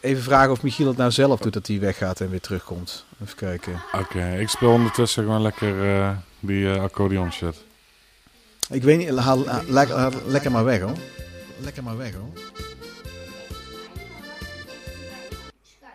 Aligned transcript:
Even 0.00 0.22
vragen 0.22 0.50
of 0.50 0.62
Michiel 0.62 0.86
het 0.86 0.96
nou 0.96 1.10
zelf 1.10 1.40
doet 1.40 1.52
dat 1.52 1.66
hij 1.66 1.80
weggaat 1.80 2.20
en 2.20 2.30
weer 2.30 2.40
terugkomt. 2.40 3.04
Even 3.22 3.36
kijken. 3.36 3.82
Oké, 3.92 4.36
ik 4.38 4.48
speel 4.48 4.70
ondertussen 4.70 5.24
gewoon 5.24 5.42
lekker 5.42 5.84
uh, 5.84 6.16
die 6.40 6.64
uh, 6.64 6.82
accordeon 6.82 7.32
shit. 7.32 7.64
Ik 8.70 8.82
weet 8.82 8.98
niet, 8.98 9.18
haal, 9.18 9.46
haal, 9.46 9.86
haal, 9.86 10.12
lekker 10.26 10.50
maar 10.50 10.64
weg 10.64 10.80
hoor. 10.80 10.96
Lekker 11.60 11.82
maar 11.82 11.96
weg 11.96 12.14
hoor. 12.14 12.30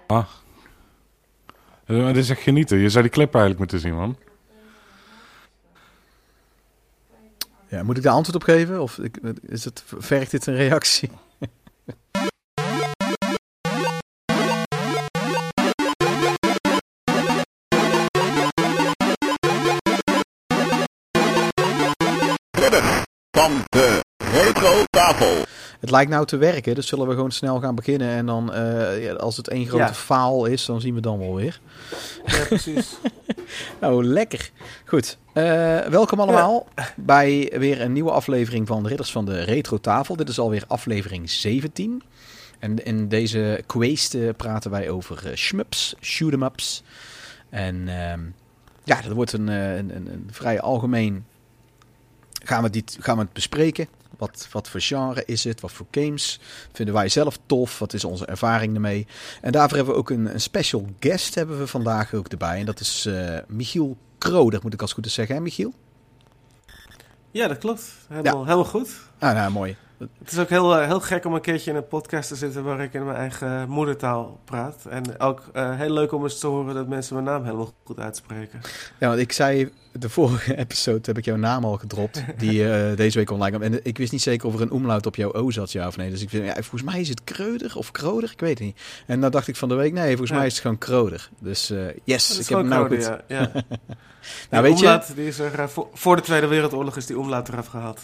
Ah. 0.07 0.25
Uh, 1.85 2.07
dit 2.07 2.17
is 2.17 2.29
echt 2.29 2.41
genieten. 2.41 2.77
Je 2.77 2.89
zou 2.89 3.03
die 3.03 3.13
clip 3.13 3.33
eigenlijk 3.33 3.59
moeten 3.59 3.79
zien, 3.79 3.95
man. 3.95 4.17
Ja, 7.67 7.83
moet 7.83 7.97
ik 7.97 8.03
daar 8.03 8.13
antwoord 8.13 8.35
op 8.35 8.43
geven? 8.43 8.81
Of 8.81 8.99
is 9.41 9.65
het, 9.65 9.83
vergt 9.97 10.31
dit 10.31 10.47
een 10.47 10.55
reactie? 10.55 11.09
van 23.37 23.63
de 23.69 23.99
retro 24.17 24.83
tafel. 24.89 25.45
Het 25.79 25.91
lijkt 25.91 26.11
nou 26.11 26.25
te 26.25 26.37
werken, 26.37 26.75
dus 26.75 26.87
zullen 26.87 27.07
we 27.07 27.13
gewoon 27.13 27.31
snel 27.31 27.59
gaan 27.59 27.75
beginnen. 27.75 28.07
En 28.07 28.25
dan, 28.25 28.55
uh, 28.55 29.13
als 29.13 29.37
het 29.37 29.47
één 29.47 29.67
grote 29.67 29.83
ja. 29.83 29.93
faal 29.93 30.45
is, 30.45 30.65
dan 30.65 30.81
zien 30.81 30.93
we 30.93 31.01
dan 31.01 31.19
wel 31.19 31.35
weer. 31.35 31.59
Ja, 32.25 32.45
precies. 32.45 32.93
nou, 33.81 34.03
lekker. 34.03 34.51
Goed. 34.85 35.17
Uh, 35.33 35.79
welkom 35.79 36.19
allemaal 36.19 36.67
ja. 36.75 36.93
bij 36.95 37.53
weer 37.57 37.81
een 37.81 37.93
nieuwe 37.93 38.11
aflevering 38.11 38.67
van 38.67 38.83
de 38.83 38.89
Ridders 38.89 39.11
van 39.11 39.25
de 39.25 39.43
Retro 39.43 39.77
Tafel. 39.77 40.15
Dit 40.15 40.29
is 40.29 40.39
alweer 40.39 40.63
aflevering 40.67 41.29
17. 41.29 42.03
En 42.59 42.85
in 42.85 43.07
deze 43.07 43.63
quest 43.65 44.35
praten 44.37 44.71
wij 44.71 44.89
over 44.89 45.31
shmups, 45.37 45.95
shoot-em-ups. 46.01 46.83
En 47.49 47.75
uh, 47.75 48.13
ja, 48.83 49.01
dat 49.01 49.11
wordt 49.11 49.33
een, 49.33 49.47
een, 49.47 49.95
een, 49.95 50.07
een 50.07 50.27
vrij 50.31 50.61
algemeen 50.61 51.25
gaan 52.43 52.63
we, 52.63 52.69
dit, 52.69 52.97
gaan 52.99 53.15
we 53.15 53.23
het 53.23 53.33
bespreken. 53.33 53.87
Wat, 54.17 54.47
wat 54.51 54.69
voor 54.69 54.81
genre 54.81 55.23
is 55.25 55.43
het? 55.43 55.61
Wat 55.61 55.71
voor 55.71 55.85
games 55.91 56.39
vinden 56.71 56.93
wij 56.93 57.09
zelf 57.09 57.39
tof? 57.45 57.79
Wat 57.79 57.93
is 57.93 58.03
onze 58.03 58.25
ervaring 58.25 58.73
ermee? 58.73 59.07
En 59.41 59.51
daarvoor 59.51 59.77
hebben 59.77 59.93
we 59.93 59.99
ook 59.99 60.09
een, 60.09 60.33
een 60.33 60.41
special 60.41 60.87
guest 60.99 61.35
hebben 61.35 61.59
we 61.59 61.67
vandaag 61.67 62.13
ook 62.13 62.27
erbij. 62.27 62.59
En 62.59 62.65
dat 62.65 62.79
is 62.79 63.05
uh, 63.05 63.37
Michiel 63.47 63.97
Kroder, 64.17 64.59
moet 64.63 64.73
ik 64.73 64.81
als 64.81 64.93
goed 64.93 65.11
zeggen, 65.11 65.35
hè 65.35 65.41
Michiel? 65.41 65.73
Ja, 67.31 67.47
dat 67.47 67.57
klopt. 67.57 67.93
Helemaal, 68.07 68.37
ja. 68.37 68.43
helemaal 68.43 68.65
goed. 68.65 68.89
Ah, 69.19 69.33
nou, 69.33 69.51
mooi. 69.51 69.75
Het 69.97 70.31
is 70.31 70.39
ook 70.39 70.49
heel, 70.49 70.79
heel 70.79 70.99
gek 70.99 71.25
om 71.25 71.33
een 71.33 71.41
keertje 71.41 71.71
in 71.71 71.77
een 71.77 71.87
podcast 71.87 72.27
te 72.27 72.35
zitten 72.35 72.63
waar 72.63 72.81
ik 72.81 72.93
in 72.93 73.05
mijn 73.05 73.17
eigen 73.17 73.69
moedertaal 73.69 74.39
praat. 74.45 74.85
En 74.89 75.19
ook 75.19 75.43
uh, 75.53 75.75
heel 75.77 75.89
leuk 75.93 76.11
om 76.11 76.23
eens 76.23 76.39
te 76.39 76.47
horen 76.47 76.73
dat 76.75 76.87
mensen 76.87 77.13
mijn 77.13 77.25
naam 77.25 77.43
helemaal 77.43 77.73
goed 77.83 77.99
uitspreken. 77.99 78.61
Ja, 78.99 79.07
want 79.07 79.19
ik 79.19 79.31
zei, 79.31 79.71
de 79.91 80.09
vorige 80.09 80.55
episode 80.65 81.01
heb 81.01 81.17
ik 81.17 81.25
jouw 81.25 81.35
naam 81.35 81.65
al 81.65 81.77
gedropt, 81.77 82.23
die 82.37 82.59
uh, 82.59 82.95
deze 82.95 83.17
week 83.17 83.31
online 83.31 83.57
kwam. 83.57 83.73
En 83.73 83.85
ik 83.85 83.97
wist 83.97 84.11
niet 84.11 84.21
zeker 84.21 84.47
of 84.47 84.55
er 84.55 84.61
een 84.61 84.71
omlaut 84.71 85.05
op 85.05 85.15
jouw 85.15 85.33
O 85.33 85.49
zat, 85.51 85.71
ja 85.71 85.87
of 85.87 85.97
nee. 85.97 86.09
Dus 86.09 86.21
ik 86.21 86.29
vind, 86.29 86.45
ja, 86.45 86.53
volgens 86.53 86.83
mij 86.83 86.99
is 86.99 87.09
het 87.09 87.23
Kreuder 87.23 87.77
of 87.77 87.91
Kroder, 87.91 88.31
ik 88.31 88.39
weet 88.39 88.57
het 88.57 88.67
niet. 88.67 88.81
En 89.07 89.21
dan 89.21 89.31
dacht 89.31 89.47
ik 89.47 89.55
van 89.55 89.69
de 89.69 89.75
week, 89.75 89.93
nee, 89.93 90.09
volgens 90.09 90.29
ja. 90.29 90.35
mij 90.35 90.45
is 90.45 90.53
het 90.53 90.61
gewoon 90.61 90.77
Kroder. 90.77 91.29
Dus 91.39 91.71
uh, 91.71 91.85
yes, 92.03 92.39
ik 92.39 92.47
heb 92.47 92.57
hem 92.57 92.67
nou 92.67 92.87
Kroder, 92.87 93.05
goed. 93.05 93.21
Ja, 93.27 93.37
ja. 93.37 93.51
nou, 94.49 94.63
weet 94.63 94.73
omlaut, 94.73 95.07
je... 95.07 95.13
Die 95.13 95.27
is 95.27 95.39
er, 95.39 95.69
voor, 95.69 95.87
voor 95.93 96.15
de 96.15 96.21
Tweede 96.21 96.47
Wereldoorlog 96.47 96.97
is 96.97 97.05
die 97.05 97.19
omlaut 97.19 97.47
eraf 97.47 97.67
gehaald. 97.67 97.99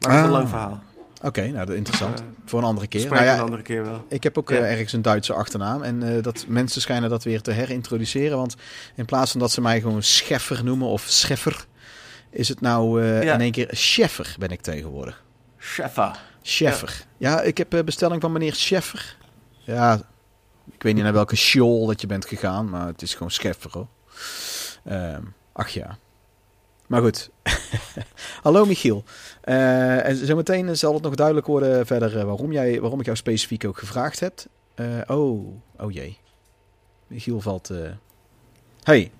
Maar 0.00 0.10
dat 0.10 0.10
is 0.10 0.16
Ah. 0.18 0.24
een 0.24 0.30
lang 0.30 0.48
verhaal. 0.48 0.82
Oké, 1.26 1.38
okay, 1.40 1.50
nou, 1.50 1.58
dat 1.58 1.68
is 1.68 1.76
interessant. 1.76 2.20
Uh, 2.20 2.26
Voor 2.44 2.58
een 2.58 2.64
andere 2.64 2.86
keer. 2.86 3.10
Nou 3.10 3.24
ja, 3.24 3.34
een 3.34 3.40
andere 3.40 3.62
keer 3.62 3.84
wel. 3.84 4.04
Ik 4.08 4.22
heb 4.22 4.38
ook 4.38 4.50
Ja. 4.50 4.56
uh, 4.56 4.70
ergens 4.70 4.92
een 4.92 5.02
Duitse 5.02 5.32
achternaam. 5.32 5.82
En 5.82 6.02
uh, 6.02 6.22
dat 6.22 6.44
mensen 6.48 6.80
schijnen 6.80 7.10
dat 7.10 7.24
weer 7.24 7.40
te 7.40 7.50
herintroduceren. 7.50 8.36
Want 8.36 8.54
in 8.94 9.04
plaats 9.04 9.30
van 9.30 9.40
dat 9.40 9.50
ze 9.50 9.60
mij 9.60 9.80
gewoon 9.80 10.02
Scheffer 10.02 10.64
noemen 10.64 10.88
of 10.88 11.02
Scheffer, 11.08 11.66
is 12.30 12.48
het 12.48 12.60
nou 12.60 13.02
uh, 13.02 13.22
Ja. 13.22 13.34
in 13.34 13.40
één 13.40 13.52
keer 13.52 13.68
Scheffer 13.70 14.34
ben 14.38 14.48
ik 14.50 14.60
tegenwoordig. 14.60 15.24
Sheffa. 15.58 16.16
Scheffer. 16.42 17.04
Ja, 17.16 17.40
ik 17.42 17.58
heb 17.58 17.82
bestelling 17.84 18.20
van 18.20 18.32
meneer 18.32 18.54
Scheffer. 18.54 19.16
Ja, 19.64 20.00
ik 20.72 20.82
weet 20.82 20.94
niet 20.94 21.04
naar 21.04 21.12
welke 21.12 21.36
show 21.36 21.88
dat 21.88 22.00
je 22.00 22.06
bent 22.06 22.26
gegaan, 22.26 22.70
maar 22.70 22.86
het 22.86 23.02
is 23.02 23.12
gewoon 23.12 23.30
Scheffer 23.30 23.70
hoor. 23.72 23.86
Ehm, 24.84 25.22
ach 25.52 25.68
ja. 25.68 25.98
Maar 26.86 27.00
goed. 27.00 27.30
Hallo 28.42 28.64
Michiel. 28.64 29.04
Uh, 29.48 30.06
en 30.06 30.16
zometeen 30.16 30.76
zal 30.76 30.94
het 30.94 31.02
nog 31.02 31.14
duidelijk 31.14 31.46
worden 31.46 31.86
verder 31.86 32.16
uh, 32.16 32.22
waarom, 32.22 32.52
jij, 32.52 32.80
waarom 32.80 32.98
ik 33.00 33.04
jou 33.04 33.16
specifiek 33.16 33.64
ook 33.64 33.78
gevraagd 33.78 34.20
heb. 34.20 34.32
Uh, 34.76 34.86
oh, 35.06 35.46
oh 35.78 35.92
jee. 35.92 36.18
Michiel 37.06 37.40
valt... 37.40 37.68
Hey. 38.82 39.10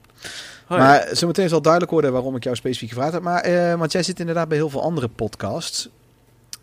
Hoi. 0.66 0.80
Maar 0.80 1.08
zometeen 1.12 1.48
zal 1.48 1.62
duidelijk 1.62 1.92
worden 1.92 2.12
waarom 2.12 2.36
ik 2.36 2.44
jou 2.44 2.56
specifiek 2.56 2.88
gevraagd 2.88 3.12
heb. 3.12 3.22
Maar, 3.22 3.48
uh, 3.48 3.74
want 3.74 3.92
jij 3.92 4.02
zit 4.02 4.20
inderdaad 4.20 4.48
bij 4.48 4.56
heel 4.56 4.70
veel 4.70 4.82
andere 4.82 5.08
podcasts. 5.08 5.88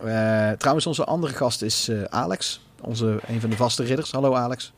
Uh, 0.04 0.52
trouwens, 0.52 0.88
onze 0.88 1.04
andere 1.04 1.34
gast 1.34 1.62
is 1.62 1.90
uh, 1.90 2.04
Alex. 2.04 2.66
Onze, 2.82 3.20
een 3.28 3.42
van 3.42 3.50
de 3.50 3.56
vaste 3.56 3.84
ridders. 3.84 4.12
Hallo 4.12 4.34
Alex. 4.34 4.74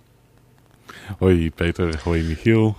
Hoi 1.18 1.52
Peter, 1.52 2.00
hoi 2.04 2.24
Michiel. 2.24 2.76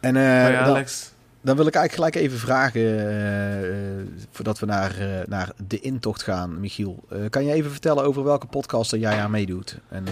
En, 0.00 0.14
Hoi 0.16 0.54
Alex. 0.54 1.02
dan 1.02 1.15
wil 1.54 1.66
ik 1.66 1.74
eigenlijk 1.74 1.92
gelijk 1.94 2.14
even 2.14 2.38
vragen, 2.38 2.80
uh, 2.80 4.24
voordat 4.30 4.58
we 4.58 4.66
naar, 4.66 5.00
uh, 5.00 5.26
naar 5.26 5.52
de 5.66 5.80
intocht 5.80 6.22
gaan, 6.22 6.60
Michiel. 6.60 7.04
Kan 7.30 7.44
je 7.44 7.52
even 7.52 7.70
vertellen 7.70 8.04
over 8.04 8.24
welke 8.24 8.46
podcast 8.46 8.92
er 8.92 8.98
jij 8.98 9.20
aan 9.20 9.30
meedoet? 9.30 9.78
En 9.88 10.04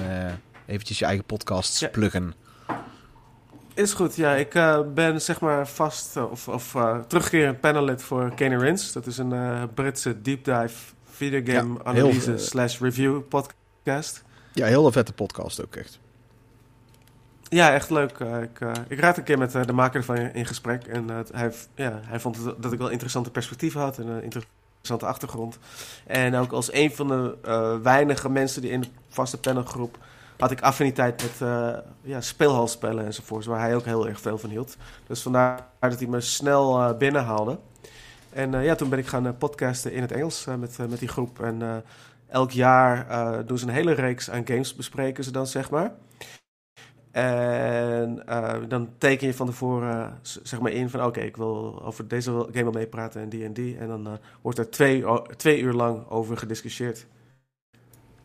eventjes 0.67 0.99
je 0.99 1.05
eigen 1.05 1.25
podcasts 1.25 1.81
Ja. 1.81 1.89
pluggen. 1.89 2.35
Is 3.75 3.93
goed, 3.93 4.17
ja. 4.17 4.35
Ik 4.35 4.55
uh, 4.55 4.81
ben 4.95 5.23
zeg 5.23 5.41
maar 5.41 5.69
vast 5.69 6.17
uh, 6.17 6.31
of, 6.31 6.49
of 6.49 6.75
uh, 6.75 6.99
terugkerend 6.99 7.61
panelid 7.61 8.03
voor 8.03 8.35
Kane 8.35 8.59
Rins. 8.59 8.93
Dat 8.93 9.07
is 9.07 9.19
een 9.19 9.35
Britse 9.75 10.23
deep 10.23 10.45
dive 10.45 10.75
videogame 11.11 11.75
Ja, 11.75 11.85
analyse 11.85 12.39
slash 12.39 12.81
review 12.81 13.21
podcast. 13.29 14.23
Ja, 14.53 14.67
heel 14.67 14.87
een 14.87 14.93
vette 14.93 15.13
podcast 15.13 15.63
ook 15.65 15.77
echt. 15.77 15.99
Ja, 17.49 17.73
echt 17.73 17.91
leuk. 17.91 18.19
Uh, 18.19 18.43
ik, 18.43 18.61
uh, 18.61 18.73
ik 18.89 19.01
raad 19.01 19.17
een 19.17 19.23
keer 19.25 19.39
met 19.39 19.55
uh, 19.55 19.63
de 19.65 19.73
maker 19.73 19.97
ervan 19.97 20.17
in, 20.17 20.47
gesprek. 20.47 20.87
En 20.87 21.09
hij, 21.33 21.53
ja, 21.75 22.01
hij 22.03 22.21
vond 22.21 22.39
dat 22.59 22.73
ik 22.73 22.79
wel 22.79 22.89
interessante 22.89 23.31
perspectieven 23.31 23.81
had 23.81 23.99
en 23.99 24.07
een 24.07 24.23
interessante 24.23 25.07
achtergrond. 25.07 25.59
En 26.07 26.35
ook 26.35 26.53
als 26.53 26.73
een 26.73 26.93
van 26.93 27.09
de 27.09 27.37
weinige 27.83 28.31
mensen 28.31 28.63
die 28.63 28.71
in 28.71 28.81
de 28.81 28.89
vaste 29.09 29.39
panelgroep 29.39 29.99
had 30.39 30.51
ik 30.51 30.61
affiniteit 30.61 31.23
met 31.23 31.49
ja, 32.03 32.21
speelhalspellen 32.21 33.05
enzovoorts, 33.05 33.47
waar 33.47 33.61
hij 33.61 33.75
ook 33.75 33.85
heel 33.85 34.09
erg 34.09 34.21
veel 34.21 34.39
van 34.39 34.51
hield. 34.51 34.77
Dus 35.07 35.23
vandaar 35.23 35.67
dat 35.81 35.99
hij 35.99 36.09
me 36.09 36.21
snel 36.21 36.97
binnenhaalde. 36.97 37.59
En 38.31 38.63
ja, 38.63 38.75
toen 38.75 38.89
ben 38.89 38.99
ik 38.99 39.07
gaan 39.07 39.37
podcasten 39.39 39.93
in 39.93 40.01
het 40.01 40.13
Engels 40.13 40.45
met, 40.59 40.79
met 40.89 40.99
die 40.99 41.09
groep. 41.09 41.41
En 41.41 41.85
elk 42.29 42.51
jaar 42.51 43.07
doen 43.47 43.59
ze 43.59 43.67
een 43.67 43.73
hele 43.73 43.93
reeks 43.93 44.31
aan 44.31 44.47
games 44.47 44.75
bespreken 44.75 45.25
ze 45.25 45.31
dan, 45.31 45.47
zeg 45.47 45.71
maar. 45.71 45.93
En 47.15 48.23
uh, 48.29 48.55
dan 48.69 48.89
teken 48.99 49.27
je 49.27 49.35
van 49.35 49.47
tevoren 49.47 50.19
zeg 50.23 50.61
maar 50.61 50.73
in 50.73 50.91
van 50.91 51.05
oké, 51.05 51.21
ik 51.21 51.37
wil 51.37 51.83
over 51.85 52.09
deze 52.09 52.31
game 52.31 52.63
wel 52.63 52.73
meepraten 52.73 53.21
en 53.21 53.29
die 53.29 53.45
en 53.45 53.53
die. 53.53 53.77
En 53.77 53.89
dan 53.89 54.07
uh, 54.07 54.13
wordt 54.41 54.59
er 54.59 54.71
twee, 54.71 55.05
twee 55.37 55.61
uur 55.61 55.73
lang 55.73 56.09
over 56.09 56.37
gediscussieerd. 56.37 57.07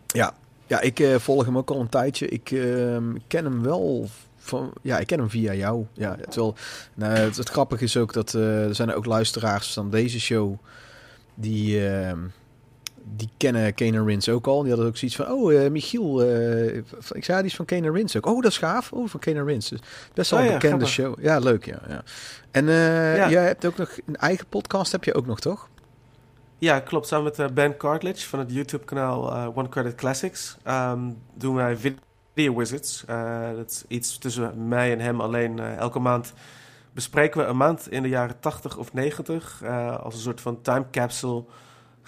Ja, 0.07 0.33
ja 0.67 0.81
ik 0.81 1.00
uh, 1.00 1.16
volg 1.16 1.45
hem 1.45 1.57
ook 1.57 1.69
al 1.69 1.79
een 1.79 1.89
tijdje. 1.89 2.27
Ik 2.27 2.51
uh, 2.51 2.97
ken 3.27 3.44
hem 3.44 3.63
wel 3.63 4.07
van, 4.38 4.73
ja, 4.81 4.97
ik 4.97 5.07
ken 5.07 5.19
hem 5.19 5.29
via 5.29 5.53
jou. 5.53 5.85
Ja, 5.94 6.16
terwijl, 6.16 6.56
nou, 6.94 7.13
het, 7.13 7.50
grappige 7.50 7.83
is 7.83 7.97
ook 7.97 8.13
dat 8.13 8.33
uh, 8.33 8.66
er 8.66 8.75
zijn 8.75 8.94
ook 8.94 9.06
luisteraars 9.06 9.73
van 9.73 9.89
deze 9.89 10.19
show 10.19 10.57
die, 11.33 11.89
uh, 11.89 12.11
die 13.16 13.30
kennen 13.38 13.74
Kane 13.74 14.03
Rins 14.03 14.30
ook 14.30 14.47
al. 14.47 14.59
Die 14.62 14.70
hadden 14.70 14.88
ook 14.90 14.97
zoiets 14.97 15.18
van, 15.18 15.31
oh, 15.31 15.52
uh, 15.52 15.70
Michiel, 15.70 16.24
uh, 16.25 16.75
ik 17.12 17.24
zei, 17.24 17.38
die 17.38 17.50
is 17.50 17.56
van 17.56 17.66
Kane 17.66 17.92
Rins 17.92 18.18
ook. 18.18 18.25
Oh, 18.25 18.42
dat 18.42 18.52
is 18.52 18.58
gaaf. 18.58 18.92
Oh, 18.92 19.07
van 19.07 19.19
Kane 19.19 19.44
Rins. 19.44 19.69
Dus 19.69 19.80
best 20.13 20.31
wel 20.31 20.39
Oh 20.39 20.45
een 20.45 20.51
ja, 20.51 20.57
bekende 20.57 20.86
show. 20.86 21.22
Ja, 21.22 21.39
leuk, 21.39 21.66
ja. 21.66 21.80
ja. 21.88 22.04
En 22.51 22.66
Ja. 22.66 23.30
jij 23.30 23.45
hebt 23.45 23.66
ook 23.66 23.78
nog 23.78 23.98
een 24.06 24.16
eigen 24.16 24.45
podcast, 24.50 24.92
heb 24.92 25.04
je 25.04 25.13
ook 25.13 25.25
nog, 25.25 25.39
toch? 25.39 25.69
Ja, 26.57 26.80
klopt. 26.80 27.07
Samen 27.07 27.31
met 27.38 27.54
Ben 27.54 27.78
Cartledge 27.78 28.28
van 28.28 28.39
het 28.39 28.51
YouTube-kanaal 28.51 29.33
One 29.56 29.69
Credit 29.69 29.95
Classics 29.95 30.57
um, 30.68 31.18
doen 31.33 31.56
wij 31.56 31.78
Video 32.33 32.56
Wizards. 32.56 33.04
Dat 33.56 33.69
is 33.69 33.83
iets 33.88 34.18
tussen 34.18 34.68
mij 34.68 34.92
en 34.92 35.00
hem 35.00 35.22
alleen. 35.22 35.60
Elke 35.60 36.00
maand 36.00 36.33
bespreken 36.94 37.42
we 37.42 37.48
een 37.48 37.57
maand 37.57 37.92
in 37.92 38.01
de 38.04 38.10
jaren 38.10 38.39
80 38.39 38.78
of 38.78 38.94
90. 38.94 39.62
Uh, 39.63 40.00
als 40.00 40.13
een 40.13 40.19
soort 40.19 40.42
van 40.42 40.62
time 40.62 40.86
capsule 40.92 41.44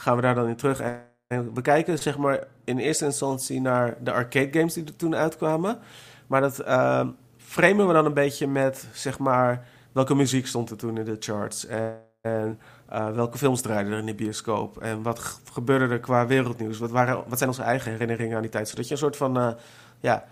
gaan 0.02 0.16
we 0.16 0.22
daar 0.22 0.36
dan 0.36 0.48
in 0.48 0.56
terug. 0.56 0.80
En, 0.80 1.02
en 1.28 1.54
we 1.54 1.62
kijken 1.62 2.00
zeg 2.00 2.18
maar 2.18 2.44
in 2.64 2.78
eerste 2.78 3.06
instantie 3.06 3.62
naar 3.62 3.98
de 4.00 4.12
arcade 4.12 4.50
games 4.60 4.74
die 4.74 4.86
er 4.86 4.96
toen 4.96 5.16
uitkwamen. 5.16 5.80
Maar 6.28 6.42
dat 6.42 6.60
uh, 6.62 7.08
framen 7.38 7.88
we 7.88 7.94
dan 7.94 8.06
een 8.06 8.14
beetje 8.14 8.48
met 8.48 8.88
zeg 8.94 9.20
maar 9.20 9.68
welke 9.92 10.16
muziek 10.16 10.48
stond 10.48 10.70
er 10.70 10.78
toen 10.78 10.98
in 10.98 11.06
de 11.06 11.16
charts. 11.20 11.66
En, 11.66 11.98
en 12.22 12.60
uh, 12.94 13.10
welke 13.12 13.38
films 13.38 13.62
draaiden 13.62 13.94
er 13.94 14.00
in 14.00 14.06
de 14.06 14.16
bioscoop? 14.16 14.78
En 14.82 15.02
wat 15.02 15.40
gebeurde 15.52 15.94
er 15.94 16.00
qua 16.00 16.28
wereldnieuws? 16.28 16.80
Wat, 16.80 16.92
waren, 16.92 17.24
wat 17.28 17.38
zijn 17.38 17.50
onze 17.50 17.62
eigen 17.64 17.92
herinneringen 17.92 18.36
aan 18.36 18.42
die 18.42 18.52
tijd? 18.52 18.70
Zodat 18.70 18.86
je 18.86 18.92
een 18.92 18.98
soort 19.00 19.18
van 19.18 19.38
uh, 19.38 19.52
ja, 20.00 20.26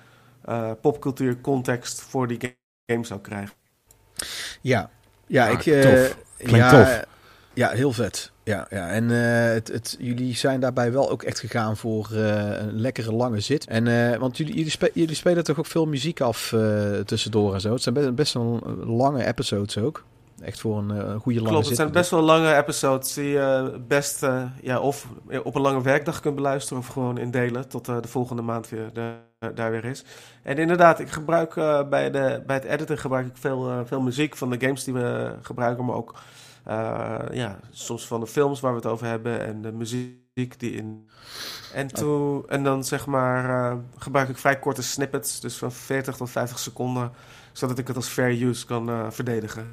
eh, 0.46 0.72
popcultuur 0.82 1.42
context 1.42 2.02
voor 2.02 2.28
die 2.28 2.40
ga- 2.40 2.54
game 2.94 3.06
zou 3.06 3.20
krijgen. 3.20 3.56
Ja, 4.62 4.90
ja, 5.28 5.48
Ah, 5.48 5.52
ik... 5.52 5.66
eh, 5.66 5.82
tof. 5.82 6.18
Klinkt 6.38 6.56
ja, 6.56 6.70
tof. 6.70 7.04
Ja, 7.54 7.70
heel 7.70 7.92
vet. 7.92 8.32
Ja, 8.50 8.68
ja. 8.70 8.90
en 8.90 9.12
eh, 9.12 9.54
het, 9.54 9.68
het, 9.68 9.96
jullie 10.00 10.36
zijn 10.36 10.60
daarbij 10.60 10.92
wel 10.92 11.10
ook 11.10 11.24
echt 11.24 11.40
gegaan 11.40 11.78
voor 11.78 12.10
eh, 12.14 12.60
een 12.60 12.80
lekkere 12.80 13.14
lange 13.14 13.40
zit. 13.40 13.68
En, 13.68 14.12
eh, 14.12 14.18
want 14.18 14.38
jullie, 14.38 14.56
jullie, 14.56 14.72
spe- 14.72 14.92
jullie 14.94 15.16
spelen 15.16 15.44
toch 15.44 15.60
ook 15.60 15.66
veel 15.66 15.86
muziek 15.86 16.22
af 16.22 16.56
tussendoor 17.06 17.54
en 17.54 17.62
zo. 17.62 17.74
Het 17.74 17.82
zijn 17.82 17.96
best, 17.96 18.16
best 18.16 18.34
wel 18.34 18.60
lange 18.86 19.26
episodes 19.26 19.78
ook. 19.78 20.04
Echt 20.42 20.60
voor 20.60 20.78
een 20.78 21.20
goede 21.20 21.40
lange 21.40 21.52
Klopt, 21.52 21.68
zit. 21.68 21.68
het 21.68 21.76
zijn 21.78 21.92
best 21.92 22.12
wel 22.12 22.22
lange 22.22 22.56
episodes 22.56 23.14
die 23.14 23.28
je 23.28 23.80
best 23.88 24.26
ja, 24.62 24.80
of 24.80 25.08
op 25.44 25.56
een 25.56 25.62
lange 25.62 25.82
werkdag 25.82 26.20
kunt 26.20 26.36
beluisteren 26.36 26.80
of 26.80 26.88
gewoon 26.88 27.18
in 27.18 27.32
delen 27.32 27.68
tot 27.68 27.86
de 27.86 28.08
volgende 28.08 28.42
maand 28.42 28.70
weer 28.70 28.90
de, 28.94 29.12
daar 29.56 29.72
weer 29.72 29.86
is. 29.86 30.04
En 30.44 30.58
inderdaad, 30.58 31.00
ik 31.00 31.10
gebruik 31.10 31.54
bij, 31.90 32.12
de, 32.12 32.44
bij 32.46 32.56
het 32.56 32.66
editen 32.66 32.98
gebruik 32.98 33.28
ik 33.28 33.38
veel, 33.38 33.86
veel 33.86 34.02
muziek 34.02 34.36
van 34.36 34.50
de 34.50 34.60
games 34.60 34.84
die 34.84 34.94
we 34.94 35.34
gebruiken, 35.42 35.86
maar 35.86 35.96
ook 35.96 36.16
ja, 37.32 37.60
soms 37.70 38.08
van 38.08 38.20
de 38.20 38.28
films 38.28 38.60
waar 38.60 38.72
we 38.72 38.78
het 38.78 38.88
over 38.88 39.08
hebben 39.08 39.46
en 39.46 39.62
de 39.62 39.72
muziek 39.72 40.60
die 40.60 40.72
in. 40.72 41.10
En, 41.74 41.88
toen, 41.88 42.44
en 42.48 42.64
dan 42.64 42.84
zeg 42.84 43.06
maar 43.06 43.72
eh, 43.72 43.78
gebruik 43.98 44.30
ik 44.30 44.38
vrij 44.38 44.60
korte 44.60 44.84
snippets, 44.84 45.40
dus 45.40 45.58
van 45.58 45.72
40 45.72 46.16
tot 46.16 46.30
50 46.30 46.60
seconden, 46.60 47.12
zodat 47.52 47.78
ik 47.78 47.88
het 47.88 47.96
als 47.96 48.08
fair 48.08 48.42
use 48.42 48.66
kan 48.66 48.90
eh, 48.90 49.06
verdedigen. 49.10 49.68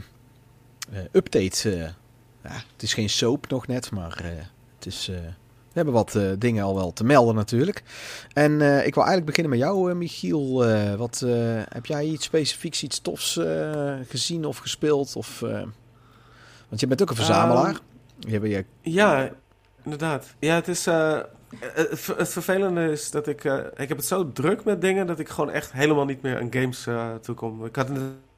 update. 1.11 1.71
eh. 1.71 1.79
ja, 2.43 2.61
het 2.73 2.83
is 2.83 2.93
geen 2.93 3.09
soap 3.09 3.49
nog 3.49 3.67
net, 3.67 3.91
maar 3.91 4.23
het 4.75 4.85
is, 4.85 5.05
we 5.07 5.75
hebben 5.75 5.93
wat 5.93 6.19
dingen 6.37 6.63
al 6.63 6.75
wel 6.75 6.93
te 6.93 7.03
melden 7.03 7.35
natuurlijk. 7.35 7.83
En 8.33 8.53
ik 8.61 8.93
wil 8.95 9.03
eigenlijk 9.05 9.25
beginnen 9.25 9.49
met 9.49 9.59
jou, 9.59 9.93
Michiel. 9.93 10.65
Wat, 10.97 11.25
heb 11.69 11.85
jij 11.85 12.05
iets 12.05 12.25
specifieks, 12.25 12.83
iets 12.83 12.99
tofs 12.99 13.39
gezien 14.07 14.45
of 14.45 14.57
gespeeld? 14.57 15.15
Of, 15.15 15.39
want 16.69 16.79
je 16.79 16.87
bent 16.87 17.01
ook 17.01 17.09
een 17.09 17.15
verzamelaar. 17.15 17.79
je 18.19 18.39
je, 18.39 18.65
Ja, 18.81 19.31
inderdaad. 19.83 20.33
Ja, 20.39 20.55
het 20.55 20.67
is. 20.67 20.87
eh, 20.87 21.19
het, 21.59 21.99
ver- 21.99 22.17
het 22.17 22.29
vervelende 22.29 22.91
is 22.91 23.11
dat 23.11 23.27
ik. 23.27 23.43
eh, 23.43 23.57
ik 23.75 23.87
heb 23.87 23.97
het 23.97 24.05
zo 24.05 24.31
druk 24.31 24.63
met 24.63 24.81
dingen 24.81 25.07
dat 25.07 25.19
ik 25.19 25.29
gewoon 25.29 25.51
echt 25.51 25.71
helemaal 25.71 26.05
niet 26.05 26.21
meer 26.21 26.39
aan 26.39 26.47
games 26.53 26.87
eh 26.87 27.15
toekom. 27.21 27.65
Ik 27.65 27.75
had 27.75 27.89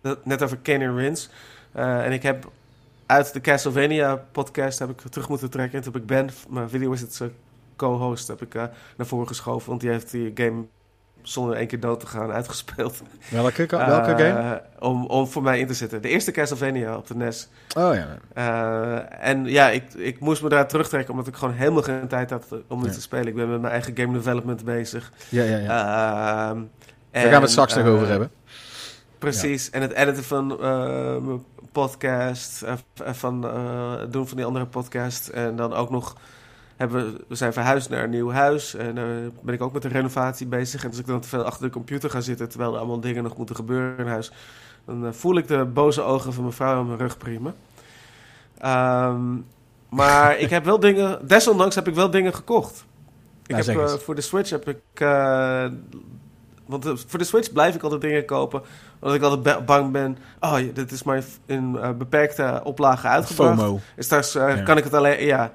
het 0.01 0.23
net- 0.23 0.43
over 0.43 0.57
Kane 0.57 0.93
Rins. 0.95 1.29
en 1.73 2.11
ik 2.11 2.23
heb 2.23 2.51
uit 3.05 3.33
de 3.33 3.41
Castlevania 3.41 4.15
podcast 4.31 4.79
heb 4.79 4.89
ik 4.89 5.01
terug 5.01 5.29
moeten 5.29 5.49
trekken. 5.49 5.77
En 5.77 5.83
toen 5.83 5.93
heb 5.93 6.01
ik 6.01 6.07
Ben, 6.07 6.29
mijn 6.49 6.69
video 6.69 6.91
is 6.91 7.01
het 7.01 7.21
co-host, 7.75 8.27
heb 8.27 8.41
ik 8.41 8.53
naar 8.53 8.71
voren 9.07 9.27
geschoven. 9.27 9.69
Want 9.69 9.81
die 9.81 9.89
heeft 9.89 10.11
die 10.11 10.31
game 10.35 10.65
zonder 11.23 11.55
één 11.55 11.67
keer 11.67 11.79
dood 11.79 11.99
te 11.99 12.07
gaan 12.07 12.31
uitgespeeld. 12.31 13.01
welke, 13.29 13.65
welke 13.69 14.11
Eh, 14.11 14.17
game? 14.33 14.61
Om, 14.79 15.05
om 15.05 15.27
voor 15.27 15.41
mij 15.41 15.59
in 15.59 15.67
te 15.67 15.73
zitten. 15.73 16.01
De 16.01 16.09
eerste 16.09 16.31
Castlevania 16.31 16.95
op 16.97 17.07
de 17.07 17.15
NES. 17.15 17.47
Oh 17.77 17.93
ja. 17.95 18.07
Eh, 18.33 19.29
en 19.29 19.45
ja, 19.45 19.69
ik, 19.69 19.93
ik 19.93 20.19
moest 20.19 20.43
me 20.43 20.49
daar 20.49 20.67
terugtrekken 20.67 21.11
omdat 21.11 21.27
ik 21.27 21.35
gewoon 21.35 21.53
helemaal 21.53 21.81
geen 21.83 22.07
tijd 22.07 22.29
had 22.29 22.45
om 22.67 22.83
dit 22.83 22.93
te 22.93 23.01
spelen. 23.01 23.27
Ik 23.27 23.35
ben 23.35 23.49
met 23.49 23.61
mijn 23.61 23.73
eigen 23.73 23.97
game 23.97 24.13
development 24.13 24.63
bezig. 24.65 25.11
Ja, 25.29 25.43
ja, 25.43 25.57
ja. 25.57 26.49
Ehm, 26.49 26.61
Daar 27.11 27.21
gaan 27.23 27.31
we 27.31 27.37
het 27.41 27.49
straks 27.51 27.75
nog 27.75 27.85
eh, 27.85 27.93
over 27.93 28.07
hebben. 28.07 28.31
Precies. 29.19 29.69
En 29.69 29.81
het 29.81 29.91
editen 29.91 30.23
van 30.23 30.51
eh, 30.61 31.17
mijn 31.17 31.43
podcast, 31.71 32.61
eh, 32.61 32.73
v- 32.95 33.17
van 33.17 33.45
eh, 33.47 33.99
het 33.99 34.13
doen 34.13 34.27
van 34.27 34.37
die 34.37 34.45
andere 34.45 34.65
podcast. 34.65 35.27
En 35.27 35.55
dan 35.55 35.73
ook 35.73 35.89
nog 35.89 36.15
hebben 36.81 37.17
we, 37.27 37.35
zijn 37.35 37.53
verhuisd 37.53 37.89
naar 37.89 38.03
een 38.03 38.09
nieuw 38.09 38.31
huis. 38.31 38.75
En 38.75 38.95
daar 38.95 39.07
ben 39.41 39.53
ik 39.53 39.61
ook 39.61 39.73
met 39.73 39.81
de 39.81 39.87
renovatie 39.87 40.47
bezig. 40.47 40.83
En 40.83 40.89
als 40.89 40.97
ik 40.99 41.07
dan 41.07 41.19
te 41.19 41.27
veel 41.27 41.43
achter 41.43 41.65
de 41.65 41.71
computer 41.71 42.09
ga 42.09 42.21
zitten 42.21 42.49
terwijl 42.49 42.71
er 42.73 42.77
allemaal 42.79 42.99
dingen 42.99 43.23
nog 43.23 43.37
moeten 43.37 43.55
gebeuren 43.55 43.97
in 43.97 44.07
huis, 44.11 44.31
dan 44.85 45.05
eh, 45.05 45.11
voel 45.11 45.37
ik 45.37 45.47
de 45.47 45.65
boze 45.65 46.01
ogen 46.01 46.33
van 46.33 46.43
mijn 46.43 46.55
vrouw 46.55 46.75
aan 46.79 46.85
mijn 46.87 46.99
rug 46.99 47.17
prima. 47.17 47.53
Ehm, 48.57 49.21
maar 49.89 50.37
ik 50.37 50.49
heb 50.49 50.65
wel 50.65 50.79
dingen, 50.89 51.27
desondanks 51.27 51.75
heb 51.75 51.87
ik 51.87 51.95
wel 51.95 52.09
dingen 52.09 52.33
gekocht. 52.33 52.85
Ik 53.45 53.55
Nou, 53.65 53.79
heb, 53.79 53.87
eh, 53.89 53.93
voor 53.93 54.15
de 54.15 54.21
Switch 54.21 54.49
heb 54.49 54.67
ik. 54.69 54.77
eh, 54.93 55.65
want 56.65 56.85
eh, 56.85 56.91
voor 57.07 57.19
de 57.19 57.25
Switch 57.25 57.51
blijf 57.51 57.75
ik 57.75 57.83
altijd 57.83 58.01
dingen 58.01 58.25
kopen. 58.25 58.61
Omdat 58.99 59.17
ik 59.17 59.23
altijd 59.23 59.43
ba- 59.43 59.61
bang 59.61 59.91
ben. 59.91 60.17
Oh, 60.39 60.57
dit 60.73 60.91
is 60.91 61.03
maar 61.03 61.23
in 61.45 61.77
eh, 61.81 61.89
beperkte 61.91 62.61
oplagen 62.63 63.09
uitgebracht. 63.09 63.59
FOMO. 63.59 63.79
En 63.95 64.03
straks 64.03 64.35
eh, 64.35 64.55
Ja. 64.55 64.63
kan 64.63 64.77
ik 64.77 64.83
het 64.83 64.93
alleen. 64.93 65.25
Ja. 65.25 65.51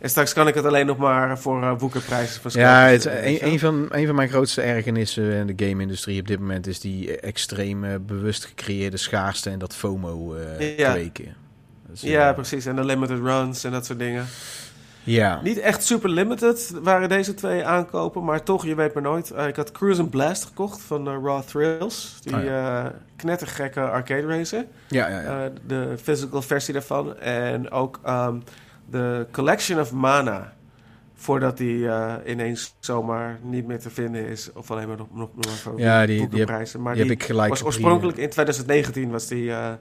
En 0.00 0.10
straks 0.10 0.32
kan 0.32 0.48
ik 0.48 0.54
het 0.54 0.64
alleen 0.64 0.86
nog 0.86 0.96
maar 0.96 1.38
voor 1.38 1.62
eh 1.62 1.72
woekerprijzen 1.78 2.40
van 2.40 2.50
Ja, 2.60 2.80
het, 2.86 3.02
vinden, 3.02 3.20
weet 3.22 3.42
een, 3.42 3.58
van, 3.58 3.86
een 3.90 4.06
van 4.06 4.14
mijn 4.14 4.28
grootste 4.28 4.62
ergernissen 4.62 5.32
in 5.32 5.46
de 5.56 5.64
game-industrie 5.66 6.20
op 6.20 6.26
dit 6.26 6.38
moment 6.40 6.66
is 6.66 6.80
die 6.80 7.20
extreem 7.20 7.84
eh, 7.84 7.94
bewust 8.00 8.44
gecreëerde 8.44 8.96
schaarste 8.96 9.50
en 9.50 9.58
dat 9.58 9.74
FOMO 9.74 10.34
eh 10.34 10.78
Ja. 10.78 10.92
kweken. 10.92 11.24
Eh, 11.26 12.10
Ja, 12.10 12.32
precies. 12.32 12.66
En 12.66 12.76
de 12.76 12.84
limited 12.84 13.18
runs 13.18 13.64
en 13.64 13.70
dat 13.72 13.86
soort 13.86 13.98
dingen. 13.98 14.26
ja. 15.04 15.40
Niet 15.42 15.58
echt 15.58 15.84
super 15.84 16.10
limited 16.10 16.72
waren 16.82 17.08
deze 17.08 17.34
twee 17.34 17.64
aankopen, 17.64 18.24
maar 18.24 18.42
toch, 18.42 18.64
je 18.66 18.74
weet 18.74 18.94
maar 18.94 19.02
nooit. 19.02 19.30
Eh, 19.30 19.46
ik 19.46 19.56
had 19.56 19.72
Cruise 19.72 20.00
and 20.00 20.10
Blast 20.10 20.44
gekocht 20.44 20.80
van 20.82 21.08
eh, 21.08 21.14
Raw 21.22 21.42
Thrills. 21.42 22.18
Die 22.20 22.34
Oh 22.34 22.46
eh, 22.46 22.84
knettergekke 23.16 23.80
arcade 23.80 24.26
racer. 24.26 24.64
Ja, 24.88 25.08
ja, 25.08 25.20
ja. 25.20 25.44
Eh, 25.44 25.50
de 25.66 25.94
physical 26.02 26.42
versie 26.42 26.72
daarvan. 26.72 27.18
En 27.18 27.70
ook 27.70 28.00
ehm, 28.04 28.36
de 28.90 29.26
Collection 29.32 29.80
of 29.80 29.92
Mana. 29.92 30.54
Voordat 31.14 31.56
die 31.56 31.88
eh, 31.88 32.14
ineens 32.26 32.74
zomaar 32.78 33.38
niet 33.42 33.66
meer 33.66 33.78
te 33.78 33.90
vinden 33.90 34.26
is. 34.26 34.52
Of 34.52 34.70
alleen 34.70 34.88
maar 34.88 34.96
nog, 34.96 35.06
nog, 35.12 35.28
nog 35.34 35.44
maar 35.46 35.54
voor 35.54 35.80
Ja, 35.80 36.06
die- 36.06 36.20
boekenprijzen. 36.20 36.82
Maar 36.82 36.94
die 36.94 37.02
die, 37.02 37.10
heb 37.12 37.20
ik 37.20 37.26
gelijk 37.26 37.50
was 37.50 37.62
oorspronkelijk 37.64 38.18
in 38.18 38.30
2019 38.30 39.10
was 39.10 39.26
die 39.26 39.52
a- 39.52 39.78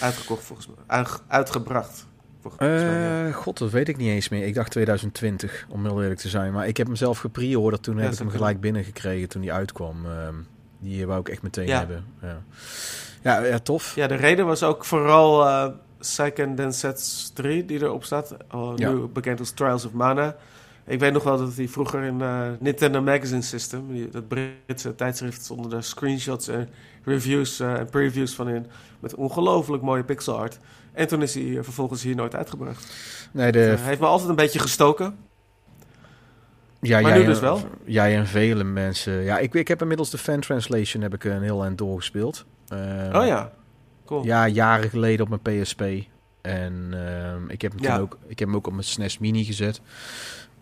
uitgekocht 0.00 0.42
volgens 0.44 0.68
mij. 0.86 1.04
Uitgebracht. 1.28 2.06
Volgens 2.40 2.62
mij, 2.62 3.00
ja. 3.00 3.26
Eh, 3.26 3.34
God, 3.34 3.58
dat 3.58 3.70
weet 3.70 3.88
ik 3.88 3.96
niet 3.96 4.08
eens 4.08 4.28
meer. 4.28 4.46
Ik 4.46 4.54
dacht 4.54 4.70
2020, 4.70 5.66
om 5.68 5.84
heel 5.84 6.02
eerlijk 6.02 6.20
te 6.20 6.28
zijn. 6.28 6.52
Maar 6.52 6.66
ik 6.68 6.76
heb 6.76 6.86
hem 6.86 6.96
zelf 6.96 7.18
gepre-orderd. 7.18 7.82
Toen 7.82 7.96
Ja, 7.96 8.02
heb 8.02 8.12
ik 8.12 8.18
hem 8.18 8.30
gelijk 8.30 8.60
binnengekregen 8.60 9.28
toen 9.28 9.40
die 9.40 9.52
uitkwam. 9.52 10.06
Ehm, 10.06 10.34
die 10.78 11.06
wou 11.06 11.20
ik 11.20 11.28
echt 11.28 11.42
meteen 11.42 11.68
hebben. 11.70 12.04
Ja. 12.22 12.42
Ja, 13.22 13.38
ja, 13.44 13.58
tof. 13.58 13.94
Ja, 13.94 14.06
de 14.06 14.14
reden 14.14 14.46
was 14.46 14.62
ook 14.62 14.84
vooral 14.84 15.46
uh, 15.46 15.66
Seiken 15.98 16.54
Densetsu 16.54 17.32
3 17.34 17.64
die 17.64 17.82
erop 17.82 18.04
staat. 18.04 18.36
Ja. 18.76 18.90
Nu 18.90 19.06
bekend 19.06 19.38
als 19.40 19.50
Trials 19.50 19.84
of 19.84 19.92
Mana. 19.92 20.36
Ik 20.86 21.00
weet 21.00 21.12
nog 21.12 21.22
wel 21.22 21.38
dat 21.38 21.56
die 21.56 21.70
vroeger 21.70 22.02
in 22.02 22.20
eh, 22.20 22.46
Nintendo 22.60 23.00
Magazine 23.02 23.42
System, 23.42 23.92
die, 23.92 24.08
dat 24.08 24.28
Britse 24.28 24.94
tijdschrift, 24.94 25.44
stonden 25.44 25.70
daar 25.70 25.82
screenshots 25.82 26.48
en 26.48 26.68
reviews 27.04 27.60
eh, 27.60 27.72
en 27.74 27.88
previews 27.90 28.34
van 28.34 28.48
in. 28.48 28.66
Met 29.00 29.14
ongelooflijk 29.14 29.82
mooie 29.82 30.04
pixel 30.04 30.38
art. 30.38 30.58
En 30.92 31.08
toen 31.08 31.22
is 31.22 31.34
hij 31.34 31.56
eh, 31.56 31.62
vervolgens 31.62 32.02
hier 32.02 32.14
nooit 32.14 32.34
uitgebracht. 32.34 32.92
Nee, 33.32 33.52
de, 33.52 33.58
Hij 33.58 33.76
heeft 33.76 34.00
me 34.00 34.06
altijd 34.06 34.28
een 34.30 34.36
beetje 34.36 34.58
gestoken. 34.58 35.16
ja, 36.80 37.00
maar 37.00 37.10
jij 37.10 37.20
nu 37.20 37.26
dus 37.26 37.36
en- 37.36 37.42
wel. 37.42 37.60
Jij 37.84 38.16
en 38.16 38.26
vele 38.26 38.64
mensen. 38.64 39.12
Ja, 39.22 39.38
ik, 39.38 39.54
ik 39.54 39.68
heb 39.68 39.80
inmiddels 39.82 40.10
de 40.10 40.18
fan 40.18 40.40
translation 40.40 41.02
heb 41.02 41.14
ik 41.14 41.24
een 41.24 41.42
heel 41.42 41.62
eind 41.64 41.78
doorgespeeld. 41.78 42.44
Oh 43.12 43.26
ja, 43.26 43.50
cool. 44.08 44.24
Ja, 44.24 44.48
jaren 44.48 44.90
geleden 44.90 45.26
op 45.30 45.42
mijn 45.42 45.62
PSP. 45.62 45.82
En 46.42 46.88
ehm, 46.92 47.48
ik, 47.50 47.62
heb 47.62 47.72
hem 47.72 47.82
Ja. 47.82 47.98
ook, 47.98 48.18
ik 48.26 48.38
heb 48.38 48.48
hem 48.48 48.56
ook 48.56 48.66
op 48.66 48.72
mijn 48.72 48.84
SNES 48.84 49.18
Mini 49.18 49.44
gezet. 49.44 49.80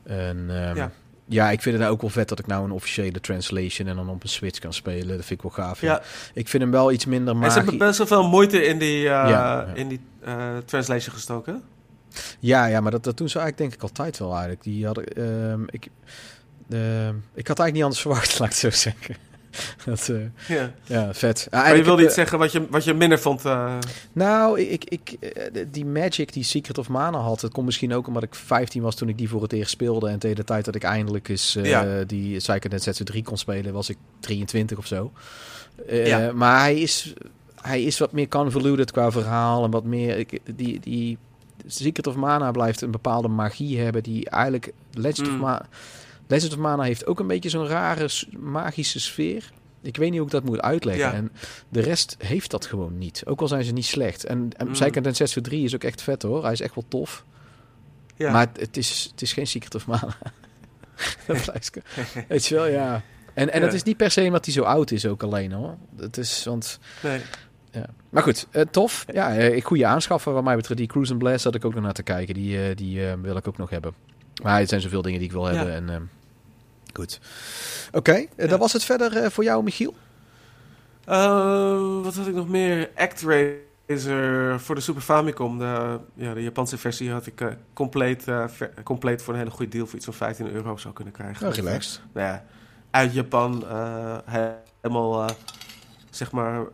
En 0.03 0.47
ehm, 0.49 0.77
ja. 0.77 0.91
Ja. 1.29 1.51
ik 1.51 1.63
vind 1.63 1.75
het 1.75 1.83
nou 1.85 1.95
ook 1.95 2.01
wel 2.01 2.11
vet 2.11 2.29
dat 2.29 2.39
ik 2.39 2.47
nou 2.47 2.65
een 2.65 2.71
officiële 2.71 3.21
translation 3.21 3.89
en 3.89 3.97
dan 3.97 4.09
op 4.09 4.23
een 4.23 4.29
Switch 4.29 4.59
kan 4.59 4.73
spelen. 4.73 5.17
Dat 5.17 5.27
vind 5.27 5.31
ik 5.31 5.43
wel 5.43 5.65
gaaf. 5.67 5.81
ja. 5.81 5.93
Ja. 5.93 6.03
Ik 6.35 6.49
vind 6.49 6.63
hem 6.63 6.73
wel 6.73 6.93
iets 6.93 7.05
minder 7.05 7.43
En 7.43 7.51
ze 7.51 7.57
hebben 7.59 7.79
best 7.79 7.99
wel 7.99 8.07
veel 8.07 8.29
moeite 8.29 8.65
in 8.65 8.79
die, 8.79 8.99
Ja, 9.01 9.29
ja. 9.29 9.65
In 9.75 9.89
die 9.89 10.01
eh, 10.21 10.57
translation 10.65 11.15
gestoken. 11.15 11.63
Ja, 12.39 12.67
ja, 12.67 12.81
maar 12.81 12.91
dat, 12.91 13.05
dat 13.05 13.17
doen 13.17 13.29
ze 13.29 13.39
eigenlijk 13.39 13.71
denk 13.71 13.83
ik 13.83 13.89
altijd 13.89 14.19
wel 14.19 14.31
eigenlijk. 14.31 14.63
Die 14.63 14.87
hadden, 14.87 15.05
ehm, 15.05 15.63
ik, 15.67 15.89
ik 17.35 17.47
had 17.49 17.59
eigenlijk 17.59 17.73
niet 17.73 17.83
anders 17.83 18.01
verwacht, 18.01 18.31
laat 18.39 18.49
ik 18.49 18.61
het 18.61 18.75
zo 18.75 18.91
zeggen. 18.91 19.17
dat, 19.85 20.09
eh, 20.09 20.57
Ja. 20.57 20.73
ja, 20.85 21.15
vet. 21.15 21.47
Ah, 21.51 21.61
Maar 21.63 21.77
je 21.77 21.83
wilde 21.83 22.05
iets 22.05 22.15
zeggen 22.15 22.39
wat 22.39 22.53
je, 22.53 22.67
wat 22.71 22.85
je 22.85 22.95
minder 22.95 23.19
vond. 23.19 23.45
eh, 23.45 23.79
Nou, 24.13 24.61
ik, 24.61 24.85
ik, 24.85 25.11
eh, 25.21 25.65
die 25.71 25.85
Magic 25.87 26.33
die 26.33 26.43
Secret 26.45 26.79
of 26.79 26.89
Mana 26.89 27.19
had, 27.19 27.41
het 27.41 27.53
komt 27.53 27.67
misschien 27.67 27.95
ook 27.95 28.07
omdat 28.07 28.23
ik 28.23 28.35
15 28.35 28.83
was 28.83 28.95
toen 28.95 29.09
ik 29.09 29.19
die 29.19 29.29
voor 29.29 29.43
het 29.43 29.53
eerst 29.53 29.71
speelde. 29.71 30.09
En 30.09 30.19
tegen 30.19 30.37
de 30.37 30.45
tijd 30.45 30.65
dat 30.65 30.75
ik 30.75 30.83
eindelijk 30.83 31.29
eens 31.29 31.57
eh, 31.57 31.65
Ja. 31.65 32.05
die 32.05 32.37
Psychonet 32.37 32.89
ZZ3 33.03 33.23
kon 33.23 33.37
spelen, 33.39 33.73
was 33.73 33.89
ik 33.91 33.97
23 34.21 34.79
of 34.79 34.87
zo. 34.87 35.13
Eh, 35.89 36.07
Ja. 36.07 36.33
Maar 36.33 36.61
hij 36.61 36.81
is, 36.81 37.15
hij 37.61 37.83
is 37.83 37.99
wat 37.99 38.13
meer 38.13 38.29
convoluted 38.29 38.91
qua 38.91 39.11
verhaal 39.11 39.65
en 39.65 39.71
wat 39.71 39.85
meer... 39.85 40.19
Ik, 40.19 40.39
die, 40.57 40.81
die 40.81 41.19
Secret 41.67 42.07
of 42.07 42.15
Mana 42.15 42.51
blijft 42.51 42.81
een 42.81 42.91
bepaalde 42.91 43.29
magie 43.29 43.81
hebben 43.81 44.03
die 44.03 44.31
eigenlijk... 44.31 44.73
Legend, 44.93 45.29
of, 45.29 45.35
Mm. 45.35 45.61
Legend 46.27 46.53
of 46.53 46.59
Mana 46.59 46.83
heeft 46.83 47.07
ook 47.07 47.21
een 47.21 47.27
beetje 47.27 47.49
zo'n 47.49 47.67
rare 47.67 48.09
magische 48.39 49.01
sfeer. 49.01 49.51
Ik 49.83 49.97
weet 49.97 50.09
niet 50.11 50.19
hoe 50.19 50.27
ik 50.27 50.33
dat 50.33 50.45
moet 50.45 50.61
uitleggen. 50.61 51.05
Ja. 51.07 51.13
En 51.13 51.33
de 51.69 51.81
rest 51.81 52.17
heeft 52.19 52.51
dat 52.51 52.67
gewoon 52.67 52.99
niet. 52.99 53.23
Ook 53.27 53.41
al 53.41 53.49
zijn 53.49 53.65
ze 53.65 53.73
niet 53.73 53.85
slecht. 53.85 54.25
En, 54.25 54.51
en 54.57 54.67
Mm. 54.67 54.73
Psychonet 54.73 55.17
6 55.17 55.33
voor 55.33 55.43
3 55.43 55.65
is 55.65 55.75
ook 55.75 55.85
echt 55.85 56.03
vet 56.03 56.23
hoor. 56.23 56.43
Hij 56.43 56.53
is 56.53 56.61
echt 56.61 56.75
wel 56.75 56.85
tof. 56.89 57.25
ja. 58.17 58.33
Maar 58.33 58.47
het, 58.47 58.61
het 58.61 58.77
is, 58.77 59.09
het 59.11 59.23
is 59.23 59.33
geen 59.33 59.47
Secret 59.47 59.75
of 59.75 59.87
Mana. 59.87 60.09
dat 61.27 61.43
blijft... 61.43 61.79
Weet 62.29 62.47
je 62.47 62.55
wel, 62.55 62.67
ja. 62.67 63.03
En, 63.35 63.53
en 63.53 63.59
Ja. 63.61 63.65
het 63.65 63.75
is 63.75 63.83
niet 63.83 63.97
per 63.97 64.11
se 64.11 64.23
omdat 64.23 64.45
hij 64.45 64.55
zo 64.55 64.63
oud 64.63 64.91
is 64.91 65.07
ook 65.07 65.23
alleen 65.23 65.53
hoor. 65.53 65.77
Het 65.97 66.17
is, 66.17 66.45
want... 66.45 66.79
nee. 67.03 67.21
Ja. 67.71 67.87
Maar 68.11 68.23
goed, 68.23 68.47
eh, 68.51 68.63
tof. 68.71 69.05
Ja, 69.13 69.29
ik 69.31 69.65
goede 69.65 69.87
aanschaffen 69.87 70.33
wat 70.33 70.45
mij 70.45 70.57
betreft. 70.57 70.79
Die 70.79 70.89
Cruise 70.89 71.11
and 71.13 71.23
Blast 71.23 71.45
had 71.45 71.55
ik 71.55 71.65
ook 71.65 71.75
nog 71.75 71.83
naar 71.83 71.93
te 71.93 72.03
kijken. 72.03 72.35
Die, 72.35 72.69
eh, 72.69 72.77
die 72.77 73.01
wil 73.23 73.37
ik 73.37 73.49
ook 73.49 73.57
nog 73.59 73.71
hebben. 73.71 73.95
Maar 74.43 74.59
het 74.59 74.69
zijn 74.69 74.81
zoveel 74.81 75.03
dingen 75.03 75.19
die 75.19 75.29
ik 75.29 75.35
wil 75.35 75.45
hebben. 75.45 75.91
En, 75.91 76.11
goed. 76.97 77.21
Oké, 77.93 78.13
eh, 78.13 78.27
Ja. 78.37 78.47
dat 78.47 78.59
was 78.59 78.73
het 78.73 78.85
verder 78.85 79.17
eh, 79.17 79.31
voor 79.31 79.45
jou, 79.45 79.63
Michiel? 79.63 79.95
Eh, 81.05 82.03
wat 82.03 82.15
had 82.15 82.27
ik 82.27 82.35
nog 82.35 82.49
meer? 82.49 82.91
ActRaiser 82.97 84.61
voor 84.61 84.75
de 84.75 84.81
Super 84.81 85.03
Famicom. 85.03 85.59
De, 85.59 85.99
ja, 86.15 86.35
de 86.35 86.43
Japanse 86.43 86.79
versie 86.79 87.11
had 87.11 87.27
ik 87.27 87.43
compleet, 87.73 88.23
ver- 88.47 88.73
compleet 88.85 89.23
voor 89.23 89.33
een 89.35 89.39
hele 89.39 89.51
goede 89.51 89.71
deal 89.71 89.87
voor 89.87 89.97
iets 89.97 90.05
van 90.05 90.15
15 90.15 90.51
euro 90.51 90.77
zou 90.77 90.95
kunnen 90.95 91.13
krijgen. 91.15 91.49
Oh, 91.49 91.55
relaxed. 91.55 92.01
Nou 92.13 92.27
ja, 92.27 92.45
uit 92.91 93.13
Japan 93.13 93.65
helemaal, 94.81 95.31
zeg 96.11 96.33
maar, 96.33 96.65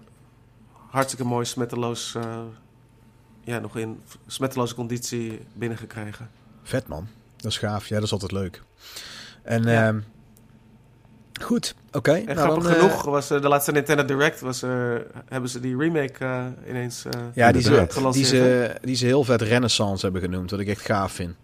hartstikke 0.91 1.25
mooi 1.25 1.45
smetteloos, 1.45 2.17
ja, 3.45 3.59
nog 3.59 3.77
in 3.77 4.01
smetteloze 4.27 4.75
conditie 4.75 5.41
binnengekregen. 5.53 6.31
Vet 6.63 6.89
man. 6.89 7.09
Dat 7.37 7.51
is 7.51 7.59
gaaf. 7.59 7.87
Ja, 7.87 7.95
dat 7.95 8.05
is 8.05 8.13
altijd 8.13 8.33
leuk. 8.33 8.63
En 9.43 9.63
Ja. 9.63 9.87
ehm, 9.89 9.99
goed, 11.43 11.75
oké. 11.93 12.13
En 12.13 12.25
nou, 12.25 12.39
grappig 12.39 12.63
dan, 12.65 12.73
eh, 12.73 12.79
genoeg 12.79 13.05
was 13.05 13.31
eh, 13.31 13.41
de 13.43 13.49
laatste 13.49 13.73
Nintendo 13.73 14.05
Direct, 14.05 14.41
was, 14.41 14.63
eh, 14.63 14.71
hebben 15.29 15.51
ze 15.51 15.61
die 15.61 15.77
remake 15.77 16.25
eh, 16.25 16.45
ineens 16.69 17.05
eh, 17.05 17.21
ja, 17.35 17.53
die 17.53 17.63
ze, 17.63 17.71
die, 17.71 17.87
gelanceerd. 17.91 18.27
ze, 18.29 18.75
die 18.83 18.95
ze 18.97 19.07
heel 19.07 19.25
vet 19.25 19.43
Renaissance 19.43 20.05
hebben 20.05 20.23
genoemd. 20.23 20.51
Wat 20.51 20.61
ik 20.61 20.69
echt 20.69 20.81
gaaf 20.81 21.13
vind. 21.13 21.35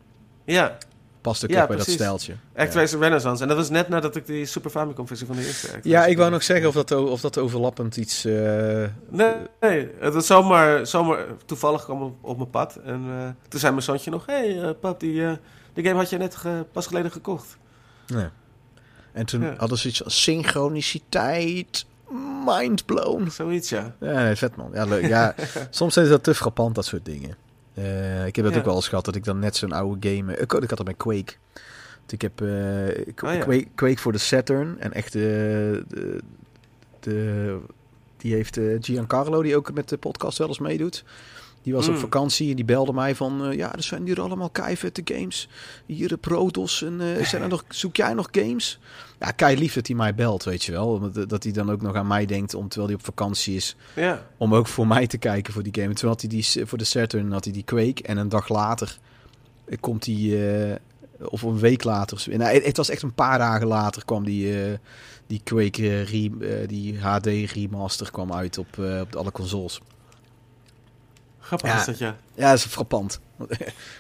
Ja, 0.45 0.77
Past 1.21 1.45
ook 1.45 1.51
Ja, 1.51 1.67
bij 1.67 1.77
dat 1.77 1.87
stijltje. 1.89 2.35
ActRaiser 2.57 2.99
Renaissance. 3.01 3.43
En 3.43 3.49
dat 3.49 3.57
was 3.57 3.71
net 3.71 3.89
nadat 3.89 4.17
ik 4.17 4.27
die 4.27 4.47
Super 4.47 4.71
Famicom 4.71 5.07
versie 5.07 5.27
van 5.27 5.37
de 5.37 5.47
eerste 5.47 5.67
Ja. 5.67 5.79
Ja, 5.83 6.07
ik 6.07 6.17
wou 6.17 6.31
nog 6.31 6.43
zeggen 6.43 6.69
of 6.69 6.75
dat, 6.75 6.93
of 6.93 7.21
dat 7.21 7.39
overlappend 7.39 7.97
iets... 7.97 8.25
eh, 8.25 8.33
Nee, 9.09 9.35
nee, 9.61 9.91
het 9.99 10.15
was 10.15 10.27
zomaar, 10.27 10.87
zomaar 10.87 11.25
toevallig 11.45 11.85
kwam 11.85 12.03
op, 12.03 12.17
op 12.21 12.37
mijn 12.37 12.51
pad. 12.51 12.77
En 12.85 13.05
eh, 13.09 13.29
toen 13.49 13.61
zei 13.61 13.73
mijn 13.73 13.85
zoontje 13.85 14.11
nog... 14.11 14.27
Hé 14.27 14.35
hey, 14.35 14.63
eh, 14.63 14.71
pap, 14.81 15.01
die, 15.01 15.25
eh, 15.27 15.33
die 15.73 15.85
game 15.85 15.97
had 15.99 16.11
je 16.11 16.19
net 16.19 16.37
ge- 16.37 16.65
pas 16.73 16.87
geleden 16.87 17.11
gekocht. 17.11 17.57
Ja. 18.09 18.33
En 19.13 19.27
toen 19.27 19.41
Ja. 19.43 19.55
hadden 19.59 19.79
ze 19.79 19.89
iets 19.89 20.05
als 20.05 20.23
synchroniciteit. 20.23 21.87
Mind 22.47 22.85
blown. 22.87 23.29
Zoiets, 23.31 23.69
ja. 23.69 23.95
Ja, 24.01 24.13
nee, 24.23 24.37
vet 24.37 24.57
man. 24.57 24.71
Ja, 24.73 24.85
leuk. 24.85 25.07
Ja, 25.07 25.35
soms 25.71 25.97
is 25.97 26.09
dat 26.09 26.23
te 26.25 26.35
frappant, 26.35 26.75
dat 26.75 26.85
soort 26.85 27.05
dingen. 27.05 27.37
Eh, 27.75 28.27
ik 28.27 28.37
heb 28.37 28.45
dat 28.45 28.55
Ja. 28.55 28.61
ook 28.61 28.67
wel 28.67 28.75
eens 28.75 28.89
gehad, 28.89 29.05
dat 29.05 29.15
ik 29.15 29.25
dan 29.25 29.39
net 29.39 29.57
zo'n 29.57 29.73
oude 29.73 30.09
game... 30.11 30.33
Ik, 30.37 30.53
ik 30.53 30.69
had 30.69 30.77
dat 30.77 30.85
bij 30.85 30.95
Quake. 30.95 31.33
Ik 32.09 32.23
heb 32.23 32.41
eh, 32.41 32.49
Oh, 33.25 33.35
ja. 33.55 33.63
Quake, 33.75 33.97
voor 33.97 34.13
de 34.13 34.19
Saturn. 34.19 34.77
En 34.79 34.93
echt 34.93 35.13
de... 35.13 35.85
de, 35.89 36.21
de 37.01 37.59
die 38.17 38.35
heeft 38.35 38.57
eh, 38.57 38.77
Giancarlo, 38.81 39.43
die 39.43 39.57
ook 39.57 39.73
met 39.73 39.89
de 39.89 39.97
podcast 39.99 40.39
wel 40.39 40.49
eens 40.49 40.59
meedoet. 40.59 41.05
Die 41.69 41.77
was 41.77 41.89
op 41.89 41.95
Mm. 41.95 42.01
vakantie 42.01 42.51
en 42.51 42.57
die 42.57 42.65
belde 42.65 42.93
mij 42.93 43.15
van... 43.15 43.45
eh, 43.47 43.57
ja, 43.57 43.75
er 43.75 43.83
zijn 43.83 44.05
hier 44.07 44.21
allemaal 44.21 44.51
keivette 44.51 45.01
games. 45.05 45.49
Hier 45.87 46.09
de 46.09 46.17
Protos. 46.17 46.83
En 46.83 47.01
eh, 47.17 47.25
zijn 47.27 47.43
er 47.43 47.49
nog, 47.49 47.65
zoek 47.83 47.97
jij 47.97 48.15
nog 48.15 48.29
games? 48.31 48.79
Ja, 49.21 49.31
kei 49.31 49.59
lief 49.59 49.75
dat 49.75 49.87
hij 49.87 49.97
mij 49.97 50.15
belt, 50.15 50.45
weet 50.45 50.65
je 50.65 50.73
wel. 50.73 51.11
Dat 51.29 51.43
hij 51.43 51.53
dan 51.53 51.71
ook 51.71 51.83
nog 51.83 51.95
aan 51.95 52.07
mij 52.07 52.27
denkt, 52.27 52.55
om, 52.55 52.69
terwijl 52.69 52.91
hij 52.91 52.99
op 53.01 53.05
vakantie 53.05 53.57
is 53.57 53.77
Ja, 53.95 54.27
om 54.37 54.55
ook 54.55 54.67
voor 54.67 54.87
mij 54.87 55.07
te 55.07 55.19
kijken 55.19 55.53
voor 55.53 55.63
die 55.63 55.83
game. 55.83 55.95
Toen 55.95 56.09
had 56.09 56.21
hij 56.21 56.31
die 56.31 56.47
voor 56.67 56.79
de 56.79 56.85
Saturn 56.85 57.33
had 57.33 57.45
hij 57.45 57.53
die 57.53 57.63
Quake 57.65 58.03
en 58.03 58.17
een 58.17 58.29
dag 58.29 58.49
later 58.49 58.99
eh, 59.65 59.77
komt 59.81 60.07
hij 60.07 60.71
eh, 60.71 60.77
of 61.29 61.43
een 61.43 61.59
week 61.59 61.85
later. 61.85 62.25
Nou, 62.31 62.63
het, 62.63 62.77
was 62.77 62.89
echt 62.89 63.03
een 63.03 63.15
paar 63.15 63.39
dagen 63.39 63.67
later 63.67 64.05
kwam 64.05 64.25
die 64.25 64.63
eh, 64.63 64.79
die 65.27 65.41
Quake 65.45 65.83
eh, 65.83 66.05
re, 66.05 66.31
eh, 66.61 66.69
die 66.69 66.99
HD 67.01 67.27
remaster 67.27 68.11
kwam 68.11 68.33
uit 68.33 68.59
op, 68.59 68.79
eh, 68.79 69.01
op 69.01 69.17
alle 69.17 69.33
consoles. 69.33 69.81
Grappig 71.49 71.69
Ja. 71.71 71.79
is 71.79 71.85
dat, 71.87 71.99
ja. 71.99 72.17
Ja, 72.35 72.49
dat 72.51 72.59
is 72.59 72.65
frappant. 72.65 73.21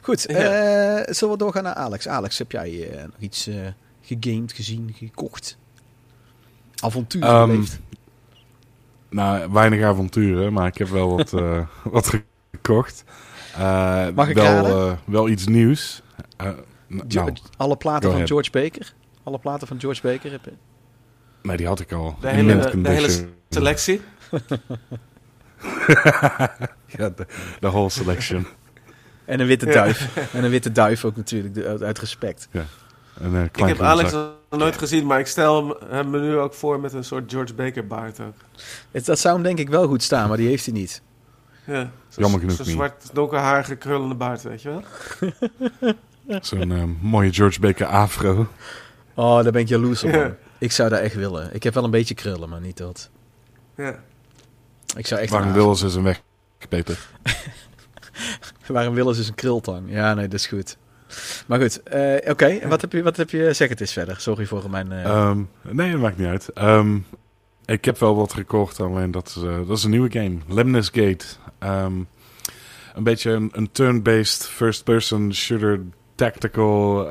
Goed, 0.02 0.24
Ja. 0.28 0.34
eh, 0.36 1.14
zullen 1.14 1.34
we 1.34 1.40
doorgaan 1.40 1.62
naar 1.62 1.74
Alex? 1.74 2.08
Alex, 2.08 2.38
heb 2.38 2.52
jij 2.52 2.90
eh, 2.90 3.02
nog 3.02 3.12
iets 3.18 3.46
eh 3.46 3.54
gegamed, 4.02 4.52
gezien, 4.52 4.94
gekocht? 4.96 5.56
Avontuur 6.80 7.22
Ehm, 7.22 7.46
beleefd? 7.50 7.78
Nou, 9.10 9.52
weinig 9.52 9.84
avonturen, 9.84 10.52
maar 10.52 10.66
ik 10.66 10.78
heb 10.78 10.88
wel 10.88 11.16
wat, 11.16 11.32
eh, 11.32 11.60
wat 11.84 12.20
gekocht. 12.52 13.04
Eh, 13.56 14.08
Mag 14.14 14.28
ik 14.28 14.34
wel, 14.36 14.66
eh, 14.66 14.92
wel 15.04 15.28
iets 15.28 15.46
nieuws. 15.46 16.02
Eh, 16.36 16.50
nou, 16.86 17.32
Alle 17.56 17.76
platen 17.76 18.12
van. 18.12 18.26
George 18.26 18.50
Baker? 18.50 18.94
Alle 19.22 19.38
platen 19.38 19.66
van 19.66 19.80
George 19.80 20.02
Baker 20.02 20.30
heb 20.30 20.44
je? 20.44 20.52
nee, 21.42 21.56
die 21.56 21.66
had 21.66 21.80
ik 21.80 21.92
al. 21.92 22.16
De 22.20 22.28
hele, 22.28 22.80
de 22.82 22.88
hele 22.90 23.28
selectie. 23.48 24.00
ja, 26.98 27.08
de, 27.08 27.26
de 27.60 27.68
whole 27.70 27.90
selection. 27.90 28.46
En 29.24 29.40
een 29.40 29.46
witte 29.46 29.66
Ja. 29.66 29.72
duif. 29.72 30.16
En 30.32 30.44
een 30.44 30.50
witte 30.50 30.72
duif 30.72 31.04
ook 31.04 31.16
natuurlijk, 31.16 31.66
uit, 31.66 31.82
uit 31.82 31.98
respect. 31.98 32.48
Een 32.50 33.34
eh, 33.34 33.42
Ik 33.44 33.56
heb 33.56 33.80
Alex 33.80 34.10
zak. 34.10 34.30
nog 34.50 34.60
nooit 34.60 34.78
gezien, 34.78 35.06
maar 35.06 35.18
ik 35.18 35.26
stel 35.26 35.78
hem, 35.88 36.10
me 36.10 36.20
nu 36.20 36.36
ook 36.36 36.54
voor 36.54 36.80
met 36.80 36.92
een 36.92 37.04
soort 37.04 37.30
George 37.32 37.54
Baker 37.54 37.86
baard 37.86 38.20
ook. 38.20 38.34
Het, 38.90 39.04
dat 39.04 39.18
zou 39.18 39.34
hem 39.34 39.42
denk 39.42 39.58
ik 39.58 39.68
wel 39.68 39.86
goed 39.86 40.02
staan, 40.02 40.28
maar 40.28 40.36
die 40.36 40.48
heeft 40.48 40.64
hij 40.64 40.74
niet. 40.74 41.02
Ja, 41.66 41.74
zo'n- 42.08 42.22
Jammer 42.22 42.40
genoeg 42.40 42.56
Zo'n 42.56 42.64
zwart, 42.64 43.10
donkerharige, 43.12 43.76
krullende 43.76 44.14
baard, 44.14 44.42
weet 44.42 44.62
je 44.62 44.68
wel? 44.68 44.82
Zo'n 46.42 46.72
eh, 46.72 46.82
mooie 47.00 47.32
George 47.32 47.60
Baker 47.60 47.86
afro. 47.86 48.46
Oh, 49.14 49.42
daar 49.42 49.52
ben 49.52 49.60
ik 49.60 49.68
jaloers 49.68 50.04
op. 50.04 50.10
Ja. 50.10 50.36
Ik 50.58 50.72
zou 50.72 50.88
dat 50.88 51.00
echt 51.00 51.14
willen. 51.14 51.54
Ik 51.54 51.62
heb 51.62 51.74
wel 51.74 51.84
een 51.84 51.90
beetje 51.90 52.14
krullen, 52.14 52.48
maar 52.48 52.60
niet 52.60 52.76
dat. 52.76 53.10
Ja. 53.76 53.98
Ik 54.96 55.06
zou 55.06 55.20
echt... 55.20 55.30
Waarom 55.30 55.48
een 55.48 55.54
willen 55.54 55.76
ze 55.76 55.88
zijn 55.88 56.04
weg, 56.04 56.20
Peter? 56.68 57.08
Waarom 58.66 58.94
willen 58.94 59.14
ze 59.14 59.28
een 59.28 59.34
krultang? 59.34 59.90
Ja, 59.90 60.14
nee, 60.14 60.28
dat 60.28 60.40
is 60.40 60.46
goed. 60.46 60.76
Maar 61.46 61.60
goed, 61.60 61.82
eh, 61.82 62.30
oké. 62.30 62.46
En 62.46 62.68
wat 62.68 62.80
heb 62.80 62.92
je, 62.92 63.02
wat 63.02 63.16
heb 63.16 63.30
je... 63.30 63.52
Zeg 63.52 63.68
het 63.68 63.80
eens 63.80 63.92
verder. 63.92 64.20
Sorry 64.20 64.46
voor 64.46 64.70
mijn... 64.70 64.92
eh, 64.92 65.04
Ehm, 65.04 65.42
nee, 65.62 65.92
dat 65.92 66.00
maakt 66.00 66.18
niet 66.18 66.26
uit. 66.26 66.48
Ehm, 66.52 66.98
ik 67.64 67.84
heb 67.84 67.98
wel 67.98 68.16
wat 68.16 68.32
gekocht, 68.32 68.80
alleen 68.80 69.10
dat 69.10 69.28
is, 69.36 69.42
eh, 69.42 69.56
dat 69.66 69.76
is 69.76 69.84
een 69.84 69.90
nieuwe 69.90 70.10
game. 70.12 70.36
Lemnis 70.48 70.86
Gate. 70.88 71.24
Ehm, 71.58 71.92
een 72.94 73.02
beetje 73.04 73.30
een, 73.30 73.50
een 73.52 73.72
turn-based 73.72 74.46
first-person 74.46 75.34
shooter 75.34 75.80
tactical 76.14 77.06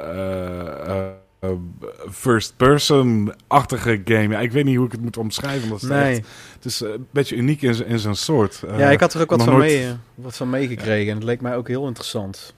eh, 1.39 1.49
eh, 1.49 1.55
eh, 1.81 2.11
first-person-achtige 2.11 4.01
game. 4.05 4.27
Ja, 4.27 4.39
ik 4.39 4.51
weet 4.51 4.65
niet 4.65 4.75
hoe 4.75 4.85
ik 4.85 4.91
het 4.91 5.01
moet 5.01 5.17
omschrijven. 5.17 5.69
Het 5.71 5.81
is, 5.81 5.87
nee. 5.89 6.17
echt- 6.17 6.27
het 6.55 6.65
is 6.65 6.81
eh, 6.81 6.89
een 6.91 7.07
beetje 7.11 7.35
uniek 7.35 7.61
in, 7.61 7.85
in 7.87 7.99
zijn 7.99 8.15
soort. 8.15 8.63
Eh, 8.67 8.79
ja, 8.79 8.89
ik 8.89 8.99
had 8.99 9.13
er 9.13 9.21
ook 9.21 9.29
wat 9.29 9.43
van, 9.43 9.53
nooit- 9.53 9.71
mee, 9.71 9.85
eh, 9.87 9.91
wat 10.15 10.35
van 10.37 10.49
meegekregen. 10.49 11.09
En 11.09 11.15
het 11.15 11.25
leek 11.25 11.41
mij 11.41 11.55
ook 11.55 11.67
heel 11.67 11.87
interessant. 11.87 12.55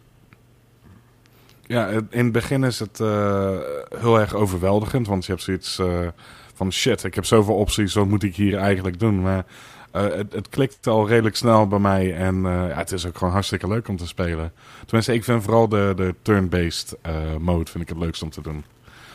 Ja, 1.65 1.87
in 2.09 2.23
het 2.23 2.31
begin 2.31 2.63
is 2.63 2.79
het 2.79 2.99
eh, 2.99 3.57
heel 3.99 4.19
erg 4.19 4.33
overweldigend, 4.33 5.07
want 5.07 5.25
je 5.25 5.31
hebt 5.31 5.43
zoiets 5.43 5.79
eh, 5.79 6.07
van 6.53 6.71
shit, 6.71 7.03
ik 7.03 7.15
heb 7.15 7.25
zoveel 7.25 7.55
opties, 7.55 7.93
wat 7.93 8.07
moet 8.07 8.23
ik 8.23 8.35
hier 8.35 8.57
eigenlijk 8.57 8.99
doen? 8.99 9.21
Maar 9.21 9.37
eh, 9.37 9.43
het, 9.91 10.33
het 10.33 10.49
klikt 10.49 10.87
al 10.87 11.07
redelijk 11.07 11.35
snel 11.35 11.67
bij 11.67 11.79
mij 11.79 12.15
en 12.15 12.35
eh, 12.35 12.51
ja, 12.51 12.77
het 12.77 12.91
is 12.91 13.05
ook 13.05 13.17
gewoon 13.17 13.33
hartstikke 13.33 13.67
leuk 13.67 13.87
om 13.87 13.97
te 13.97 14.07
spelen. 14.07 14.53
Tenminste, 14.85 15.13
ik 15.13 15.23
vind 15.23 15.43
vooral 15.43 15.69
de, 15.69 15.93
de 15.95 16.15
turn-based 16.21 16.97
eh, 17.01 17.35
mode 17.39 17.71
vind 17.71 17.83
ik 17.83 17.89
het 17.89 17.97
leukst 17.97 18.21
om 18.23 18.29
te 18.29 18.41
doen. 18.41 18.63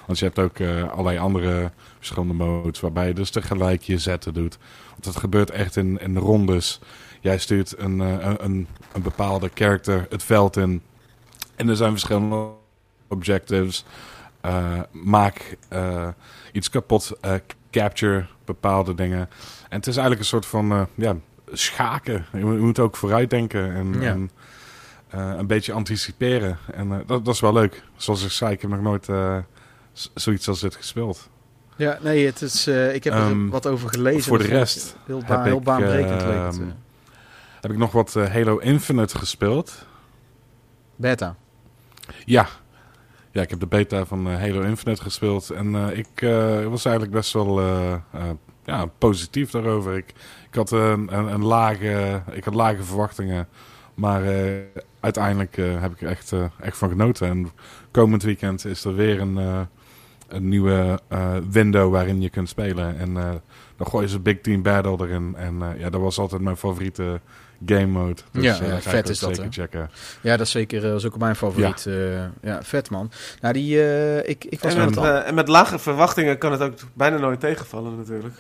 Want 0.07 0.19
je 0.19 0.25
hebt 0.25 0.39
ook 0.39 0.59
eh, 0.59 0.91
allerlei 0.91 1.19
andere 1.19 1.71
verschillende 1.97 2.35
modes 2.35 2.81
waarbij 2.81 3.07
je 3.07 3.15
dus 3.15 3.31
tegelijk 3.31 3.83
je 3.83 3.99
zetten 3.99 4.35
doet. 4.35 4.59
Want 4.91 5.05
het 5.05 5.17
gebeurt 5.17 5.51
echt 5.51 5.77
in, 5.77 5.99
in 6.01 6.17
rondes. 6.17 6.81
Jij 7.21 7.39
stuurt 7.39 7.79
een, 7.79 8.01
eh, 8.01 8.33
een, 8.39 8.67
een, 8.93 9.03
bepaalde 9.03 9.51
character 9.55 10.07
het 10.11 10.23
veld 10.23 10.57
in. 10.57 10.83
En 11.57 11.69
er 11.69 11.77
zijn 11.77 11.91
verschillende 11.91 12.47
objectives. 13.09 13.85
eh, 14.41 14.81
maak 14.91 15.57
eh, 15.69 16.09
iets 16.53 16.71
kapot, 16.71 17.13
eh, 17.21 17.35
capture 17.71 18.27
bepaalde 18.45 18.95
dingen. 18.95 19.29
En 19.69 19.77
het 19.77 19.87
is 19.87 19.97
eigenlijk 19.97 20.21
een 20.21 20.27
soort 20.27 20.47
van 20.47 20.73
eh, 20.73 20.83
ja, 20.95 21.17
schaken. 21.53 22.27
Je 22.33 22.45
moet, 22.45 22.79
ook 22.79 22.97
vooruitdenken 22.97 23.75
en, 23.75 24.01
Ja. 24.01 24.11
en 24.11 24.31
eh, 25.09 25.33
een 25.37 25.47
beetje 25.47 25.73
anticiperen. 25.73 26.59
En 26.73 26.93
eh, 26.93 26.99
dat, 27.07 27.25
dat 27.25 27.35
is 27.35 27.41
wel 27.41 27.53
leuk. 27.53 27.83
Zoals 27.97 28.25
ik 28.25 28.31
zei, 28.31 28.53
ik 28.53 28.61
heb 28.63 28.71
nog 28.71 28.81
nooit 28.81 29.09
zoiets 30.15 30.49
als 30.49 30.61
dit 30.61 30.75
gespeeld. 30.75 31.29
Ja, 31.77 31.99
nee, 32.03 32.27
het 32.27 32.43
is, 32.43 32.67
ik 32.69 33.05
heb 33.05 33.13
er 33.13 33.19
Ehm, 33.21 33.49
wat 33.49 33.67
over 33.67 33.89
gelezen. 33.89 34.23
voor 34.23 34.39
de 34.39 34.45
vond 34.45 34.57
rest 34.57 34.87
ik 34.87 34.95
Heel, 35.07 35.19
heb 35.19 35.27
baan, 35.27 35.45
heel 35.45 35.57
ik, 35.59 35.63
baanbrekend 35.65 36.23
leek 36.23 36.45
het. 36.45 36.59
eh. 36.61 36.67
Heb 37.61 37.71
ik 37.71 37.77
nog 37.77 37.93
wat 37.93 38.15
Halo 38.15 38.57
Infinite 38.59 39.19
gespeeld? 39.19 39.87
Beta. 40.97 41.37
Ja. 42.25 42.49
Ja, 43.31 43.43
ik 43.43 43.51
heb 43.51 43.61
de 43.61 43.67
beta 43.67 44.05
van 44.07 44.27
Halo 44.27 44.61
Infinite 44.61 45.03
gespeeld. 45.03 45.51
En 45.51 45.75
ik 45.97 46.21
was 46.69 46.85
eigenlijk 46.85 47.11
best 47.11 47.33
wel 47.33 47.61
ja, 48.65 48.87
positief 48.99 49.51
daarover. 49.51 49.97
Ik, 49.97 50.13
ik, 50.51 50.55
had, 50.55 50.71
een, 50.71 51.17
een, 51.19 51.33
een 51.33 51.45
lage, 51.45 52.23
ik 52.33 52.45
had 52.45 52.55
lage 52.55 52.83
verwachtingen. 52.83 53.49
Maar 53.95 54.25
eh, 54.25 54.53
uiteindelijk 55.01 55.57
eh, 55.59 55.81
heb 55.81 55.93
ik 55.93 56.01
er 56.03 56.09
echt, 56.09 56.33
eh, 56.33 56.45
echt 56.61 56.77
van 56.77 56.89
genoten. 56.89 57.29
En 57.29 57.51
komend 57.91 58.23
weekend 58.23 58.65
is 58.65 58.85
er 58.85 58.95
weer 58.95 59.21
een, 59.21 59.39
eh, 59.39 59.61
een 60.29 60.49
nieuwe 60.49 61.01
eh, 61.09 61.35
window 61.51 61.93
waarin 61.93 62.21
je 62.21 62.31
kunt 62.31 62.49
spelen. 62.49 62.99
En 62.99 63.17
eh, 63.17 63.31
dan 63.77 63.87
gooien 63.87 64.09
ze 64.09 64.21
Big 64.21 64.41
Team 64.41 64.63
Battle 64.63 64.97
erin. 65.07 65.35
En 65.37 65.63
eh, 65.63 65.79
ja, 65.81 65.91
dat 65.91 66.01
was 66.01 66.19
altijd 66.19 66.41
mijn 66.43 66.57
favoriete 66.57 67.21
game 67.67 67.87
mode. 67.87 68.21
Dus, 68.33 68.45
Ja, 68.45 68.53
eh, 68.61 68.61
ja, 68.61 68.69
ga 68.69 68.77
ik 68.77 68.83
vet 68.83 69.09
is 69.09 69.19
dat, 69.19 69.37
Zeker 69.37 69.53
checken. 69.53 69.91
Ja, 70.21 70.37
dat 70.37 70.47
is 70.47 70.53
zeker 70.53 70.81
dat 70.81 70.95
is 70.99 71.07
ook 71.07 71.19
mijn 71.19 71.37
favoriet. 71.37 71.83
Ja, 71.89 72.31
ja 72.43 72.63
vet 72.63 72.91
man. 72.91 73.11
Nou, 73.41 73.55
die, 73.55 73.83
eh, 73.83 74.29
ik, 74.29 74.45
ik 74.45 74.61
was 74.61 74.75
En 74.75 74.85
met 74.85 74.97
eh, 74.97 75.29
en 75.29 75.35
met 75.35 75.49
lage 75.49 75.79
verwachtingen 75.79 76.39
kan 76.39 76.53
het 76.53 76.61
ook 76.61 76.75
bijna 76.93 77.17
nooit 77.19 77.41
tegenvallen 77.41 77.97
natuurlijk. 77.97 78.35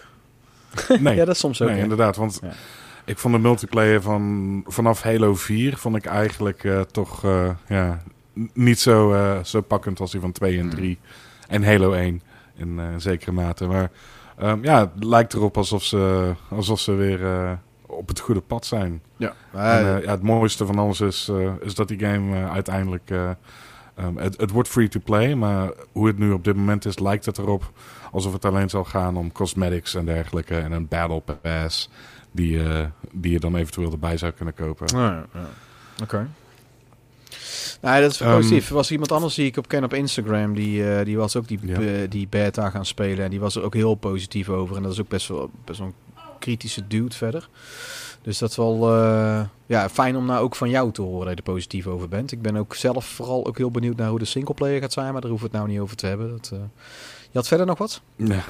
Nee, 1.01 1.17
Ja, 1.17 1.25
dat 1.25 1.35
is 1.35 1.41
soms 1.41 1.63
ook. 1.63 1.69
nee 1.69 1.77
hè. 1.77 1.83
inderdaad. 1.83 2.17
Want 2.17 2.39
Ja. 2.43 2.51
ik 3.05 3.19
vond 3.19 3.35
de 3.35 3.41
multiplayer 3.41 4.03
van 4.03 4.63
vanaf 4.67 5.03
Halo 5.03 5.35
4 5.35 5.77
vond 5.77 5.97
ik 5.97 6.05
eigenlijk 6.07 6.65
eh, 6.65 6.81
toch 6.81 7.25
eh, 7.25 7.51
ja, 7.69 8.03
niet 8.53 8.79
zo, 8.81 9.13
eh, 9.13 9.39
zo 9.45 9.61
pakkend 9.61 10.01
als 10.01 10.11
die 10.11 10.21
van 10.21 10.33
2 10.33 10.59
en 10.59 10.65
Mm. 10.65 10.71
3. 10.71 10.99
En 11.49 11.65
Halo 11.65 11.93
1 11.93 12.23
in 12.57 12.79
eh, 12.79 12.85
zekere 12.97 13.33
mate. 13.33 13.67
Maar 13.67 13.91
ehm, 14.39 14.65
ja, 14.65 14.81
het 14.95 15.05
lijkt 15.05 15.35
erop 15.35 15.57
alsof 15.57 15.83
ze, 15.83 16.33
alsof 16.49 16.81
ze 16.81 16.93
weer 16.93 17.25
eh, 17.25 17.53
op 17.87 18.09
het 18.09 18.21
goede 18.21 18.41
pad 18.41 18.67
zijn. 18.67 19.03
Ja. 19.17 19.33
En, 19.53 19.85
ja, 20.03 20.11
het 20.11 20.23
mooiste 20.23 20.67
van 20.67 20.79
alles 20.79 21.01
is, 21.01 21.29
eh, 21.31 21.53
is 21.61 21.75
dat 21.75 21.89
die 21.89 21.99
game 21.99 22.49
uiteindelijk... 22.49 23.11
eh, 23.11 23.31
ehm, 23.95 24.17
het, 24.17 24.37
het 24.41 24.51
wordt 24.51 24.69
free 24.69 24.89
to 24.89 25.01
play, 25.05 25.35
maar 25.35 25.71
hoe 25.93 26.07
het 26.07 26.19
nu 26.19 26.33
op 26.33 26.45
dit 26.45 26.57
moment 26.57 26.85
is, 26.85 26.99
lijkt 26.99 27.25
het 27.27 27.39
erop 27.39 27.73
alsof 28.15 28.33
het 28.33 28.45
alleen 28.45 28.71
zal 28.71 28.85
gaan 28.85 29.17
om 29.17 29.33
cosmetics 29.33 29.95
en 29.95 30.05
dergelijke. 30.05 30.57
En 30.59 30.73
een 30.73 30.89
battle 30.89 31.23
pass 31.43 31.89
die, 32.31 32.63
eh, 32.69 32.85
die 33.13 33.33
je 33.33 33.41
dan 33.41 33.57
eventueel 33.57 33.91
erbij 33.93 34.17
zou 34.17 34.33
kunnen 34.33 34.55
kopen. 34.55 34.99
Ja, 34.99 35.27
ja. 35.35 35.49
Oké. 36.03 36.29
Nou, 37.81 38.01
dat 38.03 38.11
is 38.11 38.21
Ehm, 38.21 38.35
positief. 38.35 38.69
Er 38.69 38.75
was 38.75 38.91
iemand 38.91 39.13
anders 39.13 39.35
die 39.35 39.47
ik 39.47 39.57
op 39.57 39.69
ken 39.69 39.85
op 39.85 39.95
Instagram. 39.95 40.55
Die, 40.55 40.93
eh, 40.95 41.05
die 41.05 41.17
was 41.17 41.37
ook 41.37 41.49
die, 41.49 41.59
Ja. 41.63 42.07
die 42.07 42.27
beta 42.29 42.71
gaan 42.71 42.87
spelen. 42.87 43.25
En 43.25 43.31
die 43.31 43.41
was 43.41 43.57
er 43.57 43.63
ook 43.63 43.75
heel 43.75 43.95
positief 43.95 44.49
over. 44.49 44.77
En 44.77 44.83
dat 44.83 44.93
is 44.93 45.01
ook 45.01 45.09
best 45.09 45.29
wel, 45.29 45.51
best 45.65 45.79
wel 45.79 45.89
een 45.89 45.95
kritische 46.39 46.87
dude 46.87 47.15
verder. 47.17 47.49
Dus 48.23 48.39
dat 48.39 48.51
is 48.51 48.57
wel 48.57 48.95
eh, 48.95 49.45
ja, 49.67 49.89
fijn 49.89 50.17
om 50.17 50.27
nou 50.27 50.43
ook 50.45 50.57
van 50.57 50.71
jou 50.71 50.93
te 50.93 51.03
horen 51.03 51.21
dat 51.27 51.31
je 51.31 51.37
er 51.37 51.53
positief 51.53 51.87
over 51.87 52.09
bent. 52.09 52.33
Ik 52.33 52.43
ben 52.43 52.57
ook 52.57 52.75
zelf 52.75 53.05
vooral 53.07 53.47
ook 53.47 53.59
heel 53.59 53.71
benieuwd 53.71 53.97
naar 53.97 54.09
hoe 54.09 54.19
de 54.19 54.25
singleplayer 54.25 54.81
gaat 54.81 54.93
zijn. 54.93 55.13
Maar 55.13 55.21
daar 55.21 55.31
hoeven 55.31 55.51
we 55.51 55.57
het 55.57 55.65
nou 55.65 55.73
niet 55.75 55.83
over 55.85 55.97
te 55.97 56.07
hebben. 56.07 56.31
Dat, 56.31 56.51
eh, 56.53 56.59
had 57.35 57.49
verder 57.49 57.67
nog 57.67 57.79
wat? 57.79 58.01
Ja, 58.17 58.41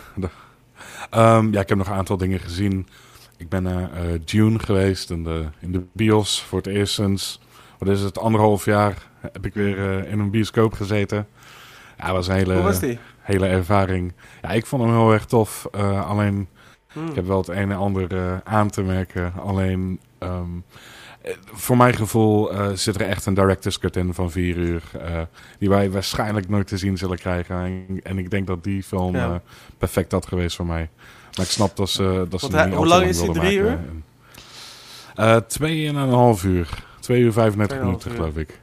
Ehm, 1.10 1.52
ja, 1.52 1.60
ik 1.60 1.68
heb 1.68 1.78
nog 1.78 1.86
een 1.86 1.94
aantal 1.94 2.16
dingen 2.16 2.38
gezien. 2.40 2.88
Ik 3.36 3.48
ben 3.48 3.62
naar 3.62 3.92
eh, 3.92 4.20
Dune 4.24 4.58
geweest 4.58 5.10
in 5.10 5.24
de, 5.24 5.44
in 5.58 5.72
de 5.72 5.82
bios 5.92 6.42
voor 6.42 6.58
het 6.58 6.66
eerst 6.66 6.94
sinds, 6.94 7.40
wat 7.78 7.88
is 7.88 8.00
het, 8.00 8.18
anderhalf 8.18 8.64
jaar 8.64 9.08
heb 9.20 9.46
ik 9.46 9.54
weer 9.54 9.78
eh, 10.04 10.12
in 10.12 10.18
een 10.18 10.30
bioscoop 10.30 10.72
gezeten. 10.72 11.26
Ja, 11.98 12.04
dat 12.06 12.14
was 12.14 12.28
een 12.28 12.34
hele, 12.34 12.54
Hoe 12.54 12.62
was 12.62 12.80
die? 12.80 12.98
hele 13.20 13.46
ervaring. 13.46 14.12
Ja, 14.42 14.48
ik 14.50 14.66
vond 14.66 14.82
hem 14.82 14.92
heel 14.92 15.12
erg 15.12 15.24
tof. 15.24 15.66
Eh, 15.72 16.08
alleen, 16.10 16.48
Hmm. 16.92 17.08
ik 17.08 17.14
heb 17.14 17.26
wel 17.26 17.38
het 17.38 17.48
een 17.48 17.70
en 17.70 17.76
ander 17.76 18.16
eh, 18.16 18.36
aan 18.44 18.70
te 18.70 18.82
merken. 18.82 19.32
Alleen, 19.44 20.00
ehm, 20.18 20.30
eh, 20.30 20.42
voor 21.52 21.76
mijn 21.76 21.94
gevoel 21.94 22.52
eh, 22.52 22.70
zit 22.74 22.94
er 23.00 23.06
echt 23.08 23.26
een 23.26 23.34
director's 23.34 23.78
cut 23.78 23.96
in 23.96 24.14
van 24.14 24.30
vier 24.30 24.56
uur. 24.56 24.82
eh, 25.00 25.20
die 25.58 25.68
wij 25.68 25.90
waarschijnlijk 25.90 26.48
nooit 26.48 26.66
te 26.66 26.76
zien 26.78 26.96
zullen 26.98 27.18
krijgen. 27.18 27.56
En, 27.56 28.00
en 28.02 28.18
ik 28.18 28.30
denk 28.30 28.46
dat 28.46 28.64
die 28.64 28.82
film 28.82 29.14
Ja. 29.16 29.24
eh, 29.28 29.34
perfect 29.78 30.12
had 30.12 30.26
geweest 30.26 30.56
voor 30.56 30.66
mij. 30.66 30.88
Maar 31.36 31.44
ik 31.44 31.50
snap 31.52 31.76
dat 31.76 31.90
ze, 31.90 32.26
dat 32.28 32.40
ze 32.40 32.46
hij- 32.56 32.66
niet 32.66 32.74
hoe 32.74 32.86
lang 32.86 33.04
is 33.06 33.18
die? 33.20 33.32
Drie 33.32 33.62
maken. 33.62 34.04
Eh, 35.14 35.36
twee 35.36 35.88
en 35.88 35.96
een 35.96 36.08
half 36.08 36.44
uur. 36.44 36.68
Twee 37.00 37.20
uur 37.20 37.32
35 37.32 37.76
Tweeënhalf 37.76 38.04
minuten, 38.04 38.10
uur. 38.10 38.16
geloof 38.16 38.36
ik. 38.48 38.60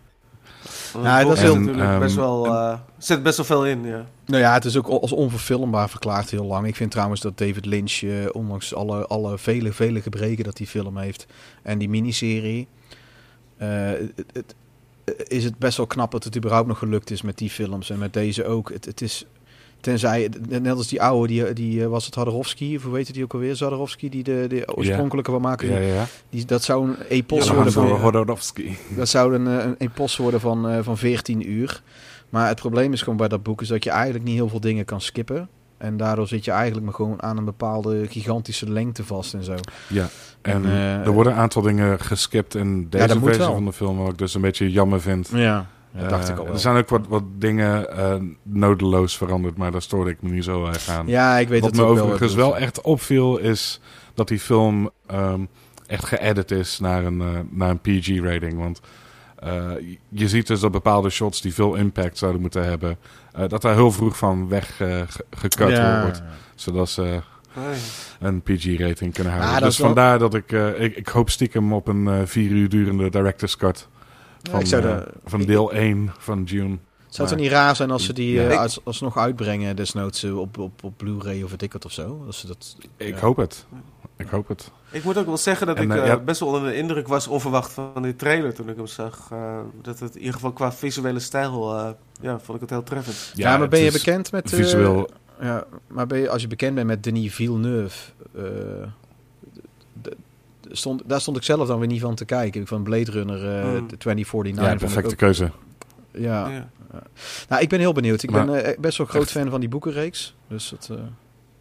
Nou, 0.94 1.24
dat 1.26 1.34
is 1.38 1.42
heel- 1.42 1.60
natuurlijk 1.60 2.00
best 2.00 2.18
ehm, 2.18 2.26
wel, 2.26 2.80
zit 2.98 3.24
best 3.24 3.38
wel 3.38 3.46
veel 3.46 3.66
in, 3.66 3.84
ja. 3.86 4.06
Nou 4.26 4.42
ja, 4.42 4.54
het 4.54 4.66
is 4.66 4.78
ook 4.78 4.88
als 4.88 5.12
onverfilmbaar 5.12 5.90
verklaard 5.90 6.30
heel 6.30 6.46
lang. 6.46 6.68
Ik 6.68 6.76
vind 6.76 6.92
trouwens 6.92 7.22
dat 7.22 7.38
David 7.38 7.66
Lynch, 7.66 8.02
eh, 8.02 8.10
ondanks 8.32 8.74
alle, 8.76 9.06
alle 9.08 9.38
vele, 9.38 9.72
vele 9.74 10.02
gebreken 10.02 10.44
dat 10.44 10.58
die 10.58 10.68
film 10.68 10.98
heeft 10.98 11.26
en 11.64 11.78
die 11.78 11.90
miniserie, 11.90 12.68
eh, 13.58 13.68
het, 14.16 14.24
het- 14.34 14.56
is 15.28 15.44
het 15.44 15.58
best 15.58 15.78
wel 15.78 15.88
knap 15.88 16.12
dat 16.12 16.24
het 16.24 16.38
überhaupt 16.38 16.68
nog 16.68 16.78
gelukt 16.78 17.12
is 17.12 17.22
met 17.22 17.38
die 17.38 17.50
films 17.50 17.90
en 17.90 17.98
met 18.00 18.14
deze 18.14 18.46
ook. 18.46 18.72
Het, 18.74 18.86
het 18.86 19.02
is, 19.02 19.26
tenzij, 19.82 20.30
net 20.48 20.76
als 20.78 20.88
die 20.88 21.02
oude, 21.02 21.28
die, 21.28 21.54
die 21.54 21.84
eh, 21.84 21.88
was 21.88 22.06
het 22.06 22.16
Hadarowski, 22.16 22.76
of 22.76 22.84
hoe 22.84 22.96
heet 22.96 23.14
die 23.14 23.24
ook 23.24 23.34
alweer, 23.34 23.56
Zadarowski, 23.56 24.10
die 24.10 24.24
de, 24.24 24.46
de 24.50 24.76
oorspronkelijke 24.76 25.32
wil 25.32 25.40
maken. 25.40 25.72
Ja, 25.72 25.78
ja, 25.78 25.94
ja. 25.94 26.06
Die, 26.30 26.46
dat 26.46 26.64
zou 26.64 26.88
een 26.88 26.96
epos 27.10 27.48
Ja, 27.48 27.54
worden 27.54 27.74
van... 27.74 27.88
Hodorowski. 27.88 28.78
Dat 28.96 29.10
zou 29.10 29.36
een, 29.36 29.48
eh, 29.48 29.66
een 29.66 29.76
epos 29.78 30.18
worden 30.18 30.40
van, 30.40 30.70
eh, 30.70 30.78
van 30.82 30.98
14 30.98 31.52
uur. 31.52 31.82
Maar 32.30 32.48
het 32.48 32.60
probleem 32.60 32.94
is 32.94 33.02
gewoon 33.02 33.18
bij 33.18 33.28
dat 33.28 33.44
boek 33.44 33.62
is 33.62 33.68
dat 33.68 33.84
je 33.84 33.90
eigenlijk 33.90 34.24
niet 34.24 34.36
heel 34.36 34.50
veel 34.50 34.60
dingen 34.60 34.86
kan 34.86 35.02
skippen. 35.02 35.50
En 35.78 35.98
daardoor 35.98 36.28
zit 36.28 36.46
je 36.46 36.52
eigenlijk 36.52 36.86
maar 36.86 36.96
gewoon 36.96 37.22
aan 37.22 37.38
een 37.38 37.46
bepaalde 37.46 38.08
gigantische 38.08 38.70
lengte 38.72 39.04
vast 39.04 39.34
en 39.34 39.44
zo. 39.44 39.56
Ja, 39.88 40.10
en 40.42 40.66
En, 40.66 41.04
er 41.04 41.12
worden 41.12 41.34
een 41.34 41.40
aantal 41.40 41.62
dingen 41.62 42.00
geskipt 42.00 42.56
in 42.56 42.90
deze 42.90 43.20
moet 43.20 43.36
versie 43.36 43.54
van 43.54 43.66
de 43.66 43.74
film, 43.74 43.98
wat 43.98 44.12
ik 44.12 44.18
dus 44.18 44.34
een 44.34 44.42
beetje 44.42 44.72
jammer 44.72 45.02
vind. 45.02 45.30
Ja, 45.34 45.68
dat 46.00 46.10
dacht 46.10 46.30
ik 46.30 46.38
al 46.38 46.44
wel. 46.44 46.54
Er 46.54 46.60
zijn 46.60 46.76
ook 46.78 46.90
wat, 46.90 47.08
wat 47.08 47.24
dingen 47.38 47.98
eh, 47.98 48.16
nodeloos 48.44 49.18
veranderd, 49.18 49.58
maar 49.58 49.72
daar 49.72 49.82
stoorde 49.82 50.10
ik 50.10 50.22
me 50.22 50.30
niet 50.30 50.44
zo 50.44 50.66
erg 50.66 50.88
aan. 50.90 51.08
Ja, 51.08 51.38
ik 51.38 51.48
weet 51.48 51.62
wat 51.62 51.70
het 51.72 51.80
me 51.80 51.86
ook 51.86 51.94
wel. 51.96 52.04
overigens 52.04 52.36
bedoelt. 52.36 52.52
wel 52.54 52.62
echt 52.62 52.82
opviel, 52.82 53.38
is 53.38 53.80
dat 54.14 54.28
die 54.28 54.40
film 54.40 54.90
ehm, 55.08 55.42
echt 55.88 56.06
geëdit 56.06 56.52
is 56.52 56.80
naar 56.80 57.04
een, 57.06 57.22
eh, 57.22 57.28
naar 57.50 57.70
een 57.70 57.80
PG-rating. 57.80 58.58
Want 58.58 58.82
eh, 59.40 59.70
je 60.10 60.28
ziet 60.28 60.48
dus 60.48 60.60
dat 60.60 60.72
bepaalde 60.72 61.10
shots 61.10 61.42
die 61.42 61.54
veel 61.54 61.76
impact 61.76 62.18
zouden 62.18 62.42
moeten 62.42 62.64
hebben, 62.66 62.98
eh, 63.32 63.48
dat 63.48 63.62
daar 63.62 63.74
heel 63.76 63.92
vroeg 63.92 64.18
van 64.18 64.48
weg 64.50 64.76
ge- 64.76 65.06
gekut 65.30 65.70
Ja. 65.78 66.02
wordt. 66.02 66.22
Zodat 66.56 66.90
ze 66.90 67.20
Hey. 67.54 67.78
een 68.20 68.42
PG-rating 68.42 69.14
kunnen 69.14 69.34
Ja, 69.34 69.40
houden. 69.40 69.60
dat 69.62 69.70
dus 69.70 69.78
wel- 69.78 69.88
vandaar 69.88 70.20
dat 70.20 70.34
ik, 70.34 70.52
eh, 70.52 70.80
ik... 70.82 70.96
Ik 70.96 71.08
hoop 71.08 71.30
stiekem 71.30 71.74
op 71.74 71.88
een 71.88 72.08
eh, 72.08 72.20
vier 72.26 72.52
uur 72.52 72.70
durende 72.70 73.10
director's 73.10 73.58
cut. 73.58 73.88
Van, 74.50 74.62
eh, 74.62 74.70
de- 74.70 75.08
van 75.26 75.42
deel 75.42 75.74
1 75.74 76.12
van 76.18 76.44
June. 76.44 76.78
Zou 77.10 77.30
het 77.30 77.38
niet 77.40 77.52
raar 77.52 77.76
zijn 77.76 77.92
als 77.92 78.06
ze 78.06 78.14
die 78.14 78.34
Ja. 78.34 78.46
eh, 78.48 78.52
Ik- 78.52 78.58
als, 78.60 78.80
alsnog 78.84 79.18
uitbrengen, 79.18 79.76
desnoods 79.76 80.24
eh, 80.24 80.40
op, 80.40 80.58
op, 80.58 80.84
op 80.84 80.94
Blu-ray 80.98 81.42
of 81.44 81.54
wat 81.72 81.86
of 81.86 81.92
zo? 81.92 82.24
Als 82.26 82.40
ze 82.40 82.48
dat, 82.48 82.76
Ik 82.98 83.14
Ja. 83.16 83.20
hoop 83.20 83.38
het. 83.38 83.66
Ik 84.18 84.28
hoop 84.28 84.48
het. 84.48 84.72
Ik 84.92 85.04
moet 85.04 85.18
ook 85.18 85.26
wel 85.26 85.38
zeggen 85.38 85.68
dat 85.68 85.76
En, 85.78 85.92
ik 85.92 86.06
ja- 86.06 86.18
best 86.20 86.40
wel 86.40 86.50
onder 86.50 86.64
de 86.70 86.76
indruk 86.76 87.08
was, 87.08 87.28
onverwacht, 87.28 87.72
van 87.72 88.02
die 88.02 88.16
trailer 88.16 88.54
toen 88.54 88.70
ik 88.70 88.76
hem 88.76 88.88
zag. 88.88 89.28
Eh, 89.32 89.60
dat 89.82 90.00
het 90.00 90.12
in 90.14 90.20
ieder 90.20 90.34
geval 90.34 90.52
qua 90.52 90.72
visuele 90.72 91.20
stijl, 91.20 91.76
eh, 91.78 91.90
ja, 92.22 92.40
vond 92.40 92.56
ik 92.56 92.62
het 92.62 92.70
heel 92.70 92.84
treffend. 92.84 93.32
Ja, 93.36 93.52
maar 93.52 93.60
het 93.62 93.70
ben 93.70 93.80
je 93.80 93.92
bekend 93.92 94.32
met... 94.32 94.52
eh, 94.52 94.60
Visueel 94.60 95.10
Ja, 95.42 95.64
maar 95.88 96.08
ben 96.08 96.20
je, 96.20 96.30
als 96.30 96.42
je 96.42 96.48
bekend 96.48 96.76
bent 96.76 96.88
met 96.88 97.04
Denis 97.04 97.34
Villeneuve, 97.34 98.12
eh, 98.36 98.44
stond, 100.72 101.02
daar 101.06 101.22
stond 101.22 101.38
ik 101.38 101.44
zelf 101.44 101.68
dan 101.68 101.80
weer 101.80 101.88
niet 101.88 102.02
van 102.02 102.16
te 102.16 102.26
kijken. 102.26 102.68
Van 102.68 102.84
Blade 102.84 103.12
Runner 103.12 103.58
eh 103.58 103.62
Hmm. 103.64 103.88
2049. 103.98 104.64
ja, 104.64 104.70
vond 104.70 104.82
ik 104.82 104.88
perfecte 104.88 105.12
ook- 105.12 105.18
keuze. 105.18 105.52
ja. 106.12 106.50
Ja. 106.50 106.70
Nou, 107.50 107.62
ik 107.62 107.70
ben 107.70 107.80
heel 107.80 107.94
benieuwd. 107.94 108.24
Ik 108.24 108.32
Maar- 108.32 108.46
ben 108.46 108.64
eh, 108.66 108.80
best 108.80 108.98
wel 108.98 109.08
groot 109.08 109.22
Echt. 109.22 109.32
fan 109.32 109.50
van 109.50 109.60
die 109.60 109.70
boekenreeks. 109.70 110.36
Dus 110.48 110.70
dat, 110.70 110.90
eh, 110.92 111.04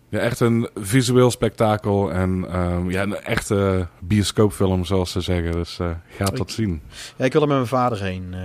Ja, 0.09 0.19
echt 0.19 0.41
een 0.41 0.69
visueel 0.75 1.31
spektakel. 1.31 2.13
En 2.13 2.45
ehm, 2.51 2.91
ja, 2.91 3.03
een 3.03 3.17
echte 3.21 3.87
bioscoopfilm, 3.99 4.85
zoals 4.85 5.11
ze 5.11 5.21
zeggen. 5.21 5.53
Dus 5.53 5.79
eh 5.79 5.91
gaat 6.17 6.37
dat 6.37 6.49
Ik- 6.49 6.55
zien. 6.55 6.83
ja, 7.17 7.25
ik 7.25 7.33
wil 7.33 7.43
er 7.43 7.49
met 7.49 7.57
mijn 7.57 7.69
vader 7.69 8.03
heen. 8.03 8.29
eh, 8.35 8.41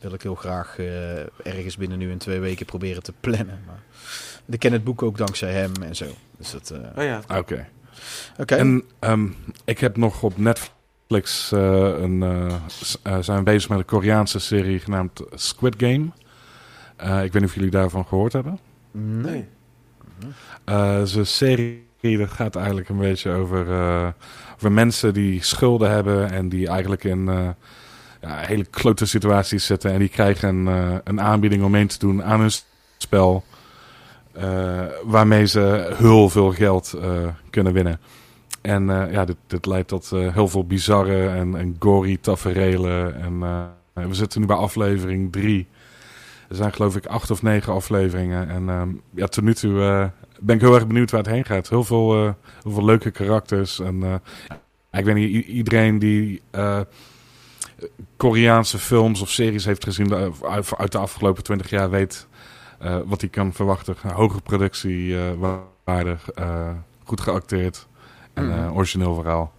wil 0.00 0.12
ik 0.12 0.22
heel 0.22 0.34
graag 0.34 0.78
eh, 0.78 1.18
ergens 1.54 1.76
binnen 1.76 1.98
nu 1.98 2.10
in 2.10 2.18
twee 2.18 2.38
weken 2.40 2.66
proberen 2.66 3.02
te 3.02 3.12
plannen. 3.20 3.58
Maar 3.66 3.82
ik 4.46 4.58
ken 4.58 4.72
het 4.72 4.84
boek 4.84 5.02
ook 5.02 5.18
dankzij 5.18 5.52
hem 5.52 5.72
en 5.82 5.96
zo. 5.96 6.04
Dus 6.38 6.50
dat... 6.50 6.70
eh, 6.70 6.98
Oh 6.98 7.04
ja, 7.04 7.20
Oké. 7.38 7.66
Oké. 8.38 8.54
En 8.54 8.82
ehm, 8.98 9.26
ik 9.64 9.78
heb 9.78 9.96
nog 9.96 10.22
op 10.22 10.38
Netflix 10.38 11.52
eh, 11.52 11.60
een, 11.98 12.22
eh, 12.22 12.46
eh, 13.02 13.18
zijn 13.20 13.38
we 13.38 13.44
bezig 13.44 13.68
met 13.68 13.78
een 13.78 13.84
Koreaanse 13.84 14.38
serie 14.38 14.78
genaamd 14.78 15.22
Squid 15.34 15.74
Game. 15.78 16.10
Ik 17.24 17.32
weet 17.32 17.34
niet 17.34 17.44
of 17.44 17.54
jullie 17.54 17.70
daarvan 17.70 18.06
gehoord 18.06 18.32
hebben. 18.32 18.58
Nee. 18.90 19.44
Uh, 20.68 20.94
het 20.94 21.08
is 21.08 21.14
een 21.14 21.26
serie 21.26 21.86
dat 22.00 22.30
gaat 22.30 22.56
eigenlijk 22.56 22.88
een 22.88 22.98
beetje 22.98 23.30
over, 23.30 23.66
uh, 23.66 24.08
over 24.54 24.72
mensen 24.72 25.14
die 25.14 25.42
schulden 25.42 25.90
hebben 25.90 26.30
en 26.30 26.48
die 26.48 26.68
eigenlijk 26.68 27.04
in 27.04 27.18
uh, 27.18 27.48
ja, 28.20 28.36
hele 28.36 28.64
klote 28.64 29.06
situaties 29.06 29.66
zitten. 29.66 29.92
En 29.92 29.98
die 29.98 30.08
krijgen 30.08 30.66
een, 30.66 31.00
een 31.04 31.20
aanbieding 31.20 31.62
om 31.62 31.70
mee 31.70 31.86
te 31.86 31.98
doen 31.98 32.24
aan 32.24 32.40
hun 32.40 32.50
spel. 32.96 33.44
Waarmee 35.04 35.46
ze 35.46 35.94
heel 35.96 36.28
veel 36.28 36.52
geld 36.52 36.94
kunnen 37.50 37.72
winnen. 37.72 38.00
En 38.60 38.86
ja, 38.86 39.24
dit, 39.24 39.36
dit 39.46 39.66
leidt 39.66 39.88
tot 39.88 40.10
heel 40.10 40.48
veel 40.48 40.66
bizarre 40.66 41.28
en, 41.28 41.56
en 41.56 41.76
gory 41.78 42.16
taferelen. 42.20 43.20
En 43.20 43.38
we 44.08 44.14
zitten 44.14 44.40
nu 44.40 44.46
bij 44.46 44.56
aflevering 44.56 45.32
3. 45.32 45.68
Er 46.48 46.56
zijn 46.56 46.72
geloof 46.72 46.96
ik 46.96 47.06
acht 47.06 47.30
of 47.30 47.42
negen 47.42 47.72
afleveringen. 47.72 48.48
En 48.48 48.62
uh, 48.62 48.82
ja, 49.14 49.26
tot 49.26 49.44
nu 49.44 49.54
toe 49.54 50.10
ben 50.40 50.54
ik 50.54 50.60
heel 50.60 50.74
erg 50.74 50.86
benieuwd 50.86 51.10
waar 51.10 51.22
het 51.22 51.30
heen 51.30 51.44
gaat. 51.44 51.68
Heel 51.68 51.84
veel, 51.84 52.12
heel 52.62 52.72
veel 52.72 52.84
leuke 52.84 53.10
karakters. 53.10 53.80
En 53.80 54.22
ik 54.92 55.04
weet 55.04 55.14
niet, 55.14 55.46
iedereen 55.46 55.98
die 55.98 56.42
Koreaanse 58.16 58.78
films 58.78 59.20
of 59.20 59.30
series 59.30 59.64
heeft 59.64 59.84
gezien 59.84 60.14
uit 60.78 60.92
de 60.92 60.98
afgelopen 60.98 61.42
twintig 61.42 61.70
jaar 61.70 61.90
weet 61.90 62.26
wat 63.06 63.20
hij 63.20 63.30
kan 63.30 63.52
verwachten. 63.52 63.96
Hoge 64.12 64.40
productiewaarde, 64.40 66.16
goed 67.04 67.20
geacteerd 67.20 67.86
en 68.32 68.46
mm. 68.46 68.76
origineel 68.76 69.14
verhaal. 69.14 69.52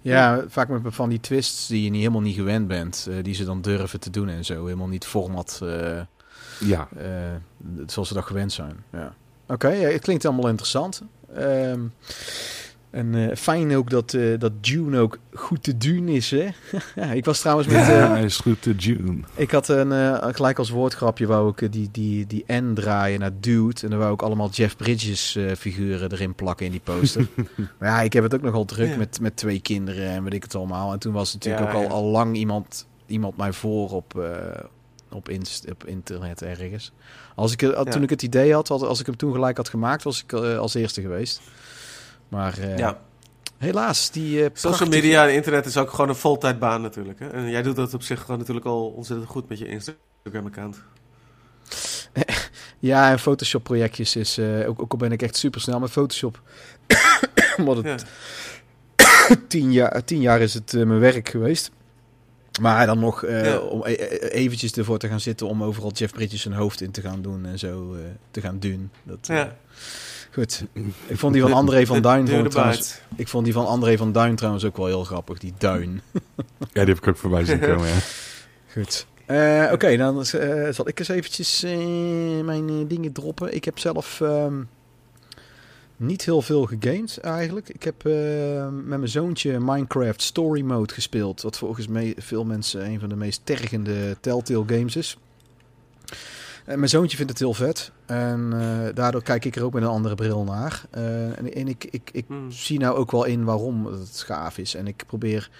Ja, 0.00 0.44
vaak 0.48 0.68
met 0.68 0.94
van 0.94 1.08
die 1.08 1.20
twists 1.20 1.66
die 1.66 1.84
je 1.84 1.90
niet 1.90 2.00
helemaal 2.00 2.20
niet 2.20 2.36
gewend 2.36 2.68
bent, 2.68 3.06
uh, 3.08 3.22
die 3.22 3.34
ze 3.34 3.44
dan 3.44 3.60
durven 3.60 4.00
te 4.00 4.10
doen 4.10 4.28
en 4.28 4.44
zo. 4.44 4.64
Helemaal 4.64 4.88
niet 4.88 5.06
format 5.06 5.60
uh, 5.62 6.00
ja. 6.60 6.88
Uh, 6.96 7.04
zoals 7.86 8.08
ze 8.08 8.14
dat 8.14 8.24
gewend 8.24 8.52
zijn. 8.52 8.84
Ja. 8.92 9.14
Oké, 9.42 9.66
okay, 9.66 9.80
ja, 9.80 9.88
het 9.88 10.02
klinkt 10.02 10.24
allemaal 10.24 10.48
interessant. 10.48 11.02
Um, 11.38 11.92
en 12.92 13.12
uh, 13.12 13.34
fijn 13.36 13.76
ook 13.76 13.90
dat, 13.90 14.12
uh, 14.12 14.38
dat 14.38 14.52
June 14.60 14.98
ook 14.98 15.18
goed 15.34 15.62
te 15.62 15.76
doen 15.76 16.08
is. 16.08 16.30
Hè? 16.30 16.48
ja, 16.94 17.12
ik 17.20 17.24
was 17.24 17.40
trouwens 17.40 17.68
met. 17.68 17.80
Uh, 17.80 17.88
ja, 17.88 18.10
hij 18.10 18.24
is 18.24 18.36
goed 18.36 18.62
te 18.62 18.74
June. 18.74 19.18
Ik 19.34 19.50
had 19.50 19.68
een 19.68 20.34
gelijk 20.34 20.58
als 20.58 20.70
woordgrapje 20.70 21.26
wou 21.26 21.52
ik 21.56 21.72
die, 21.72 21.88
die, 21.92 22.26
die 22.26 22.44
N 22.52 22.72
draaien 22.74 23.20
naar 23.20 23.30
Dude. 23.40 23.80
En 23.82 23.90
dan 23.90 23.98
wou 23.98 24.12
ik 24.12 24.22
allemaal 24.22 24.50
Jeff 24.50 24.76
Bridges 24.76 25.38
figuren 25.58 26.12
erin 26.12 26.34
plakken 26.34 26.66
in 26.66 26.72
die 26.72 26.80
poster. 26.80 27.28
maar 27.78 27.88
ja, 27.88 28.00
ik 28.00 28.12
heb 28.12 28.22
het 28.22 28.34
ook 28.34 28.42
nogal 28.42 28.64
druk 28.64 28.88
ja. 28.88 28.96
met, 28.96 29.20
met 29.20 29.36
twee 29.36 29.60
kinderen 29.60 30.08
en 30.08 30.24
weet 30.24 30.34
ik 30.34 30.42
het 30.42 30.54
allemaal. 30.54 30.92
En 30.92 30.98
toen 30.98 31.12
was 31.12 31.32
natuurlijk 31.32 31.64
ook 31.64 31.82
al, 31.82 31.88
al 31.88 32.04
lang 32.04 32.36
iemand, 32.36 32.86
iemand 33.06 33.36
mij 33.36 33.52
voor 33.52 33.90
op, 33.90 34.28
op, 35.10 35.28
inst, 35.28 35.70
op 35.70 35.86
internet 35.86 36.42
ergens. 36.42 36.92
Als 37.34 37.52
ik, 37.52 37.58
toen 37.90 38.02
ik 38.02 38.10
het 38.10 38.22
idee 38.22 38.54
had, 38.54 38.70
als 38.70 39.00
ik 39.00 39.06
hem 39.06 39.16
toen 39.16 39.32
gelijk 39.32 39.56
had 39.56 39.68
gemaakt, 39.68 40.02
was 40.02 40.22
ik 40.22 40.32
als 40.32 40.74
eerste 40.74 41.00
geweest. 41.00 41.40
Maar 42.32 42.58
uh, 42.58 42.78
ja. 42.78 43.00
helaas, 43.58 44.10
die 44.10 44.42
uh, 44.42 44.46
Social 44.52 44.88
media 44.88 45.28
en 45.28 45.34
internet 45.34 45.66
is 45.66 45.76
ook 45.76 45.90
gewoon 45.90 46.08
een 46.08 46.14
voltijdbaan 46.14 46.82
natuurlijk. 46.82 47.18
Hè? 47.18 47.28
En 47.28 47.50
jij 47.50 47.62
doet 47.62 47.76
dat 47.76 47.94
op 47.94 48.02
zich 48.02 48.20
gewoon 48.20 48.38
natuurlijk 48.38 48.66
al 48.66 48.86
ontzettend 48.86 49.30
goed 49.30 49.48
met 49.48 49.58
je 49.58 49.68
Instagram-account. 49.68 50.82
ja, 52.78 53.10
en 53.10 53.18
Photoshop-projectjes 53.18 54.16
is... 54.16 54.38
Uh, 54.38 54.68
ook, 54.68 54.82
ook 54.82 54.92
al 54.92 54.98
ben 54.98 55.12
ik 55.12 55.22
echt 55.22 55.36
super 55.36 55.60
snel 55.60 55.80
met 55.80 55.90
Photoshop. 55.90 56.40
Omdat 57.58 57.76
het... 57.76 58.04
Ja. 58.96 59.36
tien, 59.48 59.72
jaar, 59.72 60.04
tien 60.04 60.20
jaar 60.20 60.40
is 60.40 60.54
het 60.54 60.72
mijn 60.72 60.98
werk 60.98 61.28
geweest. 61.28 61.70
Maar 62.60 62.86
dan 62.86 62.98
nog 62.98 63.24
uh, 63.24 63.44
ja. 63.44 63.58
om 63.58 63.84
e 63.84 63.94
eventjes 64.18 64.72
ervoor 64.72 64.98
te 64.98 65.08
gaan 65.08 65.20
zitten 65.20 65.46
om 65.46 65.62
overal 65.62 65.92
Jeff 65.92 66.12
Bridges 66.12 66.42
zijn 66.42 66.54
hoofd 66.54 66.80
in 66.80 66.90
te 66.90 67.00
gaan 67.00 67.22
doen 67.22 67.46
en 67.46 67.58
zo 67.58 67.94
uh, 67.94 68.00
te 68.30 68.40
gaan 68.40 68.58
doen. 68.58 68.90
Dat, 69.02 69.28
uh, 69.30 69.36
ja. 69.36 69.56
Goed. 70.32 70.64
Ik 71.06 71.18
vond 71.18 71.32
die 71.32 71.42
van 71.42 71.52
André 71.52 71.86
van 71.86 72.02
Duin 72.08 72.28
vond 72.28 72.50
trouwens, 72.50 73.00
Ik 73.16 73.28
vond 73.28 73.44
die 73.44 73.52
van 73.52 73.66
André 73.66 73.96
van 73.96 74.12
Duin 74.12 74.36
trouwens 74.36 74.64
ook 74.64 74.76
wel 74.76 74.86
heel 74.86 75.04
grappig. 75.04 75.38
Die 75.38 75.52
Duin. 75.58 76.02
ja, 76.58 76.84
die 76.84 76.94
heb 76.94 76.96
ik 76.96 77.08
ook 77.08 77.16
voorbij 77.16 77.44
zien 77.44 77.58
komen, 77.58 77.88
ja. 77.88 77.98
Goed. 78.72 79.06
Uh, 79.26 79.62
Oké, 79.64 79.72
okay, 79.72 79.96
dan 79.96 80.18
uh, 80.18 80.68
zal 80.70 80.88
ik 80.88 80.98
eens 80.98 81.08
eventjes 81.08 81.64
uh, 81.64 82.44
mijn 82.44 82.88
dingen 82.88 83.12
droppen. 83.12 83.54
Ik 83.54 83.64
heb 83.64 83.78
zelf 83.78 84.20
um, 84.20 84.68
niet 85.96 86.24
heel 86.24 86.42
veel 86.42 86.66
gegamed 86.66 87.18
eigenlijk. 87.18 87.68
Ik 87.68 87.82
heb 87.82 88.02
met 88.72 88.98
mijn 88.98 89.08
zoontje 89.08 89.60
Minecraft 89.60 90.22
Story 90.22 90.62
Mode 90.62 90.94
gespeeld. 90.94 91.42
Wat 91.42 91.58
volgens 91.58 91.88
mij 91.88 92.14
veel 92.18 92.44
mensen 92.44 92.86
een 92.86 93.00
van 93.00 93.08
de 93.08 93.16
meest 93.16 93.40
tergende 93.44 94.16
Telltale 94.20 94.64
games 94.66 94.96
is. 94.96 95.16
En 96.64 96.78
mijn 96.78 96.90
zoontje 96.90 97.16
vindt 97.16 97.30
het 97.30 97.40
heel 97.40 97.54
vet. 97.54 97.90
En 98.06 98.50
uh, 98.54 98.94
daardoor 98.94 99.22
kijk 99.22 99.44
ik 99.44 99.56
er 99.56 99.64
ook 99.64 99.72
met 99.72 99.82
een 99.82 99.88
andere 99.88 100.14
bril 100.14 100.44
naar. 100.44 100.82
Uh, 100.96 101.38
en, 101.38 101.54
en, 101.54 101.68
ik, 101.68 101.84
ik, 101.90 102.10
ik 102.12 102.24
hmm. 102.26 102.50
zie 102.50 102.78
nou 102.78 102.96
ook 102.96 103.10
wel 103.10 103.24
in 103.24 103.44
waarom 103.44 103.86
het 103.86 104.22
gaaf 104.26 104.58
is. 104.58 104.74
En 104.74 104.86
ik 104.86 105.04
probeer... 105.06 105.50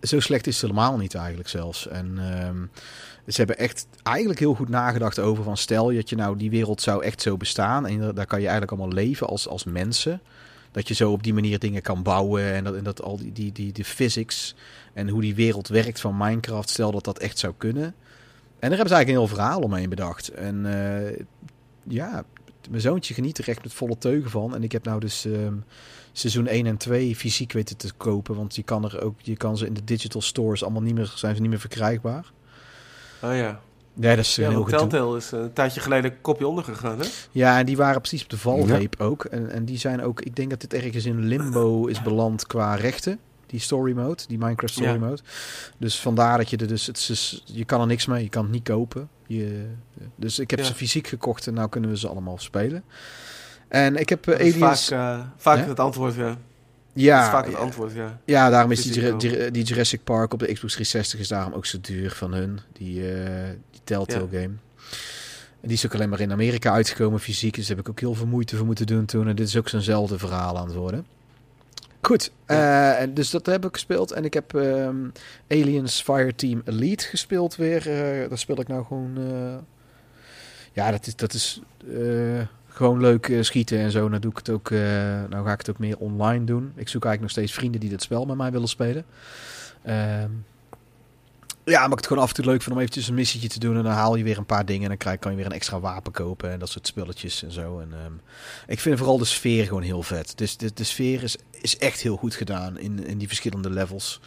Zo 0.00 0.20
slecht 0.20 0.46
is 0.46 0.60
het 0.60 0.70
helemaal 0.70 0.96
niet 0.96 1.14
eigenlijk 1.14 1.48
zelfs. 1.48 1.88
En 1.88 2.18
uh, 2.18 2.50
ze 3.26 3.36
hebben 3.36 3.58
echt 3.58 3.86
eigenlijk 4.02 4.38
heel 4.38 4.54
goed 4.54 4.68
nagedacht 4.68 5.18
over 5.18 5.44
van... 5.44 5.56
Stel 5.56 5.92
dat 5.92 6.08
je 6.08 6.16
nou 6.16 6.36
die 6.36 6.50
wereld 6.50 6.80
zou 6.80 7.04
echt 7.04 7.22
zo 7.22 7.36
bestaan. 7.36 7.86
En 7.86 8.14
daar 8.14 8.26
kan 8.26 8.40
je 8.40 8.48
eigenlijk 8.48 8.78
allemaal 8.78 8.94
leven 8.96 9.26
als, 9.26 9.48
als 9.48 9.64
mensen. 9.64 10.20
Dat 10.70 10.88
je 10.88 10.94
zo 10.94 11.12
op 11.12 11.22
die 11.22 11.34
manier 11.34 11.58
dingen 11.58 11.82
kan 11.82 12.02
bouwen. 12.02 12.52
En 12.52 12.64
dat, 12.64 12.74
en 12.74 12.84
dat 12.84 13.02
al 13.02 13.16
die, 13.16 13.32
die, 13.32 13.52
die, 13.52 13.72
die 13.72 13.84
physics 13.84 14.54
en 14.92 15.08
hoe 15.08 15.20
die 15.20 15.34
wereld 15.34 15.68
werkt 15.68 16.00
van 16.00 16.16
Minecraft. 16.16 16.70
Stel 16.70 16.92
dat 16.92 17.04
dat 17.04 17.18
echt 17.18 17.38
zou 17.38 17.54
kunnen 17.56 17.94
en 18.64 18.70
daar 18.70 18.78
hebben 18.78 18.96
ze 18.96 19.04
eigenlijk 19.04 19.08
een 19.08 19.36
heel 19.36 19.44
verhaal 19.44 19.60
omheen 19.60 19.88
bedacht. 19.88 20.28
En 20.28 20.64
uh, 20.64 21.24
ja, 21.82 22.24
mijn 22.70 22.80
zoontje 22.80 23.14
geniet 23.14 23.38
er 23.38 23.48
echt 23.48 23.62
met 23.62 23.72
volle 23.72 23.98
teugen 23.98 24.30
van. 24.30 24.54
En 24.54 24.62
ik 24.62 24.72
heb 24.72 24.84
nou 24.84 25.00
dus 25.00 25.24
um, 25.24 25.64
seizoen 26.12 26.46
1 26.46 26.66
en 26.66 26.76
2 26.76 27.16
fysiek 27.16 27.52
weten 27.52 27.76
te 27.76 27.92
kopen. 27.96 28.36
Want 28.36 28.56
je 28.56 28.62
kan, 28.62 28.84
er 28.84 29.02
ook, 29.02 29.14
je 29.20 29.36
kan 29.36 29.56
ze 29.56 29.66
in 29.66 29.74
de 29.74 29.84
digital 29.84 30.20
stores 30.20 30.62
allemaal 30.62 30.82
niet 30.82 30.94
meer, 30.94 31.12
zijn 31.14 31.34
ze 31.34 31.40
niet 31.40 31.50
meer 31.50 31.60
verkrijgbaar. 31.60 32.32
Oh 33.22 33.36
ja. 33.36 33.60
Ja, 33.94 34.14
dat 34.14 34.24
is 34.24 34.36
ja, 34.36 34.48
heel 34.48 34.64
Telltale 34.64 35.16
is 35.16 35.30
een 35.30 35.52
tijdje 35.52 35.80
geleden 35.80 36.10
een 36.10 36.20
kopje 36.20 36.46
ondergegaan, 36.46 36.98
hè? 36.98 37.06
Ja, 37.30 37.58
en 37.58 37.66
die 37.66 37.76
waren 37.76 38.00
precies 38.00 38.22
op 38.22 38.28
de 38.28 38.38
valreep 38.38 38.94
ja. 38.98 39.04
ook. 39.04 39.24
En, 39.24 39.50
en 39.50 39.64
die 39.64 39.78
zijn 39.78 40.02
ook, 40.02 40.20
ik 40.20 40.36
denk 40.36 40.50
dat 40.50 40.60
dit 40.60 40.74
ergens 40.74 41.04
in 41.04 41.24
limbo 41.24 41.86
is 41.86 42.02
beland 42.02 42.46
qua 42.46 42.74
rechten 42.74 43.18
die 43.46 43.60
story 43.60 43.92
mode, 43.92 44.22
die 44.28 44.38
Minecraft 44.38 44.72
story 44.72 44.96
mode. 44.96 45.22
Dus 45.78 46.00
vandaar 46.00 46.38
dat 46.38 46.50
je 46.50 46.56
er 46.56 46.66
dus, 46.66 46.86
het 46.86 46.96
is, 46.96 47.42
je 47.44 47.64
kan 47.64 47.80
er 47.80 47.86
niks 47.86 48.06
mee, 48.06 48.22
je 48.22 48.28
kan 48.28 48.42
het 48.42 48.52
niet 48.52 48.64
kopen. 48.64 49.08
Je, 49.26 49.66
dus 50.16 50.38
ik 50.38 50.50
heb 50.50 50.58
ja. 50.58 50.64
ze 50.64 50.74
fysiek 50.74 51.06
gekocht 51.06 51.46
en 51.46 51.54
nou 51.54 51.68
kunnen 51.68 51.90
we 51.90 51.98
ze 51.98 52.08
allemaal 52.08 52.38
spelen. 52.38 52.84
En 53.68 53.96
ik 53.96 54.08
heb 54.08 54.26
uh, 54.26 54.34
Aliens... 54.34 54.88
Vaak, 54.88 55.20
uh, 55.20 55.26
vaak 55.36 55.58
ja? 55.58 55.68
het 55.68 55.80
antwoord, 55.80 56.14
ja. 56.14 56.36
Ja, 56.92 57.16
dat 57.16 57.26
is 57.26 57.32
vaak 57.32 57.46
het 57.46 57.56
antwoord, 57.56 57.92
ja. 57.92 58.20
Ja, 58.24 58.50
daarom 58.50 58.70
is 58.70 58.82
die, 58.82 59.16
die, 59.50 59.64
Jurassic 59.64 60.04
Park 60.04 60.32
op 60.32 60.38
de 60.38 60.52
Xbox 60.52 60.72
360 60.72 61.20
is 61.20 61.28
daarom 61.28 61.52
ook 61.52 61.66
zo 61.66 61.78
duur 61.80 62.10
van 62.10 62.32
hun, 62.32 62.60
die, 62.72 63.00
uh, 63.00 63.24
die 63.70 63.80
Telltale 63.84 64.26
ja. 64.30 64.40
game. 64.40 64.54
En 65.60 65.70
die 65.70 65.78
is 65.78 65.86
ook 65.86 65.94
alleen 65.94 66.08
maar 66.08 66.20
in 66.20 66.32
Amerika 66.32 66.72
uitgekomen 66.72 67.20
fysiek, 67.20 67.54
dus 67.54 67.66
daar 67.66 67.76
heb 67.76 67.86
ik 67.86 67.90
ook 67.90 68.00
heel 68.00 68.14
veel 68.14 68.26
moeite 68.26 68.56
voor 68.56 68.66
moeten 68.66 68.86
doen 68.86 69.04
toen. 69.04 69.28
En 69.28 69.36
dit 69.36 69.48
is 69.48 69.56
ook 69.56 69.68
zo'nzelfde 69.68 70.18
verhaal 70.18 70.58
aan 70.58 70.66
het 70.66 70.74
worden. 70.74 71.06
Goed, 72.06 72.32
uh, 72.46 72.96
dus 73.14 73.30
dat 73.30 73.46
heb 73.46 73.64
ik 73.64 73.72
gespeeld. 73.72 74.12
En 74.12 74.24
ik 74.24 74.34
heb 74.34 74.52
um, 74.52 75.12
Aliens 75.48 76.02
Fireteam 76.02 76.62
Elite 76.64 77.04
gespeeld 77.04 77.56
weer. 77.56 77.88
Uh, 77.88 78.28
daar 78.28 78.38
speel 78.38 78.60
ik 78.60 78.68
nou 78.68 78.84
gewoon... 78.84 79.18
Uh, 79.18 79.54
ja, 80.72 80.90
dat 80.90 81.06
is, 81.06 81.16
dat 81.16 81.32
is 81.32 81.60
gewoon 82.68 83.00
leuk 83.00 83.32
schieten 83.40 83.78
en 83.78 83.90
zo. 83.90 84.08
Nou, 84.08 84.20
doe 84.20 84.30
ik 84.30 84.36
het 84.36 84.50
ook, 84.50 84.70
nou 84.70 85.44
ga 85.44 85.52
ik 85.52 85.58
het 85.58 85.70
ook 85.70 85.78
meer 85.78 85.98
online 85.98 86.44
doen. 86.44 86.72
Ik 86.76 86.88
zoek 86.88 87.04
eigenlijk 87.04 87.20
nog 87.20 87.30
steeds 87.30 87.52
vrienden 87.52 87.80
die 87.80 87.90
dit 87.90 88.02
spel 88.02 88.26
met 88.26 88.36
mij 88.36 88.52
willen 88.52 88.68
spelen. 88.68 89.04
Ehm, 89.82 90.30
ja, 91.64 91.80
maar 91.80 91.90
ik 91.90 91.96
het 91.96 92.06
gewoon 92.06 92.22
af 92.22 92.28
en 92.28 92.34
toe 92.34 92.44
leuk 92.44 92.62
vind 92.62 92.74
om 92.74 92.80
eventjes 92.80 93.08
een 93.08 93.14
missietje 93.14 93.48
te 93.48 93.58
doen. 93.58 93.76
En 93.76 93.82
dan 93.82 93.92
haal 93.92 94.16
je 94.16 94.24
weer 94.24 94.38
een 94.38 94.46
paar 94.46 94.64
dingen. 94.66 94.82
En 94.82 94.88
dan 94.88 94.96
krijg, 94.96 95.18
kan 95.18 95.30
je 95.30 95.36
weer 95.36 95.46
een 95.46 95.52
extra 95.52 95.80
wapen 95.80 96.12
kopen. 96.12 96.50
En 96.50 96.58
dat 96.58 96.68
soort 96.68 96.86
spulletjes 96.86 97.42
en 97.42 97.52
zo. 97.52 97.78
En, 97.78 97.92
um, 98.04 98.20
ik 98.66 98.80
vind 98.80 98.98
vooral 98.98 99.18
de 99.18 99.24
sfeer 99.24 99.64
gewoon 99.64 99.82
heel 99.82 100.02
vet. 100.02 100.32
Dus 100.36 100.56
de, 100.56 100.70
de 100.74 100.84
sfeer 100.84 101.22
is, 101.22 101.36
is 101.50 101.78
echt 101.78 102.00
heel 102.00 102.16
goed 102.16 102.34
gedaan 102.34 102.78
in, 102.78 103.06
in 103.06 103.18
die 103.18 103.28
verschillende 103.28 103.70
levels. 103.70 104.20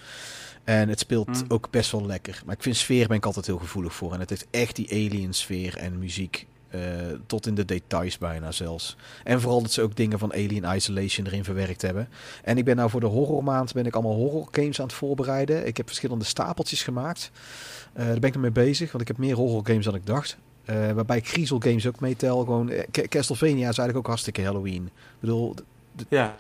En 0.64 0.90
het 0.90 1.00
speelt 1.00 1.28
mm. 1.28 1.46
ook 1.48 1.70
best 1.70 1.92
wel 1.92 2.06
lekker. 2.06 2.42
Maar 2.46 2.56
ik 2.56 2.64
vind 2.64 2.76
sfeer 2.76 3.08
ben 3.08 3.18
ik 3.18 3.26
altijd 3.26 3.46
heel 3.46 3.58
gevoelig 3.58 3.94
voor. 3.94 4.14
En 4.14 4.20
het 4.20 4.30
heeft 4.30 4.48
echt 4.52 4.76
die 4.76 4.92
alien 4.92 5.34
sfeer 5.34 5.78
en 5.78 6.00
muziek 6.00 6.48
uh, 6.76 6.82
tot 7.26 7.48
in 7.48 7.56
de 7.56 7.66
details 7.66 8.18
bijna 8.18 8.52
zelfs. 8.52 8.96
En 9.24 9.42
vooral 9.42 9.62
dat 9.62 9.72
ze 9.72 9.82
ook 9.82 9.96
dingen 9.96 10.20
van 10.20 10.34
Alien 10.34 10.76
Isolation 10.76 11.26
erin 11.28 11.44
verwerkt 11.44 11.82
hebben. 11.82 12.10
En 12.44 12.58
ik 12.58 12.66
ben 12.66 12.76
nou 12.76 12.90
voor 12.90 13.00
de 13.00 13.06
horrormaand 13.06 13.74
ben 13.74 13.86
ik 13.86 13.94
allemaal 13.94 14.16
horror 14.16 14.48
games 14.52 14.80
aan 14.80 14.86
het 14.86 14.96
voorbereiden. 14.96 15.68
Ik 15.68 15.78
heb 15.78 15.88
verschillende 15.88 16.26
stapeltjes 16.26 16.84
gemaakt. 16.84 17.32
Uh, 17.98 18.06
daar 18.06 18.20
ben 18.20 18.30
ik 18.30 18.38
mee 18.38 18.52
bezig, 18.52 18.92
want 18.92 19.02
ik 19.02 19.08
heb 19.08 19.18
meer 19.18 19.36
horror 19.36 19.66
games 19.66 19.86
dan 19.86 19.96
ik 19.96 20.06
dacht. 20.06 20.38
Uh, 20.70 20.92
waarbij 20.92 21.18
ik 21.18 21.28
games 21.60 21.88
ook 21.88 22.00
meetel. 22.00 22.40
Gewoon, 22.40 22.72
Castlevania 22.92 23.58
is 23.58 23.64
eigenlijk 23.64 23.98
ook 23.98 24.08
hartstikke 24.08 24.44
Halloween. 24.44 24.86
Ik 24.86 25.20
bedoel, 25.20 25.56
Ja, 26.10 26.36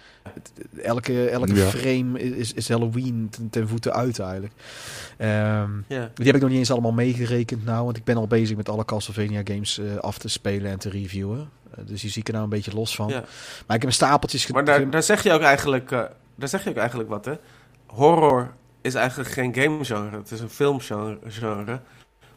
elke, 0.84 1.30
elke 1.30 1.56
Ja. 1.56 1.65
frame 1.65 2.20
is, 2.20 2.54
is 2.54 2.70
Halloween 2.70 3.28
ten, 3.32 3.50
ten 3.50 3.67
voeten 3.67 3.93
uit 3.93 4.20
eigenlijk. 4.20 4.54
Ehm, 5.17 5.72
ja. 5.88 6.12
die 6.13 6.26
heb 6.26 6.36
ik 6.36 6.41
nog 6.41 6.50
niet 6.50 6.60
eens 6.60 6.72
allemaal 6.72 6.91
meegerekend 6.91 7.65
nou, 7.65 7.86
want 7.86 7.98
ik 7.98 8.04
ben 8.04 8.17
al 8.17 8.28
bezig 8.28 8.58
met 8.58 8.70
alle 8.70 8.86
Castlevania 8.86 9.41
games 9.43 9.78
eh, 9.80 9.96
af 9.96 10.17
te 10.17 10.28
spelen 10.28 10.72
en 10.72 10.80
te 10.80 10.89
reviewen. 10.89 11.50
Eh, 11.72 11.78
dus 11.86 12.02
die 12.02 12.10
zie 12.12 12.22
ik 12.22 12.28
er 12.28 12.34
nou 12.34 12.43
een 12.43 12.50
beetje 12.52 12.74
los 12.74 12.96
van. 12.96 13.08
Ja. 13.08 13.20
Maar 13.67 13.76
ik 13.76 13.82
heb 13.82 13.84
een 13.84 13.91
stapeltjes 13.93 14.48
Maar 14.48 14.65
daar, 14.65 14.89
daar 14.89 15.04
zeg 15.04 15.24
je 15.24 15.32
ook 15.32 15.41
eigenlijk, 15.41 15.91
eh, 15.91 16.04
daar 16.36 16.50
zeg 16.50 16.63
je 16.63 16.70
ook 16.70 16.78
eigenlijk 16.78 17.10
wat, 17.10 17.26
hè? 17.26 17.34
Horror 17.86 18.54
is 18.82 18.93
eigenlijk 18.93 19.30
geen 19.30 19.54
gamegenre, 19.54 20.17
het 20.17 20.32
is 20.32 20.39
een 20.39 20.50
filmgenre. 20.50 21.17
genre. 21.28 21.80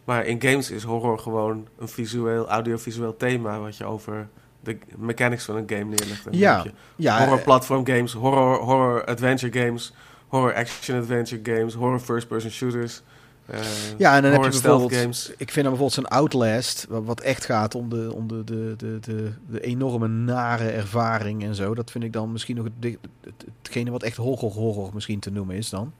Maar 0.04 0.26
in 0.26 0.42
games 0.42 0.70
is 0.70 0.82
horror 0.82 1.18
gewoon 1.18 1.68
een 1.78 1.88
visueel, 1.88 2.48
audiovisueel 2.48 3.16
thema 3.16 3.58
wat 3.58 3.76
je 3.76 3.84
over 3.84 4.28
de 4.62 4.78
mechanics 4.96 5.44
van 5.44 5.56
een 5.56 5.64
game 5.68 5.84
neerlegt. 5.84 6.24
En 6.26 6.30
dan 6.30 6.40
Ja, 6.40 6.62
je 6.64 6.70
ja, 6.96 7.18
horror 7.18 7.38
eh, 7.38 7.44
platform 7.44 7.86
games, 7.86 8.12
horror, 8.12 8.56
horror 8.58 9.04
adventure 9.04 9.60
games, 9.64 9.92
horror 10.28 10.54
action 10.54 10.98
adventure 10.98 11.40
games, 11.56 11.74
horror 11.74 12.00
first 12.00 12.28
person 12.28 12.50
shooters. 12.50 13.02
eh, 13.46 13.60
Ja, 13.98 14.16
en 14.16 14.22
dan 14.22 14.32
heb 14.32 14.42
je 14.44 14.50
bijvoorbeeld, 14.50 14.94
games. 14.94 15.28
ik 15.36 15.50
vind 15.50 15.66
dan 15.66 15.76
bijvoorbeeld 15.76 15.92
zo'n 15.92 16.08
Outlast, 16.18 16.86
wat, 16.88 17.20
echt 17.20 17.44
gaat 17.44 17.74
om, 17.74 17.88
de, 17.88 18.12
om 18.14 18.28
de, 18.28 18.44
de, 18.44 18.74
de, 18.76 18.98
de, 19.00 19.32
de 19.50 19.60
enorme 19.60 20.08
nare 20.08 20.68
ervaring 20.70 21.44
en 21.44 21.54
zo. 21.54 21.74
Dat 21.74 21.90
vind 21.90 22.04
ik 22.04 22.12
dan 22.12 22.32
misschien 22.32 22.56
nog 22.56 22.64
het, 22.80 22.96
het, 23.20 23.44
hetgene 23.62 23.90
wat 23.90 24.02
echt 24.02 24.16
horror 24.16 24.52
horror 24.52 24.90
misschien 24.94 25.20
te 25.20 25.30
noemen 25.30 25.56
is 25.56 25.68
dan. 25.70 25.92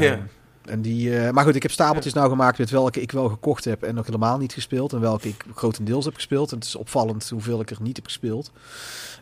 Ja. 0.00 0.18
En 0.64 0.82
die, 0.82 1.18
eh, 1.18 1.30
maar 1.30 1.44
goed, 1.44 1.54
ik 1.54 1.62
heb 1.62 1.70
stapeltjes 1.70 2.12
nou 2.12 2.28
gemaakt 2.28 2.58
met 2.58 2.70
welke 2.70 3.00
ik 3.00 3.12
wel 3.12 3.28
gekocht 3.28 3.64
heb 3.64 3.82
en 3.82 3.94
nog 3.94 4.06
helemaal 4.06 4.38
niet 4.38 4.52
gespeeld. 4.52 4.92
En 4.92 5.00
welke 5.00 5.28
ik 5.28 5.44
grotendeels 5.54 6.04
heb 6.04 6.14
gespeeld. 6.14 6.50
En 6.50 6.56
het 6.56 6.66
is 6.66 6.76
opvallend 6.76 7.28
hoeveel 7.28 7.60
ik 7.60 7.70
er 7.70 7.82
niet 7.82 7.96
heb 7.96 8.04
gespeeld. 8.04 8.50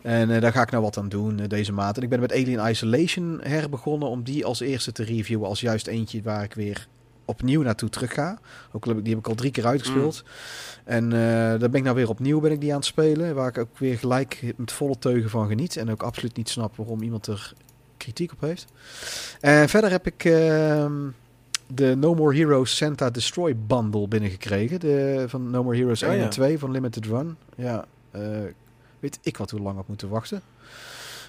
En 0.02 0.30
eh, 0.30 0.40
daar 0.40 0.52
ga 0.52 0.62
ik 0.62 0.70
nou 0.70 0.82
wat 0.82 0.96
aan 0.96 1.08
doen 1.08 1.40
eh, 1.40 1.48
deze 1.48 1.72
maand. 1.72 1.96
En 1.96 2.02
ik 2.02 2.08
ben 2.08 2.20
met 2.20 2.32
Alien 2.32 2.68
Isolation 2.68 3.40
herbegonnen 3.42 4.08
om 4.08 4.22
die 4.22 4.44
als 4.44 4.60
eerste 4.60 4.92
te 4.92 5.04
reviewen. 5.04 5.48
Als 5.48 5.60
juist 5.60 5.86
eentje 5.86 6.22
waar 6.22 6.42
ik 6.42 6.54
weer 6.54 6.88
opnieuw 7.24 7.62
naartoe 7.62 7.88
terug 7.88 8.12
ga. 8.12 8.38
Ook 8.72 8.84
die 8.84 9.14
heb 9.14 9.18
ik 9.18 9.28
al 9.28 9.34
drie 9.34 9.50
keer 9.50 9.66
uitgespeeld. 9.66 10.24
En 10.84 11.04
eh, 11.04 11.18
daar 11.20 11.58
ben 11.58 11.74
ik 11.74 11.82
nou 11.82 11.96
weer 11.96 12.08
opnieuw 12.08 12.40
ben 12.40 12.52
ik 12.52 12.60
die 12.60 12.70
aan 12.70 12.76
het 12.76 12.86
spelen. 12.86 13.34
Waar 13.34 13.48
ik 13.48 13.58
ook 13.58 13.78
weer 13.78 13.98
gelijk 13.98 14.52
met 14.56 14.72
volle 14.72 14.98
teugen 14.98 15.30
van 15.30 15.48
geniet. 15.48 15.76
En 15.76 15.90
ook 15.90 16.02
absoluut 16.02 16.36
niet 16.36 16.48
snap 16.48 16.76
waarom 16.76 17.02
iemand 17.02 17.26
er 17.26 17.52
kritiek 17.96 18.32
op 18.32 18.40
heeft. 18.40 18.66
En 19.40 19.68
verder 19.68 19.90
heb 19.90 20.06
ik 20.06 20.24
ehm, 20.24 21.08
de 21.74 21.96
No 21.96 22.14
More 22.14 22.36
Heroes 22.36 22.76
Santa 22.76 23.10
Destroy 23.10 23.56
bundle 23.66 24.08
binnengekregen. 24.08 24.80
De, 24.80 25.24
van 25.28 25.50
No 25.50 25.62
More 25.64 25.76
Heroes 25.76 26.02
Oh, 26.02 26.08
1 26.08 26.18
ja. 26.18 26.24
en 26.24 26.30
2 26.30 26.58
van 26.58 26.70
Limited 26.70 27.06
Run. 27.06 27.36
Ja, 27.56 27.84
eh, 28.10 28.20
weet 29.00 29.18
ik 29.22 29.36
wat 29.36 29.50
hoe 29.50 29.60
lang 29.60 29.78
op 29.78 29.88
moeten 29.88 30.08
wachten. 30.08 30.42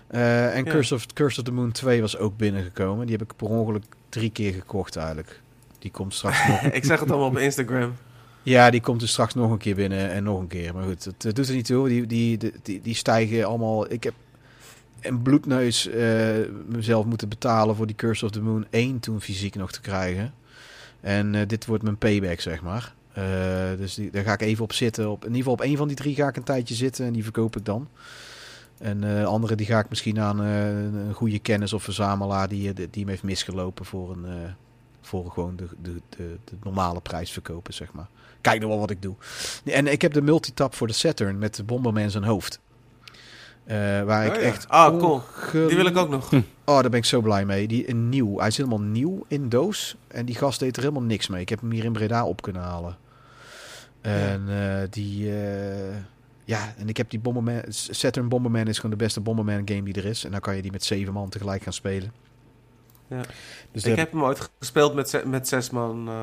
Eh, 0.08 0.56
en 0.56 0.65
Ja. 0.65 0.71
Curse, 0.71 0.93
of, 0.93 1.06
Curse 1.13 1.39
of 1.39 1.45
the 1.45 1.51
Moon 1.51 1.71
2 1.71 2.01
was 2.01 2.17
ook 2.17 2.38
binnengekomen. 2.38 3.06
Die 3.08 3.15
heb 3.17 3.29
ik 3.29 3.36
per 3.36 3.47
ongeluk 3.47 3.84
drie 4.10 4.29
keer 4.32 4.53
gekocht 4.53 4.95
eigenlijk. 4.95 5.41
Die 5.79 5.91
komt 5.91 6.13
straks 6.13 6.47
nog. 6.47 6.62
ik 6.62 6.86
zeg 6.86 6.99
het 6.99 7.12
allemaal 7.12 7.29
op 7.29 7.38
Instagram. 7.38 7.93
Ja, 8.43 8.69
die 8.69 8.82
komt 8.82 8.99
dus 8.99 9.12
straks 9.12 9.34
nog 9.34 9.51
een 9.51 9.58
keer 9.58 9.75
binnen 9.75 10.12
en 10.12 10.23
nog 10.23 10.39
een 10.39 10.47
keer. 10.47 10.73
Maar 10.73 10.84
goed, 10.84 11.03
het 11.06 11.36
doet 11.36 11.47
er 11.47 11.53
niet 11.56 11.65
toe. 11.65 11.88
Die, 11.88 12.06
die, 12.08 12.38
die, 12.63 12.82
die 12.82 12.95
stijgen 12.95 13.43
allemaal. 13.45 13.91
Ik 13.91 14.03
heb 14.03 14.13
een 15.04 15.22
bloedneus 15.22 15.88
eh, 15.88 16.30
mezelf 16.68 17.06
moeten 17.06 17.30
betalen 17.30 17.76
voor 17.76 17.88
die 17.88 17.96
Curse 17.96 18.26
of 18.26 18.32
the 18.32 18.42
Moon 18.42 18.66
1 18.70 19.00
toen 19.00 19.22
fysiek 19.22 19.56
nog 19.56 19.72
te 19.72 19.82
krijgen. 19.82 20.34
En 21.02 21.36
eh, 21.36 21.48
dit 21.48 21.66
wordt 21.66 21.84
mijn 21.84 21.98
payback, 21.98 22.39
zeg 22.39 22.62
maar. 22.62 22.94
Eh, 23.13 23.24
dus 23.78 23.94
die, 23.94 24.12
daar 24.12 24.24
ga 24.24 24.34
ik 24.34 24.42
even 24.42 24.63
op 24.63 24.74
zitten. 24.74 25.10
Op, 25.10 25.22
in 25.22 25.28
ieder 25.28 25.38
geval 25.38 25.54
op 25.54 25.62
één 25.62 25.78
van 25.78 25.88
die 25.88 25.98
drie 25.98 26.16
ga 26.16 26.28
ik 26.28 26.36
een 26.36 26.44
tijdje 26.44 26.76
zitten 26.76 27.06
en 27.06 27.13
die 27.13 27.24
verkoop 27.24 27.56
ik 27.56 27.66
dan. 27.66 27.88
En 28.78 29.04
eh 29.04 29.26
andere 29.26 29.56
die 29.56 29.66
ga 29.66 29.80
ik 29.80 29.89
misschien 29.89 30.20
aan 30.20 30.39
een 30.39 31.13
goede 31.13 31.39
kennis 31.39 31.74
of 31.74 31.84
verzamelaar 31.84 32.50
die, 32.50 32.74
die 32.74 32.88
hem 32.92 33.08
heeft 33.08 33.24
misgelopen 33.24 33.86
voor 33.86 34.12
een... 34.12 34.56
voor 35.02 35.32
gewoon 35.32 35.56
de, 35.56 35.68
de, 35.82 36.02
de, 36.10 36.38
de 36.44 36.56
normale 36.63 37.02
prijs 37.02 37.32
verkopen, 37.32 37.74
zeg 37.74 37.94
maar. 37.94 38.08
Kijk 38.42 38.60
nog 38.60 38.70
wel 38.70 38.80
wat 38.80 38.89
ik 38.89 39.02
doe. 39.02 39.16
En 39.66 39.88
ik 39.88 40.02
heb 40.02 40.13
de 40.13 40.22
multitap 40.22 40.76
voor 40.76 40.88
de 40.88 40.94
Saturn 40.94 41.38
met 41.38 41.56
de 41.56 41.63
Bomberman 41.63 42.12
zijn 42.12 42.24
hoofd. 42.24 42.60
Eh, 43.65 43.78
waar 44.04 44.26
ik 44.26 44.32
Oh 44.32 44.38
ja. 44.38 44.41
echt... 44.41 44.67
Ah, 44.69 44.88
cool. 44.99 45.12
ongel- 45.52 45.67
Die 45.67 45.76
wil 45.76 45.86
ik 45.86 45.97
ook 45.97 46.10
nog. 46.10 46.34
Oh, 46.65 46.82
daar 46.82 46.89
ben 46.89 46.99
ik 46.99 47.06
zo 47.06 47.21
blij 47.21 47.45
mee. 47.45 47.67
Die 47.67 47.89
een 47.89 48.10
nieuw. 48.10 48.38
Hij 48.39 48.47
is 48.47 48.58
helemaal 48.58 48.82
nieuw 48.82 49.26
in 49.28 49.49
doos. 49.49 49.95
En 50.08 50.26
die 50.26 50.36
gast 50.36 50.60
deed 50.60 50.76
er 50.78 50.82
helemaal 50.84 51.04
niks 51.04 51.28
mee. 51.28 51.41
Ik 51.41 51.49
heb 51.49 51.60
hem 51.62 51.71
hier 51.71 51.84
in 51.84 51.93
Breda 51.93 52.26
op 52.26 52.41
kunnen 52.41 52.62
halen. 52.62 52.97
En 54.02 54.43
eh, 54.49 54.88
die... 54.89 55.30
eh, 55.30 55.95
ja, 56.45 56.73
en 56.78 56.89
ik 56.89 56.97
heb 56.97 57.10
die 57.10 57.19
Bomberman... 57.19 57.62
Saturn 57.69 58.28
Bomberman 58.30 58.67
is 58.67 58.76
gewoon 58.76 58.91
de 58.97 59.04
beste 59.04 59.19
Bomberman 59.21 59.62
game 59.65 59.84
die 59.84 59.93
er 59.93 60.06
is. 60.06 60.23
En 60.26 60.32
dan 60.32 60.39
kan 60.39 60.56
je 60.56 60.62
die 60.62 60.71
met 60.71 60.84
zeven 60.84 61.13
man 61.13 61.30
tegelijk 61.30 61.63
gaan 61.63 61.73
spelen. 61.73 62.13
Ja. 63.08 63.21
Dus 63.71 63.84
ik 63.86 63.95
heb 63.95 64.12
hem 64.12 64.23
ooit 64.23 64.49
gespeeld 64.60 64.93
met, 64.93 65.10
ze- 65.10 65.23
met 65.26 65.47
zes 65.47 65.69
man. 65.69 66.08
eh, 66.08 66.13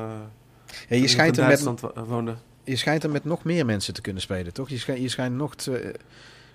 ja, 0.89 0.95
je, 0.95 1.07
schijnt 1.07 1.37
in 1.37 1.43
er 1.43 1.49
met, 1.49 1.83
woonde. 2.07 2.35
je 2.63 2.75
schijnt 2.75 3.03
er 3.03 3.09
met 3.09 3.23
nog 3.25 3.43
meer 3.43 3.65
mensen 3.65 3.93
te 3.93 4.01
kunnen 4.01 4.21
spelen, 4.21 4.53
toch? 4.53 4.69
Je 4.69 4.77
schijnt, 4.77 5.01
je 5.01 5.09
schijnt 5.09 5.35
nog, 5.35 5.55
te, 5.55 5.95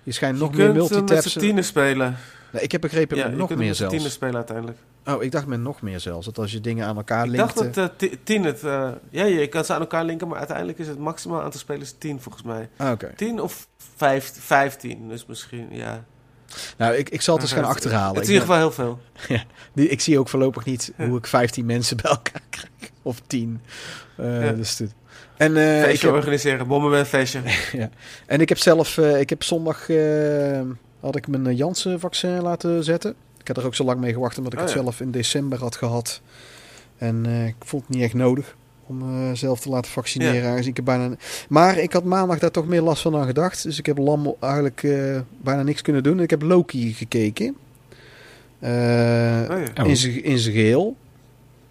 je 0.07 0.13
schijnt 0.13 0.39
nog 0.39 0.51
je 0.51 0.55
meer 0.57 0.65
kunt 0.65 0.77
hem 0.77 0.87
met 0.89 0.99
multitaps... 0.99 1.31
z'n 1.33 1.39
tienen 1.39 1.63
spelen. 1.63 2.15
Nee, 2.51 2.61
ik 2.63 2.71
heb 2.71 2.81
begrepen 2.81 3.17
Ja, 3.17 3.23
met 3.23 3.31
je 3.31 3.37
nog 3.37 3.55
meer 3.55 3.75
zelfs. 3.75 4.11
spelen 4.13 4.35
uiteindelijk. 4.35 4.77
Oh, 5.05 5.23
ik 5.23 5.31
dacht 5.31 5.45
met 5.45 5.59
nog 5.59 5.81
meer 5.81 5.99
zelfs. 5.99 6.25
Dat 6.25 6.37
als 6.37 6.51
je 6.51 6.61
dingen 6.61 6.85
aan 6.87 6.95
elkaar 6.97 7.25
Ik 7.25 7.31
linkt... 7.31 7.55
dacht 7.55 7.67
eh, 7.67 7.73
dat 7.73 7.89
eh, 7.89 7.95
ti- 7.97 8.17
tien 8.23 8.43
het... 8.43 8.63
eh, 8.63 8.89
ja, 9.09 9.23
je 9.25 9.47
kan 9.47 9.65
ze 9.65 9.73
aan 9.73 9.79
elkaar 9.79 10.05
linken, 10.05 10.27
maar 10.27 10.37
uiteindelijk 10.37 10.79
is 10.79 10.87
het 10.87 10.97
maximaal 10.99 11.41
aantal 11.41 11.59
spelers 11.59 11.93
tien 11.97 12.21
volgens 12.21 12.43
mij. 12.43 12.69
ah, 12.77 12.91
Oké. 12.91 13.13
Tien 13.15 13.41
of 13.41 13.67
vijf, 13.95 14.33
vijftien, 14.39 15.07
dus 15.09 15.25
misschien, 15.25 15.67
ja. 15.71 16.03
Nou, 16.77 16.93
ik, 16.95 17.09
ik 17.09 17.21
zal 17.21 17.33
het 17.33 17.43
eens 17.43 17.53
gaan 17.53 17.63
achterhalen. 17.63 18.15
Het 18.15 18.23
is 18.23 18.29
Ik 18.29 18.35
in 18.35 18.41
ieder 18.41 18.55
geval 18.55 18.69
heel 18.69 18.75
veel. 19.27 19.45
die- 19.73 19.89
ik 19.89 20.01
zie 20.01 20.19
ook 20.19 20.29
voorlopig 20.29 20.65
niet 20.65 20.93
Ja. 20.97 21.07
hoe 21.07 21.17
ik 21.17 21.27
15 21.27 21.65
mensen 21.65 21.97
bij 21.97 22.11
elkaar 22.11 22.41
krijg. 22.49 22.91
Of 23.01 23.21
10. 23.27 23.61
Eh, 24.17 24.45
Ja. 24.45 24.51
dus 24.51 24.75
dit. 24.75 24.93
En, 25.37 25.57
eh, 25.57 25.83
Feestje 25.83 26.07
heb, 26.07 26.15
organiseren, 26.15 26.67
Bomberman 26.67 27.05
feestje. 27.05 27.41
en 28.25 28.41
ik 28.41 28.49
heb 28.49 28.57
zelf... 28.57 28.97
eh, 28.97 29.19
ik 29.19 29.29
heb 29.29 29.43
zondag... 29.43 29.89
eh, 29.89 30.61
had 30.99 31.15
ik 31.15 31.27
mijn 31.27 31.47
eh, 31.47 31.57
Janssen-vaccin 31.57 32.41
laten 32.41 32.83
zetten. 32.83 33.15
Ik 33.39 33.47
had 33.47 33.57
er 33.57 33.65
ook 33.65 33.75
zo 33.75 33.83
lang 33.83 33.99
mee 33.99 34.13
gewacht, 34.13 34.37
omdat 34.37 34.53
ik 34.53 34.59
Oh, 34.59 34.65
het 34.65 34.73
ja. 34.73 34.81
zelf 34.81 35.01
in 35.01 35.11
december 35.11 35.59
had 35.59 35.75
gehad. 35.75 36.21
En 36.97 37.25
ik 37.25 37.55
vond 37.59 37.83
het 37.87 37.95
niet 37.95 38.03
echt 38.03 38.13
nodig 38.13 38.55
om 38.87 39.35
zelf 39.35 39.59
te 39.59 39.69
laten 39.69 39.91
vaccineren. 39.91 40.49
aangezien 40.49 40.69
ik 40.69 40.77
er 40.77 40.83
bijna... 40.83 41.15
Maar 41.49 41.77
ik 41.77 41.93
had 41.93 42.03
maandag 42.03 42.39
daar 42.39 42.51
toch 42.51 42.67
meer 42.67 42.81
last 42.81 43.01
van 43.01 43.11
dan 43.11 43.25
gedacht. 43.25 43.63
Dus 43.63 43.77
ik 43.79 43.85
heb 43.85 43.97
lam 43.97 44.35
eigenlijk 44.39 44.81
bijna 45.41 45.63
niks 45.63 45.81
kunnen 45.81 46.03
doen. 46.03 46.19
Ik 46.19 46.29
heb 46.29 46.41
Loki 46.41 46.93
gekeken. 46.93 47.55
Oh, 48.59 48.69
ja. 48.69 49.83
In 49.83 49.97
zijn 49.97 50.23
in 50.23 50.37
zijn 50.37 50.55
geheel. 50.55 50.95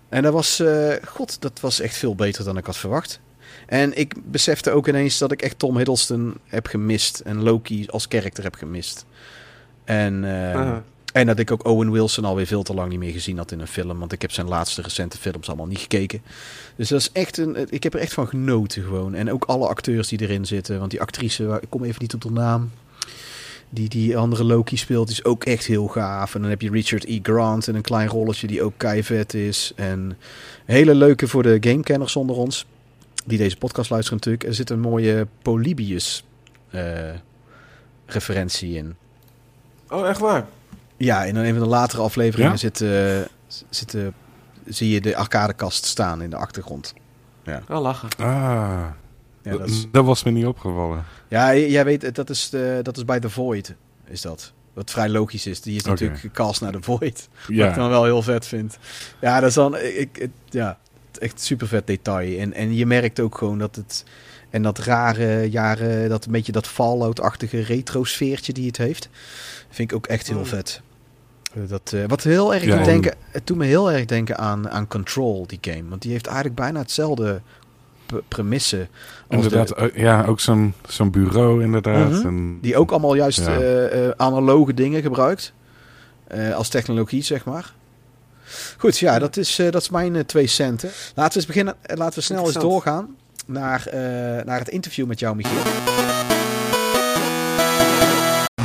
En 0.08 0.22
dat 0.22 0.32
was, 0.32 0.62
god, 1.04 1.40
dat 1.40 1.60
was 1.60 1.80
echt 1.80 1.96
veel 1.96 2.14
beter 2.14 2.44
dan 2.44 2.56
ik 2.56 2.66
had 2.66 2.76
verwacht. 2.76 3.20
En 3.66 3.98
ik 3.98 4.14
besefte 4.30 4.70
ook 4.70 4.88
ineens 4.88 5.18
dat 5.18 5.32
ik 5.32 5.42
echt 5.42 5.58
Tom 5.58 5.76
Hiddleston 5.76 6.34
heb 6.44 6.66
gemist. 6.66 7.20
En 7.20 7.42
Loki 7.42 7.86
als 7.90 8.08
karakter 8.08 8.44
heb 8.44 8.54
gemist. 8.54 9.06
En, 9.84 10.24
eh, 10.24 10.54
Uh-huh. 10.54 10.76
en 11.12 11.26
dat 11.26 11.38
ik 11.38 11.50
ook 11.50 11.64
Owen 11.66 11.90
Wilson 11.90 12.24
alweer 12.24 12.46
veel 12.46 12.62
te 12.62 12.74
lang 12.74 12.90
niet 12.90 12.98
meer 12.98 13.12
gezien 13.12 13.36
had 13.36 13.52
in 13.52 13.60
een 13.60 13.66
film. 13.66 13.98
Want 13.98 14.12
ik 14.12 14.22
heb 14.22 14.32
zijn 14.32 14.48
laatste 14.48 14.82
recente 14.82 15.18
films 15.18 15.48
allemaal 15.48 15.66
niet 15.66 15.78
gekeken. 15.78 16.22
Dus 16.76 16.88
dat 16.88 17.00
is 17.00 17.12
echt 17.12 17.38
een, 17.38 17.66
ik 17.70 17.82
heb 17.82 17.94
er 17.94 18.00
echt 18.00 18.12
van 18.14 18.28
genoten 18.28 18.82
gewoon. 18.82 19.14
En 19.14 19.32
ook 19.32 19.44
alle 19.44 19.66
acteurs 19.68 20.08
die 20.08 20.20
erin 20.20 20.46
zitten. 20.46 20.78
Want 20.78 20.90
die 20.90 21.00
actrice, 21.00 21.58
ik 21.60 21.70
kom 21.70 21.84
even 21.84 22.02
niet 22.02 22.14
op 22.14 22.20
de 22.20 22.30
naam. 22.30 22.70
Die 23.70 23.88
die 23.88 24.16
andere 24.16 24.44
Loki 24.44 24.76
speelt, 24.76 25.10
is 25.10 25.24
ook 25.24 25.44
echt 25.44 25.64
heel 25.64 25.86
gaaf. 25.86 26.34
En 26.34 26.40
dan 26.40 26.50
heb 26.50 26.62
je 26.62 26.70
Richard 26.70 27.04
E. 27.04 27.18
Grant 27.22 27.68
in 27.68 27.74
een 27.74 27.82
klein 27.82 28.08
rolletje 28.08 28.46
die 28.46 28.62
ook 28.62 28.72
keivet 28.76 29.34
is. 29.34 29.72
En 29.76 30.18
hele 30.64 30.94
leuke 30.94 31.28
voor 31.28 31.42
de 31.42 31.56
gamekenners 31.60 32.16
onder 32.16 32.36
ons. 32.36 32.66
Die 33.26 33.38
deze 33.38 33.56
podcast 33.56 33.90
luisteren 33.90 34.18
natuurlijk. 34.18 34.44
Er 34.44 34.54
zit 34.54 34.70
een 34.70 34.80
mooie 34.80 35.26
Polybius 35.42 36.24
eh, 36.70 37.10
referentie 38.06 38.76
in. 38.76 38.96
Oh, 39.88 40.08
echt 40.08 40.18
waar? 40.20 40.46
Ja, 40.96 41.24
in 41.24 41.36
een 41.36 41.52
van 41.54 41.62
de 41.62 41.68
latere 41.68 42.02
afleveringen 42.02 42.50
Ja? 42.50 42.56
zit, 42.56 42.80
eh, 42.80 43.20
zit, 43.70 43.94
eh, 43.94 44.02
zie 44.66 44.90
je 44.90 45.00
de 45.00 45.16
arcadekast 45.16 45.84
staan 45.84 46.22
in 46.22 46.30
de 46.30 46.36
achtergrond. 46.36 46.94
Oh, 47.68 47.80
lachen. 47.80 48.08
Ah, 48.18 48.84
Ja, 49.42 49.50
dat 49.58 49.68
is, 49.68 49.86
dat 49.92 50.04
was 50.04 50.22
me 50.22 50.30
niet 50.30 50.46
opgevallen. 50.46 51.04
ja 51.28 51.54
jij 51.56 51.84
weet, 51.84 52.14
dat 52.14 52.30
is, 52.30 52.50
de, 52.50 52.80
dat 52.82 52.96
is 52.96 53.04
bij 53.04 53.20
The 53.20 53.30
Void, 53.30 53.74
is 54.04 54.20
dat. 54.20 54.52
Wat 54.72 54.90
vrij 54.90 55.08
logisch 55.08 55.46
is. 55.46 55.60
Die 55.60 55.76
is 55.76 55.84
natuurlijk 55.84 56.20
gecast 56.20 56.60
naar 56.60 56.72
The 56.72 56.82
Void. 56.82 57.28
Wat 57.40 57.48
ik 57.48 57.54
Ja, 57.56 57.72
dan 57.74 57.88
wel 57.88 58.04
heel 58.04 58.22
vet 58.22 58.46
vind. 58.46 58.78
Ja, 59.20 59.40
dat 59.40 59.48
is 59.48 59.54
dan... 59.54 59.76
Ik, 59.76 60.18
ik- 60.18 60.30
ja, 60.50 60.78
echt 61.18 61.40
super 61.40 61.68
vet 61.68 61.86
detail. 61.86 62.38
En, 62.38 62.52
en 62.52 62.74
je 62.74 62.86
merkt 62.86 63.20
ook 63.20 63.38
gewoon 63.38 63.58
dat 63.58 63.76
het... 63.76 64.04
En 64.50 64.62
dat 64.62 64.78
rare 64.78 65.50
jaren, 65.50 66.08
dat 66.08 66.24
een 66.26 66.32
beetje 66.32 66.52
dat 66.52 66.66
Fallout-achtige 66.66 67.60
retro-sfeertje 67.60 68.52
die 68.52 68.66
het 68.66 68.76
heeft. 68.76 69.08
Vind 69.70 69.90
ik 69.90 69.96
ook 69.96 70.06
echt 70.06 70.28
heel 70.28 70.38
Mm. 70.38 70.46
vet. 70.46 70.80
Eh, 71.54 71.62
Dat, 71.68 71.92
eh, 71.94 72.00
wat 72.06 72.22
heel 72.22 72.54
erg 72.54 72.64
Ja, 72.64 72.82
denken, 72.84 73.14
het 73.30 73.46
doet 73.46 73.56
me 73.56 73.64
heel 73.64 73.92
erg 73.92 74.04
denken 74.04 74.38
aan, 74.38 74.70
aan 74.70 74.88
Control, 74.88 75.46
die 75.46 75.58
game. 75.60 75.88
Want 75.88 76.02
die 76.02 76.10
heeft 76.12 76.26
eigenlijk 76.26 76.56
bijna 76.56 76.78
hetzelfde 76.78 77.40
premissen. 78.28 78.88
Inderdaad, 79.28 79.68
de- 79.68 79.74
eh, 79.74 80.00
ja, 80.02 80.24
ook 80.24 80.40
zo'n 80.40 80.74
zo'n 80.88 81.10
bureau 81.10 81.62
inderdaad. 81.62 82.10
Mhm. 82.10 82.26
en, 82.26 82.58
die 82.60 82.76
ook 82.76 82.90
allemaal 82.90 83.14
juist 83.14 83.46
Ja. 83.46 84.14
analoge 84.16 84.74
dingen 84.74 85.02
gebruikt. 85.02 85.52
als 86.54 86.68
technologie, 86.68 87.22
zeg 87.22 87.44
maar. 87.44 87.74
Goed, 88.78 88.98
ja, 88.98 89.18
dat 89.18 89.36
is, 89.36 89.58
eh, 89.58 89.70
dat 89.70 89.82
is 89.82 89.88
mijn 89.90 90.16
eh, 90.16 90.22
twee 90.24 90.46
centen. 90.46 90.90
Laten 91.14 91.32
we 91.32 91.36
eens 91.36 91.46
beginnen. 91.46 91.74
eh, 91.82 91.96
laten 91.96 92.18
we 92.18 92.24
snel 92.24 92.44
eens 92.46 92.54
doorgaan 92.54 93.16
naar, 93.46 93.86
eh, 93.86 94.00
naar 94.44 94.58
het 94.58 94.68
interview 94.68 95.06
met 95.06 95.18
jou, 95.18 95.36
Michiel. 95.36 95.62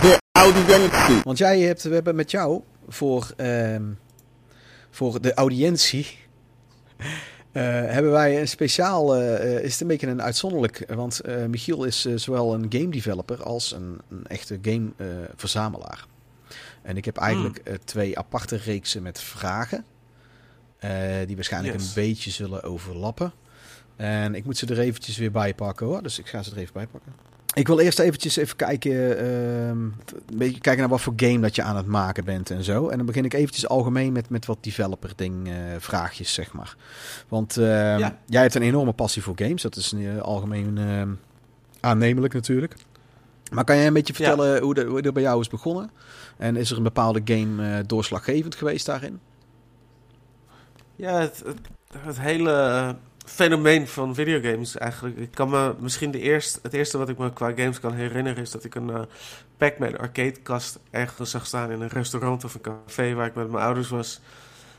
De 0.02 0.18
audiëntie. 0.32 1.22
Want 1.24 1.38
jij 1.38 1.60
hebt, 1.60 1.84
we 1.84 1.94
hebben 1.94 2.16
met 2.16 2.32
jou 2.32 2.62
voor, 2.88 3.32
ehm, 3.38 3.84
voor 4.92 5.22
de 5.22 5.34
audiëntie. 5.34 6.08
eh, 7.52 7.64
hebben 7.64 8.12
wij 8.12 8.40
een 8.40 8.48
speciaal. 8.48 9.16
eh, 9.16 9.36
eh, 9.58 9.64
is 9.64 9.72
het 9.72 9.82
een 9.82 9.88
beetje 9.88 10.08
een 10.08 10.22
uitzonderlijk. 10.22 10.84
Want 10.96 11.20
eh, 11.20 11.46
Michiel 11.46 11.84
is 11.84 12.06
zowel 12.16 12.54
een 12.54 12.66
game 12.70 12.90
developer 12.90 13.44
als 13.44 13.72
een, 13.72 14.00
een 14.10 14.26
echte 14.28 14.60
game 14.62 14.90
eh, 14.98 15.08
verzamelaar. 15.36 16.06
En 16.82 16.98
ik 16.98 17.06
heb 17.06 17.18
eigenlijk 17.18 17.58
eh, 17.58 17.74
twee 17.84 18.18
aparte 18.18 18.56
reeksen 18.56 19.02
met 19.04 19.22
vragen. 19.22 19.86
eh, 20.80 20.92
die 21.28 21.36
waarschijnlijk 21.36 21.74
Yes. 21.74 21.88
een 21.88 21.94
beetje 21.94 22.32
zullen 22.32 22.64
overlappen. 22.64 23.32
En 23.96 24.36
ik 24.36 24.46
moet 24.46 24.58
ze 24.58 24.66
er 24.66 24.80
eventjes 24.80 25.18
weer 25.18 25.32
bij 25.32 25.54
pakken 25.56 25.86
hoor. 25.86 26.04
Dus 26.04 26.20
ik 26.20 26.28
ga 26.28 26.44
ze 26.44 26.52
er 26.52 26.58
even 26.58 26.74
bij 26.74 26.88
pakken. 26.88 27.12
Ik 27.54 27.68
wil 27.68 27.80
eerst 27.80 28.00
eventjes 28.00 28.36
even 28.36 28.56
kijken, 28.56 29.18
ehm, 29.18 29.28
een 29.80 29.94
beetje 30.38 30.60
kijken 30.60 30.80
naar 30.82 30.90
wat 30.90 31.02
voor 31.02 31.14
game 31.16 31.40
dat 31.40 31.56
je 31.56 31.62
aan 31.64 31.76
het 31.76 31.86
maken 31.86 32.24
bent 32.26 32.50
en 32.52 32.64
zo. 32.64 32.88
En 32.90 32.98
dan 32.98 33.06
begin 33.06 33.26
ik 33.26 33.34
eventjes 33.34 33.68
algemeen 33.68 34.12
met, 34.14 34.30
met 34.30 34.46
wat 34.46 34.58
developer 34.64 35.12
ding 35.16 35.48
eh, 35.48 35.56
vraagjes, 35.80 36.34
zeg 36.34 36.54
maar. 36.54 36.76
Want 37.28 37.58
ehm, 37.58 37.66
Ja. 38.00 38.18
jij 38.26 38.42
hebt 38.42 38.56
een 38.56 38.62
enorme 38.62 38.94
passie 38.94 39.22
voor 39.22 39.34
games. 39.38 39.62
Dat 39.62 39.76
is 39.76 39.94
algemeen 40.22 40.78
ehm, 40.78 41.10
aannemelijk 41.80 42.34
natuurlijk. 42.34 42.74
Maar 43.52 43.64
kan 43.64 43.76
jij 43.76 43.88
een 43.88 43.94
beetje 43.94 44.14
Ja. 44.18 44.26
vertellen 44.26 44.62
hoe, 44.62 44.74
de, 44.74 44.84
hoe 44.86 45.02
dat 45.02 45.14
bij 45.14 45.24
jou 45.24 45.40
is 45.42 45.48
begonnen? 45.48 45.92
En 46.38 46.56
is 46.56 46.72
er 46.72 46.78
een 46.78 46.84
bepaalde 46.84 47.22
game 47.26 47.78
eh, 47.78 47.84
doorslaggevend 47.86 48.56
geweest 48.56 48.86
daarin? 48.86 49.20
Ja, 50.96 51.20
het, 51.20 51.44
het, 51.46 51.58
het 51.98 52.20
hele 52.20 52.96
fenomeen 53.26 53.88
van 53.88 54.16
videogames 54.16 54.78
eigenlijk. 54.78 55.18
Ik 55.18 55.32
kan 55.32 55.50
me 55.50 55.76
misschien 55.80 56.12
de 56.12 56.20
eerste, 56.20 56.60
het 56.62 56.74
eerste 56.74 56.98
wat 56.98 57.10
ik 57.10 57.18
me 57.18 57.34
qua 57.34 57.52
games 57.56 57.80
kan 57.80 57.94
herinneren 57.94 58.44
is 58.44 58.52
dat 58.52 58.64
ik 58.64 58.76
een 58.76 58.90
eh, 58.90 59.02
Pac-Man 59.58 59.98
arcadekast 59.98 60.80
ergens 60.90 61.32
zag 61.32 61.46
staan 61.46 61.72
in 61.72 61.82
een 61.82 61.88
restaurant 61.90 62.44
of 62.44 62.54
een 62.54 62.62
café 62.62 63.14
waar 63.14 63.26
ik 63.26 63.36
met 63.36 63.52
mijn 63.52 63.64
ouders 63.64 63.90
was. 63.90 64.20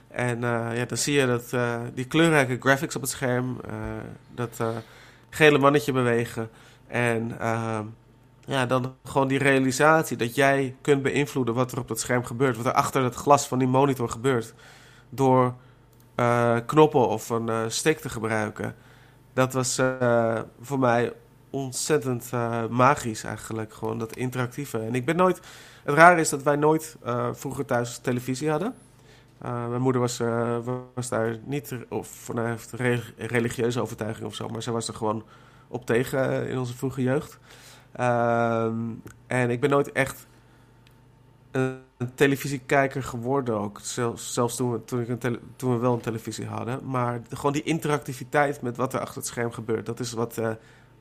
En 0.09 0.45
eh, 0.45 0.77
ja, 0.77 0.85
dan 0.85 0.97
zie 0.99 1.15
je 1.15 1.27
dat 1.27 1.53
eh, 1.53 1.81
die 1.95 2.05
kleurrijke 2.05 2.57
graphics 2.61 2.97
op 2.97 3.03
het 3.03 3.11
scherm, 3.11 3.61
eh, 3.69 3.75
dat 4.35 4.55
eh, 4.59 4.69
gele 5.31 5.59
mannetje 5.59 5.93
bewegen. 5.93 6.51
En 6.87 7.39
ehm, 7.41 7.85
ja, 8.45 8.67
dan 8.67 8.95
gewoon 9.05 9.29
die 9.29 9.39
realisatie 9.39 10.17
dat 10.17 10.35
jij 10.35 10.77
kunt 10.81 11.03
beïnvloeden 11.03 11.55
wat 11.55 11.73
er 11.73 11.79
op 11.79 11.89
dat 11.89 12.01
scherm 12.01 12.25
gebeurt. 12.25 12.57
Wat 12.57 12.67
er 12.67 12.73
achter 12.73 13.03
het 13.03 13.15
glas 13.15 13.49
van 13.49 13.59
die 13.59 13.69
monitor 13.69 14.09
gebeurt. 14.09 14.55
Door 15.09 15.55
eh, 16.15 16.57
knoppen 16.67 17.09
of 17.09 17.29
een 17.31 17.49
eh, 17.49 17.63
stick 17.69 17.99
te 17.99 18.09
gebruiken. 18.09 18.75
Dat 19.33 19.53
was 19.53 19.79
eh, 19.79 20.41
voor 20.61 20.79
mij 20.79 21.13
ontzettend 21.51 22.31
magisch 22.71 23.25
eigenlijk. 23.25 23.75
Gewoon 23.75 23.99
dat 23.99 24.17
interactieve. 24.17 24.79
En 24.79 24.95
ik 24.95 25.05
ben 25.05 25.17
nooit... 25.17 25.41
Het 25.83 25.95
rare 25.95 26.21
is 26.21 26.29
dat 26.29 26.43
wij 26.43 26.57
nooit 26.57 26.97
vroeger 27.33 27.65
thuis 27.65 27.99
televisie 27.99 28.51
hadden. 28.51 28.75
Mijn 29.39 29.81
moeder 29.81 30.01
was, 30.01 30.21
was 30.95 31.09
daar 31.09 31.39
niet 31.45 31.75
of 31.89 32.09
vanuit 32.09 32.69
re- 32.73 33.13
religieuze 33.17 33.81
overtuiging 33.81 34.27
of 34.27 34.35
zo, 34.35 34.49
maar 34.49 34.63
zij 34.63 34.73
was 34.73 34.89
er 34.89 34.95
gewoon 34.95 35.25
op 35.69 35.87
tegen 35.87 36.49
in 36.49 36.59
onze 36.59 36.77
vroege 36.77 37.03
jeugd. 37.03 37.39
Ehm, 37.93 38.75
en 39.27 39.51
ik 39.51 39.61
ben 39.61 39.71
nooit 39.71 39.93
echt 39.93 40.27
een, 41.51 41.81
televisiekijker 42.15 43.03
geworden 43.03 43.59
ook. 43.59 43.81
Zelfs, 43.83 44.57
toen, 44.57 44.73
we, 44.73 44.85
toen, 44.85 45.01
ik 45.01 45.09
een 45.09 45.39
toen 45.57 45.73
we 45.73 45.79
wel 45.79 45.95
een 45.95 46.01
televisie 46.01 46.47
hadden. 46.47 46.81
Maar 46.91 47.21
gewoon 47.31 47.53
die 47.53 47.63
interactiviteit 47.63 48.63
met 48.63 48.77
wat 48.77 48.95
er 48.95 49.01
achter 49.01 49.17
het 49.17 49.27
scherm 49.27 49.53
gebeurt. 49.53 49.87
Dat 49.87 50.01
is 50.01 50.13
wat, 50.13 50.39
eh, 50.39 50.51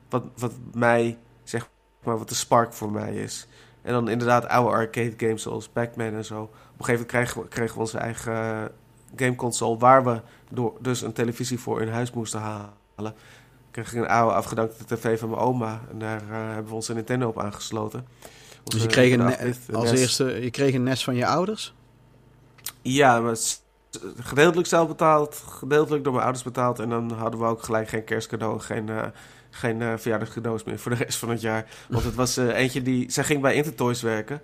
wat, 0.08 0.24
wat 0.36 0.52
mij, 0.74 1.18
zeg 1.44 1.68
maar, 2.04 2.18
wat 2.18 2.28
de 2.28 2.34
spark 2.34 2.72
voor 2.72 2.92
mij 2.92 3.14
is. 3.14 3.48
En 3.82 3.92
dan 3.92 4.08
inderdaad 4.08 4.48
oude 4.48 4.76
arcade 4.76 5.14
games 5.16 5.42
zoals 5.42 5.68
Pac-Man 5.68 6.14
en 6.14 6.24
zo. 6.24 6.42
Op 6.42 6.50
een 6.78 6.84
gegeven 6.84 7.06
moment 7.06 7.08
kregen 7.08 7.40
we, 7.40 7.48
kregen 7.48 7.74
we 7.74 7.80
onze 7.80 7.98
eigen 7.98 8.70
gameconsole... 9.16 9.78
waar 9.78 10.04
we 10.04 10.20
door, 10.50 10.76
dus 10.80 11.02
een 11.02 11.12
televisie 11.12 11.58
voor 11.58 11.82
in 11.82 11.88
huis 11.88 12.12
moesten 12.12 12.40
halen. 12.40 13.14
Kreeg 13.72 13.92
ik 13.92 13.98
een 13.98 14.08
oude 14.08 14.34
afgedankte 14.34 14.84
tv 14.84 15.18
van 15.18 15.28
mijn 15.28 15.40
oma. 15.40 15.80
En 15.90 15.98
daar 15.98 16.20
eh, 16.20 16.28
hebben 16.30 16.66
we 16.66 16.74
onze 16.74 16.94
Nintendo 16.94 17.28
op 17.28 17.38
aangesloten. 17.38 18.06
Dus 18.64 18.82
je 18.82 18.88
kreeg, 18.88 19.12
een, 19.12 19.18
Nintendo 19.18 19.44
ne- 19.46 19.54
8-bit 19.54 19.76
als 19.76 19.90
NES. 19.90 20.00
eerste, 20.00 20.24
je 20.24 20.50
kreeg 20.50 20.74
een 20.74 20.82
nest 20.82 21.04
van 21.04 21.14
je 21.14 21.26
ouders? 21.26 21.74
Ja, 22.82 23.20
maar 23.20 23.36
gedeeltelijk 24.18 24.68
zelf 24.68 24.88
betaald, 24.88 25.42
gedeeltelijk 25.48 26.04
door 26.04 26.12
mijn 26.12 26.24
ouders 26.24 26.44
betaald. 26.44 26.78
En 26.78 26.88
dan 26.88 27.12
hadden 27.12 27.40
we 27.40 27.46
ook 27.46 27.62
gelijk 27.62 27.88
geen 27.88 28.04
kerstcadeau, 28.04 28.60
geen, 28.60 28.88
eh 28.88 29.06
geen 29.50 29.82
eh 29.82 29.92
verjaardagscadeaus 29.96 30.64
meer 30.64 30.78
voor 30.78 30.90
de 30.96 31.04
rest 31.04 31.18
van 31.18 31.30
het 31.30 31.40
jaar. 31.40 31.66
Want 31.88 32.04
het 32.04 32.14
was 32.14 32.36
eentje 32.36 32.82
die... 32.82 33.10
Zij 33.10 33.24
ging 33.24 33.40
bij 33.40 33.54
Intertoys 33.54 34.02
werken. 34.02 34.40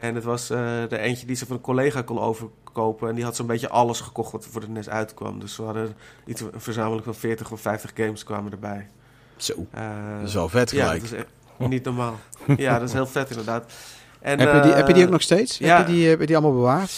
En, 0.00 0.14
het 0.14 0.24
was 0.24 0.50
eh, 0.50 0.58
de 0.88 0.98
eentje 0.98 1.26
die 1.26 1.36
ze 1.36 1.46
van 1.46 1.56
een 1.56 1.62
collega 1.62 2.02
kon 2.02 2.18
overkopen. 2.18 3.08
En 3.08 3.14
die 3.14 3.24
had 3.24 3.36
zo'n 3.36 3.46
beetje 3.46 3.68
alles 3.68 4.00
gekocht 4.00 4.32
wat 4.32 4.44
er 4.44 4.50
voor 4.50 4.60
de 4.60 4.68
NES 4.68 4.88
uitkwam. 4.88 5.40
Dus 5.40 5.56
we 5.56 5.62
hadden 5.62 5.96
iets, 6.26 6.40
een 6.40 6.50
verzameling 6.56 7.04
van 7.04 7.14
40 7.14 7.50
of 7.52 7.60
50 7.60 7.90
games 7.94 8.24
kwamen 8.24 8.52
erbij. 8.52 8.88
Zo, 9.36 9.66
Eh, 9.70 9.82
dat 10.18 10.28
is 10.28 10.34
wel 10.34 10.48
vet 10.48 10.70
ja, 10.70 10.84
gelijk. 10.84 11.10
dat 11.10 11.18
is 11.58 11.66
niet 11.68 11.84
normaal. 11.84 12.18
ja, 12.56 12.78
dat 12.78 12.88
is 12.88 12.94
heel 12.94 13.06
vet 13.06 13.30
inderdaad. 13.30 13.72
En, 14.20 14.38
heb, 14.38 14.54
je 14.54 14.60
die, 14.60 14.70
eh, 14.70 14.76
heb 14.76 14.86
je 14.86 14.94
die 14.94 15.04
ook 15.04 15.10
nog 15.10 15.22
steeds? 15.22 15.58
ja. 15.58 15.76
Heb, 15.76 15.86
je 15.86 15.92
die, 15.92 16.08
heb 16.08 16.20
je 16.20 16.26
die 16.26 16.36
allemaal 16.36 16.54
bewaard? 16.54 16.92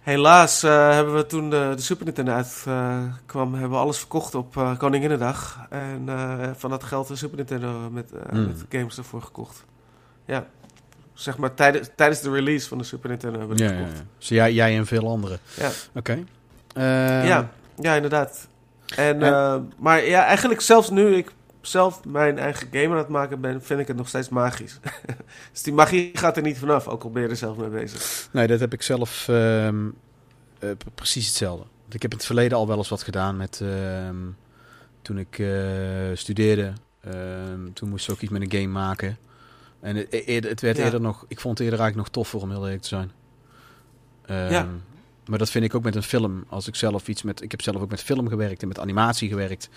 Helaas 0.00 0.62
eh, 0.62 0.90
hebben 0.90 1.14
we 1.14 1.26
toen 1.26 1.50
de, 1.50 1.72
de 1.76 1.82
Super 1.82 2.04
Nintendo 2.04 2.32
uitkwam, 2.32 3.52
hebben 3.52 3.70
we 3.70 3.76
alles 3.76 3.98
verkocht 3.98 4.34
op 4.34 4.56
eh 4.56 4.76
Koninginnedag. 4.78 5.66
En 5.70 6.02
eh, 6.06 6.50
van 6.56 6.70
dat 6.70 6.84
geld 6.84 7.08
de 7.08 7.16
Super 7.16 7.36
Nintendo 7.36 7.88
met, 7.90 8.12
eh, 8.12 8.20
Hmm. 8.30 8.46
met 8.46 8.64
games 8.68 8.96
ervoor 8.98 9.22
gekocht. 9.22 9.64
Ja, 10.24 10.46
zeg 11.14 11.38
maar 11.38 11.54
tijdens, 11.54 11.88
tijdens 11.96 12.20
de 12.20 12.30
release 12.30 12.68
van 12.68 12.78
de 12.78 12.84
Super 12.84 13.08
Nintendo 13.08 13.38
hebben 13.38 13.56
Ja, 13.56 13.68
gekocht. 13.68 13.96
ja. 13.96 14.04
Dus 14.18 14.28
jij, 14.28 14.52
jij 14.52 14.76
en 14.76 14.86
veel 14.86 15.08
anderen. 15.08 15.38
Ja, 15.56 15.70
Oké. 15.94 16.24
Eh, 16.74 17.26
ja, 17.26 17.50
ja, 17.80 17.94
inderdaad. 17.94 18.48
En, 18.96 19.22
En- 19.22 19.32
eh, 19.32 19.56
maar 19.78 20.04
ja, 20.04 20.24
eigenlijk 20.24 20.60
zelfs 20.60 20.90
nu 20.90 21.14
ik 21.16 21.30
zelf 21.60 22.04
mijn 22.04 22.38
eigen 22.38 22.68
game 22.70 22.88
aan 22.88 22.96
het 22.98 23.08
maken 23.08 23.40
ben, 23.40 23.62
vind 23.62 23.80
ik 23.80 23.86
het 23.88 23.96
nog 23.96 24.08
steeds 24.08 24.28
magisch. 24.28 24.78
dus 25.52 25.62
die 25.62 25.72
magie 25.72 26.10
gaat 26.14 26.36
er 26.36 26.42
niet 26.42 26.58
vanaf, 26.58 26.88
ook 26.88 27.02
al 27.02 27.10
ben 27.10 27.22
je 27.22 27.28
er 27.28 27.36
zelf 27.36 27.56
mee 27.56 27.68
bezig. 27.68 28.28
Nee, 28.32 28.46
dat 28.46 28.60
heb 28.60 28.72
ik 28.72 28.82
zelf 28.82 29.28
ehm, 29.28 29.88
eh, 30.58 30.68
precies 30.94 31.26
hetzelfde. 31.26 31.64
Want 31.82 31.94
ik 31.94 32.02
heb 32.02 32.10
in 32.10 32.16
het 32.16 32.26
verleden 32.26 32.58
al 32.58 32.66
wel 32.66 32.76
eens 32.76 32.88
wat 32.88 33.02
gedaan 33.02 33.36
met... 33.36 33.60
ehm, 33.62 34.16
toen 35.02 35.18
ik 35.18 35.42
studeerde, 36.14 36.72
ehm, 37.00 37.72
toen 37.72 37.88
moest 37.88 38.08
ik 38.08 38.14
ook 38.14 38.20
iets 38.20 38.32
met 38.32 38.42
een 38.42 38.60
game 38.60 38.72
maken. 38.72 39.16
En 39.84 39.96
het, 39.96 40.12
eerder, 40.12 40.50
het 40.50 40.60
werd 40.60 40.76
Ja. 40.76 40.84
eerder 40.84 41.00
nog... 41.00 41.24
Ik 41.28 41.40
vond 41.40 41.58
het 41.58 41.66
eerder 41.66 41.80
eigenlijk 41.80 41.96
nog 42.14 42.24
toffer 42.24 42.40
om 42.42 42.50
heel 42.54 42.64
eerlijk 42.64 42.82
te 42.82 42.88
zijn. 42.88 43.10
Ehm, 44.26 44.52
Ja. 44.52 44.68
Maar 45.26 45.38
dat 45.38 45.50
vind 45.50 45.64
ik 45.64 45.74
ook 45.74 45.82
met 45.82 45.94
een 45.94 46.02
film. 46.02 46.44
Als 46.48 46.66
ik 46.68 46.74
zelf 46.74 47.08
iets 47.08 47.22
met... 47.22 47.42
Ik 47.42 47.50
heb 47.50 47.62
zelf 47.62 47.76
ook 47.76 47.90
met 47.90 48.02
film 48.02 48.28
gewerkt 48.28 48.62
en 48.62 48.68
met 48.68 48.78
animatie 48.78 49.28
gewerkt. 49.28 49.68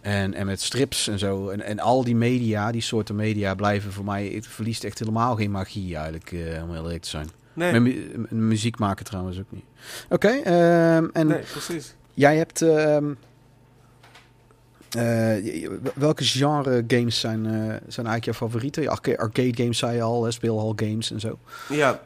En, 0.00 0.34
en 0.34 0.46
met 0.46 0.60
strips 0.60 1.08
en 1.08 1.18
zo. 1.18 1.48
En, 1.48 1.60
en 1.60 1.78
al 1.80 2.04
die 2.04 2.16
media, 2.16 2.72
die 2.72 2.80
soorten 2.80 3.14
media, 3.16 3.54
blijven 3.54 3.92
voor 3.92 4.04
mij... 4.04 4.26
Het 4.26 4.46
verliest 4.46 4.84
echt 4.84 4.98
helemaal 4.98 5.36
geen 5.36 5.50
magie 5.50 5.94
eigenlijk, 5.94 6.32
eh, 6.32 6.62
om 6.62 6.72
heel 6.72 6.82
eerlijk 6.82 7.02
te 7.02 7.08
zijn. 7.08 7.28
Nee, 7.52 7.80
mu- 7.80 8.26
muziek 8.30 8.78
maken 8.78 9.04
trouwens 9.04 9.38
ook 9.38 9.50
niet. 9.50 9.64
Oké, 10.08 10.28
ehm, 10.28 11.06
en 11.12 11.26
nee 11.26 11.42
precies. 11.52 11.94
jij 12.14 12.36
hebt... 12.36 12.62
ehm, 12.62 13.12
eh, 14.94 15.68
welke 15.94 16.24
genre 16.24 16.84
games 16.86 17.20
zijn, 17.20 17.46
eh, 17.46 17.52
zijn 17.88 18.06
eigenlijk 18.06 18.24
jouw 18.24 18.34
favorieten? 18.34 18.88
Arcade 19.18 19.56
games 19.56 19.78
zei 19.78 19.96
je 19.96 20.02
al, 20.02 20.24
hè, 20.24 20.30
speelhal 20.30 20.72
games 20.76 21.10
en 21.10 21.20
zo. 21.20 21.38
Ja, 21.68 22.00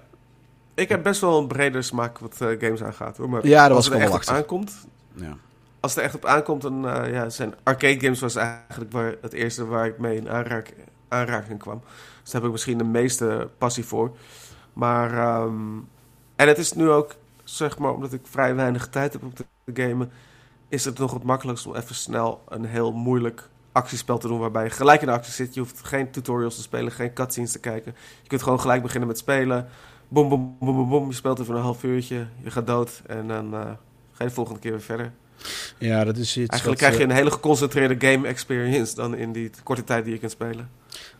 ik 0.74 0.88
heb 0.88 1.02
best 1.02 1.20
wel 1.20 1.38
een 1.38 1.46
brede 1.46 1.82
smaak 1.82 2.18
wat 2.18 2.40
eh, 2.40 2.48
games 2.60 2.82
aangaat. 2.82 3.16
Hoor. 3.16 3.28
Maar 3.28 3.46
Ja, 3.46 3.50
daar 3.50 3.62
als 3.62 3.74
was 3.76 3.84
het 3.84 3.94
er 3.94 4.00
echt 4.14 4.28
op 4.28 4.34
aankomt, 4.34 4.72
Ja. 5.14 5.36
als 5.80 5.90
het 5.94 6.00
er 6.00 6.06
echt 6.06 6.14
op 6.14 6.24
aankomt, 6.24 6.62
dan 6.62 6.80
ja, 7.10 7.28
zijn 7.30 7.54
arcade 7.62 8.00
games 8.00 8.20
was 8.20 8.36
eigenlijk 8.36 8.92
waar, 8.92 9.14
het 9.20 9.32
eerste 9.32 9.66
waar 9.66 9.86
ik 9.86 9.98
mee 9.98 10.16
in 10.16 10.28
aanraak, 10.28 10.74
aanraking 11.08 11.58
kwam. 11.58 11.80
Dus 12.22 12.32
daar 12.32 12.40
heb 12.40 12.44
ik 12.44 12.52
misschien 12.52 12.78
de 12.78 12.84
meeste 12.84 13.48
passie 13.58 13.84
voor. 13.84 14.16
Maar, 14.72 15.12
ehm, 15.18 15.54
en 16.36 16.48
het 16.48 16.58
is 16.58 16.72
nu 16.72 16.90
ook, 16.90 17.14
zeg 17.44 17.78
maar, 17.78 17.92
omdat 17.92 18.12
ik 18.12 18.20
vrij 18.24 18.54
weinig 18.54 18.88
tijd 18.88 19.12
heb 19.12 19.22
om 19.22 19.32
te 19.34 19.44
gamen, 19.74 20.10
is 20.74 20.84
het 20.84 20.98
nog 20.98 21.12
het 21.12 21.22
makkelijkst 21.22 21.66
om 21.66 21.74
even 21.74 21.94
snel 21.94 22.42
een 22.48 22.64
heel 22.64 22.92
moeilijk 22.92 23.48
actiespel 23.72 24.18
te 24.18 24.28
doen 24.28 24.38
waarbij 24.38 24.64
je 24.64 24.70
gelijk 24.70 25.00
in 25.00 25.06
de 25.06 25.12
actie 25.12 25.32
zit. 25.32 25.54
Je 25.54 25.60
hoeft 25.60 25.84
geen 25.84 26.10
tutorials 26.10 26.54
te 26.54 26.62
spelen, 26.62 26.92
geen 26.92 27.12
cutscenes 27.12 27.52
te 27.52 27.58
kijken. 27.58 27.94
Je 28.22 28.28
kunt 28.28 28.42
gewoon 28.42 28.60
gelijk 28.60 28.82
beginnen 28.82 29.08
met 29.08 29.18
spelen. 29.18 29.68
Boom, 30.08 30.28
boom, 30.28 30.56
boom, 30.60 30.76
boom, 30.76 30.88
boom. 30.88 31.08
Je 31.08 31.14
speelt 31.14 31.40
even 31.40 31.54
een 31.54 31.62
half 31.62 31.82
uurtje, 31.82 32.26
je 32.42 32.50
gaat 32.50 32.66
dood 32.66 33.02
en 33.06 33.28
dan 33.28 33.54
eh, 33.54 33.60
ga 33.60 33.76
je 34.18 34.24
de 34.24 34.30
volgende 34.30 34.60
keer 34.60 34.70
weer 34.70 34.80
verder. 34.80 35.12
Ja, 35.78 36.04
dat 36.04 36.16
is 36.16 36.36
iets 36.36 36.50
Eigenlijk 36.50 36.64
wat, 36.64 36.76
krijg 36.76 36.92
je 36.92 37.02
eh, 37.02 37.08
een 37.08 37.16
hele 37.16 37.30
geconcentreerde 37.30 38.08
game 38.08 38.28
experience 38.28 38.94
dan 38.94 39.16
in 39.16 39.32
die 39.32 39.50
korte 39.62 39.84
tijd 39.84 40.04
die 40.04 40.12
je 40.12 40.18
kunt 40.18 40.32
spelen. 40.32 40.70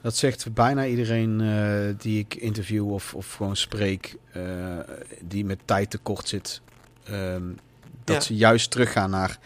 Dat 0.01 0.17
zegt 0.17 0.55
bijna 0.55 0.87
iedereen 0.87 1.41
eh, 1.41 1.95
die 1.99 2.19
ik 2.19 2.35
interview 2.35 2.93
of, 2.93 3.15
of 3.15 3.35
gewoon 3.35 3.57
spreek, 3.57 4.17
die 5.21 5.45
met 5.45 5.59
tijd 5.65 5.91
tekort 5.91 6.29
zit. 6.29 6.61
Ehm, 7.05 7.43
dat 8.05 8.17
Ja. 8.17 8.21
ze 8.23 8.35
juist 8.37 8.71
teruggaan 8.71 9.11
naar 9.11 9.39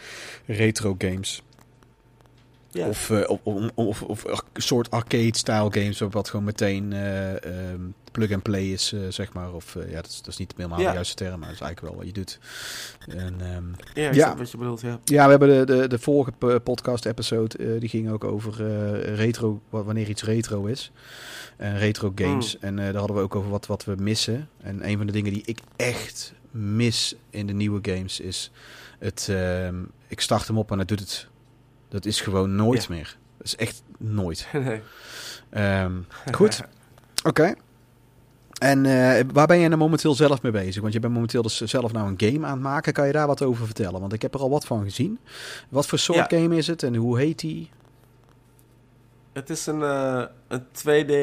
retro 0.45 0.95
games. 0.97 1.41
Ja. 2.71 2.87
Of, 2.87 3.09
eh, 3.09 3.29
of, 3.29 3.39
of, 3.75 4.01
of, 4.01 4.01
of 4.03 4.23
een 4.53 4.61
soort 4.61 4.91
arcade-style 4.91 5.67
games, 5.71 5.99
wat 5.99 6.29
gewoon 6.29 6.45
meteen 6.45 6.93
eh, 6.93 7.43
ehm, 7.45 7.81
plug-and-play 8.11 8.63
is, 8.71 8.93
eh, 8.93 8.99
zeg 9.09 9.33
maar. 9.33 9.53
Of 9.53 9.73
ja, 9.87 9.95
dat 9.95 10.05
is, 10.05 10.17
dat 10.17 10.27
is 10.27 10.37
niet 10.37 10.53
helemaal 10.57 10.79
Ja. 10.79 10.87
de 10.87 10.93
juiste 10.93 11.15
term, 11.15 11.39
maar 11.39 11.47
dat 11.49 11.55
is 11.55 11.61
eigenlijk 11.61 11.81
wel 11.93 11.95
wat 12.05 12.05
je 12.15 12.21
doet. 12.21 12.39
En, 13.07 13.35
ehm, 13.41 13.63
ja, 14.03 14.11
Ja. 14.13 14.35
wat 14.37 14.51
je 14.51 14.57
bedoelt, 14.57 14.81
ja. 14.81 14.99
ja, 15.03 15.23
we 15.23 15.29
hebben 15.29 15.67
de, 15.67 15.75
de, 15.75 15.87
de 15.87 15.99
vorige 15.99 16.31
podcast-episode, 16.63 17.77
die 17.79 17.89
ging 17.89 18.09
ook 18.11 18.23
over 18.23 18.53
retro, 19.15 19.61
wa- 19.69 19.83
wanneer 19.83 20.09
iets 20.09 20.23
retro 20.23 20.65
is. 20.65 20.91
En 21.57 21.77
retro 21.77 22.11
games. 22.15 22.59
En 22.59 22.79
eh, 22.79 22.85
daar 22.85 22.95
hadden 22.95 23.15
we 23.15 23.21
ook 23.21 23.35
over 23.35 23.49
wat, 23.49 23.65
wat 23.65 23.85
we 23.85 23.95
missen. 23.99 24.49
En 24.61 24.87
een 24.89 24.97
van 24.97 25.05
de 25.05 25.11
dingen 25.11 25.33
die 25.33 25.43
ik 25.45 25.59
echt 25.75 26.33
mis 26.51 27.15
in 27.29 27.47
de 27.47 27.53
nieuwe 27.53 27.79
games 27.81 28.19
is 28.19 28.51
het, 28.99 29.27
ehm, 29.29 29.75
ik 30.07 30.21
start 30.21 30.47
hem 30.47 30.57
op 30.57 30.71
en 30.71 30.79
het 30.79 30.87
doet 30.87 30.99
het. 30.99 31.27
Dat 31.89 32.05
is 32.05 32.21
gewoon 32.21 32.55
nooit 32.55 32.83
Ja. 32.83 32.93
meer. 32.95 33.17
Dat 33.37 33.47
is 33.47 33.55
echt 33.55 33.83
nooit. 33.97 34.47
nee. 34.53 34.81
Ehm, 35.49 35.93
goed, 36.31 36.61
oké. 37.29 37.53
En 38.59 38.85
eh, 38.85 39.25
waar 39.33 39.47
ben 39.47 39.59
jij 39.59 39.67
nou 39.67 39.79
momenteel 39.79 40.15
zelf 40.15 40.41
mee 40.41 40.51
bezig? 40.51 40.81
Want 40.81 40.93
je 40.93 40.99
bent 40.99 41.13
momenteel 41.13 41.41
dus 41.41 41.61
zelf 41.61 41.91
nou 41.91 42.07
een 42.07 42.31
game 42.33 42.45
aan 42.45 42.53
het 42.53 42.61
maken. 42.61 42.93
Kan 42.93 43.07
je 43.07 43.13
daar 43.13 43.27
wat 43.27 43.41
over 43.41 43.65
vertellen? 43.65 43.99
Want 43.99 44.13
ik 44.13 44.21
heb 44.21 44.33
er 44.33 44.39
al 44.39 44.49
wat 44.49 44.65
van 44.65 44.83
gezien. 44.83 45.19
Wat 45.69 45.85
voor 45.87 45.99
soort 45.99 46.31
Ja. 46.31 46.39
game 46.39 46.57
is 46.57 46.67
het 46.67 46.83
en 46.83 46.95
hoe 46.95 47.17
heet 47.19 47.39
die? 47.39 47.69
Het 49.39 49.49
is 49.49 49.65
een, 49.65 49.81
eh, 49.83 50.21
een 50.47 50.63
2D 50.71 51.13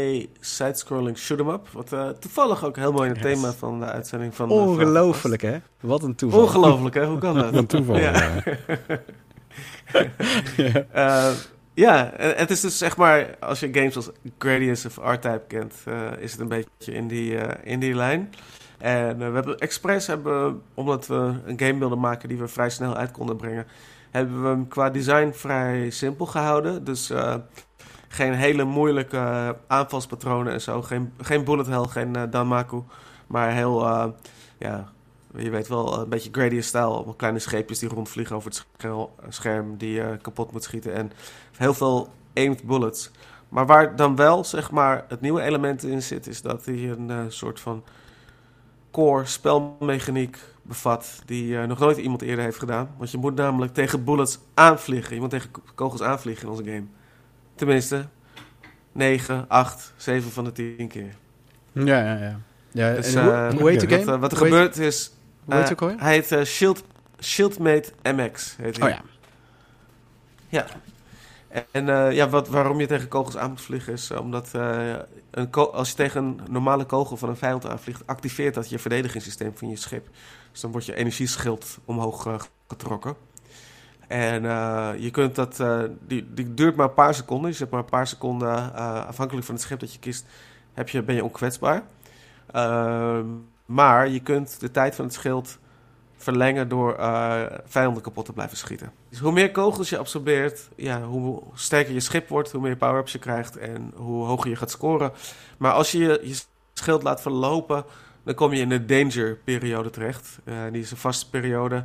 side-scrolling 0.41 1.19
shoot-em-up. 1.19 1.69
Wat 1.73 1.93
eh, 1.93 2.09
toevallig 2.09 2.65
ook 2.65 2.77
heel 2.77 2.93
mooi 2.93 3.09
in 3.09 3.15
het 3.15 3.25
Yes. 3.25 3.35
thema 3.35 3.53
van 3.53 3.81
de 3.81 3.85
uitzending 3.87 4.35
van... 4.35 4.51
eh, 4.51 4.57
Ongelooflijk 4.57 5.43
hè? 5.43 5.59
Wat 5.81 6.03
een 6.03 6.15
toeval. 6.15 6.41
Ongelooflijk, 6.41 6.95
hè? 6.95 7.07
Hoe 7.07 7.19
kan 7.19 7.35
dat? 7.35 7.55
Een 7.61 7.67
toeval. 7.67 7.99
Ja. 7.99 8.13
ja. 11.75 12.13
het 12.17 12.51
is 12.51 12.61
dus 12.61 12.79
zeg 12.79 12.97
maar, 12.97 13.37
als 13.41 13.61
je 13.61 13.69
games 13.73 13.97
als 13.97 14.11
Gradius 14.39 14.87
of 14.87 14.97
R-Type 14.97 15.43
kent, 15.49 15.75
is 16.19 16.33
het 16.33 16.41
een 16.41 16.49
beetje 16.49 16.93
in 16.93 17.09
die, 17.09 17.35
in 17.63 17.81
die 17.81 17.95
lijn. 17.95 18.31
En 18.79 19.19
we 19.19 19.25
hebben 19.25 19.59
expres, 19.59 20.07
hebben, 20.07 20.63
omdat 20.75 21.07
we 21.07 21.33
een 21.45 21.59
game 21.59 21.79
wilden 21.79 22.01
maken 22.01 22.29
die 22.29 22.39
we 22.39 22.49
vrij 22.49 22.71
snel 22.71 22.97
uit 22.97 23.11
konden 23.11 23.37
brengen, 23.37 23.67
hebben 24.11 24.43
we 24.43 24.49
hem 24.49 24.69
qua 24.69 24.91
design 24.91 25.31
vrij 25.33 25.91
simpel 25.91 26.27
gehouden. 26.27 26.85
Dus 26.85 27.13
geen 28.09 28.33
hele 28.33 28.65
moeilijke 28.65 29.57
aanvalspatronen 29.67 30.53
en 30.53 30.61
zo. 30.61 30.83
Geen, 30.83 31.13
geen 31.21 31.45
bullet 31.45 31.67
hell, 31.67 31.85
geen 31.85 32.17
eh, 32.17 32.23
Danmaku. 32.31 32.83
Maar 33.27 33.53
heel, 33.53 33.87
eh, 33.87 34.07
ja, 34.59 34.93
je 35.37 35.51
weet 35.51 35.69
wel, 35.69 36.01
een 36.01 36.09
beetje 36.09 36.31
Gradius-stijl. 36.33 36.95
Allemaal 36.95 37.15
kleine 37.15 37.39
scheepjes 37.39 37.79
die 37.79 37.89
rondvliegen 37.89 38.37
over 38.37 38.51
het 38.51 38.65
scherm 39.35 39.77
die 39.77 39.93
je 39.93 40.19
kapot 40.23 40.53
moet 40.53 40.65
schieten. 40.65 40.95
En 40.95 41.13
heel 41.57 41.75
veel 41.75 42.09
aimed 42.35 42.63
bullets. 42.65 43.11
Maar 43.49 43.67
waar 43.67 43.97
dan 43.97 44.17
wel, 44.17 44.45
zeg 44.45 44.71
maar, 44.71 45.05
het 45.09 45.21
nieuwe 45.21 45.43
element 45.43 45.83
in 45.85 46.03
zit... 46.03 46.27
is 46.27 46.43
dat 46.43 46.65
hij 46.65 46.91
een 46.91 47.11
eh, 47.11 47.25
soort 47.29 47.61
van 47.61 47.85
core 48.91 49.25
spelmechaniek 49.25 50.39
bevat... 50.63 51.23
die 51.27 51.59
eh, 51.59 51.67
nog 51.67 51.79
nooit 51.79 51.97
iemand 51.97 52.23
eerder 52.23 52.45
heeft 52.45 52.59
gedaan. 52.59 52.95
Want 52.97 53.11
je 53.11 53.19
moet 53.19 53.35
namelijk 53.35 53.75
tegen 53.75 54.05
bullets 54.05 54.39
aanvliegen. 54.55 55.15
Je 55.15 55.21
moet 55.21 55.31
tegen 55.31 55.51
kogels 55.75 56.03
aanvliegen 56.03 56.43
in 56.45 56.51
onze 56.51 56.65
game. 56.65 56.87
Tenminste, 57.57 58.07
9, 58.93 59.45
8, 59.49 59.93
7 59.97 60.31
van 60.31 60.45
de 60.45 60.53
10 60.53 60.89
keer. 60.89 61.15
Ja, 61.73 61.85
ja, 62.05 62.15
ja. 62.15 62.41
ja 62.71 62.95
Dus, 62.95 63.15
en 63.15 63.23
hoe, 63.25 63.33
eh, 63.33 63.53
hoe 63.59 63.71
heet 63.71 63.81
de 63.81 63.87
oké, 63.87 63.95
game? 63.95 64.05
Wat, 64.05 64.15
eh, 64.15 64.21
wat 64.21 64.33
er 64.33 64.39
Hoe 64.39 64.47
heet- 64.47 64.57
gebeurt 64.57 64.79
is... 64.79 65.13
Hoe 65.45 65.55
heet 65.55 65.65
eh, 65.65 65.71
ook 65.71 65.81
alweer? 65.83 66.01
hij 66.01 66.13
heet 66.13 66.33
eh, 66.33 66.43
Shield, 66.45 66.85
Shieldmate 67.23 67.93
MX. 68.03 68.57
Heet 68.57 68.77
hij. 68.79 68.89
Oh 68.89 68.95
ja. 68.95 69.03
Ja. 70.49 70.67
En 71.71 71.89
eh, 71.89 72.13
ja, 72.13 72.29
wat, 72.29 72.49
waarom 72.49 72.81
je 72.81 72.87
tegen 72.87 73.09
kogels 73.09 73.37
aan 73.37 73.51
moet 73.51 73.61
vliegen 73.61 73.93
is 73.93 74.11
eh, 74.11 74.21
omdat 74.21 74.49
eh, 74.53 74.95
een 75.31 75.51
als 75.51 75.89
je 75.89 75.95
tegen 75.95 76.25
een 76.25 76.41
normale 76.51 76.85
kogel 76.85 77.17
van 77.17 77.29
een 77.29 77.37
vijand 77.37 77.67
aanvliegt, 77.67 78.07
activeert 78.07 78.55
dat 78.55 78.69
je 78.69 78.79
verdedigingssysteem 78.79 79.53
van 79.57 79.69
je 79.69 79.77
schip. 79.77 80.09
Dus 80.53 80.61
dan 80.61 80.71
wordt 80.71 80.87
je 80.87 80.95
energieschild 80.95 81.79
omhoog 81.85 82.27
eh, 82.27 82.35
getrokken. 82.69 83.17
En 84.07 84.45
eh, 84.45 84.91
je 84.99 85.11
kunt 85.11 85.35
dat, 85.35 85.61
eh, 85.61 85.81
die, 86.01 86.27
die 86.35 86.55
duurt 86.55 86.77
maar 86.77 86.89
een 86.89 86.95
paar 86.95 87.15
seconden. 87.15 87.51
Je 87.51 87.57
zet 87.57 87.71
maar 87.71 87.81
een 87.81 87.87
paar 87.87 88.07
seconden, 88.07 88.75
eh, 88.75 89.07
afhankelijk 89.07 89.47
van 89.47 89.55
het 89.55 89.65
schip 89.65 89.81
dat 89.81 89.93
je 89.93 89.99
kiest, 89.99 90.27
heb 90.75 90.89
je, 90.89 91.03
ben 91.03 91.15
je 91.15 91.25
onkwetsbaar. 91.25 91.83
Ehm, 92.53 93.27
maar 93.65 94.09
je 94.09 94.21
kunt 94.21 94.61
de 94.61 94.71
tijd 94.71 94.95
van 94.95 95.05
het 95.05 95.15
schild 95.15 95.59
verlengen 96.17 96.69
door 96.69 96.95
vijanden 97.65 98.03
kapot 98.03 98.25
te 98.25 98.33
blijven 98.33 98.57
schieten. 98.57 98.93
Dus 99.09 99.19
hoe 99.19 99.33
meer 99.33 99.51
kogels 99.51 99.89
je 99.89 99.99
absorbeert, 99.99 100.69
ja, 100.77 101.03
hoe 101.03 101.43
sterker 101.55 101.93
je 101.93 102.01
schip 102.01 102.29
wordt, 102.29 102.53
hoe 102.53 102.61
meer 102.61 102.77
power-ups 102.77 103.13
je 103.13 103.19
krijgt 103.19 103.57
en 103.57 103.93
hoe 103.97 104.25
hoger 104.25 104.51
je 104.51 104.57
gaat 104.57 104.71
scoren. 104.71 105.13
Maar 105.59 105.73
als 105.73 105.93
je 105.93 105.99
je 105.99 106.41
schild 106.73 107.03
laat 107.03 107.21
verlopen, 107.21 107.85
dan 108.25 108.35
kom 108.35 108.53
je 108.53 108.61
in 108.61 108.69
de 108.69 108.85
danger-periode 108.85 109.91
terecht. 109.91 110.39
Die 110.73 110.83
is 110.83 110.91
een 110.91 110.97
vaste 110.97 111.31
periode. 111.31 111.85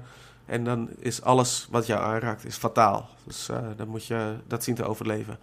En 0.51 0.63
dan 0.63 0.89
is 0.99 1.21
alles 1.21 1.67
wat 1.71 1.85
jou 1.85 2.01
aanraakt 2.01 2.45
is 2.45 2.55
fataal. 2.55 3.09
Dus 3.23 3.49
eh, 3.49 3.57
dan 3.75 3.87
moet 3.87 4.05
je 4.05 4.33
dat 4.47 4.63
zien 4.63 4.75
te 4.75 4.83
overleven. 4.83 5.37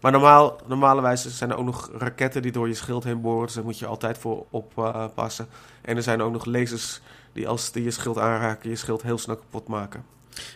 Maar 0.00 0.12
normaal, 0.12 0.60
normale 0.66 1.00
wijze 1.02 1.30
zijn 1.30 1.50
er 1.50 1.56
ook 1.56 1.64
nog 1.64 1.90
raketten 1.98 2.42
die 2.42 2.52
door 2.52 2.68
je 2.68 2.74
schild 2.74 3.04
heen 3.04 3.20
boren. 3.20 3.46
Dus 3.46 3.54
daar 3.54 3.64
moet 3.64 3.78
je 3.78 3.86
altijd 3.86 4.18
voor 4.18 4.46
oppassen. 4.50 5.46
en 5.82 5.96
er 5.96 6.02
zijn 6.02 6.22
ook 6.22 6.32
nog 6.32 6.44
lasers 6.44 7.00
die 7.32 7.48
als 7.48 7.72
die 7.72 7.82
je 7.84 7.90
schild 7.90 8.18
aanraken, 8.18 8.70
je 8.70 8.76
schild 8.76 9.02
heel 9.02 9.18
snel 9.18 9.36
kapot 9.36 9.66
maken. 9.68 10.04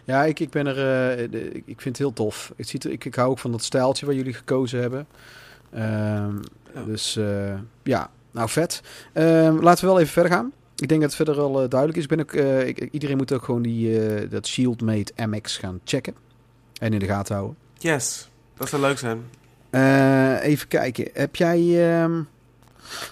Ja, 0.04 0.24
ik, 0.24 0.40
ik 0.40 0.50
ben 0.50 0.66
er. 0.66 0.76
eh, 1.18 1.30
de- 1.30 1.50
ik 1.52 1.80
vind 1.80 1.84
het 1.84 1.98
heel 1.98 2.12
tof. 2.12 2.52
Ik, 2.56 2.66
zie, 2.68 2.90
ik, 2.90 3.04
ik 3.04 3.14
hou 3.14 3.30
ook 3.30 3.38
van 3.38 3.50
dat 3.50 3.62
stijltje 3.62 4.06
waar 4.06 4.14
jullie 4.14 4.34
gekozen 4.34 4.80
hebben. 4.80 5.06
Ehm, 5.72 6.36
Ja. 6.74 6.82
Dus 6.86 7.16
eh, 7.16 7.54
ja, 7.82 8.10
nou 8.30 8.48
vet. 8.48 8.82
Ehm, 9.12 9.56
laten 9.60 9.84
we 9.84 9.90
wel 9.90 10.00
even 10.00 10.12
verder 10.12 10.32
gaan. 10.32 10.52
Ik 10.76 10.88
denk 10.88 11.00
dat 11.00 11.14
het 11.14 11.14
verder 11.26 11.38
al 11.42 11.62
eh, 11.62 11.68
duidelijk 11.68 11.98
is. 11.98 12.04
Ik 12.04 12.08
ben 12.16 12.20
ook, 12.20 12.32
eh, 12.32 12.66
ik- 12.66 12.88
iedereen 12.92 13.16
moet 13.16 13.32
ook 13.32 13.44
gewoon 13.44 13.62
die, 13.62 14.00
eh, 14.08 14.30
dat 14.30 14.46
Shieldmate 14.46 15.12
MX 15.16 15.56
gaan 15.56 15.80
checken. 15.84 16.14
En 16.80 16.92
in 16.92 16.98
de 16.98 17.06
gaten 17.06 17.34
houden. 17.34 17.56
Yes, 17.78 18.28
dat 18.56 18.68
zou 18.68 18.82
leuk 18.82 18.98
zijn. 18.98 19.22
Eh, 19.70 20.42
even 20.44 20.68
kijken. 20.68 21.08
Heb 21.12 21.36
jij. 21.36 21.90
ehm, 22.02 22.22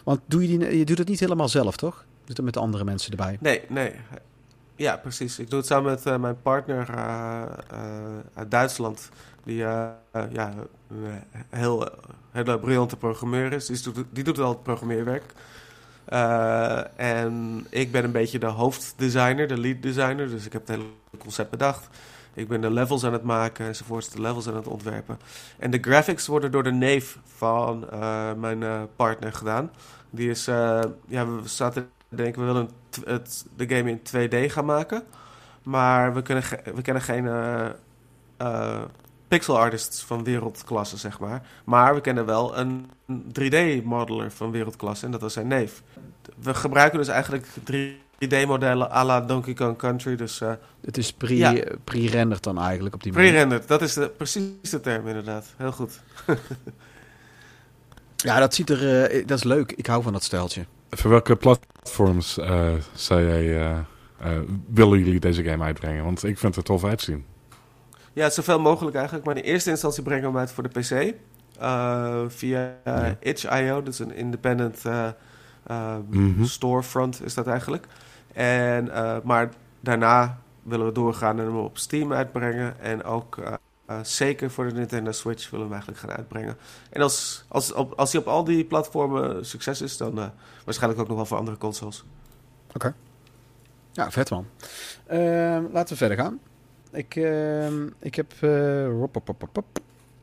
want 0.04 0.20
doe 0.26 0.48
je, 0.48 0.58
die, 0.58 0.78
je 0.78 0.84
doet 0.84 0.98
het 0.98 1.08
niet 1.08 1.20
helemaal 1.20 1.48
zelf, 1.48 1.76
toch? 1.76 1.96
Je 1.98 2.26
doet 2.26 2.36
het 2.36 2.46
met 2.46 2.56
andere 2.56 2.84
mensen 2.84 3.10
erbij. 3.10 3.36
Nee, 3.40 3.60
nee. 3.68 3.92
Ja, 4.76 4.96
precies. 4.96 5.38
Ik 5.38 5.50
doe 5.50 5.58
het 5.58 5.68
samen 5.68 5.90
met 5.90 6.06
eh, 6.06 6.16
mijn 6.18 6.42
partner 6.42 6.88
eh, 6.90 7.42
eh, 7.70 7.78
uit 8.34 8.50
Duitsland. 8.50 9.08
Die 9.44 9.64
eh, 9.64 9.88
eh, 10.10 10.22
ja, 10.32 10.54
een 10.88 11.22
heel, 11.50 11.88
hele 12.30 12.58
briljante 12.58 12.96
programmeur 12.96 13.52
is. 13.52 13.66
Die 13.66 13.80
doet, 13.92 14.04
die 14.10 14.24
doet 14.24 14.38
al 14.38 14.48
het 14.48 14.62
programmeerwerk. 14.62 15.22
Eh, 16.04 17.00
en 17.00 17.66
ik 17.70 17.92
ben 17.92 18.04
een 18.04 18.12
beetje 18.12 18.38
de 18.38 18.46
hoofddesigner, 18.46 19.48
de 19.48 19.58
lead 19.58 19.82
designer. 19.82 20.28
Dus 20.28 20.46
ik 20.46 20.52
heb 20.52 20.66
het 20.66 20.76
hele 20.76 20.88
concept 21.18 21.50
bedacht. 21.50 21.88
Ik 22.34 22.48
ben 22.48 22.60
de 22.60 22.70
levels 22.70 23.04
aan 23.04 23.12
het 23.12 23.22
maken 23.22 23.66
enzovoorts, 23.66 24.10
de 24.10 24.20
levels 24.20 24.48
aan 24.48 24.56
het 24.56 24.66
ontwerpen. 24.66 25.18
En 25.58 25.70
de 25.70 25.78
graphics 25.80 26.26
worden 26.26 26.50
door 26.50 26.62
de 26.62 26.72
neef 26.72 27.18
van 27.24 27.90
eh, 27.90 28.32
mijn 28.32 28.62
eh, 28.62 28.82
partner 28.96 29.32
gedaan. 29.32 29.70
Die 30.10 30.30
is, 30.30 30.44
ja, 30.44 31.26
we 31.26 31.40
zaten 31.44 31.88
te 32.08 32.16
denken, 32.16 32.40
we 32.40 32.46
willen 32.46 32.70
het, 33.04 33.46
de 33.56 33.68
game 33.68 33.90
in 33.90 34.00
2D 34.00 34.52
gaan 34.52 34.64
maken. 34.64 35.02
Maar 35.62 36.14
we, 36.14 36.22
kunnen 36.22 36.44
we 36.74 36.82
kennen 36.82 37.02
geen 37.02 37.28
pixel 39.34 39.58
artists 39.58 40.02
van 40.02 40.24
wereldklasse, 40.24 40.96
zeg 40.96 41.18
maar. 41.18 41.42
Maar 41.64 41.94
we 41.94 42.00
kennen 42.00 42.26
wel 42.26 42.58
een 42.58 42.90
3D-modeler 43.40 44.30
van 44.32 44.50
wereldklasse 44.50 45.04
en 45.04 45.10
dat 45.10 45.20
was 45.20 45.32
zijn 45.32 45.46
neef. 45.46 45.82
We 46.42 46.54
gebruiken 46.54 46.98
dus 46.98 47.08
eigenlijk 47.08 47.46
3D-modellen 47.70 48.90
à 48.92 49.04
la 49.04 49.20
Donkey 49.20 49.54
Kong 49.54 49.76
Country. 49.76 50.16
Dus 50.16 50.40
eh 50.40 50.52
Het 50.84 50.96
is 50.98 51.12
pre- 51.12 51.34
Ja. 51.34 51.54
pre-renderd 51.84 52.42
dan 52.42 52.58
eigenlijk 52.60 52.94
op 52.94 53.02
die 53.02 53.12
manier. 53.12 53.28
pre-rendered, 53.30 53.68
dat 53.68 53.82
is 53.82 53.94
de, 53.94 54.08
precies 54.08 54.70
de 54.70 54.80
term 54.80 55.06
inderdaad. 55.08 55.46
Heel 55.56 55.72
goed. 55.72 56.00
Ja, 58.16 58.38
dat 58.38 58.54
ziet 58.54 58.70
er. 58.70 59.04
eh, 59.10 59.26
dat 59.26 59.38
is 59.38 59.44
leuk. 59.44 59.72
Ik 59.72 59.86
hou 59.86 60.02
van 60.02 60.12
dat 60.12 60.22
stijltje. 60.22 60.64
Voor 60.90 61.10
welke 61.10 61.36
platforms 61.36 62.38
eh, 62.38 62.72
jij, 63.06 63.60
eh, 63.60 63.78
eh, 64.18 64.38
willen 64.66 64.98
jullie 64.98 65.20
deze 65.20 65.42
game 65.44 65.64
uitbrengen? 65.64 66.04
Want 66.04 66.24
ik 66.24 66.38
vind 66.38 66.54
het 66.54 66.68
er 66.68 66.74
tof 66.74 66.84
uitzien. 66.84 67.24
Ja, 68.14 68.30
zoveel 68.30 68.60
mogelijk 68.60 68.96
eigenlijk. 68.96 69.26
Maar 69.26 69.36
in 69.36 69.42
eerste 69.42 69.70
instantie 69.70 70.02
brengen 70.02 70.22
we 70.22 70.28
hem 70.28 70.38
uit 70.38 70.50
voor 70.52 70.62
de 70.62 70.80
PC. 70.80 71.14
eh, 71.58 72.22
via 72.28 72.74
Ja. 72.84 73.16
itch.io, 73.20 73.82
dat 73.82 73.92
is 73.92 73.98
een 73.98 74.14
independent 74.14 74.84
eh, 74.84 75.08
eh, 75.66 75.96
Mhm. 76.08 76.44
storefront 76.44 77.24
is 77.24 77.34
dat 77.34 77.46
eigenlijk. 77.46 77.86
En, 78.32 78.90
eh, 78.90 79.16
maar 79.24 79.48
daarna 79.80 80.38
willen 80.62 80.86
we 80.86 80.92
doorgaan 80.92 81.38
en 81.38 81.44
hem 81.44 81.56
op 81.56 81.78
Steam 81.78 82.12
uitbrengen. 82.12 82.80
En 82.80 83.04
ook 83.04 83.38
zeker 84.02 84.50
voor 84.50 84.68
de 84.68 84.74
Nintendo 84.74 85.12
Switch 85.12 85.50
willen 85.50 85.68
we 85.68 85.74
hem 85.74 85.82
eigenlijk 85.82 86.00
gaan 86.00 86.10
uitbrengen. 86.18 86.56
En 86.90 87.02
als, 87.02 87.44
als, 87.48 87.72
op, 87.72 87.92
als 87.92 88.12
hij 88.12 88.20
op 88.20 88.26
al 88.26 88.44
die 88.44 88.64
platformen 88.64 89.46
succes 89.46 89.80
is, 89.80 89.96
dan 89.96 90.18
eh, 90.18 90.26
waarschijnlijk 90.64 91.00
ook 91.02 91.08
nog 91.08 91.16
wel 91.16 91.26
voor 91.26 91.38
andere 91.38 91.56
consoles. 91.58 92.04
Ja, 93.92 94.10
vet 94.10 94.30
man. 94.30 94.46
Ehm, 95.06 95.64
laten 95.72 95.88
we 95.88 95.96
verder 95.96 96.16
gaan. 96.16 96.40
Ik, 96.94 97.16
ehm, 97.16 97.86
ik 97.98 98.14
heb... 98.14 98.32
eh, 98.40 98.86
rop, 98.86 99.14
rop, 99.14 99.26
rop, 99.26 99.40
rop, 99.40 99.50
rop. 99.56 99.66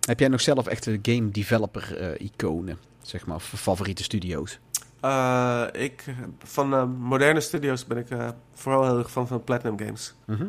Heb 0.08 0.20
jij 0.20 0.28
nog 0.28 0.42
zelf 0.42 0.68
echte 0.68 1.00
game 1.02 1.32
developer 1.32 1.98
eh, 1.98 2.26
iconen? 2.28 2.78
Zeg 3.02 3.26
maar, 3.26 3.36
of 3.36 3.44
favoriete 3.44 4.04
studio's? 4.04 4.60
Eh, 5.02 5.66
ik, 5.72 6.06
van 6.44 6.90
moderne 6.92 7.40
studios 7.40 7.86
ben 7.86 7.98
ik 7.98 8.10
eh, 8.10 8.30
vooral 8.54 8.86
heel 8.86 8.98
erg 8.98 9.12
fan 9.12 9.28
van 9.28 9.44
Platinum 9.44 9.80
Games. 9.80 10.14
Mhm. 10.26 10.48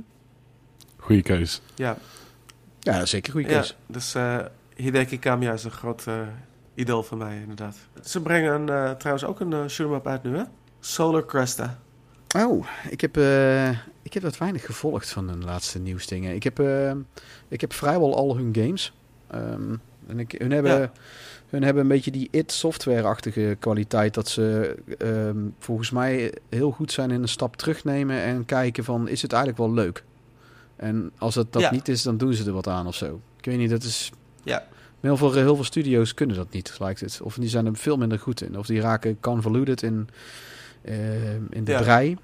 Goeie 0.96 1.22
keus. 1.22 1.62
Ja, 1.74 1.96
Ja, 2.80 3.06
zeker 3.06 3.32
goede 3.32 3.48
ja 3.48 3.54
keuze. 3.54 3.74
dus 3.86 4.14
eh, 4.14 4.38
Hideki 4.76 5.18
Kamiya 5.18 5.52
is 5.52 5.64
een 5.64 5.70
groot 5.70 6.04
idool 6.74 7.02
van 7.02 7.18
mij, 7.18 7.36
inderdaad. 7.40 7.76
Ze 8.04 8.20
brengen 8.22 8.68
eh, 8.68 8.90
trouwens 8.90 9.24
ook 9.26 9.40
een 9.40 9.50
uh, 9.52 9.66
shoot'em 9.66 9.94
up 9.96 10.06
uit 10.06 10.22
nu, 10.22 10.36
hè? 10.36 10.42
Solar 10.80 11.24
Cresta. 11.26 11.78
Oh, 12.36 12.66
ik 12.90 13.00
heb, 13.00 13.16
eh, 13.16 13.68
ik 14.02 14.12
heb 14.12 14.22
wat 14.22 14.38
weinig 14.38 14.64
gevolgd 14.64 15.10
van 15.10 15.28
hun 15.28 15.44
laatste 15.44 15.78
nieuwsdingen. 15.78 16.34
Ik 16.34 16.42
heb, 16.42 16.58
eh, 16.58 16.92
ik 17.48 17.60
heb 17.60 17.72
vrijwel 17.72 18.16
al 18.16 18.36
hun 18.36 18.54
games. 18.54 18.92
Ehm, 19.30 19.74
en 20.06 20.18
ik, 20.18 20.34
hun, 20.38 20.50
hebben, 20.50 20.80
Ja. 20.80 20.92
hun 21.48 21.62
hebben 21.62 21.82
een 21.82 21.88
beetje 21.88 22.10
die 22.10 22.28
it-software-achtige 22.30 23.56
kwaliteit. 23.58 24.14
Dat 24.14 24.28
ze 24.28 24.74
ehm, 24.98 25.36
volgens 25.58 25.90
mij 25.90 26.34
heel 26.48 26.70
goed 26.70 26.92
zijn 26.92 27.10
in 27.10 27.22
een 27.22 27.28
stap 27.28 27.56
terugnemen 27.56 28.22
en 28.22 28.44
kijken 28.44 28.84
van, 28.84 29.08
is 29.08 29.22
het 29.22 29.32
eigenlijk 29.32 29.62
wel 29.62 29.72
leuk? 29.72 30.04
En 30.76 31.12
als 31.18 31.34
het 31.34 31.52
dat 31.52 31.62
Ja. 31.62 31.70
niet 31.70 31.88
is, 31.88 32.02
dan 32.02 32.16
doen 32.16 32.34
ze 32.34 32.44
er 32.46 32.52
wat 32.52 32.66
aan 32.68 32.86
of 32.86 32.94
zo. 32.94 33.20
Ik 33.38 33.44
weet 33.44 33.58
niet, 33.58 33.70
dat 33.70 33.82
is... 33.82 34.10
Ja. 34.42 34.66
Heel 35.00 35.16
veel, 35.16 35.32
heel 35.32 35.54
veel 35.54 35.64
studio's 35.64 36.14
kunnen 36.14 36.36
dat 36.36 36.50
niet, 36.52 36.76
lijkt 36.78 37.00
het. 37.00 37.20
Of 37.22 37.34
die 37.34 37.48
zijn 37.48 37.66
er 37.66 37.76
veel 37.76 37.96
minder 37.96 38.18
goed 38.18 38.42
in. 38.42 38.58
Of 38.58 38.66
die 38.66 38.80
raken 38.80 39.20
convoluted 39.20 39.82
in, 39.82 40.08
in 41.50 41.64
de 41.64 41.70
Ja. 41.72 41.80
brei. 41.80 42.16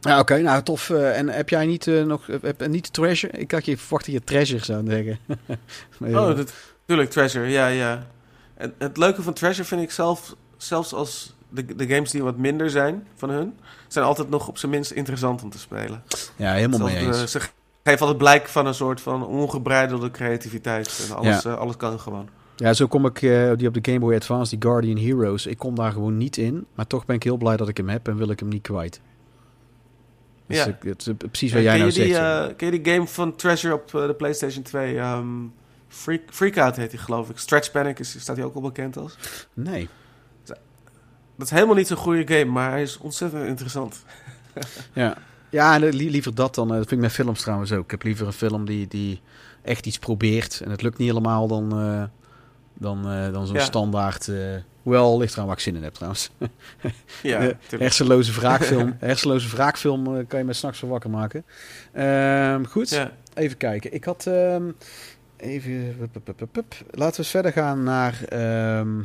Ja, 0.00 0.18
oké, 0.18 0.38
nou 0.38 0.62
tof. 0.62 0.90
Eh, 0.90 1.18
en 1.18 1.28
heb 1.28 1.48
jij 1.48 1.66
niet 1.66 1.86
eh, 1.86 2.04
nog 2.04 2.26
heb, 2.26 2.66
niet 2.68 2.92
Treasure? 2.92 3.38
Ik 3.38 3.50
had 3.50 3.64
je 3.64 3.78
verwacht 3.78 4.04
dat 4.04 4.14
je 4.14 4.24
Treasure 4.24 4.64
zou 4.64 4.86
zeggen. 4.90 5.18
Oh, 6.00 6.12
dat, 6.36 6.52
natuurlijk, 6.80 7.10
Treasure, 7.10 7.48
ja, 7.48 7.66
ja. 7.66 8.06
En 8.54 8.74
het 8.78 8.96
leuke 8.96 9.22
van 9.22 9.32
Treasure 9.32 9.68
vind 9.68 9.82
ik 9.82 9.90
zelf, 9.90 10.34
zelfs 10.56 10.92
als 10.92 11.34
de, 11.48 11.76
de 11.76 11.86
games 11.86 12.10
die 12.10 12.22
wat 12.22 12.36
minder 12.36 12.70
zijn 12.70 13.06
van 13.16 13.30
hun, 13.30 13.54
zijn 13.88 14.04
altijd 14.04 14.30
nog 14.30 14.48
op 14.48 14.58
zijn 14.58 14.72
minst 14.72 14.90
interessant 14.90 15.42
om 15.42 15.50
te 15.50 15.58
spelen. 15.58 16.02
ja, 16.36 16.52
helemaal 16.52 16.78
mee 16.80 16.96
eens. 16.96 17.20
eh, 17.20 17.26
ze 17.26 17.40
geven 17.82 18.00
altijd 18.00 18.18
blijk 18.18 18.48
van 18.48 18.66
een 18.66 18.74
soort 18.74 19.00
van 19.00 19.26
ongebreidelde 19.26 20.10
creativiteit. 20.10 21.06
En 21.08 21.16
alles, 21.16 21.44
eh, 21.44 21.56
alles 21.56 21.76
kan 21.76 22.00
gewoon. 22.00 22.28
Ja, 22.56 22.72
zo 22.72 22.86
kom 22.86 23.06
ik 23.06 23.22
eh, 23.22 23.52
die 23.56 23.68
op 23.68 23.74
de 23.74 23.80
Game 23.82 23.98
Boy 23.98 24.14
Advance, 24.14 24.56
die 24.58 24.68
Guardian 24.70 24.98
Heroes. 24.98 25.46
Ik 25.46 25.58
kom 25.58 25.74
daar 25.74 25.92
gewoon 25.92 26.16
niet 26.16 26.36
in. 26.36 26.66
Maar 26.74 26.86
toch 26.86 27.04
ben 27.06 27.16
ik 27.16 27.22
heel 27.22 27.36
blij 27.36 27.56
dat 27.56 27.68
ik 27.68 27.76
hem 27.76 27.88
heb 27.88 28.08
en 28.08 28.16
wil 28.16 28.28
ik 28.30 28.40
hem 28.40 28.48
niet 28.48 28.62
kwijt. 28.62 29.00
Dus 30.46 30.56
Ja. 30.56 30.66
ik- 30.66 30.82
het 30.82 31.06
is 31.06 31.12
precies 31.16 31.52
wat 31.52 31.62
jij 31.62 31.78
nou 31.78 31.88
je 31.90 31.94
die, 31.94 32.04
zegt. 32.06 32.16
ja. 32.16 32.48
eh, 32.48 32.56
ken 32.56 32.72
je 32.72 32.80
die 32.82 32.92
game 32.92 33.06
van 33.06 33.36
Treasure 33.36 33.74
op 33.74 33.94
eh, 33.94 34.06
de 34.06 34.14
PlayStation 34.14 34.62
2? 34.62 34.98
ehm 34.98 35.26
Freak, 35.88 36.20
Freakout 36.30 36.76
heet 36.76 36.90
die, 36.90 36.98
geloof 36.98 37.30
ik. 37.30 37.38
Stretch 37.38 37.70
Panic 37.70 37.98
is, 37.98 38.20
staat 38.20 38.36
hij 38.36 38.44
ook 38.44 38.54
al 38.54 38.60
bekend 38.60 38.96
als. 38.96 39.16
Nee. 39.54 39.88
Dat 41.36 41.46
is 41.46 41.50
helemaal 41.50 41.74
niet 41.76 41.86
zo'n 41.86 41.96
goede 41.96 42.26
game, 42.38 42.50
maar 42.50 42.70
hij 42.70 42.82
is 42.82 42.98
ontzettend 42.98 43.46
interessant. 43.46 44.04
Ja, 44.92 45.16
ja 45.50 45.74
en, 45.74 45.82
eh, 45.82 45.92
li- 45.92 46.10
liever 46.10 46.34
dat 46.34 46.54
dan. 46.54 46.66
eh, 46.70 46.76
dat 46.76 46.88
vind 46.88 46.92
ik 46.92 46.98
met 47.06 47.12
films 47.12 47.40
trouwens 47.40 47.72
ook. 47.72 47.84
Ik 47.84 47.90
heb 47.90 48.02
liever 48.02 48.26
een 48.26 48.32
film 48.32 48.64
die, 48.64 48.88
die 48.88 49.20
echt 49.62 49.86
iets 49.86 49.98
probeert. 49.98 50.60
En 50.64 50.70
het 50.70 50.82
lukt 50.82 50.98
niet 50.98 51.08
helemaal 51.08 51.48
dan, 51.48 51.72
eh, 51.72 52.02
dan, 52.82 53.10
eh, 53.10 53.32
dan 53.32 53.46
zo'n 53.46 53.56
Ja. 53.56 53.62
standaard. 53.62 54.28
eh 54.28 54.36
wel, 54.82 55.18
ligt 55.18 55.34
eraan 55.34 55.46
waar 55.46 55.54
ik 55.56 55.62
zin 55.62 55.76
in 55.76 55.82
heb 55.82 55.94
trouwens. 55.94 56.30
Ja, 57.22 57.38
Eh, 57.40 57.54
hersenloze 57.78 58.32
wraakfilm. 58.32 58.96
hersenloze 59.00 59.48
wraakfilm 59.48 60.26
kan 60.26 60.38
je 60.38 60.44
met 60.44 60.56
s'nachts 60.56 60.78
van 60.78 60.88
wakker 60.88 61.10
maken. 61.10 61.44
Ehm, 61.92 62.64
goed, 62.64 62.90
Ja. 62.90 63.10
even 63.34 63.56
kijken. 63.56 63.94
Ik 63.94 64.04
had 64.04 64.26
ehm, 64.26 64.70
even. 65.36 65.96
pup, 65.98 66.12
pup, 66.12 66.24
pup, 66.24 66.36
pup, 66.36 66.52
pup. 66.52 66.74
Laten 66.90 67.12
we 67.14 67.18
eens 67.18 67.30
verder 67.30 67.52
gaan 67.52 67.82
naar. 67.82 68.20
ehm, 68.28 69.00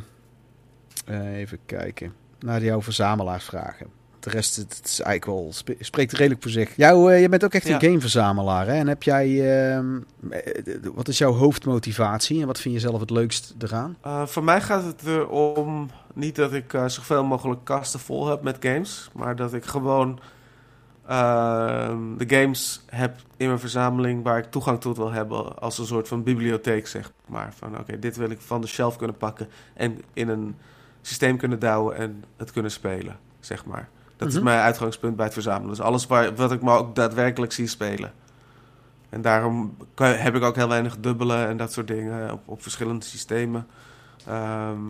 eh, 1.06 1.36
even 1.36 1.58
kijken. 1.66 2.12
Naar 2.38 2.62
jouw 2.64 2.82
verzamelaarsvragen. 2.82 3.86
De 4.28 4.34
rest 4.34 4.56
het 4.56 4.80
is 4.84 5.00
eigenlijk 5.00 5.40
wel 5.40 5.76
spreekt 5.80 6.12
redelijk 6.12 6.42
voor 6.42 6.50
zich. 6.50 6.76
Jou, 6.76 7.12
eh, 7.12 7.20
je 7.20 7.28
bent 7.28 7.44
ook 7.44 7.54
echt 7.54 7.68
een 7.68 7.80
gameverzamelaar. 7.80 8.66
Hè? 8.66 8.72
En 8.72 8.86
heb 8.86 9.02
jij. 9.02 9.26
ehm, 9.26 10.00
eh, 10.30 10.74
wat 10.94 11.08
is 11.08 11.18
jouw 11.18 11.32
hoofdmotivatie 11.32 12.40
en 12.40 12.46
wat 12.46 12.60
vind 12.60 12.74
je 12.74 12.80
zelf 12.80 13.00
het 13.00 13.10
leukst 13.10 13.54
eraan? 13.58 13.96
Eh, 14.00 14.26
voor 14.26 14.44
mij 14.44 14.60
gaat 14.60 14.84
het 14.84 15.02
erom 15.06 15.90
niet 16.14 16.36
dat 16.36 16.52
ik 16.52 16.70
zoveel 16.86 17.24
mogelijk 17.24 17.64
kasten 17.64 18.00
vol 18.00 18.28
heb 18.28 18.42
met 18.42 18.56
games, 18.60 19.10
maar 19.14 19.36
dat 19.36 19.54
ik 19.54 19.64
gewoon 19.64 20.20
ehm, 21.06 22.16
de 22.16 22.36
games 22.36 22.82
heb 22.86 23.16
in 23.36 23.46
mijn 23.46 23.58
verzameling 23.58 24.22
waar 24.22 24.38
ik 24.38 24.50
toegang 24.50 24.80
tot 24.80 24.96
wil 24.96 25.10
hebben 25.10 25.58
als 25.58 25.78
een 25.78 25.86
soort 25.86 26.08
van 26.08 26.22
bibliotheek, 26.22 26.86
zeg 26.86 27.12
maar. 27.26 27.52
Van 27.56 27.78
oké, 27.78 27.98
dit 27.98 28.16
wil 28.16 28.30
ik 28.30 28.40
van 28.40 28.60
de 28.60 28.66
shelf 28.66 28.96
kunnen 28.96 29.16
pakken 29.16 29.48
en 29.74 30.02
in 30.12 30.28
een 30.28 30.56
systeem 31.02 31.36
kunnen 31.36 31.58
douwen 31.58 31.96
en 31.96 32.24
het 32.36 32.52
kunnen 32.52 32.70
spelen, 32.70 33.18
zeg 33.40 33.64
maar. 33.64 33.88
Dat 34.18 34.28
Mhm. 34.28 34.36
is 34.36 34.42
mijn 34.42 34.60
uitgangspunt 34.60 35.16
bij 35.16 35.24
het 35.24 35.34
verzamelen. 35.34 35.68
Dus 35.68 35.80
alles 35.80 36.06
waar, 36.06 36.34
wat 36.34 36.52
ik 36.52 36.60
maar 36.62 36.78
ook 36.78 36.94
daadwerkelijk 36.94 37.52
zie 37.52 37.66
spelen. 37.66 38.12
En 39.08 39.20
daarom 39.22 39.76
kan- 39.94 40.12
heb 40.12 40.34
ik 40.34 40.42
ook 40.42 40.56
heel 40.56 40.68
weinig 40.68 40.96
dubbelen 41.00 41.48
en 41.48 41.56
dat 41.56 41.72
soort 41.72 41.86
dingen 41.86 42.32
op, 42.32 42.40
op 42.44 42.62
verschillende 42.62 43.04
systemen. 43.04 43.66
Ehm, 44.26 44.80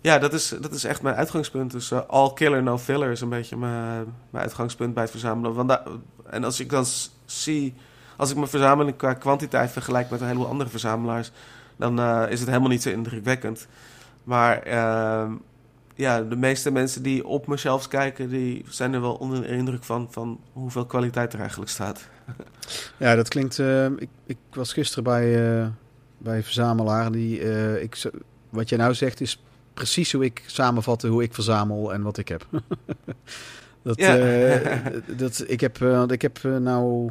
ja, 0.00 0.18
dat 0.18 0.32
is, 0.32 0.48
dat 0.60 0.72
is 0.72 0.84
echt 0.84 1.02
mijn 1.02 1.14
uitgangspunt. 1.16 1.70
Dus 1.70 1.90
eh, 1.90 2.00
all 2.06 2.32
killer, 2.32 2.62
no 2.62 2.78
filler 2.78 3.10
is 3.10 3.20
een 3.20 3.28
beetje 3.28 3.56
mijn, 3.56 4.14
mijn 4.30 4.44
uitgangspunt 4.44 4.94
bij 4.94 5.02
het 5.02 5.10
verzamelen. 5.12 5.54
Want 5.54 5.78
en 6.30 6.44
als 6.44 6.60
ik 6.60 6.70
dan 6.70 6.84
zie, 7.24 7.74
als 8.16 8.30
ik 8.30 8.36
mijn 8.36 8.48
verzameling 8.48 8.96
qua 8.96 9.14
kwantiteit 9.14 9.70
vergelijk 9.70 10.10
met 10.10 10.20
een 10.20 10.26
heleboel 10.26 10.48
andere 10.48 10.70
verzamelaars, 10.70 11.30
dan 11.76 11.98
eh, 12.00 12.24
is 12.28 12.38
het 12.40 12.48
helemaal 12.48 12.68
niet 12.70 12.82
zo 12.82 12.88
indrukwekkend. 12.90 13.66
Maar 14.24 14.58
ehm, 14.62 15.32
ja, 15.98 16.22
de 16.22 16.36
meeste 16.36 16.70
mensen 16.70 17.02
die 17.02 17.26
op 17.26 17.54
shelves 17.56 17.88
kijken, 17.88 18.28
die 18.28 18.64
zijn 18.68 18.92
er 18.92 19.00
wel 19.00 19.14
onder 19.14 19.40
de 19.42 19.48
indruk 19.48 19.84
van, 19.84 20.08
van 20.10 20.40
hoeveel 20.52 20.86
kwaliteit 20.86 21.32
er 21.32 21.40
eigenlijk 21.40 21.70
staat. 21.70 22.08
Ja, 22.96 23.14
dat 23.14 23.28
klinkt. 23.28 23.58
eh, 23.58 23.84
ik, 23.86 24.08
ik 24.26 24.36
was 24.52 24.72
gisteren 24.72 25.04
bij, 25.04 25.58
eh, 25.60 25.66
bij 26.18 26.36
een 26.36 26.44
verzamelaar. 26.44 27.12
Die, 27.12 27.40
eh, 27.40 27.82
ik, 27.82 28.02
wat 28.50 28.68
jij 28.68 28.78
nou 28.78 28.94
zegt 28.94 29.20
is 29.20 29.42
precies 29.74 30.12
hoe 30.12 30.24
ik 30.24 30.42
samenvatte 30.46 31.08
hoe 31.08 31.22
ik 31.22 31.34
verzamel 31.34 31.92
en 31.92 32.02
wat 32.02 32.18
ik 32.18 32.28
heb. 32.28 32.46
dat, 33.82 33.98
Ja. 33.98 34.92
dat, 35.16 35.44
ik 35.46 35.60
heb, 35.60 35.78
ik 36.10 36.22
heb 36.22 36.42
nou. 36.42 37.10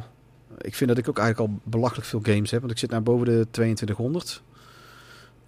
Ik 0.58 0.74
vind 0.74 0.88
dat 0.90 0.98
ik 0.98 1.08
ook 1.08 1.18
eigenlijk 1.18 1.50
al 1.50 1.58
belachelijk 1.64 2.06
veel 2.06 2.20
games 2.22 2.50
heb. 2.50 2.60
Want 2.60 2.72
ik 2.72 2.78
zit 2.78 2.90
nou 2.90 3.02
boven 3.02 3.26
de 3.26 3.46
2200. 3.50 4.42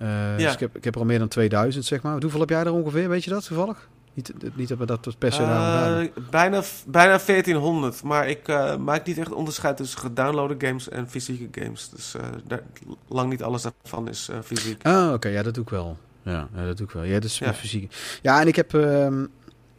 Eh, 0.00 0.36
Dus 0.36 0.52
ik 0.52 0.60
heb, 0.60 0.76
ik 0.76 0.84
heb 0.84 0.94
er 0.94 1.00
al 1.00 1.06
meer 1.06 1.18
dan 1.18 1.28
2000, 1.28 1.84
zeg 1.84 2.02
maar. 2.02 2.20
Hoeveel 2.20 2.40
heb 2.40 2.48
jij 2.48 2.60
er 2.64 2.72
ongeveer? 2.72 3.08
Weet 3.08 3.24
je 3.24 3.30
dat 3.30 3.44
toevallig? 3.46 3.88
Niet, 4.14 4.32
niet 4.54 4.68
dat 4.68 4.78
we 4.78 4.86
dat 4.86 5.14
per 5.18 5.32
se. 5.32 5.42
Eh, 5.42 6.22
bijna, 6.30 6.62
bijna 6.86 7.18
1400, 7.26 8.02
maar 8.02 8.28
ik 8.28 8.48
eh, 8.48 8.76
maak 8.76 9.06
niet 9.06 9.18
echt 9.18 9.32
onderscheid 9.32 9.76
tussen 9.76 9.98
gedownloade 10.00 10.66
games 10.66 10.88
en 10.88 11.08
fysieke 11.08 11.60
games. 11.60 11.88
Dus 11.88 12.14
daar, 12.46 12.60
lang 13.08 13.30
niet 13.30 13.42
alles 13.42 13.62
daarvan 13.62 14.08
is 14.08 14.28
fysiek. 14.44 14.86
Ah, 14.86 15.12
oké, 15.12 15.28
ja, 15.28 15.42
dat 15.42 15.54
doe 15.54 15.62
ik 15.62 15.70
wel. 15.70 15.96
Ja, 16.22 16.48
dat 16.66 16.76
doe 16.76 16.86
ik 16.86 16.92
wel. 16.92 17.02
Ja, 17.04 17.18
dus 17.20 17.38
Ja. 17.38 17.54
fysiek. 17.54 18.18
Ja, 18.22 18.40
en 18.40 18.46
ik 18.46 18.56
heb, 18.56 18.74
ehm, 18.74 19.24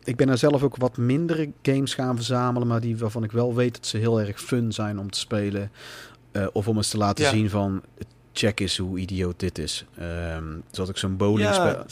ik 0.03 0.15
ben 0.15 0.29
er 0.29 0.37
zelf 0.37 0.63
ook 0.63 0.75
wat 0.75 0.97
mindere 0.97 1.51
games 1.61 1.93
gaan 1.93 2.15
verzamelen, 2.15 2.67
maar 2.67 2.81
die 2.81 2.97
waarvan 2.97 3.23
ik 3.23 3.31
wel 3.31 3.55
weet 3.55 3.73
dat 3.75 3.85
ze 3.85 3.97
heel 3.97 4.21
erg 4.21 4.41
fun 4.41 4.71
zijn 4.71 4.99
om 4.99 5.11
te 5.11 5.19
spelen, 5.19 5.71
of 6.53 6.67
om 6.67 6.77
eens 6.77 6.89
te 6.89 6.97
laten 6.97 7.23
Ja. 7.25 7.29
zien 7.31 7.49
van, 7.49 7.81
check 8.33 8.59
eens 8.59 8.77
hoe 8.77 8.97
idioot 8.99 9.39
dit 9.39 9.57
is. 9.57 9.85
Ehm 9.97 10.43
zoals 10.71 10.89
ik 10.89 10.97
zo'n 10.97 11.17
bowlingspel, 11.17 11.65
Ja, 11.65 11.85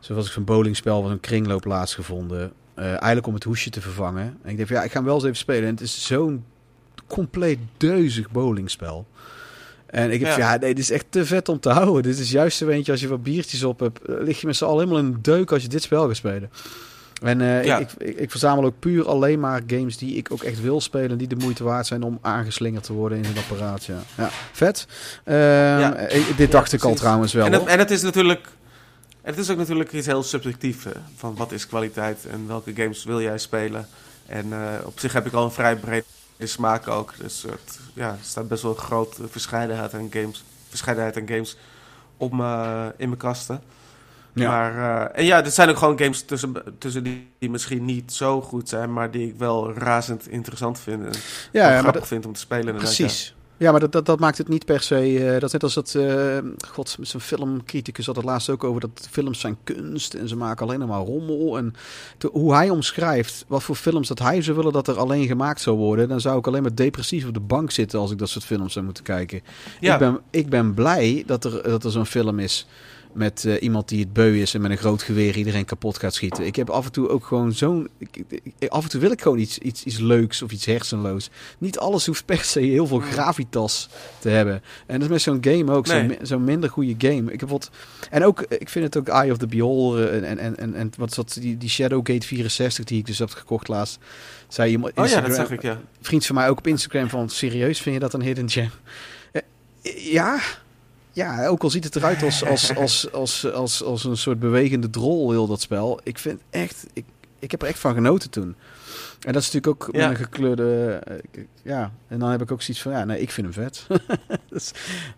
zoals 0.00 0.26
ik 0.26 0.32
zo'n 0.32 0.44
bowlingspel 0.44 1.02
van 1.02 1.10
een 1.10 1.20
kringloop 1.20 1.64
laatst 1.64 1.94
gevonden, 1.94 2.52
Eh, 2.74 2.84
eigenlijk 2.86 3.26
om 3.26 3.34
het 3.34 3.44
hoesje 3.44 3.70
te 3.70 3.80
vervangen. 3.80 4.38
En 4.42 4.50
ik 4.50 4.58
dacht, 4.58 4.68
ja, 4.68 4.82
ik 4.82 4.90
ga 4.90 4.96
hem 4.96 5.04
wel 5.04 5.14
eens 5.14 5.24
even 5.24 5.36
spelen. 5.36 5.62
En 5.62 5.70
het 5.70 5.80
is 5.80 6.06
zo'n 6.06 6.44
compleet 7.06 7.58
deuzig 7.76 8.30
bowlingspel. 8.30 9.06
En 9.86 10.10
ik 10.10 10.20
heb 10.20 10.28
Ja. 10.28 10.38
ja. 10.38 10.52
ja, 10.52 10.58
nee, 10.60 10.74
dit 10.74 10.84
is 10.84 10.90
echt 10.90 11.06
te 11.08 11.26
vet 11.26 11.48
om 11.48 11.60
te 11.60 11.68
houden. 11.70 12.02
Dit 12.02 12.18
is 12.18 12.30
juist 12.30 12.56
zo 12.58 12.68
eentje 12.68 12.92
als 12.92 13.00
je 13.00 13.08
wat 13.08 13.22
biertjes 13.22 13.64
op 13.64 13.80
hebt. 13.80 14.02
eh, 14.02 14.14
lig 14.20 14.40
je 14.40 14.46
met 14.46 14.56
z'n 14.56 14.64
allen 14.64 14.78
helemaal 14.78 14.98
in 14.98 15.04
een 15.14 15.22
deuk 15.22 15.52
als 15.52 15.62
je 15.62 15.68
dit 15.68 15.82
spel 15.82 16.06
gaat 16.06 16.16
spelen. 16.16 16.50
En 17.22 17.40
eh, 17.40 17.64
Ja. 17.64 17.78
ik, 17.78 17.90
ik, 17.98 18.16
ik 18.16 18.30
verzamel 18.30 18.64
ook 18.64 18.78
puur 18.78 19.08
alleen 19.08 19.40
maar 19.40 19.62
games 19.66 19.96
die 19.96 20.16
ik 20.16 20.32
ook 20.32 20.42
echt 20.42 20.60
wil 20.60 20.80
spelen. 20.80 21.18
Die 21.18 21.28
de 21.28 21.36
moeite 21.36 21.64
waard 21.64 21.86
zijn 21.86 22.02
om 22.02 22.18
aangeslingerd 22.22 22.84
te 22.84 22.92
worden 22.92 23.18
in 23.18 23.24
een 23.24 23.38
apparaat. 23.38 23.84
Ja, 23.84 23.98
ja 24.16 24.30
vet. 24.52 24.86
Ehm, 25.24 25.92
eh, 25.92 26.36
dit 26.36 26.52
dacht 26.52 26.72
ik 26.72 26.84
al 26.84 26.94
trouwens 26.94 27.32
wel. 27.32 27.46
en, 27.46 27.52
het, 27.52 27.66
en 27.66 27.78
het 27.78 27.90
is 27.90 28.02
natuurlijk... 28.02 28.48
Het 29.22 29.38
is 29.38 29.50
ook 29.50 29.56
natuurlijk 29.56 29.92
iets 29.92 30.06
heel 30.06 30.22
subjectiefs. 30.22 30.84
Van 31.16 31.34
wat 31.34 31.52
is 31.52 31.66
kwaliteit 31.66 32.26
en 32.30 32.46
welke 32.46 32.72
games 32.74 33.04
wil 33.04 33.20
jij 33.20 33.38
spelen. 33.38 33.88
En 34.26 34.52
eh, 34.52 34.86
op 34.86 35.00
zich 35.00 35.12
heb 35.12 35.26
ik 35.26 35.32
al 35.32 35.44
een 35.44 35.50
vrij 35.50 35.76
breed 35.76 36.04
smaak 36.38 36.88
ook. 36.88 37.14
Dus 37.18 37.42
het, 37.42 37.78
ja, 37.92 38.08
er 38.08 38.18
staat 38.22 38.48
best 38.48 38.62
wel 38.62 38.70
een 38.70 38.78
grote 38.78 39.28
verscheidenheid 39.28 39.94
aan 39.94 40.08
games, 40.10 40.44
verscheidenheid 40.68 41.16
aan 41.16 41.28
games 41.28 41.56
op 42.16 42.32
me, 42.32 42.92
in 42.96 43.08
mijn 43.08 43.20
kasten. 43.20 43.62
Ja. 44.38 44.48
Maar, 44.50 45.00
eh, 45.12 45.18
en 45.20 45.24
ja, 45.24 45.44
er 45.44 45.50
zijn 45.50 45.68
ook 45.68 45.76
gewoon 45.76 45.98
games 45.98 46.22
tussen, 46.22 46.52
tussen 46.78 47.02
die, 47.04 47.28
die 47.38 47.50
misschien 47.50 47.84
niet 47.84 48.12
zo 48.12 48.40
goed 48.40 48.68
zijn, 48.68 48.92
maar 48.92 49.10
die 49.10 49.26
ik 49.28 49.34
wel 49.38 49.72
razend 49.72 50.28
interessant 50.28 50.80
vind. 50.80 51.04
En 51.04 51.12
Ja, 51.52 51.70
grappig 51.78 51.92
dat, 52.00 52.06
vind 52.08 52.26
om 52.26 52.32
te 52.32 52.40
spelen. 52.40 52.74
precies. 52.76 53.32
Ja, 53.56 53.70
maar 53.70 53.80
dat, 53.80 53.92
dat, 53.92 54.06
dat 54.06 54.18
maakt 54.20 54.38
het 54.38 54.48
niet 54.48 54.64
per 54.64 54.80
se. 54.80 55.24
eh, 55.24 55.32
dat 55.32 55.42
is 55.42 55.52
net 55.52 55.62
als 55.62 55.74
dat. 55.74 55.94
eh 55.94 56.38
God, 56.68 56.96
zo'n 57.00 57.20
filmcriticus 57.20 58.06
had 58.06 58.16
het 58.16 58.24
laatst 58.24 58.48
ook 58.50 58.64
over 58.64 58.80
dat 58.80 59.08
films 59.10 59.40
zijn 59.40 59.56
kunst 59.64 60.14
en 60.14 60.28
ze 60.28 60.36
maken 60.36 60.66
alleen 60.66 60.86
maar 60.88 61.00
rommel. 61.00 61.56
En 61.58 61.74
te- 62.18 62.28
hoe 62.32 62.54
hij 62.54 62.70
omschrijft 62.70 63.44
wat 63.48 63.62
voor 63.62 63.74
films 63.74 64.08
dat 64.08 64.18
hij 64.18 64.42
zou 64.42 64.56
willen 64.56 64.72
dat 64.72 64.88
er 64.88 64.98
alleen 64.98 65.26
gemaakt 65.26 65.60
zou 65.60 65.76
worden, 65.76 66.08
dan 66.08 66.20
zou 66.20 66.38
ik 66.38 66.46
alleen 66.46 66.62
maar 66.62 66.74
depressief 66.74 67.26
op 67.26 67.34
de 67.34 67.40
bank 67.40 67.70
zitten 67.70 67.98
als 68.00 68.10
ik 68.10 68.18
dat 68.18 68.28
soort 68.28 68.44
films 68.44 68.72
zou 68.72 68.84
moeten 68.84 69.04
kijken. 69.04 69.40
Ja. 69.80 69.92
Ik, 69.92 69.98
ben, 69.98 70.18
ik 70.30 70.48
ben 70.48 70.74
blij 70.74 71.22
dat 71.26 71.44
er, 71.44 71.62
dat 71.62 71.84
er 71.84 71.90
zo'n 71.90 72.06
film 72.06 72.38
is 72.38 72.66
met 73.18 73.44
eh, 73.44 73.62
iemand 73.62 73.88
die 73.88 74.00
het 74.00 74.12
beu 74.12 74.40
is 74.40 74.54
en 74.54 74.60
met 74.60 74.70
een 74.70 74.76
groot 74.76 75.02
geweer 75.02 75.36
iedereen 75.36 75.64
kapot 75.64 75.98
gaat 75.98 76.14
schieten. 76.14 76.46
Ik 76.46 76.56
heb 76.56 76.70
af 76.70 76.84
en 76.84 76.92
toe 76.92 77.08
ook 77.08 77.24
gewoon 77.26 77.52
zo'n... 77.52 77.88
Af 78.68 78.82
en 78.84 78.90
toe 78.90 79.00
wil 79.00 79.10
ik 79.10 79.20
gewoon 79.22 79.38
iets, 79.38 79.58
iets, 79.58 79.84
iets 79.84 79.98
leuks 79.98 80.42
of 80.42 80.50
iets 80.50 80.64
hersenloos. 80.66 81.30
Niet 81.58 81.78
alles 81.78 82.06
hoeft 82.06 82.24
per 82.24 82.44
se 82.44 82.60
heel 82.60 82.86
veel 82.86 82.98
gravitas 83.00 83.88
te 84.18 84.28
hebben. 84.28 84.62
En 84.86 84.94
dat 85.00 85.02
is 85.02 85.08
met 85.08 85.22
zo'n 85.22 85.38
game 85.54 85.72
ook, 85.72 85.86
zo'n 85.86 86.06
Nee. 86.06 86.18
zo'n 86.22 86.44
minder 86.44 86.70
goede 86.70 86.94
game. 86.98 87.32
Ik 87.32 87.40
heb 87.40 87.48
wat, 87.48 87.70
en 88.10 88.24
ook, 88.24 88.40
eh, 88.40 88.60
ik 88.60 88.68
vind 88.68 88.84
het 88.84 88.96
ook 88.96 89.08
Eye 89.08 89.30
of 89.32 89.38
the 89.38 89.46
Beholder 89.46 90.12
en, 90.12 90.24
en, 90.24 90.38
en, 90.38 90.56
en, 90.58 90.74
en 90.74 90.90
wat 90.98 91.14
dat, 91.14 91.36
die, 91.40 91.56
die 91.56 91.68
Shadowgate 91.68 92.26
64 92.26 92.84
die 92.84 92.98
ik 92.98 93.06
dus 93.06 93.18
heb 93.18 93.30
gekocht 93.30 93.68
laatst. 93.68 93.98
Zei 94.48 94.70
iemand, 94.70 94.92
Oh 94.96 94.96
ja, 94.96 95.02
dat 95.02 95.28
Instagram- 95.28 95.46
zag 95.46 95.56
ik, 95.56 95.62
ja. 95.62 95.80
vriend 96.00 96.26
van 96.26 96.34
mij 96.34 96.48
ook 96.48 96.58
op 96.58 96.66
Instagram 96.66 97.08
van 97.08 97.28
serieus 97.28 97.80
vind 97.80 97.94
je 97.94 98.00
dat 98.00 98.14
een 98.14 98.22
hidden 98.22 98.50
gem? 98.50 98.70
Eh, 99.32 99.42
ja, 100.12 100.40
ja, 101.18 101.46
ook 101.46 101.62
al 101.62 101.70
ziet 101.70 101.84
het 101.84 101.96
eruit 101.96 102.22
als, 102.22 102.44
als, 102.44 102.74
als, 102.82 103.12
als, 103.12 103.52
als, 103.52 103.82
als 103.84 104.04
een 104.04 104.16
soort 104.16 104.38
bewegende 104.38 104.90
drol 104.90 105.30
heel 105.30 105.46
dat 105.46 105.60
spel. 105.60 106.00
Ik 106.02 106.18
vind 106.18 106.40
echt, 106.50 106.86
ik, 106.92 107.04
ik 107.38 107.50
heb 107.50 107.62
er 107.62 107.68
echt 107.68 107.78
van 107.78 107.94
genoten 107.94 108.30
toen. 108.30 108.56
En 109.26 109.32
dat 109.32 109.42
is 109.42 109.50
natuurlijk 109.50 109.88
ook 109.88 109.94
Ja. 109.94 110.10
een 110.10 110.16
gekleurde, 110.16 111.00
eh, 111.04 111.42
ja. 111.62 111.92
En 112.08 112.18
dan 112.18 112.30
heb 112.30 112.42
ik 112.42 112.52
ook 112.52 112.62
zoiets 112.62 112.82
van, 112.82 112.92
ja, 112.92 113.04
nee, 113.04 113.20
ik 113.20 113.30
vind 113.30 113.54
hem 113.54 113.64
vet. 113.64 113.86
dus, 114.50 114.72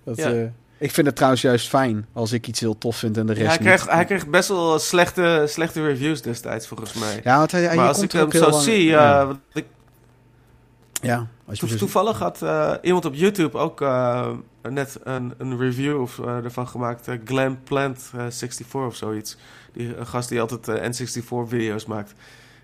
dat, 0.05 0.17
Ja. 0.17 0.31
eh, 0.33 0.43
ik 0.79 0.91
vind 0.91 1.07
het 1.07 1.17
trouwens 1.17 1.43
juist 1.43 1.69
fijn 1.69 2.07
als 2.13 2.33
ik 2.33 2.47
iets 2.47 2.61
heel 2.61 2.79
tof 2.79 2.97
vind 2.97 3.17
en 3.17 3.27
de 3.27 3.33
Ja, 3.35 3.39
rest 3.39 3.49
hij, 3.57 3.67
kreeg, 3.67 3.81
niet. 3.81 3.91
hij 3.95 4.05
kreeg 4.05 4.27
best 4.29 4.49
wel 4.49 4.79
slechte, 4.79 5.45
slechte 5.49 5.83
reviews 5.83 6.23
destijds, 6.23 6.67
volgens 6.67 6.93
mij. 6.95 7.21
Ja, 7.25 7.39
want 7.39 7.51
hij, 7.53 7.63
hij- 7.63 7.77
maar 7.77 7.89
als 7.89 8.03
ik 8.03 8.13
hem 8.13 8.33
zo 8.33 8.51
lang- 8.51 8.63
zie, 8.63 8.85
ja. 8.85 9.37
ik, 9.53 9.65
ja, 11.03 11.17
als 11.47 11.59
je 11.61 11.65
to- 11.67 11.71
dus- 11.73 11.79
toevallig 11.81 12.19
had 12.19 12.45
iemand 12.83 13.05
op 13.05 13.15
YouTube 13.15 13.59
ook 13.59 13.81
net 14.63 14.99
een, 15.03 15.59
review 15.59 16.01
of, 16.01 16.19
eh, 16.19 16.37
ervan 16.45 16.69
gemaakt. 16.69 17.09
eh, 17.09 17.19
Glenn 17.25 17.63
Plant 17.63 17.99
eh, 18.15 18.21
64 18.21 18.75
of 18.75 18.97
zoiets. 18.97 19.37
Die, 19.73 19.97
een 19.97 20.07
gast 20.07 20.29
die 20.29 20.41
altijd 20.41 20.69
eh, 20.69 20.91
N64-video's 20.91 21.87
maakt. 21.87 22.15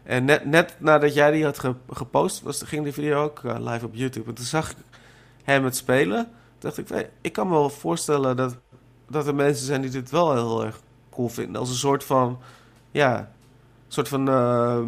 En 0.02 0.24
net, 0.24 0.44
net 0.44 0.74
nadat 0.78 1.14
jij 1.14 1.30
die 1.30 1.44
had 1.44 1.58
ge- 1.58 1.74
gepost, 1.90 2.42
was, 2.42 2.62
ging 2.62 2.84
die 2.84 2.92
video 2.92 3.22
ook 3.22 3.44
eh, 3.44 3.54
live 3.58 3.84
op 3.86 3.94
YouTube. 3.94 4.28
En 4.28 4.34
toen 4.34 4.44
zag 4.44 4.70
ik 4.70 4.76
hem 5.44 5.64
het 5.64 5.76
spelen. 5.76 6.28
Dacht 6.58 6.78
ik, 6.78 7.08
ik 7.20 7.32
kan 7.32 7.46
me 7.46 7.52
wel 7.52 7.70
voorstellen 7.70 8.36
dat, 8.36 8.56
dat 9.08 9.26
er 9.26 9.34
mensen 9.34 9.66
zijn 9.66 9.80
die 9.80 9.90
dit 9.90 10.10
wel 10.10 10.32
heel 10.34 10.64
erg 10.64 10.80
cool 11.10 11.28
vinden. 11.28 11.60
Als 11.60 11.68
een 11.68 11.74
soort 11.74 12.04
van, 12.04 12.38
ja, 12.90 13.30
soort 13.88 14.08
van 14.08 14.28
eh, 14.28 14.78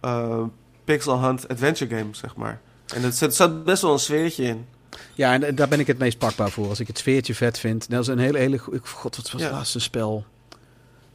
eh, 0.00 0.42
pixel 0.84 1.20
hunt 1.22 1.48
adventure 1.48 1.96
game, 1.96 2.14
zeg 2.14 2.36
maar. 2.36 2.60
En 2.94 3.02
er 3.02 3.12
zat 3.32 3.64
best 3.64 3.82
wel 3.82 3.92
een 3.92 3.98
sfeertje 3.98 4.44
in. 4.44 4.66
Ja, 5.14 5.40
en 5.42 5.54
daar 5.54 5.68
ben 5.68 5.80
ik 5.80 5.86
het 5.86 5.98
meest 5.98 6.18
pakbaar 6.18 6.50
voor. 6.50 6.68
Als 6.68 6.80
ik 6.80 6.86
het 6.86 6.98
sfeertje 6.98 7.34
vet 7.34 7.58
vind. 7.58 7.90
Dat 7.90 8.00
is 8.00 8.06
een 8.06 8.18
hele, 8.18 8.38
hele 8.38 8.58
God, 8.82 9.16
wat 9.16 9.30
was 9.30 9.40
Ja. 9.40 9.46
het 9.46 9.56
laatste 9.56 9.80
spel? 9.80 10.24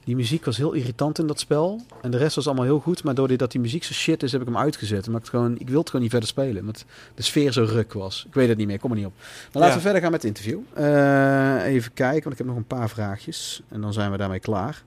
Die 0.03 0.15
muziek 0.15 0.45
was 0.45 0.57
heel 0.57 0.71
irritant 0.73 1.19
in 1.19 1.27
dat 1.27 1.39
spel. 1.39 1.81
En 2.01 2.11
de 2.11 2.17
rest 2.17 2.35
was 2.35 2.45
allemaal 2.47 2.65
heel 2.65 2.79
goed. 2.79 3.03
Maar 3.03 3.15
doordat 3.15 3.51
die 3.51 3.61
muziek 3.61 3.83
zo 3.83 3.93
shit 3.93 4.23
is, 4.23 4.31
heb 4.31 4.41
ik 4.41 4.47
hem 4.47 4.57
uitgezet. 4.57 5.07
Maar 5.07 5.19
het 5.19 5.29
gewoon, 5.29 5.59
ik 5.59 5.69
wil 5.69 5.79
het 5.79 5.85
gewoon 5.87 6.01
niet 6.01 6.11
verder 6.11 6.29
spelen. 6.29 6.59
Omdat 6.61 6.85
de 7.15 7.21
sfeer 7.21 7.51
zo 7.51 7.63
ruk 7.69 7.93
was. 7.93 8.23
Ik 8.27 8.33
weet 8.33 8.49
het 8.49 8.57
niet 8.57 8.67
meer, 8.67 8.79
kom 8.79 8.91
er 8.91 8.97
niet 8.97 9.05
op. 9.05 9.13
Maar 9.17 9.27
laten 9.51 9.67
Ja. 9.69 9.75
we 9.75 9.81
verder 9.81 10.01
gaan 10.01 10.11
met 10.11 10.21
het 10.23 10.37
interview. 10.37 10.59
Eh, 10.73 11.65
even 11.73 11.93
kijken, 11.93 12.21
want 12.21 12.31
ik 12.31 12.37
heb 12.37 12.47
nog 12.47 12.55
een 12.55 12.65
paar 12.67 12.89
vraagjes. 12.89 13.61
En 13.69 13.81
dan 13.81 13.93
zijn 13.93 14.11
we 14.11 14.17
daarmee 14.17 14.39
klaar. 14.39 14.83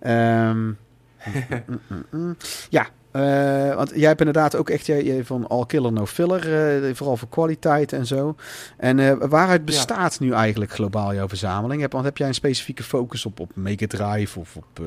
Ehm, 0.00 0.64
mm, 0.66 0.74
mm, 1.88 2.04
mm. 2.10 2.36
Ja, 2.70 2.86
eh, 3.12 3.74
want 3.74 3.90
jij 3.94 4.08
hebt 4.08 4.18
inderdaad 4.18 4.56
ook 4.56 4.70
echt 4.70 4.86
jij, 4.86 5.24
van 5.24 5.46
all 5.48 5.66
killer 5.66 5.92
no 5.92 6.06
filler, 6.06 6.84
eh, 6.84 6.94
vooral 6.94 7.16
voor 7.16 7.28
kwaliteit 7.28 7.92
en 7.92 8.06
zo. 8.06 8.34
En 8.76 8.98
eh, 8.98 9.12
waaruit 9.28 9.64
bestaat 9.64 10.20
nu 10.20 10.32
eigenlijk 10.32 10.72
globaal 10.72 11.14
jouw 11.14 11.28
verzameling? 11.28 11.80
Heb, 11.80 11.92
want 11.92 12.04
heb 12.04 12.16
jij 12.16 12.28
een 12.28 12.34
specifieke 12.34 12.82
focus 12.82 13.26
op, 13.26 13.40
op 13.40 13.50
Mega 13.56 13.86
Drive 13.86 14.38
of 14.38 14.56
op 14.56 14.80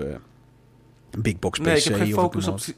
een 1.11 1.21
big 1.21 1.39
box 1.39 1.59
PC? 1.59 1.65
Nee, 1.65 1.76
ik 1.78 1.84
heb 1.84 1.95
geen 1.95 2.15
of 2.15 2.21
focus 2.21 2.47
op... 2.47 2.59
sy- 2.59 2.73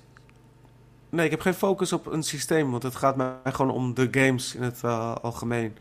Nee, 1.09 1.25
ik 1.25 1.31
heb 1.31 1.41
geen 1.41 1.53
focus 1.53 1.93
op 1.93 2.05
een 2.05 2.23
systeem, 2.23 2.71
want 2.71 2.83
het 2.83 2.95
gaat 2.95 3.15
mij 3.15 3.31
gewoon 3.43 3.71
om 3.71 3.93
de 3.93 4.07
games 4.11 4.55
in 4.55 4.61
het 4.61 4.83
algemeen. 5.21 5.75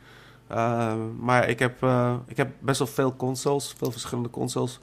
Maar 1.20 1.48
ik 1.48 1.58
heb, 1.58 1.86
ik 2.26 2.36
heb 2.36 2.50
best 2.58 2.78
wel 2.78 2.88
veel 2.88 3.16
consoles, 3.16 3.74
veel 3.78 3.90
verschillende 3.90 4.30
consoles. 4.30 4.78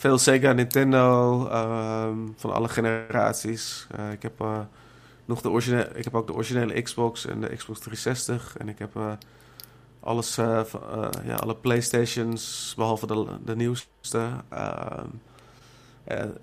Veel 0.00 0.18
Sega, 0.18 0.52
Nintendo, 0.52 1.46
uh, 1.46 2.08
van 2.36 2.52
alle 2.52 2.68
generaties. 2.68 3.86
Uh, 3.98 4.12
ik, 4.12 4.22
heb, 4.22 4.44
nog 5.24 5.40
de 5.40 5.50
originele, 5.50 5.90
ik 5.94 6.04
heb 6.04 6.14
ook 6.14 6.26
de 6.26 6.34
originele 6.34 6.82
Xbox 6.82 7.26
en 7.26 7.40
de 7.40 7.56
Xbox 7.56 7.80
360. 7.80 8.56
En 8.56 8.68
ik 8.68 8.78
heb 8.78 8.98
alles, 10.00 10.34
van, 10.34 11.10
ja, 11.24 11.34
alle 11.34 11.56
Playstations, 11.56 12.72
behalve 12.76 13.06
de, 13.06 13.26
de 13.44 13.56
nieuwste. 13.56 14.28
Ehm, 14.48 15.06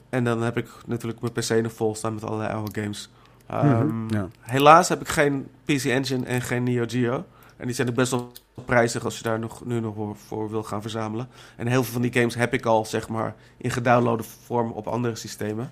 en 0.09 0.23
dan 0.23 0.41
heb 0.41 0.57
ik 0.57 0.69
natuurlijk 0.85 1.21
mijn 1.21 1.33
PC 1.33 1.63
nog 1.63 1.73
vol 1.73 1.95
staan 1.95 2.13
met 2.13 2.23
allerlei 2.23 2.53
oude 2.53 2.81
games. 2.81 3.09
Um, 3.51 3.67
mm-hmm, 3.67 4.09
ja. 4.09 4.27
Helaas 4.39 4.89
heb 4.89 5.01
ik 5.01 5.07
geen 5.07 5.47
PC 5.65 5.83
Engine 5.83 6.25
en 6.25 6.41
geen 6.41 6.63
Neo 6.63 6.85
Geo. 6.87 7.25
En 7.57 7.65
die 7.65 7.75
zijn 7.75 7.89
ook 7.89 7.95
best 7.95 8.11
wel 8.11 8.31
prijzig 8.65 9.03
als 9.03 9.17
je 9.17 9.23
daar 9.23 9.39
nog, 9.39 9.65
nu 9.65 9.79
nog 9.79 10.17
voor, 10.27 10.49
wil 10.49 10.63
gaan 10.63 10.81
verzamelen. 10.81 11.29
En 11.55 11.67
heel 11.67 11.83
veel 11.83 11.93
van 11.93 12.01
die 12.01 12.13
games 12.13 12.35
heb 12.35 12.53
ik 12.53 12.65
al, 12.65 12.85
zeg 12.85 13.07
maar, 13.09 13.35
in 13.57 13.71
gedownloade 13.71 14.23
vorm 14.45 14.71
op 14.71 14.87
andere 14.87 15.15
systemen. 15.15 15.69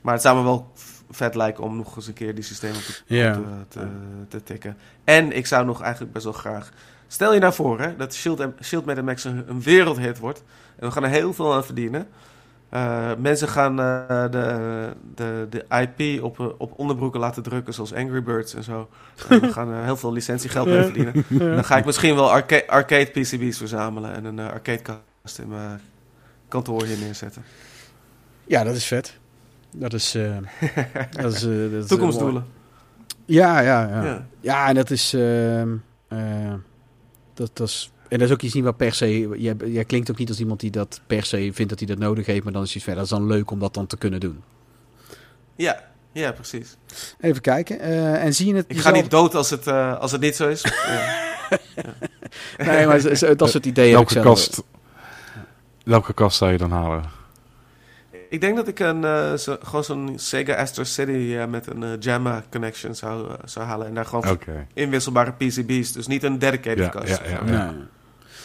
Maar 0.00 0.12
het 0.12 0.22
zou 0.22 0.36
me 0.36 0.42
wel 0.42 0.72
vet 1.10 1.34
lijken 1.34 1.64
om 1.64 1.76
nog 1.76 1.96
eens 1.96 2.06
een 2.06 2.12
keer 2.12 2.34
die 2.34 2.44
systemen 2.44 2.80
te, 2.80 3.02
te, 3.06 3.42
te, 3.68 3.86
te, 4.28 4.42
tikken. 4.42 4.76
En 5.04 5.36
ik 5.36 5.46
zou 5.46 5.66
nog 5.66 5.82
eigenlijk 5.82 6.12
best 6.12 6.24
wel 6.24 6.34
graag... 6.34 6.70
Stel 7.06 7.34
je 7.34 7.40
nou 7.40 7.52
voor 7.52 7.80
hè, 7.80 7.96
dat 7.96 8.14
Shield, 8.14 8.46
Shield 8.62 9.02
Max 9.02 9.24
een, 9.24 9.44
een 9.48 9.62
wereldhit 9.62 10.18
wordt. 10.18 10.42
En 10.76 10.86
we 10.86 10.92
gaan 10.92 11.04
er 11.04 11.10
heel 11.10 11.32
veel 11.32 11.54
aan 11.54 11.64
verdienen. 11.64 12.08
Uh, 12.74 13.10
mensen 13.18 13.48
gaan 13.48 13.80
uh, 13.80 14.30
de, 14.30 14.92
de, 15.14 15.46
de 15.50 15.64
IP 15.68 16.22
op, 16.22 16.38
uh, 16.38 16.46
op 16.58 16.78
onderbroeken 16.78 17.20
laten 17.20 17.42
drukken, 17.42 17.74
zoals 17.74 17.94
Angry 17.94 18.22
Birds 18.22 18.54
en 18.54 18.64
zo. 18.64 18.88
En 19.28 19.40
we 19.40 19.52
gaan 19.52 19.84
heel 19.84 19.96
veel 19.96 20.12
licentiegeld 20.12 20.66
mee 20.66 20.82
verdienen. 20.82 21.24
Ja. 21.28 21.54
Dan 21.54 21.64
ga 21.64 21.76
ik 21.76 21.84
misschien 21.84 22.14
wel 22.14 22.30
arca 22.30 22.62
arcade 22.66 23.06
PCB's 23.06 23.56
verzamelen 23.56 24.14
en 24.14 24.24
een 24.24 24.38
arcadekast 24.38 25.38
in 25.38 25.48
mijn 25.48 25.80
kantoor 26.48 26.84
hier 26.84 26.98
neerzetten. 26.98 27.44
Ja, 28.44 28.64
dat 28.64 28.74
is 28.74 28.84
vet. 28.84 29.18
Dat 29.70 29.92
is... 29.92 30.12
dat 31.22 31.32
is 31.34 31.40
dat 31.72 31.88
Toekomstdoelen. 31.88 32.46
ja, 33.24 33.60
ja, 33.60 33.88
ja, 33.88 34.04
ja. 34.04 34.26
Ja, 34.40 34.68
en 34.68 34.74
dat 34.74 34.90
is... 34.90 35.14
ehm, 35.14 35.76
dat, 37.34 37.50
dat 37.56 37.68
is 37.68 37.92
en 38.08 38.18
dat 38.18 38.28
is 38.28 38.34
ook 38.34 38.42
iets 38.42 38.54
niet 38.54 38.64
wat 38.64 38.76
per 38.76 38.94
se. 38.94 39.28
Jij, 39.36 39.54
jij 39.64 39.84
klinkt 39.84 40.10
ook 40.10 40.18
niet 40.18 40.28
als 40.28 40.40
iemand 40.40 40.60
die 40.60 40.70
dat 40.70 41.00
per 41.06 41.24
se 41.24 41.50
vindt 41.52 41.70
dat 41.70 41.78
hij 41.78 41.88
dat 41.88 41.98
nodig 41.98 42.26
heeft. 42.26 42.44
Maar 42.44 42.52
dan 42.52 42.62
is 42.62 42.74
het 42.74 42.82
verder. 42.82 43.02
Dat 43.02 43.12
is 43.12 43.18
dan 43.18 43.26
leuk 43.26 43.50
om 43.50 43.58
dat 43.58 43.74
dan 43.74 43.86
te 43.86 43.96
kunnen 43.96 44.20
doen. 44.20 44.42
Ja, 45.56 45.84
ja 46.12 46.32
precies. 46.32 46.76
Even 47.20 47.40
kijken. 47.40 47.80
Uh, 47.80 48.24
en 48.24 48.34
zie 48.34 48.46
je 48.46 48.54
het. 48.54 48.64
Ik 48.68 48.78
ga 48.78 48.90
niet 48.90 49.10
dood 49.10 49.34
als 49.34 49.50
het, 49.50 49.66
uh, 49.66 49.98
als 49.98 50.12
het 50.12 50.20
niet 50.20 50.36
zo 50.36 50.48
is. 50.48 50.62
ja. 50.62 51.26
ja. 52.58 52.64
Nee, 52.64 52.86
maar 52.86 53.36
dat 53.36 53.50
soort 53.50 53.66
ideeën. 53.66 53.92
Welke 53.92 54.20
kast, 54.20 54.62
welke 55.84 56.14
kast 56.14 56.36
zou 56.36 56.52
je 56.52 56.58
dan 56.58 56.70
halen? 56.70 57.02
Ik 58.30 58.40
denk 58.40 58.56
dat 58.56 58.68
ik 58.68 58.78
een, 58.78 59.02
uh, 59.02 59.34
zo, 59.34 59.56
gewoon 59.62 59.84
zo'n 59.84 60.12
Sega 60.16 60.54
Astro 60.54 60.84
City 60.84 61.10
uh, 61.10 61.46
met 61.46 61.66
een 61.66 61.82
uh, 61.82 61.90
JAMA 61.98 62.42
connection 62.50 62.94
zou, 62.94 63.30
zou 63.44 63.66
halen. 63.66 63.86
En 63.86 63.94
daar 63.94 64.04
gewoon 64.04 64.28
okay. 64.28 64.66
inwisselbare 64.74 65.32
PCB's. 65.32 65.92
Dus 65.92 66.06
niet 66.06 66.22
een 66.22 66.38
dedicated 66.38 66.78
ja, 66.78 66.88
kast. 66.88 67.08
Ja, 67.08 67.20
ja, 67.24 67.40
ja. 67.46 67.70
Nee. 67.70 67.80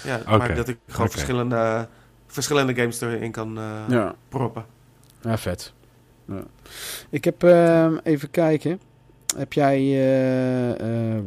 Ja 0.04 0.20
okay. 0.20 0.38
maar 0.38 0.56
dat 0.56 0.68
ik 0.68 0.78
gewoon 0.86 1.06
okay. 1.06 1.18
verschillende, 1.18 1.88
verschillende 2.28 2.76
games 2.76 3.02
erin 3.02 3.32
kan 3.32 3.60
ja. 3.88 4.16
proppen. 4.30 4.66
Ja, 5.22 5.38
vet. 5.38 5.74
Ja. 6.28 6.44
Ik 7.10 7.24
heb 7.24 7.44
ehm, 7.44 7.98
even 8.04 8.32
kijken. 8.32 8.80
Heb 9.38 9.54
jij. 9.54 9.80
Uh, 9.82 11.16
uh, 11.16 11.22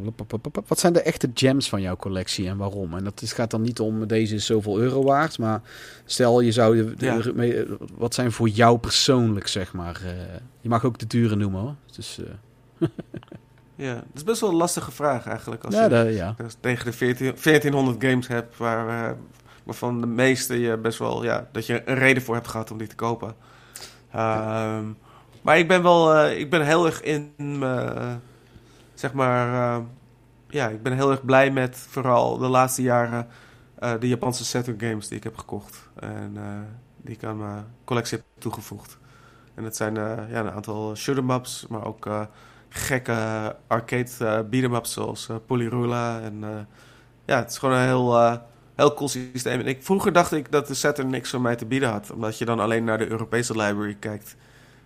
wat 0.67 0.79
zijn 0.79 0.93
de 0.93 1.01
echte 1.01 1.31
gems 1.33 1.69
van 1.69 1.81
jouw 1.81 1.95
collectie 1.95 2.47
en 2.47 2.57
waarom? 2.57 2.93
En 2.93 3.03
dat 3.03 3.21
is, 3.21 3.33
gaat 3.33 3.51
dan 3.51 3.61
niet 3.61 3.79
om 3.79 4.07
deze 4.07 4.35
is 4.35 4.45
zoveel 4.45 4.79
euro 4.79 5.03
waard. 5.03 5.39
Maar 5.39 5.61
stel 6.05 6.41
je 6.41 6.51
zou. 6.51 6.75
De, 6.75 6.95
de, 6.95 7.05
ja. 7.05 7.17
de, 7.17 7.77
wat 7.97 8.13
zijn 8.13 8.31
voor 8.31 8.49
jou 8.49 8.77
persoonlijk, 8.77 9.47
zeg 9.47 9.73
maar. 9.73 10.01
Uh, 10.03 10.11
je 10.61 10.69
mag 10.69 10.85
ook 10.85 10.99
de 10.99 11.07
dure 11.07 11.35
noemen 11.35 11.61
hoor. 11.61 11.75
Dus, 11.95 12.19
Ja, 13.77 13.93
het 13.95 14.05
is 14.15 14.23
best 14.23 14.41
wel 14.41 14.49
een 14.49 14.55
lastige 14.55 14.91
vraag 14.91 15.27
eigenlijk. 15.27 15.63
Als 15.63 15.73
Ja, 15.75 15.83
je 15.83 15.89
de- 15.89 15.95
ja. 16.13 16.33
dus 16.37 16.55
tegen 16.59 16.85
de 16.85 16.93
14, 16.93 17.33
1400 17.35 18.03
games 18.03 18.27
hebt, 18.27 18.57
waar, 18.57 19.09
eh, 19.09 19.15
waarvan 19.63 20.01
de 20.01 20.07
meeste 20.07 20.59
je 20.59 20.77
best 20.77 20.99
wel, 20.99 21.23
ja, 21.23 21.47
dat 21.51 21.65
je 21.65 21.81
een 21.89 21.95
reden 21.95 22.23
voor 22.23 22.35
hebt 22.35 22.47
gehad 22.47 22.71
om 22.71 22.77
die 22.77 22.87
te 22.87 22.95
kopen. 22.95 23.35
Ehm, 24.11 24.83
maar 25.41 25.57
ik 25.57 25.67
ben 25.67 25.83
wel, 25.83 26.13
eh, 26.15 26.39
ik 26.39 26.49
ben 26.49 26.65
heel 26.65 26.85
erg 26.85 27.01
in, 27.01 27.33
eh, 27.61 28.13
zeg 28.93 29.13
maar, 29.13 29.81
ja, 30.47 30.67
ik 30.67 30.83
ben 30.83 30.93
heel 30.93 31.11
erg 31.11 31.25
blij 31.25 31.51
met 31.51 31.77
vooral 31.89 32.37
de 32.37 32.47
laatste 32.47 32.81
jaren 32.81 33.27
de 33.99 34.07
Japanse 34.07 34.45
Saturn 34.45 34.79
games 34.79 35.07
die 35.07 35.17
ik 35.17 35.23
heb 35.23 35.37
gekocht. 35.37 35.89
En 35.99 36.37
die 37.01 37.15
ik 37.15 37.23
aan 37.23 37.37
mijn 37.37 37.65
collectie 37.83 38.17
heb 38.17 38.25
toegevoegd. 38.37 38.97
En 39.55 39.63
het 39.63 39.75
zijn 39.75 39.95
ja, 39.95 40.27
een 40.39 40.51
aantal 40.51 40.95
shoot'em 40.95 41.29
ups, 41.31 41.65
maar 41.69 41.85
ook 41.85 42.07
gekke 42.77 43.55
arcade 43.67 44.09
eh 44.19 44.39
beat'em 44.49 44.75
ups 44.75 44.93
zoals 44.93 45.29
eh, 45.29 45.35
Polyrula. 45.45 46.19
En 46.21 46.43
eh, 46.43 46.49
ja, 47.25 47.37
het 47.37 47.49
is 47.49 47.57
gewoon 47.57 47.75
een 47.75 47.85
heel, 47.85 48.39
heel 48.75 48.93
cool 48.93 49.09
systeem. 49.09 49.59
En 49.59 49.67
ik, 49.67 49.83
vroeger 49.83 50.13
dacht 50.13 50.31
ik 50.31 50.51
dat 50.51 50.67
de 50.67 50.73
Saturn 50.73 51.09
niks 51.09 51.29
voor 51.29 51.41
mij 51.41 51.55
te 51.55 51.65
bieden 51.65 51.89
had. 51.89 52.11
Omdat 52.11 52.37
je 52.37 52.45
dan 52.45 52.59
alleen 52.59 52.83
naar 52.83 52.97
de 52.97 53.09
Europese 53.09 53.51
library 53.57 53.95
kijkt. 53.99 54.35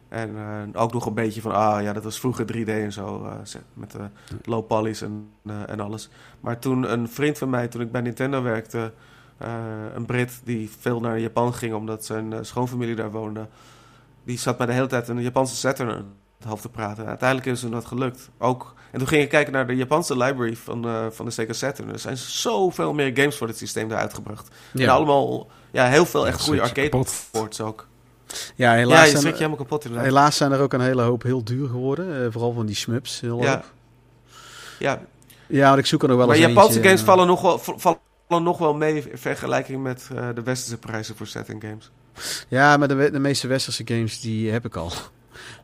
En 0.09 0.35
ook 0.75 0.93
nog 0.93 1.05
een 1.05 1.13
beetje 1.13 1.41
van, 1.41 1.51
ah 1.51 1.81
ja, 1.81 1.93
dat 1.93 2.03
was 2.03 2.19
vroeger 2.19 2.45
3D 2.45 2.69
en 2.69 2.91
zo. 2.91 3.27
met 3.73 3.91
de 3.91 4.09
low 4.43 4.67
polys 4.67 5.01
en, 5.01 5.29
en 5.65 5.79
alles. 5.79 6.09
Maar 6.39 6.59
toen 6.59 6.91
een 6.91 7.09
vriend 7.09 7.37
van 7.37 7.49
mij, 7.49 7.67
toen 7.67 7.81
ik 7.81 7.91
bij 7.91 8.01
Nintendo 8.01 8.41
werkte... 8.41 8.91
een 9.93 10.05
Brit 10.05 10.41
die 10.43 10.69
veel 10.79 10.99
naar 10.99 11.19
Japan 11.19 11.53
ging 11.53 11.73
omdat 11.73 12.05
zijn 12.05 12.45
schoonfamilie 12.45 12.95
daar 12.95 13.11
woonde... 13.11 13.47
die 14.23 14.37
zat 14.37 14.57
mij 14.57 14.67
de 14.67 14.73
hele 14.73 14.87
tijd 14.87 15.07
een 15.07 15.21
Japanse 15.21 15.55
Saturn 15.55 16.05
het 16.41 16.49
hoofd 16.49 16.61
te 16.61 16.69
praten. 16.69 17.03
En 17.03 17.09
uiteindelijk 17.09 17.49
is 17.49 17.61
hem 17.61 17.71
dat 17.71 17.85
gelukt. 17.85 18.29
Ook, 18.37 18.73
en 18.91 18.99
toen 18.99 19.07
ging 19.07 19.23
ik 19.23 19.29
kijken 19.29 19.53
naar 19.53 19.67
de 19.67 19.75
Japanse 19.75 20.17
library 20.17 20.55
van, 20.55 20.85
eh, 20.87 21.05
van 21.09 21.25
de 21.25 21.31
Sega 21.31 21.53
Saturn. 21.53 21.89
Er 21.89 21.99
zijn 21.99 22.17
zoveel 22.17 22.93
meer 22.93 23.11
games 23.13 23.35
voor 23.37 23.47
dit 23.47 23.57
systeem 23.57 23.89
daar 23.89 23.99
uitgebracht. 23.99 24.47
En 24.73 24.89
allemaal, 24.89 25.47
ja, 25.71 25.87
heel 25.87 26.05
veel 26.05 26.27
echt 26.27 26.39
Ja, 26.39 26.45
goede 26.45 26.61
arcade 26.61 27.05
ports 27.31 27.61
ook. 27.61 27.87
ja, 28.27 28.35
Ja, 28.55 28.73
helaas, 28.77 29.05
je 29.05 29.17
zijn, 29.17 29.25
je 29.25 29.31
helemaal 29.33 29.57
kapot 29.57 29.81
inderdaad. 29.83 30.07
helaas 30.07 30.37
zijn 30.37 30.51
er 30.51 30.59
ook 30.59 30.73
een 30.73 30.81
hele 30.81 31.01
hoop 31.01 31.23
heel 31.23 31.43
duur 31.43 31.67
geworden. 31.69 32.25
eh, 32.25 32.31
vooral 32.31 32.53
van 32.53 32.65
die 32.65 32.75
smups. 32.75 33.19
Heel 33.19 33.41
Ja. 33.41 33.51
hoop. 33.53 33.63
Ja, 34.79 35.01
Ja, 35.47 35.67
want 35.67 35.79
ik 35.79 35.85
zoek 35.85 36.01
er 36.01 36.07
nog 36.07 36.17
wel 36.17 36.27
maar 36.27 36.35
eens 36.35 36.45
Japanse 36.45 36.69
eentje, 36.73 36.83
games 36.83 36.99
eh, 37.01 37.07
vallen 37.07 37.27
nog 37.27 37.41
wel, 37.41 37.59
vallen 37.77 38.43
nog 38.43 38.57
wel 38.57 38.73
mee 38.73 38.95
in 39.09 39.17
vergelijking 39.17 39.83
met 39.83 40.07
de 40.35 40.41
westerse 40.43 40.77
prijzen 40.77 41.15
voor 41.15 41.27
Saturn 41.27 41.61
games. 41.61 41.91
Ja, 42.47 42.77
maar 42.77 42.87
de, 42.87 43.11
de 43.11 43.19
meeste 43.19 43.47
westerse 43.47 43.81
games 43.85 44.19
die 44.19 44.51
heb 44.51 44.65
ik 44.65 44.75
al. 44.75 44.91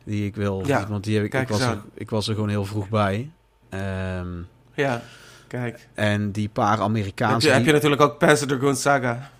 Die 0.04 0.26
ik 0.26 0.36
wil. 0.36 0.62
Ja, 0.66 0.86
want 0.88 1.04
die 1.04 1.16
heb 1.16 1.24
ik, 1.24 1.34
ik, 1.34 1.48
was 1.48 1.60
er, 1.60 1.78
ik 1.94 2.10
was 2.10 2.28
er 2.28 2.34
gewoon 2.34 2.48
heel 2.48 2.64
vroeg 2.64 2.88
bij. 2.88 3.30
Ehm, 3.68 4.28
Ja, 4.74 5.02
kijk. 5.46 5.88
en 5.94 6.30
die 6.30 6.48
paar 6.48 6.70
Heb 6.70 6.80
Amerikaanse. 6.80 7.46
je, 7.46 7.52
heb 7.52 7.64
je 7.64 7.72
natuurlijk 7.72 8.02
ook 8.02 8.18
Panzer 8.18 8.46
Dragoon 8.48 8.76
Saga. 8.76 9.30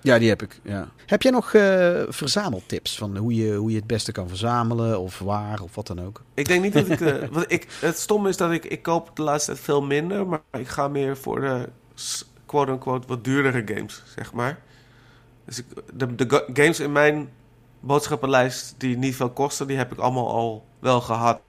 Ja, 0.00 0.18
die 0.18 0.28
heb 0.28 0.42
ik. 0.42 0.60
Ja. 0.62 0.88
Heb 1.06 1.22
jij 1.22 1.30
nog 1.32 1.54
eh, 1.54 2.02
verzameltips 2.08 2.98
van 2.98 3.16
hoe 3.16 3.34
je, 3.34 3.54
hoe 3.54 3.70
je 3.70 3.76
het 3.76 3.86
beste 3.86 4.12
kan 4.12 4.28
verzamelen 4.28 5.00
of 5.00 5.18
waar 5.18 5.60
of 5.60 5.74
wat 5.74 5.86
dan 5.86 6.00
ook? 6.04 6.22
Ik 6.34 6.46
denk 6.46 6.62
niet 6.62 6.72
dat 6.72 6.88
ik, 6.88 7.00
eh, 7.00 7.28
wat 7.30 7.44
ik... 7.52 7.66
Het 7.80 7.98
stomme 7.98 8.28
is 8.28 8.36
dat 8.36 8.50
ik... 8.52 8.64
Ik 8.64 8.82
koop 8.82 9.10
de 9.16 9.22
laatste 9.22 9.52
tijd 9.52 9.64
veel 9.64 9.82
minder, 9.82 10.26
maar 10.26 10.40
ik 10.52 10.68
ga 10.68 10.88
meer 10.88 11.16
voor 11.16 11.40
de 11.40 11.68
quote-unquote 12.46 13.06
wat 13.06 13.24
duurdere 13.24 13.62
games, 13.74 14.02
zeg 14.16 14.32
maar. 14.32 14.58
Dus 15.44 15.58
ik, 15.58 15.64
de, 15.94 16.14
de 16.14 16.24
ga- 16.28 16.44
games 16.52 16.80
in 16.80 16.92
mijn 16.92 17.28
boodschappenlijst 17.86 18.74
die 18.78 18.96
niet 18.98 19.16
veel 19.16 19.30
kosten, 19.30 19.66
die 19.66 19.76
heb 19.76 19.92
ik 19.92 19.98
allemaal 19.98 20.28
al 20.28 20.64
wel 20.78 21.00
gehad. 21.00 21.40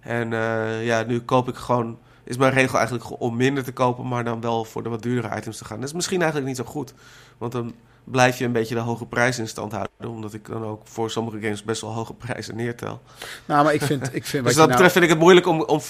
En 0.00 0.32
eh, 0.32 0.86
ja, 0.86 1.02
nu 1.02 1.20
koop 1.20 1.48
ik 1.48 1.54
gewoon... 1.56 1.98
Is 2.24 2.36
mijn 2.36 2.52
regel 2.52 2.78
eigenlijk 2.78 3.20
om 3.20 3.36
minder 3.36 3.64
te 3.64 3.72
kopen, 3.72 4.08
maar 4.08 4.24
dan 4.24 4.40
wel 4.40 4.64
voor 4.64 4.82
de 4.82 4.88
wat 4.88 5.02
duurdere 5.02 5.36
items 5.36 5.56
te 5.58 5.64
gaan. 5.64 5.80
Dat 5.80 5.88
is 5.88 5.94
misschien 5.94 6.18
eigenlijk 6.18 6.48
niet 6.48 6.56
zo 6.56 6.64
goed. 6.64 6.94
Want 7.38 7.52
dan 7.52 7.74
blijf 8.04 8.38
je 8.38 8.44
een 8.44 8.52
beetje 8.52 8.74
de 8.74 8.80
hoge 8.80 9.06
prijs 9.06 9.38
in 9.38 9.48
stand 9.48 9.72
houden. 9.72 10.08
Omdat 10.08 10.34
ik 10.34 10.46
dan 10.46 10.64
ook 10.64 10.82
voor 10.84 11.10
sommige 11.10 11.40
games 11.40 11.62
best 11.64 11.80
wel 11.80 11.92
hoge 11.92 12.14
prijzen 12.14 12.56
neertel. 12.56 13.00
Nou, 13.44 13.64
maar 13.64 13.74
ik 13.74 13.82
vind, 13.82 14.14
ik 14.14 14.24
vind 14.24 14.44
Dus 14.46 14.54
wat 14.54 14.54
dat 14.54 14.56
nou- 14.56 14.68
betreft 14.68 14.92
vind 14.92 15.04
ik 15.04 15.10
het 15.10 15.18
moeilijk 15.18 15.46
om, 15.46 15.62
om, 15.62 15.80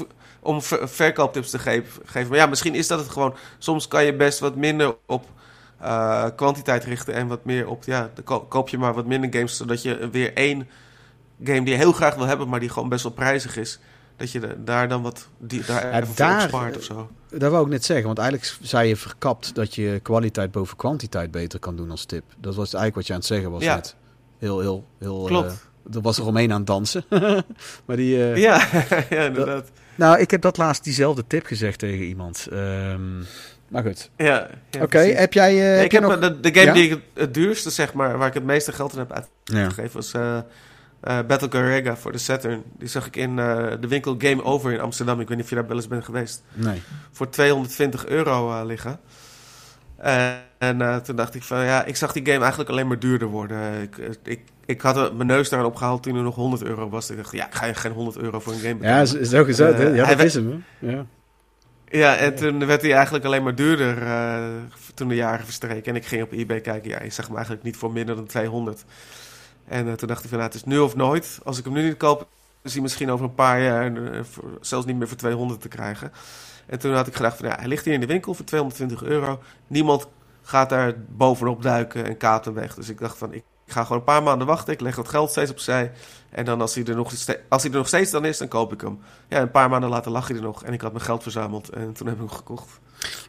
om 0.41 0.63
ver- 0.63 0.89
verkooptips 0.89 1.51
te 1.51 1.59
geven, 1.59 2.03
geven. 2.05 2.29
Maar 2.29 2.39
ja, 2.39 2.47
misschien 2.47 2.75
is 2.75 2.87
dat 2.87 2.99
het 2.99 3.09
gewoon. 3.09 3.35
Soms 3.59 3.89
kan 3.89 4.05
je 4.05 4.15
best 4.15 4.39
wat 4.39 4.57
minder 4.57 4.97
op 5.07 5.25
eh, 5.81 6.25
kwantiteit 6.37 6.85
richten 6.85 7.15
en 7.15 7.27
wat 7.27 7.45
meer 7.45 7.69
op. 7.69 7.85
Ja, 7.85 8.11
dan 8.25 8.49
koop 8.49 8.69
je 8.69 8.79
maar 8.79 8.95
wat 8.95 9.07
minder 9.07 9.33
games, 9.33 9.57
zodat 9.57 9.83
je 9.83 10.09
weer 10.13 10.33
één 10.35 10.69
game 11.45 11.61
die 11.63 11.69
je 11.73 11.77
heel 11.81 11.93
graag 11.93 12.15
wil 12.15 12.27
hebben, 12.27 12.49
maar 12.49 12.61
die 12.61 12.69
gewoon 12.69 12.89
best 12.89 13.03
wel 13.03 13.13
prijzig 13.13 13.57
is. 13.57 13.79
Dat 14.17 14.33
je 14.33 14.41
de- 14.41 14.65
daar 14.65 14.89
dan 14.89 15.03
wat 15.03 15.29
die, 15.39 15.65
daar 15.65 15.85
Ja, 15.87 16.07
daar- 16.15 16.43
opspaart 16.43 16.77
of 16.77 16.83
zo. 16.83 17.11
Dat 17.31 17.51
wou 17.51 17.65
ik 17.65 17.71
net 17.71 17.85
zeggen, 17.85 18.07
want 18.07 18.19
eigenlijk 18.19 18.57
zei 18.63 18.89
je 18.89 18.97
verkapt 18.97 19.55
dat 19.55 19.75
je 19.75 20.01
kwaliteit 20.03 20.51
boven 20.51 20.77
kwantiteit 20.77 21.31
beter 21.31 21.59
kan 21.59 21.77
doen 21.77 21.91
als 21.91 22.05
tip. 22.05 22.25
Dat 22.39 22.55
was 22.55 22.67
eigenlijk 22.75 22.95
wat 22.95 23.07
je 23.07 23.13
aan 23.13 23.19
het 23.19 23.29
zeggen 23.29 23.51
was 23.51 23.63
Ja. 23.63 23.75
net. 23.75 23.95
Heel, 24.39 24.61
heel, 24.61 24.87
heel... 24.99 25.25
Klopt. 25.25 25.67
eh, 25.91 25.95
er 25.95 26.01
was 26.01 26.19
er 26.19 26.27
omheen 26.27 26.51
aan 26.53 26.59
het 26.59 26.67
dansen. 26.67 27.05
maar 27.87 27.97
die... 27.97 28.23
eh, 28.33 28.37
Ja, 28.37 28.67
ja, 29.11 29.23
inderdaad. 29.25 29.71
Nou, 29.95 30.19
ik 30.19 30.31
heb 30.31 30.41
dat 30.41 30.57
laatst 30.57 30.85
diezelfde 30.85 31.25
tip 31.27 31.47
gezegd 31.47 31.79
tegen 31.79 32.05
iemand. 32.05 32.47
Ehm, 32.53 33.21
maar 33.69 33.83
goed. 33.83 34.11
Ja, 34.17 34.49
ja, 34.71 34.83
Oké, 34.83 34.99
heb 34.99 35.33
jij... 35.33 35.51
eh, 35.71 35.77
Nee, 35.77 35.85
ik 35.85 35.93
heb 35.93 36.03
nog... 36.03 36.19
de, 36.19 36.41
de 36.41 36.55
game 36.55 36.67
Ja? 36.67 36.73
die 36.73 36.91
ik 36.91 37.01
het, 37.15 37.35
duurste, 37.35 37.71
zeg 37.71 37.93
maar, 37.93 38.19
waar 38.19 38.29
ik 38.29 38.35
het 38.35 38.45
meeste 38.45 38.73
geld 38.73 38.93
in 38.93 38.99
heb 38.99 39.13
uit, 39.13 39.29
Ja. 39.45 39.69
gegeven 39.69 39.91
was 39.93 40.13
eh 40.13 40.39
eh, 41.01 41.19
Battle 41.27 41.49
Garega 41.51 41.97
voor 41.97 42.13
de 42.13 42.19
Saturn. 42.19 42.63
Die 42.79 42.89
zag 42.89 43.07
ik 43.07 43.17
in 43.17 43.39
eh, 43.39 43.67
de 43.81 43.89
winkel 43.89 44.15
Game 44.19 44.45
Over 44.45 44.73
in 44.73 44.81
Amsterdam. 44.81 45.21
Ik 45.21 45.29
weet 45.29 45.37
niet 45.37 45.45
of 45.45 45.51
je 45.51 45.57
daar 45.57 45.67
wel 45.67 45.77
eens 45.77 45.89
bent 45.89 46.05
geweest. 46.05 46.43
Nee. 46.55 46.83
Voor 47.13 47.29
220 47.29 48.07
euro 48.07 48.51
eh, 48.61 48.67
liggen. 48.67 49.01
Eh, 49.97 50.27
en 50.59 50.83
eh, 50.83 50.97
toen 50.97 51.17
dacht 51.17 51.35
ik 51.35 51.43
van 51.43 51.65
ja, 51.65 51.85
ik 51.85 51.97
zag 51.97 52.13
die 52.13 52.27
game 52.27 52.39
eigenlijk 52.41 52.71
alleen 52.71 52.87
maar 52.87 52.99
duurder 52.99 53.29
worden. 53.29 53.83
Ik, 53.83 53.99
eh, 53.99 54.07
ik, 54.25 54.41
ik 54.67 54.81
had 54.81 55.15
mijn 55.15 55.29
neus 55.29 55.49
daar 55.49 55.65
opgehaald 55.65 56.03
toen 56.03 56.17
er 56.17 56.23
nog 56.23 56.35
100 56.35 56.63
euro 56.63 56.89
was. 56.89 57.11
Ik 57.11 57.17
dacht, 57.17 57.33
ja, 57.33 57.47
ik 57.47 57.55
ga 57.55 57.67
je 57.67 57.75
geen 57.75 57.93
100 57.93 58.17
euro 58.19 58.41
voor 58.41 58.53
een 58.53 58.59
game 58.59 58.75
Ja, 58.75 58.79
betalen. 59.01 59.07
zo, 59.27 59.37
zo 59.37 59.45
gezegd. 59.45 59.79
hè? 59.79 59.91
Eh, 59.91 59.97
ja, 59.97 60.05
hij 60.05 60.15
dat 60.15 60.17
we- 60.21 60.25
is 60.25 60.35
hem. 60.35 60.65
Hè? 60.79 60.91
Ja. 60.91 61.07
Ja, 61.91 62.17
en 62.17 62.35
toen 62.35 62.67
werd 62.67 62.83
hij 62.83 62.93
eigenlijk 62.95 63.25
alleen 63.25 63.43
maar 63.43 63.55
duurder 63.55 64.03
eh, 64.03 64.45
toen 64.95 65.09
de 65.09 65.15
jaren 65.15 65.45
verstreken. 65.45 65.93
En 65.93 65.97
ik 65.97 66.07
ging 66.07 66.23
op 66.23 66.33
eBay 66.33 66.61
kijken. 66.61 66.91
Ja, 66.91 67.03
je 67.03 67.11
zag 67.11 67.27
hem 67.27 67.35
eigenlijk 67.35 67.65
niet 67.65 67.77
voor 67.77 67.93
minder 67.93 68.17
dan 68.17 68.27
200. 68.27 68.85
En 69.65 69.89
eh, 69.89 69.93
toen 69.93 70.09
dacht 70.09 70.23
ik 70.23 70.29
van, 70.29 70.39
nou, 70.39 70.51
het 70.51 70.61
is 70.61 70.65
nu 70.65 70.79
of 70.79 70.97
nooit. 70.97 71.39
Als 71.45 71.59
ik 71.59 71.65
hem 71.65 71.73
nu 71.73 71.83
niet 71.85 71.97
koop, 71.97 72.29
is 72.63 72.73
hij 72.73 72.83
misschien 72.83 73.11
over 73.11 73.25
een 73.25 73.35
paar 73.35 73.63
jaar 73.63 74.13
eh, 74.13 74.21
zelfs 74.61 74.87
niet 74.87 74.97
meer 74.97 75.09
voor 75.09 75.17
200 75.17 75.61
te 75.61 75.69
krijgen. 75.69 76.13
En 76.67 76.79
toen 76.79 76.95
had 76.95 77.07
ik 77.07 77.15
gedacht 77.15 77.37
van, 77.37 77.49
ja, 77.49 77.57
hij 77.59 77.69
ligt 77.69 77.85
hier 77.85 77.95
in 77.95 78.01
de 78.01 78.07
winkel 78.07 78.35
voor 78.35 78.45
220 78.45 79.03
euro. 79.03 79.41
Niemand 79.67 80.09
gaat 80.43 80.69
daar 80.69 80.95
bovenop 81.09 81.63
duiken 81.63 82.05
en 82.05 82.17
kaapt 82.17 82.45
hem 82.45 82.55
weg. 82.55 82.75
Dus 82.75 82.89
ik 82.89 82.99
dacht 82.99 83.19
van, 83.19 83.33
ik 83.33 83.45
ga 83.67 83.83
gewoon 83.83 83.99
een 83.99 84.05
paar 84.05 84.23
maanden 84.23 84.47
wachten. 84.47 84.73
Ik 84.73 84.81
leg 84.81 84.95
dat 84.95 85.09
geld 85.09 85.31
steeds 85.31 85.51
opzij. 85.51 85.93
En 86.31 86.45
dan 86.45 86.61
als 86.61 86.75
hij 86.75 86.85
er 86.85 86.97
nog, 86.97 87.13
als 87.49 87.63
hij 87.63 87.71
er 87.73 87.77
nog 87.79 87.87
steeds 87.89 88.11
dan 88.11 88.25
is, 88.25 88.39
dan 88.39 88.49
koop 88.49 88.73
ik 88.73 88.81
hem. 88.81 88.99
Ja, 89.29 89.41
een 89.41 89.51
paar 89.51 89.69
maanden 89.69 89.91
later 89.91 90.11
lag 90.13 90.29
hij 90.29 90.37
er 90.37 90.43
nog. 90.43 90.65
En 90.65 90.73
ik 90.73 90.81
had 90.81 90.93
mijn 90.93 91.05
geld 91.05 91.23
verzameld. 91.23 91.69
En 91.69 91.93
toen 91.93 92.07
heb 92.07 92.15
ik 92.17 92.21
hem 92.21 92.31
gekocht. 92.31 92.81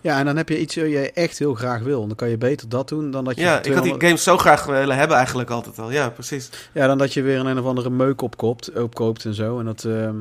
ja, 0.01 0.19
en 0.19 0.25
dan 0.25 0.37
heb 0.37 0.49
je 0.49 0.59
iets 0.59 0.75
wat 0.75 0.85
je 0.89 1.11
echt 1.11 1.39
heel 1.39 1.53
graag 1.53 1.81
wil. 1.81 2.07
Dan 2.07 2.15
kan 2.15 2.29
je 2.29 2.37
beter 2.37 2.69
dat 2.69 2.87
doen 2.89 3.11
dan 3.11 3.23
dat 3.25 3.35
je... 3.35 3.41
Ja, 3.41 3.49
ik 3.49 3.55
had 3.55 3.63
die 3.65 3.73
200 3.73 4.03
games 4.03 4.23
zo 4.23 4.37
graag 4.37 4.65
willen 4.65 4.97
hebben 4.97 5.17
eigenlijk 5.17 5.49
altijd 5.49 5.79
al. 5.79 5.91
Ja, 5.91 6.09
precies. 6.09 6.49
Ja, 6.73 6.87
dan 6.87 6.97
dat 6.97 7.13
je 7.13 7.21
weer 7.21 7.39
een, 7.39 7.45
een 7.45 7.59
of 7.59 7.65
andere 7.65 7.89
meuk 7.89 8.21
opkoopt, 8.21 8.71
opkoopt 8.81 9.25
en 9.25 9.33
zo. 9.33 9.59
En 9.59 9.65
dat... 9.65 9.83
ehm, 9.85 10.15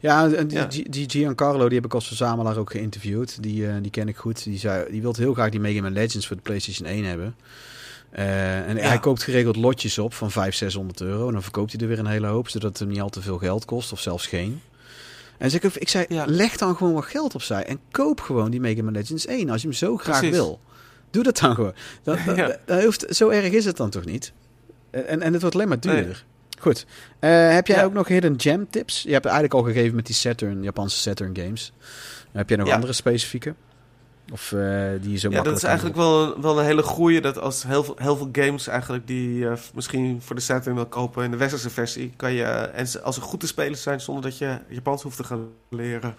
Ja, 0.00 0.30
en 0.32 0.46
die, 0.46 0.58
Ja. 0.58 0.64
die, 0.64 0.88
die 0.90 1.10
Giancarlo, 1.10 1.66
die 1.66 1.76
heb 1.76 1.84
ik 1.86 1.94
als 1.94 2.06
verzamelaar 2.06 2.56
ook 2.56 2.70
geïnterviewd. 2.70 3.42
Die, 3.42 3.68
eh, 3.68 3.74
die 3.82 3.90
ken 3.90 4.08
ik 4.08 4.16
goed. 4.16 4.44
Die, 4.44 4.58
zei, 4.58 4.90
die 4.90 5.02
wil 5.02 5.14
heel 5.16 5.34
graag 5.34 5.50
die 5.50 5.60
Mega 5.60 5.82
Man 5.82 5.92
Legends 5.92 6.26
voor 6.26 6.36
de 6.36 6.42
PlayStation 6.42 6.88
1 6.88 7.04
hebben. 7.04 7.34
Eh, 8.10 8.68
en 8.68 8.76
Ja. 8.76 8.82
hij 8.82 8.98
koopt 8.98 9.22
geregeld 9.22 9.56
lotjes 9.56 9.98
op 9.98 10.14
van 10.14 10.30
500, 10.30 10.56
600 10.56 11.00
euro. 11.00 11.26
En 11.26 11.32
dan 11.32 11.42
verkoopt 11.42 11.72
hij 11.72 11.80
er 11.80 11.88
weer 11.88 11.98
een 11.98 12.06
hele 12.06 12.26
hoop, 12.26 12.48
zodat 12.48 12.68
het 12.70 12.78
hem 12.78 12.88
niet 12.88 13.00
al 13.00 13.08
te 13.08 13.22
veel 13.22 13.38
geld 13.38 13.64
kost, 13.64 13.92
of 13.92 14.00
zelfs 14.00 14.26
geen. 14.26 14.60
En 15.38 15.48
dus 15.50 15.54
ik, 15.54 15.62
ik 15.74 15.88
zei, 15.88 16.04
Ja. 16.08 16.24
leg 16.26 16.56
dan 16.56 16.76
gewoon 16.76 16.92
wat 16.92 17.04
geld 17.04 17.34
opzij 17.34 17.64
en 17.64 17.80
koop 17.90 18.20
gewoon 18.20 18.50
die 18.50 18.60
Mega 18.60 18.82
Man 18.82 18.92
Legends 18.92 19.26
1 19.26 19.50
als 19.50 19.60
je 19.62 19.68
hem 19.68 19.76
zo 19.76 19.96
graag 19.96 20.18
Precies. 20.18 20.36
wil. 20.36 20.60
Doe 21.10 21.22
dat 21.22 21.38
dan 21.38 21.54
gewoon. 21.54 21.72
Dat, 22.02 22.18
dat, 22.26 22.36
Ja. 22.46 22.56
dat 22.64 22.84
hoeft, 22.84 23.04
zo 23.16 23.28
erg 23.28 23.52
is 23.52 23.64
het 23.64 23.76
dan 23.76 23.90
toch 23.90 24.04
niet? 24.04 24.32
En, 24.90 25.22
en 25.22 25.32
het 25.32 25.40
wordt 25.40 25.56
alleen 25.56 25.68
maar 25.68 25.80
duurder. 25.80 26.04
Nee. 26.04 26.14
Goed. 26.60 26.86
Eh, 27.18 27.52
heb 27.52 27.66
jij 27.66 27.76
Ja. 27.76 27.84
ook 27.84 27.92
nog 27.92 28.08
hidden 28.08 28.40
gem 28.40 28.70
tips? 28.70 29.02
Je 29.02 29.12
hebt 29.12 29.24
het 29.24 29.32
eigenlijk 29.32 29.54
al 29.66 29.72
gegeven 29.72 29.96
met 29.96 30.06
die 30.06 30.14
Saturn, 30.14 30.62
Japanse 30.62 30.98
Saturn 30.98 31.36
games. 31.36 31.72
Heb 32.32 32.48
jij 32.48 32.58
nog 32.58 32.70
andere 32.70 32.92
specifieke? 32.92 33.54
Of 34.32 34.52
eh, 34.52 34.88
die 35.00 35.18
zo 35.18 35.30
Ja, 35.30 35.42
dat 35.42 35.56
is 35.56 35.62
eigenlijk 35.62 35.96
wel, 35.96 36.40
wel 36.40 36.58
een 36.58 36.64
hele 36.64 36.82
goeie. 36.82 37.20
Dat 37.20 37.38
als 37.38 37.62
heel 37.62 37.84
veel, 37.84 37.94
heel 37.98 38.16
veel 38.16 38.28
games 38.32 38.66
eigenlijk 38.66 39.06
die 39.06 39.38
je 39.38 39.54
misschien 39.74 40.22
voor 40.22 40.36
de 40.36 40.42
Saturn 40.42 40.74
wil 40.74 40.86
kopen 40.86 41.24
in 41.24 41.30
de 41.30 41.36
westerse 41.36 41.70
versie, 41.70 42.12
kan 42.16 42.32
je, 42.32 42.44
en 42.44 42.88
ze- 42.88 43.02
als 43.02 43.14
ze 43.14 43.20
goed 43.20 43.40
te 43.40 43.46
spelen 43.46 43.78
zijn 43.78 44.00
zonder 44.00 44.22
dat 44.24 44.38
je 44.38 44.58
Japans 44.68 45.02
hoeft 45.02 45.16
te 45.16 45.24
gaan 45.24 45.46
leren, 45.68 46.14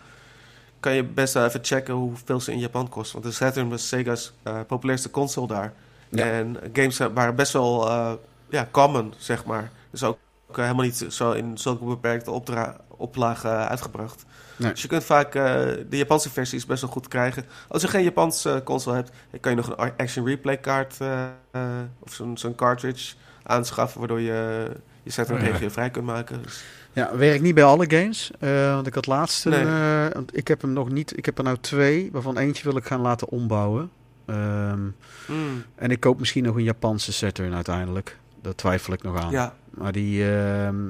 kan 0.80 0.94
je 0.94 1.04
best 1.04 1.34
wel 1.34 1.46
even 1.46 1.60
checken 1.64 1.94
hoeveel 1.94 2.40
ze 2.40 2.52
in 2.52 2.60
Japan 2.60 2.90
kosten. 2.90 3.22
Want 3.22 3.34
de 3.34 3.44
Saturn 3.44 3.70
was 3.70 3.88
Sega's 3.88 4.34
eh, 4.44 4.60
populairste 4.68 5.12
console 5.12 5.48
daar. 5.48 5.74
Ja. 6.10 6.26
En 6.26 6.58
games 6.74 6.98
waren 6.98 7.36
best 7.36 7.54
wel 7.54 7.88
eh, 7.90 8.12
ja, 8.50 8.68
common, 8.72 9.14
zeg 9.18 9.46
maar. 9.46 9.72
Dus 9.92 10.04
ook, 10.04 10.18
ook 10.50 10.58
helemaal 10.58 10.86
niet 10.86 11.06
zo 11.10 11.32
in 11.32 11.58
zulke 11.58 11.86
beperkte 11.86 12.32
opdra- 12.32 12.78
oplage 13.00 13.48
uitgebracht. 13.48 14.26
Nee. 14.56 14.72
Dus 14.72 14.82
je 14.82 14.88
kunt 14.88 15.04
vaak 15.04 15.36
eh, 15.36 15.44
de 15.90 15.98
Japanse 15.98 16.30
versies 16.30 16.66
best 16.66 16.82
wel 16.82 16.92
goed 16.92 17.08
krijgen. 17.08 17.46
Als 17.68 17.82
je 17.82 17.88
geen 17.88 18.04
Japanse 18.04 18.62
console 18.66 18.96
hebt, 18.96 19.12
dan 19.32 19.40
kan 19.40 19.52
je 19.52 19.58
nog 19.58 19.78
een 19.78 19.92
Action 19.98 20.26
Replay 20.26 20.58
kaart 20.58 20.96
eh, 21.00 21.24
eh, 21.52 21.62
of 22.00 22.14
zo'n 22.14 22.38
zo'n 22.38 22.56
cartridge 22.56 23.14
aanschaffen, 23.44 24.00
waardoor 24.00 24.20
je 24.22 24.68
je 25.04 25.12
set 25.12 25.32
Oh, 25.32 25.40
ja. 25.40 25.46
regio 25.46 25.70
vrij 25.70 25.90
kunt 25.90 26.06
maken. 26.06 26.42
Dus, 26.44 26.64
Ja, 26.94 27.16
werkt 27.16 27.42
niet 27.44 27.56
bij 27.56 27.64
alle 27.64 27.86
games. 27.90 28.32
eh, 28.40 28.74
want 28.74 28.88
ik 28.88 28.94
had 28.96 29.06
laatst 29.08 29.46
een... 29.46 29.52
Nee. 29.52 30.10
eh, 30.12 30.22
ik 30.32 30.48
heb 30.48 30.62
hem 30.62 30.74
nog 30.74 30.90
niet... 30.90 31.18
Ik 31.18 31.26
heb 31.26 31.38
er 31.38 31.44
nou 31.44 31.58
twee, 31.62 32.10
waarvan 32.12 32.38
eentje 32.38 32.64
wil 32.64 32.78
ik 32.78 32.86
gaan 32.86 33.02
laten 33.02 33.30
ombouwen. 33.30 33.90
Ehm, 34.26 34.82
mm, 35.28 35.64
en 35.76 35.92
ik 35.92 36.00
koop 36.00 36.20
misschien 36.20 36.44
nog 36.44 36.56
een 36.56 36.64
Japanse 36.64 37.14
Saturn 37.14 37.54
uiteindelijk. 37.54 38.18
Daar 38.42 38.56
twijfel 38.56 38.94
ik 38.94 39.04
nog 39.04 39.24
aan. 39.24 39.32
ja, 39.32 39.54
Maar 39.80 39.92
die... 39.92 40.32
ehm, 40.32 40.84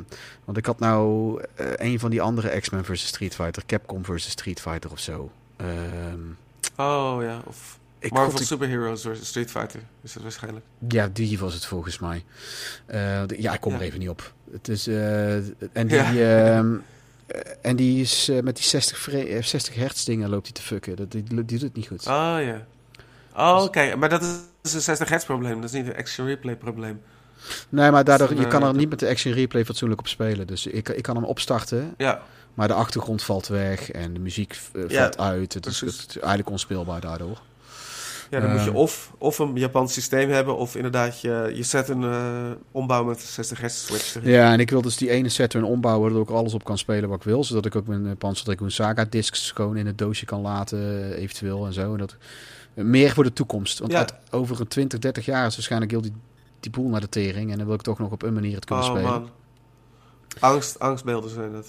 want 0.45 0.57
ik 0.57 0.65
had 0.65 0.79
nou 0.79 1.41
eh, 1.55 1.65
een 1.75 1.99
van 1.99 2.09
die 2.09 2.21
andere 2.21 2.59
X-Men 2.59 2.85
versus 2.85 3.07
Street 3.07 3.35
Fighter. 3.35 3.63
Capcom 3.65 4.05
versus 4.05 4.31
Street 4.31 4.61
Fighter 4.61 4.91
of 4.91 4.99
zo. 4.99 5.31
Ehm, 5.57 6.19
oh 6.75 7.17
ja, 7.21 7.41
of 7.45 7.79
ik 7.99 8.11
Marvel 8.11 8.37
god, 8.37 8.47
Superheroes 8.47 9.01
versus 9.01 9.27
Street 9.27 9.51
Fighter 9.51 9.79
is 10.01 10.13
het 10.13 10.23
waarschijnlijk. 10.23 10.65
Ja, 10.87 11.09
die 11.13 11.39
was 11.39 11.53
het 11.53 11.65
volgens 11.65 11.99
mij. 11.99 12.23
Eh, 12.85 13.21
ja, 13.27 13.53
ik 13.53 13.61
kom 13.61 13.71
Ja. 13.73 13.77
er 13.79 13.83
even 13.85 13.99
niet 13.99 14.09
op. 14.09 14.33
Het 14.51 14.67
is, 14.67 14.87
eh, 14.87 15.35
en 15.73 15.87
die, 15.87 15.97
ehm, 16.33 16.73
eh, 17.27 17.39
en 17.61 17.75
die 17.75 18.01
is 18.01 18.31
met 18.43 18.55
die 18.55 18.65
60, 18.65 18.97
vre- 18.97 19.23
eh, 19.23 19.43
60 19.43 19.75
hertz 19.75 20.03
dingen 20.03 20.29
loopt 20.29 20.45
hij 20.45 20.53
te 20.53 20.61
fucken. 20.61 20.95
Dat, 20.95 21.11
die, 21.11 21.23
die 21.23 21.43
doet 21.43 21.61
het 21.61 21.75
niet 21.75 21.87
goed. 21.87 22.07
Oh 22.07 22.37
ja. 22.41 22.65
Oh, 23.35 23.55
Dus- 23.57 23.67
oké. 23.67 23.95
Maar 23.95 24.09
dat 24.09 24.21
is 24.63 24.73
een 24.73 24.81
60 24.81 25.09
hertz 25.09 25.25
probleem. 25.25 25.55
Dat 25.61 25.73
is 25.73 25.75
niet 25.81 25.87
een 25.87 25.95
Action 25.97 26.27
Replay 26.27 26.55
probleem. 26.55 27.01
Nee, 27.69 27.91
maar 27.91 28.03
daardoor, 28.03 28.33
je 28.35 28.43
eh, 28.43 28.49
kan 28.49 28.59
er 28.61 28.67
dat- 28.67 28.75
niet 28.75 28.89
met 28.89 28.99
de 28.99 29.07
Action 29.09 29.33
Replay 29.33 29.65
fatsoenlijk 29.65 29.99
op 29.99 30.07
spelen. 30.07 30.47
Dus 30.47 30.67
ik, 30.67 30.89
ik 30.89 31.03
kan 31.03 31.15
hem 31.15 31.25
opstarten, 31.25 31.93
Ja, 31.97 32.21
maar 32.53 32.67
de 32.67 32.73
achtergrond 32.73 33.23
valt 33.23 33.47
weg 33.47 33.91
en 33.91 34.13
de 34.13 34.19
muziek 34.19 34.59
eh, 34.73 34.87
Ja, 34.89 34.99
valt 35.01 35.17
uit. 35.17 35.53
Het 35.53 35.65
is, 35.65 35.77
precies. 35.79 36.01
het 36.01 36.09
is 36.09 36.17
eigenlijk 36.17 36.49
onspeelbaar 36.49 37.01
daardoor. 37.01 37.41
ja 38.29 38.39
dan 38.39 38.51
moet 38.51 38.63
je 38.63 38.69
Eh. 38.69 38.75
of, 38.75 39.11
of 39.17 39.39
een 39.39 39.55
Japans 39.55 39.93
systeem 39.93 40.29
hebben... 40.29 40.57
of 40.57 40.75
inderdaad 40.75 41.21
je, 41.21 41.51
je 41.53 41.63
set 41.63 41.89
een 41.89 42.03
eh, 42.03 42.51
ombouw 42.71 43.03
met 43.03 43.19
60 43.21 43.59
hertz 43.59 43.85
switch. 43.85 44.17
Ja, 44.23 44.51
en 44.53 44.59
ik 44.59 44.69
wil 44.69 44.81
dus 44.81 44.97
die 44.97 45.09
ene 45.09 45.29
Saturn 45.29 45.63
ombouwen, 45.63 46.13
dat 46.13 46.21
ik 46.21 46.29
alles 46.29 46.53
op 46.53 46.63
kan 46.63 46.77
spelen 46.77 47.09
wat 47.09 47.17
ik 47.17 47.23
wil. 47.23 47.43
Zodat 47.43 47.65
ik 47.65 47.75
ook 47.75 47.87
mijn 47.87 48.05
eh, 48.05 48.11
Panzer 48.17 48.45
Dragoon 48.45 48.71
Saga 48.71 49.05
discs 49.09 49.51
gewoon 49.51 49.77
in 49.77 49.85
het 49.85 49.97
doosje 49.97 50.25
kan 50.25 50.41
laten, 50.41 50.79
eh, 51.13 51.21
eventueel 51.21 51.65
en 51.65 51.73
zo. 51.73 51.91
En 51.91 51.97
dat, 51.97 52.15
eh, 52.73 52.83
meer 52.83 53.11
voor 53.11 53.23
de 53.23 53.33
toekomst. 53.33 53.79
Want 53.79 53.91
Ja. 53.91 54.07
over 54.31 54.59
een 54.59 54.67
20, 54.67 54.99
30 54.99 55.25
jaar 55.25 55.45
is 55.47 55.55
waarschijnlijk 55.55 55.91
heel 55.91 56.01
die, 56.01 56.13
die 56.59 56.71
boel 56.71 56.89
naar 56.89 57.01
de 57.01 57.09
tering. 57.09 57.51
En 57.51 57.57
dan 57.57 57.65
wil 57.65 57.75
ik 57.75 57.81
toch 57.81 57.99
nog 57.99 58.11
op 58.11 58.21
een 58.23 58.33
manier 58.33 58.55
het 58.55 58.65
kunnen 58.65 58.85
Oh 58.85 58.89
spelen. 58.91 59.09
man. 59.11 59.29
Angst, 60.39 60.79
angstbeelden 60.79 61.29
zijn 61.29 61.51
dat. 61.51 61.67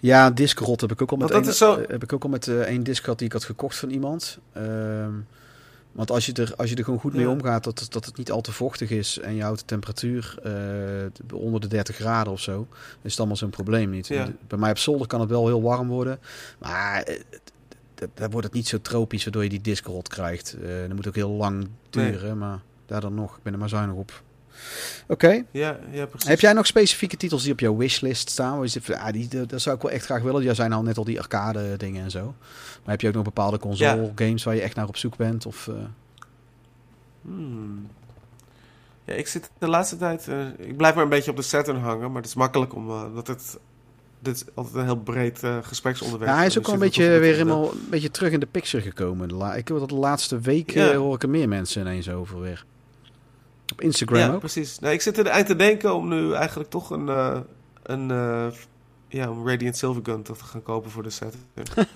Ja, 0.00 0.30
diskrot 0.30 0.80
heb 0.80 0.90
ik 0.92 1.02
ook 1.02 1.10
al 1.10 1.16
met, 1.16 1.30
één, 1.30 1.54
zo- 1.54 1.74
eh, 1.76 1.88
heb 1.88 2.02
ik 2.02 2.12
ook 2.12 2.22
al 2.22 2.28
met 2.30 2.48
eh, 2.48 2.60
één 2.60 2.82
disc 2.82 3.02
gehad 3.02 3.18
die 3.18 3.26
ik 3.26 3.32
had 3.32 3.44
gekocht 3.44 3.76
van 3.76 3.90
iemand. 3.90 4.38
Ehm, 4.52 5.10
want 5.92 6.10
als 6.10 6.26
je, 6.26 6.32
er, 6.32 6.54
als 6.56 6.70
je 6.70 6.76
er 6.76 6.84
gewoon 6.84 6.98
goed 7.00 7.12
mee 7.14 7.24
Ja. 7.24 7.30
omgaat, 7.30 7.64
dat, 7.64 7.78
het- 7.80 7.92
dat 7.92 8.04
het 8.04 8.16
niet 8.16 8.30
al 8.30 8.40
te 8.40 8.52
vochtig 8.52 8.90
is 8.90 9.18
en 9.18 9.34
je 9.34 9.42
houdt 9.42 9.58
de 9.58 9.64
temperatuur 9.64 10.38
eh, 10.42 11.36
onder 11.38 11.60
de 11.60 11.66
30 11.66 11.96
graden 11.96 12.32
of 12.32 12.40
zo, 12.40 12.66
is 13.02 13.10
het 13.10 13.18
allemaal 13.18 13.36
zo'n 13.36 13.50
probleem 13.50 13.90
niet. 13.90 14.06
Ja. 14.06 14.28
Bij 14.46 14.58
mij 14.58 14.70
op 14.70 14.78
zolder 14.78 15.06
kan 15.06 15.20
het 15.20 15.28
wel 15.30 15.46
heel 15.46 15.62
warm 15.62 15.88
worden, 15.88 16.18
maar 16.58 17.02
d- 17.94 18.06
dan 18.14 18.30
wordt 18.30 18.46
het 18.46 18.54
niet 18.56 18.68
zo 18.68 18.80
tropisch 18.80 19.24
waardoor 19.24 19.42
je 19.42 19.48
die 19.48 19.60
disc 19.60 19.86
rot 19.86 20.08
krijgt. 20.08 20.56
Dat 20.86 20.96
moet 20.96 21.08
ook 21.08 21.14
heel 21.14 21.30
lang 21.30 21.68
duren, 21.90 22.38
maar 22.38 22.60
daar 22.86 23.00
dan 23.00 23.14
nog, 23.14 23.36
ik 23.36 23.42
ben 23.42 23.52
er 23.52 23.58
maar 23.58 23.68
zuinig 23.68 23.96
op. 23.96 24.22
Oké, 25.08 25.42
Ja, 25.50 25.78
ja 25.90 26.06
precies. 26.06 26.28
heb 26.28 26.40
jij 26.40 26.52
nog 26.52 26.66
specifieke 26.66 27.16
titels 27.16 27.42
die 27.42 27.52
op 27.52 27.60
jouw 27.60 27.76
wishlist 27.76 28.30
staan? 28.30 28.68
Van, 28.68 28.98
ah, 28.98 29.12
die, 29.12 29.46
dat 29.46 29.60
zou 29.60 29.76
ik 29.76 29.82
wel 29.82 29.90
echt 29.90 30.04
graag 30.04 30.22
willen. 30.22 30.42
Jij 30.42 30.54
zijn 30.54 30.72
al 30.72 30.82
net 30.82 30.98
al 30.98 31.04
die 31.04 31.20
arcade 31.20 31.76
dingen 31.76 32.02
en 32.04 32.10
zo. 32.10 32.24
Maar 32.82 32.94
heb 32.94 33.00
je 33.00 33.08
ook 33.08 33.14
nog 33.14 33.24
bepaalde 33.24 33.58
console 33.58 34.12
games 34.14 34.44
waar 34.44 34.54
je 34.54 34.60
echt 34.60 34.76
naar 34.76 34.88
op 34.88 34.96
zoek 34.96 35.16
bent? 35.16 35.46
Of, 35.46 35.68
eh, 35.68 35.74
Hmm. 37.22 37.86
Ja, 39.04 39.14
ik 39.14 39.26
zit 39.26 39.50
de 39.58 39.68
laatste 39.68 39.96
tijd... 39.96 40.28
eh, 40.28 40.46
ik 40.58 40.76
blijf 40.76 40.94
maar 40.94 41.04
een 41.04 41.08
beetje 41.10 41.30
op 41.30 41.36
de 41.36 41.42
Saturn 41.42 41.78
hangen. 41.80 42.06
Maar 42.12 42.20
het 42.22 42.30
is 42.30 42.34
makkelijk 42.36 42.74
om... 42.74 42.90
eh, 42.90 43.14
dat 43.14 43.26
het... 43.26 43.58
Dit 44.18 44.34
is 44.36 44.44
altijd 44.54 44.74
een 44.76 44.84
heel 44.84 44.96
breed 44.96 45.42
eh, 45.42 45.56
gespreksonderwerp. 45.62 46.30
ja, 46.30 46.36
hij 46.36 46.46
is 46.46 46.52
Dus 46.52 46.58
ook 46.62 46.66
wel 46.66 46.74
een 46.74 46.80
je 46.80 46.86
beetje 46.86 47.04
er 47.08 47.20
weer 47.20 47.32
helemaal 47.32 47.72
een 47.72 47.86
beetje 47.90 48.10
terug 48.10 48.32
in 48.32 48.40
de 48.40 48.46
picture 48.46 48.82
gekomen. 48.82 49.56
Ik 49.56 49.68
hoor 49.68 49.78
dat 49.78 49.88
de 49.88 49.94
laatste 49.94 50.40
Ja. 50.40 50.90
eh, 50.90 50.96
hoor 50.96 51.14
ik 51.14 51.22
er 51.22 51.28
meer 51.28 51.48
mensen 51.48 51.80
ineens 51.80 52.10
over 52.10 52.40
weer. 52.40 52.64
Op 53.72 53.80
Instagram 53.80 54.18
Ja, 54.18 54.32
ook. 54.32 54.38
precies. 54.38 54.78
Nou, 54.78 54.94
ik 54.94 55.00
zit 55.02 55.18
er 55.18 55.26
eind 55.26 55.46
te 55.46 55.56
denken 55.56 55.94
om 55.94 56.08
nu 56.08 56.32
eigenlijk 56.32 56.70
toch 56.70 56.90
een... 56.90 57.08
eh, 57.08 57.38
een 57.82 58.10
eh, 58.10 58.46
ja, 59.08 59.26
een 59.26 59.46
Radiant 59.48 59.76
Silvergun 59.76 60.22
te 60.22 60.34
gaan 60.34 60.62
kopen 60.62 60.90
voor 60.90 61.02
de 61.02 61.10
Saturn. 61.10 61.42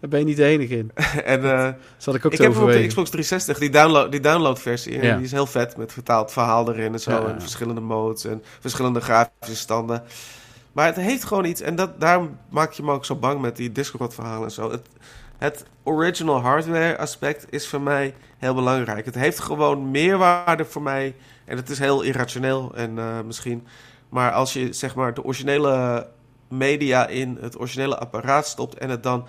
Daar 0.00 0.10
ben 0.10 0.18
je 0.18 0.24
niet 0.24 0.36
de 0.36 0.44
enige 0.44 0.76
in. 0.76 0.90
en 1.24 1.76
Zat 1.96 2.14
ik 2.14 2.26
ook 2.26 2.32
ik 2.32 2.38
heb 2.38 2.56
op 2.56 2.66
de. 2.70 2.86
Xbox 2.86 3.10
360, 3.10 3.58
die 3.58 3.70
download, 3.70 4.10
die 4.10 4.20
downloadversie. 4.20 4.98
En 4.98 5.06
Ja. 5.06 5.14
Die 5.16 5.24
is 5.24 5.32
heel 5.32 5.46
vet, 5.46 5.76
met 5.76 5.92
vertaald 5.92 6.32
verhaal 6.32 6.68
erin 6.72 6.92
en 6.92 7.00
zo. 7.00 7.10
Ja. 7.10 7.26
En 7.26 7.40
verschillende 7.40 7.80
modes 7.80 8.24
en 8.24 8.42
verschillende 8.60 9.00
grafische 9.00 9.56
standen. 9.56 10.02
Maar 10.72 10.86
het 10.86 10.96
heeft 10.96 11.24
gewoon 11.24 11.44
iets. 11.44 11.60
En 11.60 11.76
dat, 11.76 12.00
daarom 12.00 12.36
maak 12.50 12.72
je 12.72 12.82
me 12.82 12.92
ook 12.92 13.04
zo 13.04 13.16
bang 13.16 13.40
met 13.40 13.56
die 13.56 13.72
Discord-verhalen 13.72 14.44
en 14.44 14.50
zo. 14.54 14.70
Het, 14.70 14.86
het 15.38 15.64
original 15.82 16.40
hardware 16.40 16.98
aspect 16.98 17.46
is 17.50 17.68
voor 17.68 17.80
mij 17.80 18.14
heel 18.38 18.54
belangrijk. 18.54 19.04
Het 19.04 19.14
heeft 19.14 19.38
gewoon 19.40 19.90
meerwaarde 19.90 20.64
voor 20.64 20.82
mij. 20.82 21.14
En 21.44 21.56
het 21.56 21.70
is 21.70 21.78
heel 21.78 22.02
irrationeel 22.02 22.74
en 22.74 22.98
eh, 22.98 23.20
misschien... 23.20 23.66
Maar 24.08 24.32
als 24.32 24.52
je 24.52 24.72
zeg 24.72 24.94
maar 24.94 25.14
de 25.14 25.24
originele 25.24 26.06
media 26.48 27.06
in 27.06 27.38
het 27.40 27.58
originele 27.58 27.98
apparaat 27.98 28.46
stopt... 28.46 28.78
en 28.78 28.90
het 28.90 29.02
dan 29.02 29.26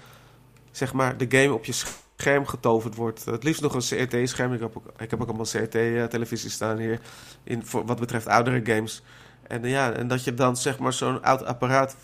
zeg 0.72 0.93
maar 0.93 1.18
de 1.18 1.26
game 1.30 1.53
op 1.53 1.66
je 1.66 1.74
scherm 2.18 2.45
getoverd 2.45 2.95
wordt. 2.95 3.26
Het 3.26 3.43
liefst 3.43 3.62
nog 3.62 3.74
een 3.74 4.08
CRT-scherm. 4.08 4.53
Ik 4.53 4.60
heb 4.60 4.78
ook, 4.78 4.86
ik 4.97 5.10
heb 5.10 5.22
ook 5.22 5.28
allemaal 5.28 5.45
CRT-televisie 5.45 6.49
staan 6.49 6.78
hier. 6.78 6.99
In, 7.43 7.66
voor 7.66 7.86
wat 7.86 7.99
betreft 7.99 8.28
oudere 8.28 8.62
games. 8.64 9.03
En, 9.47 9.64
eh, 9.64 9.72
ja, 9.72 9.91
en 9.91 10.08
dat 10.08 10.24
je 10.24 10.34
dan 10.34 10.58
zeg 10.58 10.80
maar 10.80 10.93
zo'n 10.93 11.24
oud 11.24 11.45
apparaat... 11.45 11.95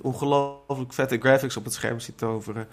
ongelooflijk 0.00 0.92
vette 0.92 1.18
graphics 1.18 1.56
op 1.56 1.64
het 1.64 1.72
scherm 1.72 2.00
ziet 2.00 2.18
toveren. 2.18 2.68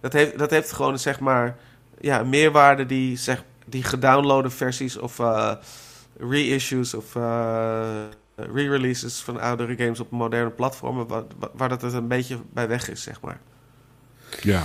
Dat 0.00 0.12
heeft, 0.12 0.38
dat 0.38 0.50
heeft 0.50 0.72
gewoon 0.72 0.98
zeg 0.98 1.20
maar... 1.20 1.56
Ja, 2.00 2.22
meerwaarde 2.22 2.86
die, 2.86 3.16
zeg, 3.16 3.44
die 3.66 3.82
gedownloade 3.82 4.50
versies 4.50 4.98
of 4.98 5.18
eh, 5.18 5.52
reissues 6.18 6.94
of 6.94 7.16
eh, 7.16 8.04
re-releases 8.36 9.20
van 9.20 9.40
oudere 9.40 9.76
games 9.76 10.00
op 10.00 10.10
moderne 10.10 10.50
platformen... 10.50 11.06
Waar, 11.06 11.22
waar 11.54 11.68
dat 11.68 11.82
het 11.82 11.92
een 11.92 12.08
beetje 12.08 12.38
bij 12.52 12.68
weg 12.68 12.90
is, 12.90 13.02
zeg 13.02 13.20
maar. 13.20 13.40
Ja. 14.40 14.62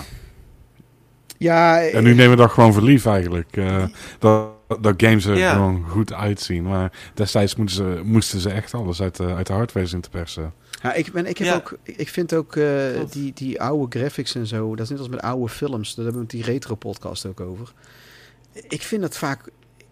Ja, 1.37 1.81
En 1.81 2.03
nu 2.03 2.13
nemen 2.13 2.29
we 2.29 2.35
dat 2.43 2.51
gewoon 2.51 2.73
voor 2.73 2.81
lief 2.83 3.05
eigenlijk. 3.05 3.57
eh, 3.57 3.83
dat, 4.19 4.49
dat 4.79 4.93
games 4.97 5.25
er 5.25 5.37
Ja. 5.37 5.53
gewoon 5.53 5.85
goed 5.89 6.13
uitzien. 6.13 6.63
Maar 6.63 6.91
destijds 7.13 7.55
moesten 7.55 7.85
ze, 7.95 8.01
moesten 8.03 8.39
ze 8.39 8.49
echt 8.49 8.73
alles 8.73 9.01
uit 9.01 9.15
de, 9.15 9.33
uit 9.33 9.47
de 9.47 9.53
hardware 9.53 9.85
zien 9.85 10.01
te 10.01 10.09
persen. 10.09 10.53
Ja, 10.83 10.93
ik, 10.93 11.11
ben, 11.11 11.25
ik, 11.25 11.37
heb 11.37 11.47
Ja. 11.47 11.55
ook, 11.55 11.77
ik 11.83 12.09
vind 12.09 12.33
ook 12.33 12.55
eh, 12.55 12.65
die, 13.11 13.31
die 13.33 13.61
oude 13.61 13.99
graphics 13.99 14.35
en 14.35 14.47
zo, 14.47 14.75
dat 14.75 14.83
is 14.85 14.89
net 14.89 14.99
als 14.99 15.09
met 15.09 15.21
oude 15.21 15.49
films, 15.49 15.95
daar 15.95 16.05
hebben 16.05 16.13
we 16.13 16.19
met 16.33 16.43
die 16.45 16.53
retro 16.53 16.75
podcast 16.75 17.25
ook 17.25 17.39
over. 17.39 17.73
Ik 18.67 18.81
vind 18.81 19.03
het 19.03 19.17
vaak, 19.17 19.49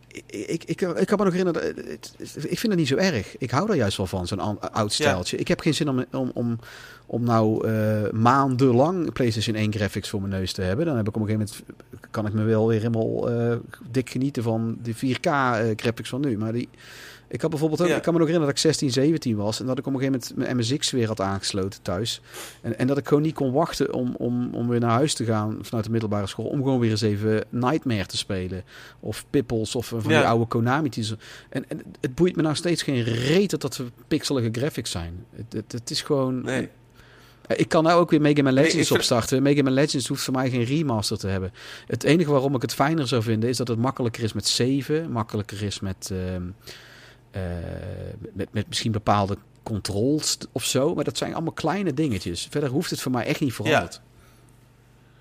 ik, 0.07 0.23
ik, 0.27 0.63
ik, 0.63 0.81
ik 0.81 1.07
kan 1.07 1.17
me 1.17 1.23
nog 1.23 1.33
herinneren, 1.33 1.75
eh, 1.75 1.93
ik 2.33 2.59
vind 2.59 2.61
het 2.67 2.75
niet 2.75 2.87
zo 2.87 2.95
erg. 2.95 3.37
Ik 3.37 3.51
hou 3.51 3.67
daar 3.67 3.75
juist 3.75 3.97
wel 3.97 4.05
van, 4.07 4.27
zo'n 4.27 4.39
an- 4.39 4.71
oud 4.71 4.93
stijltje. 4.93 5.37
Ik 5.37 5.47
heb 5.47 5.59
geen 5.59 5.73
zin 5.73 5.89
om, 5.89 6.05
om, 6.11 6.31
om, 6.33 6.59
om 7.05 7.23
nou 7.23 7.67
eh, 7.67 8.09
maandenlang 8.11 9.13
PlayStation 9.13 9.55
1 9.55 9.73
graphics 9.73 10.09
voor 10.09 10.19
mijn 10.21 10.31
neus 10.33 10.53
te 10.53 10.61
hebben. 10.61 10.85
Dan 10.85 10.97
heb 10.97 11.07
ik 11.07 11.15
op 11.15 11.21
een 11.21 11.27
gegeven 11.27 11.53
moment, 11.91 12.09
kan 12.11 12.25
ik 12.25 12.33
me 12.33 12.43
wel 12.43 12.67
weer 12.67 12.77
helemaal 12.81 13.29
eh, 13.29 13.55
dik 13.91 14.09
genieten 14.09 14.43
van 14.43 14.77
de 14.83 14.95
4K 14.95 15.19
eh, 15.21 15.59
graphics 15.75 16.09
van 16.09 16.21
nu. 16.21 16.37
Maar 16.37 16.53
die, 16.53 16.69
ik 17.29 17.41
had 17.41 17.49
bijvoorbeeld 17.49 17.81
ook, 17.81 17.87
Ja. 17.87 17.95
ik 17.95 18.01
kan 18.01 18.13
me 18.13 18.19
nog 18.19 18.27
herinneren 18.27 18.55
dat 18.55 18.65
ik 18.65 18.71
16, 18.71 18.91
17 18.91 19.35
was 19.35 19.59
en 19.59 19.65
dat 19.65 19.77
ik 19.77 19.87
op 19.87 19.93
een 19.93 19.99
gegeven 19.99 20.21
moment 20.35 20.47
mijn 20.47 20.57
MSX 20.57 20.91
weer 20.91 21.07
had 21.07 21.21
aangesloten 21.21 21.81
thuis. 21.81 22.21
En, 22.61 22.77
en 22.79 22.87
dat 22.87 22.97
ik 22.97 23.07
gewoon 23.07 23.23
niet 23.23 23.33
kon 23.33 23.51
wachten 23.51 23.93
om, 23.93 24.15
om, 24.17 24.53
om 24.53 24.67
weer 24.67 24.79
naar 24.79 24.89
huis 24.89 25.13
te 25.13 25.25
gaan 25.25 25.57
vanuit 25.61 25.85
de 25.85 25.91
middelbare 25.91 26.27
school. 26.27 26.45
Om 26.45 26.57
gewoon 26.63 26.79
weer 26.79 26.89
eens 26.91 27.01
even 27.01 27.43
Nightmare 27.49 28.05
te 28.05 28.17
spelen. 28.17 28.63
Of 28.99 29.25
Pippels 29.29 29.75
of 29.75 29.87
van 29.87 30.01
Ja. 30.03 30.07
die 30.07 30.27
oude 30.27 30.45
Konami. 30.45 30.89
En, 31.49 31.69
en 31.69 31.81
het 32.01 32.15
boeit 32.15 32.35
me 32.35 32.41
nou 32.41 32.55
steeds 32.55 32.81
geen 32.83 33.03
reet 33.03 33.49
dat 33.49 33.61
dat 33.61 33.77
we 33.77 33.85
pixelige 34.07 34.49
graphics 34.51 34.91
zijn. 34.91 35.25
Het, 35.35 35.53
het, 35.53 35.71
het 35.71 35.89
is 35.89 36.01
gewoon... 36.01 36.41
Nee. 36.41 36.69
Ik 37.55 37.69
kan 37.69 37.83
nou 37.83 37.99
ook 37.99 38.09
weer 38.09 38.21
Mega 38.21 38.41
Man 38.43 38.53
Legends 38.53 38.75
ik 38.75 38.85
vind- 38.85 38.99
opstarten. 38.99 39.43
Mega 39.43 39.63
Man 39.63 39.73
Legends 39.73 40.07
hoeft 40.07 40.23
voor 40.23 40.33
mij 40.33 40.49
geen 40.49 40.63
remaster 40.63 41.17
te 41.17 41.27
hebben. 41.27 41.51
Het 41.87 42.03
enige 42.03 42.31
waarom 42.31 42.55
ik 42.55 42.61
het 42.61 42.73
fijner 42.73 43.07
zou 43.07 43.21
vinden 43.21 43.49
is 43.49 43.57
dat 43.57 43.67
het 43.67 43.77
makkelijker 43.77 44.23
is 44.23 44.33
met 44.33 44.47
saven, 44.47 45.11
makkelijker 45.11 45.63
is 45.63 45.79
met, 45.79 46.11
ehm, 46.11 46.43
eh, 47.31 47.41
met, 48.33 48.53
met 48.53 48.67
misschien 48.67 48.91
bepaalde 48.91 49.37
controls 49.63 50.37
of 50.51 50.63
zo. 50.63 50.95
Maar 50.95 51.03
dat 51.03 51.17
zijn 51.17 51.33
allemaal 51.33 51.53
kleine 51.53 51.93
dingetjes. 51.93 52.47
Verder 52.49 52.69
hoeft 52.69 52.89
het 52.89 53.01
voor 53.01 53.11
mij 53.11 53.25
echt 53.25 53.39
niet 53.39 53.53
veranderd. 53.53 54.01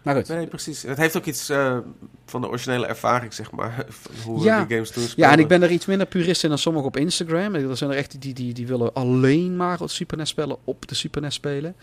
Maar 0.03 0.15
goed. 0.17 0.29
Nee, 0.29 0.47
precies. 0.47 0.83
Het 0.83 0.97
heeft 0.97 1.17
ook 1.17 1.25
iets 1.25 1.49
eh, 1.49 1.79
van 2.27 2.41
de 2.41 2.49
originele 2.49 2.87
ervaring, 2.87 3.35
zeg 3.35 3.51
maar. 3.51 3.85
Van 3.89 4.13
hoe 4.25 4.45
Ja. 4.45 4.61
we 4.61 4.67
die 4.67 4.77
games 4.77 4.91
toen 4.91 5.07
Ja, 5.17 5.33
en 5.33 5.39
ik 5.39 5.49
ben 5.49 5.63
er 5.63 5.71
iets 5.71 5.87
minder 5.87 6.07
purist 6.07 6.43
in 6.43 6.49
dan 6.49 6.59
sommigen 6.59 6.89
op 6.89 6.97
Instagram. 6.97 7.55
Er 7.55 7.77
zijn 7.77 7.91
er 7.91 7.97
echt 7.97 8.21
die, 8.21 8.35
die, 8.35 8.55
die 8.55 8.67
willen 8.67 8.93
alleen 8.95 9.57
maar 9.57 9.79
het 9.79 9.91
Super 9.91 10.17
NES 10.17 10.29
spellen 10.29 10.57
op 10.65 10.89
de 10.89 10.95
Super 10.95 11.21
NES 11.23 11.35
spelen. 11.35 11.77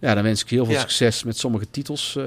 Ja, 0.00 0.14
dan 0.14 0.22
wens 0.22 0.42
ik 0.42 0.48
je 0.48 0.54
heel 0.54 0.64
veel 0.64 0.74
Ja. 0.74 0.80
succes 0.80 1.22
met 1.24 1.38
sommige 1.38 1.70
titels 1.70 2.16
eh, 2.16 2.24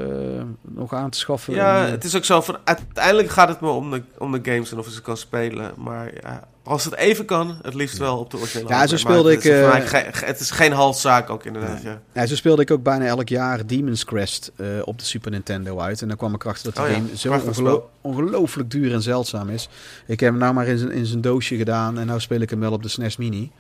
nog 0.62 0.94
aan 0.94 1.10
te 1.10 1.18
schaffen. 1.18 1.54
Ja, 1.54 1.80
En, 1.80 1.86
eh, 1.86 1.92
het 1.92 2.04
is 2.04 2.16
ook 2.16 2.26
zo 2.26 2.42
van... 2.42 2.58
Uiteindelijk 2.64 3.30
gaat 3.30 3.48
het 3.48 3.62
me 3.62 3.70
om 3.70 3.92
de, 3.92 4.02
om 4.18 4.32
de 4.32 4.40
games 4.52 4.72
en 4.72 4.78
of 4.80 4.86
je 4.86 4.92
ze 4.92 5.02
kan 5.02 5.18
spelen. 5.18 5.72
Maar 5.78 6.12
ja, 6.22 6.48
als 6.64 6.84
het 6.84 6.96
even 6.96 7.26
kan, 7.26 7.58
het 7.62 7.74
liefst 7.74 7.98
wel 7.98 8.18
op 8.18 8.32
de 8.32 8.38
originele 8.38 8.70
Ja, 8.70 8.88
zo 8.88 8.98
speelde 8.98 9.24
Maar 9.24 9.32
het 9.32 9.46
ik, 9.46 9.52
is 9.52 9.60
eh, 9.60 9.88
geen- 10.12 10.28
het 10.28 10.40
is 10.40 10.52
geen 10.52 10.72
halszaak 10.72 11.30
ook 11.30 11.46
inderdaad, 11.46 11.82
ja. 11.82 12.02
Ja, 12.14 12.26
zo 12.26 12.36
speelde 12.36 12.62
ik 12.62 12.72
ook 12.72 12.84
bijna 12.84 13.06
elk 13.06 13.30
jaar 13.30 13.66
Demon's 13.68 14.06
Crest 14.06 14.52
op 14.84 15.00
de 15.00 15.06
Super 15.06 15.32
Nintendo 15.32 15.80
uit. 15.80 16.02
En 16.02 16.08
dan 16.08 16.18
kwam 16.18 16.34
ik 16.34 16.44
erachter 16.44 16.64
dat 16.74 16.76
die 16.76 16.84
Oh 16.84 16.90
ja, 16.90 16.96
game 17.06 17.18
zo 17.18 17.30
prachtig 17.30 17.50
ongelo- 17.58 17.76
spel. 17.76 17.90
ongelooflijk 18.02 18.72
duur 18.72 18.94
en 18.94 19.02
zeldzaam 19.02 19.50
is. 19.50 19.70
Ik 20.08 20.20
heb 20.20 20.30
hem 20.30 20.40
nou 20.40 20.54
maar 20.54 20.68
in 20.68 20.78
zijn, 20.78 20.92
in 20.92 21.06
zijn 21.06 21.22
doosje 21.22 21.56
gedaan 21.56 22.00
en 22.00 22.06
nou 22.08 22.20
speel 22.20 22.40
ik 22.42 22.50
hem 22.50 22.60
wel 22.60 22.72
op 22.72 22.84
de 22.84 22.90
SNES 22.90 23.18
Mini. 23.18 23.52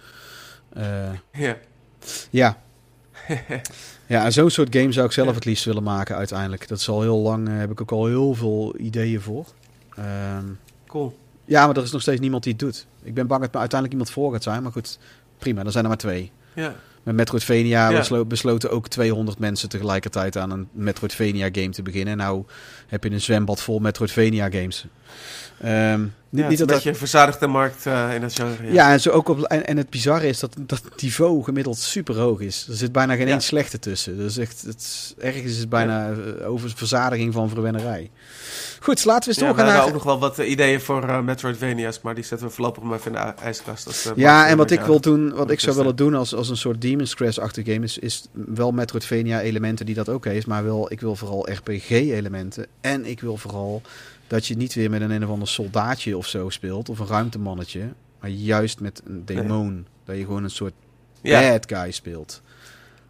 Eh, 0.73 0.83
ja. 1.31 1.57
ja. 2.29 2.57
ja, 4.11 4.25
en 4.25 4.31
zo'n 4.33 4.49
soort 4.49 4.75
game 4.75 4.91
zou 4.91 5.05
ik 5.05 5.11
zelf 5.11 5.35
het 5.35 5.45
liefst 5.45 5.65
willen 5.65 5.83
maken 5.83 6.15
uiteindelijk. 6.15 6.67
Dat 6.67 6.79
is 6.79 6.89
al 6.89 7.01
heel 7.01 7.17
lang, 7.17 7.47
eh, 7.47 7.57
heb 7.57 7.71
ik 7.71 7.81
ook 7.81 7.91
al 7.91 8.05
heel 8.05 8.33
veel 8.33 8.73
ideeën 8.77 9.21
voor. 9.21 9.45
Ehm, 9.95 10.45
Cool. 10.87 11.17
ja, 11.45 11.65
maar 11.67 11.77
er 11.77 11.83
is 11.83 11.91
nog 11.91 12.01
steeds 12.01 12.19
niemand 12.21 12.43
die 12.43 12.51
het 12.51 12.61
doet. 12.61 12.85
Ik 13.03 13.13
ben 13.13 13.27
bang 13.27 13.41
dat 13.41 13.53
er 13.53 13.59
uiteindelijk 13.59 13.99
iemand 13.99 14.11
voor 14.17 14.31
gaat 14.31 14.43
zijn, 14.43 14.63
maar 14.63 14.71
goed, 14.71 14.99
prima, 15.37 15.63
dan 15.63 15.71
zijn 15.71 15.83
er 15.83 15.89
maar 15.89 15.99
twee. 15.99 16.31
Ja. 16.55 16.75
Met 17.03 17.15
Metroidvania 17.15 17.89
Ja. 17.89 17.97
beslo- 17.97 18.25
besloten 18.25 18.71
ook 18.71 18.87
200 18.87 19.39
mensen 19.39 19.69
tegelijkertijd 19.69 20.37
aan 20.37 20.51
een 20.51 20.67
Metroidvania 20.71 21.49
game 21.51 21.69
te 21.69 21.81
beginnen. 21.81 22.11
En 22.11 22.17
nou 22.17 22.43
heb 22.87 23.03
je 23.03 23.11
een 23.11 23.21
zwembad 23.21 23.61
vol 23.61 23.79
Metroidvania 23.79 24.49
games. 24.49 24.85
Ehm, 25.61 26.01
niet, 26.01 26.43
Ja, 26.43 26.49
niet 26.49 26.59
het 26.59 26.67
dat 26.67 26.77
is 26.77 26.83
een 26.85 26.91
beetje 26.91 26.95
verzadigde 26.99 27.47
markt 27.47 27.85
eh, 27.85 28.13
in 28.15 28.21
dat 28.21 28.33
genre. 28.33 28.65
Ja. 28.65 28.73
ja, 28.73 28.91
en, 28.91 28.99
zo 29.01 29.09
ook 29.09 29.29
op, 29.29 29.41
en, 29.41 29.67
en 29.67 29.77
het 29.77 29.89
bizarre 29.89 30.27
is 30.27 30.39
dat 30.39 30.55
dat 30.59 30.81
niveau 31.01 31.43
gemiddeld 31.43 31.77
super 31.77 32.17
hoog 32.17 32.39
is. 32.39 32.65
Er 32.69 32.75
zit 32.75 32.91
bijna 32.91 33.15
geen 33.15 33.25
Ja. 33.25 33.31
één 33.31 33.41
slechte 33.41 33.79
tussen. 33.79 34.17
Dus 34.17 34.37
echt, 34.37 34.61
het 34.61 34.79
is, 34.81 35.13
ergens 35.19 35.51
is 35.51 35.57
het 35.57 35.69
bijna 35.69 36.11
eh, 36.39 36.49
over 36.49 36.71
verzadiging 36.75 37.33
van 37.33 37.49
verwennerij. 37.49 38.09
Goed, 38.79 39.05
laten 39.05 39.21
we 39.23 39.27
eens 39.29 39.37
Ja, 39.37 39.41
we 39.41 39.47
doorgaan 39.55 39.67
hebben 39.73 39.87
ook 39.87 39.93
nog 39.93 40.03
wel 40.03 40.19
wat 40.19 40.37
ideeën 40.37 40.81
voor 40.81 41.03
eh, 41.09 41.19
Metroidvania's, 41.21 41.99
maar 42.01 42.15
die 42.15 42.23
zetten 42.23 42.47
we 42.47 42.53
voorlopig 42.53 42.83
maar 42.83 42.97
even 42.97 43.07
in 43.11 43.17
de 43.17 43.23
ij- 43.23 43.33
ijskast. 43.43 43.87
Als, 43.87 44.11
Ja, 44.15 44.47
en 44.47 44.57
wat 44.57 44.71
ik 44.71 44.81
wil 44.81 44.99
doen, 45.01 45.33
wat 45.33 45.51
ik 45.51 45.59
zou 45.59 45.75
willen 45.75 45.95
doen 45.95 46.15
als, 46.15 46.35
als 46.35 46.49
een 46.49 46.57
soort 46.57 46.81
Demon's 46.81 47.15
Crest-achtige 47.15 47.71
game, 47.71 47.85
is, 47.85 47.97
is 47.97 48.25
wel 48.33 48.71
Metroidvania-elementen 48.71 49.85
die 49.85 49.95
dat 49.95 50.09
ook 50.09 50.25
heeft. 50.25 50.47
Maar 50.47 50.63
wel, 50.63 50.91
ik 50.91 50.99
wil 51.01 51.15
vooral 51.15 51.47
RPG-elementen. 51.51 52.65
En 52.81 53.05
ik 53.05 53.19
wil 53.21 53.37
vooral 53.37 53.81
dat 54.31 54.45
je 54.47 54.55
niet 54.57 54.73
weer 54.73 54.89
met 54.89 55.01
een 55.01 55.11
een 55.11 55.23
of 55.23 55.29
ander 55.29 55.47
soldaatje 55.47 56.17
of 56.17 56.27
zo 56.27 56.49
speelt, 56.49 56.89
of 56.89 56.99
een 56.99 57.07
ruimtemannetje. 57.07 57.93
Maar 58.19 58.29
juist 58.29 58.79
met 58.79 59.01
een 59.05 59.25
demon. 59.25 59.85
Dat 60.05 60.15
je 60.17 60.23
gewoon 60.25 60.43
een 60.43 60.49
soort 60.49 60.73
Ja, 61.21 61.39
bad 61.51 61.65
guy 61.77 61.91
speelt. 61.91 62.41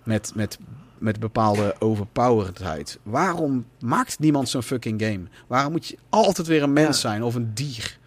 Met, 0.03 0.31
met, 0.35 0.57
met 0.97 1.19
bepaalde 1.19 1.75
overpoweredheid. 1.79 2.99
Waarom 3.03 3.65
maakt 3.79 4.19
niemand 4.19 4.49
zo'n 4.49 4.63
fucking 4.63 5.01
game? 5.01 5.21
Waarom 5.47 5.71
moet 5.71 5.87
je 5.87 5.97
altijd 6.09 6.47
weer 6.47 6.63
een 6.63 6.73
mens 6.73 7.01
Ja. 7.01 7.09
zijn 7.09 7.23
of 7.23 7.35
een 7.35 7.51
dier? 7.53 7.97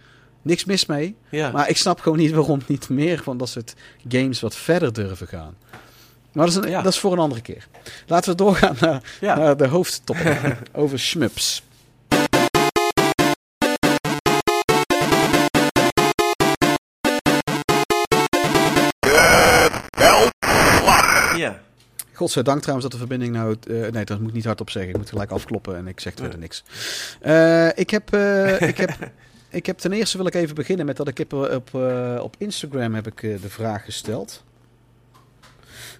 Niks 0.42 0.64
mis 0.64 0.86
mee. 0.86 1.16
ja. 1.28 1.50
Maar 1.50 1.68
ik 1.68 1.76
snap 1.76 2.00
gewoon 2.00 2.18
niet 2.18 2.32
waarom 2.32 2.60
niet 2.66 2.88
meer 2.88 3.22
van 3.22 3.36
dat 3.38 3.48
soort 3.48 3.74
games 4.08 4.40
wat 4.40 4.54
verder 4.56 4.92
durven 4.92 5.26
gaan. 5.26 5.54
Maar 6.32 6.46
dat 6.46 6.56
is, 6.56 6.62
een- 6.64 6.70
Ja. 6.70 6.82
dat 6.82 6.92
is 6.92 6.98
voor 6.98 7.12
een 7.12 7.18
andere 7.18 7.40
keer. 7.40 7.68
Laten 8.06 8.30
we 8.30 8.36
doorgaan 8.36 8.76
naar, 8.80 9.02
naar 9.20 9.56
de 9.56 9.66
hoofdtopic 9.66 10.56
over 10.72 10.98
shmups. 10.98 11.62
Godzijdank 22.14 22.60
trouwens 22.60 22.90
dat 22.90 23.00
de 23.00 23.06
verbinding 23.06 23.32
nou... 23.34 23.56
eh, 23.68 23.92
nee, 23.92 24.04
dat 24.04 24.18
moet 24.18 24.28
ik 24.28 24.34
niet 24.34 24.44
hardop 24.44 24.70
zeggen. 24.70 24.90
Ik 24.92 24.96
moet 24.98 25.08
gelijk 25.08 25.30
afkloppen 25.30 25.76
en 25.76 25.86
ik 25.88 26.00
zeg 26.00 26.12
verder 26.16 26.38
niks. 26.38 26.64
Eh, 27.20 27.68
ik, 27.78 27.90
heb, 27.90 28.12
eh, 28.12 28.60
ik, 28.60 28.76
heb, 28.76 28.90
ik 29.50 29.66
heb 29.66 29.78
ten 29.78 29.92
eerste 29.92 30.16
wil 30.16 30.26
ik 30.26 30.34
even 30.34 30.54
beginnen 30.54 30.86
met 30.86 30.96
dat 30.96 31.08
ik 31.08 31.18
heb 31.18 31.32
op, 31.32 31.74
op 32.20 32.34
Instagram 32.38 32.94
heb 32.94 33.06
ik 33.06 33.20
de 33.20 33.48
vraag 33.48 33.84
gesteld. 33.84 34.44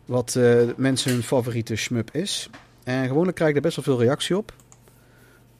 Wat 0.04 0.38
mensen 0.76 1.10
hun 1.12 1.22
favoriete 1.22 1.76
shmup 1.76 2.10
is. 2.10 2.48
En 2.84 3.06
gewoonlijk 3.06 3.36
krijg 3.36 3.50
ik 3.50 3.56
er 3.56 3.62
best 3.62 3.76
wel 3.76 3.84
veel 3.96 4.04
reactie 4.04 4.36
op. 4.36 4.52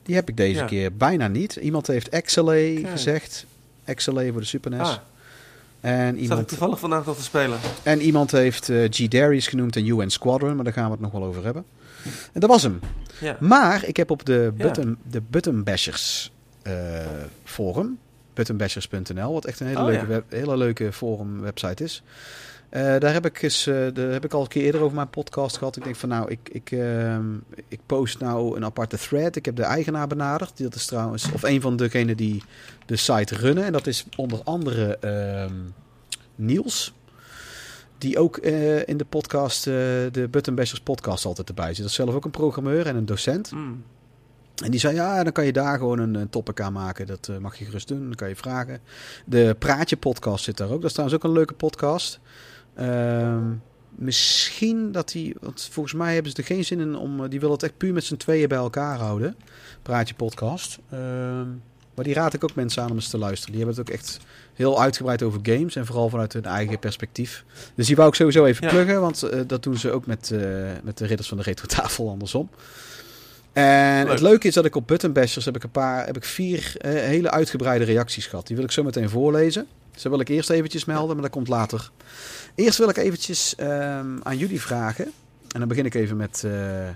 Die 0.03 0.15
heb 0.15 0.29
ik 0.29 0.37
deze 0.37 0.59
Ja. 0.61 0.67
keer 0.67 0.97
bijna 0.97 1.29
niet. 1.29 1.57
Iemand 1.57 1.87
heeft 1.87 2.21
XLA 2.23 2.81
gezegd. 2.85 3.47
XLA 3.95 4.31
voor 4.33 4.41
de 4.41 4.47
Super 4.47 4.71
NES. 4.71 4.81
Ah, 4.81 4.97
en, 5.85 6.07
zat 6.07 6.15
ik 6.17 6.21
iemand, 6.23 6.49
toevallig 6.49 6.79
vandaag 6.79 7.07
nog 7.07 7.17
te 7.17 7.23
spelen. 7.23 7.59
en 7.83 8.01
iemand 8.01 8.31
heeft 8.31 8.69
eh, 8.69 8.85
G. 8.91 9.09
Darius 9.09 9.47
genoemd 9.47 9.77
en 9.77 9.87
UN 9.87 10.11
Squadron. 10.11 10.55
Maar 10.55 10.65
daar 10.65 10.73
gaan 10.73 10.85
we 10.85 10.91
het 10.91 11.01
nog 11.01 11.13
wel 11.13 11.25
over 11.25 11.45
hebben. 11.45 11.65
En 12.33 12.41
dat 12.41 12.51
was 12.51 12.63
hem. 12.63 12.81
Ja. 13.21 13.37
Maar 13.41 13.85
ik 13.85 13.97
heb 13.97 14.11
op 14.11 14.25
de, 14.25 14.53
Ja. 14.57 14.65
button, 14.65 14.99
de 15.11 15.21
Button 15.31 15.63
Bashers 15.63 16.33
eh, 16.63 16.73
forum, 17.45 17.99
buttonbashers.nl, 18.35 19.33
wat 19.33 19.45
echt 19.45 19.61
een 19.61 19.67
hele 19.67 19.79
Oh, 19.79 19.85
leuke, 19.87 20.01
ja. 20.01 20.07
web, 20.07 20.25
hele 20.29 20.57
leuke 20.57 20.93
forum 20.93 21.41
website 21.41 21.85
is. 21.85 22.03
Eh, 22.75 22.99
daar 22.99 23.13
heb 23.13 23.27
ik, 23.27 23.43
eens, 23.43 23.67
eh, 23.67 23.75
daar 23.93 24.11
heb 24.11 24.25
ik 24.25 24.33
al 24.33 24.41
een 24.41 24.49
keer 24.49 24.63
eerder 24.63 24.81
over 24.81 24.95
mijn 24.95 25.11
podcast 25.11 25.57
gehad. 25.57 25.77
Ik 25.77 25.85
denk 25.85 25.97
van 25.97 26.09
nou, 26.09 26.31
ik, 26.31 26.49
ik, 26.53 26.71
ehm, 26.71 27.35
ik 27.69 27.81
post 27.87 28.19
nou 28.19 28.57
een 28.57 28.65
aparte 28.65 28.97
thread. 28.97 29.37
Ik 29.37 29.45
heb 29.45 29.57
de 29.57 29.63
eigenaar 29.63 30.07
benaderd. 30.07 30.63
Dat 30.63 30.75
is 30.75 30.87
trouwens, 30.87 31.33
of 31.33 31.43
een 31.43 31.61
van 31.61 31.77
degenen 31.77 32.17
die 32.17 32.43
de 32.87 32.97
site 32.97 33.37
runnen. 33.37 33.65
En 33.65 33.73
dat 33.73 33.87
is 33.87 34.07
onder 34.17 34.41
andere 34.45 34.99
ehm, 34.99 35.55
Niels. 36.35 36.95
Die 37.99 38.19
ook 38.19 38.37
eh, 38.37 38.89
in 38.89 38.97
de 38.97 39.05
podcast, 39.05 39.65
de 39.65 40.29
Button 40.31 40.55
Bashers 40.55 40.81
podcast 40.81 41.25
altijd 41.25 41.49
erbij 41.49 41.69
zit. 41.69 41.77
Dat 41.77 41.87
is 41.87 41.95
zelf 41.95 42.15
ook 42.15 42.25
een 42.25 42.31
programmeur 42.31 42.87
en 42.87 42.97
een 42.97 43.07
docent. 43.07 43.51
Mm. 43.51 43.83
En 44.65 44.71
die 44.71 44.81
zei, 44.81 44.95
ja, 44.95 45.23
dan 45.23 45.33
kan 45.33 45.45
je 45.45 45.53
daar 45.53 45.79
gewoon 45.79 45.99
een, 45.99 46.15
een 46.15 46.31
topic 46.31 46.61
aan 46.61 46.73
maken. 46.73 47.07
Dat 47.07 47.31
mag 47.41 47.57
je 47.59 47.65
gerust 47.65 47.89
doen, 47.89 48.05
dan 48.05 48.15
kan 48.15 48.29
je 48.29 48.37
vragen. 48.37 48.81
De 49.25 49.57
Praatje 49.59 49.97
podcast 49.97 50.45
zit 50.45 50.57
daar 50.57 50.71
ook. 50.71 50.81
Dat 50.81 50.85
is 50.85 50.93
trouwens 50.93 51.19
ook 51.19 51.25
een 51.25 51.37
leuke 51.37 51.55
podcast. 51.55 52.21
Ehm, 52.75 53.43
misschien 53.95 54.93
dat 54.93 55.09
die, 55.11 55.35
want 55.41 55.69
volgens 55.73 55.95
mij 55.95 56.15
hebben 56.15 56.33
ze 56.33 56.37
er 56.39 56.45
geen 56.45 56.65
zin 56.65 56.81
in 56.81 56.97
om, 56.97 57.29
die 57.29 57.41
willen 57.41 57.55
het 57.55 57.65
echt 57.65 57.77
puur 57.77 57.93
met 57.93 58.05
z'n 58.05 58.17
tweeën 58.17 58.49
bij 58.49 58.59
elkaar 58.59 58.99
houden. 58.99 59.37
Praatje 59.83 60.15
podcast. 60.15 60.79
Ehm, 60.91 61.47
maar 61.95 62.05
die 62.05 62.15
raad 62.15 62.35
ik 62.35 62.45
ook 62.45 62.55
mensen 62.55 62.83
aan 62.83 62.91
om 62.91 62.97
eens 62.97 63.09
te 63.09 63.19
luisteren. 63.19 63.55
Die 63.55 63.65
hebben 63.65 63.81
het 63.83 63.91
ook 63.91 63.99
echt 63.99 64.19
heel 64.55 64.81
uitgebreid 64.81 65.23
over 65.23 65.41
games 65.43 65.77
en 65.77 65.87
vooral 65.87 66.09
vanuit 66.09 66.33
hun 66.33 66.45
eigen 66.45 66.79
perspectief. 66.79 67.45
Dus 67.75 67.87
die 67.87 67.97
wou 67.97 68.09
ik 68.09 68.15
sowieso 68.15 68.45
even 68.45 68.65
Ja. 68.65 68.71
pluggen, 68.73 69.01
want 69.01 69.23
eh, 69.23 69.41
dat 69.47 69.63
doen 69.63 69.77
ze 69.77 69.91
ook 69.91 70.07
met, 70.07 70.31
eh, 70.31 70.41
met 70.83 70.99
de 70.99 71.07
ridders 71.07 71.29
van 71.29 71.37
de 71.37 71.43
retro 71.43 71.67
tafel 71.67 72.09
andersom. 72.11 72.49
En 73.53 74.03
Leuk. 74.03 74.11
het 74.13 74.21
leuke 74.21 74.49
is 74.49 74.55
dat 74.55 74.65
ik 74.65 74.75
op 74.77 74.87
Button 74.87 75.13
Bashers 75.13 75.45
heb 75.45 75.57
ik 75.57 75.63
een 75.63 75.71
paar, 75.71 76.07
heb 76.07 76.17
ik 76.17 76.25
vier 76.25 76.75
eh, 76.79 76.93
hele 76.93 77.31
uitgebreide 77.31 77.85
reacties 77.85 78.27
gehad. 78.27 78.47
Die 78.47 78.57
wil 78.57 78.65
ik 78.65 78.71
zo 78.71 78.83
meteen 78.83 79.09
voorlezen. 79.11 79.67
Dat 80.03 80.03
wil 80.03 80.21
ik 80.21 80.29
eerst 80.29 80.51
eventjes 80.51 80.85
melden, 80.85 81.13
maar 81.15 81.23
dat 81.25 81.33
komt 81.35 81.49
later. 81.49 81.91
Eerst 82.55 82.79
wil 82.79 82.89
ik 82.89 82.97
eventjes 82.97 83.55
ehm, 83.55 84.19
aan 84.23 84.37
jullie 84.39 84.61
vragen. 84.61 85.05
En 85.49 85.59
dan 85.59 85.69
begin 85.69 85.85
ik 85.85 85.95
even 85.95 86.17
met, 86.17 86.45
eh, 86.45 86.89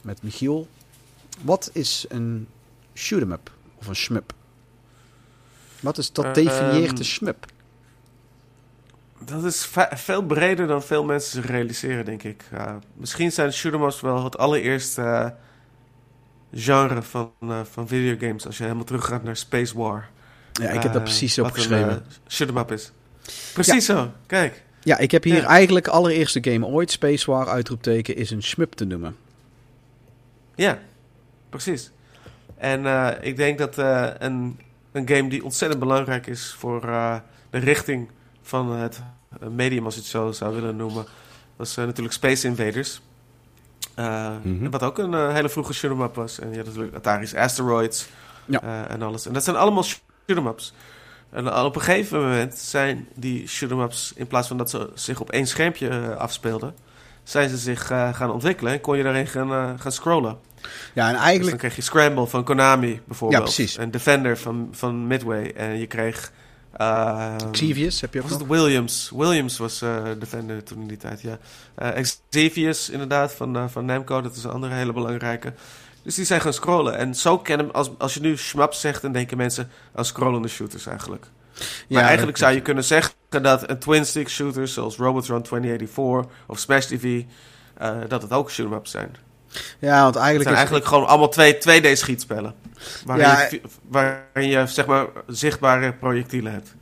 met 0.00 0.22
Michiel. 0.22 0.68
Wat 1.42 1.70
is 1.72 2.04
een 2.08 2.48
shoot 2.94 3.20
'em 3.22 3.32
up 3.32 3.50
of 3.76 3.86
een 3.86 3.96
shmup? 3.96 4.32
Wat 5.80 5.98
is 5.98 6.12
dat 6.12 6.24
Eh, 6.24 6.34
definieert 6.34 6.86
ehm, 6.86 6.94
de 6.94 7.04
shmup? 7.04 7.46
Dat 9.24 9.44
is 9.44 9.64
ve- 9.66 9.88
veel 9.94 10.22
breder 10.22 10.66
dan 10.66 10.82
veel 10.82 11.04
mensen 11.04 11.30
zich 11.42 11.50
realiseren, 11.50 12.04
denk 12.04 12.22
ik. 12.22 12.44
Misschien 12.94 13.32
zijn 13.32 13.52
shoot'em-ups 13.52 14.00
wel 14.00 14.24
het 14.24 14.38
allereerste 14.38 15.02
eh, 15.02 15.30
genre 16.52 17.02
van, 17.02 17.30
eh, 17.40 17.60
van 17.70 17.88
videogames... 17.88 18.46
als 18.46 18.56
je 18.56 18.62
helemaal 18.62 18.84
teruggaat 18.84 19.22
naar 19.22 19.36
Space 19.36 19.78
War. 19.78 20.08
Ja, 20.60 20.68
ik 20.68 20.82
heb 20.82 20.92
dat 20.92 20.94
Eh, 20.94 21.02
precies 21.02 21.38
opgeschreven. 21.38 21.88
een 21.90 21.96
uh, 21.96 22.28
shoot'em-up 22.28 22.72
is. 22.72 22.92
Precies 23.52 23.84
zo, 23.84 24.10
kijk. 24.26 24.62
ja, 24.82 24.98
ik 24.98 25.10
heb 25.10 25.24
hier 25.24 25.34
ja. 25.42 25.46
eigenlijk 25.46 25.84
de 25.84 25.90
allereerste 25.90 26.50
game 26.50 26.66
ooit. 26.66 26.90
Space 26.90 27.30
War 27.30 27.48
uitroepteken 27.48 28.16
is 28.16 28.30
een 28.30 28.42
shmup 28.42 28.72
te 28.74 28.84
noemen. 28.84 29.16
Ja, 30.54 30.78
precies. 31.48 31.90
En 32.56 32.86
eh, 32.86 33.10
ik 33.20 33.36
denk 33.36 33.58
dat 33.58 33.78
eh, 33.78 34.08
een, 34.18 34.58
een 34.92 35.08
game 35.08 35.28
die 35.28 35.44
ontzettend 35.44 35.80
belangrijk 35.80 36.26
is 36.26 36.54
voor 36.58 36.80
de 37.50 37.58
richting 37.58 38.08
van 38.42 38.72
het 38.72 39.00
medium, 39.50 39.84
als 39.84 39.94
je 39.94 40.00
het 40.00 40.08
zo 40.08 40.32
zou 40.32 40.54
willen 40.54 40.76
noemen, 40.76 41.04
was 41.56 41.76
natuurlijk 41.76 42.14
Space 42.14 42.46
Invaders. 42.46 43.00
Mhm. 44.42 44.70
Wat 44.70 44.82
ook 44.82 44.98
een 44.98 45.34
hele 45.34 45.48
vroege 45.48 45.88
up 45.88 46.14
was. 46.14 46.38
En 46.38 46.50
je 46.50 46.56
had 46.56 46.66
natuurlijk 46.66 46.94
Atari's 46.94 47.34
Asteroids 47.34 48.08
Ja. 48.44 48.88
en 48.88 49.02
alles. 49.02 49.26
En 49.26 49.32
dat 49.32 49.44
zijn 49.44 49.56
allemaal 49.56 49.84
shoot'em 50.26 50.46
ups. 50.46 50.72
En 51.30 51.52
al 51.52 51.66
op 51.66 51.76
een 51.76 51.82
gegeven 51.82 52.20
moment 52.20 52.54
zijn 52.54 53.08
die 53.14 53.48
shoot'em 53.48 53.80
ups, 53.80 54.12
in 54.16 54.26
plaats 54.26 54.48
van 54.48 54.56
dat 54.56 54.70
ze 54.70 54.90
zich 54.94 55.20
op 55.20 55.30
één 55.30 55.46
schermpje 55.46 55.88
eh, 55.88 56.16
afspeelden, 56.16 56.74
zijn 57.22 57.48
ze 57.48 57.56
zich 57.56 57.90
eh, 57.90 58.14
gaan 58.14 58.30
ontwikkelen 58.30 58.72
en 58.72 58.80
kon 58.80 58.96
je 58.96 59.02
daarin 59.02 59.26
gaan, 59.26 59.52
eh, 59.52 59.70
gaan 59.76 59.92
scrollen. 59.92 60.38
Ja, 60.94 61.06
en 61.06 61.12
Dus 61.12 61.22
eigenlijk... 61.22 61.50
dan 61.50 61.58
kreeg 61.58 61.76
je 61.76 61.82
Scramble 61.82 62.26
van 62.26 62.44
Konami 62.44 63.00
bijvoorbeeld. 63.04 63.42
Ja, 63.42 63.52
precies. 63.54 63.76
En 63.76 63.90
Defender 63.90 64.38
van, 64.38 64.68
van 64.72 65.06
Midway. 65.06 65.52
En 65.56 65.78
je 65.78 65.86
kreeg... 65.86 66.32
eh, 66.72 67.34
Xevious 67.50 68.00
heb 68.00 68.12
je 68.12 68.18
ook 68.22 68.28
was 68.28 68.38
nog. 68.38 68.48
het 68.48 68.58
Williams? 68.58 69.12
Williams 69.16 69.58
was 69.58 69.78
Defender 70.18 70.62
toen 70.62 70.80
in 70.80 70.86
die 70.88 70.96
tijd, 70.96 71.20
ja. 71.20 71.38
Xevious 72.30 72.90
inderdaad 72.90 73.34
van, 73.34 73.70
van 73.70 73.84
Namco, 73.84 74.20
dat 74.20 74.36
is 74.36 74.44
een 74.44 74.50
andere 74.50 74.74
hele 74.74 74.92
belangrijke. 74.92 75.52
Dus 76.06 76.14
die 76.14 76.24
zijn 76.24 76.40
gaan 76.40 76.52
scrollen. 76.52 76.96
En 76.96 77.14
zo 77.14 77.38
kennen, 77.38 77.72
als, 77.72 77.90
als 77.98 78.14
je 78.14 78.20
nu 78.20 78.36
shmups 78.36 78.80
zegt, 78.80 79.02
dan 79.02 79.12
denken 79.12 79.36
mensen 79.36 79.70
aan 79.94 80.04
scrollende 80.04 80.48
shooters 80.48 80.86
eigenlijk. 80.86 81.26
Maar 81.88 82.02
eigenlijk 82.02 82.38
dat- 82.38 82.46
zou 82.46 82.54
je 82.54 82.62
kunnen 82.62 82.84
zeggen 82.84 83.12
dat 83.28 83.70
een 83.70 83.78
twin-stick 83.78 84.28
shooter 84.28 84.68
zoals 84.68 84.96
Robotron 84.96 85.42
2084 85.42 86.32
of 86.46 86.58
Smash 86.58 86.84
TV, 86.84 87.22
eh, 87.76 87.96
dat 88.08 88.22
het 88.22 88.32
ook 88.32 88.50
shoot-em-ups 88.50 88.90
zijn. 88.90 89.16
Ja, 89.78 90.02
want 90.02 90.14
Het 90.14 90.24
eigenlijk 90.24 90.42
zijn 90.42 90.52
is... 90.52 90.54
eigenlijk 90.54 90.86
gewoon 90.86 91.06
allemaal 91.06 91.28
twee 91.28 91.54
2D-schietspellen. 91.54 92.54
Waarin, 93.04 93.26
Ja, 93.26 93.40
je, 93.50 93.60
waarin 93.88 94.48
je 94.48 94.66
zeg 94.66 94.86
maar 94.86 95.06
zichtbare 95.26 95.92
projectielen 95.92 96.52
hebt. 96.52 96.74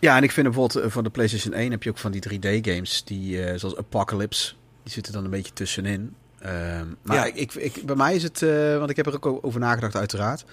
Ja, 0.00 0.16
en 0.16 0.22
ik 0.22 0.32
vind 0.32 0.46
bijvoorbeeld 0.46 0.84
eh, 0.84 0.90
van 0.90 1.04
de 1.04 1.10
PlayStation 1.10 1.54
1 1.54 1.70
heb 1.70 1.82
je 1.82 1.90
ook 1.90 1.98
van 1.98 2.10
die 2.12 2.22
3D-games, 2.28 3.04
die, 3.04 3.44
eh, 3.44 3.58
zoals 3.58 3.76
Apocalypse, 3.76 4.52
die 4.82 4.92
zitten 4.92 5.12
dan 5.12 5.24
een 5.24 5.30
beetje 5.30 5.52
tussenin. 5.52 6.14
Ehm, 6.38 6.86
maar 7.02 7.16
Ja. 7.16 7.24
ik, 7.24 7.54
ik, 7.54 7.86
bij 7.86 7.96
mij 7.96 8.14
is 8.14 8.22
het, 8.22 8.42
eh, 8.42 8.78
want 8.78 8.90
ik 8.90 8.96
heb 8.96 9.06
er 9.06 9.14
ook 9.14 9.44
over 9.44 9.60
nagedacht 9.60 9.96
uiteraard. 9.96 10.44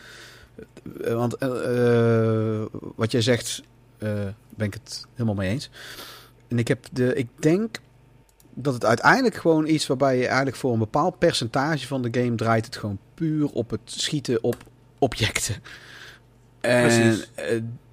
Eh, 1.03 1.13
want 1.13 1.35
eh, 1.35 2.57
eh, 2.59 2.65
wat 2.95 3.11
jij 3.11 3.21
zegt, 3.21 3.61
ben 4.55 4.67
ik 4.67 4.73
het 4.73 5.05
helemaal 5.13 5.35
mee 5.35 5.49
eens. 5.49 5.69
En 6.47 6.59
ik, 6.59 6.67
heb 6.67 6.85
de, 6.91 7.15
ik 7.15 7.27
denk 7.39 7.79
dat 8.53 8.73
het 8.73 8.85
uiteindelijk 8.85 9.35
gewoon 9.35 9.67
iets 9.67 9.87
waarbij 9.87 10.17
je 10.17 10.27
eigenlijk 10.27 10.55
voor 10.57 10.73
een 10.73 10.79
bepaald 10.79 11.17
percentage 11.17 11.87
van 11.87 12.01
de 12.01 12.21
game 12.21 12.35
draait 12.35 12.65
het 12.65 12.75
gewoon 12.77 12.99
puur 13.13 13.49
op 13.49 13.69
het 13.69 13.79
schieten 13.85 14.43
op 14.43 14.55
objecten. 14.99 15.55
En 16.61 16.81
Precies. 16.81 17.29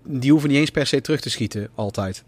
die 0.04 0.30
hoeven 0.30 0.48
niet 0.48 0.58
eens 0.58 0.70
per 0.70 0.86
se 0.86 1.00
terug 1.00 1.20
te 1.20 1.30
schieten, 1.30 1.68
altijd. 1.74 2.24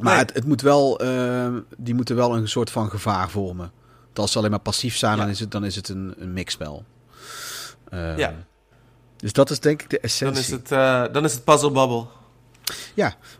Maar 0.00 0.12
Nee. 0.12 0.22
het, 0.24 0.34
het 0.34 0.46
moet 0.46 0.60
wel, 0.60 1.00
eh, 1.00 1.54
die 1.76 1.94
moeten 1.94 2.16
wel 2.16 2.36
een 2.36 2.48
soort 2.48 2.70
van 2.70 2.90
gevaar 2.90 3.30
vormen. 3.30 3.72
Als 4.18 4.32
ze 4.32 4.38
alleen 4.38 4.50
maar 4.50 4.58
passief 4.60 4.96
zijn, 4.96 5.16
Ja. 5.16 5.20
dan 5.22 5.28
is 5.30 5.40
het, 5.40 5.50
dan 5.50 5.64
is 5.64 5.76
het 5.76 5.88
een, 5.88 6.14
een 6.18 6.32
mixspel. 6.32 6.84
Eh, 7.88 8.18
Ja. 8.18 8.34
Dus 9.16 9.32
dat 9.32 9.50
is 9.50 9.60
denk 9.60 9.82
ik 9.82 9.90
de 9.90 9.96
Dan 9.96 10.04
essentie. 10.04 10.40
is 10.40 10.50
het, 10.50 10.72
eh, 10.72 11.04
dan 11.12 11.24
is 11.24 11.32
het 11.32 11.44
puzzle 11.44 11.70
bubble. 11.70 12.06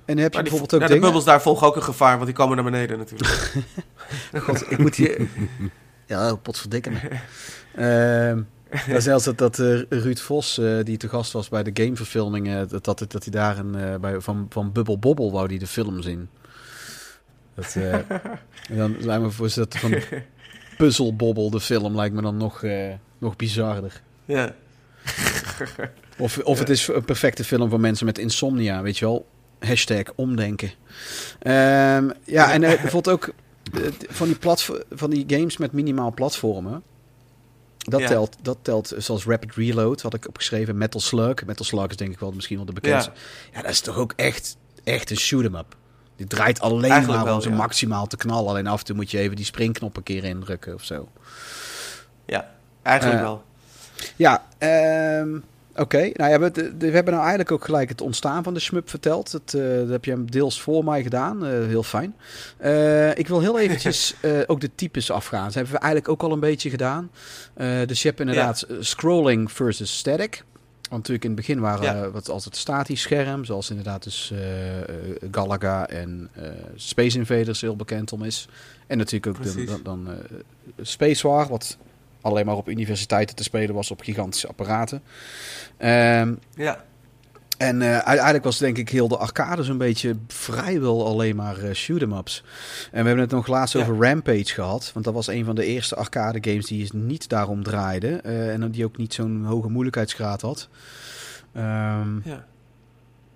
En 0.05 0.15
dan 0.15 0.17
heb 0.17 0.17
je 0.17 0.23
Maar 0.23 0.31
die, 0.31 0.43
bijvoorbeeld 0.43 0.75
ook 0.75 0.81
ja, 0.81 0.87
de 0.87 0.93
dingen... 0.93 1.01
bubbels 1.01 1.25
daar 1.25 1.43
volgen 1.43 1.67
ook 1.67 1.77
een 1.77 1.83
gevaar, 1.83 2.15
want 2.15 2.27
die 2.27 2.35
komen 2.35 2.55
naar 2.57 2.65
beneden 2.65 2.99
natuurlijk. 2.99 3.65
God, 4.47 4.71
ik 4.71 4.79
moet 4.79 4.95
hier... 4.95 5.29
Ja, 6.07 6.35
potverdikke 6.35 6.91
me. 6.91 6.99
Ehm, 7.75 8.43
ja, 8.87 9.01
zelfs 9.01 9.25
dat, 9.25 9.39
dat 9.39 9.59
eh, 9.59 9.81
Ruud 9.89 10.19
Vos, 10.19 10.59
eh, 10.59 10.79
die 10.83 10.97
te 10.97 11.09
gast 11.09 11.33
was 11.33 11.49
bij 11.49 11.63
de 11.63 11.83
gameverfilming, 11.83 12.67
dat, 12.69 12.85
dat, 12.85 12.99
dat 12.99 13.23
hij 13.25 13.33
daar 13.33 13.59
een, 13.59 14.01
bij, 14.01 14.21
van, 14.21 14.47
van 14.51 14.73
Bubble 14.73 14.99
Bobble 14.99 15.31
wou 15.31 15.49
die 15.49 15.59
de 15.59 15.67
film 15.67 16.03
zien. 16.03 16.29
Dat, 17.55 17.75
en 18.71 18.77
dan 18.77 18.97
lijkt 19.01 19.23
me 19.23 19.31
voor 19.31 19.53
dat 19.55 19.77
van 19.77 19.91
Puzzle 20.77 21.13
Bobble, 21.13 21.51
de 21.51 21.61
film, 21.61 21.97
lijkt 21.97 22.15
me 22.15 22.23
dan 22.23 22.37
nog, 22.37 22.63
eh, 22.63 22.93
nog 23.19 23.37
bizarder. 23.37 24.03
ja. 24.25 24.55
Of, 26.19 26.39
of 26.39 26.59
het 26.59 26.69
is 26.71 26.89
een 26.89 27.05
perfecte 27.05 27.45
film 27.45 27.71
voor 27.71 27.81
mensen 27.81 28.07
met 28.07 28.19
insomnia, 28.19 28.83
weet 28.83 28.99
je 28.99 29.05
wel. 29.05 29.27
Hashtag 29.59 30.03
omdenken. 30.15 30.71
Ehm, 31.39 32.11
ja, 32.25 32.53
en 32.53 32.63
eh, 32.63 32.81
bijvoorbeeld 32.81 33.09
ook 33.09 33.33
eh, 33.73 33.81
van 34.09 34.27
die, 34.27 34.37
van 34.91 35.11
die 35.11 35.25
games 35.27 35.57
met 35.57 35.73
minimaal 35.73 36.13
platformen. 36.13 36.83
Dat, 37.79 38.01
Ja. 38.01 38.07
telt, 38.07 38.37
dat 38.43 38.59
telt, 38.63 38.95
zoals 38.99 39.25
Rapid 39.25 39.55
Reload 39.55 40.03
had 40.03 40.15
ik 40.15 40.29
opgeschreven. 40.29 40.79
Metal 40.79 41.01
Slug. 41.01 41.45
Metal 41.47 41.65
Slug 41.65 41.87
is 41.89 41.97
denk 41.97 42.13
ik 42.13 42.19
wel 42.19 42.33
misschien 42.33 42.57
wel 42.57 42.67
de 42.67 42.73
bekendste. 42.73 43.13
Ja, 43.53 43.63
dat 43.63 43.71
is 43.71 43.81
toch 43.81 43.97
ook 43.97 44.13
echt, 44.17 44.57
echt 44.85 45.11
een 45.11 45.17
shoot-em-up. 45.17 45.77
Die 46.17 46.27
draait 46.27 46.61
alleen 46.61 46.91
Eigenlijk 46.91 47.25
maar 47.25 47.35
om 47.35 47.41
zo 47.41 47.51
ja. 47.51 47.57
maximaal 47.57 48.07
te 48.07 48.17
knallen. 48.17 48.49
Alleen 48.49 48.67
af 48.67 48.79
en 48.79 48.85
toe 48.85 48.97
moet 48.97 49.11
je 49.11 49.19
even 49.19 49.37
die 49.37 49.45
springknop 49.45 49.97
een 49.97 50.03
keer 50.03 50.25
indrukken 50.25 50.75
of 50.75 50.85
zo. 50.85 51.09
ja, 52.27 52.49
eigenlijk 52.83 53.19
Eh, 53.19 53.25
wel. 53.25 53.43
Ja, 54.17 54.45
ehm, 54.59 55.39
oké. 55.77 56.11
Nou 56.15 56.31
ja, 56.31 56.39
we, 56.39 56.51
we 56.79 56.87
hebben 56.91 57.13
nou 57.13 57.19
eigenlijk 57.19 57.53
ook 57.53 57.65
gelijk 57.65 57.89
het 57.89 58.01
ontstaan 58.01 58.43
van 58.43 58.55
de 58.55 58.61
shmup 58.61 58.91
verteld. 58.91 59.31
Dat, 59.31 59.55
eh, 59.55 59.77
dat 59.77 59.89
heb 59.89 60.05
je 60.05 60.11
hem 60.11 60.31
deels 60.31 60.61
voor 60.61 60.85
mij 60.85 61.03
gedaan. 61.03 61.45
Eh, 61.47 61.51
heel 61.51 61.83
fijn. 61.83 62.15
Ik 63.15 63.29
wil 63.29 63.41
heel 63.41 63.59
eventjes 63.59 64.15
ook 64.47 64.61
de 64.61 64.71
types 64.75 65.11
afgaan. 65.11 65.45
Dat 65.45 65.55
hebben 65.55 65.73
we 65.73 65.79
eigenlijk 65.79 66.13
ook 66.13 66.23
al 66.23 66.33
een 66.33 66.41
beetje 66.41 66.71
gedaan. 66.71 67.11
Dus 67.87 68.03
je 68.03 68.09
hebt 68.09 68.21
inderdaad 68.21 68.67
scrolling 68.81 69.53
versus 69.53 69.97
static. 69.97 70.45
Want 70.95 71.09
natuurlijk 71.09 71.25
in 71.25 71.31
het 71.31 71.47
begin 71.47 71.61
waren 71.61 72.03
Ja. 72.03 72.11
wat 72.11 72.29
altijd 72.31 72.57
statisch 72.57 73.01
scherm. 73.01 73.45
Zoals 73.45 73.71
inderdaad 73.71 74.03
dus 74.03 74.31
eh, 74.31 74.81
eh, 74.81 74.87
Galaga 75.31 75.89
en 75.89 76.29
eh, 76.33 76.49
Space 76.75 77.19
Invaders 77.19 77.61
heel 77.61 77.77
bekend 77.77 78.13
om 78.13 78.23
is. 78.25 78.49
En 78.87 78.99
natuurlijk 78.99 79.37
ook 79.37 79.43
de, 79.43 79.65
dan, 79.65 79.83
dan 79.83 80.09
Space 80.81 81.29
War, 81.29 81.49
wat 81.49 81.79
alleen 82.21 82.47
maar 82.47 82.57
op 82.57 82.69
universiteiten 82.69 83.37
te 83.37 83.43
spelen 83.43 83.75
was 83.75 83.91
op 83.91 84.01
gigantische 84.01 84.49
apparaten. 84.49 85.03
Ehm, 85.77 86.35
Ja, 86.55 86.85
en 87.67 87.83
eh, 87.83 87.89
uiteindelijk 87.99 88.45
was 88.45 88.59
denk 88.59 88.79
ik 88.79 88.89
heel 88.89 89.09
de 89.09 89.17
arcade 89.17 89.63
zo'n 89.63 89.79
beetje 89.79 90.17
vrijwel 90.29 91.07
alleen 91.07 91.37
maar 91.37 91.59
eh 91.59 91.75
shoot-em-ups. 91.75 92.43
En 92.91 93.01
we 93.01 93.07
hebben 93.07 93.19
het 93.25 93.31
nog 93.31 93.47
laatst 93.47 93.75
Ja. 93.75 93.81
over 93.81 93.97
Rampage 94.09 94.45
gehad. 94.55 94.91
Want 94.93 95.05
dat 95.05 95.15
was 95.15 95.27
een 95.27 95.45
van 95.45 95.55
de 95.55 95.65
eerste 95.65 95.95
arcade 95.95 96.39
games 96.51 96.67
die 96.67 96.95
niet 96.95 97.29
daarom 97.29 97.63
draaide. 97.63 98.17
eh, 98.17 98.53
en 98.53 98.71
die 98.71 98.85
ook 98.85 98.97
niet 98.97 99.15
zo'n 99.15 99.45
hoge 99.45 99.69
moeilijkheidsgraad 99.69 100.41
had. 100.41 100.69
Ehm, 101.53 102.17
ja. 102.29 102.45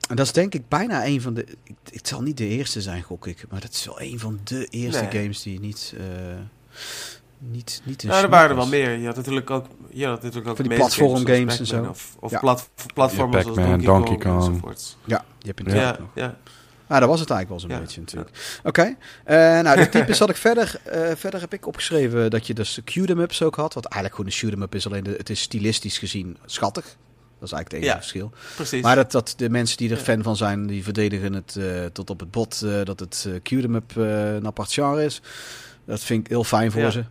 en 0.08 0.16
dat 0.16 0.26
is 0.26 0.32
denk 0.32 0.54
ik 0.54 0.68
bijna 0.68 1.06
een 1.06 1.20
van 1.20 1.34
de... 1.34 1.44
ik- 1.64 1.74
Het 1.92 2.08
zal 2.08 2.22
niet 2.22 2.36
de 2.36 2.46
eerste 2.46 2.82
zijn, 2.82 3.02
gok 3.02 3.26
ik. 3.26 3.44
Maar 3.50 3.60
dat 3.60 3.72
is 3.72 3.84
wel 3.86 4.00
een 4.00 4.18
van 4.18 4.40
de 4.44 4.66
eerste 4.70 5.02
Nee. 5.12 5.20
games 5.22 5.42
die 5.42 5.60
niet... 5.60 5.94
niet, 7.38 7.80
niet 7.84 8.02
een 8.02 8.08
Nou, 8.08 8.22
er 8.24 8.30
waren 8.30 8.50
er 8.50 8.56
wel 8.56 8.66
meer. 8.66 8.90
Je 8.98 9.06
had 9.06 9.16
natuurlijk 9.16 9.50
ook, 9.50 9.66
je 9.90 10.06
had 10.06 10.22
natuurlijk 10.22 10.48
ook 10.48 10.56
Van 10.56 10.68
die 10.68 10.76
platform 10.76 11.26
games 11.26 11.58
en 11.58 11.66
zo. 11.66 11.84
Of, 11.84 12.16
of 12.20 12.30
Ja. 12.30 12.38
plat, 12.38 12.68
platformers 12.94 13.44
Ja, 13.46 13.52
zoals 13.52 13.68
Donkey, 13.68 13.86
Donkey 13.86 14.16
Kong, 14.16 14.22
Kong. 14.22 14.36
enzovoorts. 14.48 14.96
Ja, 15.04 15.24
je 15.38 15.46
hebt 15.46 15.58
Ja, 15.58 15.64
inderdaad 15.66 15.98
ja, 16.14 16.26
nog. 16.26 16.34
Ah, 16.86 17.00
dat 17.00 17.08
was 17.08 17.20
het 17.20 17.30
eigenlijk 17.30 17.48
wel 17.48 17.60
zo'n 17.60 17.70
Ja, 17.70 17.84
beetje 17.84 18.00
natuurlijk. 18.00 18.60
Oké, 18.64 18.96
eh, 19.24 19.36
nou 19.60 19.76
de 19.76 19.88
types 19.88 20.18
had 20.22 20.30
ik 20.30 20.36
verder. 20.36 20.80
eh, 20.84 21.10
verder 21.16 21.40
heb 21.40 21.52
ik 21.52 21.66
opgeschreven 21.66 22.30
dat 22.30 22.46
je 22.46 22.54
dus 22.54 22.80
shoot-em-ups 22.90 23.42
ook 23.42 23.54
had. 23.56 23.74
Wat 23.74 23.84
eigenlijk 23.84 24.14
gewoon 24.14 24.30
een 24.30 24.36
shoot-em-up 24.38 24.74
is, 24.74 24.86
alleen 24.86 25.02
de, 25.04 25.14
het 25.16 25.30
is 25.30 25.40
stilistisch 25.40 25.98
gezien 25.98 26.36
schattig. 26.44 26.84
Dat 27.38 27.48
is 27.48 27.52
eigenlijk 27.54 27.70
het 27.70 27.72
enige 27.72 27.92
Ja. 27.92 27.96
verschil. 27.96 28.32
precies. 28.56 28.82
Maar 28.82 28.96
dat, 28.96 29.12
dat 29.12 29.34
de 29.36 29.50
mensen 29.50 29.76
die 29.76 29.90
er 29.90 29.96
Ja. 29.96 30.02
fan 30.02 30.22
van 30.22 30.36
zijn, 30.36 30.66
die 30.66 30.82
verdedigen 30.84 31.32
het 31.32 31.56
eh, 31.56 31.84
tot 31.92 32.10
op 32.10 32.20
het 32.20 32.30
bot 32.30 32.62
eh, 32.62 32.84
dat 32.84 33.00
het 33.00 33.28
shoot-em-up 33.48 33.96
eh, 33.96 34.34
een 34.34 34.46
apart 34.46 34.72
genre 34.72 35.04
is. 35.04 35.20
Dat 35.84 36.00
vind 36.00 36.20
ik 36.24 36.28
heel 36.30 36.44
fijn 36.44 36.72
voor 36.72 36.80
Ja. 36.82 36.90
ze. 36.90 37.04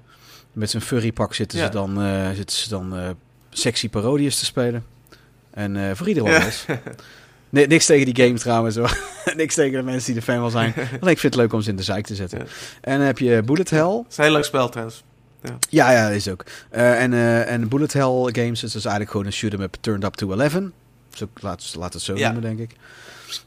Met 0.57 0.69
zijn 0.69 0.83
furry 0.83 1.11
pak 1.11 1.33
zitten, 1.33 1.59
Ja. 1.59 1.65
ze 1.65 1.71
dan, 1.71 2.01
eh, 2.01 2.29
zitten 2.31 2.57
ze 2.57 2.69
dan 2.69 2.97
eh, 2.97 3.09
sexy 3.49 3.89
parodies 3.89 4.39
te 4.39 4.45
spelen. 4.45 4.85
En 5.51 5.75
eh, 5.89 5.95
voor 5.95 6.07
iedereen 6.07 6.31
Ja. 6.31 6.43
was. 6.43 6.65
Nee, 7.49 7.67
niks 7.67 7.85
tegen 7.85 8.13
die 8.13 8.25
game 8.25 8.37
trouwens 8.39 8.75
hoor. 8.75 8.97
niks 9.35 9.55
tegen 9.55 9.77
de 9.79 9.83
mensen 9.83 10.05
die 10.13 10.15
er 10.21 10.27
fan 10.27 10.39
van 10.39 10.51
zijn. 10.51 10.73
Ik 11.01 11.19
vind 11.19 11.21
het 11.21 11.35
leuk 11.35 11.53
om 11.53 11.61
ze 11.61 11.69
in 11.69 11.75
de 11.75 11.83
zeik 11.83 12.05
te 12.05 12.15
zetten. 12.15 12.39
Ja. 12.39 12.45
En 12.81 12.97
dan 12.97 13.05
heb 13.07 13.17
je 13.19 13.41
Bullet 13.45 13.69
Hell. 13.69 13.81
Het 13.97 14.05
is 14.11 14.17
een 14.17 14.23
heel 14.23 14.33
leuk 14.33 14.43
spel 14.43 14.69
trouwens. 14.69 15.03
Ja, 15.69 15.91
ja, 15.91 16.09
is 16.09 16.27
ook. 16.29 16.43
En, 16.69 17.13
eh, 17.13 17.51
en 17.51 17.67
Bullet 17.67 17.93
Hell 17.93 18.29
games 18.31 18.63
is 18.63 18.71
dus 18.71 18.73
eigenlijk 18.85 19.11
gewoon 19.11 19.25
een 19.25 19.33
shoot 19.33 19.53
'em 19.53 19.61
up 19.61 19.75
turned 19.81 20.03
up 20.03 20.13
to 20.15 20.31
11. 20.31 20.71
Zo, 21.13 21.27
laat, 21.41 21.73
laat 21.77 21.93
het 21.93 22.01
zo 22.01 22.15
Ja. 22.15 22.31
noemen, 22.31 22.55
denk 22.57 22.69
ik. 22.71 22.77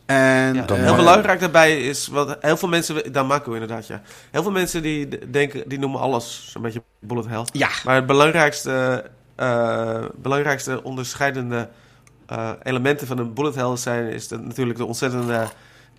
En, 0.06 0.54
Ja, 0.54 0.62
Dan 0.62 0.76
eh, 0.76 0.84
heel 0.84 0.94
belangrijk 0.96 1.40
daarbij 1.40 1.80
is, 1.80 2.06
wat 2.08 2.36
heel 2.40 2.56
veel 2.56 2.68
mensen, 2.68 3.12
Damaco 3.12 3.52
inderdaad, 3.52 3.86
ja. 3.86 4.02
Heel 4.30 4.42
veel 4.42 4.50
mensen 4.52 4.82
die 4.82 5.30
denken, 5.30 5.62
die 5.68 5.78
noemen 5.78 6.00
alles 6.00 6.48
zo'n 6.52 6.62
beetje 6.62 6.82
bullet 6.98 7.26
hell. 7.28 7.44
Ja, 7.52 7.68
Maar 7.84 7.94
het 7.94 8.06
belangrijkste, 8.06 9.04
eh, 9.36 10.04
belangrijkste 10.16 10.82
onderscheidende 10.82 11.68
eh, 12.26 12.50
elementen 12.62 13.06
van 13.06 13.18
een 13.18 13.34
bullet 13.34 13.54
hell 13.54 13.76
zijn, 13.76 14.08
is 14.08 14.28
de- 14.28 14.38
natuurlijk 14.38 14.78
de 14.78 14.84
ontzettende 14.84 15.46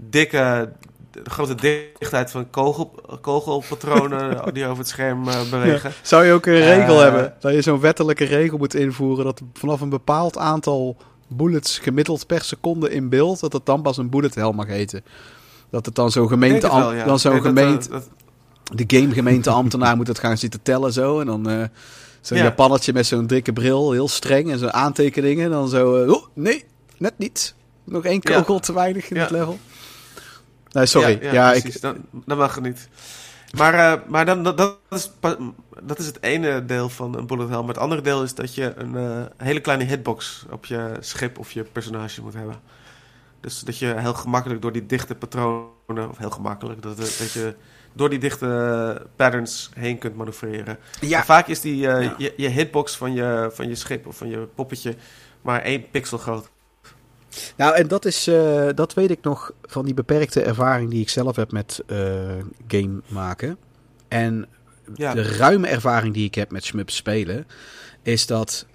dikke, 0.02 0.70
de 1.12 1.30
grote 1.30 1.56
dichtheid 1.56 2.32
van 2.32 2.49
kogel, 2.49 2.95
kogelpatronen 3.22 4.41
die 4.53 4.66
over 4.66 4.78
het 4.78 4.88
scherm 4.88 5.24
bewegen. 5.49 5.91
Zou 6.02 6.26
je 6.26 6.34
ook 6.34 6.45
een 6.45 6.53
regel 6.60 6.99
hebben? 6.99 7.34
Dat 7.40 7.53
je 7.53 7.62
zo'n 7.62 7.80
wettelijke 7.80 8.24
regel 8.26 8.58
moet 8.58 8.74
invoeren 8.74 9.26
dat 9.26 9.41
vanaf 9.53 9.82
een 9.82 9.90
bepaald 9.90 10.38
aantal 10.38 10.98
bullets 11.32 11.80
gemiddeld 11.80 12.28
per 12.28 12.41
seconde 12.44 12.90
in 12.90 13.10
beeld, 13.10 13.40
dat 13.40 13.53
het 13.53 13.66
dan 13.66 13.82
pas 13.82 13.98
een 13.98 14.10
bullet 14.10 14.36
hell 14.36 14.52
mag 14.52 14.68
heten. 14.68 15.03
Dat 15.70 15.86
het 15.86 15.95
dan 15.95 16.12
zo'n 16.12 16.28
gemeente, 16.28 16.66
het 16.66 16.76
wel, 16.76 16.94
ja. 16.94 17.06
dan 17.06 17.20
zo'n 17.20 17.34
dat, 17.34 17.41
gemeente, 17.41 17.86
eh, 17.90 17.91
dat- 17.94 18.10
de 18.74 18.98
gamegemeenteambtenaar 18.98 19.95
moet 19.98 20.08
het 20.08 20.20
gaan 20.20 20.38
zitten 20.38 20.62
tellen 20.62 20.94
zo. 20.94 21.20
En 21.20 21.26
dan 21.26 21.49
eh 21.49 21.64
zo'n 22.22 22.38
Ja. 22.38 22.44
Japannetje 22.44 22.94
met 22.94 23.06
zo'n 23.06 23.28
dikke 23.28 23.53
bril, 23.53 23.91
heel 23.91 24.08
streng 24.08 24.52
en 24.52 24.60
zo'n 24.60 24.74
aantekeningen. 24.74 25.45
En 25.45 25.52
dan 25.52 25.70
zo, 25.70 26.03
eh, 26.03 26.12
oh, 26.12 26.26
nee, 26.34 26.66
net 26.98 27.14
niet. 27.18 27.53
Nog 27.84 28.06
één 28.06 28.20
Ja. 28.24 28.36
kogel 28.36 28.60
te 28.60 28.74
weinig 28.74 29.10
in 29.10 29.16
Ja. 29.16 29.22
het 29.22 29.32
level. 29.32 29.60
Nee, 30.72 30.86
sorry. 30.86 31.20
Ja, 31.22 31.53
ik. 31.53 31.82
Dan, 31.82 31.95
dat 32.26 32.38
mag 32.38 32.56
het 32.56 32.64
niet. 32.64 32.88
Maar, 33.57 33.73
eh, 33.73 34.07
maar 34.07 34.26
dan, 34.26 34.44
dat, 34.44 34.57
dat, 34.57 34.78
is, 34.90 35.11
dat 35.84 35.99
is 35.99 36.06
het 36.06 36.23
ene 36.23 36.65
deel 36.65 36.90
van 36.90 37.18
een 37.18 37.28
bullet 37.28 37.49
hell. 37.49 37.60
Maar 37.60 37.68
het 37.68 37.78
andere 37.78 38.02
deel 38.02 38.23
is 38.23 38.36
dat 38.36 38.56
je 38.56 38.73
een 38.76 38.95
eh, 38.95 39.26
hele 39.38 39.60
kleine 39.60 39.84
hitbox 39.84 40.45
op 40.49 40.65
je 40.65 40.98
schip 40.99 41.40
of 41.40 41.52
je 41.52 41.64
personage 41.64 42.22
moet 42.22 42.34
hebben. 42.34 42.60
Dus 43.40 43.60
dat 43.60 43.78
je 43.78 43.94
heel 43.98 44.14
gemakkelijk 44.14 44.61
door 44.61 44.72
die 44.72 44.86
dichte 44.86 45.15
patronen, 45.15 46.10
of 46.10 46.18
heel 46.18 46.30
gemakkelijk, 46.30 46.82
dat, 46.82 46.98
dat 46.98 47.32
je 47.32 47.56
door 47.94 48.10
die 48.10 48.19
dichte 48.19 49.07
patterns 49.15 49.69
heen 49.73 49.98
kunt 49.98 50.15
manoeuvreren. 50.15 50.78
En 51.02 51.23
vaak 51.23 51.48
is 51.48 51.61
die, 51.61 51.88
eh, 51.88 52.03
Ja. 52.03 52.15
je, 52.18 52.34
je 52.38 52.48
hitbox 52.48 52.98
van 52.98 53.14
je, 53.14 53.49
van 53.53 53.68
je 53.68 53.76
schip 53.76 54.07
of 54.07 54.18
van 54.18 54.30
je 54.30 54.48
poppetje 54.56 54.95
maar 55.41 55.61
één 55.61 55.90
pixel 55.90 56.18
groot. 56.18 56.49
Nou, 57.58 57.76
en 57.76 57.88
dat 57.88 58.06
is, 58.06 58.28
eh, 58.28 58.68
dat 58.76 58.94
weet 58.94 59.10
ik 59.12 59.22
nog 59.22 59.52
van 59.62 59.86
die 59.86 59.94
beperkte 59.94 60.41
ervaring 60.41 60.90
die 60.90 61.02
ik 61.02 61.10
zelf 61.10 61.36
heb 61.36 61.52
met 61.52 61.82
eh, 61.88 61.98
game 62.68 63.02
maken. 63.08 63.58
En 64.08 64.45
Ja, 64.95 65.14
de 65.14 65.22
ruime 65.22 65.68
ervaring 65.68 66.14
die 66.14 66.26
ik 66.26 66.36
heb 66.36 66.52
met 66.52 66.64
shmup 66.64 66.90
spelen, 66.90 67.48
is 68.03 68.26
dat 68.26 68.66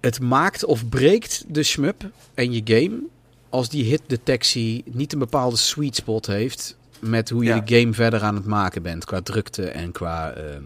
het 0.00 0.20
maakt 0.20 0.64
of 0.64 0.88
breekt 0.88 1.44
de 1.48 1.62
shmup 1.62 2.10
en 2.34 2.52
je 2.52 2.60
game 2.64 2.98
als 3.48 3.68
die 3.68 3.84
hitdetectie 3.84 4.84
niet 4.86 5.12
een 5.12 5.18
bepaalde 5.18 5.56
sweet 5.56 5.96
spot 5.96 6.26
heeft 6.26 6.76
met 6.98 7.30
hoe 7.30 7.44
je 7.44 7.50
Ja. 7.54 7.60
de 7.60 7.78
game 7.78 7.92
verder 7.92 8.22
aan 8.22 8.34
het 8.34 8.46
maken 8.46 8.82
bent 8.82 9.04
qua 9.04 9.20
drukte 9.20 9.68
en 9.68 9.92
qua 9.92 10.30
ehm, 10.32 10.62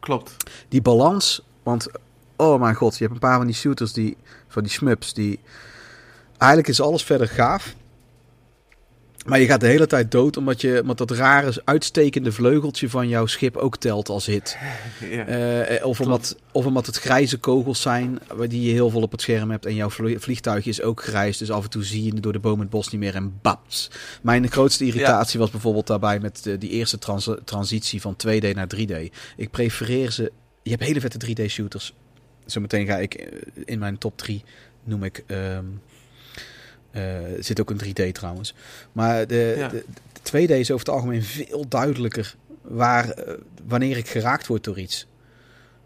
klopt. 0.00 0.36
die 0.68 0.82
balans. 0.82 1.42
Want 1.62 1.88
oh 2.36 2.60
mijn 2.60 2.74
god, 2.74 2.92
je 2.96 3.02
hebt 3.02 3.14
een 3.14 3.20
paar 3.20 3.36
van 3.36 3.46
die 3.46 3.54
shooters 3.54 3.92
die 3.92 4.16
van 4.48 4.62
die 4.62 4.72
shmups 4.72 5.14
die 5.14 5.40
eigenlijk 6.42 6.68
is 6.68 6.80
alles 6.80 7.02
verder 7.02 7.28
gaaf. 7.28 7.74
Maar 9.26 9.40
je 9.40 9.46
gaat 9.46 9.60
de 9.60 9.66
hele 9.66 9.86
tijd 9.86 10.10
dood 10.10 10.36
omdat, 10.36 10.60
je, 10.60 10.80
omdat 10.80 10.98
dat 10.98 11.10
rare 11.10 11.62
uitstekende 11.64 12.32
vleugeltje 12.32 12.90
van 12.90 13.08
jouw 13.08 13.26
schip 13.26 13.56
ook 13.56 13.76
telt 13.76 14.08
als 14.08 14.26
hit. 14.26 14.56
Ja. 15.10 15.24
Eh, 15.24 15.86
of, 15.86 16.00
omdat, 16.00 16.36
of 16.52 16.66
omdat 16.66 16.86
het 16.86 16.96
grijze 16.98 17.38
kogels 17.38 17.80
zijn 17.80 18.18
waar 18.34 18.48
die 18.48 18.62
je 18.62 18.72
heel 18.72 18.90
veel 18.90 19.02
op 19.02 19.12
het 19.12 19.20
scherm 19.20 19.50
hebt. 19.50 19.66
En 19.66 19.74
jouw 19.74 19.90
vlie- 19.90 20.18
vliegtuigje 20.18 20.70
is 20.70 20.82
ook 20.82 21.02
grijs. 21.02 21.38
Dus 21.38 21.50
af 21.50 21.64
en 21.64 21.70
toe 21.70 21.84
zie 21.84 22.04
je 22.04 22.20
door 22.20 22.32
de 22.32 22.38
boom 22.38 22.60
het 22.60 22.70
bos 22.70 22.88
niet 22.88 23.00
meer 23.00 23.14
en 23.14 23.38
baps. 23.42 23.90
Mijn 24.22 24.50
grootste 24.50 24.84
irritatie 24.84 25.38
was 25.38 25.50
bijvoorbeeld 25.50 25.86
daarbij 25.86 26.18
met 26.20 26.42
de, 26.42 26.58
die 26.58 26.70
eerste 26.70 26.98
trans- 26.98 27.30
transitie 27.44 28.00
van 28.00 28.16
2D 28.26 28.54
naar 28.54 28.70
3D. 28.76 29.12
Ik 29.36 29.50
prefereer 29.50 30.10
ze... 30.10 30.32
Je 30.62 30.70
hebt 30.70 30.82
hele 30.82 31.00
vette 31.00 31.26
3D 31.26 31.44
shooters. 31.46 31.94
Zometeen 32.46 32.86
ga 32.86 32.96
ik 32.98 33.14
eh, 33.14 33.38
in 33.64 33.78
mijn 33.78 33.98
top 33.98 34.18
3 34.18 34.44
noem 34.84 35.04
ik... 35.04 35.24
ehm, 35.26 35.40
eh, 35.40 35.58
er 36.92 37.44
zit 37.44 37.60
ook 37.60 37.70
een 37.70 37.80
3D 37.84 38.12
trouwens. 38.12 38.54
Maar 38.92 39.26
de, 39.26 39.54
Ja. 39.58 39.68
de, 39.68 39.84
de 40.22 40.46
2D 40.46 40.50
is 40.50 40.70
over 40.70 40.86
het 40.86 40.94
algemeen 40.94 41.22
veel 41.22 41.68
duidelijker 41.68 42.34
waar, 42.62 43.10
eh, 43.10 43.34
wanneer 43.66 43.96
ik 43.96 44.08
geraakt 44.08 44.46
word 44.46 44.64
door 44.64 44.78
iets. 44.78 45.06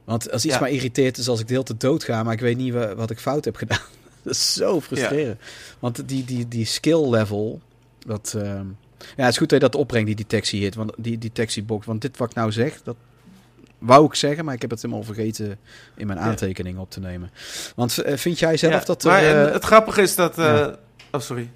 Want 0.04 0.30
als 0.32 0.44
iets 0.44 0.54
Ja. 0.54 0.60
mij 0.60 0.70
irriteert 0.70 1.18
is 1.18 1.28
als 1.28 1.40
ik 1.40 1.46
de 1.46 1.52
hele 1.52 1.64
tijd 1.64 1.80
doodga, 1.80 2.22
maar 2.22 2.32
ik 2.32 2.40
weet 2.40 2.56
niet 2.56 2.72
wa- 2.72 2.94
wat 2.94 3.10
ik 3.10 3.18
fout 3.18 3.44
heb 3.44 3.56
gedaan. 3.56 3.78
dat 4.22 4.32
is 4.34 4.52
zo 4.52 4.80
frustrerend. 4.80 5.40
Want 5.78 6.08
die, 6.08 6.24
die, 6.24 6.48
die 6.48 6.64
skill 6.64 7.08
level, 7.10 7.60
dat... 8.06 8.34
ehm, 8.36 8.66
ja, 8.98 9.22
het 9.24 9.32
is 9.32 9.38
goed 9.38 9.48
dat 9.48 9.60
je 9.60 9.68
dat 9.68 9.74
opbrengt, 9.80 10.06
die 10.06 10.16
detectie 10.16 10.60
hit, 10.62 10.74
want 10.74 10.92
die 10.96 11.18
detectiebox. 11.18 11.86
Want 11.86 12.00
dit 12.00 12.16
wat 12.16 12.30
ik 12.30 12.34
nou 12.36 12.52
zeg, 12.52 12.82
dat 12.82 12.96
wou 13.78 14.06
ik 14.06 14.14
zeggen, 14.14 14.44
maar 14.44 14.54
ik 14.54 14.60
heb 14.60 14.70
het 14.70 14.82
helemaal 14.82 15.02
vergeten 15.04 15.58
in 15.96 16.06
mijn 16.06 16.18
aantekeningen 16.18 16.80
op 16.80 16.90
te 16.90 17.00
nemen. 17.00 17.30
Want 17.76 17.98
eh, 17.98 18.16
vind 18.16 18.38
jij 18.38 18.56
zelf 18.56 18.72
Ja, 18.72 18.84
dat 18.84 19.04
er... 19.04 19.46
eh, 19.46 19.52
het 19.52 19.64
grappige 19.64 20.02
is 20.02 20.14
dat... 20.14 20.38
Oh, 21.16 21.22
sorry. 21.22 21.50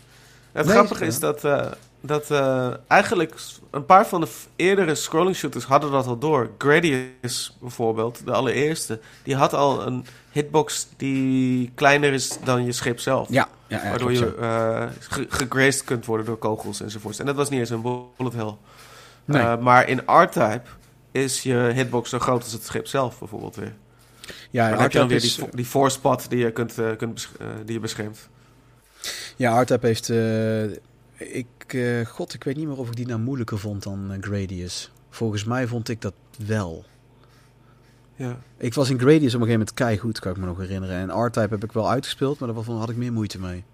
Het 0.53 0.67
Nee, 0.67 0.75
grappige 0.75 1.05
is 1.07 1.19
dat, 1.19 1.45
eh, 1.45 1.67
dat 2.01 2.31
eh, 2.31 2.71
eigenlijk 2.87 3.35
een 3.71 3.87
paar 3.87 4.07
van 4.07 4.21
de 4.21 4.29
eerdere 4.57 4.95
scrolling 4.95 5.37
shooters 5.37 5.65
hadden 5.65 5.91
dat 5.91 6.07
al 6.07 6.19
door. 6.19 6.51
Gradius 6.59 7.57
bijvoorbeeld, 7.61 8.25
de 8.25 8.33
allereerste, 8.33 9.01
die 9.23 9.37
had 9.37 9.53
al 9.55 9.87
een 9.87 10.07
hitbox 10.31 10.89
die 10.97 11.71
kleiner 11.75 12.13
is 12.13 12.39
dan 12.45 12.65
je 12.65 12.73
schip 12.73 13.01
zelf. 13.01 13.29
ja, 13.31 13.49
ja, 13.67 13.83
ja, 13.83 13.89
waardoor 13.91 14.13
je 14.13 14.35
eh 14.41 14.87
ge- 15.01 15.27
gegraced 15.29 15.85
kunt 15.85 16.07
worden 16.07 16.27
door 16.27 16.37
kogels 16.37 16.81
enzovoorts. 16.81 17.19
En 17.19 17.27
dat 17.27 17.35
was 17.37 17.49
niet 17.49 17.61
eens 17.61 17.71
een 17.71 17.83
bullet 18.17 18.33
hell. 18.33 18.55
Nee. 19.25 19.57
Maar 19.57 19.89
in 19.89 19.99
R-Type 20.07 20.63
is 21.13 21.43
je 21.43 21.55
hitbox 21.75 22.11
zo 22.11 22.19
groot 22.19 22.43
als 22.43 22.53
het 22.53 22.65
schip 22.65 22.87
zelf 22.87 23.19
bijvoorbeeld 23.19 23.57
weer. 23.57 23.75
ja, 24.51 24.63
Maar 24.63 24.71
dan 24.73 24.81
heb 24.83 24.93
je 24.93 24.99
dan 24.99 25.09
weer 25.09 25.21
die, 25.21 25.45
die 25.51 25.65
forespot 25.65 26.31
die 26.31 26.39
je, 26.39 26.51
kunt, 26.51 26.75
kunt 26.97 27.29
die 27.65 27.75
je 27.75 27.81
beschermt. 27.81 28.29
Ja, 29.41 29.53
Hardtap 29.53 29.83
heeft... 29.83 30.11
eh, 30.11 30.65
ik, 31.17 31.47
eh, 31.67 32.07
God, 32.07 32.35
ik 32.35 32.45
weet 32.45 32.57
niet 32.57 32.67
meer 32.67 32.77
of 32.79 32.89
ik 32.89 32.97
die 32.97 33.07
nou 33.07 33.21
moeilijker 33.21 33.59
vond 33.59 33.83
dan 33.83 34.13
eh, 34.13 34.19
Gradius. 34.21 34.91
Volgens 35.11 35.45
mij 35.45 35.67
vond 35.67 35.89
ik 35.89 36.01
dat 36.01 36.15
wel. 36.47 36.85
Ja. 38.15 38.39
Ik 38.57 38.75
was 38.75 38.91
in 38.91 38.99
Gradius 38.99 39.35
op 39.35 39.41
een 39.41 39.47
gegeven 39.47 39.53
moment 39.53 39.75
keigoed, 39.75 40.19
kan 40.19 40.33
ik 40.33 40.39
me 40.39 40.47
nog 40.47 40.59
herinneren. 40.59 40.97
En 40.97 41.25
R-Type 41.25 41.49
heb 41.55 41.65
ik 41.65 41.73
wel 41.73 41.91
uitgespeeld, 41.91 42.39
maar 42.39 42.55
daarvan 42.55 42.79
had 42.79 42.91
ik 42.91 42.97
meer 42.97 43.13
moeite 43.13 43.39
mee. 43.41 43.65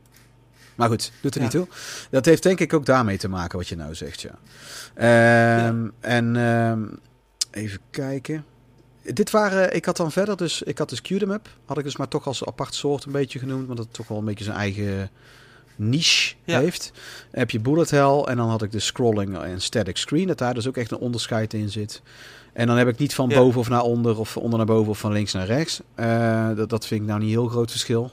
Maar 0.74 0.88
goed, 0.88 1.12
doet 1.20 1.34
er 1.34 1.40
Ja. 1.40 1.46
niet 1.46 1.56
toe. 1.56 1.66
Dat 2.10 2.24
heeft 2.24 2.42
denk 2.42 2.60
ik 2.60 2.72
ook 2.72 2.86
daarmee 2.86 3.18
te 3.18 3.28
maken 3.28 3.58
wat 3.58 3.68
je 3.68 3.76
nou 3.76 3.94
zegt, 3.94 4.20
ja. 4.20 4.38
Ehm, 4.94 5.88
En 6.00 6.36
ehm, 6.36 6.84
even 7.50 7.80
kijken. 7.90 8.44
Dit 9.02 9.30
waren, 9.30 9.74
ik 9.74 9.84
had 9.84 9.96
dan 9.96 10.12
verder 10.12 10.36
dus, 10.36 10.62
ik 10.62 10.78
had 10.78 10.88
dus 10.88 11.02
Qdemap, 11.02 11.48
had 11.64 11.78
ik 11.78 11.84
dus 11.84 11.96
maar 11.96 12.08
toch 12.08 12.26
als 12.26 12.44
apart 12.44 12.74
soort 12.74 13.04
een 13.04 13.12
beetje 13.12 13.38
genoemd, 13.38 13.66
want 13.66 13.78
dat 13.78 13.88
toch 13.90 14.08
wel 14.08 14.18
een 14.18 14.24
beetje 14.24 14.44
zijn 14.44 14.56
eigen 14.56 15.10
niche 15.76 16.34
Ja. 16.44 16.58
heeft. 16.60 16.92
Dan 17.30 17.40
heb 17.40 17.50
je 17.50 17.60
Bullet 17.60 17.90
Hell 17.90 18.18
en 18.24 18.36
dan 18.36 18.48
had 18.48 18.62
ik 18.62 18.72
de 18.72 18.80
scrolling 18.80 19.38
en 19.38 19.60
static 19.60 19.96
screen, 19.96 20.26
dat 20.26 20.38
daar 20.38 20.54
dus 20.54 20.68
ook 20.68 20.76
echt 20.76 20.90
een 20.90 20.98
onderscheid 20.98 21.54
in 21.54 21.68
zit. 21.70 22.02
En 22.52 22.66
dan 22.66 22.76
heb 22.76 22.88
ik 22.88 22.98
niet 22.98 23.14
van 23.14 23.28
Ja. 23.28 23.36
boven 23.36 23.60
of 23.60 23.68
naar 23.68 23.82
onder 23.82 24.18
of 24.18 24.36
onder 24.36 24.58
naar 24.58 24.66
boven 24.66 24.90
of 24.90 24.98
van 24.98 25.12
links 25.12 25.32
naar 25.32 25.46
rechts. 25.46 25.80
Eh, 25.94 26.48
dat, 26.56 26.68
dat 26.68 26.86
vind 26.86 27.00
ik 27.00 27.06
nou 27.06 27.20
niet 27.20 27.30
heel 27.30 27.46
groot 27.48 27.70
verschil. 27.70 28.12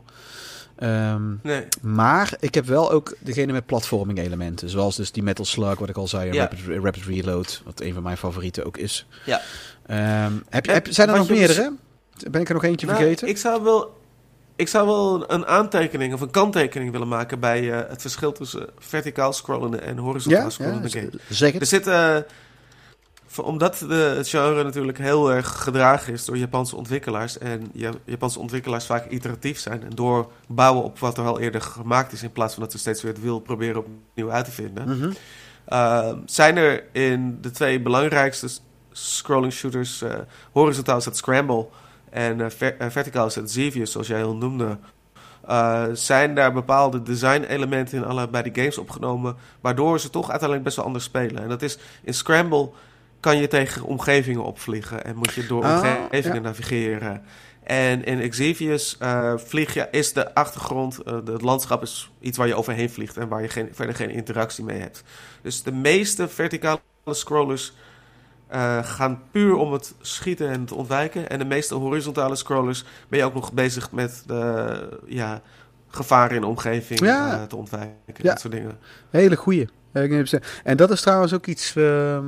Ehm, 0.75 1.21
Nee. 1.43 1.65
maar 1.81 2.33
ik 2.39 2.53
heb 2.55 2.65
wel 2.65 2.91
ook 2.91 3.15
degene 3.19 3.51
met 3.51 3.65
platforming 3.65 4.19
elementen. 4.19 4.69
Zoals 4.69 4.95
dus 4.95 5.11
die 5.11 5.23
Metal 5.23 5.45
Slug, 5.45 5.79
wat 5.79 5.89
ik 5.89 5.97
al 5.97 6.07
zei, 6.07 6.29
en 6.29 6.35
Ja. 6.35 6.41
Rapid, 6.41 6.59
Rapid 6.83 7.03
Reload. 7.05 7.61
Wat 7.65 7.81
een 7.81 7.93
van 7.93 8.03
mijn 8.03 8.17
favorieten 8.17 8.65
ook 8.65 8.77
is. 8.77 9.05
Ja. 9.25 9.41
Ehm, 9.85 10.31
heb, 10.49 10.65
heb, 10.65 10.87
zijn 10.89 11.09
er 11.09 11.15
nog 11.17 11.27
je 11.27 11.33
dus- 11.33 11.39
meerdere? 11.47 11.73
Ben 12.29 12.41
ik 12.41 12.47
er 12.47 12.53
nog 12.53 12.63
eentje 12.63 12.85
Nou, 12.87 12.99
vergeten? 12.99 13.27
Ik 13.27 13.37
zou 13.37 13.63
wel, 13.63 14.01
ik 14.55 14.67
zou 14.67 14.87
wel 14.87 15.31
een 15.31 15.45
aantekening 15.45 16.13
of 16.13 16.21
een 16.21 16.31
kanttekening 16.31 16.91
willen 16.91 17.07
maken 17.07 17.39
bij 17.39 17.71
eh, 17.71 17.89
het 17.89 18.01
verschil 18.01 18.31
tussen 18.31 18.69
verticaal 18.77 19.33
scrollende 19.33 19.77
en 19.77 19.97
horizontaal 19.97 20.43
ja, 20.43 20.49
scrollende 20.49 20.89
ja, 20.91 20.99
game. 20.99 21.11
zeg 21.29 21.53
Er 21.53 21.65
zit, 21.65 21.87
eh, 21.87 22.17
omdat 23.41 23.77
de, 23.77 24.13
het 24.17 24.27
genre 24.27 24.63
natuurlijk 24.63 24.97
heel 24.97 25.31
erg 25.31 25.63
gedragen 25.63 26.13
is 26.13 26.25
door 26.25 26.37
Japanse 26.37 26.75
ontwikkelaars 26.75 27.37
en 27.37 27.69
ja, 27.73 27.91
Japanse 28.05 28.39
ontwikkelaars 28.39 28.85
vaak 28.85 29.09
iteratief 29.09 29.59
zijn 29.59 29.83
en 29.83 29.89
doorbouwen 29.89 30.83
op 30.83 30.99
wat 30.99 31.17
er 31.17 31.25
al 31.25 31.39
eerder 31.39 31.61
gemaakt 31.61 32.11
is 32.11 32.23
in 32.23 32.31
plaats 32.31 32.53
van 32.53 32.63
dat 32.63 32.71
ze 32.71 32.77
steeds 32.77 33.01
weer 33.01 33.13
het 33.13 33.21
wiel 33.21 33.39
proberen 33.39 33.85
opnieuw 33.85 34.31
uit 34.31 34.45
te 34.45 34.51
vinden. 34.51 34.97
Mhm. 34.97 35.11
Uh, 35.69 36.13
zijn 36.25 36.57
er 36.57 36.83
in 36.91 37.37
de 37.41 37.51
twee 37.51 37.81
belangrijkste 37.81 38.47
scrolling 38.91 39.53
shooters, 39.53 40.01
eh, 40.01 40.15
horizontaal 40.51 40.97
is 40.97 41.07
Scramble 41.11 41.67
en 42.13 42.41
eh, 42.41 42.49
ver- 42.49 42.77
eh, 42.77 42.89
verticaal 42.89 43.25
is 43.25 43.37
Xevious, 43.43 43.91
zoals 43.91 44.07
jij 44.07 44.23
al 44.23 44.35
noemde. 44.35 44.77
Uh, 45.49 45.83
zijn 45.93 46.35
daar 46.35 46.53
bepaalde 46.53 47.01
design 47.03 47.41
elementen 47.43 47.97
in 47.97 48.05
allebei 48.05 48.43
die 48.43 48.55
games 48.55 48.77
opgenomen, 48.77 49.35
waardoor 49.61 49.99
ze 49.99 50.09
toch 50.09 50.23
uiteindelijk 50.29 50.63
best 50.63 50.75
wel 50.75 50.85
anders 50.85 51.03
spelen. 51.03 51.43
En 51.43 51.49
dat 51.49 51.61
is 51.61 51.77
in 52.03 52.13
Scramble 52.13 52.69
kan 53.19 53.37
je 53.37 53.47
tegen 53.47 53.83
omgevingen 53.83 54.43
opvliegen 54.43 55.05
en 55.05 55.15
moet 55.15 55.33
je 55.33 55.45
door 55.47 55.63
Ah, 55.63 55.95
omgevingen 56.03 56.35
ja. 56.37 56.41
navigeren. 56.41 57.21
En 57.63 58.03
in 58.03 58.29
Xevious 58.29 58.97
eh, 58.99 59.33
vlieg 59.37 59.73
je, 59.73 59.87
is 59.91 60.13
de 60.13 60.33
achtergrond, 60.33 60.97
eh, 60.99 61.17
de- 61.23 61.31
het 61.31 61.41
landschap 61.41 61.81
is 61.81 62.11
iets 62.19 62.37
waar 62.37 62.47
je 62.47 62.55
overheen 62.55 62.89
vliegt 62.89 63.17
en 63.17 63.27
waar 63.27 63.41
je 63.41 63.49
geen, 63.49 63.69
verder 63.71 63.95
geen 63.95 64.09
interactie 64.09 64.63
mee 64.63 64.79
hebt. 64.79 65.03
Dus 65.41 65.63
de 65.63 65.71
meeste 65.71 66.27
verticale 66.27 66.79
scrollers 67.05 67.73
eh, 68.47 68.83
gaan 68.83 69.21
puur 69.31 69.55
om 69.55 69.73
het 69.73 69.93
schieten 70.01 70.49
en 70.49 70.61
het 70.61 70.71
ontwijken. 70.71 71.29
En 71.29 71.39
de 71.39 71.45
meeste 71.45 71.75
horizontale 71.75 72.35
scrollers 72.35 72.83
ben 73.07 73.19
je 73.19 73.25
ook 73.25 73.33
nog 73.33 73.53
bezig 73.53 73.91
met 73.91 74.23
de 74.27 74.99
ja, 75.05 75.41
gevaren 75.87 76.35
in 76.35 76.41
de 76.41 76.47
omgeving 76.47 76.99
Ja. 76.99 77.33
eh, 77.33 77.43
te 77.43 77.55
ontwijken. 77.55 77.95
Ja. 78.05 78.23
Dat 78.29 78.39
soort 78.39 78.53
dingen. 78.53 78.77
Hele 79.09 79.35
goeie. 79.35 79.69
Eh, 79.91 80.33
En 80.63 80.77
dat 80.77 80.91
is 80.91 81.01
trouwens 81.01 81.33
ook 81.33 81.45
iets 81.45 81.75
ehm, 81.75 82.25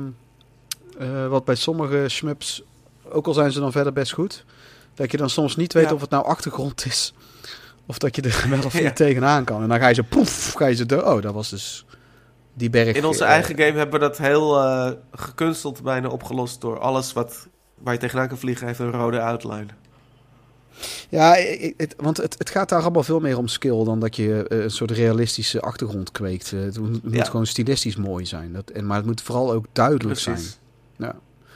eh, 0.98 1.26
wat 1.28 1.44
bij 1.44 1.54
sommige 1.54 2.04
shmups, 2.08 2.62
ook 3.08 3.26
al 3.26 3.32
zijn 3.34 3.52
ze 3.52 3.60
dan 3.60 3.72
verder 3.72 3.92
best 3.92 4.12
goed, 4.12 4.44
dat 4.94 5.10
je 5.10 5.16
dan 5.16 5.30
soms 5.30 5.56
niet 5.56 5.72
weet 5.72 5.88
Ja. 5.88 5.94
of 5.94 6.00
het 6.00 6.10
nou 6.10 6.24
achtergrond 6.24 6.86
is. 6.86 7.14
Of 7.86 7.98
dat 7.98 8.16
je 8.16 8.22
er 8.22 8.46
wel 8.50 8.64
of 8.64 8.80
niet 8.82 8.96
tegenaan 8.96 9.44
kan. 9.44 9.62
En 9.62 9.68
dan 9.68 9.78
ga 9.78 9.88
je 9.88 9.94
ze 9.94 10.02
poef, 10.02 10.52
ga 10.52 10.66
je 10.66 10.74
ze 10.74 10.86
door. 10.86 11.02
Oh, 11.02 11.22
dat 11.22 11.34
was 11.34 11.50
dus 11.50 11.85
die 12.56 12.70
berg. 12.70 12.96
In 12.96 13.04
onze 13.04 13.24
eh, 13.24 13.30
eigen 13.30 13.58
game 13.58 13.72
hebben 13.78 14.00
we 14.00 14.06
dat 14.06 14.18
heel 14.18 14.60
eh, 14.60 14.90
gekunsteld 15.12 15.82
bijna 15.82 16.08
opgelost 16.08 16.60
door 16.60 16.78
alles 16.78 17.12
wat, 17.12 17.46
waar 17.78 17.92
je 17.92 17.98
tegenaan 18.00 18.28
kan 18.28 18.38
vliegen 18.38 18.66
heeft 18.66 18.78
een 18.78 18.90
rode 18.90 19.20
outline. 19.20 19.66
Ja, 21.08 21.36
ik- 21.36 21.74
het, 21.76 21.94
want 21.96 22.16
het, 22.16 22.34
het 22.38 22.50
gaat 22.50 22.68
daar 22.68 22.82
allemaal 22.82 23.02
veel 23.02 23.20
meer 23.20 23.38
om 23.38 23.48
skill 23.48 23.84
dan 23.84 24.00
dat 24.00 24.16
je 24.16 24.48
eh, 24.48 24.62
een 24.62 24.70
soort 24.70 24.90
realistische 24.90 25.60
achtergrond 25.60 26.12
kweekt. 26.12 26.50
Het 26.50 26.78
moet, 26.78 26.92
het 26.94 27.02
moet 27.04 27.14
Ja. 27.14 27.24
gewoon 27.24 27.46
stilistisch 27.46 27.96
mooi 27.96 28.26
zijn. 28.26 28.52
Dat, 28.52 28.70
en, 28.70 28.86
maar 28.86 28.96
het 28.96 29.06
moet 29.06 29.22
vooral 29.22 29.52
ook 29.52 29.66
duidelijk 29.72 30.18
zijn. 30.18 30.34
Precies. 30.36 30.58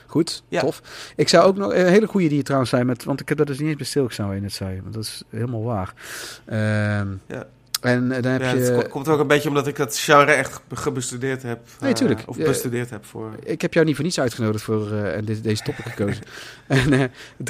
Goed, 0.07 0.43
Ja. 0.47 0.61
tof. 0.61 0.81
Ik 1.15 1.29
zou 1.29 1.45
ook 1.47 1.57
nog 1.57 1.73
een 1.73 1.87
hele 1.87 2.07
goede 2.07 2.27
die 2.27 2.37
je 2.37 2.43
trouwens 2.43 2.71
zei, 2.71 2.83
met, 2.83 3.03
want 3.03 3.19
ik 3.19 3.29
heb 3.29 3.37
dat 3.37 3.47
dus 3.47 3.59
niet 3.59 3.67
eens 3.67 3.77
bij 3.77 3.85
stilgestaan 3.85 4.35
je 4.35 4.41
net 4.41 4.53
zei. 4.53 4.81
Want 4.81 4.93
dat 4.93 5.03
is 5.03 5.23
helemaal 5.29 5.63
waar. 5.63 5.93
Ehm, 6.45 7.07
Ja. 7.27 7.45
En 7.81 8.11
eh, 8.11 8.21
dan 8.21 8.31
heb 8.31 8.41
Ja, 8.41 8.51
je... 8.51 8.59
het 8.59 8.81
ko- 8.83 8.89
komt 8.89 9.07
ook 9.07 9.19
een 9.19 9.27
beetje 9.27 9.49
omdat 9.49 9.67
ik 9.67 9.75
dat 9.75 9.97
genre 9.97 10.31
echt 10.31 10.59
ge- 10.73 10.91
bestudeerd 10.91 11.43
heb. 11.43 11.59
Nee, 11.79 11.89
eh, 11.89 11.95
tuurlijk. 11.95 12.23
of 12.25 12.37
bestudeerd 12.37 12.89
heb 12.89 13.05
voor... 13.05 13.31
Ik 13.43 13.61
heb 13.61 13.73
jou 13.73 13.85
niet 13.85 13.95
voor 13.95 14.03
niets 14.03 14.19
uitgenodigd 14.19 14.63
voor 14.63 14.91
eh, 14.91 15.21
dit, 15.25 15.43
deze 15.43 15.63
topic 15.63 15.85
gekozen. 15.85 16.23
en 16.67 16.93
eh, 16.93 17.03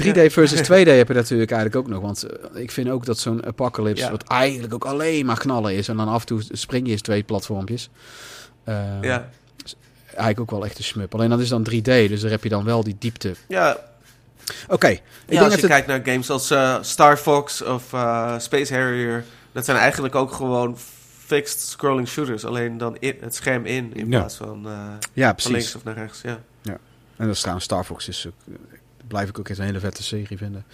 3D 0.04 0.32
versus 0.32 0.62
2D 0.62 0.68
heb 0.88 1.08
je 1.08 1.14
natuurlijk 1.14 1.50
eigenlijk 1.50 1.76
ook 1.76 1.88
nog. 1.88 2.00
Want 2.02 2.26
ik 2.54 2.70
vind 2.70 2.88
ook 2.88 3.04
dat 3.04 3.18
zo'n 3.18 3.46
Apocalypse, 3.46 4.04
Ja. 4.04 4.10
wat 4.10 4.22
eigenlijk 4.26 4.74
ook 4.74 4.84
alleen 4.84 5.26
maar 5.26 5.38
knallen 5.38 5.74
is. 5.74 5.88
En 5.88 5.96
dan 5.96 6.08
af 6.08 6.20
en 6.20 6.26
toe 6.26 6.42
spring 6.50 6.86
je 6.86 6.92
eens 6.92 7.02
twee 7.02 7.22
platformpjes. 7.22 7.90
Ja, 9.00 9.28
Eigenlijk 10.06 10.40
ook 10.40 10.50
wel 10.50 10.64
echt 10.64 10.78
een 10.78 10.84
smup. 10.84 11.14
Alleen 11.14 11.30
dat 11.30 11.40
is 11.40 11.48
dan 11.48 11.66
3D, 11.70 11.82
dus 11.82 12.20
daar 12.20 12.30
heb 12.30 12.42
je 12.42 12.48
dan 12.48 12.64
wel 12.64 12.84
die 12.84 12.96
diepte. 12.98 13.34
ja, 13.48 13.76
Oké, 14.68 14.96
ja 15.28 15.42
als 15.42 15.54
je 15.54 15.58
het... 15.60 15.68
kijkt 15.68 15.86
naar 15.86 16.00
games 16.04 16.30
als 16.30 16.54
Star 16.88 17.16
Fox 17.16 17.62
of 17.62 17.82
Space 18.38 18.74
Harrier... 18.74 19.24
dat 19.52 19.64
zijn 19.64 19.76
eigenlijk 19.76 20.14
ook 20.14 20.32
gewoon 20.32 20.78
fixed 21.26 21.60
scrolling 21.60 22.08
shooters. 22.08 22.44
Alleen 22.44 22.78
dan 22.78 22.96
in, 22.98 23.16
het 23.20 23.34
scherm 23.34 23.64
in, 23.66 23.94
in 23.94 24.10
Ja. 24.10 24.18
plaats 24.18 24.36
van, 24.36 24.66
eh, 24.66 24.88
Ja, 25.12 25.34
van 25.36 25.52
links 25.52 25.74
of 25.74 25.84
naar 25.84 25.94
rechts. 25.94 26.20
Ja. 26.22 26.40
En 27.16 27.26
dat 27.28 27.38
trouwens 27.38 27.64
Star 27.64 27.84
Fox 27.84 28.08
is 28.08 28.26
ook, 28.26 28.32
eh, 28.48 28.54
blijf 29.06 29.28
ik 29.28 29.38
ook 29.38 29.48
echt 29.48 29.58
een 29.58 29.64
hele 29.64 29.80
vette 29.80 30.02
serie 30.02 30.36
vinden. 30.36 30.64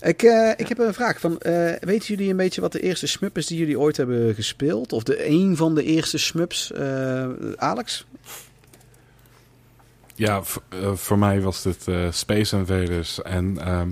Ik, 0.00 0.22
eh, 0.22 0.50
ik 0.56 0.68
heb 0.68 0.78
een 0.78 0.94
vraag 0.94 1.20
van, 1.20 1.38
eh, 1.38 1.72
weten 1.80 2.06
jullie 2.08 2.30
een 2.30 2.36
beetje 2.36 2.60
wat 2.60 2.72
de 2.72 2.80
eerste 2.80 3.06
smup 3.06 3.36
is 3.38 3.46
die 3.46 3.58
jullie 3.58 3.78
ooit 3.78 3.96
hebben 3.96 4.34
gespeeld? 4.34 4.92
Of 4.92 5.02
de 5.02 5.28
een 5.28 5.56
van 5.56 5.74
de 5.74 5.82
eerste 5.84 6.18
smups, 6.18 6.72
eh, 6.72 7.28
Alex? 7.56 8.06
Ja, 10.14 10.42
voor 10.94 11.18
mij 11.18 11.40
was 11.40 11.62
dit 11.62 11.88
eh, 11.88 12.06
Space 12.10 12.56
Invaders. 12.56 13.22
En 13.22 13.58
ehm, 13.60 13.88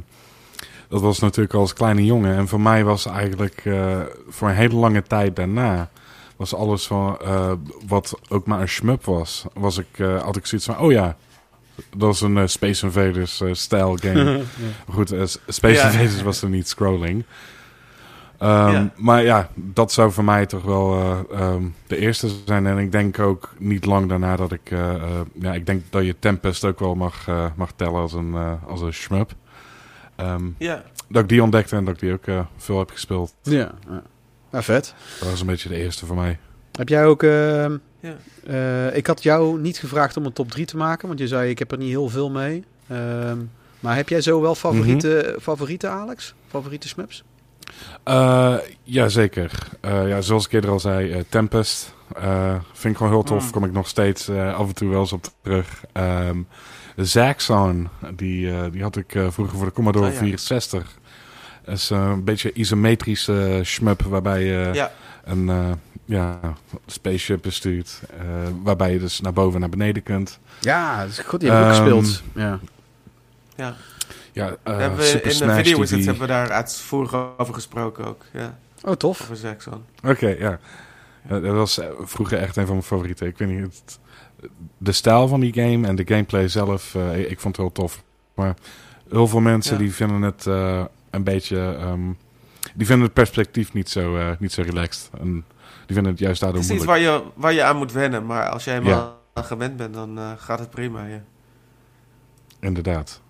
dat 0.93 1.01
was 1.01 1.19
natuurlijk 1.19 1.55
als 1.55 1.73
kleine 1.73 2.05
jongen. 2.05 2.36
En 2.36 2.48
voor 2.48 2.60
mij 2.60 2.85
was 2.85 3.06
eigenlijk 3.06 3.60
eh, 3.64 4.01
voor 4.28 4.48
een 4.48 4.55
hele 4.55 4.74
lange 4.74 5.02
tijd 5.02 5.36
daarna... 5.36 5.90
was 6.36 6.55
alles 6.55 6.86
van 6.86 7.19
eh, 7.20 7.52
wat 7.86 8.19
ook 8.28 8.47
maar 8.47 8.60
een 8.60 8.69
shmup 8.69 9.05
was... 9.05 9.44
Was 9.55 9.78
ik, 9.78 9.86
eh, 9.98 10.23
had 10.23 10.36
ik 10.36 10.47
zoiets 10.47 10.66
van, 10.66 10.78
oh 10.78 10.93
ja... 10.93 11.16
Dat 11.97 12.14
is 12.14 12.20
een 12.20 12.48
Space 12.48 12.86
Invaders 12.86 13.43
style 13.52 13.98
game. 13.98 14.43
Goed, 14.94 15.09
Space 15.47 15.74
Ja. 15.74 15.90
Invaders 15.90 16.23
was 16.23 16.43
er 16.43 16.48
niet 16.48 16.69
scrolling. 16.69 17.24
Ehm, 18.39 18.73
Ja. 18.73 18.93
Maar 18.97 19.23
ja, 19.23 19.48
dat 19.55 19.93
zou 19.93 20.12
voor 20.12 20.24
mij 20.24 20.47
toch 20.47 20.62
wel 20.62 20.94
eh, 20.94 21.40
ehm, 21.40 21.62
de 21.86 21.97
eerste 21.97 22.28
zijn. 22.47 22.66
En 22.66 22.78
ik 22.78 22.93
denk 22.93 23.19
ook 23.19 23.55
niet 23.59 23.85
lang 23.85 24.09
daarna 24.09 24.36
dat 24.36 24.52
ik... 24.52 24.70
ja, 25.40 25.55
ik 25.55 25.66
denk 25.66 25.82
dat 25.90 26.05
je 26.05 26.19
Tempest 26.19 26.64
ook 26.64 26.78
wel 26.78 26.94
mag, 26.94 27.27
mag 27.56 27.73
tellen 27.77 28.01
als 28.01 28.12
een, 28.12 28.35
als 28.66 28.81
een 28.81 28.93
shmup. 28.93 29.35
Ehm, 30.23 30.44
ja. 30.59 30.82
dat 31.09 31.23
ik 31.23 31.28
die 31.28 31.43
ontdekte 31.43 31.77
en 31.77 31.85
dat 31.85 31.94
ik 31.94 32.01
die 32.01 32.12
ook 32.12 32.27
eh, 32.27 32.40
veel 32.57 32.78
heb 32.78 32.90
gespeeld. 32.90 33.35
Ja. 33.43 33.73
ja. 33.89 34.03
Nou, 34.51 34.65
vet. 34.65 34.94
Dat 35.20 35.31
was 35.31 35.40
een 35.40 35.47
beetje 35.47 35.69
de 35.69 35.77
eerste 35.77 36.07
voor 36.07 36.16
mij. 36.16 36.39
Heb 36.73 36.89
jij 36.89 37.05
ook... 37.07 37.23
ehm, 37.23 37.77
Ja. 38.01 38.16
eh, 38.47 38.97
ik 38.97 39.07
had 39.07 39.23
jou 39.23 39.61
niet 39.61 39.78
gevraagd 39.78 40.16
om 40.16 40.24
een 40.27 40.32
top 40.32 40.51
3 40.51 40.66
te 40.66 40.77
maken, 40.77 41.07
want 41.09 41.19
je 41.20 41.27
zei 41.28 41.51
ik 41.51 41.59
heb 41.59 41.73
er 41.73 41.78
niet 41.78 41.89
heel 41.89 42.09
veel 42.09 42.31
mee. 42.31 42.65
Ehm, 42.89 43.39
maar 43.81 43.97
heb 43.97 44.09
jij 44.09 44.20
zo 44.20 44.40
wel 44.40 44.55
favoriete, 44.55 45.36
favoriete 45.40 45.89
Alex? 45.89 46.35
Favoriete 46.49 46.89
smups? 46.89 47.24
Eh 48.03 48.55
Jazeker. 48.82 49.69
Eh 49.81 50.09
ja, 50.09 50.20
zoals 50.20 50.47
ik 50.47 50.53
eerder 50.53 50.70
al 50.70 50.81
zei, 50.81 51.24
Tempest. 51.28 51.94
eh, 52.16 52.55
vind 52.73 52.93
ik 52.93 52.97
gewoon 52.97 53.12
heel 53.12 53.23
tof. 53.23 53.44
Mm. 53.44 53.51
Kom 53.51 53.65
ik 53.65 53.73
nog 53.73 53.89
steeds 53.89 54.28
eh, 54.28 54.55
af 54.55 54.66
en 54.69 54.74
toe 54.74 54.89
wel 54.90 55.01
eens 55.01 55.12
op 55.12 55.24
terug. 55.43 55.85
Ehm 55.93 56.39
Zaxxon, 56.97 57.89
die, 58.14 58.51
eh, 58.56 58.64
die 58.73 58.82
had 58.82 58.97
ik 58.97 59.14
eh, 59.14 59.31
vroeger 59.31 59.56
voor 59.56 59.66
de 59.66 59.73
Commodore 59.73 60.06
Oh, 60.06 60.12
ja. 60.12 60.19
64. 60.19 60.98
Dat 61.64 61.74
is 61.74 61.90
eh, 61.90 61.98
een 62.10 62.24
beetje 62.24 62.52
isometrische 62.52 63.60
shmup 63.64 64.02
waarbij 64.02 64.44
je 64.44 64.70
Ja. 64.73 64.93
een 65.24 65.48
eh, 65.48 65.70
ja, 66.05 66.39
spaceship 66.86 67.43
bestuurt. 67.43 68.01
eh, 68.19 68.24
waarbij 68.62 68.93
je 68.93 68.98
dus 68.98 69.20
naar 69.20 69.32
boven 69.32 69.55
en 69.55 69.60
naar 69.60 69.69
beneden 69.69 70.02
kunt. 70.02 70.39
Ja, 70.60 71.01
dat 71.01 71.10
is 71.10 71.19
goed. 71.19 71.40
Die 71.40 71.51
heb 71.51 71.59
ik 71.60 71.66
ook 71.66 71.73
Ehm, 71.73 71.98
gespeeld. 71.98 72.23
Ja. 72.35 72.59
ja. 73.56 73.74
Ja, 74.32 74.56
eh, 74.62 74.77
hebben 74.78 74.98
we, 74.98 75.05
Super 75.05 75.31
in 75.31 75.39
de 75.48 75.55
Video 75.55 75.85
hebben 75.86 76.19
we 76.19 76.27
daar 76.27 76.51
uitvoerig 76.51 77.14
over 77.36 77.55
gesproken 77.55 78.05
ook. 78.06 78.23
Ja, 78.32 78.59
Oh, 78.85 78.93
tof. 78.93 79.20
over 79.23 79.36
Zaxxon. 79.36 79.85
Oké, 80.05 80.27
ja. 80.28 80.59
Ja, 81.28 81.40
Dat 81.40 81.55
was 81.55 81.81
vroeger 82.01 82.39
echt 82.39 82.56
een 82.56 82.64
van 82.66 82.74
mijn 82.74 82.86
favorieten. 82.86 83.27
Ik 83.27 83.39
weet 83.39 83.48
niet, 83.48 83.60
het, 83.62 83.98
de 84.82 84.92
stijl 84.92 85.28
van 85.28 85.40
die 85.40 85.52
game 85.52 85.86
en 85.86 85.96
de 85.96 86.06
gameplay 86.06 86.48
zelf, 86.48 86.94
eh, 86.94 87.18
ik, 87.18 87.30
ik 87.30 87.40
vond 87.40 87.56
het 87.56 87.66
heel 87.66 87.74
tof. 87.74 88.02
Maar 88.34 88.54
heel 89.09 89.26
veel 89.26 89.40
mensen 89.40 89.72
Ja. 89.76 89.82
die 89.82 89.94
vinden 89.94 90.22
het 90.22 90.46
eh, 90.46 90.84
een 91.10 91.24
beetje, 91.24 91.76
ehm, 91.78 92.00
die 92.74 92.86
vinden 92.86 93.04
het 93.04 93.14
perspectief 93.14 93.72
niet 93.72 93.88
zo, 93.88 94.16
eh, 94.16 94.30
niet 94.38 94.52
zo 94.52 94.62
relaxed. 94.62 95.10
En 95.20 95.32
die 95.86 95.94
vinden 95.94 96.12
het 96.12 96.20
juist 96.20 96.40
daardoor 96.40 96.60
Het 96.60 96.70
is 96.70 96.76
iets 96.76 96.84
waar 96.84 96.98
je, 96.98 97.22
waar 97.34 97.52
je 97.52 97.62
aan 97.62 97.76
moet 97.76 97.92
wennen, 97.92 98.26
maar 98.26 98.48
als 98.48 98.64
jij 98.64 98.74
helemaal 98.74 99.20
gewend 99.34 99.76
bent, 99.76 99.94
dan 99.94 100.18
gaat 100.38 100.59
het 100.59 100.70
prima. 100.70 101.06
Ja. 101.06 101.22
Inderdaad. 102.60 103.20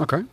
Oké. 0.00 0.24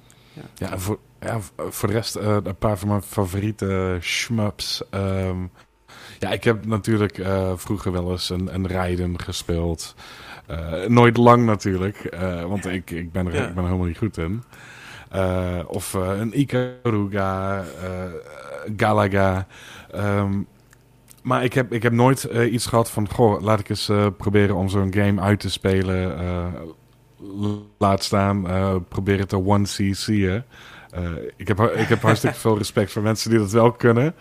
Ja, 0.56 0.72
en 0.72 0.80
voor, 0.80 1.00
ja, 1.20 1.40
voor 1.70 1.88
de 1.88 1.94
rest 1.94 2.16
eh, 2.16 2.38
een 2.44 2.56
paar 2.56 2.78
van 2.78 2.88
mijn 2.88 3.02
favoriete 3.02 3.98
shmups. 4.02 4.84
Ehm, 4.90 5.38
ja, 6.20 6.30
ik 6.30 6.44
heb 6.44 6.66
natuurlijk 6.66 7.18
eh, 7.18 7.52
vroeger 7.56 7.92
wel 7.92 8.12
eens 8.12 8.30
een, 8.30 8.54
een 8.54 8.68
Raiden 8.68 9.20
gespeeld. 9.22 9.96
Eh, 10.50 10.86
nooit 10.88 11.18
lang 11.18 11.46
natuurlijk, 11.46 11.98
eh, 11.98 12.44
want 12.44 12.66
ik, 12.66 12.92
ik, 12.92 13.12
ben 13.12 13.28
er, 13.28 13.34
Ja. 13.34 13.48
ik 13.48 13.54
ben 13.54 13.64
er 13.64 13.70
helemaal 13.70 13.88
niet 13.88 13.98
goed 13.98 14.18
in. 14.18 14.44
Eh, 15.10 15.60
of 15.68 15.94
een 15.94 16.40
Ikaruga, 16.40 17.64
Galaga. 18.78 19.48
Ehm, 19.92 20.42
maar 21.24 21.44
ik 21.44 21.54
heb, 21.54 21.74
ik 21.74 21.84
heb 21.84 21.94
nooit 21.94 22.24
iets 22.24 22.66
gehad 22.66 22.92
van... 22.92 23.10
Goh, 23.10 23.42
laat 23.42 23.60
ik 23.60 23.70
eens 23.70 23.92
proberen 24.18 24.56
om 24.56 24.70
zo'n 24.70 24.94
game 24.94 25.22
uit 25.22 25.40
te 25.40 25.50
spelen. 25.50 26.18
laat 27.78 28.04
staan, 28.04 28.46
probeer 28.88 29.20
het 29.20 29.30
te 29.30 29.46
one-CC'en. 29.46 30.46
Eh 30.92 31.02
ik, 31.36 31.48
heb, 31.48 31.60
ik 31.60 31.88
heb 31.88 32.02
hartstikke 32.02 32.38
veel 32.40 32.58
respect 32.58 32.92
voor 32.92 33.02
mensen 33.02 33.30
die 33.30 33.40
dat 33.40 33.52
wel 33.52 33.72
kunnen. 33.72 34.16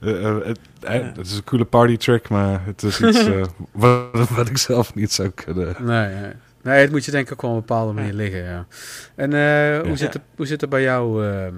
Eh, 0.00 0.26
eh, 0.28 0.44
het, 0.44 0.58
Ja. 0.80 0.88
het 0.90 1.26
is 1.26 1.36
een 1.36 1.44
coole 1.44 1.64
party 1.64 1.96
trick, 1.96 2.28
maar 2.28 2.64
het 2.64 2.82
is 2.82 3.00
iets 3.00 3.26
eh, 3.26 3.42
wat, 3.72 4.28
wat 4.28 4.48
ik 4.48 4.58
zelf 4.58 4.94
niet 4.94 5.12
zou 5.12 5.28
kunnen. 5.28 5.74
Nee, 5.78 6.14
nee. 6.14 6.32
nee, 6.62 6.80
het 6.80 6.90
moet 6.90 7.04
je 7.04 7.10
denk 7.10 7.26
ik 7.26 7.32
ook 7.32 7.42
wel 7.42 7.50
op 7.50 7.56
een 7.56 7.62
bepaalde 7.66 7.92
manier 7.92 8.12
liggen, 8.12 8.42
ja. 8.44 8.66
En 9.14 9.32
eh, 9.32 9.78
hoe, 9.80 9.88
Ja. 9.90 9.96
zit 9.96 10.12
het, 10.12 10.22
hoe 10.36 10.46
zit 10.46 10.60
het 10.60 10.70
bij 10.70 10.82
jou, 10.82 11.26
ehm, 11.26 11.54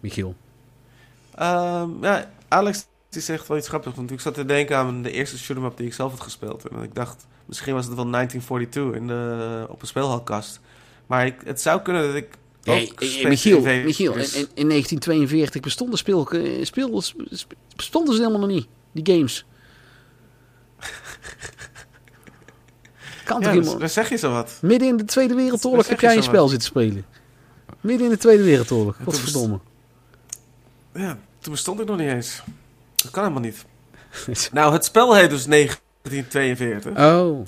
Michiel? 0.00 0.34
Ehm, 1.34 1.88
ja, 2.00 2.30
Alex 2.48 2.86
die 3.08 3.22
zegt 3.22 3.48
wel 3.48 3.56
iets 3.56 3.68
grappigs, 3.68 3.96
want 3.96 4.10
ik 4.10 4.20
zat 4.20 4.34
te 4.34 4.44
denken 4.44 4.76
aan 4.76 5.02
de 5.02 5.10
eerste 5.10 5.38
shoot'em 5.38 5.64
up 5.64 5.76
die 5.76 5.86
ik 5.86 5.94
zelf 5.94 6.10
had 6.10 6.20
gespeeld. 6.20 6.68
En 6.68 6.82
ik 6.82 6.94
dacht, 6.94 7.26
misschien 7.46 7.74
was 7.74 7.86
het 7.86 7.94
wel 7.94 8.10
1942 8.10 9.00
in 9.00 9.06
de, 9.06 9.66
op 9.68 9.80
een 9.80 9.86
speelhalkast. 9.86 10.60
Maar 11.06 11.26
ik, 11.26 11.34
het 11.44 11.60
zou 11.60 11.80
kunnen 11.82 12.02
dat 12.06 12.14
ik 12.14 12.28
Hey, 12.64 12.86
Space 12.86 13.28
Michiel, 13.28 13.60
Michiel 13.60 14.12
in, 14.12 14.18
in, 14.18 14.48
in 14.54 14.68
1942 14.68 15.60
bestonden, 15.60 15.98
speel, 15.98 16.28
eh, 16.30 16.64
speel, 16.64 17.00
sp- 17.02 17.54
bestonden 17.76 18.14
ze 18.14 18.20
helemaal 18.20 18.40
nog 18.46 18.56
niet, 18.56 18.66
die 18.92 19.14
games. 19.14 19.44
kan 23.24 23.40
toch 23.42 23.52
Ja, 23.52 23.60
dus, 23.60 23.76
dan 23.78 23.88
zeg 23.88 24.08
je 24.08 24.16
zo 24.16 24.30
wat. 24.32 24.58
Midden 24.62 24.88
in 24.88 24.96
de 24.96 25.04
Tweede 25.04 25.34
Wereldoorlog 25.34 25.88
heb 25.88 26.00
jij 26.00 26.16
een 26.16 26.22
spel 26.22 26.48
zitten 26.48 26.68
spelen. 26.68 27.04
Midden 27.80 28.06
in 28.06 28.12
de 28.12 28.18
Tweede 28.18 28.42
Wereldoorlog. 28.42 28.96
Godverdomme. 29.04 29.58
Ja, 30.94 31.18
toen 31.38 31.52
bestond 31.52 31.80
ik 31.80 31.86
nog 31.86 31.96
niet 31.96 32.08
eens. 32.08 32.42
Dat 32.96 33.10
kan 33.10 33.22
helemaal 33.22 33.42
niet. 33.42 33.64
Nou, 34.52 34.72
het 34.72 34.84
spel 34.84 35.14
heet 35.14 35.30
dus 35.30 35.44
1942. 35.44 36.96
Oh, 36.96 37.46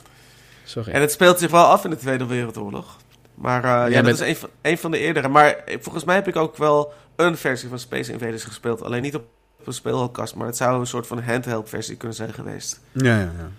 sorry. 0.65 0.93
En 0.93 1.01
het 1.01 1.13
speelt 1.13 1.39
zich 1.39 1.51
wel 1.51 1.65
af 1.65 1.85
in 1.85 1.91
de 1.91 1.97
Tweede 1.97 2.27
Wereldoorlog. 2.27 2.97
Maar 3.37 3.65
eh, 3.65 3.71
ja, 3.71 4.03
dat 4.03 4.05
bent- 4.05 4.21
is 4.21 4.29
een 4.29 4.37
van, 4.37 4.49
een 4.63 4.79
van 4.79 4.91
de 4.91 4.99
eerdere. 4.99 5.29
Maar 5.29 5.47
eh, 5.57 5.77
volgens 5.81 6.05
mij 6.05 6.15
heb 6.15 6.29
ik 6.29 6.37
ook 6.37 6.57
wel 6.57 6.93
een 7.17 7.37
versie 7.37 7.69
van 7.69 7.79
Space 7.79 8.13
Invaders 8.13 8.45
gespeeld. 8.45 8.83
Alleen 8.83 9.03
niet 9.03 9.15
op 9.15 9.25
een 9.65 9.73
speelhalkast, 9.73 10.35
maar 10.35 10.47
het 10.47 10.57
zou 10.57 10.81
een 10.81 10.87
soort 10.87 11.07
van 11.07 11.23
handheld 11.23 11.69
versie 11.69 11.97
kunnen 11.97 12.17
zijn 12.17 12.33
geweest. 12.33 12.81
Ja, 12.93 13.19
ja, 13.19 13.33
ja. 13.39 13.51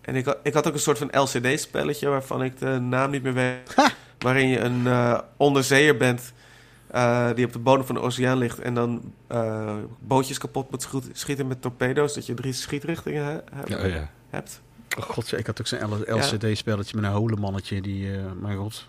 En 0.00 0.14
ik, 0.16 0.24
had- 0.24 0.38
ik 0.42 0.54
had 0.54 0.66
ook 0.66 0.74
een 0.74 0.78
soort 0.80 0.98
van 0.98 1.10
LCD-spelletje 1.20 2.08
waarvan 2.08 2.42
ik 2.42 2.58
de 2.58 2.78
naam 2.80 3.10
niet 3.10 3.22
meer 3.22 3.34
weet. 3.34 3.74
Ha! 3.76 3.88
Waarin 4.18 4.48
je 4.48 4.58
een 4.58 4.86
eh, 4.86 5.18
onderzeeër 5.36 5.96
bent 5.96 6.32
die 7.34 7.44
op 7.46 7.52
de 7.52 7.58
bodem 7.58 7.86
van 7.86 7.94
de 7.94 8.00
oceaan 8.00 8.38
ligt. 8.38 8.58
En 8.58 8.74
dan 8.74 9.12
bootjes 10.00 10.38
kapot 10.38 10.70
moet 10.70 10.82
schiet- 10.82 11.10
schieten 11.12 11.46
met 11.46 11.62
torpedo's. 11.62 12.14
Dat 12.14 12.26
je 12.26 12.34
drie 12.34 12.52
schietrichtingen 12.52 13.24
he- 13.24 13.40
heb- 13.54 13.68
Ja, 13.68 13.86
ja. 13.86 14.10
hebt. 14.30 14.60
Oh 14.98 15.04
god, 15.04 15.38
ik 15.38 15.46
had 15.46 15.60
ook 15.60 15.66
zo'n 15.66 15.78
LCD-spelletje 16.06 16.96
met 16.96 17.04
een 17.04 17.10
holemannetje. 17.16 17.80
Die, 17.80 18.10
mijn 18.40 18.56
god. 18.56 18.88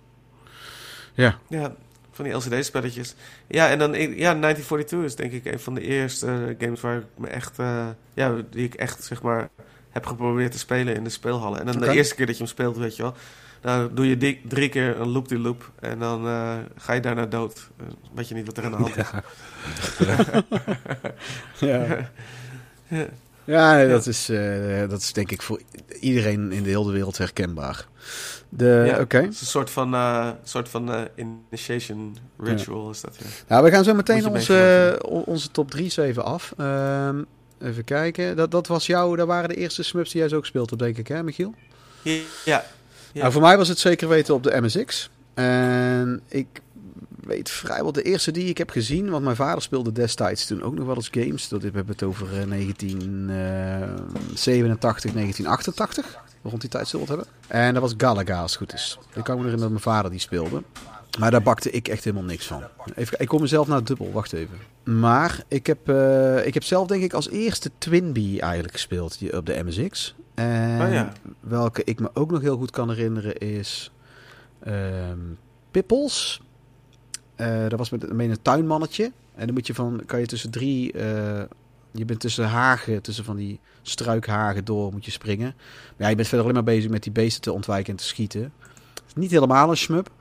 Ja. 1.19 1.37
Ja, 1.47 1.75
van 2.11 2.25
die 2.25 2.33
LCD-spelletjes. 2.33 3.15
Ja, 3.47 3.69
en 3.69 3.79
dan 3.79 3.91
ja, 3.91 4.33
1942 4.35 5.03
is 5.03 5.15
denk 5.15 5.31
ik 5.31 5.45
een 5.45 5.59
van 5.59 5.73
de 5.73 5.81
eerste 5.81 6.25
eh, 6.25 6.55
games 6.57 6.81
waar 6.81 6.97
ik 6.97 7.05
me 7.17 7.27
echt, 7.27 7.59
eh, 7.59 7.87
ja, 8.13 8.35
die 8.49 8.65
ik 8.65 8.73
echt 8.73 9.03
zeg 9.03 9.21
maar 9.21 9.49
heb 9.89 10.05
geprobeerd 10.05 10.51
te 10.51 10.57
spelen 10.57 10.95
in 10.95 11.03
de 11.03 11.09
speelhallen. 11.09 11.59
En 11.59 11.65
dan 11.65 11.79
de 11.79 11.91
eerste 11.91 12.15
keer 12.15 12.25
dat 12.25 12.37
je 12.37 12.43
hem 12.43 12.51
speelt, 12.51 12.77
weet 12.77 12.95
je 12.95 13.01
wel. 13.01 13.13
Dan 13.61 13.89
doe 13.93 14.09
je 14.09 14.17
die, 14.17 14.41
drie 14.47 14.69
keer 14.69 14.99
een 14.99 15.07
loop-die-loop. 15.07 15.71
En 15.79 15.99
dan 15.99 16.27
eh, 16.27 16.57
ga 16.75 16.93
je 16.93 17.01
daarna 17.01 17.25
dood. 17.25 17.69
Weet 18.13 18.27
je 18.27 18.35
niet 18.35 18.45
wat 18.45 18.57
er 18.57 18.63
aan 18.63 18.71
de 18.71 18.77
hand 18.77 18.97
is. 18.97 19.07
Ja. 21.67 22.09
Ja. 22.87 23.05
Ja, 23.43 23.85
dat, 23.85 24.07
is, 24.07 24.25
dat 24.89 25.01
is 25.01 25.13
denk 25.13 25.31
ik 25.31 25.41
voor 25.41 25.61
iedereen 25.99 26.51
in 26.51 26.63
de 26.63 26.69
hele 26.69 26.91
wereld 26.91 27.17
herkenbaar. 27.17 27.87
De, 28.49 28.84
Ja, 28.88 28.99
Oké. 28.99 29.17
Het 29.17 29.34
is 29.34 29.41
een 29.41 29.47
soort 29.47 29.69
van, 29.69 29.93
eh, 29.93 30.30
soort 30.43 30.69
van 30.69 30.91
eh, 30.91 31.01
initiation 31.15 32.17
ritual 32.39 32.89
is 32.89 33.01
dat, 33.01 33.17
ja. 33.17 33.26
Nou, 33.47 33.63
we 33.63 33.71
gaan 33.71 33.84
zo 33.84 33.93
meteen 33.93 34.27
onze, 34.27 34.99
onze 35.26 35.51
top 35.51 35.76
3's 35.76 35.97
even 35.97 36.23
af. 36.23 36.53
Ehm, 36.57 37.23
even 37.61 37.84
kijken. 37.84 38.35
Dat, 38.35 38.51
dat 38.51 38.67
was 38.67 38.85
jou, 38.85 39.15
dat 39.15 39.27
waren 39.27 39.49
de 39.49 39.55
eerste 39.55 39.84
smups 39.84 40.11
die 40.11 40.19
jij 40.19 40.30
zo 40.30 40.35
ook 40.35 40.45
speelde, 40.45 40.76
denk 40.76 40.97
ik, 40.97 41.07
hè, 41.07 41.23
Michiel? 41.23 41.53
Ja, 42.01 42.21
ja. 42.45 42.65
Nou, 43.13 43.31
voor 43.31 43.41
mij 43.41 43.57
was 43.57 43.67
het 43.67 43.80
zeker 43.80 44.07
weten 44.07 44.34
op 44.34 44.43
de 44.43 44.61
MSX. 44.61 45.09
En 45.34 46.21
ik 46.27 46.47
weet 47.23 47.49
vrijwel 47.49 47.91
de 47.91 48.01
eerste 48.01 48.31
die 48.31 48.49
ik 48.49 48.57
heb 48.57 48.69
gezien, 48.69 49.09
want 49.09 49.23
mijn 49.23 49.35
vader 49.35 49.61
speelde 49.61 49.91
destijds 49.91 50.45
toen 50.45 50.63
ook 50.63 50.76
nog 50.76 50.85
wel 50.85 50.95
eens 50.95 51.09
games. 51.11 51.47
Dat 51.47 51.61
hebben 51.61 51.85
we 51.85 51.91
het 51.91 52.03
over 52.03 52.27
eh, 52.27 52.49
1987, 52.49 55.11
1988. 55.11 56.27
Rond 56.44 56.61
die 56.61 56.70
tijd 56.70 56.88
zullen 56.88 57.06
we 57.07 57.11
het 57.14 57.22
hebben. 57.22 57.57
En 57.66 57.74
dat 57.74 57.82
was 57.82 57.94
Galaga, 57.98 58.41
als 58.41 58.52
het 58.52 58.60
goed 58.60 58.74
is. 58.74 58.98
Ik 59.14 59.24
kan 59.24 59.36
me 59.36 59.44
herinneren 59.44 59.60
dat 59.60 59.70
mijn 59.70 59.95
vader 59.95 60.11
die 60.11 60.20
speelde. 60.20 60.64
Maar 61.20 61.32
daar 61.32 61.41
bakte 61.41 61.72
ik 61.72 61.88
echt 61.88 62.03
helemaal 62.03 62.26
niks 62.26 62.45
van. 62.45 62.64
Even, 62.95 63.20
ik 63.20 63.28
kom 63.28 63.41
mezelf 63.41 63.68
naar 63.68 63.84
dubbel, 63.84 64.11
wacht 64.11 64.34
even. 64.34 64.57
Maar 64.84 65.44
ik 65.48 65.68
heb, 65.68 65.90
eh, 65.90 66.45
ik 66.45 66.53
heb 66.53 66.64
zelf 66.64 66.88
denk 66.88 67.03
ik 67.03 67.14
als 67.14 67.30
eerste 67.30 67.72
Twinbee 67.78 68.41
eigenlijk 68.41 68.74
gespeeld 68.74 69.20
die- 69.20 69.38
op 69.38 69.45
de 69.45 69.64
MSX. 69.64 70.16
En 70.36 70.82
Oh 70.88 70.91
ja. 70.94 71.11
welke 71.40 71.84
ik 71.84 71.99
me 71.99 72.10
ook 72.14 72.32
nog 72.32 72.41
heel 72.41 72.57
goed 72.57 72.72
kan 72.72 72.90
herinneren 72.90 73.38
is 73.38 73.91
ehm 74.60 75.18
Pippels. 75.72 76.41
Eh, 77.36 77.61
dat 77.68 77.80
was 77.80 77.90
met, 77.90 78.14
met 78.14 78.30
een 78.30 78.41
tuinmannetje. 78.41 79.11
En 79.36 79.45
dan 79.45 79.53
moet 79.53 79.68
je 79.68 79.74
van, 79.74 80.02
kan 80.06 80.20
je 80.20 80.26
tussen 80.26 80.49
drie, 80.52 80.91
eh, 80.91 81.41
je 81.91 82.06
bent 82.06 82.20
tussen 82.20 82.48
hagen, 82.48 83.02
tussen 83.02 83.24
van 83.24 83.36
die 83.36 83.60
struikhagen 83.82 84.66
door 84.66 84.91
moet 84.91 85.06
je 85.06 85.11
springen. 85.11 85.53
Maar 85.56 85.95
ja, 85.98 86.07
je 86.07 86.16
bent 86.16 86.28
verder 86.28 86.45
alleen 86.45 86.64
maar 86.64 86.74
bezig 86.74 86.90
met 86.90 87.03
die 87.03 87.11
beesten 87.11 87.41
te 87.41 87.52
ontwijken 87.52 87.91
en 87.91 87.98
te 87.98 88.03
schieten. 88.03 88.53
Niet 89.16 89.32
helemaal 89.32 89.70
een 89.70 89.78
shmup. 89.78 90.11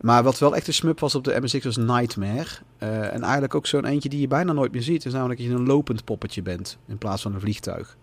Maar 0.00 0.22
wat 0.22 0.38
wel 0.38 0.56
echt 0.56 0.66
een 0.66 0.72
shmup 0.72 1.00
was 1.00 1.14
op 1.14 1.24
de 1.24 1.40
MSX 1.40 1.64
was 1.64 1.76
Nightmare. 1.76 2.46
Eh, 2.78 3.14
en 3.14 3.22
eigenlijk 3.22 3.54
ook 3.54 3.66
zo'n 3.66 3.84
eentje 3.84 4.08
die 4.08 4.20
je 4.20 4.28
bijna 4.28 4.52
nooit 4.52 4.72
meer 4.72 4.82
ziet. 4.82 5.04
is 5.04 5.12
namelijk 5.12 5.40
dat 5.40 5.48
je 5.48 5.54
een 5.54 5.66
lopend 5.66 6.04
poppetje 6.04 6.42
bent 6.42 6.78
in 6.86 6.98
plaats 6.98 7.22
van 7.22 7.34
een 7.34 7.40
vliegtuig. 7.40 7.96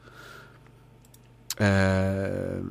Eh, 1.58 1.68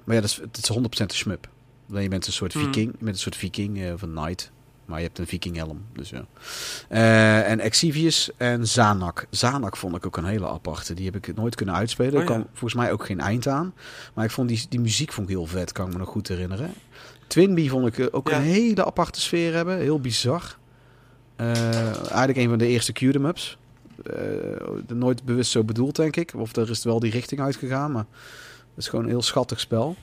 maar 0.04 0.14
ja, 0.14 0.20
dat 0.20 0.24
is, 0.24 0.36
het 0.36 0.56
is 0.56 0.68
100% 0.68 1.10
een 1.10 1.16
shmup. 1.16 1.48
Alleen 1.90 2.02
je 2.02 2.08
bent 2.08 2.26
een 2.26 2.32
soort 2.32 2.52
Hmm. 2.52 2.62
viking, 2.62 2.92
bent 2.98 3.14
een 3.14 3.22
soort 3.22 3.36
viking 3.36 3.82
eh, 3.82 3.92
of 3.92 4.02
een 4.02 4.14
knight. 4.14 4.50
Maar 4.84 4.98
je 4.98 5.04
hebt 5.06 5.18
een 5.18 5.26
vikinghelm, 5.26 5.84
dus 5.92 6.10
ja. 6.10 6.24
Eh, 6.88 7.50
en 7.50 7.60
Exivius 7.60 8.30
en 8.36 8.66
Zanak. 8.68 9.26
Zanak 9.30 9.76
vond 9.76 9.96
ik 9.96 10.06
ook 10.06 10.16
een 10.16 10.24
hele 10.24 10.48
aparte. 10.48 10.94
Die 10.94 11.04
heb 11.04 11.16
ik 11.16 11.34
nooit 11.36 11.54
kunnen 11.54 11.74
uitspelen. 11.74 12.12
Oh 12.12 12.18
Er 12.20 12.24
kwam 12.24 12.38
ja. 12.38 12.46
volgens 12.52 12.74
mij 12.74 12.92
ook 12.92 13.06
geen 13.06 13.20
eind 13.20 13.46
aan. 13.48 13.74
Maar 14.14 14.24
ik 14.24 14.30
vond 14.30 14.48
die, 14.48 14.66
die 14.68 14.80
muziek 14.80 15.12
vond 15.12 15.28
ik 15.28 15.34
heel 15.36 15.46
vet, 15.46 15.72
kan 15.72 15.86
ik 15.86 15.92
me 15.92 15.98
nog 15.98 16.08
goed 16.08 16.28
herinneren. 16.28 16.70
Twinbee 17.26 17.70
vond 17.70 17.86
ik 17.86 17.98
eh, 17.98 18.06
ook 18.10 18.28
Ja. 18.28 18.36
een 18.36 18.42
hele 18.42 18.84
aparte 18.84 19.20
sfeer 19.20 19.54
hebben. 19.54 19.78
Heel 19.78 20.00
bizar. 20.00 20.56
Eh, 21.36 21.86
eigenlijk 21.96 22.36
een 22.36 22.48
van 22.48 22.58
de 22.58 22.66
eerste 22.66 22.92
Q-em-ups. 22.92 23.58
Eh, 24.04 24.14
nooit 24.94 25.24
bewust 25.24 25.50
zo 25.50 25.64
bedoeld, 25.64 25.96
denk 25.96 26.16
ik. 26.16 26.32
Of 26.36 26.56
er 26.56 26.70
is 26.70 26.84
wel 26.84 27.00
die 27.00 27.10
richting 27.10 27.40
uitgegaan, 27.40 27.92
maar 27.92 28.04
het 28.74 28.84
is 28.84 28.88
gewoon 28.88 29.04
een 29.04 29.10
heel 29.10 29.22
schattig 29.22 29.60
spel. 29.60 29.96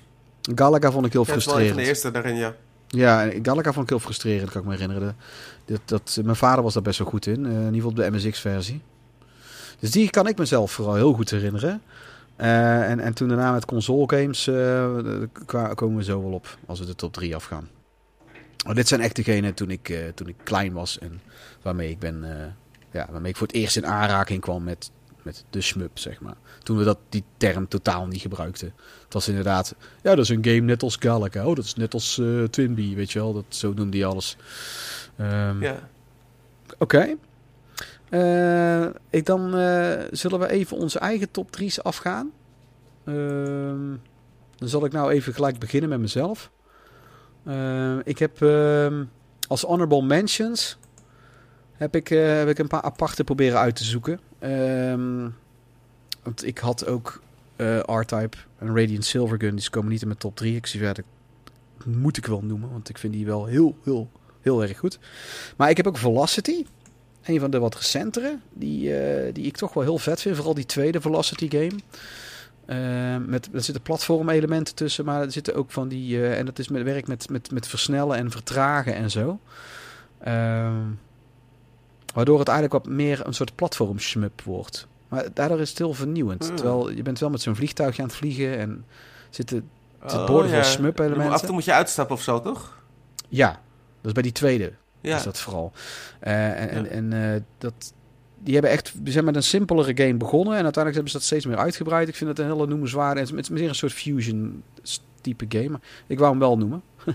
Galaga 0.56 0.92
vond 0.92 1.06
ik 1.06 1.12
heel 1.12 1.24
Ja, 1.26 1.32
frustrerend. 1.32 1.76
de 1.76 1.84
eerste 1.84 2.12
daarin, 2.12 2.36
ja. 2.36 2.56
Ja, 2.94 3.30
Galaga 3.42 3.72
vond 3.74 3.84
ik 3.84 3.90
heel 3.90 4.00
frustrerend, 4.00 4.52
kan 4.52 4.62
ik 4.62 4.68
me 4.68 4.74
herinneren. 4.74 5.16
Dat, 5.66 5.82
dat, 5.86 6.20
mijn 6.24 6.36
vader 6.36 6.64
was 6.64 6.74
daar 6.74 6.84
best 6.84 7.00
wel 7.00 7.08
goed 7.08 7.26
in, 7.28 7.46
eh, 7.46 7.52
in 7.52 7.58
ieder 7.58 7.74
geval 7.74 7.90
op 7.90 7.96
de 7.96 8.10
MSX-versie. 8.12 8.82
Dus 9.80 9.92
die 9.92 10.10
kan 10.10 10.28
ik 10.28 10.38
mezelf 10.38 10.72
vooral 10.72 10.96
heel 10.96 11.14
goed 11.14 11.30
herinneren. 11.30 11.82
Eh, 12.36 12.90
en, 12.90 13.00
en 13.00 13.14
toen 13.14 13.28
daarna 13.28 13.52
met 13.52 13.66
console 13.66 14.04
games 14.08 14.44
kwa- 15.46 15.74
komen 15.74 15.98
we 15.98 16.04
zo 16.04 16.22
wel 16.22 16.32
op, 16.32 16.58
als 16.66 16.80
we 16.80 16.86
de 16.86 16.96
top 16.96 17.14
3 17.14 17.36
afgaan. 17.36 17.70
Maar 18.66 18.76
dit 18.76 18.88
zijn 18.88 19.02
echt 19.02 19.16
degenen 19.16 19.54
toen 19.54 19.70
ik, 19.72 20.12
toen 20.16 20.28
ik 20.28 20.36
klein 20.44 20.74
was 20.74 21.00
en 21.00 21.22
waarmee 21.62 21.90
ik, 21.90 22.00
ben, 22.00 22.26
ja, 22.92 23.08
waarmee 23.12 23.32
ik 23.32 23.38
voor 23.38 23.48
het 23.48 23.56
eerst 23.56 23.78
in 23.78 23.86
aanraking 23.88 24.42
kwam 24.42 24.64
met, 24.64 24.92
met 25.24 25.46
de 25.50 25.62
shmup, 25.62 26.00
zeg 26.00 26.22
maar. 26.22 26.36
Toen 26.64 26.78
we 26.78 26.84
dat, 26.84 26.98
die 27.10 27.24
term 27.38 27.68
totaal 27.68 28.08
niet 28.08 28.22
gebruikten. 28.22 28.74
Het 29.04 29.14
was 29.14 29.28
inderdaad, 29.28 29.76
ja, 30.04 30.16
dat 30.16 30.24
is 30.24 30.30
een 30.30 30.46
game 30.46 30.60
net 30.60 30.84
als 30.84 30.96
Galaga. 31.00 31.46
Oh, 31.46 31.56
dat 31.56 31.66
is 31.66 31.76
net 31.76 31.94
als 31.94 32.18
eh 32.18 32.44
Twinbee, 32.44 32.96
weet 32.96 33.12
je 33.12 33.20
wel. 33.20 33.34
Dat, 33.34 33.46
zo 33.50 33.74
noemde 33.74 33.98
hij 33.98 34.06
alles. 34.06 34.38
Ehm, 35.16 35.62
ja. 35.62 35.90
Oké. 36.78 37.16
Eh, 38.10 38.86
ik 39.10 39.26
dan 39.26 39.56
eh, 39.56 40.04
zullen 40.12 40.40
we 40.40 40.50
even 40.50 40.78
onze 40.78 41.00
eigen 41.00 41.32
top 41.32 41.58
3's 41.62 41.82
afgaan. 41.84 42.32
Ehm, 43.04 43.96
dan 44.58 44.68
zal 44.68 44.86
ik 44.86 44.92
nou 44.92 45.12
even 45.12 45.34
gelijk 45.34 45.60
beginnen 45.60 45.90
met 45.90 46.00
mezelf. 46.00 46.52
Eh, 47.44 47.98
ik 48.04 48.20
heb 48.20 48.42
ehm, 48.42 49.04
als 49.48 49.62
honorable 49.62 50.02
mentions 50.02 50.78
heb 51.82 51.96
ik, 51.96 52.10
eh, 52.10 52.38
heb 52.38 52.48
ik 52.50 52.60
een 52.60 52.68
paar 52.68 52.82
aparte 52.82 53.24
proberen 53.24 53.60
uit 53.60 53.76
te 53.76 53.84
zoeken. 53.84 54.20
Ehm, 54.40 55.30
want 56.24 56.46
ik 56.46 56.58
had 56.58 56.86
ook 56.86 57.22
eh 57.56 57.80
R-Type 57.80 58.38
en 58.58 58.68
Radiant 58.68 59.06
Silvergun. 59.06 59.56
Die 59.56 59.70
komen 59.70 59.92
niet 59.92 60.02
in 60.02 60.08
mijn 60.08 60.20
top 60.20 60.36
3. 60.36 60.56
Ik 60.56 60.66
zie 60.66 60.80
verder 60.80 61.04
moet 61.86 62.18
ik 62.18 62.26
wel 62.26 62.42
noemen, 62.42 62.72
want 62.72 62.90
ik 62.90 62.98
vind 62.98 63.14
die 63.14 63.26
wel 63.26 63.46
heel, 63.46 63.78
heel, 63.84 64.10
heel 64.42 64.62
erg 64.62 64.78
goed. 64.78 65.00
Maar 65.58 65.70
ik 65.70 65.78
heb 65.78 65.88
ook 65.88 65.98
Velocity. 65.98 66.66
Een 67.24 67.40
van 67.40 67.52
de 67.52 67.60
wat 67.60 67.76
recentere. 67.76 68.38
Die, 68.54 68.98
eh, 68.98 69.34
die 69.34 69.46
ik 69.46 69.58
toch 69.58 69.74
wel 69.74 69.84
heel 69.84 69.98
vet 69.98 70.22
vind. 70.22 70.36
Vooral 70.36 70.54
die 70.54 70.66
tweede 70.66 71.02
Velocity 71.02 71.50
game. 71.50 71.80
Eh, 72.66 73.26
met, 73.28 73.50
er 73.54 73.64
zitten 73.64 73.84
platformelementen 73.84 74.76
tussen. 74.76 75.06
Maar 75.06 75.22
er 75.22 75.32
zitten 75.32 75.56
ook 75.56 75.72
van 75.72 75.88
die... 75.88 76.26
en 76.26 76.46
dat 76.46 76.60
is 76.60 76.68
met 76.68 76.84
werk 76.84 77.08
met, 77.08 77.30
met, 77.30 77.52
met 77.52 77.68
versnellen 77.68 78.18
en 78.18 78.32
vertragen 78.32 78.96
en 78.96 79.12
zo. 79.12 79.40
Ehm, 80.20 80.88
waardoor 82.14 82.40
het 82.40 82.48
eigenlijk 82.48 82.86
wat 82.86 82.94
meer 82.94 83.26
een 83.28 83.34
soort 83.34 83.56
platform 83.56 84.00
shmup 84.00 84.42
wordt. 84.42 84.88
Maar 85.08 85.26
daardoor 85.34 85.60
is 85.60 85.70
het 85.70 85.78
heel 85.78 85.94
vernieuwend. 85.94 86.48
Hmm. 86.48 86.56
Terwijl 86.56 86.90
je 86.92 87.02
bent 87.02 87.20
wel 87.20 87.30
met 87.30 87.42
zo'n 87.42 87.56
vliegtuigje 87.56 88.02
aan 88.02 88.08
het 88.08 88.18
vliegen. 88.18 88.58
En 88.58 88.86
zitten 89.30 89.70
Het 90.00 90.14
Oh, 90.14 90.26
van 90.26 90.48
ja. 90.48 90.64
smup-elementen. 90.64 91.34
Af 91.34 91.40
en 91.40 91.46
toe 91.46 91.56
moet 91.56 91.66
je 91.66 91.74
uitstappen 91.74 92.16
of 92.16 92.22
zo, 92.22 92.42
toch? 92.42 92.80
Ja, 93.28 93.50
dat 93.98 94.06
is 94.06 94.12
bij 94.12 94.24
die 94.24 94.32
tweede 94.32 94.74
Ja. 95.02 95.16
is 95.18 95.24
dat 95.24 95.40
vooral. 95.40 95.72
Eh, 96.20 96.62
en 96.62 96.70
en, 96.70 96.84
Ja. 96.84 96.90
en 96.90 97.34
eh, 97.34 97.42
dat, 97.58 97.94
die 98.40 98.54
hebben 98.54 98.72
echt, 98.72 98.92
die 98.96 99.14
zijn 99.14 99.26
met 99.26 99.36
een 99.36 99.44
simpelere 99.44 99.98
game 100.04 100.18
begonnen 100.18 100.58
en 100.58 100.64
uiteindelijk 100.64 100.94
hebben 100.94 101.12
ze 101.12 101.18
dat 101.18 101.26
steeds 101.26 101.46
meer 101.46 101.58
uitgebreid. 101.58 102.08
Ik 102.08 102.16
vind 102.16 102.30
het 102.30 102.40
een 102.40 102.46
hele 102.52 102.68
noemenswaarde. 102.68 103.20
Het 103.20 103.34
is 103.40 103.50
meer 103.50 103.70
een 103.70 103.76
soort 103.76 103.94
fusion 103.94 104.64
type 105.22 105.46
game. 105.50 105.80
Ik 106.08 106.18
wou 106.18 106.32
hem 106.32 106.40
wel 106.40 106.58
noemen. 106.58 106.82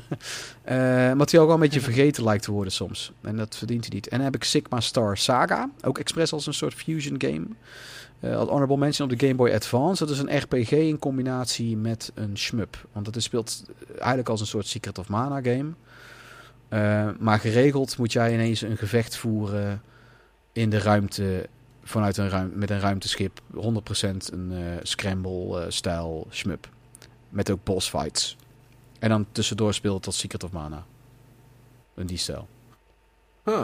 Eh 0.63 0.75
maar 1.13 1.27
die 1.27 1.39
ook 1.41 1.47
wel 1.47 1.55
een 1.55 1.61
beetje 1.61 1.81
vergeten 1.81 2.25
lijkt 2.25 2.43
te 2.45 2.51
worden 2.53 2.73
soms. 2.73 3.13
En 3.21 3.37
dat 3.37 3.57
verdient 3.57 3.85
hij 3.87 3.95
niet. 3.95 4.09
En 4.09 4.17
dan 4.17 4.25
heb 4.25 4.35
ik 4.35 4.45
Sigma 4.45 4.81
Star 4.81 5.17
Saga. 5.17 5.71
Ook 5.83 5.99
expres 5.99 6.33
als 6.33 6.47
een 6.47 6.55
soort 6.55 6.75
fusion 6.75 7.15
game. 7.19 7.47
Eh, 8.21 8.37
honorable 8.37 8.77
mention 8.77 9.11
op 9.11 9.19
de 9.19 9.27
Game 9.27 9.39
Boy 9.39 9.51
Advance. 9.55 10.05
Dat 10.07 10.15
is 10.15 10.21
een 10.21 10.39
RPG 10.39 10.71
in 10.71 10.99
combinatie 10.99 11.77
met 11.77 12.13
een 12.15 12.39
shmup. 12.39 12.87
Want 12.93 13.05
dat 13.05 13.17
is- 13.17 13.25
speelt 13.25 13.65
eigenlijk 13.99 14.29
als 14.29 14.41
een 14.41 14.47
soort 14.47 14.67
Secret 14.67 14.99
of 14.99 15.09
Mana 15.09 15.41
game. 15.43 15.71
Eh, 16.69 17.09
maar 17.19 17.39
geregeld 17.39 17.99
moet 17.99 18.13
jij 18.13 18.33
ineens 18.33 18.61
een 18.63 18.77
gevecht 18.77 19.17
voeren 19.17 19.83
in 20.53 20.71
de 20.71 20.79
ruimte 20.79 21.49
vanuit 21.85 22.17
een 22.17 22.29
ruim, 22.29 22.53
met 22.55 22.71
een 22.71 22.81
ruimteschip. 22.81 23.41
100% 23.55 24.33
een 24.33 24.53
eh, 24.53 24.59
scramble-stijl 24.83 26.27
shmup. 26.31 26.69
Met 27.29 27.51
ook 27.51 27.65
boss 27.65 27.89
fights. 27.89 28.37
En 28.99 29.09
dan 29.09 29.27
tussendoor 29.33 29.75
speelt 29.75 30.03
tot 30.03 30.15
Secret 30.15 30.45
of 30.45 30.53
Mana. 30.53 30.85
In 31.97 32.07
die 32.07 32.19
stijl. 32.19 32.49
Huh. 33.45 33.63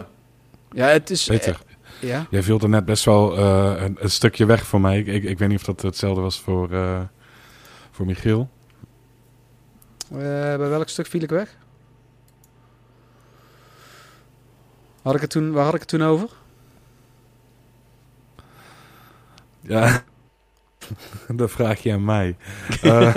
Ja, 0.71 0.87
het 0.87 1.11
is... 1.11 1.27
Peter, 1.27 1.61
eh, 2.01 2.09
ja? 2.09 2.27
jij 2.31 2.43
viel 2.43 2.61
er 2.61 2.69
net 2.69 2.85
best 2.85 3.05
wel 3.05 3.37
eh, 3.37 3.83
een, 3.83 3.97
een 4.01 4.11
stukje 4.11 4.47
weg 4.47 4.67
voor 4.67 4.81
mij. 4.81 4.99
Ik, 4.99 5.07
ik, 5.07 5.25
ik 5.25 5.39
weet 5.39 5.49
niet 5.49 5.59
of 5.59 5.65
dat 5.65 5.83
hetzelfde 5.83 6.21
was 6.21 6.41
voor, 6.41 6.73
eh, 6.73 7.01
voor 7.91 8.07
Michiel. 8.07 8.51
Eh, 10.11 10.19
bij 10.57 10.69
welk 10.69 10.89
stuk 10.89 11.07
viel 11.07 11.23
ik 11.23 11.31
weg? 11.31 11.57
Had 15.03 15.15
ik 15.15 15.21
het 15.21 15.31
toen, 15.31 15.53
waar 15.53 15.65
had 15.65 15.75
ik 15.75 15.81
het 15.81 15.89
toen 15.89 16.03
over? 16.03 16.29
Ja, 19.61 20.05
dat 21.29 21.51
vraag 21.51 21.83
je 21.83 21.93
aan 21.93 22.05
mij. 22.05 22.37
Eh, 22.83 23.15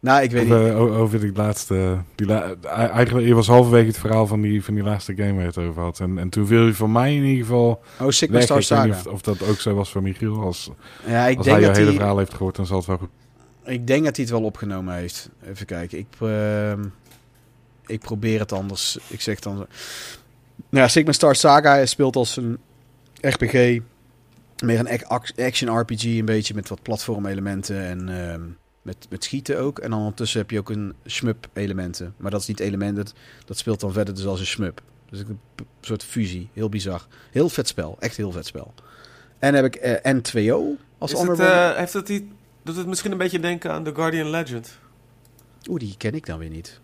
Nou, 0.00 0.22
ik 0.22 0.30
weet 0.30 0.42
of, 0.42 0.48
niet. 0.48 0.68
eh, 0.68 0.98
over 1.00 1.20
die 1.20 1.32
laatste... 1.34 1.98
Die 2.14 2.26
la- 2.26 2.54
eh, 2.62 2.88
eigenlijk, 2.88 3.26
je 3.26 3.34
was 3.34 3.46
halverwege 3.46 3.86
het 3.86 3.98
verhaal 3.98 4.26
van 4.26 4.40
die, 4.40 4.64
van 4.64 4.74
die 4.74 4.82
laatste 4.82 5.14
game 5.16 5.32
waar 5.32 5.40
je 5.40 5.46
het 5.46 5.58
over 5.58 5.82
had. 5.82 6.00
En, 6.00 6.18
en 6.18 6.28
toen 6.28 6.46
viel 6.46 6.62
je 6.66 6.72
voor 6.74 6.90
mij 6.90 7.14
in 7.16 7.22
ieder 7.24 7.44
geval 7.44 7.82
Oh, 8.00 8.08
Sigma 8.08 8.34
weg. 8.34 8.44
Star 8.44 8.62
Saga. 8.62 8.88
of, 8.90 9.06
of 9.06 9.20
dat 9.20 9.48
ook 9.48 9.60
zo 9.60 9.74
was 9.74 9.90
voor 9.90 10.02
Michiel. 10.02 10.40
Als, 10.40 10.70
Ja, 11.06 11.26
ik 11.26 11.36
als 11.36 11.46
denk 11.46 11.56
hij 11.56 11.64
jouw 11.64 11.68
dat 11.68 11.76
hele 11.78 11.90
die... 11.90 11.98
verhaal 11.98 12.18
heeft 12.18 12.34
gehoord, 12.34 12.56
dan 12.56 12.66
zal 12.66 12.76
het 12.76 12.86
wel 12.86 12.96
goed 12.98 13.08
Ik 13.64 13.86
denk 13.86 14.04
dat 14.04 14.16
hij 14.16 14.24
het 14.24 14.34
wel 14.34 14.44
opgenomen 14.44 14.94
heeft. 14.94 15.28
Even 15.46 15.66
kijken. 15.66 15.98
Ik, 15.98 16.06
ehm, 16.20 16.84
ik 17.86 18.00
probeer 18.00 18.38
het 18.40 18.52
anders. 18.52 18.98
Ik 19.08 19.20
zeg 19.20 19.38
dan. 19.38 19.54
Nou, 19.54 19.66
ja, 20.70 20.88
Sigma 20.88 21.12
Star 21.12 21.34
Saga 21.36 21.86
speelt 21.86 22.16
als 22.16 22.36
een 22.36 22.58
RPG. 23.20 23.78
Meer 24.62 24.78
een 24.78 24.88
ac- 24.88 25.02
ac- 25.02 25.38
action 25.40 25.78
RPG, 25.80 26.04
een 26.04 26.24
beetje 26.24 26.54
met 26.54 26.68
wat 26.68 26.82
platformelementen 26.82 27.80
en 27.80 28.08
ehm, 28.30 28.42
met, 28.82 29.06
met 29.10 29.24
schieten 29.24 29.58
ook. 29.60 29.78
En 29.78 29.90
dan 29.90 29.98
ondertussen 29.98 30.40
heb 30.40 30.50
je 30.50 30.58
ook 30.58 30.70
een 30.70 30.94
shmup 31.06 31.48
elementen. 31.52 32.14
Maar 32.16 32.30
dat 32.30 32.40
is 32.40 32.46
niet 32.46 32.60
elementen, 32.60 33.04
dat, 33.04 33.14
dat 33.44 33.58
speelt 33.58 33.80
dan 33.80 33.92
verder 33.92 34.14
dus 34.14 34.26
als 34.26 34.40
een 34.40 34.46
shmup. 34.46 34.82
Dus 35.10 35.20
een 35.20 35.38
soort 35.80 36.04
fusie, 36.04 36.48
heel 36.52 36.68
bizar. 36.68 37.06
Heel 37.30 37.48
vet 37.48 37.68
spel, 37.68 37.96
echt 38.00 38.16
heel 38.16 38.32
vet 38.32 38.46
spel. 38.46 38.74
En 39.38 39.54
heb 39.54 39.64
ik 39.64 39.74
eh, 39.74 40.14
N2O 40.14 40.80
als 40.98 41.12
honorable. 41.12 41.44
eh, 41.46 41.76
heeft 41.76 41.92
het 41.92 42.06
die, 42.06 42.32
doet 42.62 42.76
het 42.76 42.86
misschien 42.86 43.12
een 43.12 43.18
beetje 43.18 43.40
denken 43.40 43.70
aan 43.72 43.84
The 43.84 43.94
Guardian 43.94 44.30
Legend? 44.30 44.78
Oeh, 45.68 45.80
die 45.80 45.94
ken 45.96 46.14
ik 46.14 46.26
dan 46.26 46.38
weer 46.38 46.50
niet. 46.50 46.80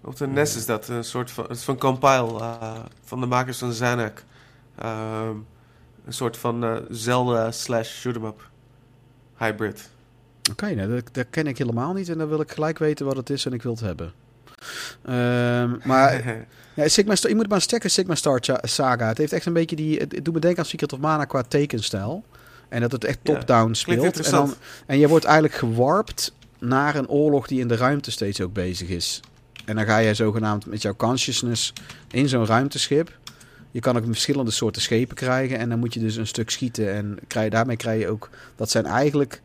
Op 0.00 0.16
de 0.16 0.26
NES 0.26 0.56
is 0.56 0.66
dat 0.66 0.88
een 0.88 1.04
soort 1.04 1.30
van, 1.30 1.44
het 1.44 1.56
is 1.56 1.62
van 1.64 1.78
Compile, 1.78 2.38
eh, 2.40 2.78
van 3.04 3.20
de 3.20 3.26
makers 3.26 3.58
van 3.58 3.72
Zanak. 3.72 4.24
Ehm, 4.78 5.36
een 6.06 6.12
soort 6.12 6.36
van 6.36 6.64
eh, 6.64 6.76
Zelda 6.90 7.50
slash 7.50 8.00
shoot 8.00 8.16
'em 8.16 8.24
up 8.24 8.48
hybrid. 9.36 9.88
Oké, 10.50 10.74
nou, 10.74 10.94
dat, 10.94 11.08
dat 11.12 11.26
ken 11.30 11.46
ik 11.46 11.58
helemaal 11.58 11.92
niet. 11.92 12.08
En 12.08 12.18
dan 12.18 12.28
wil 12.28 12.40
ik 12.40 12.50
gelijk 12.50 12.78
weten 12.78 13.06
wat 13.06 13.16
het 13.16 13.30
is 13.30 13.46
en 13.46 13.52
ik 13.52 13.62
wil 13.62 13.72
het 13.72 13.80
hebben. 13.80 14.12
Ehm, 15.04 15.70
maar 15.88 16.36
ja, 16.74 16.88
Sigma 16.88 17.14
je 17.20 17.34
moet 17.34 17.48
maar 17.48 17.60
checken, 17.60 17.90
Sigma 17.90 18.14
Star 18.14 18.40
Saga. 18.62 19.08
Het 19.08 19.18
heeft 19.18 19.32
echt 19.32 19.46
een 19.46 19.52
beetje 19.52 19.76
die... 19.76 19.98
Het, 19.98 20.12
het 20.12 20.24
doet 20.24 20.34
me 20.34 20.40
denken 20.40 20.58
aan 20.58 20.68
Secret 20.68 20.92
of 20.92 20.98
Mana 20.98 21.24
qua 21.24 21.42
tekenstijl. 21.42 22.24
En 22.68 22.80
dat 22.80 22.92
het 22.92 23.04
echt 23.04 23.18
Ja, 23.22 23.32
top-down 23.32 23.72
speelt. 23.72 24.20
En, 24.20 24.30
dan, 24.30 24.54
en 24.86 24.98
je 24.98 25.08
wordt 25.08 25.24
eigenlijk 25.24 25.54
gewarpt 25.54 26.32
naar 26.58 26.94
een 26.94 27.08
oorlog 27.08 27.46
die 27.46 27.60
in 27.60 27.68
de 27.68 27.76
ruimte 27.76 28.10
steeds 28.10 28.40
ook 28.40 28.52
bezig 28.52 28.88
is. 28.88 29.20
En 29.64 29.76
dan 29.76 29.84
ga 29.84 30.02
jij 30.02 30.14
zogenaamd 30.14 30.66
met 30.66 30.82
jouw 30.82 30.96
consciousness 30.96 31.72
in 32.10 32.28
zo'n 32.28 32.46
ruimteschip. 32.46 33.18
Je 33.76 33.82
kan 33.82 33.96
ook 33.96 34.04
verschillende 34.04 34.50
soorten 34.50 34.82
schepen 34.82 35.16
krijgen. 35.16 35.58
En 35.58 35.68
dan 35.68 35.78
moet 35.78 35.94
je 35.94 36.00
dus 36.00 36.16
een 36.16 36.26
stuk 36.26 36.50
schieten. 36.50 36.92
En 36.92 37.18
krijg, 37.26 37.50
daarmee 37.50 37.76
krijg 37.76 38.00
je 38.00 38.08
ook... 38.08 38.30
Dat 38.54 38.70
zijn 38.70 38.86
eigenlijk... 38.86 39.42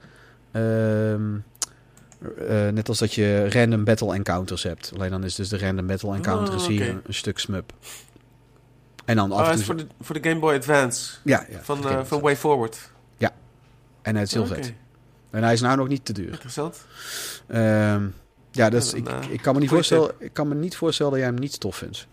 ehm, 0.51 1.35
eh, 2.47 2.67
net 2.67 2.89
als 2.89 2.99
dat 2.99 3.13
je 3.13 3.49
random 3.49 3.83
battle 3.83 4.13
encounters 4.13 4.63
hebt. 4.63 4.91
Alleen 4.95 5.09
dan 5.09 5.23
is 5.23 5.35
dus 5.35 5.49
de 5.49 5.57
random 5.57 5.87
battle 5.87 6.15
encounter 6.15 6.53
Oh, 6.53 6.59
is 6.59 6.67
hier 6.67 6.89
een, 6.89 7.01
een 7.07 7.13
stuk 7.13 7.39
smub. 7.39 7.73
En 9.05 9.15
dan 9.15 9.31
Oh, 9.31 9.37
af 9.39 9.49
en 9.49 9.55
toe... 9.55 9.63
voor 9.65 9.77
de, 9.77 9.87
voor 10.01 10.21
de 10.21 10.29
Game 10.29 10.39
Boy 10.39 10.55
Advance 10.55 11.11
ja, 11.23 11.45
ja, 11.49 11.59
van, 11.61 11.87
eh, 11.89 12.03
van 12.03 12.21
Way 12.21 12.37
Forward. 12.37 12.91
En 14.01 14.13
hij 14.13 14.23
is 14.23 14.33
heel 14.33 14.45
vet. 14.45 14.73
En 15.29 15.43
hij 15.43 15.53
is 15.53 15.61
nou 15.61 15.77
nog 15.77 15.87
niet 15.87 16.05
te 16.05 16.13
duur. 16.13 16.31
Interessant. 16.31 16.85
Ehm, 17.47 18.07
ja, 18.51 18.69
dus 18.69 18.91
Ja, 18.91 18.97
ik, 18.97 19.07
eh, 19.07 19.17
ik, 19.29 19.41
kan 19.41 19.53
me 19.53 19.59
niet 19.59 19.69
voorstellen, 19.69 20.11
ik 20.19 20.33
kan 20.33 20.47
me 20.47 20.55
niet 20.55 20.75
voorstellen 20.75 21.11
dat 21.11 21.21
jij 21.21 21.29
hem 21.29 21.39
niet 21.39 21.59
tof 21.59 21.75
vindt. 21.75 22.07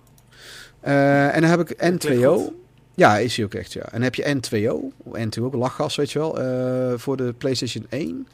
Eh, 0.80 1.34
en 1.34 1.40
dan 1.40 1.50
heb 1.50 1.70
ik 1.70 1.92
N2O. 1.92 2.22
goed. 2.34 2.52
Ja, 2.94 3.18
is 3.18 3.36
hij 3.36 3.44
ook 3.44 3.54
echt, 3.54 3.72
ja. 3.72 3.82
En 3.82 3.90
dan 3.92 4.02
heb 4.02 4.14
je 4.14 4.34
N2O. 4.34 4.92
N2O, 5.18 5.42
ook 5.42 5.54
lachgas, 5.54 5.96
weet 5.96 6.10
je 6.12 6.18
wel. 6.18 6.40
eh, 6.40 6.98
voor 6.98 7.16
de 7.16 7.32
PlayStation 7.38 7.86
1. 7.88 8.26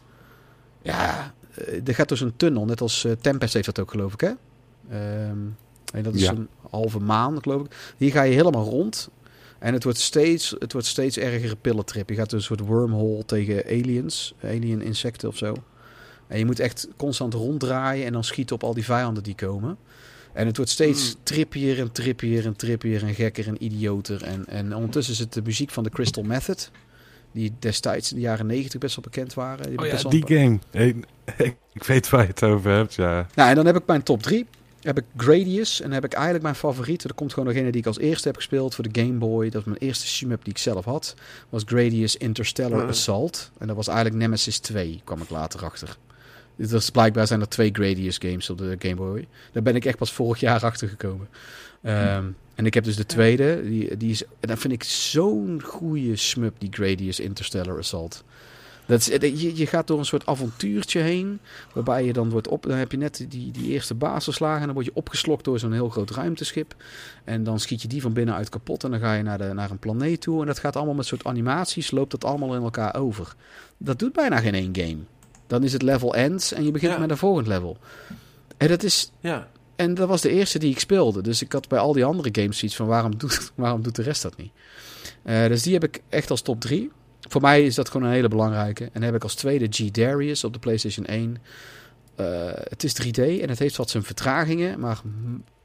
Ja, 0.83 1.35
eh, 1.55 1.81
er 1.89 1.95
gaat 1.95 2.09
dus 2.09 2.21
een 2.21 2.37
tunnel. 2.37 2.65
Net 2.65 2.81
als 2.81 3.07
Tempest 3.21 3.55
heeft 3.55 3.67
dat 3.67 3.79
ook, 3.79 3.91
geloof 3.91 4.13
ik, 4.13 4.21
hè? 4.21 4.31
Ehm, 4.91 5.39
en 5.93 6.03
dat 6.03 6.15
is 6.15 6.21
Ja. 6.21 6.31
een 6.31 6.49
halve 6.71 6.99
maan, 7.01 7.43
geloof 7.43 7.65
ik. 7.65 7.95
Hier 7.97 8.11
ga 8.13 8.23
je 8.23 8.35
helemaal 8.35 8.65
rond. 8.65 9.09
En 9.59 9.73
het 9.73 9.85
wordt 9.85 9.99
steeds, 9.99 10.55
het 10.59 10.73
wordt 10.73 10.87
steeds 10.87 11.19
ergere 11.19 11.57
pillentrip. 11.57 12.09
Je 12.09 12.15
gaat 12.15 12.31
dus 12.31 12.39
een 12.49 12.57
soort 12.57 12.69
wormhole 12.69 13.25
tegen 13.25 13.65
aliens. 13.65 14.35
Alien 14.43 14.83
insecten 14.83 15.29
of 15.29 15.37
zo. 15.37 15.55
En 16.27 16.39
je 16.39 16.45
moet 16.47 16.61
echt 16.61 16.89
constant 16.97 17.35
ronddraaien 17.35 18.07
en 18.07 18.13
dan 18.13 18.25
schieten 18.25 18.55
op 18.55 18.63
al 18.65 18.75
die 18.75 18.85
vijanden 18.85 19.23
die 19.23 19.35
komen. 19.35 19.77
En 20.35 20.47
het 20.47 20.57
wordt 20.57 20.71
steeds 20.71 21.15
Mm. 21.15 21.21
trippier 21.23 21.79
en 21.81 21.93
trippier 21.93 22.47
en 22.47 22.57
trippier 22.57 23.03
en 23.03 23.15
gekker 23.15 23.47
en 23.47 23.65
idioter. 23.65 24.23
En, 24.23 24.47
en 24.47 24.75
ondertussen 24.75 25.15
is 25.15 25.21
het 25.21 25.33
de 25.33 25.43
muziek 25.43 25.71
van 25.71 25.85
de 25.85 25.91
Crystal 25.91 26.23
Method. 26.23 26.71
Die 27.33 27.53
destijds 27.59 28.11
in 28.11 28.17
de 28.17 28.23
jaren 28.23 28.47
negentig 28.47 28.81
best 28.81 28.97
wel 28.97 29.05
bekend 29.05 29.35
waren. 29.35 29.69
Die 29.69 29.79
Oh 29.79 29.87
ja, 29.87 30.09
die 30.09 30.27
game. 30.27 30.59
Hey, 30.71 30.95
ik 31.73 31.85
weet 31.85 32.11
waar 32.11 32.23
je 32.23 32.29
het 32.29 32.43
over 32.43 32.71
hebt, 32.71 32.95
ja. 32.95 33.27
nou, 33.35 33.49
en 33.51 33.55
dan 33.57 33.67
heb 33.67 33.77
ik 33.77 33.87
mijn 33.87 34.03
top 34.03 34.23
3. 34.23 34.47
Heb 34.81 34.99
ik 34.99 35.05
Gradius. 35.17 35.77
En 35.79 35.85
dan 35.85 35.95
heb 35.95 36.05
ik 36.05 36.13
eigenlijk 36.13 36.43
mijn 36.45 36.55
favoriet. 36.55 37.03
Dat 37.03 37.15
komt 37.15 37.33
gewoon 37.33 37.49
degene 37.53 37.71
die 37.71 37.81
ik 37.81 37.87
als 37.87 37.99
eerste 37.99 38.27
heb 38.29 38.37
gespeeld 38.37 38.75
voor 38.75 38.89
de 38.93 39.01
Game 39.01 39.13
Boy. 39.19 39.51
Dat 39.51 39.61
is 39.61 39.67
mijn 39.67 39.79
eerste 39.79 40.07
shmup 40.07 40.45
die 40.45 40.53
ik 40.53 40.59
zelf 40.59 40.85
had. 40.85 41.15
Was 41.49 41.63
Gradius 41.67 42.17
Interstellar 42.17 42.83
Oh. 42.83 42.89
Assault. 42.89 43.51
En 43.59 43.67
dat 43.67 43.77
was 43.77 43.87
eigenlijk 43.89 44.17
Nemesis 44.19 44.59
2. 44.59 45.01
Kwam 45.05 45.21
ik 45.23 45.31
later 45.31 45.65
achter. 45.65 45.97
Dus 46.57 46.91
blijkbaar 46.91 47.27
zijn 47.27 47.41
er 47.41 47.49
twee 47.49 47.71
Gradius 47.73 48.19
games 48.19 48.51
op 48.51 48.59
de 48.59 48.77
Game 48.79 48.95
Boy. 48.95 49.27
Daar 49.53 49.63
ben 49.63 49.77
ik 49.77 49.85
echt 49.85 49.99
pas 49.99 50.13
vorig 50.13 50.41
jaar 50.41 50.63
achter 50.63 50.89
gekomen. 50.89 51.29
Ehm, 51.83 52.25
en 52.55 52.67
ik 52.67 52.75
heb 52.75 52.85
dus 52.85 52.97
de 52.97 53.07
tweede. 53.07 53.63
Die, 53.63 53.97
die 53.97 54.11
is, 54.11 54.25
en 54.25 54.49
dat 54.49 54.59
vind 54.59 54.73
ik 54.73 54.83
zo'n 54.83 55.61
goede 55.65 56.17
shmup, 56.17 56.55
die 56.59 56.73
Gradius 56.73 57.21
Interstellar 57.21 57.79
Assault. 57.79 58.25
Dat 58.87 59.05
je, 59.05 59.57
je 59.57 59.67
gaat 59.67 59.87
door 59.87 59.99
een 59.99 60.05
soort 60.05 60.27
avontuurtje 60.27 61.01
heen. 61.01 61.41
Waarbij 61.73 62.05
je 62.05 62.13
dan 62.13 62.31
wordt 62.31 62.49
op. 62.49 62.63
Dan 62.63 62.77
heb 62.77 62.91
je 62.91 62.99
net 62.99 63.27
die, 63.29 63.51
die 63.51 63.71
eerste 63.71 63.95
baas. 63.95 64.41
En 64.41 64.61
dan 64.61 64.73
word 64.73 64.85
je 64.85 64.95
opgeslokt 64.95 65.45
door 65.45 65.59
zo'n 65.59 65.73
heel 65.73 65.89
groot 65.89 66.11
ruimteschip. 66.11 66.75
En 67.25 67.45
dan 67.45 67.61
schiet 67.61 67.83
je 67.83 67.89
die 67.89 68.03
van 68.03 68.13
binnenuit 68.13 68.49
kapot. 68.49 68.85
En 68.85 68.91
dan 68.91 69.01
ga 69.01 69.15
je 69.15 69.23
naar, 69.23 69.39
de, 69.39 69.53
naar 69.53 69.71
een 69.71 69.79
planeet 69.79 70.21
toe. 70.21 70.41
En 70.41 70.47
dat 70.47 70.59
gaat 70.59 70.77
allemaal 70.77 70.95
met 70.95 71.07
soort 71.07 71.25
animaties. 71.25 71.91
Loopt 71.91 72.11
dat 72.11 72.25
allemaal 72.25 72.55
in 72.55 72.63
elkaar 72.63 72.95
over. 72.95 73.35
Dat 73.77 73.99
doet 73.99 74.13
bijna 74.13 74.39
geen 74.39 74.55
één 74.55 74.77
game. 74.77 74.99
Dan 75.47 75.63
is 75.63 75.73
het 75.73 75.83
level 75.83 76.15
ends. 76.15 76.53
En 76.53 76.65
je 76.65 76.71
begint 76.71 76.93
Ja. 76.93 76.99
met 76.99 77.11
een 77.11 77.17
volgend 77.17 77.47
level. 77.47 77.77
En 78.57 78.69
dat 78.69 78.83
is. 78.83 79.11
Ja. 79.21 79.49
En 79.77 79.95
dat 79.95 80.09
was 80.09 80.21
de 80.21 80.31
eerste 80.31 80.59
die 80.59 80.71
ik 80.71 80.79
speelde. 80.79 81.23
Dus 81.23 81.43
ik 81.43 81.53
had 81.53 81.69
bij 81.69 81.79
al 81.79 81.93
die 81.93 82.05
andere 82.05 82.29
games 82.33 82.59
zoiets 82.59 82.77
van 82.77 82.87
waarom 82.87 83.17
doet, 83.19 83.51
waarom 83.55 83.83
doet 83.83 83.97
de 83.97 84.03
rest 84.03 84.23
dat 84.23 84.37
niet? 84.37 84.53
Eh, 85.23 85.47
dus 85.47 85.63
die 85.63 85.73
heb 85.73 85.85
ik 85.85 86.01
echt 86.09 86.31
als 86.31 86.43
top 86.43 86.61
3. 86.61 86.91
Voor 87.29 87.41
mij 87.41 87.65
is 87.65 87.75
dat 87.75 87.89
gewoon 87.89 88.07
een 88.07 88.13
hele 88.15 88.29
belangrijke. 88.29 88.85
En 88.85 88.91
dan 88.93 89.03
heb 89.03 89.15
ik 89.15 89.23
als 89.23 89.35
tweede 89.35 89.67
G 89.71 89.91
Darius 89.91 90.45
op 90.45 90.53
de 90.53 90.59
PlayStation 90.59 91.07
1. 91.07 91.37
Eh, 92.15 92.27
het 92.55 92.85
is 92.85 92.93
3D 92.93 93.19
en 93.41 93.49
het 93.49 93.59
heeft 93.59 93.77
wat 93.77 93.91
zijn 93.91 94.03
vertragingen. 94.03 94.81
Maar 94.81 95.01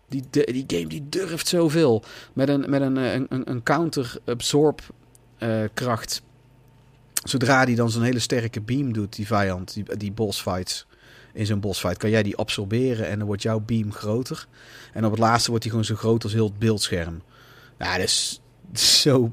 die, 0.07 0.23
de- 0.29 0.49
die 0.51 0.63
game 0.67 0.87
die 0.87 1.09
durft 1.09 1.47
zoveel. 1.47 2.03
Met 2.33 2.49
een, 2.49 2.65
met 2.69 2.81
een, 2.81 2.97
eh, 2.97 3.13
een, 3.13 3.27
een, 3.49 3.63
counter-absorb 3.63 4.81
kracht. 5.73 6.21
Zodra 7.23 7.65
die 7.65 7.75
dan 7.75 7.91
zo'n 7.91 8.03
hele 8.03 8.19
sterke 8.19 8.61
beam 8.61 8.93
doet, 8.93 9.15
die 9.15 9.27
vijand, 9.27 9.73
die, 9.73 9.97
die 9.97 10.11
boss 10.11 10.41
fights 10.41 10.87
in 11.33 11.45
zo'n 11.45 11.59
bossfight, 11.59 11.97
kan 11.97 12.09
jij 12.09 12.23
die 12.23 12.35
absorberen 12.37 13.07
en 13.07 13.17
dan 13.17 13.27
wordt 13.27 13.41
jouw 13.41 13.59
beam 13.59 13.93
groter. 13.93 14.47
En 14.93 15.05
op 15.05 15.11
het 15.11 15.19
laatste 15.19 15.49
wordt 15.49 15.63
die 15.63 15.71
gewoon 15.71 15.87
zo 15.87 15.95
groot 15.95 16.23
als 16.23 16.33
heel 16.33 16.45
het 16.45 16.59
beeldscherm. 16.59 17.21
Ja, 17.79 17.97
dat 17.97 18.05
is 18.05 18.41
zo... 18.73 19.31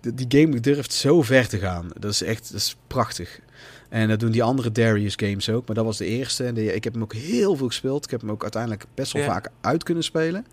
Die 0.00 0.40
game 0.40 0.60
durft 0.60 0.92
zo 0.92 1.22
ver 1.22 1.48
te 1.48 1.58
gaan. 1.58 1.88
Dat 1.98 2.10
is 2.10 2.22
echt 2.22 2.52
dat 2.52 2.60
is 2.60 2.76
prachtig. 2.86 3.40
En 3.88 4.08
dat 4.08 4.20
doen 4.20 4.30
die 4.30 4.42
andere 4.42 4.72
Darius 4.72 5.14
games 5.16 5.48
ook. 5.50 5.66
Maar 5.66 5.76
dat 5.76 5.84
was 5.84 5.96
de 5.96 6.04
eerste. 6.06 6.44
En 6.44 6.54
de- 6.54 6.74
ik 6.74 6.84
heb 6.84 6.92
hem 6.92 7.02
ook 7.02 7.14
heel 7.14 7.56
veel 7.56 7.66
gespeeld. 7.66 8.04
Ik 8.04 8.10
heb 8.10 8.20
hem 8.20 8.30
ook 8.30 8.42
uiteindelijk 8.42 8.84
best 8.94 9.12
wel 9.12 9.22
Ja. 9.22 9.28
vaak 9.28 9.48
uit 9.60 9.82
kunnen 9.82 10.04
spelen. 10.04 10.46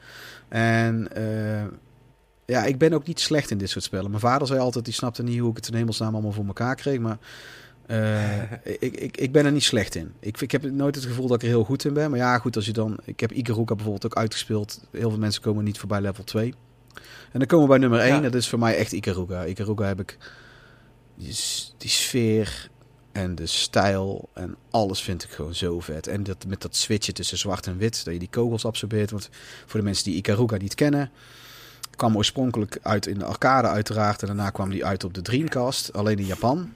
En 0.50 1.16
eh, 1.16 1.64
ja, 2.46 2.64
ik 2.66 2.78
ben 2.78 2.94
ook 2.94 3.08
niet 3.08 3.20
slecht 3.20 3.52
in 3.52 3.58
dit 3.58 3.70
soort 3.70 3.84
spellen. 3.84 4.10
Mijn 4.10 4.22
vader 4.22 4.48
zei 4.48 4.60
altijd, 4.60 4.86
die 4.86 4.94
snapte 4.94 5.24
niet 5.24 5.40
hoe 5.40 5.50
ik 5.50 5.56
het 5.56 5.68
in 5.68 5.76
hemelsnaam 5.76 6.14
allemaal 6.14 6.32
voor 6.32 6.46
elkaar 6.46 6.76
kreeg. 6.76 7.00
Maar 7.00 7.18
eh, 7.86 8.52
ik, 8.64 8.96
ik, 8.96 9.18
ik 9.18 9.32
ben 9.32 9.46
er 9.46 9.52
niet 9.52 9.64
slecht 9.64 9.96
in. 9.96 10.14
Ik, 10.20 10.42
ik 10.42 10.52
heb 10.52 10.72
nooit 10.72 10.96
het 10.96 11.06
gevoel 11.06 11.28
dat 11.28 11.36
ik 11.36 11.42
er 11.42 11.48
heel 11.48 11.64
goed 11.64 11.86
in 11.86 11.94
ben. 11.94 12.10
Maar 12.10 12.20
ja, 12.20 12.38
goed, 12.38 12.56
als 12.56 12.66
je 12.66 12.74
dan... 12.74 12.98
Ik 13.06 13.20
heb 13.20 13.32
Ikaruga 13.32 13.76
bijvoorbeeld 13.76 14.06
ook 14.06 14.16
uitgespeeld. 14.16 14.82
Heel 14.92 15.10
veel 15.10 15.20
mensen 15.20 15.42
komen 15.42 15.64
niet 15.64 15.80
voorbij 15.80 16.02
level 16.02 16.24
2. 16.24 16.54
En 17.32 17.40
dan 17.40 17.48
komen 17.48 17.66
we 17.66 17.72
bij 17.72 17.80
nummer 17.80 18.00
1. 18.00 18.14
Ja. 18.14 18.22
Dat 18.22 18.34
is 18.36 18.50
voor 18.50 18.60
mij 18.60 18.76
echt 18.76 18.92
Ikaruga. 18.92 19.46
Ikaruga 19.46 19.86
heb 19.86 20.00
ik... 20.00 20.18
Die 21.78 21.90
sfeer 21.90 22.70
en 23.14 23.36
de 23.36 23.46
stijl 23.46 24.30
en 24.34 24.56
alles 24.70 25.02
vind 25.02 25.24
ik 25.24 25.30
gewoon 25.30 25.56
zo 25.56 25.80
vet. 25.80 26.08
En 26.08 26.24
dat, 26.24 26.46
met 26.48 26.62
dat 26.62 26.76
switchen 26.76 27.14
tussen 27.14 27.38
zwart 27.38 27.68
en 27.68 27.78
wit, 27.78 28.06
dat 28.06 28.14
je 28.14 28.20
die 28.20 28.30
kogels 28.30 28.66
absorbeert. 28.66 29.12
Want 29.12 29.30
voor 29.66 29.80
de 29.80 29.86
mensen 29.86 30.04
die 30.04 30.16
Ikaruga 30.16 30.58
niet 30.58 30.76
kennen, 30.76 31.12
kwam 31.96 32.18
oorspronkelijk 32.18 32.78
uit 32.82 33.08
in 33.08 33.20
de 33.20 33.26
arcade 33.26 33.68
uiteraard. 33.68 34.22
En 34.22 34.28
daarna 34.28 34.50
kwam 34.50 34.70
die 34.70 34.86
uit 34.86 35.04
op 35.04 35.14
de 35.14 35.22
Dreamcast, 35.22 35.94
alleen 35.94 36.18
in 36.18 36.26
Japan. 36.26 36.74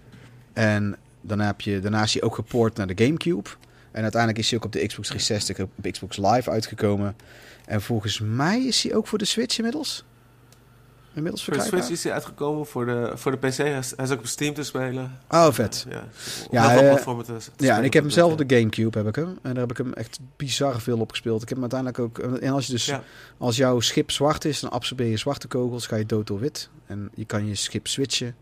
En 0.53 0.95
daarna, 1.21 1.45
heb 1.45 1.61
je, 1.61 1.79
daarna 1.79 2.03
is 2.03 2.13
hij 2.13 2.21
ook 2.21 2.35
gepoord 2.35 2.75
naar 2.75 2.87
de 2.87 3.05
Gamecube. 3.05 3.49
En 3.91 4.01
uiteindelijk 4.01 4.41
is 4.41 4.49
hij 4.49 4.59
ook 4.59 4.65
op 4.65 4.71
de 4.71 4.85
Xbox 4.87 5.07
360 5.07 5.59
op 5.59 5.91
Xbox 5.91 6.17
Live 6.17 6.49
uitgekomen. 6.49 7.15
En 7.65 7.81
volgens 7.81 8.19
mij 8.19 8.63
is 8.63 8.83
hij 8.83 8.95
ook 8.95 9.07
voor 9.07 9.17
de 9.17 9.25
Switch 9.25 9.57
inmiddels. 9.57 10.05
Inmiddels 11.17 11.43
Voor. 11.43 11.61
Switch 11.61 11.89
is 11.89 12.03
hij 12.03 12.13
uitgekomen. 12.13 12.65
Voor 12.65 12.85
de, 12.85 13.11
voor 13.15 13.31
de 13.31 13.37
PC. 13.47 13.55
Hij 13.57 13.77
is, 13.77 13.93
hij 13.95 14.05
is 14.05 14.11
ook 14.11 14.19
op 14.19 14.25
Steam 14.27 14.53
te 14.53 14.63
spelen. 14.63 15.17
Oh, 15.29 15.51
vet. 15.51 15.85
Ja, 15.89 16.03
Ja, 16.51 16.69
veel 16.69 16.81
eh, 16.81 16.89
platformen 16.89 17.25
te- 17.25 17.37
te 17.55 17.65
Ja, 17.65 17.77
en 17.77 17.83
ik 17.83 17.93
heb 17.93 18.03
hem 18.03 18.11
zelf 18.11 18.27
ja. 18.35 18.41
op 18.41 18.47
de 18.49 18.55
Gamecube, 18.55 18.97
heb 18.97 19.07
ik 19.07 19.15
hem. 19.15 19.27
En 19.27 19.37
daar 19.53 19.55
heb 19.67 19.71
ik 19.71 19.77
hem 19.77 19.93
echt 19.93 20.19
bizar 20.35 20.81
veel 20.81 20.99
op 20.99 21.09
gespeeld. 21.09 21.41
Ik 21.41 21.49
heb 21.49 21.61
hem 21.61 21.71
uiteindelijk 21.71 21.99
ook... 22.19 22.39
En 22.39 22.51
als 22.53 22.65
je 22.65 22.71
dus... 22.71 22.85
Ja. 22.85 23.03
Als 23.37 23.55
jouw 23.57 23.79
schip 23.79 24.11
zwart 24.11 24.45
is, 24.45 24.59
dan 24.59 24.71
absorbeer 24.71 25.07
je 25.09 25.17
zwarte 25.17 25.47
kogels, 25.47 25.87
ga 25.87 25.95
je 25.95 26.05
dood 26.05 26.27
door 26.27 26.39
wit. 26.39 26.69
En 26.85 27.09
je 27.13 27.25
kan 27.25 27.47
je 27.47 27.55
schip 27.55 27.87
switchen 27.87 28.35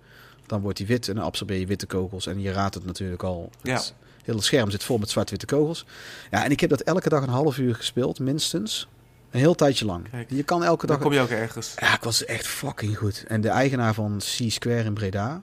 dan 0.45 0.61
wordt 0.61 0.77
hij 0.77 0.88
wit 0.88 1.07
en 1.07 1.15
dan 1.15 1.23
absorbeer 1.23 1.60
je 1.60 1.65
witte 1.65 1.85
kogels. 1.85 2.27
En 2.27 2.41
je 2.41 2.52
raadt 2.52 2.76
het 2.76 2.85
natuurlijk 2.85 3.23
al. 3.23 3.49
Ja. 3.61 3.73
Het 3.73 3.93
hele 4.23 4.41
scherm 4.41 4.72
zit 4.72 4.84
vol 4.84 4.97
met 4.97 5.10
zwart-witte 5.10 5.45
kogels. 5.45 5.85
Ja, 6.31 6.43
en 6.43 6.52
ik 6.52 6.60
heb 6.60 6.69
dat 6.69 6.81
elke 6.81 7.10
dag 7.10 7.22
een 7.23 7.30
half 7.30 7.57
uur 7.57 7.76
gespeeld, 7.76 8.19
minstens. 8.19 8.88
Een 9.36 9.41
heel 9.41 9.56
tijdje 9.56 9.86
lang. 9.86 10.10
Kijk. 10.10 10.30
Je 10.30 10.44
kan 10.44 10.64
elke 10.64 10.86
dag... 10.86 10.95
Dan 10.95 11.06
kom 11.06 11.16
je 11.16 11.22
ook 11.22 11.30
ergens. 11.30 11.74
Ja, 11.80 11.95
ik 11.95 12.03
was 12.03 12.26
echt 12.26 12.48
fucking 12.48 12.98
goed. 12.98 13.24
En 13.28 13.41
de 13.41 13.49
eigenaar 13.49 13.94
van 13.94 14.18
C-Square 14.18 14.84
in 14.84 14.94
Breda... 14.94 15.41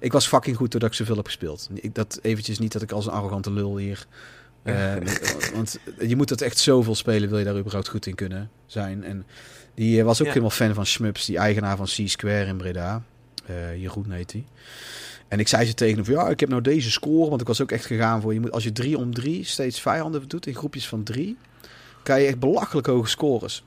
Ik 0.00 0.12
was 0.12 0.26
fucking 0.26 0.56
goed 0.56 0.70
doordat 0.70 0.90
ik 0.90 0.96
zoveel 0.96 1.16
heb 1.16 1.24
gespeeld. 1.26 1.68
Ik, 1.74 1.94
dat 1.94 2.18
eventjes 2.22 2.58
niet 2.58 2.72
dat 2.72 2.82
ik 2.82 2.92
als 2.92 3.06
een 3.06 3.12
arrogante 3.12 3.52
lul 3.52 3.76
hier... 3.76 4.06
eh, 4.62 4.94
want 5.54 5.78
je 5.98 6.16
moet 6.16 6.28
dat 6.28 6.40
echt 6.40 6.58
zoveel 6.58 6.94
spelen, 6.94 7.28
wil 7.28 7.38
je 7.38 7.44
daar 7.44 7.58
überhaupt 7.58 7.88
goed 7.88 8.06
in 8.06 8.14
kunnen 8.14 8.50
zijn. 8.66 9.04
En 9.04 9.26
die 9.74 9.98
eh, 9.98 10.04
was 10.04 10.18
ook 10.20 10.26
Ja. 10.26 10.32
helemaal 10.32 10.50
fan 10.56 10.74
van 10.74 10.86
Shmups, 10.86 11.24
die 11.26 11.38
eigenaar 11.38 11.76
van 11.76 11.86
C-Square 11.86 12.44
in 12.44 12.56
Breda. 12.56 13.02
Eh 13.46 13.76
Jeroen 13.80 14.10
heet 14.10 14.32
hij. 14.32 14.44
En 15.28 15.38
ik 15.38 15.48
zei 15.48 15.64
ze 15.66 15.74
tegen 15.74 15.94
hem 15.94 16.04
van, 16.04 16.14
ja, 16.14 16.28
ik 16.28 16.40
heb 16.40 16.48
nou 16.48 16.62
deze 16.62 16.90
score, 16.90 17.28
want 17.28 17.40
ik 17.40 17.46
was 17.46 17.60
ook 17.60 17.72
echt 17.72 17.84
gegaan 17.84 18.20
voor, 18.20 18.34
je 18.34 18.40
moet, 18.40 18.52
als 18.52 18.64
je 18.64 18.72
drie 18.72 18.98
om 18.98 19.14
drie 19.14 19.44
steeds 19.44 19.80
vijanden 19.80 20.28
doet 20.28 20.46
in 20.46 20.54
groepjes 20.54 20.88
van 20.88 21.02
drie, 21.02 21.36
kan 22.02 22.20
je 22.20 22.26
echt 22.26 22.38
belachelijk 22.38 22.86
hoge 22.86 23.08
scores. 23.08 23.64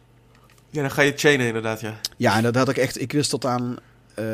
Ja, 0.70 0.82
dan 0.82 0.92
ga 0.92 1.02
je 1.02 1.14
chainen 1.16 1.48
inderdaad, 1.48 1.82
ja. 1.82 2.00
Ja, 2.18 2.36
en 2.38 2.44
dat 2.44 2.56
had 2.56 2.70
ik 2.70 2.78
echt. 2.78 3.02
Ik 3.02 3.12
wist 3.12 3.30
tot 3.30 3.46
aan 3.46 3.78
eh, 4.16 4.26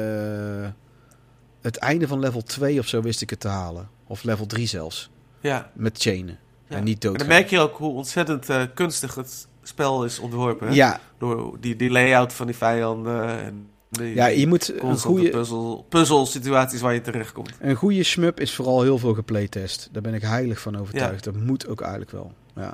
het 1.61 1.77
einde 1.77 2.07
van 2.07 2.19
level 2.19 2.41
2 2.43 2.79
of 2.79 2.87
zo 2.87 3.01
wist 3.01 3.21
ik 3.21 3.29
het 3.29 3.39
te 3.39 3.47
halen. 3.47 3.89
Of 4.07 4.23
level 4.23 4.45
3 4.45 4.67
zelfs. 4.67 5.09
Ja. 5.39 5.71
Met 5.73 5.97
chainen. 6.01 6.37
ja. 6.67 6.75
En 6.75 6.83
niet 6.83 7.03
En 7.03 7.09
dood. 7.09 7.19
dan 7.19 7.27
merk 7.27 7.49
je 7.49 7.59
ook 7.59 7.77
hoe 7.77 7.93
ontzettend 7.93 8.49
eh, 8.49 8.61
kunstig 8.73 9.15
het 9.15 9.47
spel 9.63 10.05
is 10.05 10.19
ontworpen. 10.19 10.67
hè? 10.67 10.73
Ja, 10.73 10.99
Door 11.17 11.57
die, 11.59 11.75
die 11.75 11.89
layout 11.89 12.33
van 12.33 12.47
die 12.47 12.55
vijanden 12.55 13.39
en 13.39 13.67
die 13.89 14.15
ja, 14.15 14.25
je 14.25 14.47
moet 14.47 14.81
een 14.81 14.97
goede, 14.99 15.29
puzzel, 15.29 15.85
puzzelsituaties 15.89 16.81
waar 16.81 16.93
je 16.93 17.01
terechtkomt. 17.01 17.51
een 17.59 17.75
goede 17.75 18.03
shmup 18.03 18.39
is 18.39 18.55
vooral 18.55 18.81
heel 18.81 18.97
veel 18.97 19.13
geplaytest. 19.13 19.89
Daar 19.91 20.01
ben 20.01 20.13
ik 20.13 20.21
heilig 20.21 20.59
van 20.59 20.77
overtuigd. 20.77 21.23
Dat 21.23 21.35
moet 21.35 21.67
ook 21.67 21.81
eigenlijk 21.81 22.11
wel. 22.11 22.33
Ja. 22.55 22.73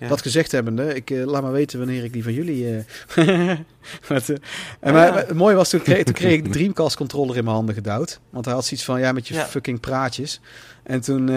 Ja. 0.00 0.08
Dat 0.08 0.22
gezegd 0.22 0.52
hebbende, 0.52 0.94
ik 0.94 1.10
eh, 1.10 1.24
laat 1.24 1.42
maar 1.42 1.52
weten 1.52 1.78
wanneer 1.78 2.04
ik 2.04 2.12
die 2.12 2.22
van 2.22 2.32
jullie. 2.32 2.66
en 2.74 2.86
Ja. 3.26 3.64
maar, 4.80 4.92
maar 4.92 5.14
het 5.16 5.34
mooie 5.34 5.54
was 5.54 5.68
toen 5.70 5.82
kreeg, 5.82 6.04
toen 6.04 6.14
kreeg 6.14 6.32
ik 6.32 6.44
de 6.44 6.50
Dreamcast 6.58 6.96
controller 6.96 7.36
in 7.36 7.44
mijn 7.44 7.56
handen 7.56 7.74
gedouwd. 7.74 8.20
Want 8.30 8.44
hij 8.44 8.54
had 8.54 8.64
zoiets 8.64 8.86
van 8.86 9.00
ja 9.00 9.12
met 9.12 9.28
je 9.28 9.34
Ja. 9.34 9.46
fucking 9.46 9.80
praatjes. 9.80 10.40
En 10.82 11.00
toen, 11.00 11.28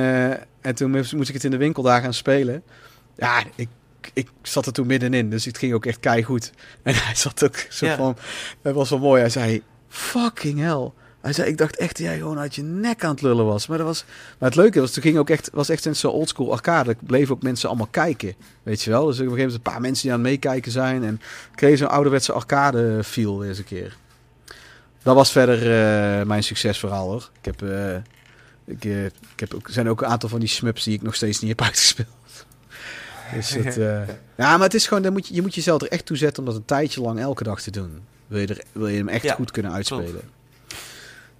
en 0.61 0.75
toen 0.75 0.91
moest 0.91 1.13
ik 1.29 1.33
het 1.33 1.43
in 1.43 1.51
de 1.51 1.57
winkel 1.57 1.83
daar 1.83 2.01
gaan 2.01 2.13
spelen. 2.13 2.63
Ja, 3.15 3.43
ik, 3.55 3.67
ik 4.13 4.29
zat 4.41 4.65
er 4.65 4.73
toen 4.73 4.87
middenin, 4.87 5.29
dus 5.29 5.45
het 5.45 5.57
ging 5.57 5.73
ook 5.73 5.85
echt 5.85 5.99
keigoed. 5.99 6.51
En 6.83 6.93
hij 6.95 7.15
zat 7.15 7.43
ook 7.43 7.65
zo 7.69 7.85
Ja. 7.85 7.95
van, 7.95 8.17
dat 8.61 8.73
was 8.73 8.89
wel 8.89 8.99
mooi. 8.99 9.19
Hij 9.21 9.29
zei, 9.29 9.61
fucking 9.89 10.59
hell. 10.59 10.91
Hij 11.23 11.33
zei, 11.33 11.49
ik 11.49 11.57
dacht 11.57 11.75
echt 11.75 11.97
dat 11.97 12.05
jij 12.05 12.17
gewoon 12.17 12.39
uit 12.39 12.55
je 12.55 12.61
nek 12.61 13.03
aan 13.03 13.11
het 13.11 13.21
lullen 13.21 13.45
was. 13.45 13.67
Maar, 13.67 13.77
dat 13.77 13.87
was, 13.87 14.05
maar 14.39 14.49
het 14.49 14.57
leuke 14.57 14.79
was, 14.79 14.91
toen 14.91 15.03
ging 15.03 15.17
ook 15.17 15.29
echt, 15.29 15.49
was 15.53 15.69
echt 15.69 15.85
een 15.85 15.95
zo 15.95 16.09
oldschool 16.09 16.51
arcade. 16.51 16.89
Er 16.89 16.95
bleven 17.05 17.35
ook 17.35 17.41
mensen 17.41 17.69
allemaal 17.69 17.87
kijken, 17.91 18.35
weet 18.63 18.81
je 18.81 18.89
wel. 18.89 19.05
Dus 19.05 19.19
op 19.19 19.21
een 19.21 19.31
gegeven 19.31 19.45
moment 19.45 19.67
een 19.67 19.71
paar 19.73 19.81
mensen 19.81 20.03
die 20.03 20.11
aan 20.11 20.19
het 20.19 20.29
meekijken 20.29 20.71
zijn. 20.71 21.03
En 21.03 21.21
kreeg 21.55 21.77
zo'n 21.77 21.89
ouderwetse 21.89 22.31
arcade 22.31 23.03
feel 23.03 23.39
weer 23.39 23.49
eens 23.49 23.57
een 23.57 23.63
keer. 23.63 23.97
Dat 25.03 25.15
was 25.15 25.31
verder 25.31 25.57
eh, 25.57 26.25
mijn 26.25 26.43
succesverhaal 26.43 27.07
hoor. 27.07 27.29
Ik 27.39 27.45
heb, 27.45 27.61
eh, 27.61 27.95
ik, 28.65 28.85
eh, 28.85 29.05
ik 29.05 29.39
heb 29.39 29.53
ook, 29.53 29.67
zijn 29.69 29.89
ook 29.89 30.01
een 30.01 30.07
aantal 30.07 30.29
van 30.29 30.39
die 30.39 30.49
smups 30.49 30.83
die 30.83 30.93
ik 30.93 31.01
nog 31.01 31.15
steeds 31.15 31.39
niet 31.39 31.49
heb 31.49 31.61
uitgespeeld. 31.67 32.45
Dus 33.33 33.49
het, 33.49 33.75
ja, 34.37 34.57
maar 34.57 34.59
het 34.59 34.73
is 34.73 34.87
gewoon, 34.87 35.03
dan 35.03 35.13
moet 35.13 35.27
je, 35.27 35.33
je 35.33 35.41
moet 35.41 35.55
jezelf 35.55 35.81
er 35.81 35.87
echt 35.87 36.05
toe 36.05 36.17
zetten 36.17 36.43
om 36.43 36.49
dat 36.49 36.57
een 36.57 36.65
tijdje 36.65 37.01
lang 37.01 37.19
elke 37.19 37.43
dag 37.43 37.61
te 37.61 37.71
doen. 37.71 38.01
Wil 38.27 38.39
je, 38.39 38.47
er, 38.47 38.63
wil 38.71 38.87
je 38.87 38.97
hem 38.97 39.09
echt 39.09 39.23
Ja, 39.23 39.33
goed 39.33 39.51
kunnen 39.51 39.71
uitspelen. 39.71 40.21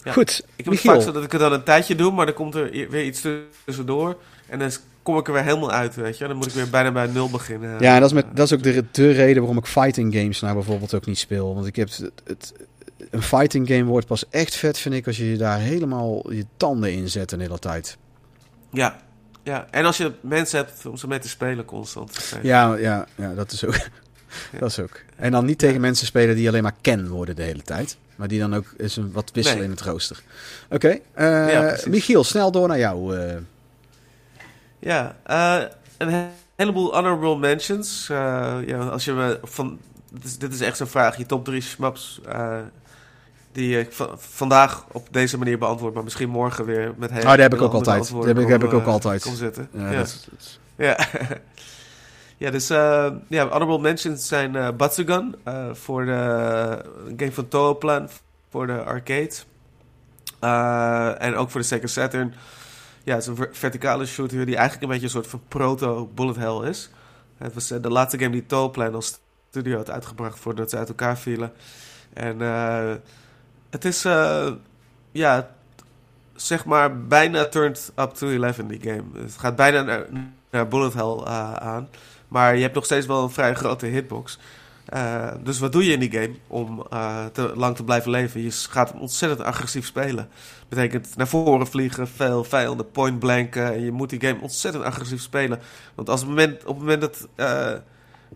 Ja. 0.04 0.12
Goed, 0.12 0.44
Ik 0.56 0.66
heb 0.66 0.74
het 0.74 0.84
vaak 0.84 1.02
zo 1.02 1.12
dat 1.12 1.24
ik 1.24 1.32
het 1.32 1.42
dan 1.42 1.54
een 1.54 1.64
tijdje 1.64 1.96
doe, 1.96 2.12
maar 2.12 2.26
dan 2.26 2.36
komt 2.36 2.56
er 2.56 2.70
weer 2.90 3.04
iets 3.04 3.26
tussendoor. 3.66 4.18
En 4.48 4.60
dan 4.60 4.72
kom 5.04 5.18
ik 5.18 5.28
er 5.28 5.34
weer 5.34 5.44
helemaal 5.44 5.72
uit, 5.72 5.96
weet 5.96 6.18
je. 6.18 6.28
Dan 6.28 6.36
moet 6.36 6.46
ik 6.46 6.54
weer 6.54 6.70
bijna 6.70 6.92
bij 6.92 7.08
nul 7.08 7.30
beginnen. 7.30 7.80
Ja, 7.80 7.94
en 7.94 8.00
dat 8.00 8.10
is, 8.10 8.16
met, 8.16 8.26
dat 8.36 8.46
is 8.46 8.54
ook 8.54 8.64
de, 8.64 8.86
de 8.92 9.12
reden 9.12 9.38
waarom 9.38 9.58
ik 9.58 9.66
fighting 9.66 10.14
games 10.14 10.40
nou 10.40 10.54
bijvoorbeeld 10.54 10.94
ook 10.94 11.06
niet 11.06 11.18
speel. 11.18 11.54
Want 11.54 11.66
ik 11.66 11.76
heb 11.76 11.90
het, 11.90 12.12
het, 12.24 12.54
een 13.10 13.22
fighting 13.22 13.68
game 13.68 13.84
wordt 13.84 14.08
pas 14.08 14.30
echt 14.30 14.56
vet, 14.56 14.78
vind 14.78 14.96
ik, 14.96 15.08
als 15.08 15.18
je 15.18 15.38
daar 15.38 15.60
helemaal 15.60 16.32
je 16.32 16.46
tanden 16.58 16.94
in 16.94 17.10
zet 17.10 17.32
een 17.32 17.40
hele 17.40 17.60
tijd. 17.60 17.98
Ja. 18.72 19.00
ja, 19.44 19.68
en 19.72 19.86
als 19.86 19.98
je 19.98 20.12
mensen 20.22 20.58
hebt 20.58 20.86
om 20.86 20.98
ze 20.98 21.08
mee 21.08 21.20
te 21.20 21.30
spelen 21.30 21.66
constant. 21.66 22.36
Ja, 22.42 22.76
ja, 22.76 23.08
ja 23.16 23.34
dat 23.34 23.52
is 23.52 23.66
ook. 23.66 23.78
dat 24.60 24.70
is 24.70 24.80
ook. 24.80 25.02
En 25.16 25.32
dan 25.32 25.46
niet 25.46 25.58
tegen 25.58 25.82
mensen 25.82 26.06
spelen 26.06 26.36
die 26.36 26.48
alleen 26.48 26.64
maar 26.64 26.76
ken 26.82 27.08
worden 27.08 27.36
de 27.36 27.44
hele 27.44 27.62
tijd. 27.62 27.98
Maar 28.16 28.28
die 28.28 28.40
dan 28.40 28.56
ook 28.56 28.74
is 28.78 28.96
een 28.96 29.12
wat 29.12 29.32
wisselen 29.34 29.58
Nee. 29.60 29.68
in 29.68 29.72
het 29.76 29.82
rooster. 29.82 30.22
Oké, 30.70 31.00
eh, 31.14 31.52
Ja. 31.52 31.78
Michiel, 31.90 32.24
snel 32.24 32.52
door 32.52 32.68
naar 32.68 32.78
jou. 32.80 33.18
eh. 33.18 33.36
Ja, 34.80 35.16
eh, 35.24 35.62
een 35.98 36.10
he- 36.10 36.28
heleboel 36.56 36.94
honorable 36.94 37.38
mentions. 37.38 38.08
Ja, 38.08 38.78
als 38.92 39.06
je 39.06 39.12
me 39.12 39.40
van, 39.44 39.80
dit, 40.12 40.24
is, 40.24 40.38
dit 40.38 40.54
is 40.54 40.62
echt 40.62 40.78
zo'n 40.78 40.88
vraag, 40.88 41.18
je 41.18 41.26
top 41.26 41.46
3 41.46 41.62
shmups. 41.62 42.20
eh, 42.28 42.58
die 43.52 43.80
ik 43.80 43.92
va- 43.92 44.10
vandaag 44.18 44.86
op 44.92 45.08
deze 45.12 45.38
manier 45.38 45.58
beantwoord, 45.58 45.94
maar 45.94 46.04
misschien 46.04 46.30
morgen 46.30 46.66
weer 46.66 46.94
met 46.98 47.12
heel 47.12 47.22
Oh, 47.22 47.28
dat 47.30 47.38
heb 47.38 47.54
ik 47.54 47.62
ook 47.62 47.74
altijd. 47.74 48.12
Dat 48.12 48.26
heb 48.26 48.40
ik- 48.40 48.48
heb 48.48 48.64
ik 48.64 48.74
ook 48.74 48.86
altijd. 48.86 49.22
kom 49.24 49.36
zitten. 49.36 49.68
ja, 49.74 49.92
ja. 49.92 49.98
dat 49.98 50.08
is- 50.08 50.28
dat 50.30 50.40
is- 50.40 50.60
Ja. 50.76 50.98
Ja, 52.44 52.52
dus 52.52 52.70
eh, 52.70 53.12
ja, 53.28 53.48
honorable 53.48 53.80
mentions 53.80 54.28
zijn 54.28 54.56
eh 54.56 54.70
Batsugan 54.78 55.36
eh, 55.44 55.74
voor 55.74 56.06
de 56.06 56.86
game 57.18 57.32
van 57.32 57.48
Tooplan 57.48 58.10
voor 58.50 58.68
de 58.68 58.84
arcade. 58.84 59.32
En 61.20 61.36
ook 61.36 61.50
voor 61.50 61.62
de 61.62 61.68
Sega 61.68 61.88
Saturn. 61.88 62.34
Ja, 63.04 63.14
het 63.14 63.22
is 63.22 63.28
een 63.28 63.36
ver- 63.36 63.50
verticale 63.52 64.06
shooter 64.06 64.46
die 64.46 64.56
eigenlijk 64.56 64.84
een 64.84 64.90
beetje 64.90 65.06
een 65.06 65.12
soort 65.12 65.28
van 65.28 65.42
proto-bullet 65.48 66.36
hell 66.36 66.70
is. 66.70 66.90
Het 67.38 67.54
was 67.54 67.68
de 67.68 67.90
laatste 67.90 68.18
game 68.18 68.32
die 68.32 68.46
Tooplan 68.46 68.96
als 68.96 69.20
studio 69.50 69.78
had 69.78 69.90
uitgebracht 69.90 70.40
voordat 70.40 70.70
ze 70.70 70.78
uit 70.78 70.90
elkaar 70.90 71.18
vielen. 71.18 71.52
En 72.14 72.40
het 73.70 73.86
is, 73.86 74.02
ja, 75.12 75.50
zeg 76.36 76.66
maar 76.66 77.06
bijna 77.08 77.46
turned 77.46 77.92
up 77.96 78.14
to 78.14 78.28
11 78.28 78.56
die 78.56 78.82
game. 78.82 79.04
Het 79.22 79.38
gaat 79.38 79.56
bijna 79.56 79.82
naar, 79.82 80.06
naar 80.50 80.68
bullet 80.68 80.94
hell 80.94 81.24
aan. 81.56 81.90
Maar 82.34 82.56
je 82.56 82.62
hebt 82.62 82.76
nog 82.76 82.86
steeds 82.86 83.06
wel 83.06 83.24
een 83.24 83.30
vrij 83.30 83.54
grote 83.54 83.86
hitbox. 83.86 84.40
Eh, 84.86 85.32
dus 85.44 85.60
wat 85.60 85.72
doe 85.72 85.86
je 85.86 85.92
in 85.92 86.00
die 86.00 86.12
game 86.12 86.36
om 86.48 86.86
eh, 86.90 87.26
te 87.26 87.52
lang 87.56 87.76
te 87.76 87.84
blijven 87.84 88.12
leven? 88.12 88.42
Je 88.42 88.52
gaat 88.52 88.94
ontzettend 89.00 89.42
agressief 89.42 89.86
spelen. 89.86 90.30
Betekent 90.70 91.16
naar 91.16 91.28
voren 91.28 91.68
vliegen, 91.68 92.08
veel 92.08 92.44
vijanden 92.44 92.92
point 92.92 93.20
blanken. 93.20 93.74
En 93.74 93.82
je 93.86 93.92
moet 93.92 94.10
die 94.10 94.22
game 94.22 94.42
ontzettend 94.42 94.84
agressief 94.84 95.22
spelen. 95.22 95.60
Want 95.96 96.10
als 96.10 96.20
het 96.20 96.30
moment, 96.30 96.62
op 96.62 96.68
het 96.68 96.78
moment 96.78 97.02
dat 97.02 97.28
eh, 97.36 97.74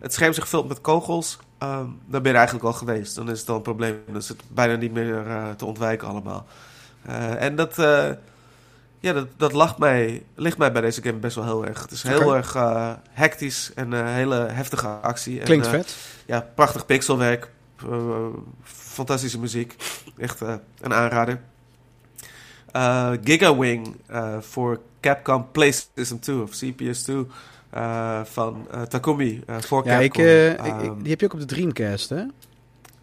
het 0.00 0.12
scherm 0.12 0.32
zich 0.32 0.48
vult 0.48 0.68
met 0.68 0.80
kogels, 0.80 1.38
ehm, 1.58 1.86
dan 2.06 2.22
ben 2.22 2.22
je 2.22 2.28
er 2.28 2.34
eigenlijk 2.34 2.66
al 2.66 2.72
geweest. 2.72 3.14
Dan 3.14 3.30
is 3.30 3.40
het 3.40 3.48
al 3.48 3.56
een 3.56 3.62
probleem. 3.62 4.00
Dan 4.06 4.16
is 4.16 4.28
het 4.28 4.42
bijna 4.48 4.74
niet 4.74 4.92
meer 4.92 5.24
te 5.56 5.64
ontwijken 5.64 6.08
allemaal. 6.08 6.46
En 7.38 7.56
dat, 7.56 7.76
ja, 9.00 9.12
dat, 9.12 9.26
dat 9.36 9.52
lag 9.52 9.78
mij, 9.78 10.22
ligt 10.34 10.58
mij 10.58 10.72
bij 10.72 10.80
deze 10.82 11.02
game 11.02 11.18
best 11.18 11.36
wel 11.36 11.44
heel 11.44 11.66
erg. 11.66 11.82
Het 11.82 11.90
is 11.90 12.02
heel 12.02 12.36
erg 12.36 12.54
eh, 12.54 12.92
hectisch 13.10 13.70
en 13.74 13.92
een 13.92 14.06
hele 14.06 14.34
heftige 14.34 14.86
actie. 14.88 15.38
Klinkt 15.40 15.66
en, 15.66 15.72
eh, 15.72 15.78
vet. 15.78 15.96
ja, 16.26 16.46
prachtig 16.54 16.86
pixelwerk. 16.86 17.50
eh, 17.90 18.26
fantastische 18.64 19.38
muziek. 19.38 19.76
Echt 20.16 20.40
eh, 20.42 20.54
een 20.80 20.94
aanrader. 20.94 21.40
Eh 22.72 23.10
Gigawing 23.24 23.96
eh, 24.06 24.36
voor 24.40 24.80
Capcom 25.00 25.46
PlayStation 25.52 26.18
2 26.18 26.42
of 26.42 26.50
CPS2 26.64 27.12
eh, 27.70 28.20
van 28.24 28.66
eh, 28.70 28.82
Takumi 28.82 29.42
eh, 29.46 29.56
voor 29.60 29.84
Ja, 29.86 29.98
Capcom. 30.00 30.24
eh, 30.24 30.52
ik, 30.52 30.58
Ehm, 30.58 30.84
ik- 30.84 30.92
die 31.00 31.10
heb 31.10 31.20
je 31.20 31.26
ook 31.26 31.32
op 31.32 31.38
de 31.40 31.44
Dreamcast, 31.46 32.08
hè? 32.08 32.22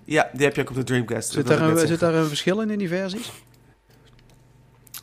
ja, 0.04 0.30
die 0.34 0.46
heb 0.46 0.56
je 0.56 0.62
ook 0.62 0.70
op 0.70 0.76
de 0.76 0.84
Dreamcast. 0.84 1.32
Zit 1.32 1.48
daar, 1.48 1.62
een, 1.62 1.88
zit 1.88 2.00
daar 2.00 2.14
een 2.14 2.28
verschil 2.28 2.62
in, 2.62 2.70
in 2.70 2.78
die 2.78 2.88
versies? 2.88 3.32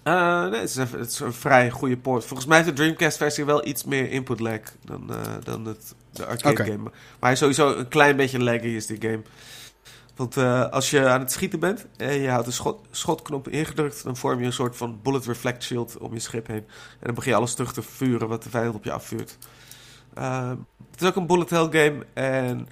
Eh, 0.03 0.47
nee, 0.47 0.61
het 0.61 0.69
is, 0.69 0.77
een, 0.77 0.89
het 0.91 1.11
is 1.11 1.21
een 1.21 1.33
vrij 1.33 1.71
goede 1.71 1.97
port. 1.97 2.25
Volgens 2.25 2.49
mij 2.49 2.57
heeft 2.57 2.69
de 2.69 2.75
Dreamcast-versie 2.75 3.45
wel 3.45 3.67
iets 3.67 3.85
meer 3.85 4.11
input 4.11 4.41
lag 4.41 4.61
dan, 4.85 5.11
eh, 5.11 5.17
dan 5.43 5.65
het, 5.65 5.95
de 6.11 6.27
arcade 6.27 6.61
Oké. 6.61 6.71
game. 6.71 6.83
Maar 6.83 6.93
hij 7.21 7.33
is 7.33 7.39
sowieso 7.39 7.75
een 7.75 7.89
klein 7.89 8.17
beetje 8.17 8.43
laggy, 8.43 8.67
is 8.67 8.87
die 8.87 9.01
game. 9.01 9.23
Want 10.17 10.37
eh, 10.37 10.69
als 10.69 10.91
je 10.91 11.09
aan 11.09 11.21
het 11.21 11.33
schieten 11.33 11.61
bent 11.61 11.87
en 11.97 12.21
je 12.21 12.29
houdt 12.29 12.47
de 12.47 12.53
schot, 12.53 12.87
schotknop 12.91 13.49
ingedrukt, 13.49 14.05
dan 14.05 14.17
vorm 14.17 14.41
je 14.41 14.47
een 14.47 14.53
soort 14.53 14.77
van 14.77 15.01
bullet 15.03 15.27
reflect 15.27 15.63
shield 15.63 15.99
om 15.99 16.13
je 16.13 16.21
schip 16.21 16.47
heen. 16.47 16.57
En 16.57 17.07
dan 17.07 17.15
begin 17.15 17.31
je 17.31 17.37
alles 17.37 17.55
terug 17.55 17.73
te 17.73 17.83
vuren 17.83 18.29
wat 18.29 18.43
de 18.43 18.51
vijand 18.51 18.75
op 18.75 18.85
je 18.85 18.93
afvuurt. 18.93 19.39
Het 20.15 21.01
is 21.01 21.07
ook 21.07 21.17
een 21.17 21.27
bullet 21.27 21.51
hell 21.51 21.69
game 21.71 22.07
en 22.15 22.69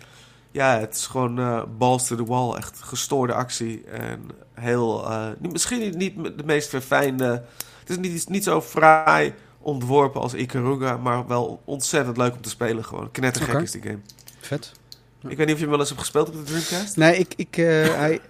ja, 0.51 0.79
het 0.79 0.95
is 0.95 1.07
gewoon 1.07 1.39
eh, 1.39 1.63
balls 1.79 2.07
to 2.07 2.17
the 2.17 2.25
wall. 2.25 2.55
Echt 2.55 2.81
gestoorde 2.83 3.33
actie. 3.33 3.85
En 3.85 4.31
heel, 4.55 5.11
eh, 5.11 5.29
misschien 5.41 5.99
niet, 5.99 6.15
de 6.37 6.45
meest 6.45 6.69
verfijnde. 6.69 7.45
Het 7.81 7.91
is 7.91 7.97
niet, 7.99 8.29
niet 8.29 8.45
zo 8.45 8.61
fraai 8.61 9.35
ontworpen 9.59 10.21
als 10.21 10.35
Ikaruga, 10.35 10.97
maar 10.97 11.27
wel 11.27 11.63
ontzettend 11.65 12.17
leuk 12.17 12.33
om 12.33 12.41
te 12.41 12.49
spelen. 12.49 12.85
Gewoon 12.85 13.11
knettergek 13.11 13.61
is 13.61 13.71
die 13.71 13.83
game. 13.83 13.99
Vet. 14.41 14.73
Ik 15.29 15.37
weet 15.37 15.47
niet 15.47 15.55
of 15.55 15.55
je 15.55 15.61
hem 15.61 15.71
wel 15.71 15.79
eens 15.79 15.89
hebt 15.89 16.01
gespeeld 16.01 16.29
op 16.29 16.35
de 16.35 16.43
Dreamcast. 16.43 16.97
Nee, 16.97 17.17
ik, 17.19 17.33
ik, 17.37 17.57
eh, 17.57 17.65
hij, 18.03 18.21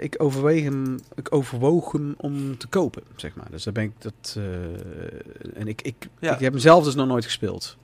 ik, 0.00 0.14
overweeg 0.18 0.64
hem, 0.64 0.98
ik 1.14 1.34
overwoog 1.34 1.92
hem 1.92 2.14
om 2.16 2.58
te 2.58 2.66
kopen, 2.66 3.02
zeg 3.16 3.34
maar. 3.34 3.50
Dus 3.50 3.64
daar 3.64 3.72
ben 3.72 3.84
ik 3.84 3.92
dat. 3.98 4.38
en 5.54 5.68
ik, 5.68 5.82
ik, 5.82 6.08
Ja. 6.18 6.34
ik 6.34 6.40
heb 6.40 6.52
hem 6.52 6.60
zelf 6.60 6.84
dus 6.84 6.94
nog 6.94 7.06
nooit 7.06 7.24
gespeeld. 7.24 7.76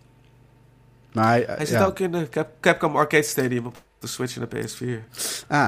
Maar 1.14 1.26
hij, 1.28 1.44
Hij 1.46 1.66
zit 1.66 1.78
ja. 1.78 1.84
ook 1.84 1.98
in 1.98 2.12
de 2.12 2.28
Cap- 2.28 2.50
Capcom 2.60 2.96
Arcade 2.96 3.22
Stadium 3.22 3.66
op 3.66 3.82
de 3.98 4.06
Switch 4.06 4.36
en 4.38 4.46
de 4.48 4.56
PS4. 4.56 5.04
Ah, 5.48 5.58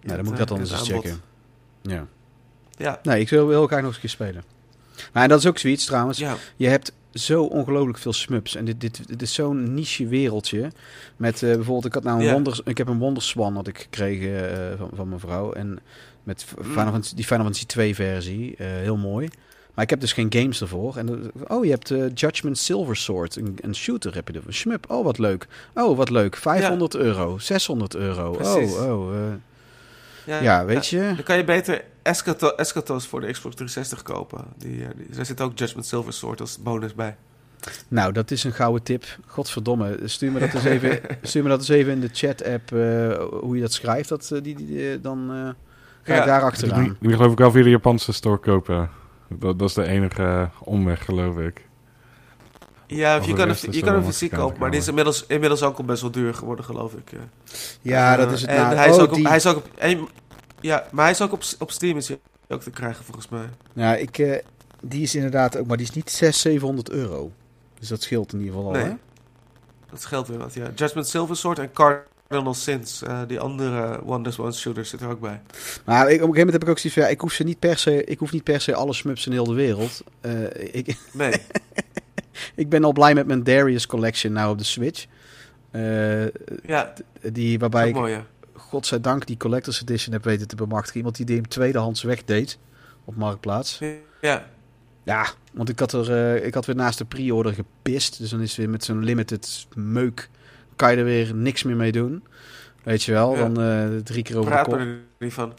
Ja, 0.00 0.14
dan 0.16 0.24
moet 0.24 0.32
ik 0.32 0.38
het, 0.38 0.48
dat 0.48 0.50
eh, 0.50 0.54
anders 0.54 0.70
eens 0.70 0.88
checken. 0.88 1.20
Ja. 1.82 2.06
Ja, 2.76 2.98
Nee, 3.02 3.20
ik 3.20 3.28
wil, 3.28 3.46
wil 3.46 3.66
graag 3.66 3.78
nog 3.78 3.86
eens 3.86 3.94
een 3.94 4.00
keer 4.00 4.10
spelen. 4.10 4.42
Maar 5.12 5.28
dat 5.28 5.38
is 5.38 5.46
ook 5.46 5.58
zoiets 5.58 5.84
trouwens. 5.84 6.18
ja. 6.18 6.36
Je 6.56 6.68
hebt 6.68 6.92
zo 7.12 7.42
ongelooflijk 7.44 7.98
veel 7.98 8.12
smups. 8.12 8.54
En 8.54 8.64
dit, 8.64 8.80
dit, 8.80 9.08
dit 9.08 9.22
is 9.22 9.34
zo'n 9.34 9.74
niche 9.74 10.06
wereldje. 10.06 10.70
Met 11.16 11.34
eh, 11.42 11.54
bijvoorbeeld, 11.54 11.84
ik 11.84 11.94
had 11.94 12.02
nou 12.02 12.24
een 12.24 12.32
wonders, 12.32 12.60
ik 12.64 12.78
heb 12.78 12.88
een 12.88 12.98
Wonderswan 12.98 13.54
had 13.54 13.66
ik 13.66 13.78
gekregen 13.78 14.50
eh, 14.72 14.78
van, 14.78 14.90
van 14.94 15.08
mijn 15.08 15.20
vrouw. 15.20 15.52
En 15.52 15.78
met 16.22 16.46
Mm. 16.58 16.64
Final 16.64 16.90
Fantasy, 16.92 17.14
die 17.14 17.24
Final 17.24 17.42
Fantasy 17.44 17.66
2 17.66 17.94
versie. 17.94 18.56
eh, 18.56 18.66
heel 18.66 18.96
mooi. 18.96 19.28
Maar 19.74 19.84
ik 19.84 19.90
heb 19.90 20.00
dus 20.00 20.12
geen 20.12 20.32
games 20.32 20.60
ervoor. 20.60 20.96
En, 20.96 21.08
eh, 21.08 21.56
oh, 21.56 21.64
je 21.64 21.70
hebt 21.70 21.90
eh, 21.90 22.04
Judgment 22.14 22.58
Silver 22.58 22.96
Sword. 22.96 23.36
Een, 23.36 23.56
een 23.60 23.74
shooter 23.74 24.14
heb 24.14 24.28
je 24.28 24.34
er. 24.34 24.42
Een 24.46 24.54
shmup. 24.54 24.90
Oh, 24.90 25.04
wat 25.04 25.18
leuk. 25.18 25.46
Oh, 25.74 25.96
wat 25.96 26.10
leuk. 26.10 26.36
500 26.36 26.94
euro. 26.96 27.38
600 27.38 27.94
euro. 27.96 28.30
Precies. 28.30 28.74
Oh, 28.74 28.90
oh. 29.08 29.14
eh, 30.26 30.42
ja, 30.42 30.64
weet 30.64 30.86
je. 30.86 31.00
Dan 31.14 31.22
kan 31.24 31.36
je 31.36 31.44
beter 31.44 31.84
Escato- 32.02 32.54
Escatos 32.56 33.06
voor 33.06 33.20
de 33.20 33.26
Xbox 33.30 33.54
360 33.54 34.02
kopen. 34.02 34.44
Die, 34.56 34.76
die, 34.76 35.06
daar 35.16 35.26
zit 35.26 35.40
ook 35.40 35.58
Judgment 35.58 35.86
Silver 35.86 36.12
Sword 36.12 36.40
als 36.40 36.58
bonus 36.62 36.94
bij. 36.94 37.16
Nou, 37.88 38.12
dat 38.12 38.30
is 38.30 38.44
een 38.44 38.52
gouden 38.52 38.82
tip. 38.82 39.04
Godverdomme. 39.26 39.98
Stuur 40.04 40.32
me 40.32 40.38
dat 40.40 40.54
eens 40.54 40.64
even, 40.82 41.00
stuur 41.22 41.42
me 41.42 41.48
dat 41.48 41.58
eens 41.58 41.68
even 41.68 41.92
in 41.92 42.00
de 42.00 42.08
chat-app. 42.12 42.72
eh, 42.72 43.22
hoe 43.40 43.54
je 43.56 43.60
dat 43.60 43.72
schrijft. 43.72 44.08
Dat, 44.08 44.28
die, 44.42 44.54
die, 44.54 45.00
dan 45.00 45.30
eh, 45.30 45.36
ga 46.02 46.14
Ja. 46.14 46.20
ik 46.20 46.26
daar 46.26 46.38
Die, 46.40 46.48
achteraan. 46.48 46.96
die 47.00 47.12
geloof 47.16 47.32
ik 47.32 47.38
wel 47.38 47.50
via 47.50 47.62
de 47.62 47.70
Japanse 47.70 48.12
store 48.12 48.38
kopen. 48.38 48.90
Dat, 49.38 49.58
dat 49.58 49.68
is 49.68 49.74
de 49.74 49.84
enige 49.86 50.22
eh, 50.22 50.46
omweg, 50.60 51.04
geloof 51.04 51.38
ik. 51.38 51.68
Ja, 52.86 53.18
of 53.18 53.26
je 53.26 53.32
kan, 53.34 53.48
je 53.70 53.80
kan 53.80 53.88
hem 53.88 53.96
een 53.96 54.04
fysiek 54.04 54.30
kopen, 54.32 54.60
maar 54.60 54.70
die 54.70 54.80
is 54.80 54.88
inmiddels, 54.88 55.26
inmiddels 55.26 55.62
ook 55.62 55.78
al 55.78 55.84
best 55.84 56.02
wel 56.02 56.10
duur 56.10 56.34
geworden, 56.34 56.64
geloof 56.64 56.92
ik. 56.92 57.10
ja. 57.10 57.18
Ja, 57.80 58.16
dat 58.16 58.26
Eh, 58.26 58.32
is 58.32 58.40
het. 58.40 58.50
en 58.50 58.56
nou. 58.56 58.74
hij, 58.74 58.88
is 58.88 58.96
oh, 58.96 59.02
ook 59.02 59.16
hij 59.16 59.36
is 59.36 59.46
ook 59.46 59.56
op... 59.56 59.68
en- 59.78 60.08
ja, 60.60 60.86
maar 60.90 61.02
hij 61.04 61.12
is 61.12 61.20
ook 61.22 61.32
op, 61.32 61.42
op 61.58 61.70
Steam 61.70 61.96
is 61.96 62.10
ook 62.48 62.62
te 62.62 62.70
krijgen, 62.70 63.04
volgens 63.04 63.28
mij. 63.28 63.48
Nou, 63.72 63.96
ik, 63.98 64.18
eh, 64.18 64.38
die 64.82 65.02
is 65.02 65.14
inderdaad 65.14 65.56
ook, 65.56 65.66
maar 65.66 65.76
die 65.76 65.86
is 65.86 65.92
niet 65.94 66.10
600, 66.10 66.36
700 66.42 66.90
euro. 66.90 67.32
Dus 67.78 67.88
dat 67.88 68.02
scheelt 68.02 68.32
in 68.32 68.38
ieder 68.38 68.54
geval 68.54 68.68
al, 68.68 68.76
Nee. 68.76 68.84
hè? 68.84 68.92
Dat 69.90 70.00
scheelt 70.00 70.28
weer 70.28 70.38
wat, 70.38 70.54
ja. 70.54 70.70
Judgment 70.74 71.08
Silver 71.08 71.36
Sword 71.36 71.58
en 71.58 71.72
Cardinal 72.30 72.54
Sins, 72.54 73.02
eh, 73.02 73.20
die 73.26 73.40
andere 73.40 74.00
Wonders 74.04 74.38
One 74.38 74.52
shooters, 74.52 74.90
zit 74.90 75.00
er 75.00 75.08
ook 75.08 75.20
bij. 75.20 75.40
Maar 75.84 76.00
ik, 76.00 76.06
op 76.06 76.10
een 76.10 76.10
gegeven 76.10 76.26
moment 76.26 76.52
heb 76.52 76.62
ik 76.62 76.68
ook 76.68 76.78
zoiets 76.78 76.98
van, 76.98 77.02
ja, 77.02 77.08
ik 77.08 77.20
hoef 77.20 77.32
ze 77.32 77.44
niet 77.44 77.58
per 77.58 77.78
se, 77.78 78.04
ik 78.04 78.18
hoef 78.18 78.32
niet 78.32 78.44
per 78.44 78.60
se 78.60 78.74
alle 78.74 78.92
smups 78.92 79.26
in 79.26 79.32
heel 79.32 79.44
de 79.44 79.54
wereld. 79.54 80.02
Eh, 80.20 80.74
ik, 80.74 80.96
Nee, 81.12 81.32
ik 82.54 82.68
ben 82.68 82.84
al 82.84 82.92
blij 82.92 83.14
met 83.14 83.26
mijn 83.26 83.44
Darius 83.44 83.86
Collection 83.86 84.32
nou 84.32 84.50
op 84.50 84.58
de 84.58 84.64
Switch. 84.64 85.06
Eh, 85.70 86.26
ja, 86.66 86.92
die, 87.32 87.58
waarbij 87.58 87.88
ik, 87.88 87.94
mooi, 87.94 88.12
ja. 88.12 88.26
godzijdank, 88.52 89.26
die 89.26 89.36
Collector's 89.36 89.80
Edition 89.80 90.12
heb 90.12 90.24
weten 90.24 90.48
te 90.48 90.56
bemachtigen. 90.56 90.96
Iemand 90.96 91.16
die 91.16 91.26
die 91.26 91.36
hem 91.36 91.48
tweedehands 91.48 92.02
wegdeed 92.02 92.58
op 93.04 93.16
Marktplaats. 93.16 93.80
Ja, 94.20 94.46
Ja, 95.02 95.26
want 95.52 95.68
ik 95.68 95.78
had, 95.78 95.92
er, 95.92 96.12
eh, 96.12 96.46
ik 96.46 96.54
had 96.54 96.66
weer 96.66 96.76
naast 96.76 96.98
de 96.98 97.04
pre-order 97.04 97.54
gepist. 97.54 98.18
Dus 98.18 98.30
dan 98.30 98.40
is 98.40 98.56
weer 98.56 98.70
met 98.70 98.84
zo'n 98.84 99.04
limited 99.04 99.66
meuk, 99.74 100.30
kan 100.80 100.90
je 100.90 100.96
er 100.96 101.04
weer 101.04 101.34
niks 101.34 101.62
meer 101.62 101.76
mee 101.76 101.92
doen. 101.92 102.22
Weet 102.82 103.02
je 103.02 103.12
wel, 103.12 103.32
Ja. 103.36 103.48
dan 103.48 103.60
eh, 103.62 103.96
drie 104.04 104.22
keer 104.22 104.38
over 104.38 104.50
praat 104.50 104.64
de 104.70 104.76
me 104.76 104.78
er 104.78 104.98
niet 105.18 105.32
van. 105.32 105.52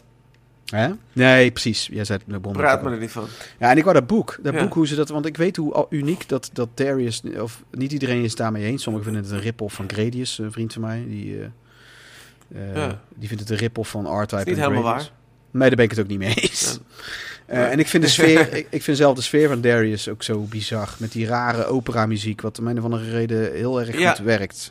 Hè? 0.66 0.88
Nee, 1.12 1.50
precies. 1.50 1.88
Jij 1.92 2.04
zei 2.04 2.18
het 2.26 2.42
bon, 2.42 2.52
Praat 2.52 2.82
me 2.82 2.90
er 2.90 2.98
niet 2.98 3.10
van. 3.10 3.26
Ja, 3.58 3.70
en 3.70 3.76
ik 3.76 3.82
wou 3.84 3.96
dat 3.96 4.06
boek. 4.06 4.38
Dat 4.42 4.54
Ja. 4.54 4.60
boek, 4.62 4.74
hoe 4.74 4.86
ze 4.86 4.94
dat... 4.94 5.08
Want 5.08 5.26
ik 5.26 5.36
weet 5.36 5.56
hoe 5.56 5.72
al- 5.72 5.86
uniek 5.90 6.28
dat, 6.28 6.50
dat 6.52 6.68
Darius... 6.74 7.22
Of 7.40 7.62
niet 7.70 7.92
iedereen 7.92 8.22
is 8.24 8.34
daarmee 8.34 8.64
eens. 8.64 8.82
Sommigen 8.82 9.08
vinden 9.12 9.24
het 9.30 9.38
een 9.38 9.44
rip-off 9.44 9.74
van 9.74 9.90
Gradius, 9.92 10.38
een 10.38 10.52
vriend 10.52 10.72
van 10.72 10.82
mij. 10.82 11.04
Die, 11.08 11.38
eh, 11.38 11.44
eh, 12.70 12.76
Ja. 12.76 13.00
die 13.16 13.28
vindt 13.28 13.42
het 13.42 13.52
een 13.52 13.56
rip-off 13.58 13.90
van 13.90 14.20
R-Type 14.22 14.42
niet 14.50 14.56
helemaal 14.58 14.82
Gradius. 14.82 15.12
Nee, 15.50 15.68
daar 15.68 15.76
ben 15.76 15.84
ik 15.84 15.90
het 15.90 16.00
ook 16.00 16.06
niet 16.06 16.18
mee 16.18 16.34
eens. 16.34 16.80
Ja. 17.48 17.68
En 17.70 17.78
ik 17.78 17.88
vind 17.88 18.02
de 18.02 18.08
sfeer, 18.18 18.52
ik, 18.54 18.66
ik 18.70 18.82
vind 18.82 18.96
zelf 18.96 19.16
de 19.16 19.22
sfeer 19.22 19.48
van 19.48 19.60
Darius 19.60 20.08
ook 20.08 20.22
zo 20.22 20.40
bizar. 20.40 20.94
Met 20.98 21.12
die 21.12 21.26
rare 21.26 21.64
opera-muziek, 21.66 22.40
wat 22.40 22.58
om 22.58 22.66
een 22.66 22.78
of 22.78 22.84
andere 22.84 23.10
reden 23.10 23.52
heel 23.52 23.80
erg 23.80 23.98
Ja. 23.98 24.10
goed 24.14 24.24
werkt. 24.24 24.70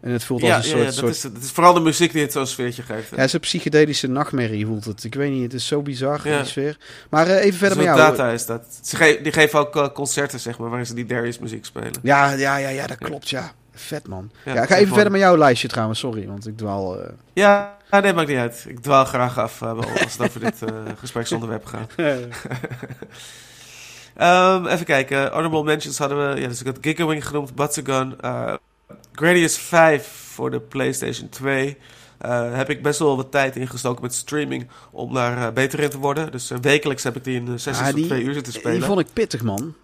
En 0.00 0.10
het 0.10 0.24
voelt 0.24 0.40
Ja, 0.40 0.56
als 0.56 0.64
een 0.64 0.70
soort... 0.70 0.80
ja, 0.80 0.86
dat, 0.86 0.94
soort 0.94 1.14
is, 1.14 1.20
dat 1.20 1.42
is 1.42 1.50
vooral 1.50 1.74
de 1.74 1.80
muziek 1.80 2.12
die 2.12 2.22
het 2.22 2.32
zo'n 2.32 2.46
sfeertje 2.46 2.82
geeft. 2.82 3.10
hè. 3.10 3.16
ja, 3.16 3.28
zo'n 3.28 3.40
psychedelische 3.40 4.06
nachtmerrie 4.06 4.66
voelt 4.66 4.84
het. 4.84 5.04
Ik 5.04 5.14
weet 5.14 5.30
niet, 5.30 5.42
het 5.42 5.52
is 5.54 5.66
zo 5.66 5.82
bizar, 5.82 6.20
Ja. 6.28 6.36
die 6.36 6.46
sfeer. 6.46 6.76
Maar 7.10 7.26
eh, 7.26 7.44
even 7.44 7.58
verder 7.58 7.76
met 7.76 7.86
jou. 7.86 7.98
data 7.98 8.30
is 8.30 8.46
dat. 8.46 8.78
Ze 8.82 8.96
ge- 8.96 9.20
die 9.22 9.32
geven 9.32 9.58
ook 9.58 9.76
eh, 9.76 9.88
concerten, 9.94 10.40
zeg 10.40 10.58
maar, 10.58 10.68
waarin 10.68 10.86
ze 10.86 10.94
die 10.94 11.06
Darius 11.06 11.38
muziek 11.38 11.64
spelen. 11.64 11.92
Ja, 12.02 12.30
ja, 12.32 12.56
ja, 12.56 12.68
ja, 12.68 12.86
dat 12.86 12.98
klopt, 12.98 13.28
ja. 13.30 13.52
Vet, 13.74 14.06
man. 14.08 14.30
Ja, 14.44 14.62
ik 14.62 14.68
ga 14.68 14.74
is 14.74 14.80
even 14.82 14.94
verder 14.94 15.12
met 15.12 15.20
jouw 15.20 15.36
lijstje 15.36 15.68
trouwens, 15.68 15.98
sorry, 15.98 16.26
want 16.26 16.46
ik 16.46 16.56
dwaal... 16.56 17.00
eh. 17.00 17.08
Ja, 17.32 17.76
ja, 17.90 18.00
nee, 18.00 18.12
maakt 18.12 18.28
niet 18.28 18.38
uit. 18.38 18.64
Ik 18.68 18.80
dwaal 18.80 19.04
graag 19.04 19.38
af 19.38 19.62
als 19.62 20.12
het 20.18 20.20
over 20.20 20.40
dit 20.40 20.54
gespreksonderwerp 20.98 21.64
gaat. 21.66 21.92
Ehm, 24.16 24.66
even 24.66 24.86
kijken. 24.86 25.30
Honorable 25.30 25.62
mentions 25.64 25.98
hadden 25.98 26.34
we. 26.34 26.40
Ja, 26.40 26.48
dus 26.48 26.60
ik 26.60 26.66
had 26.66 26.78
Gigawing 26.80 27.26
genoemd, 27.26 27.54
Batsugan. 27.54 28.16
Gradius 29.12 29.58
5 29.58 30.06
voor 30.32 30.50
de 30.50 30.60
PlayStation 30.60 31.28
2. 31.28 31.76
Eh 32.18 32.56
heb 32.56 32.70
ik 32.70 32.82
best 32.82 32.98
wel 32.98 33.16
wat 33.16 33.30
tijd 33.30 33.56
ingestoken 33.56 34.02
met 34.02 34.14
streaming 34.14 34.68
om 34.90 35.14
daar 35.14 35.46
eh, 35.46 35.52
beter 35.52 35.80
in 35.80 35.90
te 35.90 35.98
worden. 35.98 36.32
Dus 36.32 36.50
eh, 36.50 36.58
wekelijks 36.60 37.02
heb 37.02 37.16
ik 37.16 37.24
die 37.24 37.36
in 37.40 37.58
sessies 37.60 37.86
van 37.86 37.94
die- 37.94 38.06
twee 38.06 38.22
uur 38.22 38.34
zitten 38.34 38.52
spelen. 38.52 38.76
Die 38.78 38.86
vond 38.86 39.00
ik 39.00 39.06
pittig, 39.12 39.42
man. 39.42 39.74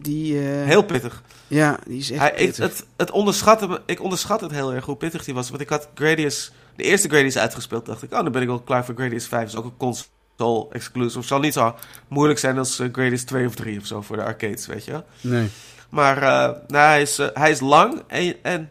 Die... 0.00 0.36
Heel 0.38 0.82
pittig. 0.82 1.22
Ja, 1.46 1.78
die 1.86 1.98
is 1.98 2.10
echt 2.10 2.20
Hij, 2.20 2.30
ik, 2.30 2.36
pittig. 2.36 2.64
het, 2.64 2.86
het 2.96 3.10
onderschatte 3.10 3.82
ik 3.86 4.02
onderschat 4.02 4.40
het 4.40 4.50
heel 4.50 4.72
erg 4.74 4.84
hoe 4.84 4.96
pittig 4.96 5.24
die 5.24 5.34
was. 5.34 5.48
Want 5.50 5.60
ik 5.62 5.68
had 5.68 5.88
Gradius, 5.94 6.52
de 6.76 6.82
eerste 6.82 7.08
Gradius 7.08 7.38
uitgespeeld. 7.38 7.86
dacht 7.86 8.02
ik, 8.02 8.12
oh, 8.12 8.22
dan 8.22 8.32
ben 8.32 8.42
ik 8.42 8.48
wel 8.48 8.60
klaar 8.60 8.84
voor 8.84 8.94
Gradius 8.94 9.26
5. 9.26 9.46
is 9.46 9.56
ook 9.56 9.64
een 9.64 9.76
console 9.76 10.66
exclusive. 10.70 11.26
Zal 11.26 11.40
niet 11.40 11.52
zo 11.52 11.74
moeilijk 12.08 12.38
zijn 12.38 12.58
als 12.58 12.82
Gradius 12.92 13.24
2 13.24 13.46
of 13.46 13.54
3 13.54 13.78
of 13.78 13.86
zo 13.86 14.00
voor 14.02 14.16
de 14.16 14.22
arcades, 14.24 14.66
weet 14.66 14.84
je. 14.84 15.02
Nee. 15.20 15.48
Maar 15.90 16.16
eh, 16.16 16.56
nou, 16.68 16.88
hij, 16.88 17.02
is, 17.02 17.18
eh, 17.18 17.26
hij 17.34 17.50
is 17.50 17.60
lang 17.60 18.02
en, 18.06 18.34
en 18.42 18.70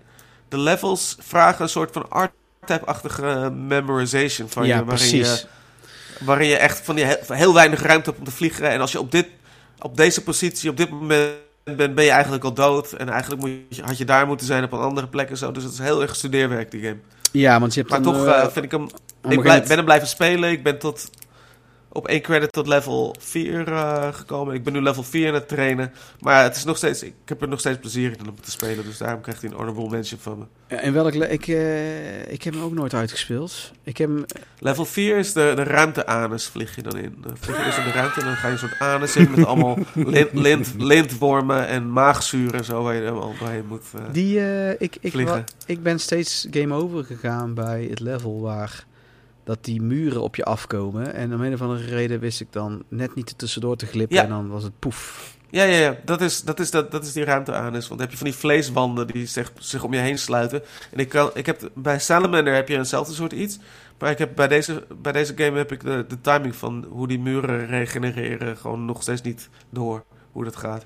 de 0.49 0.57
levels 0.57 1.15
vragen 1.19 1.61
een 1.63 1.69
soort 1.69 1.91
van 1.91 2.09
art-type-achtige 2.09 3.51
memorization 3.51 4.49
van 4.49 4.65
ja, 4.67 4.77
je. 4.77 4.85
Waarin 4.85 5.09
precies. 5.09 5.39
je 5.41 5.47
waarin 6.19 6.47
je 6.47 6.57
echt 6.57 6.79
van 6.83 6.95
die 6.95 7.05
heel, 7.05 7.17
heel 7.27 7.53
weinig 7.53 7.81
ruimte 7.81 8.09
hebt 8.09 8.19
om 8.19 8.25
te 8.25 8.31
vliegen. 8.31 8.69
En 8.69 8.81
als 8.81 8.91
je 8.91 8.99
op, 8.99 9.11
dit, 9.11 9.27
op 9.79 9.97
deze 9.97 10.23
positie, 10.23 10.69
op 10.69 10.77
dit 10.77 10.89
moment 10.89 11.31
bent, 11.63 11.95
ben 11.95 12.03
je 12.03 12.11
eigenlijk 12.11 12.43
al 12.43 12.53
dood. 12.53 12.91
En 12.91 13.09
eigenlijk 13.09 13.41
moet 13.41 13.51
je, 13.69 13.83
had 13.83 13.97
je 13.97 14.05
daar 14.05 14.27
moeten 14.27 14.45
zijn 14.45 14.63
op 14.63 14.71
een 14.71 14.79
andere 14.79 15.07
plek 15.07 15.29
en 15.29 15.37
zo. 15.37 15.51
Dus 15.51 15.63
het 15.63 15.73
is 15.73 15.79
heel 15.79 16.01
erg 16.01 16.15
studeerwerk, 16.15 16.71
die 16.71 16.81
game. 16.81 16.97
Ja, 17.31 17.59
want 17.59 17.73
je 17.73 17.79
hebt 17.79 17.91
Maar 17.91 18.01
dan, 18.01 18.13
toch 18.13 18.25
eh, 18.25 18.47
vind 18.47 18.65
ik 18.65 18.71
hem... 18.71 18.89
Ik 19.29 19.41
blij- 19.41 19.63
ben 19.63 19.75
hem 19.75 19.85
blijven 19.85 20.07
spelen. 20.07 20.51
Ik 20.51 20.63
ben 20.63 20.79
tot 20.79 21.09
op 21.91 22.07
één 22.07 22.21
credit 22.21 22.51
tot 22.51 22.67
level 22.67 23.15
4 23.19 23.67
eh, 23.71 24.13
gekomen. 24.13 24.53
Ik 24.53 24.63
ben 24.63 24.73
nu 24.73 24.81
level 24.81 25.03
4 25.03 25.27
aan 25.27 25.33
het 25.33 25.47
trainen. 25.47 25.91
Maar 26.19 26.43
het 26.43 26.55
is 26.55 26.63
nog 26.63 26.77
steeds, 26.77 27.03
ik 27.03 27.13
heb 27.25 27.41
er 27.41 27.47
nog 27.47 27.59
steeds 27.59 27.77
plezier 27.79 28.11
in 28.19 28.29
om 28.29 28.41
te 28.41 28.51
spelen. 28.51 28.85
Dus 28.85 28.97
daarom 28.97 29.21
krijgt 29.21 29.41
hij 29.41 29.49
een 29.49 29.55
honorable 29.57 29.89
mention 29.89 30.19
van 30.19 30.37
me. 30.37 30.45
Ja, 30.67 30.81
En 30.81 30.93
welk... 30.93 31.13
Ik, 31.13 31.47
eh, 31.47 32.31
ik 32.31 32.43
heb 32.43 32.53
hem 32.53 32.63
ook 32.63 32.73
nooit 32.73 32.93
uitgespeeld. 32.93 33.71
Ik 33.83 33.97
heb 33.97 34.09
hem... 34.09 34.25
Level 34.59 34.85
4 34.85 35.17
is 35.17 35.33
de, 35.33 35.51
de 35.55 35.63
ruimte-anus, 35.63 36.45
vlieg 36.47 36.75
je 36.75 36.81
dan 36.81 36.97
in. 36.97 37.15
Dan 37.21 37.37
vlieg 37.39 37.57
je 37.57 37.63
dus 37.63 37.77
in 37.77 37.83
de 37.83 37.91
ruimte 37.91 38.19
en 38.19 38.25
dan 38.25 38.35
ga 38.35 38.47
je 38.47 38.53
een 38.53 38.59
soort 38.59 38.79
anus 38.79 39.15
in 39.15 39.31
met 39.35 39.45
allemaal 39.45 39.77
lint, 39.93 40.33
lint, 40.33 40.73
lintwormen 40.77 41.67
en 41.67 41.91
maagzuur 41.91 42.53
en 42.55 42.65
zo 42.65 42.83
waar 42.83 42.93
je 42.93 42.99
helemaal 43.01 43.33
doorheen 43.39 43.65
moet. 43.67 43.83
eh. 43.95 44.01
Die, 44.11 44.39
eh, 44.39 44.69
ik, 44.71 44.97
ik, 45.01 45.11
Vliegen. 45.11 45.35
wa- 45.35 45.43
ik 45.65 45.83
ben 45.83 45.99
steeds 45.99 46.47
game 46.51 46.73
over 46.75 47.03
gegaan 47.05 47.53
bij 47.53 47.87
het 47.89 47.99
level 47.99 48.41
waar 48.41 48.85
dat 49.43 49.65
die 49.65 49.81
muren 49.81 50.21
op 50.21 50.35
je 50.35 50.43
afkomen. 50.43 51.13
En 51.13 51.33
om 51.33 51.41
een 51.41 51.53
of 51.53 51.61
andere 51.61 51.85
reden 51.85 52.19
wist 52.19 52.41
ik 52.41 52.47
dan 52.51 52.83
net 52.87 53.15
niet 53.15 53.29
er 53.29 53.35
tussendoor 53.35 53.75
te 53.75 53.85
glippen. 53.85 54.15
Ja. 54.15 54.23
En 54.23 54.29
dan 54.29 54.47
was 54.49 54.63
het 54.63 54.79
poef. 54.79 55.37
Ja, 55.51 55.63
ja, 55.63 55.77
ja. 55.77 55.97
Dat 56.05 56.21
is, 56.21 56.41
dat 56.43 56.59
is, 56.59 56.71
dat, 56.71 56.91
dat 56.91 57.03
is 57.03 57.13
die 57.13 57.23
ruimte-anus. 57.23 57.87
Want 57.87 57.89
dan 57.89 57.99
heb 57.99 58.11
je 58.11 58.17
van 58.17 58.27
die 58.27 58.35
vleeswanden 58.35 59.07
die 59.07 59.25
zich, 59.25 59.51
zich 59.59 59.83
om 59.83 59.93
je 59.93 59.99
heen 59.99 60.17
sluiten. 60.17 60.61
En 60.91 60.99
ik, 60.99 61.09
kan, 61.09 61.29
ik 61.33 61.45
heb, 61.45 61.69
bij 61.75 61.99
Salamander 61.99 62.53
heb 62.53 62.67
je 62.67 62.77
eenzelfde 62.77 63.13
soort 63.13 63.31
iets. 63.31 63.59
Maar 63.99 64.11
ik 64.11 64.17
heb 64.17 64.35
bij, 64.35 64.47
deze, 64.47 64.85
bij 65.01 65.11
deze 65.11 65.33
game 65.35 65.57
heb 65.57 65.71
ik 65.71 65.83
de, 65.83 66.05
de 66.07 66.21
timing 66.21 66.55
van 66.55 66.85
hoe 66.89 67.07
die 67.07 67.19
muren 67.19 67.65
regenereren 67.67 68.57
gewoon 68.57 68.85
nog 68.85 69.01
steeds 69.01 69.21
niet 69.21 69.49
door 69.69 70.03
hoe 70.31 70.43
dat 70.43 70.55
gaat. 70.55 70.85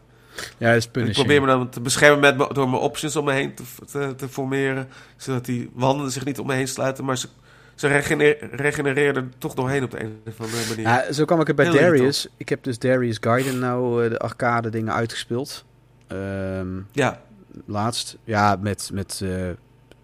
Ja, 0.57 0.67
dat 0.67 0.77
is 0.77 0.85
Ik 0.85 0.91
punishing. 0.91 1.17
probeer 1.17 1.41
me 1.41 1.47
dan 1.47 1.69
te 1.69 1.81
beschermen 1.81 2.19
met, 2.19 2.37
me- 2.37 2.53
door 2.53 2.69
mijn 2.69 2.81
options 2.81 3.15
om 3.15 3.25
me 3.25 3.31
heen 3.33 3.53
te, 3.53 3.63
te, 3.91 4.13
te 4.17 4.29
formeren. 4.29 4.87
Zodat 5.17 5.45
die 5.45 5.69
wanden 5.73 6.11
zich 6.11 6.25
niet 6.25 6.39
om 6.39 6.47
me 6.47 6.53
heen 6.53 6.67
sluiten. 6.67 7.05
Maar 7.05 7.17
ze, 7.17 7.27
ze 7.75 7.87
regener- 7.87 8.37
regenereren 8.55 9.15
er 9.15 9.29
toch 9.37 9.53
doorheen 9.53 9.83
op 9.83 9.91
de 9.91 9.99
een 10.03 10.21
of 10.27 10.39
andere 10.41 10.61
manier. 10.69 10.81
Ja, 10.85 11.11
zo 11.13 11.25
kwam 11.25 11.39
ik 11.41 11.47
er 11.47 11.55
bij 11.55 11.65
Heel 11.65 11.73
Darius. 11.79 12.27
Ik 12.37 12.49
heb 12.49 12.63
dus 12.63 12.79
Darius 12.79 13.17
Gaiden 13.21 13.59
nou 13.59 14.03
eh, 14.03 14.09
de 14.09 14.19
arcade 14.19 14.69
dingen 14.69 14.93
uitgespeeld. 14.93 15.65
Ehm, 16.07 16.67
Ja, 16.91 17.21
laatst. 17.65 18.17
Ja, 18.23 18.55
met, 18.61 18.89
met 18.93 19.21
eh, 19.23 19.49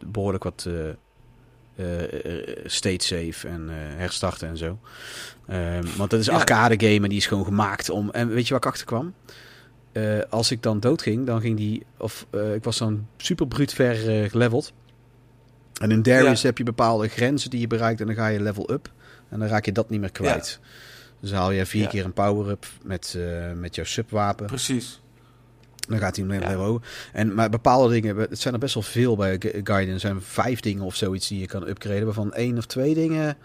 behoorlijk 0.06 0.44
wat 0.44 0.68
eh, 1.76 1.84
state 2.66 3.06
save 3.06 3.48
en 3.48 3.70
herstarten 3.98 4.48
en 4.48 4.58
zo. 4.58 4.80
Ehm, 5.48 5.84
want 5.98 6.10
dat 6.10 6.20
is 6.20 6.26
Ja. 6.26 6.34
arcade 6.34 6.76
game 6.88 7.04
en 7.04 7.10
die 7.10 7.18
is 7.18 7.28
gewoon 7.28 7.46
gemaakt 7.46 7.90
om... 7.90 8.10
En 8.12 8.28
weet 8.30 8.44
je 8.44 8.50
waar 8.54 8.60
ik 8.62 8.68
achter 8.68 8.86
kwam? 8.86 9.14
Als 10.30 10.52
ik 10.52 10.64
dan 10.64 10.80
doodging, 10.80 11.26
dan 11.26 11.42
ging 11.42 11.58
die... 11.58 11.86
Of 11.98 12.26
ik 12.56 12.64
was 12.64 12.78
dan 12.78 13.08
super 13.18 13.48
bruut 13.48 13.74
ver 13.74 13.96
geleveld. 14.30 14.74
En 15.80 15.92
in 15.92 16.02
Darius 16.02 16.42
Ja. 16.42 16.48
heb 16.48 16.58
je 16.58 16.64
bepaalde 16.64 17.08
grenzen 17.08 17.50
die 17.50 17.60
je 17.60 17.68
bereikt 17.68 18.00
en 18.02 18.06
dan 18.06 18.16
ga 18.16 18.28
je 18.28 18.40
level 18.42 18.72
up. 18.72 18.92
En 19.30 19.40
dan 19.40 19.48
raak 19.48 19.66
je 19.66 19.72
dat 19.72 19.90
niet 19.90 20.00
meer 20.00 20.12
kwijt. 20.12 20.60
Dus 21.20 21.30
dan 21.30 21.40
haal 21.40 21.52
je 21.52 21.66
vier 21.66 21.82
Ja. 21.82 21.88
keer 21.90 22.06
een 22.06 22.14
power-up 22.14 22.66
met, 22.84 23.16
eh, 23.18 23.52
met 23.56 23.76
jouw 23.76 23.86
subwapen. 23.86 24.46
Precies. 24.46 25.02
Dan 25.88 25.98
gaat 26.00 26.16
hij 26.16 26.26
Ja. 26.26 26.34
even 26.34 26.54
hoger. 26.54 26.82
En, 27.14 27.34
maar 27.34 27.50
bepaalde 27.50 27.94
dingen, 27.94 28.16
het 28.18 28.40
zijn 28.40 28.54
er 28.54 28.60
best 28.60 28.74
wel 28.74 28.84
veel 28.84 29.16
bij 29.16 29.36
Gu- 29.40 29.62
Gaiden. 29.64 29.94
Er 29.94 30.00
zijn 30.00 30.22
vijf 30.22 30.60
dingen 30.60 30.84
of 30.84 30.96
zoiets 30.96 31.28
die 31.28 31.40
je 31.40 31.46
kan 31.46 31.68
upgraden. 31.68 32.06
Waarvan 32.06 32.34
één 32.34 32.58
of 32.58 32.66
twee 32.66 32.94
dingen 32.94 33.38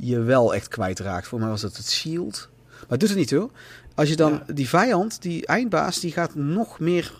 je 0.00 0.18
wel 0.20 0.54
echt 0.54 0.68
kwijtraakt. 0.68 1.26
Voor 1.26 1.38
mij 1.38 1.48
was 1.48 1.62
het 1.62 1.76
het 1.76 1.90
shield. 1.90 2.48
Maar 2.70 2.86
het 2.88 3.00
doet 3.00 3.08
het 3.08 3.18
niet 3.18 3.30
hoor. 3.30 3.50
Als 3.94 4.08
je 4.08 4.16
dan 4.16 4.42
die 4.54 4.68
vijand, 4.68 5.22
die 5.22 5.46
eindbaas, 5.46 6.00
die 6.00 6.12
gaat 6.12 6.34
nog 6.34 6.78
meer 6.80 7.12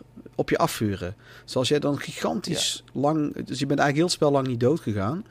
op 0.42 0.50
je 0.50 0.58
afvuren. 0.58 1.14
Zoals 1.44 1.68
jij 1.68 1.78
dan 1.78 1.98
gigantisch 2.00 2.84
lang... 2.92 3.34
Dus 3.46 3.58
je 3.58 3.66
bent 3.66 3.78
eigenlijk 3.80 3.94
heel 3.94 4.04
het 4.04 4.12
spel 4.12 4.30
lang 4.32 4.46
niet 4.46 4.60
dood 4.60 4.80
gegaan. 4.80 5.24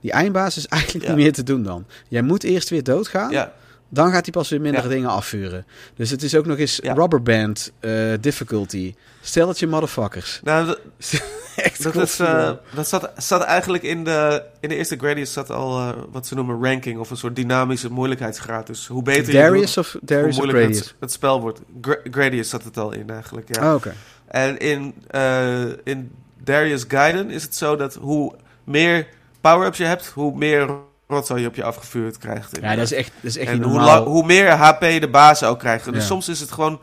Die 0.00 0.12
eindbaas 0.12 0.56
is 0.56 0.66
eigenlijk 0.66 1.04
Ja. 1.04 1.10
niet 1.10 1.22
meer 1.22 1.32
te 1.32 1.42
doen 1.42 1.62
dan. 1.62 1.86
Jij 2.08 2.22
moet 2.22 2.44
eerst 2.44 2.68
weer 2.68 2.82
doodgaan. 2.82 3.30
Ja, 3.30 3.52
Dan 3.88 4.10
gaat 4.12 4.24
hij 4.24 4.32
pas 4.32 4.48
weer 4.48 4.60
mindere 4.60 4.88
Ja. 4.88 4.94
dingen 4.94 5.08
afvuren. 5.10 5.66
Dus 5.94 6.10
het 6.10 6.22
is 6.22 6.34
ook 6.34 6.46
nog 6.46 6.58
eens 6.58 6.78
rubberband 6.82 7.72
eh, 7.80 7.92
difficulty. 8.20 8.94
Stel 9.20 9.48
het 9.48 9.58
je 9.58 9.66
motherfuckers. 9.66 10.40
nou, 10.44 10.66
dat, 10.66 10.78
Echt 11.56 11.82
dat, 11.82 11.96
is, 11.96 12.18
eh, 12.20 12.50
dat 12.74 12.88
zat, 12.88 13.10
zat 13.16 13.42
eigenlijk 13.42 13.82
in 13.82 14.04
de, 14.04 14.42
in 14.60 14.68
de 14.68 14.74
eerste 14.76 14.96
Gradius 14.96 15.32
zat 15.32 15.50
al 15.50 15.78
eh, 15.78 15.88
wat 16.10 16.26
ze 16.26 16.34
noemen 16.34 16.62
ranking 16.64 16.98
of 16.98 17.10
een 17.10 17.16
soort 17.16 17.36
dynamische 17.36 17.90
moeilijkheidsgraad. 17.92 18.66
Dus 18.66 18.86
hoe 18.86 19.02
beter 19.02 19.26
je 19.26 19.38
Darius 19.38 19.74
doet, 19.74 19.84
of 19.84 19.92
hoe 19.92 20.00
Darius 20.04 20.38
of 20.38 20.48
Gradius? 20.48 20.78
het, 20.78 20.94
het 21.00 21.12
spel 21.12 21.40
wordt. 21.40 21.60
Gra- 21.80 22.00
Gradius 22.10 22.48
zat 22.48 22.64
het 22.64 22.76
al 22.76 22.92
in 22.92 23.10
eigenlijk, 23.10 23.54
ja. 23.56 23.68
Oh, 23.68 23.74
oké. 23.74 23.94
En 24.36 24.58
in, 24.58 24.94
eh, 25.10 25.64
in 25.84 26.10
Darius 26.44 26.84
Gaiden 26.88 27.30
is 27.30 27.42
het 27.42 27.54
zo 27.56 27.76
dat 27.76 27.94
hoe 27.94 28.34
meer 28.64 29.08
power-ups 29.40 29.78
je 29.78 29.84
hebt, 29.84 30.06
hoe 30.06 30.36
meer 30.36 30.68
rotzooi 31.08 31.40
je 31.42 31.48
op 31.48 31.54
je 31.54 31.64
afgevuurd 31.64 32.18
krijgt. 32.18 32.58
Ja, 32.60 32.74
dat 32.74 32.84
is 32.84 32.92
echt, 32.92 33.12
dat 33.20 33.30
is 33.30 33.36
echt 33.36 33.48
en 33.50 33.54
niet 33.54 33.64
hoe, 33.64 33.72
normaal. 33.76 34.04
hoe 34.06 34.26
meer 34.26 34.50
HP 34.50 34.80
de 34.80 35.08
baas 35.10 35.42
ook 35.42 35.58
krijgen. 35.58 35.92
Dus 35.92 36.00
Ja. 36.02 36.06
soms 36.08 36.28
is 36.28 36.40
het 36.40 36.52
gewoon 36.52 36.80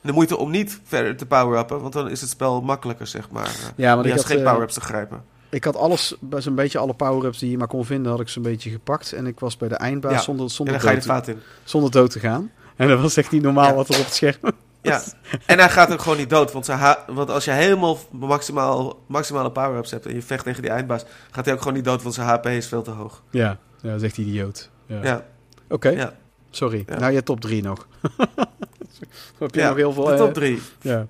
de 0.00 0.12
moeite 0.12 0.36
om 0.36 0.50
niet 0.50 0.80
verder 0.84 1.16
te 1.16 1.26
power-uppen, 1.26 1.80
want 1.80 1.92
dan 1.92 2.10
is 2.10 2.20
het 2.20 2.30
spel 2.30 2.60
makkelijker, 2.60 3.06
zeg 3.06 3.30
maar. 3.30 3.44
eh, 3.46 3.50
ja, 3.76 3.98
ik 3.98 4.04
juist 4.04 4.22
had, 4.22 4.26
geen 4.32 4.38
eh, 4.38 4.44
power-ups 4.44 4.74
te 4.74 4.80
grijpen. 4.80 5.24
ik 5.48 5.64
had 5.64 5.76
alles, 5.76 6.14
zo'n 6.38 6.54
beetje 6.54 6.78
alle 6.78 6.94
power-ups 6.94 7.38
die 7.38 7.50
je 7.50 7.58
maar 7.58 7.66
kon 7.68 7.84
vinden, 7.84 8.10
had 8.12 8.20
ik 8.20 8.28
zo'n 8.28 8.42
beetje 8.42 8.70
gepakt. 8.70 9.12
En 9.12 9.26
ik 9.26 9.40
was 9.40 9.56
bij 9.56 9.68
de 9.68 9.74
eindbaas 9.74 10.12
Ja. 10.12 10.20
zonder, 10.20 10.44
En 10.44 10.50
zonder, 10.50 10.74
dan 10.74 10.82
ga 10.82 10.90
je 10.90 11.00
de 11.00 11.06
dood, 11.06 11.28
in. 11.28 11.40
zonder 11.64 11.90
dood 11.90 12.10
te 12.10 12.18
gaan. 12.20 12.50
En 12.76 12.88
dat 12.88 13.00
was 13.00 13.16
echt 13.16 13.30
niet 13.30 13.42
normaal 13.42 13.68
Ja. 13.68 13.74
wat 13.74 13.88
er 13.88 13.98
op 13.98 14.04
het 14.04 14.14
scherm 14.14 14.36
Ja, 14.82 15.02
en 15.46 15.58
hij 15.58 15.70
gaat 15.70 15.92
ook 15.92 16.02
gewoon 16.02 16.18
niet 16.18 16.30
dood. 16.30 16.52
Want, 16.52 16.66
want 17.06 17.30
als 17.30 17.44
je 17.44 17.50
helemaal 17.50 17.98
maximaal, 18.10 19.02
maximale 19.06 19.50
power-ups 19.50 19.90
hebt 19.90 20.06
en 20.06 20.14
je 20.14 20.22
vecht 20.22 20.44
tegen 20.44 20.62
die 20.62 20.70
eindbaas, 20.70 21.04
gaat 21.30 21.44
hij 21.44 21.54
ook 21.54 21.60
gewoon 21.60 21.76
niet 21.76 21.84
dood, 21.84 22.02
want 22.02 22.14
zijn 22.14 22.26
HP 22.26 22.46
is 22.46 22.66
veel 22.66 22.82
te 22.82 22.90
hoog. 22.90 23.22
Ja, 23.30 23.58
ja 23.80 23.90
dat 23.90 23.96
is 24.00 24.02
echt 24.02 24.18
idioot. 24.18 24.70
Ja. 24.86 25.00
Ja, 25.02 25.24
Oké, 25.68 25.88
ja. 25.88 26.14
sorry. 26.50 26.84
Ja. 26.86 26.98
Nou, 26.98 27.12
je 27.12 27.22
top 27.22 27.40
3 27.40 27.62
nog. 27.62 27.86
heb 29.38 29.54
je 29.54 29.60
ja 29.60 29.68
nog 29.68 29.76
heel 29.76 29.92
veel... 29.92 30.04
de 30.04 30.12
eh, 30.12 30.18
top 30.18 30.34
3. 30.34 30.60
ja. 30.80 31.06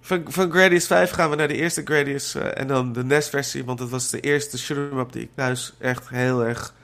Van, 0.00 0.24
van 0.28 0.50
Gradius 0.50 0.86
5 0.86 1.10
gaan 1.10 1.30
we 1.30 1.36
naar 1.36 1.48
de 1.48 1.56
eerste 1.56 1.82
Gradius 1.84 2.34
eh, 2.34 2.60
en 2.60 2.66
dan 2.66 2.92
de 2.92 3.04
NES-versie, 3.04 3.64
want 3.64 3.78
dat 3.78 3.88
was 3.88 4.10
de 4.10 4.20
eerste 4.20 4.58
shoot'em-up 4.58 5.12
die 5.12 5.22
ik 5.22 5.30
thuis 5.34 5.74
echt 5.78 6.08
heel 6.08 6.44
erg 6.44 6.74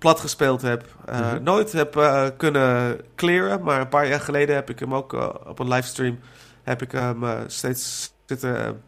plat 0.00 0.20
gespeeld 0.20 0.62
heb. 0.62 0.84
Eh, 1.06 1.20
Mhm. 1.32 1.42
Nooit 1.42 1.72
heb 1.72 1.96
eh, 1.96 2.26
kunnen 2.36 3.00
clearen, 3.16 3.62
maar 3.62 3.80
een 3.80 3.88
paar 3.88 4.08
jaar 4.08 4.20
geleden 4.20 4.54
heb 4.54 4.70
ik 4.70 4.78
hem 4.78 4.94
ook 4.94 5.14
eh, 5.14 5.28
op 5.46 5.58
een 5.58 5.68
livestream 5.68 6.18
heb 6.62 6.82
ik 6.82 6.92
hem 6.92 7.24
steeds 7.46 8.12
zitten, 8.26 8.82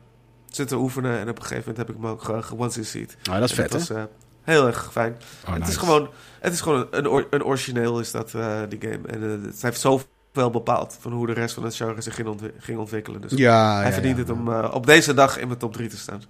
zitten 0.48 0.76
oefenen 0.78 1.18
en 1.18 1.28
op 1.28 1.36
een 1.36 1.42
gegeven 1.42 1.58
moment 1.70 1.76
heb 1.76 1.88
ik 1.88 1.94
hem 2.02 2.06
ook 2.06 2.22
ge- 2.22 2.42
ge-one-CC'd. 2.42 3.16
Nou, 3.22 3.40
dat 3.40 3.50
is 3.50 3.58
En 3.58 3.68
vet, 3.68 3.88
hè? 3.88 3.94
was 3.94 4.06
heel 4.42 4.66
erg 4.66 4.88
fijn. 4.92 5.16
Oh, 5.48 5.54
het, 5.54 5.68
is 5.68 5.76
gewoon, 5.76 6.08
het 6.40 6.52
is 6.52 6.60
gewoon 6.60 6.86
een, 6.90 7.06
or- 7.08 7.26
een 7.30 7.44
origineel 7.44 8.00
is 8.00 8.10
dat, 8.10 8.30
die 8.68 8.80
game. 8.80 9.00
En 9.08 9.22
het 9.22 9.62
heeft 9.62 9.80
zoveel 9.80 10.50
bepaald 10.50 10.96
van 11.00 11.12
hoe 11.12 11.26
de 11.26 11.32
rest 11.32 11.54
van 11.54 11.64
het 11.64 11.74
genre 11.76 12.00
zich 12.00 12.14
ging, 12.14 12.40
ging 12.58 12.78
ontwikkelen. 12.78 13.20
Dus 13.20 13.32
Ja, 13.32 13.80
hij 13.80 13.92
verdient 13.92 14.18
het 14.18 14.30
om 14.30 14.54
op 14.54 14.86
deze 14.86 15.14
dag 15.14 15.38
in 15.38 15.46
mijn 15.46 15.58
top 15.58 15.72
3 15.72 15.88
te 15.88 15.96
staan. 15.98 16.22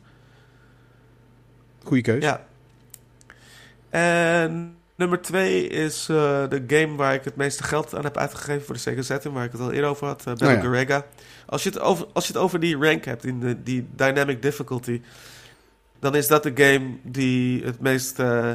Goeie 1.84 2.02
keus. 2.02 2.22
Ja. 2.22 2.44
En 3.92 4.76
nummer 4.94 5.22
2 5.22 5.66
is 5.66 6.08
eh, 6.08 6.16
de 6.48 6.64
game 6.66 6.96
waar 6.96 7.14
ik 7.14 7.24
het 7.24 7.36
meeste 7.36 7.62
geld 7.62 7.94
aan 7.94 8.04
heb 8.04 8.16
uitgegeven 8.16 8.64
voor 8.64 8.74
de 8.74 8.80
Sega 8.80 9.02
Saturn, 9.02 9.34
waar 9.34 9.44
ik 9.44 9.52
het 9.52 9.60
al 9.60 9.72
eerder 9.72 9.90
over 9.90 10.06
had, 10.06 10.18
uh, 10.20 10.24
Battle 10.24 10.48
Oh 10.48 10.54
ja. 10.54 10.60
Garega. 10.60 11.04
Als 11.46 11.62
je, 11.62 11.68
het 11.68 11.80
over, 11.80 12.06
als 12.12 12.26
je 12.26 12.32
het 12.32 12.42
over 12.42 12.60
die 12.60 12.76
rank 12.76 13.04
hebt, 13.04 13.24
in 13.24 13.40
de, 13.40 13.62
die 13.62 13.88
dynamic 13.96 14.42
difficulty, 14.42 15.00
dan 15.98 16.14
is 16.14 16.26
dat 16.26 16.42
de 16.42 16.52
game 16.54 16.96
die 17.02 17.64
het 17.64 17.80
meest 17.80 18.18
eh, 18.18 18.50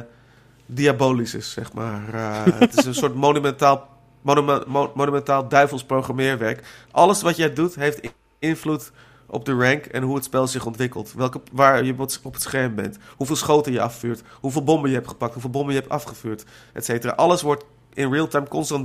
diabolisch 0.66 1.34
is, 1.34 1.50
zeg 1.50 1.72
maar. 1.72 2.02
Het 2.58 2.78
is 2.78 2.84
een 2.84 2.94
soort 2.94 3.14
monumentaal, 3.14 3.88
monuma- 4.22 4.64
monumentaal 4.94 5.48
duivels 5.48 5.84
programmeerwerk. 5.84 6.66
Alles 6.90 7.22
wat 7.22 7.36
jij 7.36 7.52
doet 7.52 7.74
heeft 7.74 8.00
invloed 8.38 8.92
op 9.30 9.44
de 9.44 9.52
rank 9.52 9.84
en 9.84 10.02
hoe 10.02 10.14
het 10.14 10.24
spel 10.24 10.46
zich 10.46 10.66
ontwikkelt. 10.66 11.12
Welke, 11.12 11.40
waar 11.52 11.84
je 11.84 11.92
op 11.92 12.32
het- 12.32 12.42
scherm 12.42 12.74
bent. 12.74 12.98
Hoeveel 13.16 13.36
schoten 13.36 13.72
je 13.72 13.80
afvuurt. 13.80 14.22
Hoeveel 14.40 14.64
bommen 14.64 14.88
je 14.88 14.94
hebt 14.94 15.08
gepakt. 15.08 15.32
Hoeveel 15.32 15.50
bommen 15.50 15.74
je 15.74 15.80
hebt 15.80 15.92
afgevuurd. 15.92 16.44
Et 16.72 16.84
cetera. 16.84 17.12
Alles 17.12 17.42
wordt 17.42 17.64
in 17.94 18.12
real-time 18.12 18.48
constant 18.48 18.84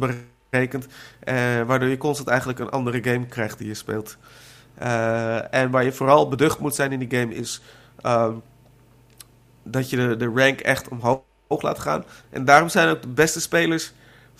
berekend. 0.49 0.87
Eh, 1.19 1.35
waardoor 1.61 1.89
je 1.89 1.97
constant 1.97 2.27
eigenlijk 2.27 2.59
een 2.59 2.69
andere 2.69 3.03
game 3.03 3.25
krijgt 3.25 3.57
die 3.57 3.67
je 3.67 3.73
speelt. 3.73 4.17
Eh, 4.75 5.53
en 5.53 5.71
waar 5.71 5.83
je 5.83 5.91
vooral 5.91 6.27
beducht 6.27 6.59
moet 6.59 6.75
zijn 6.75 6.91
in 6.91 6.99
die 6.99 7.19
game 7.19 7.35
is... 7.35 7.61
ehm, 8.01 8.33
dat 9.63 9.89
je 9.89 9.95
de, 9.95 10.15
de 10.17 10.31
rank 10.35 10.59
echt 10.59 10.87
omhoog 10.87 11.21
laat 11.47 11.79
gaan. 11.79 12.03
En 12.29 12.45
daarom 12.45 12.69
zijn 12.69 12.89
ook 12.89 13.01
de 13.01 13.07
beste 13.07 13.41
spelers 13.41 13.93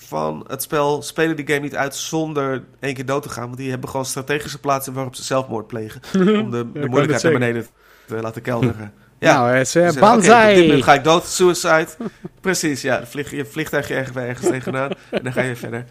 van 0.07 0.45
het 0.47 0.61
spel 0.61 1.01
spelen 1.01 1.35
die 1.35 1.47
game 1.47 1.59
niet 1.59 1.75
uit 1.75 1.95
zonder 1.95 2.63
één 2.80 2.93
keer 2.93 3.05
dood 3.05 3.23
te 3.23 3.30
gaan. 3.30 3.45
Want 3.45 3.57
die 3.57 3.69
hebben 3.69 3.89
gewoon 3.89 4.05
strategische 4.05 4.59
plaatsen 4.59 4.93
waarop 4.93 5.15
ze 5.15 5.23
zelfmoord 5.23 5.67
plegen. 5.67 6.01
Om 6.41 6.51
de, 6.51 6.71
de 6.73 6.88
moeilijkheid 6.88 7.23
naar 7.23 7.31
beneden 7.31 7.65
te 8.07 8.15
laten 8.21 8.41
kelderen. 8.41 8.93
Ja. 9.19 9.34
Nou, 9.34 9.49
het 9.51 9.61
is 9.65 9.71
Ze 9.71 9.80
zeggen, 9.80 10.01
oké, 10.01 10.11
op 10.13 10.19
dit 10.21 10.30
banzai. 10.30 10.61
moment 10.61 10.84
ga 10.84 10.93
ik 10.93 11.03
dood, 11.03 11.25
suicide. 11.25 11.88
Precies, 12.41 12.81
ja. 12.81 12.97
Dan 12.97 13.07
vlieg 13.07 13.31
je 13.31 13.45
vliegtuig 13.45 13.88
je 13.88 13.93
ergens, 13.93 14.17
ergens 14.17 14.47
tegenaan 14.47 14.91
en 15.11 15.23
dan 15.23 15.34
ga 15.34 15.41
je 15.41 15.55
verder. 15.55 15.85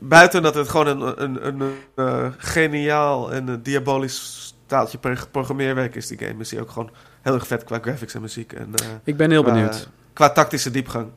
Buiten 0.00 0.42
dat 0.42 0.54
het 0.54 0.68
gewoon 0.68 0.86
een, 0.86 1.22
een, 1.22 1.46
een, 1.46 1.72
eh, 1.94 2.26
geniaal 2.38 3.32
en 3.32 3.48
een 3.48 3.62
diabolisch 3.62 4.54
taaltje 4.66 4.98
pro- 4.98 5.14
programmeerwerk 5.30 5.94
is, 5.94 6.06
die 6.06 6.18
game, 6.18 6.40
is 6.40 6.48
die 6.48 6.60
ook 6.60 6.70
gewoon 6.70 6.90
heel 7.22 7.34
erg 7.34 7.46
vet 7.46 7.64
qua 7.64 7.78
graphics 7.82 8.14
en 8.14 8.20
muziek. 8.20 8.52
En, 8.52 8.68
eh, 8.74 8.86
Ik 9.04 9.16
ben 9.16 9.30
heel 9.30 9.42
qua- 9.42 9.52
benieuwd. 9.52 9.88
Qua 10.12 10.30
tactische 10.30 10.70
diepgang. 10.70 11.08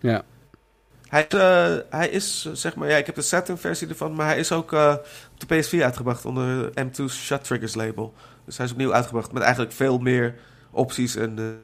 Ja. 0.00 0.22
Hij, 1.08 1.24
is, 1.28 1.38
eh, 1.38 1.76
hij 1.90 2.08
is, 2.08 2.48
zeg 2.52 2.74
maar, 2.74 2.88
ja, 2.88 2.96
ik 2.96 3.06
heb 3.06 3.14
de 3.14 3.22
Saturn-versie 3.22 3.88
ervan, 3.88 4.14
maar 4.14 4.26
hij 4.26 4.38
is 4.38 4.52
ook 4.52 4.72
eh, 4.72 4.94
op 5.32 5.48
de 5.48 5.64
PS4 5.64 5.82
uitgebracht 5.82 6.24
onder 6.24 6.70
M2's 6.70 7.24
Shot 7.24 7.44
Triggers 7.44 7.74
label. 7.74 8.14
Dus 8.44 8.56
hij 8.56 8.66
is 8.66 8.72
opnieuw 8.72 8.92
uitgebracht 8.92 9.32
met 9.32 9.42
eigenlijk 9.42 9.72
veel 9.72 9.98
meer 9.98 10.34
opties 10.70 11.16
en 11.16 11.58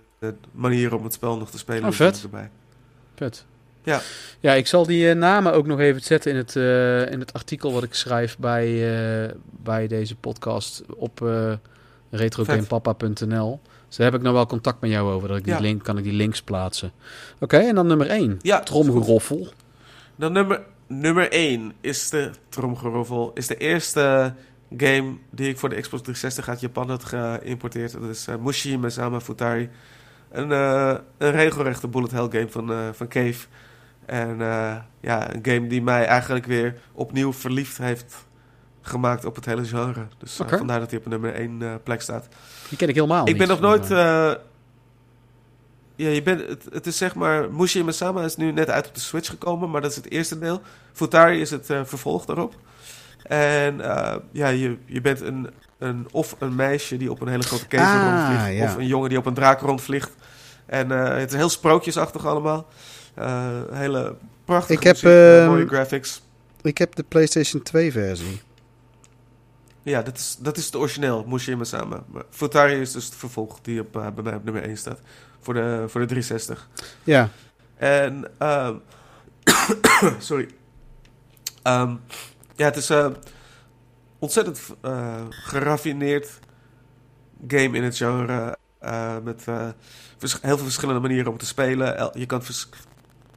manieren 0.52 0.98
om 0.98 1.04
het 1.04 1.12
spel 1.12 1.36
nog 1.36 1.50
te 1.50 1.58
spelen. 1.58 1.84
Oh, 1.88 1.92
vet. 1.94 2.22
Erbij. 2.22 2.50
Vet. 3.14 3.44
Ja. 3.82 4.00
Ja, 4.40 4.52
ik 4.52 4.66
zal 4.66 4.86
die 4.86 5.08
eh, 5.08 5.16
namen 5.16 5.52
ook 5.52 5.66
nog 5.66 5.80
even 5.80 6.00
zetten 6.00 6.30
in 6.30 6.36
het, 6.36 6.54
in 7.12 7.20
het 7.20 7.32
artikel 7.32 7.72
wat 7.72 7.82
ik 7.82 7.94
schrijf 7.94 8.38
bij, 8.38 9.34
bij 9.50 9.86
deze 9.86 10.16
podcast 10.16 10.82
op 10.96 11.30
retrogamepapa.nl. 12.10 13.60
Dus 13.92 14.00
daar 14.00 14.10
heb 14.10 14.20
ik 14.20 14.22
nou 14.26 14.34
wel 14.34 14.46
contact 14.46 14.80
met 14.80 14.90
jou 14.90 15.12
over. 15.12 15.28
Dat 15.28 15.36
ik 15.36 15.44
die 15.44 15.52
Ja. 15.52 15.60
link, 15.60 15.82
kan 15.82 15.98
ik 15.98 16.04
die 16.04 16.12
links 16.12 16.42
plaatsen. 16.42 16.92
Oké, 17.40 17.56
en 17.58 17.74
dan 17.74 17.86
nummer 17.86 18.10
1. 18.10 18.38
Ja, 18.42 18.60
Tromgeroffel. 18.60 19.52
Dan 20.16 20.32
nummer, 20.32 20.62
nummer 20.86 21.32
1 21.32 21.72
is 21.80 22.08
de 22.10 22.30
tromgeroffel. 22.48 23.30
Is 23.34 23.46
de 23.46 23.56
eerste 23.56 24.34
game 24.76 25.14
die 25.30 25.48
ik 25.48 25.58
voor 25.58 25.68
de 25.68 25.74
Xbox 25.80 26.02
360 26.02 26.48
uit 26.48 26.60
Japan 26.60 26.88
had 26.90 27.04
geïmporteerd. 27.04 27.92
Dat 27.92 28.08
is 28.10 28.26
eh, 28.26 28.36
Mushi 28.36 28.78
Mesama 28.78 29.20
Futari. 29.20 29.68
Een, 30.30 30.52
eh, 30.52 30.94
een 31.18 31.30
regelrechte 31.30 31.88
bullet 31.88 32.10
hell 32.10 32.28
game 32.30 32.48
van, 32.48 32.72
eh, 32.72 32.88
van 32.92 33.08
Cave. 33.08 33.46
En 34.06 34.38
ja, 35.00 35.34
een 35.34 35.40
game 35.42 35.66
die 35.66 35.82
mij 35.82 36.04
eigenlijk 36.04 36.46
weer 36.46 36.74
opnieuw 36.92 37.32
verliefd 37.32 37.78
heeft 37.78 38.26
gemaakt 38.82 39.24
op 39.24 39.34
het 39.34 39.44
hele 39.44 39.64
genre. 39.64 40.06
Dus 40.18 40.38
eh, 40.40 40.48
vandaar 40.48 40.80
dat 40.80 40.90
hij 40.90 40.98
op 40.98 41.06
nummer 41.06 41.34
1 41.34 41.80
plek 41.82 42.00
staat. 42.02 42.28
Die 42.68 42.78
ken 42.78 42.88
ik 42.88 42.94
helemaal 42.94 43.28
Ik 43.28 43.38
ben 43.38 43.48
nog 43.48 43.60
nooit. 43.60 43.90
eh, 43.90 44.32
ja, 45.96 46.08
je 46.08 46.22
bent, 46.22 46.48
het, 46.48 46.64
het 46.72 46.86
is 46.86 46.96
zeg 46.96 47.14
maar. 47.14 47.50
Mushi 47.52 47.82
Masama 47.84 48.24
is 48.24 48.36
nu 48.36 48.52
net 48.52 48.70
uit 48.70 48.86
op 48.88 48.94
de 48.94 49.00
Switch 49.00 49.28
gekomen, 49.30 49.70
maar 49.70 49.80
dat 49.80 49.90
is 49.90 49.96
het 49.96 50.10
eerste 50.10 50.38
deel. 50.38 50.60
Futari 50.92 51.40
is 51.40 51.50
het 51.50 51.70
eh, 51.70 51.80
vervolg 51.84 52.24
daarop. 52.24 52.54
En 53.22 53.80
eh, 53.80 54.16
ja, 54.32 54.48
je, 54.48 54.76
je 54.86 55.00
bent 55.00 55.20
een, 55.20 55.50
een, 55.78 56.06
of 56.10 56.36
een 56.38 56.54
meisje 56.54 56.96
die 56.96 57.10
op 57.10 57.20
een 57.20 57.28
hele 57.28 57.42
grote 57.42 57.66
kever 57.66 57.86
Ah, 57.86 58.02
rondvliegt. 58.28 58.56
ja. 58.58 58.64
Of 58.64 58.76
een 58.76 58.86
jongen 58.86 59.08
die 59.08 59.18
op 59.18 59.26
een 59.26 59.34
draak 59.34 59.60
rondvliegt. 59.60 60.10
En 60.66 60.90
eh, 60.90 61.16
het 61.18 61.30
is 61.30 61.36
heel 61.36 61.48
sprookjesachtig 61.48 62.26
allemaal. 62.26 62.66
Eh, 63.14 63.46
hele 63.72 64.14
prachtige 64.44 64.72
Ik 64.78 64.82
heb, 64.82 64.94
muziek, 64.94 65.08
eh, 65.10 65.40
ehm, 65.40 65.48
mooie 65.50 65.66
graphics. 65.66 66.22
Ik 66.62 66.78
heb 66.78 66.94
de 66.94 67.02
PlayStation 67.08 67.62
2 67.62 67.92
versie. 67.92 68.40
Ja, 69.82 70.02
dat 70.02 70.16
is, 70.16 70.36
dat 70.40 70.56
is 70.56 70.66
het 70.66 70.76
origineel, 70.76 71.24
Mushima 71.24 71.64
samen. 71.64 72.04
Maar 72.08 72.22
Futari 72.30 72.74
is 72.80 72.92
dus 72.92 73.04
het 73.04 73.14
vervolg 73.14 73.60
die 73.60 73.80
op, 73.80 73.96
eh, 73.96 74.06
bij 74.10 74.24
mij 74.24 74.34
op 74.34 74.44
nummer 74.44 74.62
1 74.62 74.76
staat. 74.76 75.00
Voor 75.40 75.54
de, 75.54 75.84
voor 75.88 76.00
de 76.00 76.06
360. 76.06 76.68
Ja, 77.04 77.28
En, 77.76 78.24
ehm, 78.38 78.74
sorry. 80.18 80.48
Ehm, 81.62 81.96
ja, 82.56 82.64
het 82.64 82.76
is 82.76 82.90
eh, 82.90 83.06
ontzettend 84.18 84.60
eh, 84.80 85.20
geraffineerd 85.28 86.38
game 87.48 87.76
in 87.76 87.82
het 87.82 87.96
genre. 87.96 88.56
met 89.22 89.44
heel 89.44 90.56
veel 90.56 90.56
verschillende 90.58 91.00
manieren 91.00 91.32
om 91.32 91.38
te 91.38 91.46
spelen. 91.46 91.96
El- 91.96 92.18
Je 92.18 92.26
kan 92.26 92.42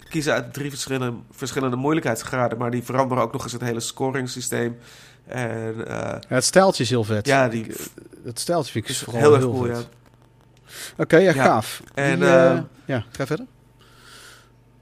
kiezen 0.10 0.34
uit 0.34 0.54
drie 0.54 0.70
verschillende, 0.70 1.18
verschillende 1.32 1.76
moeilijkheidsgraden. 1.76 2.58
Maar 2.58 2.72
die 2.72 2.84
veranderen 2.84 3.24
ook 3.24 3.32
nog 3.32 3.44
eens 3.44 3.52
het 3.52 3.62
hele 3.62 3.80
scoringssysteem. 3.80 4.78
En 5.26 5.88
eh, 5.88 5.96
Ja, 5.96 6.20
het 6.28 6.44
stijltje 6.44 6.84
is 6.84 6.90
heel 6.90 7.04
vet. 7.04 7.28
ja, 7.28 7.48
die 7.50 7.64
Ik- 7.66 7.78
Het 8.24 8.40
stijltje 8.40 8.72
vind 8.72 8.84
ik 8.86 8.90
is 8.92 9.00
vooral 9.00 9.22
heel 9.22 9.34
erg 9.36 9.44
cool, 9.44 9.68
ja. 9.68 9.80
Oké, 10.98 11.18
Ja. 11.18 11.32
gaaf. 11.34 11.82
En, 11.94 12.20
Die, 12.20 12.28
eh, 12.28 12.52
eh, 12.52 12.62
ja, 12.86 13.04
ga 13.12 13.26
verder. 13.26 13.46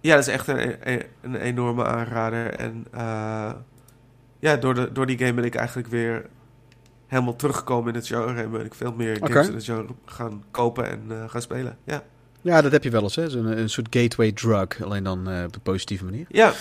Ja, 0.02 0.16
dat 0.16 0.28
is 0.28 0.34
echt 0.34 0.48
een, 0.48 0.92
een, 0.92 1.04
een 1.22 1.36
enorme 1.36 1.86
aanrader. 1.86 2.50
En 2.54 2.86
eh, 2.92 3.52
ja, 4.40 4.56
door, 4.56 4.74
de, 4.74 4.92
door 4.92 5.06
die 5.06 5.18
game 5.18 5.34
ben 5.34 5.44
ik 5.44 5.56
eigenlijk 5.56 5.88
weer 5.88 6.26
helemaal 7.08 7.36
teruggekomen 7.36 7.90
in 7.90 7.96
het 7.96 8.08
genre. 8.08 8.42
En 8.42 8.52
ben 8.52 8.66
ik 8.66 8.74
veel 8.74 8.94
meer 8.94 9.18
games 9.22 9.48
in 9.48 9.54
het 9.56 9.64
genre 9.64 9.86
gaan 10.06 10.44
kopen 10.52 10.90
en 10.90 11.04
eh, 11.10 11.30
gaan 11.30 11.42
spelen. 11.42 11.78
Ja, 11.84 12.04
Ja, 12.42 12.62
dat 12.62 12.72
heb 12.72 12.84
je 12.84 12.90
wel 12.90 13.02
eens, 13.04 13.16
hè? 13.16 13.30
Zo'n 13.30 13.58
een 13.58 13.70
soort 13.70 13.88
gateway 13.90 14.32
drug, 14.32 14.84
alleen 14.84 15.04
dan 15.04 15.30
eh, 15.30 15.44
op 15.44 15.56
een 15.56 15.62
positieve 15.62 16.04
manier. 16.04 16.26
ja, 16.30 16.54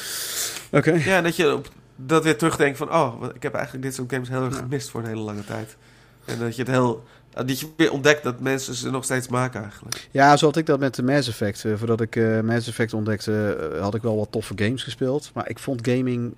Oké. 0.70 0.92
ja 0.92 1.20
dat 1.20 1.36
je 1.36 1.54
op, 1.54 1.68
dat 1.96 2.24
weer 2.24 2.36
terugdenkt 2.38 2.78
van... 2.78 2.92
Oh, 2.94 3.24
ik 3.34 3.42
heb 3.42 3.54
eigenlijk 3.54 3.84
dit 3.84 3.94
soort 3.94 4.12
games 4.12 4.28
heel 4.28 4.44
erg 4.44 4.56
gemist 4.56 4.90
voor 4.90 5.00
een 5.00 5.06
hele 5.06 5.20
lange 5.20 5.44
tijd. 5.44 5.76
En 6.24 6.38
dat 6.38 6.56
je 6.56 6.62
het 6.62 6.70
heel... 6.70 7.04
Dat 7.30 7.60
je 7.60 7.68
weer 7.76 7.92
ontdekt 7.92 8.22
dat 8.22 8.40
mensen 8.40 8.74
ze 8.74 8.90
nog 8.90 9.04
steeds 9.04 9.28
maken 9.28 9.62
eigenlijk. 9.62 10.08
Ja, 10.10 10.36
zo 10.36 10.46
had 10.46 10.56
ik 10.56 10.66
dat 10.66 10.78
met 10.78 10.94
de 10.94 11.02
Mass 11.02 11.28
Effect. 11.28 11.64
Eh, 11.64 11.72
voordat 11.76 12.00
ik 12.00 12.16
eh, 12.16 12.40
Mass 12.40 12.68
Effect 12.68 12.94
ontdekte, 12.94 13.54
eh, 13.74 13.80
had 13.80 13.94
ik 13.94 14.02
wel 14.02 14.16
wat 14.16 14.32
toffe 14.32 14.52
games 14.56 14.82
gespeeld. 14.82 15.30
Maar 15.34 15.48
ik 15.48 15.58
vond 15.58 15.88
gaming, 15.88 16.34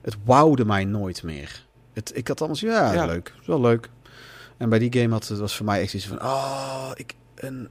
het 0.00 0.16
wouwde 0.24 0.64
mij 0.64 0.84
nooit 0.84 1.22
meer. 1.22 1.66
Het, 1.92 2.12
ik 2.14 2.28
had 2.28 2.38
allemaal 2.38 2.56
zo, 2.58 2.66
ja, 2.66 2.92
Ja. 2.92 3.06
leuk. 3.06 3.34
Is 3.40 3.46
wel 3.46 3.60
leuk. 3.60 3.88
En 4.56 4.68
bij 4.68 4.78
die 4.78 5.00
game 5.00 5.12
had 5.12 5.28
het 5.28 5.38
was 5.38 5.56
voor 5.56 5.66
mij 5.66 5.80
echt 5.80 5.94
iets 5.94 6.06
van, 6.06 6.22
oh, 6.22 6.90
ik, 6.94 7.14
een, 7.34 7.68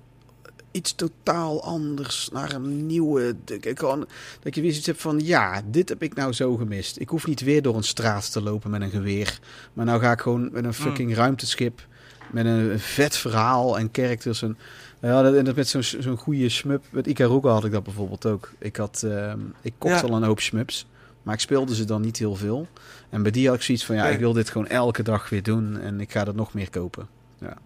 iets 0.72 0.96
totaal 0.96 1.64
anders, 1.64 2.30
naar 2.34 2.54
een 2.54 2.86
nieuwe. 2.86 3.36
Gewoon, 3.74 4.08
dat 4.42 4.56
je 4.56 4.62
weer 4.62 4.70
zoiets 4.70 4.88
hebt 4.88 5.02
van, 5.02 5.20
ja, 5.20 5.62
dit 5.66 5.90
heb 5.90 6.04
ik 6.04 6.16
nou 6.16 6.34
zo 6.34 6.56
gemist. 6.56 7.00
Ik 7.00 7.10
hoef 7.10 7.28
niet 7.28 7.42
weer 7.42 7.62
door 7.62 7.76
een 7.76 7.84
straat 7.84 8.32
te 8.32 8.42
lopen 8.42 8.70
met 8.70 8.82
een 8.82 8.90
geweer. 8.90 9.40
Maar 9.74 9.86
nou 9.86 10.00
ga 10.02 10.12
ik 10.12 10.22
gewoon 10.22 10.50
met 10.52 10.66
een 10.66 10.74
fucking 10.74 11.16
ruimteschip, 11.16 11.88
met 12.32 12.46
een, 12.46 12.80
vet 12.80 13.18
verhaal 13.18 13.78
en 13.78 13.90
characters 13.92 14.42
en... 14.42 14.58
Ja, 15.02 15.22
dat, 15.22 15.34
en 15.36 15.46
dat 15.46 15.56
met 15.56 15.68
zo'n 15.68 15.84
zo'n 15.84 16.18
goede 16.18 16.50
shmup. 16.50 16.84
Met 16.90 17.08
Ikaruga 17.08 17.50
had 17.50 17.66
ik 17.66 17.72
dat 17.72 17.84
bijvoorbeeld 17.84 18.26
ook. 18.26 18.52
Ik, 18.60 18.76
had, 18.76 19.04
ehm, 19.06 19.40
ik 19.62 19.74
kocht 19.78 20.02
Ja. 20.02 20.08
al 20.08 20.16
een 20.16 20.24
hoop 20.24 20.40
shmups. 20.40 20.86
Maar 21.24 21.34
ik 21.34 21.40
speelde 21.40 21.76
ze 21.76 21.86
dan 21.86 22.02
niet 22.02 22.18
heel 22.18 22.36
veel. 22.36 22.68
En 23.10 23.22
bij 23.24 23.32
die 23.32 23.48
had 23.48 23.56
ik 23.56 23.62
zoiets 23.62 23.86
van... 23.86 23.96
Ja, 23.96 24.04
Nee. 24.04 24.14
ik 24.14 24.20
wil 24.20 24.34
dit 24.34 24.50
gewoon 24.50 24.68
elke 24.68 25.04
dag 25.04 25.30
weer 25.30 25.44
doen. 25.44 25.80
En 25.80 26.00
ik 26.02 26.12
ga 26.12 26.28
er 26.28 26.36
nog 26.36 26.54
meer 26.54 26.70
kopen. 26.70 27.08
Ja. 27.40 27.58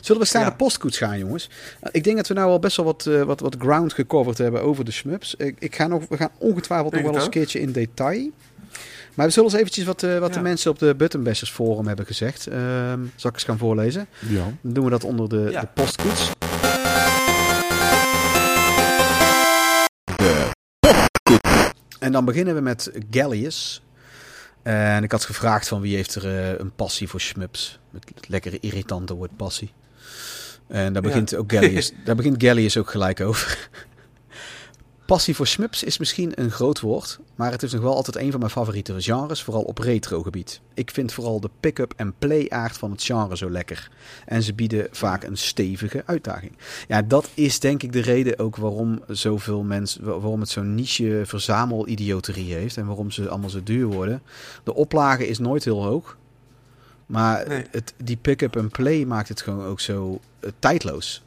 Zullen 0.00 0.20
we 0.22 0.26
staan 0.28 0.42
Ja. 0.42 0.50
de 0.50 0.56
postkoets 0.56 0.98
gaan, 0.98 1.18
jongens? 1.18 1.50
Eh, 1.80 1.88
Ik 1.92 2.04
denk 2.04 2.16
dat 2.16 2.28
we 2.28 2.34
nou 2.34 2.50
al 2.50 2.58
best 2.58 2.76
wel 2.76 2.86
wat, 2.86 3.06
eh, 3.06 3.22
wat, 3.22 3.40
wat 3.40 3.56
ground 3.58 3.92
gecoverd 3.92 4.38
hebben 4.38 4.62
over 4.62 4.84
de 4.84 4.90
shmups. 4.92 5.34
Ik, 5.34 5.56
ik 5.58 5.74
ga 5.74 5.86
nog, 5.86 6.02
we 6.08 6.16
gaan 6.16 6.30
ongetwijfeld 6.38 6.92
nog 6.92 7.02
wel 7.02 7.14
eens 7.14 7.24
een 7.24 7.30
keertje 7.30 7.60
in 7.60 7.72
detail. 7.72 8.30
Maar 9.14 9.26
we 9.26 9.32
zullen 9.32 9.50
eens 9.50 9.58
eventjes 9.60 9.84
wat, 9.84 10.02
eh, 10.02 10.18
wat 10.18 10.34
de 10.34 10.40
mensen 10.40 10.70
op 10.70 10.78
de 10.78 10.94
Buttonbashers 10.94 11.50
forum 11.50 11.86
hebben 11.86 12.06
gezegd. 12.06 12.46
Ehm 12.46 13.00
zal 13.16 13.30
ik 13.30 13.36
eens 13.36 13.44
gaan 13.44 13.58
voorlezen? 13.58 14.06
Ja. 14.28 14.44
Dan 14.60 14.72
doen 14.72 14.84
we 14.84 14.90
dat 14.90 15.04
onder 15.04 15.28
de, 15.28 15.48
Ja. 15.50 15.60
de 15.60 15.66
postkoets. 15.74 16.30
En 21.98 22.12
dan 22.12 22.24
beginnen 22.24 22.54
we 22.54 22.60
met 22.60 22.90
Gallius. 23.10 23.82
En 24.62 25.02
ik 25.02 25.12
had 25.12 25.24
gevraagd 25.24 25.68
van 25.68 25.80
wie 25.80 25.96
heeft 25.96 26.14
er 26.14 26.26
eh, 26.52 26.58
een 26.58 26.72
passie 26.74 27.08
voor 27.08 27.20
shmups. 27.20 27.78
Met 27.90 28.04
het 28.14 28.28
lekkere 28.28 28.58
irritante 28.60 29.14
woord 29.14 29.36
passie. 29.36 29.72
En 30.68 30.92
daar 30.92 31.02
Ja. 31.02 31.08
begint 31.08 31.34
ook 31.36 31.52
Gallius, 31.52 31.92
daar 32.04 32.16
begint 32.16 32.42
Gallius 32.42 32.76
ook 32.76 32.90
gelijk 32.90 33.20
over. 33.20 33.68
Passie 35.10 35.34
voor 35.36 35.46
shmups 35.46 35.82
is 35.82 35.98
misschien 35.98 36.32
een 36.34 36.50
groot 36.50 36.80
woord, 36.80 37.18
maar 37.34 37.50
het 37.50 37.62
is 37.62 37.72
nog 37.72 37.82
wel 37.82 37.94
altijd 37.94 38.16
een 38.16 38.30
van 38.30 38.40
mijn 38.40 38.52
favoriete 38.52 38.94
genres, 39.02 39.42
vooral 39.42 39.62
op 39.62 39.78
retro 39.78 40.22
gebied. 40.22 40.60
Ik 40.74 40.90
vind 40.90 41.12
vooral 41.12 41.40
de 41.40 41.50
pick-up 41.60 41.92
en 41.96 42.14
play 42.18 42.46
aard 42.48 42.76
van 42.78 42.90
het 42.90 43.02
genre 43.02 43.36
zo 43.36 43.50
lekker. 43.50 43.90
En 44.26 44.42
ze 44.42 44.54
bieden 44.54 44.88
vaak 44.90 45.24
een 45.24 45.36
stevige 45.38 46.02
uitdaging. 46.06 46.52
Ja, 46.88 47.02
dat 47.02 47.28
is 47.34 47.60
denk 47.60 47.82
ik 47.82 47.92
de 47.92 48.00
reden 48.00 48.38
ook 48.38 48.56
waarom 48.56 49.02
zoveel 49.08 49.62
mensen, 49.62 50.04
wa- 50.04 50.18
waarom 50.18 50.40
het 50.40 50.48
zo'n 50.48 50.74
niche 50.74 51.22
verzamelidioterie 51.24 52.54
heeft 52.54 52.76
en 52.76 52.86
waarom 52.86 53.10
ze 53.10 53.28
allemaal 53.28 53.50
zo 53.50 53.62
duur 53.62 53.86
worden. 53.86 54.22
De 54.64 54.74
oplage 54.74 55.28
is 55.28 55.38
nooit 55.38 55.64
heel 55.64 55.82
hoog, 55.84 56.16
maar 57.06 57.48
Nee. 57.48 57.64
het, 57.70 57.94
die 58.04 58.16
pick-up 58.16 58.56
en 58.56 58.68
play 58.68 59.04
maakt 59.04 59.28
het 59.28 59.40
gewoon 59.40 59.64
ook 59.66 59.80
zo 59.80 60.20
eh, 60.40 60.50
tijdloos. 60.58 61.22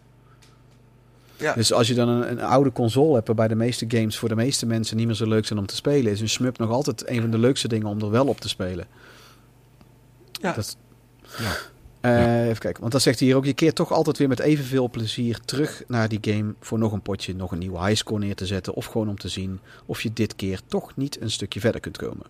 Ja. 1.38 1.54
Dus 1.54 1.74
als 1.74 1.88
je 1.88 1.94
dan 1.94 2.08
een, 2.08 2.32
een 2.32 2.42
oude 2.42 2.72
console 2.72 3.14
hebt 3.14 3.28
waarbij 3.28 3.48
de 3.48 3.56
meeste 3.56 3.86
games 3.88 4.18
voor 4.18 4.30
de 4.30 4.36
meeste 4.36 4.66
mensen 4.66 4.98
niet 4.98 5.06
meer 5.06 5.16
zo 5.16 5.28
leuk 5.28 5.46
zijn 5.46 5.60
om 5.60 5.66
te 5.66 5.76
spelen, 5.76 6.12
is 6.12 6.22
een 6.22 6.30
shmup 6.30 6.58
nog 6.58 6.70
altijd 6.70 7.10
een 7.10 7.22
van 7.22 7.32
de 7.32 7.38
leukste 7.38 7.68
dingen 7.68 7.88
om 7.88 8.02
er 8.02 8.10
wel 8.10 8.28
op 8.28 8.40
te 8.40 8.50
spelen. 8.50 8.88
Ja. 10.32 10.54
Dat 10.54 10.58
is- 10.66 10.76
Ja. 11.38 11.52
Eh, 12.02 12.46
Even 12.48 12.58
kijken, 12.60 12.80
want 12.80 12.92
dan 12.92 13.02
zegt 13.02 13.20
hij 13.20 13.28
hier 13.28 13.38
ook, 13.38 13.46
je 13.46 13.54
keert 13.54 13.76
toch 13.76 13.92
altijd 13.92 14.18
weer 14.18 14.28
met 14.28 14.40
evenveel 14.40 14.90
plezier 14.90 15.40
terug 15.46 15.84
naar 15.88 16.10
die 16.10 16.18
game 16.22 16.54
voor 16.60 16.80
nog 16.80 16.92
een 16.92 17.02
potje, 17.02 17.36
nog 17.36 17.52
een 17.52 17.58
nieuwe 17.58 17.86
highscore 17.86 18.20
neer 18.20 18.36
te 18.36 18.46
zetten 18.46 18.74
of 18.74 18.86
gewoon 18.86 19.10
om 19.10 19.18
te 19.18 19.28
zien 19.30 19.60
of 19.86 20.02
je 20.02 20.14
dit 20.14 20.36
keer 20.36 20.60
toch 20.68 20.96
niet 20.96 21.22
een 21.22 21.32
stukje 21.32 21.60
verder 21.60 21.82
kunt 21.82 21.98
komen. 21.98 22.26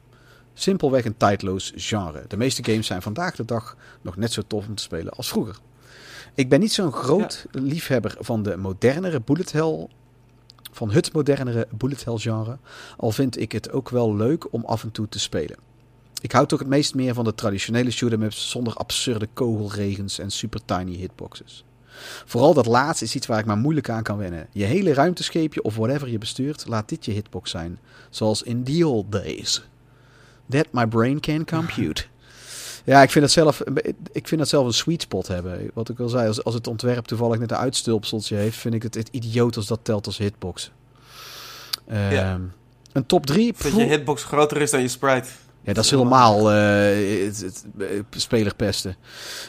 Simpelweg 0.54 1.06
een 1.06 1.18
tijdloos 1.18 1.72
genre. 1.76 2.24
De 2.28 2.38
meeste 2.38 2.64
games 2.64 2.88
zijn 2.88 3.02
vandaag 3.02 3.36
de 3.36 3.46
dag 3.46 3.78
nog 4.02 4.16
net 4.16 4.32
zo 4.34 4.42
tof 4.48 4.68
om 4.68 4.76
te 4.76 4.84
spelen 4.84 5.14
als 5.14 5.28
vroeger. 5.30 5.56
Ik 6.36 6.50
ben 6.50 6.60
niet 6.60 6.74
zo'n 6.74 6.92
groot 6.92 7.46
liefhebber 7.52 8.16
van 8.20 8.44
de 8.44 8.58
modernere 8.58 9.22
bullet 9.22 9.52
hell, 9.52 9.88
van 10.72 10.92
het 10.92 11.14
modernere 11.14 11.68
bullet 11.72 12.06
hell 12.06 12.18
genre, 12.18 12.58
al 12.98 13.12
vind 13.12 13.40
ik 13.40 13.52
het 13.52 13.72
ook 13.72 13.90
wel 13.90 14.16
leuk 14.16 14.54
om 14.54 14.66
af 14.66 14.84
en 14.84 14.92
toe 14.92 15.10
te 15.10 15.20
spelen. 15.20 15.58
Ik 16.22 16.32
hou 16.32 16.48
toch 16.48 16.60
het 16.60 16.68
meest 16.68 16.96
meer 16.96 17.14
van 17.14 17.24
de 17.24 17.36
traditionele 17.36 17.92
shoot 17.92 18.12
'em 18.12 18.22
ups 18.22 18.50
zonder 18.50 18.74
absurde 18.74 19.28
kogelregens 19.34 20.20
en 20.20 20.32
super 20.32 20.66
tiny 20.66 20.96
hitboxes. 20.96 21.66
Vooral 22.26 22.54
dat 22.54 22.66
laatste 22.66 23.06
is 23.06 23.16
iets 23.16 23.28
waar 23.28 23.40
ik 23.40 23.46
maar 23.46 23.58
moeilijk 23.58 23.90
aan 23.90 24.04
kan 24.04 24.18
wennen. 24.18 24.48
Je 24.52 24.64
hele 24.64 24.94
ruimtescheepje 24.94 25.62
of 25.62 25.76
whatever 25.76 26.10
je 26.10 26.18
bestuurt, 26.18 26.68
laat 26.68 26.90
dit 26.90 27.06
je 27.06 27.12
hitbox 27.12 27.52
zijn. 27.52 27.80
Zoals 28.10 28.44
in 28.44 28.64
the 28.64 28.88
old 28.88 29.12
days. 29.12 29.64
That 30.50 30.68
my 30.72 30.88
brain 30.88 31.20
can 31.20 31.46
compute. 31.46 32.06
Ja, 32.84 33.02
ik 33.02 33.12
vind 33.12 33.24
dat 33.26 33.34
zelf, 33.34 33.62
ik 34.12 34.28
vind 34.28 34.40
dat 34.40 34.50
zelf 34.50 34.66
een 34.66 34.74
sweet 34.74 35.02
spot 35.02 35.28
hebben. 35.28 35.72
Wat 35.74 35.90
ik 35.90 36.00
al 36.00 36.10
zei, 36.10 36.28
als, 36.28 36.44
als 36.44 36.54
het 36.54 36.68
ontwerp 36.68 37.06
toevallig 37.06 37.40
net 37.40 37.52
een 37.52 37.58
uitstulpseltje 37.58 38.36
heeft, 38.36 38.58
vind 38.58 38.74
ik 38.74 38.84
het, 38.84 38.96
het 38.96 39.08
idioot 39.12 39.56
als 39.56 39.68
dat 39.68 39.80
telt 39.84 40.06
als 40.06 40.18
hitbox. 40.18 40.72
Ehm, 41.88 42.12
Ja. 42.12 42.40
Een 42.92 43.06
top 43.06 43.26
3. 43.26 43.54
Dat 43.64 43.72
je 43.76 43.84
hitbox 43.84 44.24
groter 44.24 44.62
is 44.62 44.72
dan 44.72 44.82
je 44.82 44.88
sprite. 44.88 45.28
Ja, 45.62 45.74
dat 45.74 45.84
is 45.84 45.90
helemaal 45.90 46.52
eh, 46.52 47.26
het, 47.26 47.42
het, 47.42 47.66
eh, 47.80 47.88
spelerpesten. 48.10 48.96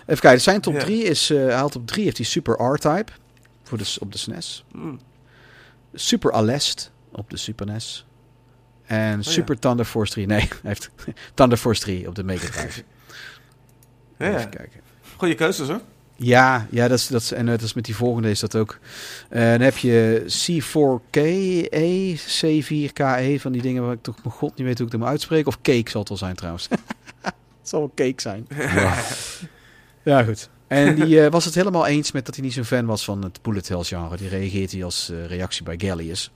Even 0.07 0.21
kijken, 0.21 0.41
zijn 0.41 0.61
top 0.61 0.73
Ja. 0.75 0.81
3 0.81 1.03
is... 1.05 1.31
eh, 1.31 1.49
haalt 1.55 1.77
op 1.77 1.87
3 1.87 2.05
heeft 2.05 2.17
hij 2.17 2.27
Super 2.27 2.55
R-Type 2.73 3.13
voor 3.63 3.79
de, 3.79 3.97
op 3.99 4.13
de 4.13 4.19
SNES. 4.19 4.65
Mm. 4.73 5.01
Super 5.95 6.33
Alest 6.33 6.91
op 7.13 7.31
de 7.31 7.37
Super 7.37 7.67
NES. 7.67 8.07
En 8.87 9.17
ja. 9.17 9.23
Super 9.23 9.59
Thunder 9.59 9.85
Force 9.85 10.13
3. 10.13 10.27
Nee, 10.27 10.41
hij 10.49 10.49
heeft 10.63 10.91
Thunder 11.35 11.59
Force 11.59 11.81
3 11.81 12.09
op 12.09 12.15
de 12.15 12.25
Mega 12.25 12.47
Drive. 12.51 12.83
Ja, 14.19 14.27
ja. 14.27 14.37
Even 14.37 14.51
kijken. 14.51 14.81
Goeie 15.17 15.35
keuzes 15.35 15.69
hoor. 15.69 15.81
Ja, 16.17 16.67
ja 16.71 16.89
dat 16.89 16.99
is, 16.99 17.07
dat 17.07 17.21
is, 17.21 17.33
en 17.33 17.45
net 17.45 17.63
als 17.63 17.75
met 17.75 17.85
die 17.85 17.97
volgende 17.97 18.31
is 18.31 18.41
dat 18.41 18.57
ook. 18.57 18.79
Eh, 19.29 19.51
dan 19.51 19.61
heb 19.61 19.77
je 19.77 20.23
C4KE, 20.27 21.69
C4KE, 22.19 23.41
van 23.41 23.53
die 23.53 23.63
dingen 23.63 23.83
waar 23.83 23.93
ik 23.93 24.03
toch 24.03 24.17
mijn 24.23 24.35
god 24.35 24.57
niet 24.57 24.67
weet 24.67 24.79
hoe 24.79 24.87
ik 24.87 24.93
het 24.93 25.01
moet 25.01 25.11
uitspreken. 25.11 25.47
Of 25.47 25.61
Cake 25.63 25.91
zal 25.91 26.01
het 26.01 26.09
wel 26.09 26.19
zijn 26.19 26.35
trouwens. 26.35 26.69
het 27.23 27.35
zal 27.63 27.79
wel 27.79 27.93
Cake 27.95 28.21
zijn. 28.21 28.47
Ja. 28.75 28.95
Ja, 30.03 30.23
goed. 30.23 30.49
En 30.67 30.95
die 30.95 31.21
eh, 31.21 31.31
was 31.31 31.45
het 31.45 31.55
helemaal 31.55 31.87
eens 31.87 32.13
met 32.13 32.27
dat 32.27 32.35
hij 32.35 32.45
niet 32.45 32.53
zo'n 32.53 32.65
fan 32.65 32.87
was 32.87 33.05
van 33.05 33.23
het 33.23 33.43
bullet 33.43 33.69
hell 33.69 33.83
genre. 33.83 34.17
Die 34.17 34.29
reageert 34.29 34.73
hij 34.73 34.85
als 34.85 35.11
eh, 35.11 35.27
reactie 35.27 35.63
bij 35.65 35.75
Gallius. 35.79 36.31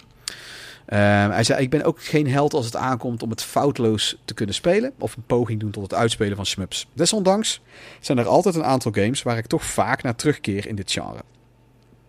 Ehm, 0.88 1.30
hij 1.30 1.44
zei, 1.44 1.62
ik 1.62 1.70
ben 1.70 1.84
ook 1.84 2.04
geen 2.04 2.28
held 2.28 2.54
als 2.54 2.64
het 2.64 2.76
aankomt 2.76 3.22
om 3.22 3.30
het 3.30 3.42
foutloos 3.42 4.18
te 4.24 4.34
kunnen 4.34 4.54
spelen. 4.54 4.92
Of 4.98 5.16
een 5.16 5.26
poging 5.26 5.60
doen 5.60 5.70
tot 5.70 5.82
het 5.82 5.94
uitspelen 5.94 6.36
van 6.36 6.46
shmups. 6.46 6.86
Desondanks 6.92 7.60
zijn 8.00 8.18
er 8.18 8.26
altijd 8.26 8.54
een 8.54 8.64
aantal 8.64 8.92
games 8.92 9.22
waar 9.22 9.38
ik 9.38 9.46
toch 9.46 9.64
vaak 9.64 10.02
naar 10.02 10.14
terugkeer 10.14 10.66
in 10.66 10.74
dit 10.74 10.92
genre. 10.92 11.20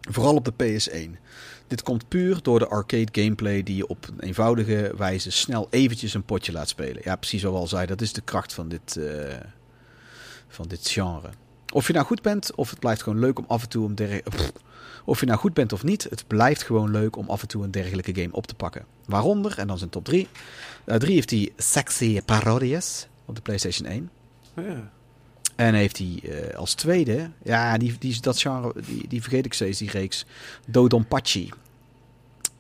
Vooral 0.10 0.36
op 0.36 0.46
de 0.46 0.54
PS1. 0.64 1.20
Dit 1.68 1.84
komt 1.84 2.08
puur 2.08 2.40
door 2.42 2.60
de 2.60 2.68
arcade 2.68 3.08
gameplay 3.12 3.64
die 3.64 3.76
je 3.76 3.88
op 3.88 4.08
een 4.08 4.20
eenvoudige 4.20 4.94
wijze 4.98 5.32
snel 5.32 5.68
eventjes 5.70 6.14
een 6.14 6.24
potje 6.24 6.52
laat 6.52 6.70
spelen. 6.70 7.02
Ja, 7.04 7.16
precies 7.16 7.42
zoals 7.42 7.60
al 7.60 7.68
zei, 7.68 7.86
dat 7.86 8.02
is 8.02 8.14
de 8.14 8.22
kracht 8.22 8.54
van 8.54 8.70
dit, 8.70 8.98
eh, 8.98 9.36
van 10.48 10.68
dit 10.68 10.90
genre. 10.90 11.30
Of 11.74 11.88
je 11.88 11.94
nou 11.94 12.06
goed 12.06 12.22
bent, 12.22 12.56
of 12.56 12.70
het 12.70 12.80
blijft 12.80 13.04
gewoon 13.04 13.20
leuk 13.20 13.40
om 13.40 13.46
af 13.48 13.64
en 13.64 13.70
toe 13.70 13.94
dergelijke... 13.94 14.32
Of 15.10 15.20
je 15.20 15.26
nou 15.26 15.40
goed 15.40 15.54
bent 15.54 15.74
of 15.74 15.84
niet, 15.84 16.04
het 16.10 16.28
blijft 16.28 16.64
gewoon 16.64 16.92
leuk 16.92 17.16
om 17.16 17.30
af 17.30 17.42
en 17.42 17.48
toe 17.48 17.64
een 17.64 17.72
dergelijke 17.72 18.16
game 18.16 18.32
op 18.32 18.48
te 18.48 18.56
pakken. 18.56 18.86
Waaronder, 19.06 19.58
en 19.58 19.68
dan 19.68 19.78
zijn 19.78 19.90
top 19.90 20.06
3. 20.06 20.28
3 20.86 21.14
heeft 21.14 21.30
hij 21.30 21.52
Sexy 21.58 22.22
Parodies 22.22 23.08
op 23.26 23.36
de 23.36 23.42
PlayStation 23.42 23.88
1. 23.88 24.10
Ja. 24.56 24.90
En 25.56 25.74
heeft 25.74 25.98
hij 25.98 26.22
eh, 26.24 26.58
als 26.58 26.74
tweede, 26.74 27.30
ja, 27.44 27.78
die, 27.78 27.96
die, 28.00 28.22
dat 28.22 28.40
genre, 28.40 28.74
die, 28.86 29.08
die 29.08 29.22
vergeet 29.22 29.46
ik 29.46 29.54
steeds, 29.54 29.80
die 29.80 29.90
reeks, 29.90 30.26
Dodonpachi. 30.68 31.50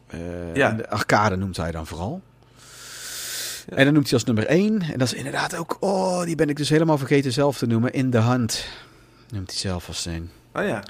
Eh 0.07 0.55
Ja. 0.55 0.71
De 0.71 0.89
arcade 0.89 1.35
noemt 1.35 1.57
hij 1.57 1.71
dan 1.71 1.87
vooral. 1.87 2.21
Ja. 3.69 3.75
En 3.75 3.85
dan 3.85 3.93
noemt 3.93 4.05
hij 4.05 4.13
als 4.13 4.23
nummer 4.23 4.45
1, 4.45 4.81
en 4.81 4.99
dat 4.99 5.07
is 5.07 5.13
inderdaad 5.13 5.55
ook, 5.55 5.77
oh, 5.79 6.23
die 6.23 6.35
ben 6.35 6.49
ik 6.49 6.57
dus 6.57 6.69
helemaal 6.69 6.97
vergeten 6.97 7.31
zelf 7.31 7.57
te 7.57 7.65
noemen, 7.65 7.93
In 7.93 8.09
the 8.09 8.21
Hunt. 8.21 8.65
Noemt 9.29 9.49
hij 9.49 9.59
zelf 9.59 9.87
als 9.87 10.05
een. 10.05 10.29
Oh 10.53 10.63
ja. 10.63 10.83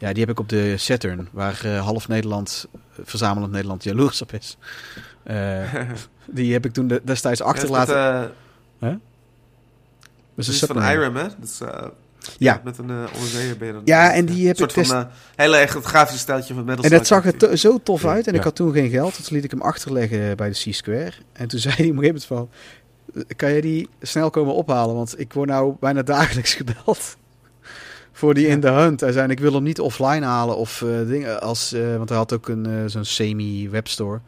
Ja, 0.00 0.12
die 0.12 0.20
heb 0.20 0.30
ik 0.30 0.38
op 0.40 0.48
de 0.48 0.76
Saturn, 0.76 1.28
waar 1.32 1.60
eh, 1.64 1.84
half 1.84 2.08
Nederland, 2.08 2.66
eh, 2.72 2.78
verzamelend 3.04 3.52
Nederland, 3.52 3.84
jaloers 3.84 4.22
op 4.22 4.32
is. 4.32 4.56
Eh, 5.22 5.74
die 6.26 6.52
heb 6.52 6.64
ik 6.64 6.72
toen 6.72 6.86
de- 6.88 7.00
destijds 7.04 7.42
achterlaten. 7.42 7.96
Ja, 7.96 8.98
Dus 10.34 10.46
dat 10.46 10.46
een 10.46 10.52
is 10.52 10.58
van 10.58 10.68
Saturn. 10.68 10.92
Irem, 10.92 11.16
hè? 11.16 11.26
Dus, 11.40 11.60
eh, 11.60 11.86
Ja. 12.38 12.60
Met 12.64 12.78
een 12.78 12.90
uh, 12.90 13.04
onderzeeër 13.14 13.56
ben 13.56 13.66
je 13.66 13.72
dan. 13.72 13.82
Ja, 13.84 14.12
en 14.12 14.24
die 14.26 14.46
heb 14.46 14.58
Een 14.60 14.70
soort 14.70 14.86
ik 14.86 14.92
van 14.92 15.08
hele 15.36 15.56
erg 15.56 15.74
het 15.74 15.84
grafische 15.84 16.18
stijltje 16.20 16.54
van 16.54 16.64
Metal 16.64 16.84
En 16.84 16.90
dat 16.90 17.06
zag 17.06 17.24
er 17.26 17.58
zo 17.58 17.78
tof 17.82 18.04
uit. 18.04 18.26
En 18.26 18.34
ik 18.34 18.42
had 18.42 18.54
toen 18.56 18.72
geen 18.72 18.90
geld. 18.90 19.16
Dus 19.16 19.28
liet 19.30 19.44
ik 19.44 19.50
hem 19.50 19.62
achterleggen 19.62 20.36
bij 20.36 20.48
de 20.50 20.70
C-Square. 20.70 21.12
En 21.32 21.48
toen 21.48 21.60
zei 21.66 21.74
hij 21.74 21.88
op 21.88 21.96
een 21.96 22.02
gegeven 22.02 22.22
moment 22.28 22.50
van... 23.14 23.26
Kan 23.36 23.50
je 23.52 23.60
die 23.60 23.88
snel 24.00 24.30
komen 24.30 24.54
ophalen? 24.54 24.94
Want 24.94 25.20
ik 25.20 25.32
word 25.32 25.48
nou 25.48 25.74
bijna 25.80 26.02
dagelijks 26.02 26.54
gebeld. 26.54 27.16
Voor 28.20 28.34
die 28.34 28.46
in 28.46 28.60
de 28.60 28.68
hunt. 28.70 29.00
Hij 29.00 29.12
zei, 29.12 29.28
ik 29.28 29.40
wil 29.40 29.52
hem 29.52 29.62
niet 29.62 29.80
offline 29.80 30.24
halen. 30.26 30.56
Of 30.56 30.82
eh, 30.82 30.88
dingen 31.06 31.40
als... 31.40 31.72
eh, 31.72 31.96
want 31.96 32.08
hij 32.08 32.18
had 32.18 32.32
ook 32.32 32.48
een 32.48 32.66
eh, 32.66 32.72
zo'n 32.86 33.04
semi-webstore. 33.04 34.20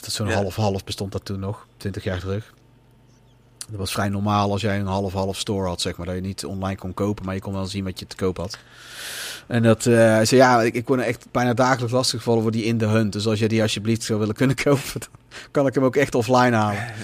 Dat 0.00 0.12
zo'n 0.12 0.30
half-half 0.30 0.84
bestond 0.84 1.12
dat 1.12 1.24
toen 1.24 1.40
nog. 1.40 1.66
20 1.76 2.04
jaar 2.04 2.18
terug. 2.20 2.52
Dat 3.70 3.78
was 3.78 3.92
vrij 3.92 4.08
normaal 4.08 4.50
als 4.52 4.60
jij 4.60 4.78
een 4.78 4.86
half-half 4.86 5.38
store 5.38 5.66
had, 5.68 5.80
zeg 5.80 5.96
maar. 5.96 6.06
Dat 6.06 6.14
je 6.14 6.20
niet 6.20 6.44
online 6.44 6.78
kon 6.78 6.94
kopen, 6.94 7.24
maar 7.24 7.34
je 7.34 7.40
kon 7.40 7.52
wel 7.52 7.66
zien 7.66 7.84
wat 7.84 7.98
je 7.98 8.06
te 8.06 8.16
koop 8.16 8.36
had. 8.36 8.58
En 9.46 9.62
dat, 9.62 9.84
hij 9.84 10.24
zei, 10.24 10.40
ja, 10.40 10.62
ik, 10.62 10.74
ik 10.74 10.86
word 10.86 10.98
nou 10.98 11.10
echt 11.12 11.26
bijna 11.30 11.54
dagelijks 11.54 11.92
lastiggevallen 11.92 12.42
voor 12.42 12.50
die 12.50 12.64
in 12.64 12.78
de 12.78 12.86
hunt. 12.86 13.12
Dus 13.12 13.26
als 13.26 13.38
jij 13.38 13.48
die 13.48 13.62
alsjeblieft 13.62 14.02
zou 14.02 14.18
willen 14.18 14.34
kunnen 14.34 14.56
kopen, 14.64 15.00
dan 15.00 15.08
kan 15.50 15.66
ik 15.66 15.74
hem 15.74 15.84
ook 15.84 15.96
echt 15.96 16.14
offline 16.14 16.56
halen. 16.56 16.84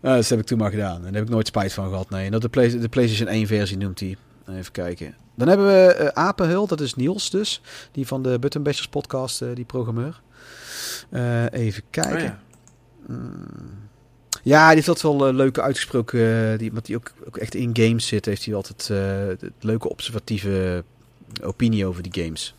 Dus 0.00 0.12
dat 0.12 0.28
heb 0.28 0.38
ik 0.38 0.46
toen 0.46 0.58
maar 0.58 0.70
gedaan. 0.70 0.96
En 0.96 1.02
daar 1.02 1.12
heb 1.12 1.22
ik 1.22 1.28
nooit 1.28 1.46
spijt 1.46 1.72
van 1.72 1.88
gehad. 1.88 2.10
Nee, 2.10 2.24
en 2.24 2.30
dat 2.30 2.42
de, 2.42 2.48
Play- 2.48 2.78
de 2.78 2.88
PlayStation 2.88 3.28
1 3.28 3.46
versie 3.46 3.76
noemt 3.76 4.00
hij. 4.00 4.16
Even 4.50 4.72
kijken. 4.72 5.14
Dan 5.38 5.48
hebben 5.48 5.66
we 5.66 5.92
eh, 5.92 6.24
Apenhul, 6.24 6.66
dat 6.66 6.80
is 6.80 6.94
Niels 6.94 7.30
dus. 7.30 7.60
Die 7.92 8.06
van 8.06 8.22
de 8.22 8.38
Button 8.38 8.62
Bashers 8.62 8.88
podcast, 8.88 9.42
eh, 9.42 9.48
die 9.54 9.64
programmeur. 9.64 10.20
Eh, 11.10 11.52
even 11.52 11.82
kijken. 11.90 12.14
Oh, 12.14 12.22
ja. 12.22 12.40
Mm. 13.06 13.86
Ja, 14.42 14.66
die 14.66 14.74
heeft 14.74 14.86
dat 14.86 15.02
wel 15.02 15.32
leuke 15.32 15.62
uitgesproken. 15.62 16.58
die, 16.58 16.72
want 16.72 16.86
die 16.86 16.96
ook, 16.96 17.12
ook 17.26 17.36
echt 17.36 17.54
in 17.54 17.70
games 17.72 18.06
zit, 18.06 18.24
heeft 18.24 18.44
hij 18.44 18.54
altijd 18.54 18.88
leuke 19.60 19.88
observatieve 19.88 20.84
opinie 21.42 21.86
over 21.86 22.02
die 22.02 22.24
games. 22.24 22.54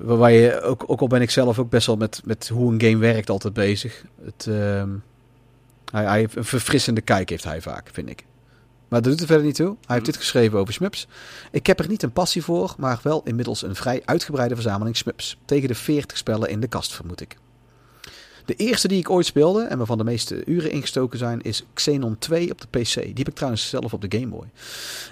Waarbij 0.00 0.40
je, 0.40 0.60
ook, 0.60 0.84
ook 0.86 1.00
al 1.00 1.06
ben 1.06 1.22
ik 1.22 1.30
zelf 1.30 1.58
ook 1.58 1.70
best 1.70 1.86
wel 1.86 1.96
met, 1.96 2.20
met 2.24 2.48
hoe 2.48 2.72
een 2.72 2.80
game 2.80 2.98
werkt 2.98 3.30
altijd 3.30 3.54
bezig. 3.54 4.04
Het, 4.24 4.46
ehm, 4.46 4.90
hij, 5.92 6.04
hij 6.04 6.28
een 6.34 6.44
verfrissende 6.44 7.00
kijk 7.00 7.28
heeft 7.28 7.44
hij 7.44 7.60
vaak, 7.60 7.88
vind 7.92 8.10
ik. 8.10 8.24
Maar 8.88 9.02
dat 9.02 9.10
doet 9.10 9.20
er 9.20 9.26
verder 9.26 9.46
niet 9.46 9.54
toe. 9.54 9.76
Hij 9.86 9.94
heeft 9.94 10.06
dit 10.06 10.16
geschreven 10.16 10.58
over 10.58 10.74
Smups. 10.74 11.08
Ik 11.50 11.66
heb 11.66 11.78
er 11.78 11.88
niet 11.88 12.02
een 12.02 12.12
passie 12.12 12.42
voor, 12.42 12.74
maar 12.78 13.00
wel 13.02 13.22
inmiddels 13.24 13.62
een 13.62 13.74
vrij 13.74 14.02
uitgebreide 14.04 14.54
verzameling 14.54 14.96
Smups. 14.96 15.38
Tegen 15.44 15.68
de 15.68 15.74
40 15.74 16.16
spellen 16.16 16.48
in 16.48 16.60
de 16.60 16.66
kast, 16.66 16.92
vermoed 16.92 17.20
ik. 17.20 17.36
De 18.44 18.54
eerste 18.54 18.88
die 18.88 18.98
ik 18.98 19.10
ooit 19.10 19.26
speelde, 19.26 19.62
en 19.62 19.78
waarvan 19.78 19.98
de 19.98 20.04
meeste 20.04 20.44
uren 20.44 20.70
ingestoken 20.70 21.18
zijn, 21.18 21.40
is 21.40 21.64
Xenon 21.74 22.18
2 22.18 22.50
op 22.50 22.60
de 22.60 22.66
PC. 22.78 22.94
Die 22.94 23.12
heb 23.14 23.28
ik 23.28 23.34
trouwens 23.34 23.68
zelf 23.68 23.92
op 23.92 24.00
de 24.00 24.18
Game 24.18 24.30
Boy. 24.30 24.46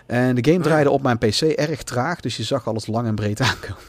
En 0.06 0.34
de 0.34 0.50
game 0.50 0.62
draaide 0.62 0.90
op 0.90 1.02
mijn 1.02 1.18
PC 1.18 1.40
erg 1.40 1.82
traag, 1.82 2.20
dus 2.20 2.36
je 2.36 2.42
zag 2.42 2.66
alles 2.66 2.86
lang 2.86 3.06
en 3.06 3.14
breed 3.14 3.40
aankomen. 3.40 3.82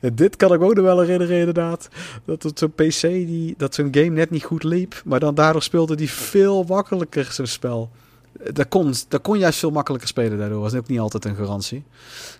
En 0.00 0.14
Dit 0.24 0.36
kan 0.36 0.52
ik 0.52 0.62
ook 0.62 0.74
nog 0.74 0.84
wel 0.84 1.00
herinneren, 1.00 1.38
inderdaad. 1.38 1.88
Dat 2.24 2.42
het 2.42 2.58
zo'n 2.58 2.72
PC, 2.72 3.00
die, 3.00 3.54
dat 3.56 3.74
zo'n 3.74 3.88
game 3.90 4.08
net 4.08 4.30
niet 4.30 4.44
goed 4.44 4.62
liep. 4.62 5.02
Maar 5.04 5.20
dan 5.20 5.34
daardoor 5.34 5.62
speelde 5.62 5.96
die 5.96 6.10
veel 6.10 6.64
makkelijker, 6.64 7.28
zo'n 7.32 7.46
spel. 7.46 7.90
Dat 8.52 8.68
kon, 8.68 8.94
dat 9.08 9.22
kon 9.22 9.38
juist 9.38 9.58
veel 9.58 9.70
makkelijker 9.70 10.08
spelen 10.08 10.38
daardoor. 10.38 10.60
Was 10.60 10.74
ook 10.74 10.88
niet 10.88 10.98
altijd 10.98 11.24
een 11.24 11.34
garantie. 11.36 11.84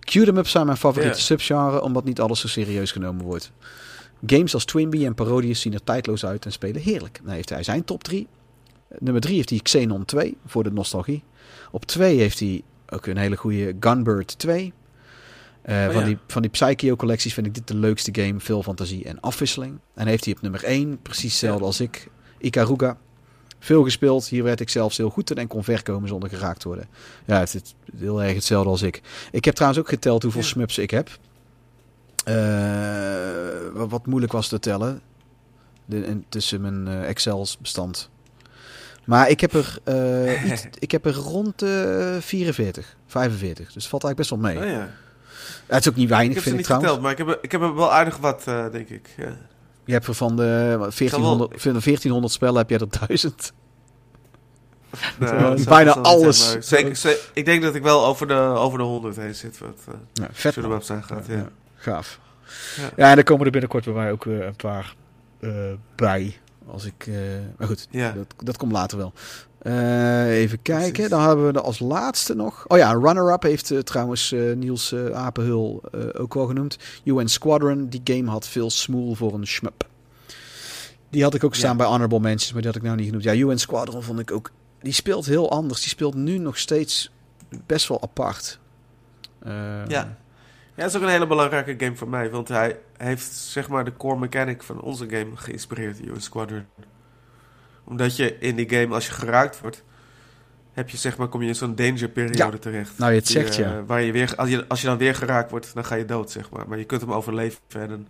Q 0.00 0.14
ups 0.14 0.50
zijn 0.50 0.66
mijn 0.66 0.78
favoriete 0.78 1.16
Ja. 1.16 1.22
subgenre, 1.22 1.82
omdat 1.82 2.04
niet 2.04 2.20
alles 2.20 2.40
zo 2.40 2.48
serieus 2.48 2.92
genomen 2.92 3.24
wordt. 3.24 3.52
Games 4.26 4.54
als 4.54 4.64
Twinbee 4.64 5.06
en 5.06 5.14
Parodius 5.14 5.60
zien 5.60 5.72
er 5.74 5.84
tijdloos 5.84 6.24
uit 6.24 6.44
en 6.44 6.52
spelen 6.52 6.82
heerlijk. 6.82 7.20
Dan 7.24 7.32
heeft 7.34 7.48
hij 7.48 7.62
zijn 7.62 7.84
top 7.84 8.04
3. 8.04 8.26
Nummer 8.98 9.22
3 9.22 9.34
heeft 9.36 9.50
hij 9.50 9.58
Xenon 9.58 10.04
2 10.04 10.36
voor 10.46 10.62
de 10.62 10.70
nostalgie. 10.72 11.22
Op 11.70 11.84
2 11.84 12.18
heeft 12.18 12.38
hij 12.40 12.62
ook 12.88 13.06
een 13.06 13.16
hele 13.16 13.36
goede 13.36 13.76
Gunbird 13.80 14.38
2. 14.38 14.72
Eh, 15.62 15.76
Oh, 15.76 15.84
van, 15.92 16.00
ja. 16.00 16.06
die, 16.06 16.18
van 16.26 16.42
die 16.42 16.50
Psycho-collecties 16.50 17.34
vind 17.34 17.46
ik 17.46 17.54
dit 17.54 17.68
de 17.68 17.76
leukste 17.76 18.10
game. 18.22 18.40
Veel 18.40 18.62
fantasie 18.62 19.04
en 19.04 19.20
afwisseling. 19.20 19.78
En 19.94 20.06
heeft 20.06 20.24
hij 20.24 20.34
op 20.34 20.40
nummer 20.42 20.64
1, 20.64 20.98
precies 21.02 21.30
hetzelfde 21.30 21.60
Ja. 21.60 21.66
als 21.66 21.80
ik, 21.80 22.08
Ikaruga. 22.38 22.96
Veel 23.64 23.82
gespeeld. 23.84 24.26
Hier 24.28 24.42
werd 24.42 24.60
ik 24.60 24.68
zelfs 24.68 24.96
heel 24.96 25.10
goed 25.10 25.30
in 25.30 25.36
en 25.36 25.46
kon 25.46 25.64
ver 25.64 25.82
komen 25.82 26.08
zonder 26.08 26.28
geraakt 26.28 26.60
te 26.60 26.68
worden. 26.68 26.88
Ja, 27.24 27.38
het 27.38 27.54
is 27.54 27.74
heel 27.98 28.22
erg 28.22 28.34
hetzelfde 28.34 28.68
als 28.70 28.82
ik. 28.82 29.00
Ik 29.30 29.44
heb 29.44 29.54
trouwens 29.54 29.82
ook 29.82 29.88
geteld 29.88 30.22
hoeveel 30.22 30.40
Ja. 30.40 30.46
smups 30.46 30.78
ik 30.78 30.90
heb. 30.90 31.18
Eh, 32.24 33.86
wat- 33.88 34.06
moeilijk 34.06 34.32
was 34.32 34.48
te 34.48 34.58
tellen. 34.58 35.00
De, 35.86 36.04
en 36.04 36.24
tussen 36.28 36.60
mijn 36.60 36.88
eh, 36.88 37.08
Excel's 37.08 37.58
bestand. 37.58 38.10
Maar 39.04 39.28
ik 39.30 39.40
heb 39.40 39.52
er, 39.52 39.78
eh, 39.84 40.50
iets, 40.50 40.64
ik 40.78 40.90
heb 40.90 41.06
er 41.06 41.14
rond 41.14 41.58
de 41.58 42.16
44, 42.20 42.96
45. 43.06 43.72
Dus 43.72 43.88
valt 43.88 44.04
eigenlijk 44.04 44.16
best 44.16 44.30
wel 44.30 44.38
mee. 44.38 44.58
Oh, 44.72 44.78
ja. 44.80 44.90
Het 45.66 45.80
is 45.80 45.88
ook 45.88 45.94
niet 45.96 46.04
Ik 46.04 46.10
weinig, 46.10 46.36
ze 46.36 46.42
vind 46.42 46.58
ik 46.58 46.64
trouwens. 46.64 46.92
geteld, 46.92 47.02
maar 47.02 47.12
ik 47.20 47.26
heb, 47.26 47.28
er- 47.36 47.44
ik 47.44 47.52
heb 47.52 47.60
er 47.60 47.74
wel 47.74 47.92
aardig 47.92 48.16
wat, 48.16 48.42
eh, 48.46 48.70
denk 48.72 48.88
ik. 48.88 49.08
Ja. 49.16 49.36
Je 49.84 49.92
hebt 49.92 50.06
er 50.06 50.14
van 50.14 50.36
de 50.36 50.74
wat, 50.78 50.96
1400, 50.96 51.50
van 51.62 51.72
de 51.72 51.80
1400 51.80 52.32
spellen 52.32 52.56
heb 52.56 52.70
jij 52.70 52.78
er 52.78 53.06
1000. 53.06 53.52
Nou, 55.18 55.34
Ja, 55.36 55.40
dat 55.48 55.58
zou- 55.60 55.68
bijna 55.68 55.94
dat 55.94 56.04
alles. 56.06 56.50
zijn, 56.50 56.62
zeker, 56.62 56.96
ze- 56.96 57.24
ik 57.34 57.44
denk 57.44 57.62
dat 57.62 57.74
ik 57.74 57.82
wel 57.82 58.06
over 58.06 58.26
de, 58.26 58.34
over 58.34 58.78
de 58.78 58.84
100 58.84 59.16
heen 59.16 59.34
zit. 59.34 59.58
Wat 59.58 59.68
uh, 59.88 59.94
Ja, 60.12 60.28
vet 60.32 60.44
man. 60.44 60.52
shoot-em-ups 60.54 60.90
aangaat. 60.90 61.26
Ja. 61.26 61.34
Ja, 61.36 61.48
gaaf. 61.74 62.18
Ja. 62.76 62.90
Ja. 62.96 63.10
en 63.10 63.16
er 63.18 63.24
komen 63.24 63.44
er 63.46 63.50
binnenkort 63.52 63.84
bij 63.84 63.94
mij 63.94 64.12
ook 64.12 64.24
weer 64.24 64.42
een 64.46 64.56
paar 64.56 64.94
eh, 65.40 65.50
bij. 65.94 66.38
Als 66.66 66.84
ik, 66.84 67.06
eh, 67.06 67.14
maar 67.58 67.66
goed, 67.66 67.86
Ja. 67.90 68.10
dat, 68.12 68.34
dat 68.44 68.56
komt 68.56 68.72
later 68.72 68.98
wel. 68.98 69.12
Eh, 69.64 70.38
even 70.38 70.62
kijken, 70.62 70.92
Precies. 70.92 71.10
dan 71.10 71.22
hebben 71.22 71.52
we 71.52 71.60
als 71.60 71.78
laatste 71.78 72.34
nog. 72.34 72.64
Oh 72.66 72.78
ja, 72.78 72.92
runner-up 72.92 73.42
heeft 73.42 73.70
eh, 73.70 73.78
trouwens 73.78 74.32
eh, 74.32 74.52
Niels 74.52 74.94
Apenhul 75.12 75.82
ook 76.12 76.34
wel 76.34 76.46
genoemd. 76.46 76.78
UN 77.04 77.28
Squadron, 77.28 77.86
die 77.88 78.00
game 78.04 78.30
had 78.30 78.46
veel 78.48 78.70
smoel 78.70 79.14
voor 79.14 79.34
een 79.34 79.46
shmup. 79.46 79.88
Die 81.10 81.22
had 81.22 81.34
ik 81.34 81.44
ook 81.44 81.54
staan 81.54 81.70
Ja. 81.70 81.76
bij 81.76 81.86
Honorable 81.86 82.20
Mentions, 82.20 82.52
maar 82.52 82.60
die 82.62 82.70
had 82.70 82.80
ik 82.80 82.86
nou 82.86 82.96
niet 82.96 83.06
genoemd. 83.06 83.24
Ja, 83.24 83.34
UN 83.34 83.58
Squadron 83.58 84.02
vond 84.02 84.18
ik 84.18 84.30
ook... 84.30 84.50
Die 84.80 84.92
speelt 84.92 85.26
heel 85.26 85.50
anders. 85.50 85.80
Die 85.80 85.88
speelt 85.88 86.14
nu 86.14 86.38
nog 86.38 86.58
steeds 86.58 87.10
best 87.66 87.88
wel 87.88 88.02
apart. 88.02 88.58
Ja. 89.44 89.84
Ja, 89.88 90.16
dat 90.74 90.86
is 90.88 90.96
ook 90.96 91.02
een 91.02 91.08
hele 91.08 91.26
belangrijke 91.26 91.84
game 91.84 91.96
voor 91.96 92.08
mij. 92.08 92.30
Want 92.30 92.48
hij 92.48 92.78
heeft 92.96 93.32
zeg 93.32 93.68
maar 93.68 93.84
de 93.84 93.96
core 93.96 94.18
mechanic 94.18 94.62
van 94.62 94.80
onze 94.80 95.08
game 95.08 95.30
geïnspireerd, 95.34 96.00
UN 96.00 96.20
Squadron. 96.20 96.64
Omdat 97.84 98.16
je 98.16 98.38
in 98.38 98.56
die 98.56 98.68
game, 98.68 98.94
als 98.94 99.06
je 99.06 99.12
geraakt 99.12 99.60
wordt, 99.60 99.82
heb 100.72 100.90
je 100.90 100.96
zeg 100.96 101.16
maar, 101.16 101.28
kom 101.28 101.42
je 101.42 101.48
in 101.48 101.54
zo'n 101.54 101.74
danger 101.74 102.08
periode 102.08 102.38
Ja. 102.38 102.58
terecht. 102.58 102.98
Nou, 102.98 103.10
je 103.12 103.16
het 103.18 103.26
Die, 103.26 103.36
zegt, 103.36 103.50
eh, 103.58 103.64
ja. 103.64 103.84
Waar 103.84 104.02
je 104.02 104.12
weer, 104.12 104.34
als, 104.36 104.48
je, 104.48 104.68
als 104.68 104.80
je 104.80 104.86
dan 104.86 104.98
weer 104.98 105.14
geraakt 105.14 105.50
wordt, 105.50 105.74
dan 105.74 105.84
ga 105.84 105.94
je 105.94 106.04
dood, 106.04 106.30
zeg 106.30 106.50
maar. 106.50 106.68
Maar 106.68 106.78
je 106.78 106.84
kunt 106.84 107.00
hem 107.00 107.12
overleven 107.12 107.58
en 107.68 107.88
dan 107.88 108.06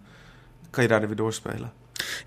kan 0.70 0.82
je 0.82 0.88
daar 0.88 1.06
weer 1.06 1.16
doorspelen. 1.16 1.72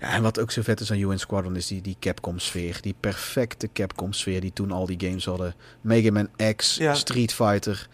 Ja, 0.00 0.12
en 0.12 0.22
wat 0.22 0.40
ook 0.40 0.50
zo 0.50 0.62
vet 0.62 0.80
is 0.80 0.90
aan 0.90 0.98
UN 0.98 1.18
Squadron 1.18 1.56
is 1.56 1.66
die, 1.66 1.80
die 1.80 1.96
Capcom-sfeer. 2.00 2.78
Die 2.80 2.94
perfecte 3.00 3.68
Capcom-sfeer 3.72 4.40
die 4.40 4.52
toen 4.52 4.70
al 4.70 4.86
die 4.86 5.00
games 5.08 5.24
hadden. 5.24 5.54
Mega 5.80 6.10
Man 6.12 6.28
X, 6.56 6.76
Ja. 6.76 6.94
Street 6.94 7.32
Fighter. 7.34 7.88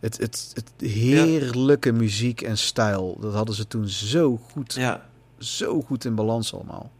Het, 0.00 0.18
het, 0.18 0.50
het 0.54 0.90
heerlijke 0.90 1.92
muziek 1.92 2.40
en 2.42 2.58
stijl. 2.58 3.18
Dat 3.20 3.34
hadden 3.34 3.54
ze 3.54 3.66
toen 3.66 3.88
zo 3.88 4.36
goed 4.36 4.74
Ja, 4.74 5.06
zo 5.38 5.82
goed 5.82 6.04
in 6.04 6.14
balans 6.14 6.54
allemaal. 6.54 6.90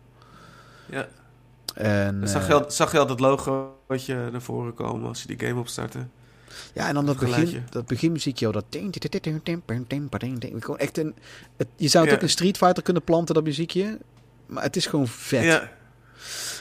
Ja. 0.90 1.08
En, 1.74 2.28
zag, 2.28 2.46
je 2.46 2.52
eh, 2.52 2.60
al, 2.60 2.70
zag 2.70 2.92
je 2.92 2.98
al 2.98 3.06
dat 3.06 3.20
logootje 3.20 4.30
naar 4.30 4.42
voren 4.42 4.74
komen 4.74 5.08
als 5.08 5.22
je 5.22 5.36
die 5.36 5.46
game 5.46 5.60
opstartte? 5.60 5.98
Ja, 6.74 6.88
en 6.88 6.94
dan 6.94 7.06
dat, 7.06 7.18
dat 7.70 7.86
beginmuziekje, 7.86 8.52
dat... 8.52 8.64
Echt 10.78 10.98
een, 10.98 11.14
het, 11.56 11.68
je 11.76 11.88
zou 11.88 12.04
het 12.04 12.14
ook 12.14 12.22
een 12.22 12.28
Street 12.28 12.56
Fighter 12.56 12.82
kunnen 12.82 13.02
planten, 13.04 13.34
dat 13.34 13.44
muziekje. 13.44 13.98
Maar 14.46 14.62
het 14.62 14.76
is 14.76 14.86
gewoon 14.86 15.08
vet. 15.08 15.44
Ja. 15.44 15.70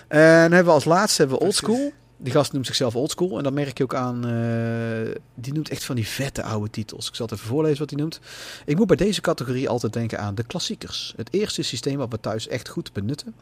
En 0.08 0.20
hebben 0.42 0.66
we 0.66 0.72
als 0.72 0.86
laatste 0.86 1.22
hebben 1.22 1.40
we 1.40 1.46
Old 1.46 1.56
School. 1.56 1.92
Die 2.18 2.34
gast 2.34 2.54
noemt 2.54 2.66
zichzelf 2.66 2.96
Old 2.96 3.12
School. 3.12 3.38
En 3.38 3.44
dan 3.44 3.54
merk 3.54 3.78
je 3.78 3.84
ook 3.84 3.96
aan... 3.96 4.26
Eh, 4.28 5.16
die 5.36 5.54
noemt 5.54 5.70
echt 5.70 5.84
van 5.84 5.96
die 5.96 6.08
vette 6.08 6.44
oude 6.44 6.70
titels. 6.70 7.08
Ik 7.08 7.16
zal 7.16 7.26
het 7.26 7.36
even 7.36 7.48
voorlezen 7.48 7.80
wat 7.80 7.90
hij 7.90 8.00
noemt. 8.00 8.20
Ik 8.66 8.78
moet 8.78 8.88
bij 8.88 8.96
deze 8.96 9.22
categorie 9.22 9.70
altijd 9.70 9.94
denken 9.94 10.20
aan 10.20 10.36
de 10.36 10.44
klassiekers. 10.44 11.14
Het 11.18 11.34
eerste 11.34 11.62
systeem 11.62 11.98
wat 11.98 12.12
we 12.12 12.20
thuis 12.20 12.48
echt 12.48 12.70
goed 12.70 12.94
benutten 12.94 13.36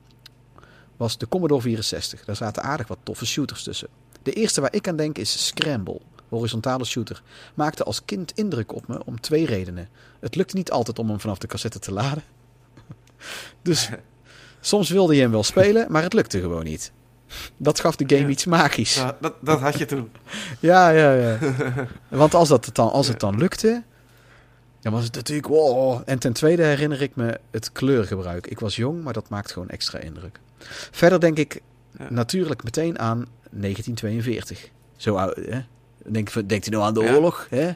was 0.98 1.18
de 1.18 1.28
Commodore 1.28 1.62
64. 1.62 2.26
Daar 2.26 2.36
zaten 2.36 2.64
aardig 2.64 2.88
wat 2.88 2.98
toffe 3.04 3.26
shooters 3.26 3.64
tussen. 3.64 3.88
De 4.24 4.34
eerste 4.34 4.62
waar 4.62 4.74
ik 4.74 4.88
aan 4.88 4.96
denk 4.96 5.18
is 5.18 5.46
Scramble. 5.46 6.00
Horizontale 6.30 6.86
shooter. 6.86 7.22
Maakte 7.54 7.84
als 7.84 8.06
kind 8.06 8.32
indruk 8.36 8.74
op 8.76 8.88
me 8.88 9.06
om 9.06 9.22
twee 9.22 9.46
redenen. 9.46 9.90
Het 10.20 10.36
lukte 10.36 10.56
niet 10.56 10.72
altijd 10.72 11.00
om 11.00 11.10
hem 11.10 11.20
vanaf 11.20 11.38
de 11.38 11.48
cassette 11.48 11.80
te 11.80 11.92
laden. 11.92 12.24
Dus 13.62 13.90
soms 14.62 14.90
wilde 14.90 15.16
je 15.16 15.22
hem 15.22 15.32
wel 15.32 15.44
spelen, 15.44 15.92
maar 15.92 16.04
het 16.04 16.14
lukte 16.14 16.40
gewoon 16.40 16.64
niet. 16.64 16.92
Dat 17.58 17.80
gaf 17.80 17.96
de 17.96 18.06
game 18.08 18.22
Ja. 18.22 18.28
iets 18.28 18.46
magisch. 18.46 18.96
Nou, 18.96 19.14
dat, 19.22 19.34
dat 19.42 19.60
had 19.60 19.78
je 19.78 19.86
toen. 19.86 20.12
Ja, 20.60 20.90
ja, 20.90 21.14
ja. 21.14 21.38
Want 22.08 22.34
als, 22.34 22.48
dat 22.50 22.66
het 22.66 22.76
dan, 22.76 22.92
als 22.92 23.08
het 23.08 23.20
dan 23.20 23.38
lukte, 23.38 23.84
dan 24.82 24.94
was 24.94 25.04
het 25.04 25.16
natuurlijk 25.16 25.48
wow. 25.48 26.02
En 26.06 26.20
ten 26.20 26.34
tweede 26.34 26.64
herinner 26.64 27.02
ik 27.02 27.16
me 27.16 27.40
het 27.52 27.72
kleurgebruik. 27.72 28.48
Ik 28.48 28.60
was 28.60 28.76
jong, 28.76 29.04
maar 29.04 29.14
dat 29.14 29.30
maakt 29.30 29.52
gewoon 29.52 29.70
extra 29.70 30.00
indruk. 30.00 30.40
Verder 30.92 31.20
denk 31.20 31.38
ik 31.38 31.62
Ja. 31.98 32.06
natuurlijk 32.10 32.64
meteen 32.64 33.00
aan 33.00 33.26
1942. 33.50 34.70
Zo 34.98 35.16
oud, 35.16 35.36
hè? 35.36 35.60
Denk, 36.06 36.50
denkt 36.50 36.68
u 36.68 36.70
nou 36.70 36.84
aan 36.84 36.94
de 36.94 37.00
Ja. 37.04 37.14
oorlog? 37.14 37.48
Hè? 37.50 37.72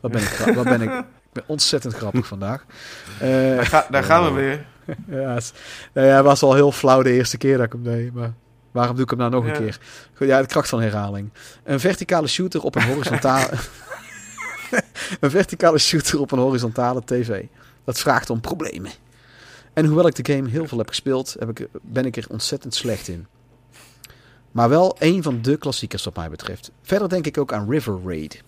Wat 0.00 0.10
ben 0.10 0.22
ik, 0.22 0.52
wat 0.54 0.64
ben 0.64 0.80
ik, 0.82 0.90
ik 0.98 1.04
ben 1.32 1.44
ontzettend 1.46 1.94
grappig 1.94 2.26
vandaag. 2.26 2.64
Eh, 3.20 3.28
Daar, 3.30 3.66
ga- 3.66 3.86
daar 3.90 4.04
gaan 4.04 4.24
we 4.24 4.30
weer. 4.30 4.66
ja, 5.20 5.34
het, 5.34 5.52
nou 5.92 6.06
ja, 6.06 6.22
was 6.22 6.42
al 6.42 6.54
heel 6.54 6.72
flauw 6.72 7.02
de 7.02 7.12
eerste 7.12 7.36
keer 7.36 7.56
dat 7.56 7.66
ik 7.66 7.72
hem 7.72 7.82
deed. 7.82 8.12
Maar 8.14 8.32
waarom 8.70 8.94
doe 8.94 9.04
ik 9.04 9.10
hem 9.10 9.18
nou 9.18 9.30
nog 9.30 9.44
Ja. 9.46 9.50
een 9.50 9.58
keer? 9.62 9.78
Goed, 10.14 10.26
ja, 10.26 10.40
de 10.40 10.46
kracht 10.46 10.68
van 10.68 10.80
herhaling. 10.80 11.30
Een 11.64 11.80
verticale 11.80 12.26
shooter 12.28 12.62
op 12.62 12.74
een 12.74 12.82
horizontale... 12.86 13.48
een 15.20 15.30
verticale 15.30 15.78
shooter 15.78 16.20
op 16.20 16.32
een 16.32 16.38
horizontale 16.38 17.02
tv. 17.04 17.44
Dat 17.84 17.98
vraagt 17.98 18.30
om 18.30 18.40
problemen. 18.40 18.90
En 19.72 19.84
hoewel 19.86 20.06
ik 20.06 20.24
de 20.24 20.32
game 20.32 20.48
heel 20.48 20.66
veel 20.68 20.78
heb 20.78 20.88
gespeeld, 20.88 21.36
heb 21.38 21.48
ik, 21.60 21.68
ben 21.82 22.04
ik 22.04 22.16
er 22.16 22.26
ontzettend 22.28 22.74
slecht 22.74 23.08
in. 23.08 23.26
Maar 24.50 24.68
wel 24.68 24.96
een 24.98 25.22
van 25.22 25.42
de 25.42 25.56
klassiekers 25.56 26.04
wat 26.04 26.16
mij 26.16 26.30
betreft. 26.30 26.70
Verder 26.82 27.08
denk 27.08 27.26
ik 27.26 27.38
ook 27.38 27.52
aan 27.52 27.70
River 27.70 27.98
Raid. 28.04 28.42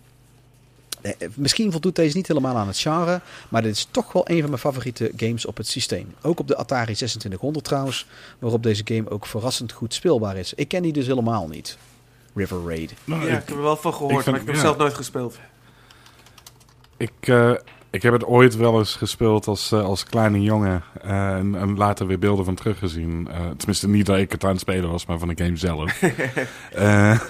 Eh, 1.00 1.12
eh, 1.18 1.28
Misschien 1.34 1.70
voldoet 1.72 1.96
deze 1.96 2.16
niet 2.16 2.28
helemaal 2.28 2.56
aan 2.56 2.66
het 2.66 2.78
genre, 2.78 3.20
maar 3.48 3.62
dit 3.62 3.74
is 3.76 3.88
toch 3.90 4.12
wel 4.12 4.28
een 4.30 4.40
van 4.40 4.48
mijn 4.48 4.60
favoriete 4.60 5.12
games 5.16 5.46
op 5.46 5.56
het 5.56 5.66
systeem. 5.66 6.14
Ook 6.22 6.40
op 6.40 6.48
de 6.48 6.56
Atari 6.56 6.84
2600 6.94 7.64
trouwens, 7.64 8.06
waarop 8.38 8.62
deze 8.62 8.82
game 8.84 9.10
ook 9.10 9.26
verrassend 9.26 9.72
goed 9.72 9.94
speelbaar 9.94 10.36
is. 10.36 10.54
Ik 10.54 10.68
ken 10.68 10.82
die 10.82 10.92
dus 10.92 11.06
helemaal 11.06 11.48
niet. 11.48 11.78
River 12.34 12.62
Raid. 12.66 12.94
Nou, 13.04 13.20
Ja, 13.20 13.26
ik 13.26 13.32
ik, 13.42 13.48
heb 13.48 13.56
er 13.56 13.62
wel 13.62 13.76
van 13.76 13.92
gehoord, 13.94 14.12
ik 14.16 14.20
vind- 14.22 14.30
maar 14.30 14.40
ik 14.40 14.46
heb 14.46 14.56
ja. 14.56 14.60
zelf 14.62 14.76
nooit 14.76 14.94
gespeeld. 14.94 15.38
ik, 16.96 17.12
eh, 17.20 17.52
ik 17.92 18.02
heb 18.02 18.12
het 18.12 18.24
ooit 18.24 18.56
wel 18.56 18.78
eens 18.78 18.94
gespeeld 18.96 19.46
als, 19.46 19.72
eh, 19.72 19.84
als 19.84 20.04
kleine 20.04 20.40
jongen. 20.42 20.82
eh, 21.02 21.34
en, 21.34 21.54
en 21.54 21.76
later 21.76 22.06
weer 22.06 22.18
beelden 22.18 22.44
van 22.44 22.54
teruggezien. 22.54 23.28
Eh, 23.30 23.40
tenminste, 23.56 23.88
niet 23.88 24.06
dat 24.06 24.18
ik 24.18 24.32
het 24.32 24.44
aan 24.44 24.50
het 24.50 24.60
spelen 24.60 24.90
was, 24.90 25.06
maar 25.06 25.18
van 25.18 25.28
de 25.28 25.44
game 25.44 25.56
zelf. 25.56 26.00
Eh, 26.72 27.20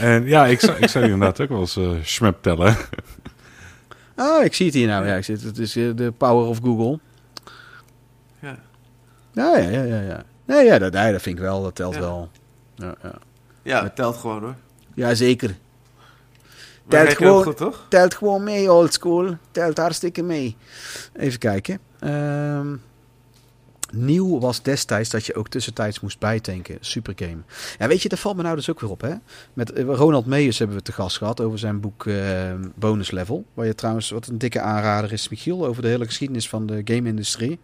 en 0.00 0.24
ja, 0.26 0.46
ik 0.46 0.60
zou, 0.60 0.76
ik 0.78 0.88
zou 0.88 1.04
inderdaad 1.04 1.40
ook 1.40 1.48
wel 1.48 1.60
eens 1.60 1.78
schmup 2.02 2.42
tellen. 2.42 2.76
Ah, 4.16 4.44
ik 4.44 4.54
zie 4.54 4.66
het 4.66 4.74
hier 4.74 4.86
nou. 4.86 5.06
Ja, 5.06 5.14
ik 5.14 5.24
zie 5.24 5.34
het. 5.34 5.44
het 5.44 5.58
is 5.58 5.72
de 5.72 6.12
power 6.16 6.46
of 6.46 6.58
Google. 6.62 6.98
Ja. 8.40 8.56
Ja, 9.32 9.58
ja, 9.58 9.68
ja, 9.68 9.82
ja. 9.82 10.00
ja. 10.00 10.22
Nee, 10.44 10.64
ja, 10.64 10.78
dat, 10.78 10.92
nee, 10.92 11.12
dat 11.12 11.22
vind 11.22 11.36
ik 11.36 11.42
wel. 11.42 11.62
Dat 11.62 11.74
telt 11.74 11.94
Ja. 11.94 12.00
wel. 12.00 12.30
Ja, 12.74 12.94
ja. 13.02 13.12
Ja, 13.62 13.82
het 13.82 13.96
telt 13.96 14.16
gewoon 14.16 14.42
hoor. 14.42 14.54
ja 14.94 15.14
zeker. 15.14 15.54
Telt 16.88 17.12
gewoon- 17.16 17.42
goed, 17.42 17.56
toch? 17.56 17.86
Telt 17.88 18.14
gewoon 18.14 18.44
mee, 18.44 18.72
oldschool. 18.72 19.36
Telt 19.50 19.76
hartstikke 19.78 20.22
mee. 20.22 20.56
Even 21.16 21.38
kijken. 21.38 21.78
Ehm, 21.98 22.74
nieuw 23.92 24.38
was 24.40 24.62
destijds 24.62 25.10
dat 25.10 25.26
je 25.26 25.34
ook 25.34 25.48
tussentijds 25.48 26.00
moest 26.00 26.18
bijtanken. 26.18 26.76
Super 26.80 27.12
game. 27.16 27.36
Ja, 27.78 27.86
weet 27.88 28.02
je, 28.02 28.08
dat 28.08 28.18
valt 28.18 28.36
me 28.36 28.42
nou 28.42 28.56
dus 28.56 28.70
ook 28.70 28.80
weer 28.80 28.90
op. 28.90 29.00
Hè? 29.00 29.14
Met 29.52 29.72
eh, 29.72 29.84
Ronald 29.84 30.26
Meijers 30.26 30.58
hebben 30.58 30.76
we 30.76 30.82
te 30.82 30.92
gast 30.92 31.16
gehad 31.16 31.40
over 31.40 31.58
zijn 31.58 31.80
boek 31.80 32.06
eh, 32.06 32.52
Bonus 32.74 33.10
Level. 33.10 33.44
Waar 33.54 33.66
je 33.66 33.74
trouwens, 33.74 34.10
wat 34.10 34.26
een 34.26 34.38
dikke 34.38 34.60
aanrader 34.60 35.12
is, 35.12 35.28
Michiel, 35.28 35.66
over 35.66 35.82
de 35.82 35.88
hele 35.88 36.04
geschiedenis 36.06 36.48
van 36.48 36.66
de 36.66 36.80
game-industrie. 36.84 37.58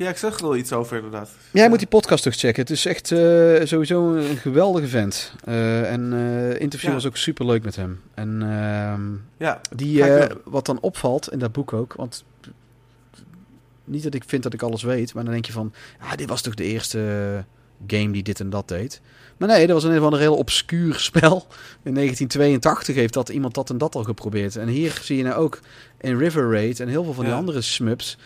Ja, 0.00 0.08
ik 0.08 0.16
zag 0.16 0.36
er 0.38 0.42
wel 0.42 0.56
iets 0.56 0.72
over 0.72 0.96
inderdaad. 0.96 1.30
Jij 1.52 1.68
moet 1.68 1.78
die 1.78 1.88
podcast 1.88 2.22
toch 2.22 2.34
checken. 2.34 2.62
Het 2.62 2.70
is 2.70 2.86
echt 2.86 3.12
eh, 3.12 3.18
sowieso 3.64 4.14
een 4.14 4.36
geweldige 4.36 4.86
vent. 4.88 5.32
Eh, 5.44 5.92
en 5.92 6.12
eh 6.12 6.60
interview 6.60 6.88
Ja. 6.88 6.94
was 6.94 7.06
ook 7.06 7.16
super 7.16 7.46
leuk 7.46 7.62
met 7.64 7.76
hem. 7.76 8.00
En 8.14 8.42
ehm, 8.42 9.02
Ja, 9.36 9.60
die, 9.76 10.04
wat 10.44 10.66
dan 10.66 10.80
opvalt 10.80 11.32
in 11.32 11.38
dat 11.38 11.52
boek 11.52 11.72
ook, 11.72 11.94
want 11.94 12.24
niet 13.84 14.02
dat 14.02 14.14
ik 14.14 14.24
vind 14.26 14.42
dat 14.42 14.52
ik 14.52 14.62
alles 14.62 14.82
weet, 14.82 15.14
maar 15.14 15.24
dan 15.24 15.32
denk 15.32 15.44
je 15.46 15.52
van, 15.52 15.72
ah, 15.98 16.14
dit 16.16 16.28
was 16.28 16.42
toch 16.42 16.54
de 16.54 16.64
eerste 16.64 16.98
game 17.86 18.10
die 18.10 18.22
dit 18.22 18.40
en 18.40 18.50
dat 18.50 18.68
deed. 18.68 19.00
Maar 19.36 19.48
nee, 19.48 19.66
dat 19.66 19.82
was 19.82 19.92
een 19.92 20.00
van 20.00 20.12
een 20.12 20.18
heel 20.20 20.36
obscuur 20.36 20.94
spel. 21.10 21.46
In 21.82 21.94
1982 21.94 22.94
heeft 22.94 23.14
dat 23.14 23.28
iemand 23.28 23.54
dat 23.54 23.70
en 23.70 23.78
dat 23.78 23.94
al 23.94 24.04
geprobeerd. 24.04 24.56
En 24.56 24.68
hier 24.68 24.98
zie 25.02 25.16
je 25.16 25.22
nou 25.22 25.34
ook 25.34 25.60
in 26.00 26.18
River 26.18 26.52
Raid 26.52 26.80
en 26.80 26.88
heel 26.88 27.04
veel 27.04 27.14
van 27.14 27.24
die 27.24 27.34
andere 27.34 27.60
smups, 27.60 28.18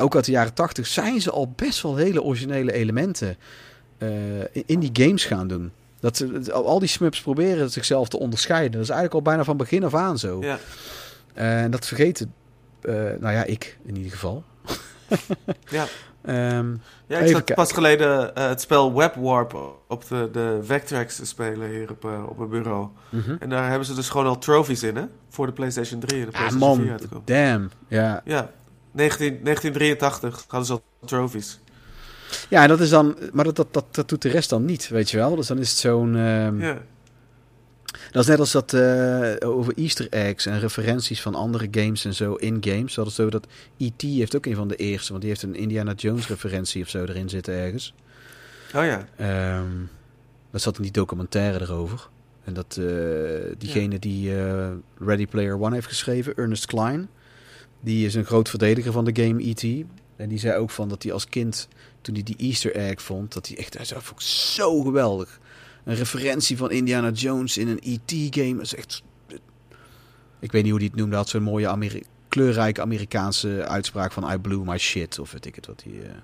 ook 0.00 0.14
uit 0.14 0.24
de 0.24 0.30
jaren 0.30 0.54
80, 0.54 0.86
zijn 0.86 1.20
ze 1.20 1.30
al 1.30 1.52
best 1.56 1.82
wel 1.82 1.96
hele 1.96 2.22
originele 2.22 2.72
elementen 2.72 3.36
eh, 3.98 4.08
in- 4.66 4.80
die 4.80 4.90
games 4.92 5.24
gaan 5.24 5.48
doen. 5.48 5.72
Dat, 6.00 6.16
ze- 6.16 6.52
al 6.52 6.78
die 6.78 6.88
smups 6.88 7.20
proberen 7.22 7.70
zichzelf 7.70 8.08
te 8.08 8.18
onderscheiden. 8.18 8.72
Dat 8.72 8.80
is 8.82 8.88
eigenlijk 8.88 9.14
al 9.18 9.30
bijna 9.32 9.44
van 9.44 9.56
begin 9.56 9.84
af 9.84 9.94
aan 9.94 10.18
zo. 10.18 10.40
ja. 10.42 10.58
En 11.34 11.70
dat 11.70 11.86
vergeten, 11.86 12.34
eh, 12.82 12.94
nou 12.94 13.32
ja, 13.34 13.44
ik 13.44 13.78
in 13.84 13.96
ieder 13.96 14.12
geval. 14.12 14.44
Ja. 15.68 15.86
Ehm, 16.22 16.74
Ja, 17.06 17.18
ik 17.18 17.28
zat 17.28 17.54
pas 17.54 17.72
geleden 17.72 18.34
eh, 18.34 18.48
het 18.48 18.60
spel 18.60 18.94
Web 18.94 19.14
Warp 19.14 19.78
op 19.88 20.08
de, 20.08 20.28
de 20.32 20.58
Vectrex 20.62 21.16
te 21.16 21.26
spelen 21.26 21.68
hier 21.70 21.90
op, 21.90 22.04
eh, 22.04 22.22
op 22.28 22.38
mijn 22.38 22.50
bureau. 22.50 22.88
mhm. 23.10 23.36
En 23.40 23.48
daar 23.48 23.68
hebben 23.68 23.86
ze 23.86 23.94
dus 23.94 24.08
gewoon 24.08 24.26
al 24.26 24.38
trophies 24.38 24.82
in, 24.82 24.96
hè? 24.96 25.04
Voor 25.28 25.46
de 25.46 25.52
PlayStation 25.52 26.00
3 26.00 26.20
en 26.24 26.26
de 26.30 26.32
Ah, 26.32 26.38
PlayStation 26.38 26.76
4 26.76 26.84
man, 26.84 26.92
uitkomen. 27.00 27.24
damn. 27.24 27.70
Ja. 27.88 28.22
Ja, 28.24 28.50
19, 28.96 29.38
1983 29.42 30.44
hadden 30.48 30.66
ze 30.66 30.72
al 30.72 30.82
trophies. 31.06 31.58
ja, 32.48 32.62
en 32.62 32.68
dat 32.68 32.80
is 32.80 32.90
dan, 32.90 33.16
maar 33.32 33.44
dat, 33.44 33.56
dat, 33.56 33.72
dat, 33.72 33.94
dat 33.94 34.08
doet 34.08 34.22
de 34.22 34.28
rest 34.28 34.50
dan 34.50 34.64
niet, 34.64 34.88
weet 34.88 35.10
je 35.10 35.16
wel. 35.16 35.36
Dus 35.36 35.46
dan 35.46 35.58
is 35.58 35.70
het 35.70 35.78
zo'n, 35.78 36.16
ehm, 36.16 36.60
Ja, 36.60 36.82
dat 38.10 38.22
is 38.22 38.28
net 38.28 38.38
als 38.38 38.52
dat 38.52 38.72
eh, 38.72 39.34
over 39.40 39.74
Easter 39.76 40.06
eggs 40.10 40.46
en 40.46 40.60
referenties 40.60 41.22
van 41.22 41.34
andere 41.34 41.68
games 41.70 42.04
en 42.04 42.14
zo 42.14 42.34
in 42.34 42.56
games. 42.60 42.94
Dat 42.94 43.06
is 43.06 43.14
zo 43.14 43.30
dat 43.30 43.46
E.T. 43.76 44.02
heeft 44.02 44.36
ook 44.36 44.46
een 44.46 44.54
van 44.54 44.68
de 44.68 44.76
eerste, 44.76 45.08
want 45.08 45.20
die 45.20 45.30
heeft 45.30 45.42
een 45.42 45.54
Indiana 45.54 45.92
Jones 45.92 46.28
referentie 46.28 46.82
of 46.82 46.88
zo 46.88 47.04
erin 47.04 47.28
zitten 47.28 47.54
ergens. 47.54 47.94
oh 48.74 48.84
ja. 48.84 49.08
Ehm, 49.16 49.70
dat 50.50 50.62
zat 50.62 50.76
in 50.76 50.82
die 50.82 50.92
documentaire 50.92 51.60
erover. 51.60 52.08
En 52.44 52.54
dat 52.54 52.76
eh, 52.80 52.86
diegene 53.58 53.98
die 53.98 54.36
eh, 54.36 54.68
Ready 54.98 55.26
Player 55.26 55.60
One 55.60 55.74
heeft 55.74 55.86
geschreven, 55.86 56.34
Ernest 56.34 56.66
Klein, 56.66 57.08
die 57.80 58.06
is 58.06 58.14
een 58.14 58.24
groot 58.24 58.48
verdediger 58.48 58.92
van 58.92 59.04
de 59.04 59.22
game 59.24 59.48
E.T. 59.48 59.62
En 60.16 60.28
die 60.28 60.38
zei 60.38 60.58
ook 60.58 60.70
van 60.70 60.88
dat 60.88 61.02
hij 61.02 61.12
als 61.12 61.28
kind, 61.28 61.68
toen 62.00 62.14
hij 62.14 62.22
die 62.22 62.36
Easter 62.38 62.74
egg 62.74 63.02
vond, 63.02 63.32
dat 63.32 63.48
hij 63.48 63.56
echt, 63.56 63.74
hij 63.76 63.84
zei, 63.84 64.00
vond 64.00 64.20
ik 64.20 64.26
zo 64.26 64.82
geweldig. 64.82 65.40
Een 65.84 65.94
referentie 65.94 66.56
van 66.56 66.70
Indiana 66.70 67.10
Jones 67.10 67.58
in 67.58 67.68
een 67.68 67.80
E.T. 67.82 68.34
game. 68.36 68.54
Dat 68.54 68.62
is 68.64 68.74
echt, 68.74 69.02
ik 70.40 70.52
weet 70.52 70.62
niet 70.62 70.70
hoe 70.70 70.80
hij 70.80 70.88
het 70.90 70.98
noemde, 70.98 71.16
had 71.16 71.28
zo'n 71.28 71.42
mooie 71.42 71.68
Ameri- 71.68 72.04
kleurrijke 72.28 72.80
Amerikaanse 72.80 73.66
uitspraak 73.68 74.12
van 74.12 74.32
I 74.32 74.38
blew 74.38 74.62
my 74.68 74.78
shit, 74.78 75.18
of 75.18 75.32
weet 75.32 75.46
ik 75.46 75.54
het 75.54 75.66
wat 75.66 75.82
hij... 75.84 76.02
eh, 76.02 76.14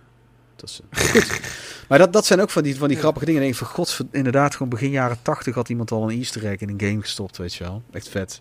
dat 0.56 0.68
is. 0.68 0.80
Maar 1.88 1.98
dat, 1.98 2.12
dat 2.12 2.26
zijn 2.26 2.40
ook 2.40 2.50
van 2.50 2.62
die, 2.62 2.76
van 2.76 2.88
die 2.88 2.96
grappige 2.96 3.24
dingen. 3.24 3.40
Dan 3.40 3.50
denk 3.50 3.60
ik 3.62 3.66
van, 3.66 3.76
god, 3.76 3.98
inderdaad, 4.10 4.52
gewoon 4.52 4.68
begin 4.68 4.90
jaren 4.90 5.18
tachtig 5.22 5.54
had 5.54 5.68
iemand 5.68 5.90
al 5.90 6.10
een 6.10 6.18
easter 6.18 6.46
egg 6.46 6.60
in 6.60 6.68
een 6.68 6.80
game 6.88 7.00
gestopt, 7.00 7.36
weet 7.36 7.54
je 7.54 7.64
wel. 7.64 7.82
Echt 7.90 8.08
vet. 8.08 8.40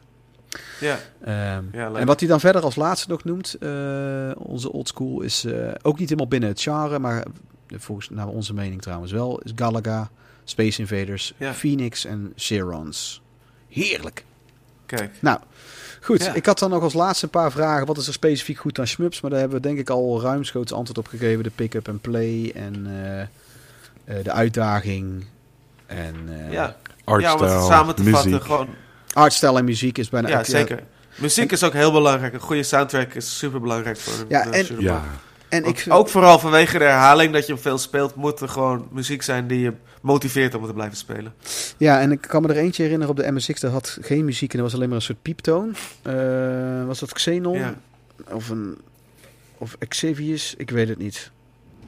Ja, 0.79 0.99
Ehm, 1.23 1.63
Ja, 1.71 1.91
en 1.93 2.05
wat 2.05 2.19
hij 2.19 2.29
dan 2.29 2.39
verder 2.39 2.61
als 2.61 2.75
laatste 2.75 3.09
nog 3.09 3.23
noemt, 3.23 3.53
eh, 3.59 4.31
onze 4.37 4.71
old 4.71 4.87
school, 4.87 5.21
is 5.21 5.45
eh, 5.45 5.53
ook 5.81 5.99
niet 5.99 6.09
helemaal 6.09 6.29
binnen 6.29 6.49
het 6.49 6.61
genre, 6.61 6.99
maar 6.99 7.23
volgens 7.67 8.09
naar 8.09 8.27
onze 8.27 8.53
mening 8.53 8.81
trouwens 8.81 9.11
wel, 9.11 9.39
is 9.39 9.51
Galaga, 9.55 10.09
Space 10.43 10.79
Invaders, 10.79 11.33
Ja. 11.37 11.53
Phoenix 11.53 12.05
en 12.05 12.31
Zerons. 12.35 13.21
Heerlijk. 13.69 14.25
Kijk. 14.85 15.11
Nou, 15.19 15.39
goed. 16.01 16.23
Ja. 16.23 16.33
Ik 16.33 16.45
had 16.45 16.59
dan 16.59 16.69
nog 16.69 16.83
als 16.83 16.93
laatste 16.93 17.25
een 17.25 17.31
paar 17.31 17.51
vragen. 17.51 17.85
Wat 17.87 17.97
is 17.97 18.07
er 18.07 18.13
specifiek 18.13 18.57
goed 18.57 18.79
aan 18.79 18.87
Shmups? 18.87 19.21
Maar 19.21 19.31
daar 19.31 19.39
hebben 19.39 19.61
we 19.61 19.67
denk 19.67 19.79
ik 19.79 19.89
al 19.89 20.21
ruimschoots 20.21 20.73
antwoord 20.73 20.97
op 20.97 21.07
gegeven. 21.07 21.43
De 21.43 21.49
pick-up 21.49 21.87
en 21.87 21.99
play 21.99 22.51
en 22.55 22.85
eh, 22.87 23.21
eh, 23.21 24.23
de 24.23 24.31
uitdaging. 24.31 25.25
En 25.85 26.15
eh 26.27 26.51
ja. 26.51 26.51
ja, 26.51 26.75
om 27.05 27.13
Artstyle, 27.13 27.49
het 27.51 27.63
samen 27.65 27.95
te 27.95 28.03
vatten, 28.03 28.29
muziek. 28.31 28.45
gewoon... 28.45 28.67
artstyle 29.13 29.57
en 29.57 29.65
muziek 29.65 29.97
is 29.97 30.09
bijna... 30.09 30.27
Ja, 30.27 30.39
ik- 30.39 30.45
zeker. 30.45 30.83
Muziek 31.15 31.51
is 31.51 31.63
ook 31.63 31.73
heel 31.73 31.91
belangrijk. 31.91 32.33
Een 32.33 32.39
goede 32.39 32.63
soundtrack 32.63 33.13
is 33.13 33.37
super 33.37 33.61
belangrijk 33.61 33.97
voor 33.97 34.13
een 34.13 34.25
Ja, 34.29 34.45
en- 34.51 34.81
Ja. 34.81 35.03
En 35.49 35.65
Ook, 35.65 35.77
ik, 35.77 35.93
ook 35.93 36.09
vooral 36.09 36.39
vanwege 36.39 36.77
de 36.77 36.83
herhaling 36.83 37.33
dat 37.33 37.45
je 37.47 37.53
hem 37.53 37.61
veel 37.61 37.77
speelt, 37.77 38.15
moet 38.15 38.39
er 38.39 38.49
gewoon 38.49 38.87
muziek 38.91 39.21
zijn 39.21 39.47
die 39.47 39.59
je 39.59 39.73
motiveert 40.01 40.55
om 40.55 40.65
te 40.65 40.73
blijven 40.73 40.97
spelen. 40.97 41.33
Ja, 41.77 41.99
en 41.99 42.11
ik 42.11 42.21
kan 42.21 42.41
me 42.41 42.47
er 42.47 42.57
eentje 42.57 42.83
herinneren 42.83 43.15
op 43.17 43.23
de 43.23 43.31
MSX. 43.31 43.59
Dat 43.59 43.71
had 43.71 43.97
geen 44.01 44.25
muziek 44.25 44.51
en 44.51 44.57
dat 44.57 44.65
was 44.65 44.75
alleen 44.75 44.87
maar 44.87 44.97
een 44.97 45.03
soort 45.03 45.21
pieptoon. 45.21 45.75
Eh, 46.01 46.85
was 46.85 46.99
dat 46.99 47.13
Xenon? 47.13 47.57
Ja. 47.57 47.75
Of 48.29 48.49
een... 48.49 48.77
Of 49.57 49.77
Xavius? 49.87 50.53
Ik 50.57 50.69
weet 50.69 50.87
het 50.89 50.97
niet. 50.97 51.31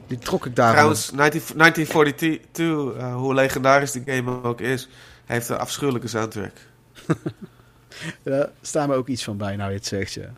Die 0.06 0.18
trok 0.18 0.46
ik 0.46 0.56
daar. 0.56 0.72
Trouwens, 0.72 1.10
19, 1.10 1.56
1942, 1.56 2.94
eh, 3.02 3.14
hoe 3.14 3.34
legendarisch 3.34 3.90
die 3.92 4.02
game 4.06 4.42
ook 4.42 4.60
is, 4.60 4.88
heeft 5.24 5.48
een 5.48 5.58
afschuwelijke 5.58 6.08
soundtrack. 6.08 6.52
Daar 8.22 8.48
staan 8.60 8.88
me 8.88 8.94
ook 8.94 9.08
iets 9.08 9.24
van 9.24 9.36
bij, 9.36 9.56
nou 9.56 9.70
je 9.70 9.76
het 9.76 9.86
zegt, 9.86 10.12
ja. 10.12 10.32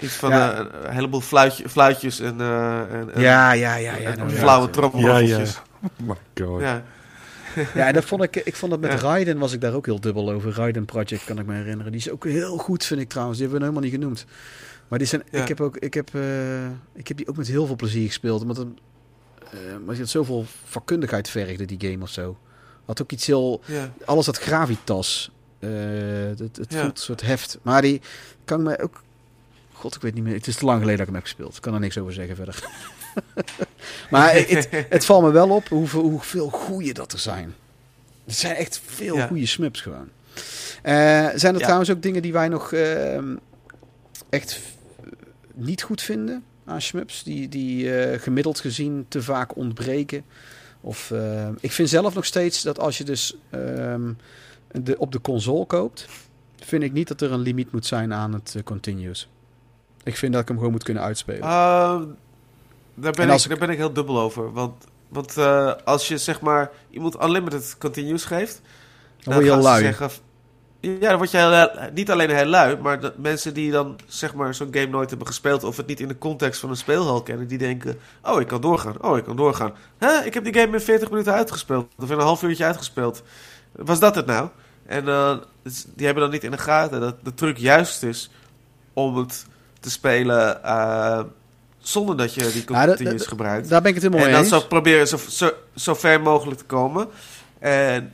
Iets 0.00 0.14
van 0.14 0.30
Ja. 0.30 0.52
eh, 0.52 0.58
een, 0.84 0.92
heleboel 0.94 1.20
fluitje, 1.20 1.68
fluitjes 1.68 2.20
en, 2.20 2.40
eh 2.40 2.80
en, 2.80 3.14
en- 3.14 3.20
Ja, 3.20 3.52
ja, 3.52 3.74
ja. 3.74 3.96
ja, 3.96 4.10
en 4.10 4.18
nou, 4.18 4.30
ja. 4.30 4.36
flauwe 4.36 4.66
ja, 4.66 4.72
trommelroffeltjes. 4.72 5.54
ja. 5.54 5.88
Oh 6.00 6.08
my 6.08 6.44
god. 6.46 6.60
Ja. 6.60 6.82
Ja, 7.74 7.86
en 7.86 7.92
dat 7.94 8.04
vond 8.04 8.22
ik, 8.22 8.36
ik 8.36 8.56
vond 8.56 8.70
dat 8.70 8.80
met 8.80 8.90
Ja. 8.92 8.96
Raiden 8.98 9.38
was 9.38 9.52
ik 9.52 9.60
daar 9.60 9.72
ook 9.74 9.86
heel 9.86 10.00
dubbel 10.00 10.30
over. 10.30 10.52
Raiden 10.52 10.84
Project 10.84 11.24
kan 11.24 11.38
ik 11.38 11.46
me 11.46 11.54
herinneren. 11.54 11.92
Die 11.92 12.00
is 12.00 12.10
ook 12.10 12.24
heel 12.24 12.56
goed, 12.56 12.84
vind 12.84 13.00
ik 13.00 13.08
trouwens. 13.08 13.38
Die 13.38 13.48
hebben 13.48 13.66
we 13.68 13.72
helemaal 13.72 13.90
niet 13.92 14.00
genoemd. 14.02 14.24
Maar 14.88 14.98
die 14.98 15.08
zijn, 15.08 15.22
Ja. 15.30 15.42
ik, 15.42 15.48
heb 15.48 15.60
ook, 15.60 15.76
ik, 15.76 15.94
heb, 15.94 16.14
eh, 16.14 16.66
ik 16.94 17.08
heb 17.08 17.16
die 17.16 17.28
ook 17.28 17.36
met 17.36 17.46
heel 17.46 17.66
veel 17.66 17.76
plezier 17.76 18.06
gespeeld. 18.06 18.42
Omdat 18.42 18.56
het, 18.56 18.66
eh, 19.50 19.58
maar 19.86 19.96
het 19.96 20.08
zoveel 20.08 20.44
vakkundigheid 20.64 21.28
vergde, 21.30 21.64
die 21.64 21.90
game 21.90 22.02
of 22.02 22.10
zo. 22.10 22.38
Had 22.84 23.02
ook 23.02 23.12
iets 23.12 23.26
heel... 23.26 23.60
Ja. 23.64 23.92
Alles 24.04 24.26
had 24.26 24.38
gravitas. 24.38 25.30
Eh, 25.58 25.70
het 26.38 26.56
het 26.56 26.66
Ja. 26.72 26.80
voelt 26.80 26.96
een 26.96 27.02
soort 27.02 27.20
heft. 27.20 27.58
Maar 27.62 27.82
die 27.82 28.00
kan 28.44 28.62
me 28.62 28.78
ook... 28.82 29.02
God, 29.72 29.94
ik 29.94 30.02
weet 30.02 30.14
niet 30.14 30.24
meer. 30.24 30.34
Het 30.34 30.46
is 30.46 30.56
te 30.56 30.64
lang 30.64 30.78
geleden 30.80 30.98
dat 30.98 31.06
ik 31.08 31.12
hem 31.12 31.22
heb 31.22 31.30
gespeeld. 31.32 31.56
Ik 31.56 31.62
kan 31.62 31.74
er 31.74 31.80
niks 31.80 31.98
over 31.98 32.12
zeggen 32.12 32.36
verder. 32.36 32.64
maar 34.10 34.32
het, 34.34 34.68
het 34.88 35.04
valt 35.04 35.22
me 35.22 35.30
wel 35.30 35.50
op 35.50 35.68
hoeveel, 35.68 36.00
hoeveel 36.02 36.50
goeie 36.50 36.94
dat 36.94 37.12
er 37.12 37.18
zijn. 37.18 37.54
Er 38.26 38.32
zijn 38.34 38.54
echt 38.56 38.80
veel 38.86 39.16
Ja. 39.16 39.26
goede 39.26 39.46
smups 39.46 39.80
gewoon. 39.80 40.08
Eh, 40.82 40.92
zijn 41.34 41.52
er 41.54 41.58
Ja. 41.58 41.64
trouwens 41.64 41.90
ook 41.90 42.02
dingen 42.02 42.22
die 42.22 42.32
wij 42.32 42.48
nog 42.48 42.72
ehm, 42.72 43.36
echt 44.28 44.60
niet 45.54 45.82
goed 45.82 46.02
vinden 46.02 46.44
aan 46.64 46.82
smups? 46.82 47.22
Die, 47.22 47.48
die 47.48 47.96
eh, 48.00 48.20
gemiddeld 48.20 48.60
gezien 48.60 49.06
te 49.08 49.22
vaak 49.22 49.56
ontbreken? 49.56 50.24
Of, 50.80 51.12
ik 51.60 51.72
vind 51.72 51.88
zelf 51.88 52.14
nog 52.14 52.24
steeds 52.24 52.62
dat 52.62 52.78
als 52.78 52.98
je 52.98 53.04
dus 53.04 53.36
ehm, 53.50 54.10
de, 54.72 54.98
op 54.98 55.12
de 55.12 55.20
console 55.20 55.66
koopt... 55.66 56.06
vind 56.64 56.82
ik 56.82 56.92
niet 56.92 57.08
dat 57.08 57.20
er 57.20 57.32
een 57.32 57.40
limiet 57.40 57.72
moet 57.72 57.86
zijn 57.86 58.14
aan 58.14 58.32
het 58.32 58.54
eh, 58.56 58.62
continuous. 58.62 59.28
Ik 60.02 60.16
vind 60.16 60.32
dat 60.32 60.42
ik 60.42 60.48
hem 60.48 60.56
gewoon 60.56 60.72
moet 60.72 60.82
kunnen 60.82 61.02
uitspelen. 61.02 61.42
Uh, 61.42 62.00
daar, 62.94 63.12
ben 63.12 63.30
ik, 63.30 63.40
ik- 63.40 63.48
daar 63.48 63.58
ben 63.58 63.70
ik 63.70 63.76
heel 63.78 63.92
dubbel 63.92 64.18
over. 64.20 64.52
Want, 64.52 64.84
want 65.08 65.36
eh, 65.36 65.72
als 65.84 66.08
je 66.08 66.18
zeg 66.18 66.40
maar 66.40 66.70
iemand 66.90 67.22
unlimited 67.22 67.76
continues 67.78 68.24
geeft, 68.24 68.60
dan 69.22 69.34
word 69.34 69.46
je 69.46 69.52
heel 69.52 69.62
lui. 69.62 69.82
zeggen, 69.82 70.10
ja, 70.80 70.98
dan 71.08 71.16
word 71.16 71.30
je 71.30 71.36
heel, 71.38 71.90
niet 71.94 72.10
alleen 72.10 72.30
heel 72.30 72.44
lui, 72.44 72.76
maar 72.76 73.12
mensen 73.16 73.54
die 73.54 73.70
dan 73.70 73.96
zeg 74.06 74.34
maar 74.34 74.54
zo'n 74.54 74.68
game 74.72 74.86
nooit 74.86 75.08
hebben 75.08 75.26
gespeeld 75.26 75.64
of 75.64 75.76
het 75.76 75.86
niet 75.86 76.00
in 76.00 76.08
de 76.08 76.18
context 76.18 76.60
van 76.60 76.70
een 76.70 76.76
speelhal 76.76 77.22
kennen, 77.22 77.46
die 77.48 77.58
denken, 77.58 77.98
oh 78.22 78.40
ik 78.40 78.46
kan 78.46 78.60
doorgaan, 78.60 79.02
oh 79.02 79.16
ik 79.16 79.24
kan 79.24 79.36
doorgaan. 79.36 79.72
Hè, 79.98 80.24
ik 80.24 80.34
heb 80.34 80.44
die 80.44 80.54
game 80.54 80.72
in 80.76 80.80
40 80.80 81.10
minuten 81.10 81.32
uitgespeeld, 81.32 81.92
of 81.98 82.10
in 82.10 82.16
een 82.18 82.24
half 82.24 82.42
uurtje 82.42 82.64
uitgespeeld. 82.64 83.22
Was 83.84 84.00
dat 84.00 84.14
het 84.14 84.26
nou? 84.26 84.48
En 84.86 85.04
dus 85.62 85.84
die 85.94 86.04
hebben 86.06 86.22
dan 86.24 86.32
niet 86.32 86.44
in 86.44 86.50
de 86.50 86.58
gaten 86.58 87.00
dat 87.00 87.16
de 87.24 87.34
truc 87.34 87.56
juist 87.58 88.02
is 88.02 88.30
om 88.92 89.16
het 89.16 89.46
te 89.80 89.90
spelen 89.90 90.64
eh, 90.64 91.20
zonder 91.78 92.16
dat 92.16 92.34
je 92.34 92.40
die 92.52 92.64
Ja, 92.68 92.84
continues 92.86 93.18
dat- 93.18 93.26
gebruikt. 93.28 93.68
Daar 93.68 93.80
ben 93.82 93.88
ik 93.94 93.94
het 94.02 94.04
helemaal 94.04 94.26
En 94.26 94.32
mee 94.32 94.42
dan 94.42 94.52
eens. 94.52 94.62
zo 94.62 94.68
proberen 94.68 95.08
zo, 95.08 95.16
zo, 95.28 95.50
zo 95.74 95.94
ver 95.94 96.20
mogelijk 96.20 96.58
te 96.58 96.64
komen. 96.64 97.08
En 97.58 98.12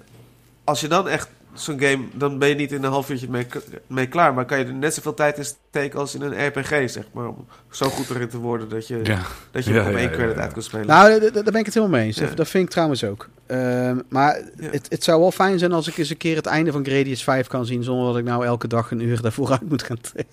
als 0.65 0.81
je 0.81 0.89
dan 0.89 1.09
echt 1.09 1.29
zo'n 1.55 1.81
game, 1.81 2.05
dan 2.13 2.39
ben 2.39 2.49
je 2.49 2.55
niet 2.55 2.73
in 2.73 2.85
een 2.85 2.91
half 2.91 3.11
uurtje 3.11 3.29
mee, 3.31 3.47
mee 3.87 4.07
klaar. 4.09 4.35
Maar 4.35 4.45
kan 4.45 4.59
je 4.59 4.65
er 4.65 4.73
net 4.75 4.95
zoveel 4.95 5.15
tijd 5.15 5.39
in 5.39 5.45
steken 5.45 5.99
als 5.99 6.15
in 6.15 6.23
een 6.23 6.47
RPG, 6.47 6.69
zeg 6.91 7.05
maar. 7.13 7.29
Om 7.29 7.47
zo 7.71 7.89
goed 7.89 8.11
erin 8.11 8.29
te 8.29 8.39
worden 8.39 8.69
dat 8.69 8.87
je, 8.87 9.01
Ja. 9.03 9.21
dat 9.51 9.65
je 9.65 9.73
Ja, 9.73 9.81
op 9.87 9.91
ja, 9.93 9.99
één 9.99 10.11
ja, 10.11 10.15
credit 10.17 10.37
ja. 10.37 10.43
uit 10.43 10.53
kan 10.53 10.63
spelen. 10.63 10.87
Nou, 10.87 11.31
daar 11.31 11.43
ben 11.45 11.55
ik 11.55 11.65
het 11.65 11.75
helemaal 11.75 11.99
mee 11.99 12.07
eens. 12.07 12.17
Ja. 12.19 12.27
Dat- 12.35 12.49
vind 12.49 12.65
ik 12.65 12.71
trouwens 12.71 13.05
ook. 13.05 13.29
Ehm, 13.47 13.99
maar 14.09 14.39
Ja. 14.57 14.69
het, 14.71 14.87
het 14.89 15.05
zou 15.05 15.21
wel 15.21 15.31
fijn 15.31 15.59
zijn 15.59 15.73
als 15.73 15.89
ik 15.89 15.97
eens 15.97 16.11
een 16.11 16.17
keer 16.17 16.37
het 16.37 16.47
einde 16.47 16.73
van 16.73 16.85
Gradius 16.85 17.23
5 17.25 17.47
kan 17.47 17.67
zien... 17.67 17.83
zonder 17.83 18.07
dat 18.07 18.17
ik 18.17 18.25
nou 18.25 18.45
elke 18.47 18.69
dag 18.69 18.91
een 18.91 19.01
uur 19.01 19.21
daarvoor 19.21 19.51
uit 19.51 19.69
moet 19.69 19.83
gaan 19.83 19.99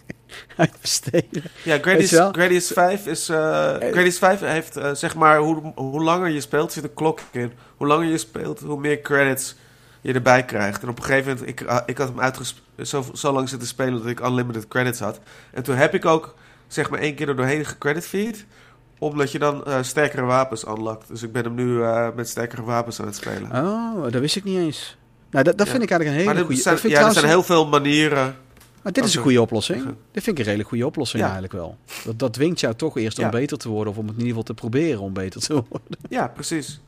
uitbesteden. 0.58 1.44
ja, 1.64 1.80
Weet 1.80 1.82
Gradius? 1.82 2.12
Gradius 2.32 2.68
5 2.68 3.06
is... 3.08 3.30
eh 3.30 3.38
Gradius 3.92 4.18
5 4.18 4.40
heeft, 4.40 4.78
eh, 4.78 4.94
zeg 4.94 5.16
maar, 5.16 5.38
hoe, 5.38 5.72
hoe 5.76 6.04
langer 6.04 6.30
je 6.30 6.42
speelt, 6.42 6.72
zit 6.72 6.84
een 6.84 6.94
klok 6.94 7.20
in. 7.32 7.52
Hoe 7.78 7.88
langer 7.88 8.08
je 8.08 8.18
speelt, 8.18 8.60
hoe 8.60 8.80
meer 8.80 9.02
credits 9.02 9.56
je 10.02 10.14
erbij 10.14 10.46
krijgt. 10.46 10.82
En 10.84 10.90
op 10.90 10.98
een 10.98 11.04
gegeven 11.04 11.32
moment, 11.32 11.48
ik, 11.50 11.64
ah, 11.68 11.82
ik 11.86 11.98
had 11.98 12.08
hem 12.08 12.20
uitgespeeld, 12.20 12.88
zo, 12.88 13.06
zo 13.14 13.32
lang 13.34 13.50
zitten 13.50 13.68
spelen 13.68 13.94
dat 13.94 14.06
ik 14.08 14.20
unlimited 14.20 14.68
credits 14.68 15.00
had. 15.00 15.20
En 15.54 15.64
toen 15.64 15.76
heb 15.76 15.94
ik 15.94 16.06
ook, 16.06 16.36
zeg 16.68 16.90
maar, 16.90 17.00
één 17.00 17.16
keer 17.16 17.30
er 17.30 17.36
doorheen 17.36 17.66
gecreditfeed. 17.66 18.46
Omdat 19.00 19.32
je 19.32 19.40
dan 19.40 19.66
eh, 19.66 19.78
sterkere 19.82 20.22
wapens 20.22 20.66
unlockt. 20.68 21.08
Dus 21.08 21.24
ik 21.24 21.32
ben 21.32 21.44
hem 21.44 21.54
nu 21.56 21.84
eh, 21.84 22.08
met 22.16 22.30
sterkere 22.30 22.62
wapens 22.64 23.00
aan 23.00 23.06
het 23.06 23.16
spelen. 23.16 23.52
Oh, 23.52 24.04
dat 24.04 24.14
wist 24.22 24.36
ik 24.36 24.44
niet 24.44 24.58
eens. 24.58 24.98
Nou, 25.30 25.44
dat, 25.44 25.58
dat 25.58 25.66
Ja. 25.68 25.72
vind 25.72 25.84
ik 25.84 25.92
eigenlijk 25.92 26.22
een 26.22 26.28
hele 26.34 26.46
goede... 26.46 26.62
zijn, 26.62 26.78
ja, 26.84 27.06
er 27.06 27.14
zijn 27.14 27.26
heel 27.26 27.44
veel 27.44 27.68
manieren. 27.68 28.36
Maar 28.82 28.92
dit 28.92 29.04
is 29.04 29.16
een 29.16 29.22
goede 29.22 29.42
oplossing. 29.42 29.84
Dit 29.84 30.24
vind 30.24 30.28
ik 30.28 30.38
een 30.38 30.44
redelijk 30.44 30.70
goede 30.70 30.86
oplossing 30.86 31.22
Ja. 31.22 31.30
eigenlijk 31.32 31.54
wel. 31.60 31.78
Dat, 32.06 32.20
dat 32.20 32.34
dwingt 32.34 32.60
jou 32.60 32.76
toch 32.76 32.98
eerst 32.98 33.20
om 33.20 33.30
beter 33.30 33.58
te 33.58 33.70
worden... 33.70 33.94
of 33.94 34.00
om 34.00 34.08
het 34.08 34.14
in 34.18 34.26
ieder 34.26 34.38
geval 34.38 34.56
te 34.56 34.62
proberen 34.62 35.00
om 35.02 35.14
beter 35.14 35.42
te 35.42 35.54
worden. 35.70 35.88
Ja, 36.10 36.28
precies. 36.28 36.82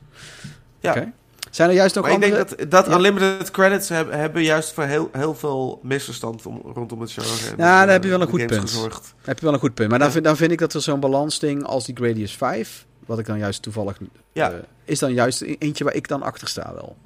Ja. 0.80 0.90
Oké. 0.90 1.12
Zijn 1.54 1.68
er 1.68 1.74
juist 1.74 1.94
nog 1.94 2.04
maar 2.04 2.12
ik 2.12 2.22
andere... 2.24 2.44
denk 2.44 2.70
dat, 2.70 2.86
dat 2.86 2.94
unlimited 2.96 3.50
credits 3.50 3.88
hebben, 3.88 4.18
hebben 4.18 4.42
juist 4.42 4.72
voor 4.72 4.84
heel, 4.84 5.08
heel 5.12 5.34
veel 5.34 5.80
misverstand 5.82 6.46
om, 6.46 6.60
rondom 6.74 7.00
het 7.00 7.12
genre. 7.12 7.28
en, 7.50 7.56
Ja, 7.56 7.56
daar 7.56 7.86
eh, 7.86 7.92
heb 7.92 8.02
je 8.04 8.08
wel 8.10 8.20
een 8.20 8.28
goed 8.28 8.46
punt. 8.46 8.60
Gezorgd. 8.60 9.14
Heb 9.22 9.38
je 9.38 9.44
wel 9.44 9.54
een 9.54 9.60
goed 9.60 9.74
punt. 9.74 9.90
Maar 9.90 9.98
dan, 9.98 10.10
vind, 10.12 10.24
dan 10.24 10.36
vind 10.36 10.52
ik 10.52 10.58
dat 10.58 10.74
er 10.74 10.82
zo'n 10.82 11.00
balansding 11.00 11.64
als 11.64 11.84
die 11.84 11.96
Gradius 11.96 12.32
5... 12.36 12.86
wat 13.06 13.18
ik 13.18 13.26
dan 13.26 13.38
juist 13.38 13.62
toevallig... 13.62 13.98
Ja. 14.32 14.50
eh, 14.50 14.58
is 14.84 14.98
dan 14.98 15.12
juist 15.12 15.42
e- 15.42 15.56
eentje 15.58 15.84
waar 15.84 15.94
ik 15.94 16.08
dan 16.08 16.22
achter 16.22 16.48
sta 16.48 16.72
wel. 16.74 16.96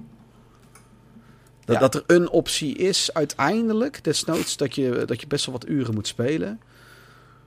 Dat, 1.64 1.74
Ja. 1.76 1.80
dat 1.80 1.94
er 1.94 2.02
een 2.06 2.30
optie 2.30 2.76
is 2.76 3.10
uiteindelijk, 3.14 4.04
desnoods, 4.04 4.56
dat 4.56 4.74
je, 4.74 5.02
dat 5.06 5.20
je 5.20 5.26
best 5.26 5.46
wel 5.46 5.54
wat 5.54 5.68
uren 5.68 5.94
moet 5.94 6.06
spelen. 6.06 6.60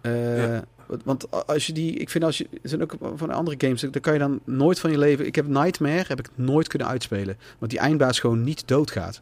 Eh, 0.02 0.38
Ja. 0.53 0.64
Want- 1.03 1.47
als 1.47 1.68
je 1.68 1.73
die, 1.73 1.93
ik 1.93 2.09
vind 2.09 2.23
als 2.23 2.38
je, 2.38 2.47
er 2.63 2.69
zijn 2.69 2.81
ook 2.81 2.95
van 3.15 3.30
andere 3.31 3.55
games, 3.59 3.81
daar 3.81 4.01
kan 4.01 4.13
je 4.13 4.19
dan 4.19 4.39
nooit 4.43 4.80
van 4.80 4.91
je 4.91 4.97
leven. 4.97 5.26
Ik 5.26 5.35
heb 5.35 5.47
Nightmare, 5.47 6.05
heb 6.07 6.19
ik 6.19 6.30
nooit 6.35 6.68
kunnen 6.68 6.88
uitspelen, 6.88 7.38
want 7.59 7.72
die 7.72 7.80
eindbaas 7.80 8.19
gewoon 8.19 8.43
niet 8.43 8.68
doodgaat 8.68 9.22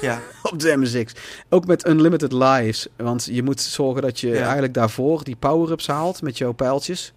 Ja, 0.00 0.20
op 0.52 0.58
de 0.58 0.76
MSX. 0.76 1.12
Ook 1.48 1.66
met 1.66 1.86
Unlimited 1.88 2.32
Lives, 2.32 2.86
want 2.96 3.24
je 3.30 3.42
moet 3.42 3.60
zorgen 3.60 4.02
dat 4.02 4.20
je 4.20 4.28
Ja. 4.28 4.42
eigenlijk 4.42 4.74
daarvoor 4.74 5.24
die 5.24 5.36
power-ups 5.36 5.86
haalt 5.86 6.22
met 6.22 6.38
jouw 6.38 6.52
pijltjes. 6.52 7.12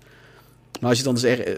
Maar 0.80 0.90
als 0.90 0.98
je 0.98 1.04
dan 1.04 1.14
dus 1.14 1.24
er, 1.24 1.40
eh, 1.48 1.54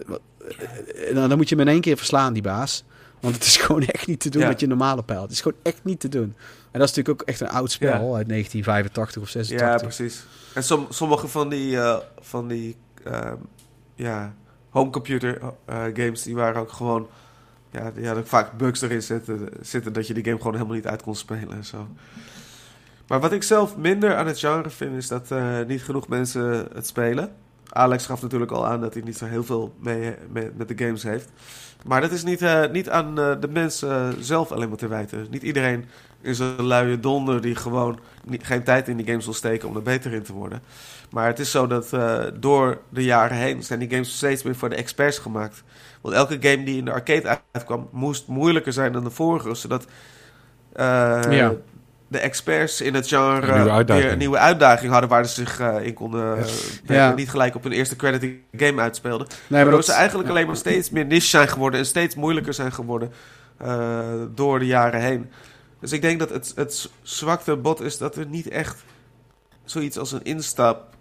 eh, 1.10 1.16
dan, 1.16 1.30
dan 1.30 1.38
moet 1.38 1.50
je 1.50 1.56
hem 1.56 1.68
in 1.68 1.72
één 1.74 1.82
keer 1.82 1.98
verslaan, 1.98 2.34
die 2.34 2.42
baas. 2.42 2.84
Want 3.20 3.36
het 3.36 3.44
is 3.46 3.58
gewoon 3.66 3.84
echt 3.86 4.08
niet 4.08 4.20
te 4.20 4.30
doen 4.30 4.42
Ja. 4.42 4.48
met 4.48 4.60
je 4.60 4.68
normale 4.68 5.04
pijl. 5.04 5.22
Het 5.22 5.32
is 5.32 5.42
gewoon 5.42 5.58
echt 5.64 5.80
niet 5.84 6.00
te 6.00 6.10
doen. 6.10 6.36
En 6.72 6.80
dat 6.80 6.90
is 6.90 6.96
natuurlijk 6.96 7.22
ook 7.22 7.28
echt 7.28 7.40
een 7.40 7.50
oud 7.50 7.72
spel 7.72 7.88
Ja. 8.10 8.16
uit 8.18 8.28
1985 8.28 9.22
of 9.22 9.28
ja 9.30 9.42
86. 9.44 9.82
precies. 9.82 10.24
En 10.54 10.64
som, 10.64 10.88
sommige 10.90 11.28
van 11.28 11.50
die, 11.50 11.78
eh, 11.80 11.98
van 12.20 12.48
die 12.48 12.76
ehm, 13.04 13.36
ja, 13.96 14.34
homecomputer 14.70 15.42
eh, 15.66 15.84
games, 15.94 16.22
die 16.24 16.36
waren 16.36 16.62
ook 16.62 16.72
gewoon... 16.72 17.08
Ja, 17.72 17.92
die 17.92 18.06
hadden 18.06 18.28
vaak 18.28 18.58
bugs 18.58 18.82
erin 18.82 19.02
zitten, 19.04 19.50
zitten 19.62 19.94
dat 19.94 20.08
je 20.08 20.14
die 20.14 20.24
game 20.24 20.38
gewoon 20.38 20.54
helemaal 20.54 20.76
niet 20.76 20.88
uit 20.88 21.02
kon 21.02 21.16
spelen 21.16 21.52
en 21.52 21.66
zo. 21.66 21.88
Maar 23.08 23.20
wat 23.20 23.32
ik 23.32 23.44
zelf 23.44 23.78
minder 23.78 24.16
aan 24.16 24.28
het 24.28 24.40
genre 24.40 24.70
vind, 24.70 24.96
is 24.96 25.08
dat 25.08 25.32
eh, 25.32 25.60
niet 25.68 25.84
genoeg 25.84 26.08
mensen 26.08 26.68
het 26.74 26.88
spelen. 26.88 27.32
Alex 27.70 28.06
gaf 28.06 28.22
natuurlijk 28.22 28.52
al 28.52 28.68
aan 28.68 28.82
dat 28.82 28.94
hij 28.94 29.04
niet 29.04 29.18
zo 29.18 29.26
heel 29.26 29.44
veel 29.44 29.74
mee, 29.80 30.16
mee- 30.32 30.52
met 30.56 30.68
de 30.68 30.86
games 30.86 31.04
heeft. 31.04 31.30
Maar 31.86 32.02
dat 32.02 32.12
is 32.12 32.24
niet, 32.24 32.42
eh, 32.42 32.70
niet 32.72 32.90
aan 32.90 33.20
eh, 33.20 33.32
de 33.40 33.48
mensen 33.48 34.24
zelf 34.24 34.52
alleen 34.52 34.70
maar 34.70 34.78
te 34.78 34.88
wijten. 34.88 35.28
Niet 35.30 35.44
iedereen 35.44 35.86
is 36.22 36.40
een 36.40 36.64
luie 36.64 37.00
donder 37.00 37.42
die 37.42 37.56
gewoon 37.56 38.00
geen 38.42 38.64
tijd 38.64 38.88
in 38.88 38.98
die 38.98 39.06
games 39.06 39.26
wil 39.26 39.34
steken 39.34 39.68
om 39.70 39.76
er 39.76 39.82
beter 39.82 40.14
in 40.14 40.24
te 40.24 40.34
worden. 40.34 40.62
Maar 41.10 41.28
het 41.28 41.40
is 41.40 41.52
zo 41.52 41.68
dat 41.68 41.94
eh, 41.94 42.24
door 42.34 42.78
de 42.90 43.04
jaren 43.04 43.38
heen 43.38 43.64
zijn 43.64 43.80
die 43.80 43.90
games 43.90 44.16
steeds 44.16 44.44
meer 44.44 44.56
voor 44.56 44.70
de 44.70 44.76
experts 44.76 45.18
gemaakt. 45.18 45.64
Want 46.02 46.16
elke 46.16 46.38
game 46.40 46.64
die 46.64 46.78
in 46.78 46.86
de 46.86 46.92
arcade 46.92 47.40
uitkwam, 47.52 47.90
moest 47.92 48.28
moeilijker 48.28 48.74
zijn 48.74 48.92
dan 48.92 49.04
de 49.04 49.10
vorige. 49.10 49.56
Zodat 49.56 49.86
eh, 50.74 51.22
Ja. 51.30 51.54
De 52.12 52.20
experts 52.20 52.82
in 52.82 52.94
het 52.94 53.08
genre 53.08 53.48
Een 53.52 53.64
nieuwe 53.64 53.84
weer 53.86 54.12
een 54.12 54.18
nieuwe 54.18 54.38
uitdaging 54.38 54.92
hadden 54.92 55.10
waar 55.10 55.26
ze 55.26 55.34
zich 55.34 55.60
eh, 55.60 55.86
in 55.86 55.94
konden 55.94 56.38
uh, 56.38 56.44
Ja. 56.86 57.14
niet 57.14 57.30
gelijk 57.30 57.56
op 57.56 57.64
hun 57.64 57.72
eerste 57.72 57.96
credit 57.96 58.32
game 58.58 58.82
uitspeelden. 58.82 59.28
Nee, 59.30 59.38
Waardoor 59.62 59.72
dat- 59.80 59.86
ze 59.86 59.92
eigenlijk 59.92 60.30
alleen 60.30 60.48
maar 60.48 60.56
steeds 60.56 60.90
meer 60.90 61.06
niche 61.06 61.28
zijn 61.28 61.48
geworden 61.48 61.80
en 61.80 61.86
steeds 61.86 62.16
moeilijker 62.16 62.54
zijn 62.54 62.72
geworden 62.72 63.12
eh, 63.58 64.00
door 64.36 64.60
de 64.60 64.66
jaren 64.66 65.02
heen. 65.02 65.30
Dus 65.80 65.92
ik 65.92 66.02
denk 66.02 66.20
dat 66.20 66.30
het, 66.30 66.52
het 66.56 66.90
zwakte 67.02 67.56
bot 67.56 67.82
is 67.82 67.98
dat 67.98 68.16
er 68.16 68.26
niet 68.26 68.48
echt 68.50 68.84
zoiets 69.66 69.98
als 69.98 70.12
een 70.12 70.24
instap 70.24 70.78
eh, 70.78 70.98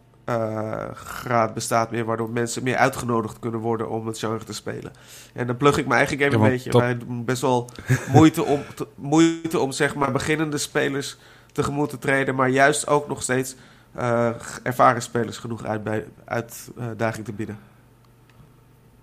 graad 0.95 1.55
bestaat 1.55 1.91
meer, 1.91 2.05
waardoor 2.05 2.31
mensen 2.31 2.63
meer 2.63 2.77
uitgenodigd 2.77 3.39
kunnen 3.39 3.61
worden 3.61 3.91
om 3.91 4.07
het 4.07 4.19
genre 4.19 4.45
te 4.45 4.53
spelen. 4.53 4.93
En 5.35 5.47
dan 5.47 5.57
plug 5.57 5.79
ik 5.79 5.87
mijn 5.87 5.99
eigen 5.99 6.19
game 6.19 6.31
Ja, 6.31 6.37
een 6.45 6.51
beetje. 6.51 6.71
dat- 6.71 6.81
Wij 6.81 6.99
doen 6.99 7.25
best 7.25 7.43
wel 7.43 7.71
moeite 8.13 8.45
om, 8.45 8.61
te- 8.75 8.87
moeite 8.95 9.59
om 9.59 9.73
zeg 9.73 9.95
maar 9.95 10.13
beginnende 10.13 10.59
spelers 10.59 11.17
tegemoet 11.53 11.89
te 11.91 11.99
treden, 11.99 12.35
maar 12.35 12.49
juist 12.49 12.87
ook 12.89 13.09
nog 13.09 13.23
steeds 13.23 13.57
eh, 13.95 14.31
ervaren 14.63 15.03
spelers 15.03 15.39
genoeg 15.39 15.65
uit 15.65 15.85
bij, 15.85 16.05
uitdaging 16.25 17.25
te 17.25 17.33
bieden. 17.33 17.59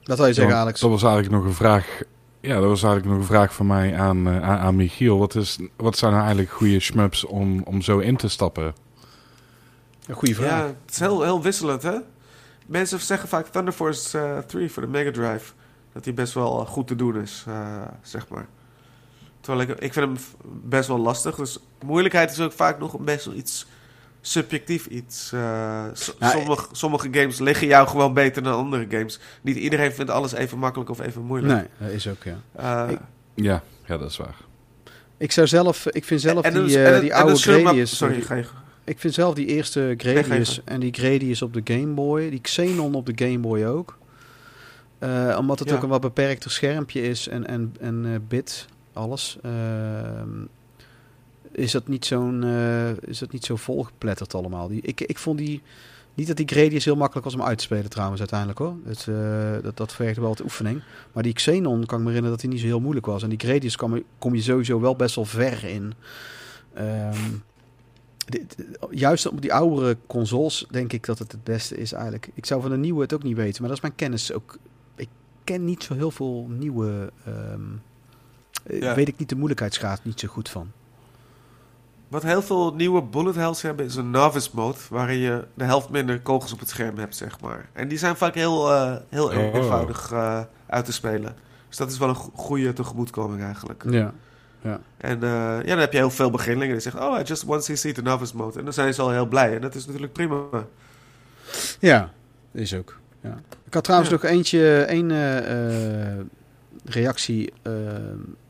Dat 0.03 0.17
wil 0.17 0.27
je 0.27 0.33
zeggen, 0.33 0.53
Ja, 0.53 0.59
Alex. 0.59 0.79
Dat 0.79 0.89
was 0.89 1.03
eigenlijk 1.03 1.33
nog 1.33 1.43
een 1.45 1.53
vraag. 1.53 2.01
Ja, 2.39 2.53
dat 2.59 2.63
was 2.69 2.83
eigenlijk 2.83 3.05
nog 3.13 3.21
een 3.21 3.35
vraag 3.35 3.53
van 3.53 3.67
mij 3.67 3.97
aan, 3.97 4.27
eh, 4.27 4.41
aan, 4.41 4.57
aan 4.59 4.75
Michiel. 4.75 5.17
Wat, 5.19 5.35
is, 5.35 5.59
wat 5.75 5.97
zijn 5.97 6.11
nou 6.11 6.23
eigenlijk 6.23 6.53
goede 6.53 6.79
shmups 6.79 7.25
om, 7.25 7.61
om 7.63 7.81
zo 7.81 7.97
in 7.99 8.15
te 8.17 8.27
stappen? 8.29 8.73
Een 10.07 10.15
goede 10.15 10.35
vraag. 10.35 10.49
Ja, 10.49 10.65
het 10.65 10.91
is 10.91 10.99
heel, 10.99 11.23
heel 11.23 11.41
wisselend, 11.41 11.83
hè? 11.83 11.95
Mensen 12.65 12.99
zeggen 12.99 13.29
vaak 13.29 13.47
Thunder 13.47 13.73
Force 13.73 14.17
eh, 14.19 14.37
3 14.37 14.71
voor 14.71 14.81
de 14.81 14.87
Mega 14.87 15.11
Drive. 15.11 15.51
Dat 15.93 16.03
die 16.03 16.13
best 16.13 16.33
wel 16.33 16.59
eh, 16.61 16.67
goed 16.67 16.87
te 16.87 16.95
doen 16.95 17.21
is, 17.21 17.43
eh, 17.47 17.81
zeg 18.01 18.27
maar. 18.27 18.45
Terwijl 19.41 19.69
ik, 19.69 19.79
ik 19.79 19.93
vind 19.93 20.05
hem 20.05 20.17
best 20.63 20.87
wel 20.87 20.97
lastig. 20.97 21.35
Dus 21.35 21.59
moeilijkheid 21.85 22.31
is 22.31 22.39
ook 22.39 22.51
vaak 22.51 22.79
nog 22.79 22.99
best 22.99 23.25
wel 23.25 23.35
iets 23.35 23.65
subjectief. 24.21 24.85
Iets, 24.85 25.31
eh, 25.33 25.83
sommige, 26.19 26.67
sommige 26.71 27.07
games 27.11 27.39
liggen 27.39 27.67
jou 27.67 27.87
gewoon 27.87 28.13
beter 28.13 28.43
dan 28.43 28.53
andere 28.53 28.85
games. 28.89 29.19
Niet 29.41 29.55
iedereen 29.57 29.91
vindt 29.93 30.11
alles 30.11 30.31
even 30.33 30.57
makkelijk 30.57 30.89
of 30.89 30.99
even 31.01 31.21
moeilijk. 31.21 31.53
Nee, 31.53 31.67
dat 31.77 31.89
is 31.89 32.07
ook, 32.07 32.23
ja. 32.23 32.37
Eh, 32.55 32.91
Ik- 32.91 32.99
Ja, 33.33 33.63
ja 33.85 33.97
dat 33.97 34.09
is 34.09 34.17
waar. 34.17 34.35
Ik 35.17 35.31
zou 35.31 35.47
zelf, 35.47 35.85
ik 35.87 36.05
vind 36.05 36.21
zelf 36.21 36.45
en 36.45 36.53
die, 36.53 36.61
dus- 36.63 36.73
eh, 36.73 36.93
en 36.95 37.01
die 37.01 37.11
en 37.11 37.17
de 37.17 37.23
oude 37.23 37.39
Gradius... 37.63 37.97
Sorry, 37.97 38.21
ga 38.21 38.35
je... 38.35 38.45
Ik 38.85 38.99
vind 38.99 39.13
zelf 39.13 39.33
die 39.33 39.45
eerste 39.45 39.93
Gradius 39.97 40.61
en 40.63 40.79
die 40.79 40.93
Gradius 40.93 41.41
op 41.41 41.53
de 41.53 41.61
Game 41.73 41.93
Boy, 41.93 42.29
die 42.29 42.41
Xenon 42.41 42.93
op 42.95 43.05
de 43.05 43.25
Game 43.25 43.39
Boy 43.39 43.63
ook. 43.65 43.97
Eh, 44.99 45.35
omdat 45.39 45.59
het 45.59 45.69
Ja. 45.69 45.75
ook 45.75 45.83
een 45.83 45.89
wat 45.89 46.01
beperkter 46.01 46.51
schermpje 46.51 47.01
is 47.01 47.27
en, 47.27 47.47
en, 47.47 47.75
en 47.79 48.05
eh, 48.05 48.11
bit, 48.27 48.65
alles. 48.93 49.37
Ehm, 49.41 50.29
is 51.51 51.71
dat 51.71 51.87
niet 51.87 52.05
zo'n 52.05 52.43
eh, 52.43 52.89
is 52.97 53.19
dat 53.19 53.31
niet 53.31 53.45
zo 53.45 53.55
volgepletterd 53.55 54.33
allemaal. 54.35 54.67
Die, 54.67 54.81
ik, 54.81 55.01
ik 55.01 55.17
vond 55.17 55.37
die 55.37 55.61
niet 56.13 56.27
dat 56.27 56.37
die 56.37 56.47
Gradius 56.47 56.85
heel 56.85 56.95
makkelijk 56.95 57.25
was 57.25 57.35
om 57.35 57.41
uit 57.43 57.57
te 57.57 57.63
spelen 57.63 57.89
trouwens 57.89 58.19
uiteindelijk 58.19 58.59
hoor. 58.59 58.75
Het, 58.85 59.07
dat, 59.63 59.77
dat 59.77 59.93
vergt 59.93 60.17
wel 60.17 60.27
wat 60.27 60.41
oefening. 60.43 60.81
Maar 61.13 61.23
die 61.23 61.33
Xenon 61.33 61.85
kan 61.85 61.97
ik 61.99 62.03
me 62.03 62.09
herinneren 62.11 62.29
dat 62.29 62.39
die 62.39 62.49
niet 62.49 62.59
zo 62.59 62.65
heel 62.65 62.79
moeilijk 62.79 63.05
was. 63.05 63.23
En 63.23 63.29
die 63.29 63.39
Gradius 63.39 63.75
kom, 63.75 63.95
je- 63.95 64.03
kom 64.19 64.35
je 64.35 64.41
sowieso 64.41 64.79
wel 64.79 64.95
best 64.95 65.15
wel 65.15 65.25
ver 65.25 65.63
in. 65.63 65.93
Ehm, 66.73 67.11
dit- 67.11 67.54
juist 68.89 69.27
op 69.27 69.41
die 69.41 69.53
oudere 69.53 69.97
consoles 70.07 70.67
denk 70.69 70.93
ik 70.93 71.05
dat 71.05 71.19
het 71.19 71.31
het 71.31 71.43
beste 71.43 71.77
is 71.77 71.91
eigenlijk. 71.93 72.29
Ik 72.33 72.45
zou 72.45 72.61
van 72.61 72.69
de 72.71 72.77
nieuwe 72.77 73.01
het 73.01 73.13
ook 73.13 73.23
niet 73.23 73.35
weten, 73.35 73.59
maar 73.61 73.67
dat 73.69 73.77
is 73.77 73.83
mijn 73.83 73.95
kennis 73.95 74.33
ook. 74.33 74.57
Ik 74.95 75.09
ken 75.43 75.65
niet 75.65 75.83
zo 75.83 75.93
heel 75.93 76.11
veel 76.11 76.47
nieuwe. 76.49 77.11
Ja. 78.69 78.95
Weet 78.95 79.07
ik 79.07 79.17
niet 79.17 79.29
de 79.29 79.35
moeilijkheidsgraad 79.35 80.03
niet 80.03 80.19
zo 80.19 80.27
goed 80.27 80.49
van. 80.49 80.71
Wat 82.07 82.23
heel 82.23 82.41
veel 82.41 82.73
nieuwe 82.73 83.01
bullet 83.01 83.35
hells 83.35 83.61
hebben 83.61 83.85
is 83.85 83.95
een 83.95 84.09
novice 84.09 84.49
mode, 84.53 84.77
waarin 84.89 85.17
je 85.17 85.43
de 85.53 85.63
helft 85.63 85.89
minder 85.89 86.21
kogels 86.21 86.53
op 86.53 86.59
het 86.59 86.69
scherm 86.69 86.97
hebt, 86.97 87.15
zeg 87.15 87.39
maar. 87.39 87.69
En 87.73 87.87
die 87.87 87.97
zijn 87.97 88.15
vaak 88.15 88.35
heel, 88.35 88.71
eh, 88.71 88.95
heel 89.09 89.25
Oh. 89.27 89.33
eenvoudig 89.53 90.11
eh, 90.11 90.41
uit 90.65 90.85
te 90.85 90.93
spelen. 90.93 91.35
Dus 91.67 91.77
dat 91.77 91.91
is 91.91 91.97
wel 91.97 92.09
een 92.09 92.15
go- 92.15 92.31
goede 92.33 92.73
tegemoetkoming 92.73 93.41
eigenlijk. 93.41 93.83
Ja. 93.89 94.13
En 94.97 95.23
eh, 95.23 95.29
ja, 95.29 95.61
dan 95.63 95.77
heb 95.77 95.91
je 95.91 95.97
heel 95.97 96.09
veel 96.09 96.29
beginlingen 96.29 96.71
die 96.73 96.79
zeggen, 96.81 97.01
oh, 97.01 97.19
I 97.19 97.23
just 97.23 97.43
want 97.43 97.65
to 97.65 97.75
see 97.75 97.93
the 97.93 98.01
novice 98.01 98.35
mode. 98.35 98.59
En 98.59 98.63
dan 98.63 98.73
zijn 98.73 98.93
ze 98.93 99.01
al 99.01 99.11
heel 99.11 99.25
blij. 99.27 99.55
En 99.55 99.61
dat 99.61 99.75
is 99.75 99.85
natuurlijk 99.85 100.13
prima. 100.13 100.43
Ja, 101.79 102.11
is 102.51 102.73
ook. 102.73 102.99
Ja. 103.21 103.37
Ik 103.65 103.73
had 103.73 103.83
trouwens 103.83 104.11
Ja. 104.11 104.15
nog 104.15 104.25
eentje, 104.25 104.81
één 104.81 105.11
eh, 105.11 106.17
eh, 106.17 106.25
reactie 106.85 107.53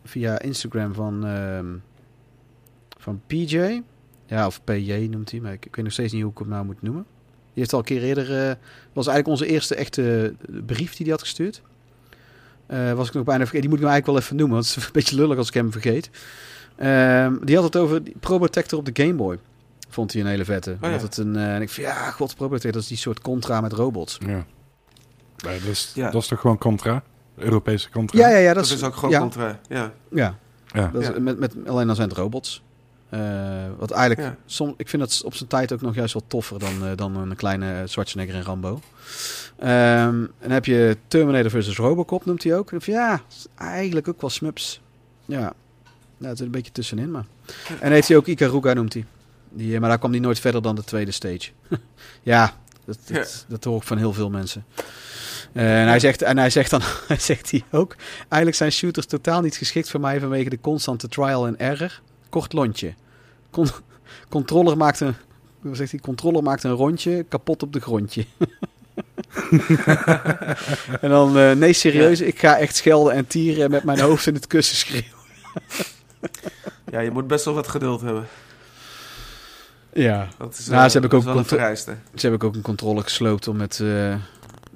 via 0.03 0.39
Instagram 0.39 0.93
van, 0.93 1.25
ehm, 1.25 1.65
van 2.97 3.21
PJ. 3.27 3.81
Ja, 4.25 4.45
of 4.45 4.63
PJ 4.63 5.07
noemt 5.09 5.31
hij, 5.31 5.39
maar 5.39 5.53
ik, 5.53 5.65
ik 5.65 5.75
weet 5.75 5.83
nog 5.85 5.93
steeds 5.93 6.13
niet 6.13 6.21
hoe 6.21 6.31
ik 6.31 6.37
hem 6.37 6.47
nou 6.49 6.65
moet 6.65 6.81
noemen. 6.81 7.05
Die 7.53 7.63
heeft 7.63 7.73
al 7.73 7.79
een 7.79 7.85
keer 7.85 8.03
eerder, 8.03 8.27
was 8.93 9.07
eigenlijk 9.07 9.27
onze 9.27 9.45
eerste 9.45 9.75
echte 9.75 10.33
brief 10.65 10.95
die 10.95 11.05
hij 11.05 11.11
had 11.11 11.21
gestuurd. 11.21 11.61
Eh, 12.67 12.93
was 12.93 13.07
ik 13.07 13.13
nog 13.13 13.23
bijna 13.23 13.45
vergeten. 13.45 13.61
Die 13.61 13.69
moet 13.69 13.79
ik 13.79 13.83
nou 13.85 13.93
eigenlijk 13.93 14.05
wel 14.05 14.17
even 14.17 14.35
noemen, 14.35 14.55
want 14.55 14.67
het 14.67 14.77
is 14.77 14.85
een 14.85 14.91
beetje 14.93 15.15
lullig 15.15 15.37
als 15.37 15.47
ik 15.47 15.53
hem 15.53 15.71
vergeet. 15.71 16.09
Ehm, 16.75 17.35
die 17.43 17.55
had 17.55 17.63
het 17.63 17.75
over 17.75 18.01
Probotector 18.19 18.79
op 18.79 18.85
de 18.93 19.03
Game 19.03 19.13
Boy. 19.13 19.39
Vond 19.89 20.13
hij 20.13 20.21
een 20.21 20.27
hele 20.27 20.45
vette. 20.45 20.77
ja. 20.81 20.89
Dat 20.91 21.01
het 21.01 21.17
een, 21.17 21.35
eh, 21.35 21.55
en 21.55 21.61
ik 21.61 21.69
van 21.69 21.83
ja, 21.83 22.11
god, 22.11 22.35
Probotector, 22.35 22.71
dat 22.71 22.81
is 22.81 22.87
die 22.87 22.97
soort 22.97 23.21
contra 23.21 23.61
met 23.61 23.73
robots. 23.73 24.17
Ja. 24.25 24.45
Nee, 25.45 25.59
dat, 25.59 25.69
is, 25.69 25.91
Ja. 25.95 26.09
dat 26.11 26.21
is 26.21 26.27
toch 26.27 26.39
gewoon 26.39 26.57
contra? 26.57 27.03
Europese 27.37 27.89
contra? 27.89 28.19
Ja, 28.19 28.27
ja, 28.29 28.37
ja. 28.37 28.53
Dat, 28.53 28.67
Dat, 28.67 28.77
is 28.77 28.83
ook 28.83 28.95
gewoon 28.95 29.09
ja, 29.09 29.19
contra. 29.19 29.59
Ja. 29.67 29.91
Ja, 30.11 30.37
Ja. 30.73 30.89
dat 30.93 31.01
is, 31.01 31.07
Ja. 31.07 31.19
met, 31.19 31.39
met, 31.39 31.55
alleen 31.67 31.87
dan 31.87 31.95
zijn 31.95 32.09
het 32.09 32.17
robots. 32.17 32.63
Eh, 33.15 33.21
wat 33.77 33.91
eigenlijk, 33.91 34.29
Ja. 34.29 34.37
som, 34.45 34.73
ik 34.77 34.89
vind 34.89 35.01
dat 35.01 35.21
op 35.25 35.35
zijn 35.35 35.49
tijd 35.49 35.73
ook 35.73 35.81
nog 35.81 35.95
juist 35.95 36.13
wel 36.13 36.23
toffer 36.27 36.59
dan, 36.59 36.85
eh, 36.85 36.91
dan 36.95 37.15
een 37.15 37.35
kleine 37.35 37.83
Schwarzenegger 37.87 38.35
en 38.35 38.43
Rambo. 38.43 38.79
Ehm, 39.57 39.69
en 39.69 40.33
dan 40.41 40.51
heb 40.51 40.65
je 40.65 40.97
Terminator 41.07 41.49
versus 41.49 41.77
Robocop, 41.77 42.25
noemt 42.25 42.43
hij 42.43 42.57
ook. 42.57 42.71
En 42.71 42.79
ja, 42.85 43.21
eigenlijk 43.55 44.07
ook 44.07 44.21
wel 44.21 44.29
smups. 44.29 44.81
Ja, 45.25 45.53
nou, 46.17 46.31
het 46.31 46.39
is 46.39 46.45
een 46.45 46.51
beetje 46.51 46.71
tussenin, 46.71 47.11
maar... 47.11 47.25
En 47.79 47.91
heeft 47.91 48.07
hij 48.07 48.17
ook 48.17 48.27
Ikaruga, 48.27 48.73
noemt 48.73 48.93
hij. 48.93 49.05
Die, 49.49 49.73
eh, 49.73 49.79
maar 49.79 49.89
daar 49.89 49.99
kwam 49.99 50.11
hij 50.11 50.19
nooit 50.19 50.39
verder 50.39 50.61
dan 50.61 50.75
de 50.75 50.83
tweede 50.83 51.11
stage. 51.11 51.51
ja, 52.23 52.53
dat, 52.85 52.97
dat, 53.05 53.45
dat 53.47 53.63
hoor 53.63 53.77
ik 53.77 53.83
van 53.83 53.97
heel 53.97 54.13
veel 54.13 54.29
mensen. 54.29 54.65
En, 55.53 55.87
hij 55.87 55.99
zegt, 55.99 56.21
en 56.21 56.37
hij 56.37 56.49
zegt 56.49 56.69
dan 56.69 56.81
hij 57.07 57.19
zegt 57.19 57.51
hij 57.51 57.63
ook... 57.71 57.95
Eigenlijk 58.19 58.55
zijn 58.55 58.71
shooters 58.71 59.05
totaal 59.05 59.41
niet 59.41 59.57
geschikt 59.57 59.89
voor 59.89 59.99
mij 59.99 60.19
vanwege 60.19 60.49
de 60.49 60.59
constante 60.61 61.07
trial 61.07 61.47
en 61.47 61.59
error. 61.59 62.01
Kort 62.29 62.53
lontje. 62.53 62.93
Con 63.55 63.67
controller 64.29 64.77
maakt 64.77 64.99
een... 64.99 65.15
Hoe 65.61 65.75
zegt 65.75 65.91
hij? 65.91 65.99
Controller 65.99 66.43
maakt 66.43 66.63
een 66.63 66.71
rondje, 66.71 67.23
kapot 67.23 67.63
op 67.63 67.73
de 67.73 67.79
grondje. 67.79 68.25
en 71.01 71.09
dan, 71.09 71.37
eh, 71.37 71.51
nee 71.51 71.73
serieus, 71.73 72.21
ik 72.21 72.39
ga 72.39 72.57
echt 72.57 72.75
schelden 72.75 73.13
en 73.13 73.27
tieren 73.27 73.63
en 73.63 73.71
met 73.71 73.83
mijn 73.83 73.99
hoofd 73.99 74.27
in 74.27 74.33
het 74.33 74.47
kussen 74.47 74.77
schreeuwen. 74.77 75.09
ja, 76.91 76.99
je 76.99 77.11
moet 77.11 77.27
best 77.27 77.45
wel 77.45 77.53
wat 77.53 77.67
geduld 77.67 78.01
hebben. 78.01 78.27
Ja. 79.93 80.27
Dat 80.37 80.57
is, 80.57 80.67
Nou, 80.67 80.83
eh, 80.83 80.85
ze 80.85 80.91
hebben 80.91 81.09
dat 81.09 81.13
ook 81.13 81.19
is 81.19 81.25
wel 81.25 81.37
een 81.37 81.45
vereiste. 81.45 81.95
Ze 82.15 82.27
hebben 82.27 82.47
ook 82.47 82.55
een 82.55 82.61
controller 82.61 83.03
gesloopt 83.03 83.47
om 83.47 83.57
met, 83.57 83.79
eh, 83.79 84.15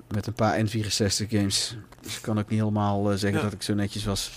met 0.08 0.28
een 0.28 0.34
paar 0.34 0.60
N64 0.60 1.30
games. 1.30 1.78
Dus 2.02 2.16
ik 2.16 2.22
kan 2.22 2.40
ook 2.40 2.50
niet 2.50 2.60
helemaal 2.60 3.12
eh, 3.12 3.18
zeggen 3.18 3.38
Ja. 3.40 3.44
dat 3.44 3.54
ik 3.54 3.62
zo 3.62 3.74
netjes 3.74 4.06
was. 4.06 4.32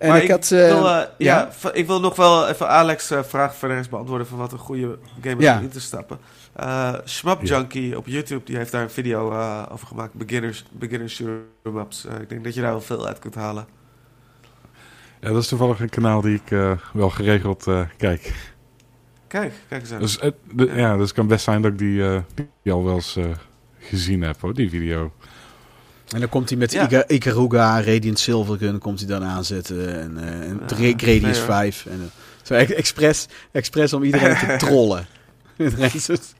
En 0.00 0.08
Maar 0.08 0.22
ik, 0.22 0.30
had... 0.30 0.50
eh, 0.50 0.50
wil, 0.50 0.88
eh, 0.88 1.02
ja, 1.18 1.50
ja? 1.62 1.72
ik 1.72 1.86
wil 1.86 2.00
nog 2.00 2.16
wel 2.16 2.48
even 2.48 2.68
Alex' 2.68 3.10
eh, 3.10 3.22
vraag 3.22 3.54
verder 3.54 3.76
eens 3.76 3.88
beantwoorden 3.88 4.26
van 4.26 4.38
wat 4.38 4.52
een 4.52 4.58
goede 4.58 4.98
game 5.22 5.36
is 5.36 5.42
Ja. 5.44 5.56
om 5.58 5.62
in 5.64 5.70
te 5.70 5.80
stappen. 5.80 6.18
Eh 6.52 6.66
Ja. 6.66 7.38
Junkie 7.42 7.96
op 7.96 8.06
YouTube 8.06 8.44
die 8.44 8.56
heeft 8.56 8.72
daar 8.72 8.82
een 8.82 8.90
video 8.90 9.30
eh, 9.32 9.62
over 9.70 9.86
gemaakt. 9.86 10.14
Beginners, 10.14 10.64
beginners 10.72 11.14
shoot'em 11.14 11.76
ups. 11.78 12.04
Eh, 12.06 12.20
ik 12.20 12.28
denk 12.28 12.44
dat 12.44 12.54
je 12.54 12.60
daar 12.60 12.70
wel 12.70 12.80
veel 12.80 13.06
uit 13.06 13.18
kunt 13.18 13.34
halen. 13.34 13.66
Ja, 15.20 15.28
dat 15.28 15.42
is 15.42 15.48
toevallig 15.48 15.80
een 15.80 15.88
kanaal 15.88 16.20
die 16.20 16.34
ik 16.44 16.50
eh, 16.50 16.72
wel 16.92 17.10
geregeld 17.10 17.66
eh, 17.66 17.80
kijk. 17.96 18.52
Kijk, 19.26 19.52
kijk 19.68 19.80
eens 19.82 19.92
aan. 19.92 20.00
Dus, 20.00 20.18
de- 20.52 20.72
ja, 20.74 20.92
dus 20.96 21.02
het 21.06 21.12
kan 21.12 21.26
best 21.26 21.44
zijn 21.44 21.62
dat 21.62 21.72
ik 21.72 21.78
die, 21.78 22.04
eh, 22.08 22.20
die 22.62 22.72
al 22.72 22.84
wel 22.84 22.94
eens 22.94 23.16
eh, 23.16 23.24
gezien 23.78 24.22
heb, 24.22 24.40
hoor, 24.40 24.54
die 24.54 24.70
video. 24.70 25.12
En 26.14 26.20
dan 26.20 26.28
komt 26.28 26.48
hij 26.48 26.58
met 26.58 26.72
Ja. 26.72 27.04
Ikaruga, 27.08 27.82
Radiant 27.82 28.18
Silvergun, 28.18 28.78
komt 28.78 28.98
hij 28.98 29.08
dan 29.08 29.24
aanzetten. 29.24 30.00
En, 30.00 30.18
eh 30.18 30.48
en 30.48 30.60
Ja, 30.68 30.76
Gradius 30.96 31.20
nee, 31.22 31.34
hoor. 31.34 31.44
5. 31.44 31.86
En, 31.86 32.00
eh, 32.00 32.46
zo 32.46 32.54
ex- 32.54 32.72
expres, 32.72 33.26
expres 33.52 33.92
om 33.92 34.02
iedereen 34.02 34.36
te 34.36 34.56
trollen. 34.66 35.06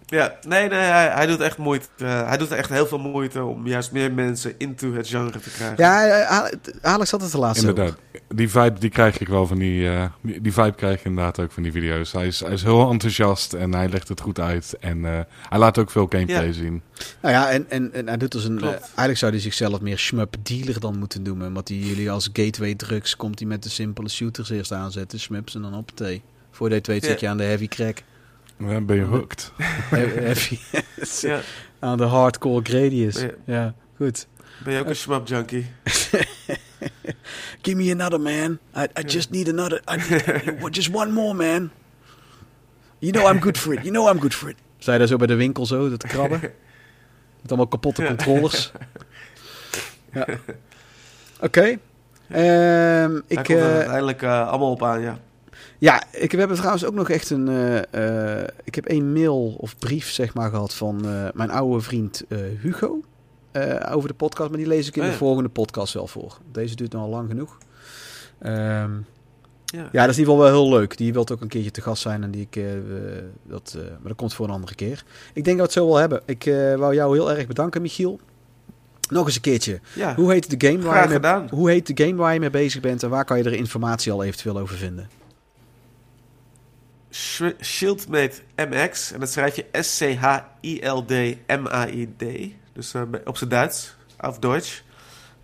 Ja, 0.06 0.34
nee, 0.48 0.68
nee, 0.68 0.78
hij, 0.78 1.08
hij 1.08 1.26
doet 1.26 1.40
echt 1.40 1.58
moeite. 1.58 1.86
eh, 1.98 2.28
hij 2.28 2.36
doet 2.36 2.50
echt 2.50 2.68
heel 2.70 2.86
veel 2.86 2.98
moeite 2.98 3.44
om 3.44 3.66
juist 3.66 3.92
meer 3.92 4.12
mensen 4.12 4.54
into 4.58 4.92
het 4.94 5.08
genre 5.08 5.30
te 5.40 5.50
krijgen. 5.50 5.76
ja, 5.78 6.06
eh, 6.06 6.30
Ale- 6.38 6.50
Alex 6.82 7.10
had 7.10 7.20
het 7.22 7.32
de 7.32 7.38
laatste 7.38 7.66
Inderdaad. 7.66 7.96
Die 8.34 8.50
vibe 8.50 8.78
die 8.78 8.90
krijg 8.90 9.18
ik 9.18 9.28
wel 9.28 9.46
van 9.46 9.58
die, 9.58 9.88
eh, 9.90 10.04
die, 10.20 10.40
die 10.40 10.52
vibe 10.52 10.72
krijg 10.74 10.98
ik 10.98 11.04
inderdaad 11.04 11.40
ook 11.40 11.52
van 11.52 11.62
die 11.62 11.72
video's. 11.72 12.12
Hij 12.12 12.26
is, 12.26 12.40
hij 12.40 12.52
is 12.52 12.62
heel 12.62 12.90
enthousiast 12.90 13.52
en 13.52 13.74
hij 13.74 13.88
legt 13.88 14.08
het 14.08 14.20
goed 14.20 14.40
uit. 14.40 14.76
En 14.80 15.04
eh, 15.04 15.20
hij 15.48 15.58
laat 15.58 15.78
ook 15.78 15.90
veel 15.90 16.06
gameplay 16.08 16.46
Ja. 16.46 16.52
zien. 16.52 16.82
Nou 17.22 17.34
ja, 17.34 17.50
en, 17.50 17.70
en, 17.70 17.92
en 17.92 18.06
hij 18.08 18.16
doet 18.16 18.32
dus 18.32 18.44
een. 18.44 18.58
Eh, 18.60 18.68
eigenlijk 18.68 19.18
zou 19.18 19.32
hij 19.32 19.40
zichzelf 19.40 19.80
meer 19.80 19.98
shmup 19.98 20.36
dealer 20.42 20.80
dan 20.80 20.98
moeten 20.98 21.22
noemen. 21.22 21.52
Want 21.52 21.66
die 21.66 21.86
jullie 21.86 22.10
als 22.10 22.30
gateway 22.32 22.74
drugs 22.74 23.16
komt 23.16 23.38
hij 23.38 23.48
met 23.48 23.62
de 23.62 23.68
simpele 23.68 24.08
shooters 24.08 24.50
eerst 24.50 24.72
aanzetten, 24.72 25.20
shmups 25.20 25.54
en 25.54 25.62
dan 25.62 25.74
op 25.74 25.90
thee. 25.94 26.22
Voordat 26.50 26.86
je 26.86 26.92
het 26.92 27.00
weet 27.00 27.02
Ja. 27.02 27.08
zit 27.10 27.20
je 27.20 27.28
aan 27.28 27.36
de 27.36 27.44
heavy 27.44 27.68
crack. 27.68 28.02
Dan 28.58 28.86
ben 28.86 28.96
je 28.96 29.02
hooked. 29.02 29.52
heavy. 29.90 30.58
Ja. 31.20 31.40
Aan 31.78 31.96
de 31.96 32.04
hardcore 32.04 32.62
gradius. 32.64 33.20
Ja. 33.20 33.30
Ja, 33.46 33.74
goed. 33.96 34.26
Ben 34.64 34.72
je 34.74 34.80
ook 34.80 34.86
een 34.86 34.96
schmap 34.96 35.28
junkie? 35.28 35.66
Give 37.62 37.76
me 37.76 37.90
another, 37.90 38.20
man. 38.20 38.58
I, 38.76 38.86
I 39.00 39.02
just 39.06 39.30
need 39.30 39.48
another. 39.48 39.80
I 39.88 39.96
need, 39.96 40.74
just 40.76 40.94
one 40.94 41.12
more, 41.12 41.34
man. 41.34 41.70
You 42.98 43.12
know 43.12 43.32
I'm 43.32 43.40
good 43.40 43.58
for 43.58 43.72
it. 43.72 43.80
You 43.84 43.90
know 43.90 44.08
I'm 44.14 44.20
good 44.20 44.34
for 44.34 44.48
it. 44.48 44.56
Zei 44.78 44.98
daar 44.98 45.06
zo 45.06 45.16
bij 45.16 45.26
de 45.26 45.34
winkel 45.34 45.66
zo, 45.66 45.88
dat 45.90 46.06
krabben. 46.06 46.40
Met 47.42 47.48
allemaal 47.48 47.66
kapotte 47.66 48.04
controllers. 48.04 48.72
Ja. 50.12 50.26
Oké. 51.40 51.78
Ehm, 52.28 53.16
Ik 53.16 53.22
ik, 53.26 53.36
komt 53.36 53.48
er 53.48 53.58
eh, 53.58 53.74
uiteindelijk 53.74 54.22
eh, 54.22 54.48
allemaal 54.48 54.70
op 54.70 54.82
aan, 54.84 55.00
ja. 55.00 55.18
ja, 55.78 56.02
ik, 56.12 56.30
we 56.32 56.38
hebben 56.38 56.56
trouwens 56.56 56.84
ook 56.84 56.94
nog 56.94 57.10
echt 57.10 57.30
een... 57.30 57.48
eh, 57.48 58.38
eh, 58.40 58.48
ik 58.64 58.74
heb 58.74 58.86
één 58.86 59.12
mail 59.12 59.54
of 59.58 59.78
brief, 59.78 60.10
zeg 60.10 60.34
maar, 60.34 60.50
gehad 60.50 60.74
van 60.74 61.04
eh, 61.06 61.28
mijn 61.34 61.50
oude 61.50 61.80
vriend 61.80 62.24
eh, 62.28 62.38
Hugo. 62.60 63.00
Eh, 63.52 63.94
over 63.96 64.08
de 64.08 64.14
podcast, 64.14 64.48
maar 64.48 64.58
die 64.58 64.66
lees 64.68 64.86
ik 64.88 64.94
in 64.96 65.00
Oh, 65.02 65.06
de 65.06 65.12
ja. 65.12 65.18
volgende 65.18 65.48
podcast 65.48 65.94
wel 65.94 66.06
voor. 66.06 66.38
Deze 66.52 66.74
duurt 66.76 66.92
nu 66.92 66.98
al 66.98 67.08
lang 67.08 67.28
genoeg. 67.28 67.58
Ehm, 68.38 68.92
ja. 69.64 69.88
ja, 69.92 70.00
dat 70.00 70.08
is 70.08 70.18
in 70.18 70.20
ieder 70.22 70.34
geval 70.34 70.38
wel 70.38 70.46
heel 70.52 70.68
leuk. 70.70 70.96
Die 70.96 71.12
wilt 71.12 71.32
ook 71.32 71.40
een 71.40 71.48
keertje 71.48 71.70
te 71.70 71.80
gast 71.80 72.02
zijn. 72.02 72.22
En 72.22 72.30
die 72.30 72.40
ik, 72.50 72.56
eh, 72.56 72.64
dat, 73.42 73.74
eh, 73.76 73.82
maar 73.82 73.98
dat 74.08 74.16
komt 74.16 74.34
voor 74.34 74.46
een 74.46 74.52
andere 74.54 74.74
keer. 74.74 75.04
Ik 75.34 75.44
denk 75.44 75.46
dat 75.46 75.56
we 75.56 75.62
het 75.62 75.72
zo 75.72 75.86
wel 75.86 75.96
hebben. 75.96 76.22
Ik 76.24 76.44
wou 76.76 76.94
jou 76.94 77.14
heel 77.16 77.30
erg 77.32 77.46
bedanken, 77.46 77.82
Michiel. 77.82 78.20
Nog 79.10 79.26
eens 79.26 79.34
een 79.34 79.40
keertje. 79.40 79.80
Ja, 79.94 80.14
Hoe 80.14 80.32
heet 80.32 80.60
de 80.60 80.68
game 80.68 80.82
waar 80.82 81.12
je 81.12 81.18
mee, 81.20 81.48
hoe 81.50 81.70
heet 81.70 81.96
de 81.96 82.04
game 82.04 82.16
waar 82.16 82.32
je 82.34 82.40
mee 82.40 82.50
bezig 82.50 82.80
bent 82.80 83.02
en 83.02 83.10
waar 83.10 83.24
kan 83.24 83.38
je 83.38 83.44
er 83.44 83.52
informatie 83.52 84.12
al 84.12 84.24
eventueel 84.24 84.58
over 84.58 84.76
vinden? 84.76 85.08
Sh- 87.10 87.50
Shieldmate 87.62 88.36
MX. 88.56 89.12
En 89.12 89.20
dat 89.20 89.30
schrijf 89.30 89.56
je 89.56 89.64
S-C-H-I-L-D-M-A-I-D. 91.02 92.24
Dus 92.72 92.94
eh, 92.94 93.02
op 93.24 93.36
zijn 93.36 93.50
Duits, 93.50 93.94
of 94.20 94.38
Duits. 94.38 94.82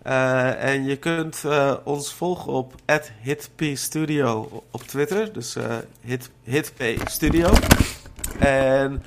Eh, 0.01 0.63
en 0.63 0.85
je 0.85 0.97
kunt 0.97 1.43
eh, 1.45 1.73
ons 1.83 2.13
volgen 2.13 2.51
op 2.51 2.75
@hitpstudio 3.21 4.63
op 4.71 4.81
Twitter. 4.81 5.33
Dus 5.33 5.55
eh 5.55 5.77
hit, 6.01 6.31
hitpstudio. 6.43 7.53
En 8.39 9.03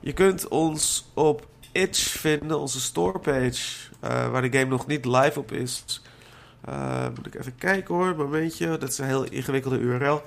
je 0.00 0.12
kunt 0.12 0.48
ons 0.48 1.10
op 1.14 1.46
itch 1.72 2.00
vinden, 2.00 2.58
onze 2.58 2.80
storepage, 2.80 3.76
waar 4.00 4.42
de 4.42 4.58
game 4.58 4.70
nog 4.70 4.86
niet 4.86 5.04
live 5.04 5.38
op 5.38 5.52
is. 5.52 6.02
Moet 7.16 7.26
ik 7.26 7.34
even 7.34 7.56
kijken 7.56 7.94
hoor, 7.94 8.16
momentje. 8.16 8.78
Dat 8.78 8.88
is 8.88 8.98
een 8.98 9.06
heel 9.06 9.24
ingewikkelde 9.24 9.78
URL. 9.78 10.22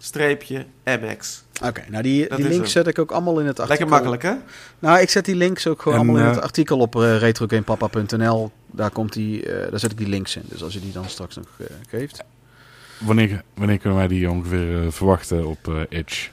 shieldmate-mx. 0.01 1.43
Oké, 1.63 1.83
nou 1.89 2.03
die, 2.03 2.27
Dat 2.27 2.37
die 2.37 2.47
hem. 2.47 2.65
zet 2.65 2.87
ik 2.87 2.99
ook 2.99 3.11
allemaal 3.11 3.39
in 3.39 3.45
het 3.45 3.59
artikel. 3.59 3.87
Lekker 3.89 4.09
makkelijk, 4.09 4.23
hè? 4.23 4.33
Nou, 4.79 4.99
ik 4.99 5.09
zet 5.09 5.25
die 5.25 5.35
links 5.35 5.67
ook 5.67 5.81
gewoon 5.81 5.97
En, 5.99 6.03
allemaal 6.03 6.21
in 6.21 6.27
eh, 6.29 6.35
het 6.35 6.43
artikel 6.43 6.79
op 6.79 6.95
eh 6.95 7.17
retrogamepapa.nl. 7.17 8.51
Daar, 8.71 8.89
komt 8.91 9.13
die, 9.13 9.45
eh, 9.45 9.71
daar 9.71 9.79
zet 9.79 9.91
ik 9.91 9.97
die 9.97 10.07
links 10.07 10.35
in. 10.35 10.41
Dus 10.45 10.63
als 10.63 10.73
je 10.73 10.79
die 10.79 10.91
dan 10.91 11.09
straks 11.09 11.35
nog 11.35 11.45
eh, 11.57 11.65
geeft. 11.89 12.23
Wanneer, 12.97 13.43
wanneer 13.53 13.77
kunnen 13.77 13.97
wij 13.99 14.07
die 14.07 14.29
ongeveer 14.29 14.81
eh, 14.85 14.91
verwachten 14.91 15.45
op 15.47 15.67
eh 15.67 15.81
Edge? 15.99 16.29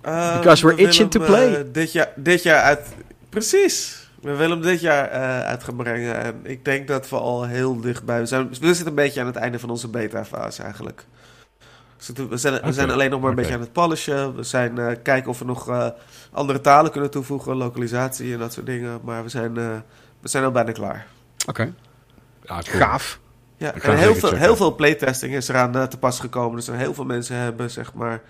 Eh, 0.00 0.36
Because 0.36 0.66
we're 0.66 0.76
we 0.76 0.82
itching 0.82 1.10
to 1.10 1.20
hem, 1.20 1.28
play. 1.28 1.54
eh, 1.54 1.62
dit, 1.72 1.92
jaar, 1.92 2.12
dit 2.16 2.42
jaar 2.42 2.62
uit... 2.62 2.80
Precies. 3.28 4.02
We 4.20 4.34
willen 4.34 4.50
hem 4.50 4.66
dit 4.66 4.80
jaar 4.80 5.08
eh, 5.10 5.40
uit 5.40 5.64
gaan 5.64 5.76
brengen. 5.76 6.22
En 6.22 6.34
ik 6.42 6.64
denk 6.64 6.88
dat 6.88 7.08
we 7.08 7.16
al 7.16 7.44
heel 7.46 7.80
dichtbij... 7.80 8.20
We, 8.20 8.26
zijn, 8.26 8.48
we 8.48 8.54
zitten 8.66 8.86
een 8.86 8.94
beetje 8.94 9.20
aan 9.20 9.26
het 9.26 9.36
einde 9.36 9.58
van 9.58 9.70
onze 9.70 9.88
beta-fase 9.88 10.62
eigenlijk. 10.62 11.06
We 12.28 12.36
zijn, 12.36 12.60
we 12.62 12.72
zijn 12.72 12.90
alleen 12.90 13.10
nog 13.10 13.20
maar 13.20 13.30
een 13.30 13.36
beetje 13.36 13.54
aan 13.54 13.60
het 13.60 13.72
polishen. 13.72 14.36
We 14.36 14.42
zijn 14.42 14.78
eh, 14.78 14.96
kijken 15.02 15.30
of 15.30 15.38
we 15.38 15.44
nog 15.44 15.68
eh, 15.68 15.88
andere 16.32 16.60
talen 16.60 16.90
kunnen 16.90 17.10
toevoegen. 17.10 17.56
Localisatie 17.56 18.32
en 18.32 18.38
dat 18.38 18.52
soort 18.52 18.66
dingen. 18.66 19.00
Maar 19.04 19.22
we 19.22 19.28
zijn, 19.28 19.56
eh, 19.56 19.76
we 20.20 20.28
zijn 20.28 20.44
al 20.44 20.50
bijna 20.50 20.72
klaar. 20.72 21.06
Oké, 21.46 21.72
Ja, 22.42 22.58
cool. 22.62 22.80
gaaf. 22.80 23.18
Ja, 23.56 23.74
en 23.74 23.96
heel 23.96 24.14
veel, 24.14 24.28
checken. 24.28 24.38
heel 24.44 24.56
veel 24.56 24.74
playtesting 24.74 25.34
is 25.34 25.48
eraan 25.48 25.88
te 25.88 25.98
pas 25.98 26.20
gekomen. 26.20 26.56
Dus 26.56 26.66
heel 26.66 26.94
veel 26.94 27.04
mensen 27.04 27.36
hebben 27.36 27.70
zeg 27.70 27.94
maar, 27.94 28.20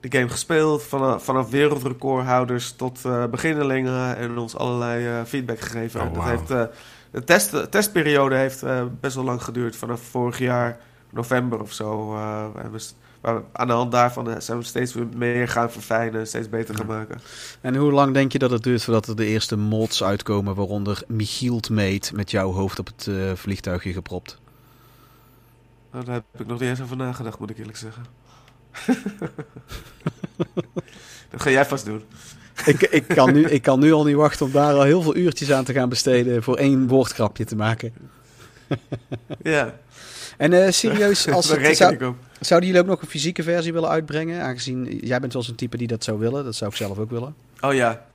de 0.00 0.18
game 0.18 0.28
gespeeld. 0.28 0.82
Vanaf, 0.82 1.24
vanaf 1.24 1.50
wereldrecordhouders 1.50 2.72
tot 2.72 3.04
eh 3.04 3.24
beginnelingen. 3.24 4.16
En 4.16 4.38
ons 4.38 4.56
allerlei 4.56 5.06
eh, 5.06 5.24
feedback 5.26 5.60
gegeven. 5.60 6.00
Oh, 6.00 6.06
En 6.06 6.12
dat 6.12 6.24
heeft, 6.24 6.50
eh, 6.50 6.62
de 7.10 7.24
test, 7.24 7.70
testperiode 7.70 8.34
heeft 8.36 8.62
eh, 8.62 8.82
best 9.00 9.14
wel 9.14 9.24
lang 9.24 9.42
geduurd. 9.42 9.76
Vanaf 9.76 10.00
vorig 10.00 10.38
jaar 10.38 10.78
november 11.10 11.60
of 11.60 11.72
zo. 11.72 12.14
eh, 12.14 12.46
we, 12.72 12.80
aan 13.52 13.66
de 13.66 13.72
hand 13.72 13.92
daarvan 13.92 14.30
eh, 14.30 14.40
zijn 14.40 14.58
we 14.58 14.64
steeds 14.64 14.94
weer 14.94 15.06
meer 15.16 15.48
gaan 15.48 15.70
verfijnen. 15.70 16.26
Steeds 16.26 16.48
beter 16.48 16.74
gaan 16.74 16.86
maken. 16.86 17.20
En 17.60 17.76
hoe 17.76 17.92
lang 17.92 18.14
denk 18.14 18.32
je 18.32 18.38
dat 18.38 18.50
het 18.50 18.62
duurt 18.62 18.84
voordat 18.84 19.06
er 19.06 19.16
de 19.16 19.26
eerste 19.26 19.56
mods 19.56 20.02
uitkomen, 20.02 20.54
waaronder 20.54 21.02
Michield 21.06 21.70
Meet 21.70 22.12
met 22.14 22.30
jouw 22.30 22.52
hoofd 22.52 22.78
op 22.78 22.86
het 22.86 23.06
eh, 23.06 23.32
vliegtuigje 23.34 23.92
gepropt? 23.92 24.38
Nou, 25.92 26.04
daar 26.04 26.14
heb 26.14 26.24
ik 26.40 26.46
nog 26.46 26.60
niet 26.60 26.68
eens 26.68 26.80
over 26.80 26.96
nagedacht, 26.96 27.38
moet 27.38 27.50
ik 27.50 27.58
eerlijk 27.58 27.78
zeggen. 27.78 28.04
dat 31.30 31.42
ga 31.42 31.50
jij 31.50 31.66
vast 31.66 31.84
doen. 31.84 32.02
ik, 32.66 32.82
ik, 32.82 33.08
kan 33.18 33.32
nu, 33.32 33.44
ik 33.44 33.62
kan 33.62 33.80
nu 33.80 33.92
al 33.92 34.04
niet 34.04 34.16
wachten 34.16 34.46
om 34.46 34.52
daar 34.52 34.74
al 34.74 34.82
heel 34.82 35.02
veel 35.02 35.16
uurtjes 35.16 35.52
aan 35.52 35.64
te 35.64 35.72
gaan 35.72 35.88
besteden 35.88 36.42
voor 36.42 36.56
één 36.56 36.86
woordgrapje 36.86 37.44
te 37.44 37.56
maken. 37.56 37.92
Ja, 39.42 39.74
En 40.38 40.52
eh, 40.52 40.70
serieus, 40.72 41.28
als 41.30 41.48
het, 41.50 41.76
zou, 41.76 42.14
zouden 42.40 42.68
jullie 42.68 42.82
ook 42.84 42.88
nog 42.88 43.02
een 43.02 43.08
fysieke 43.08 43.42
versie 43.42 43.72
willen 43.72 43.88
uitbrengen? 43.88 44.42
Aangezien 44.42 44.98
jij 45.02 45.20
bent 45.20 45.32
wel 45.32 45.42
zo'n 45.42 45.54
type 45.54 45.76
die 45.76 45.86
dat 45.86 46.04
zou 46.04 46.18
willen. 46.18 46.44
Dat 46.44 46.54
zou 46.54 46.70
ik 46.70 46.76
zelf 46.76 46.98
ook 46.98 47.10
willen. 47.10 47.34
Oh 47.60 47.74
ja. 47.74 48.06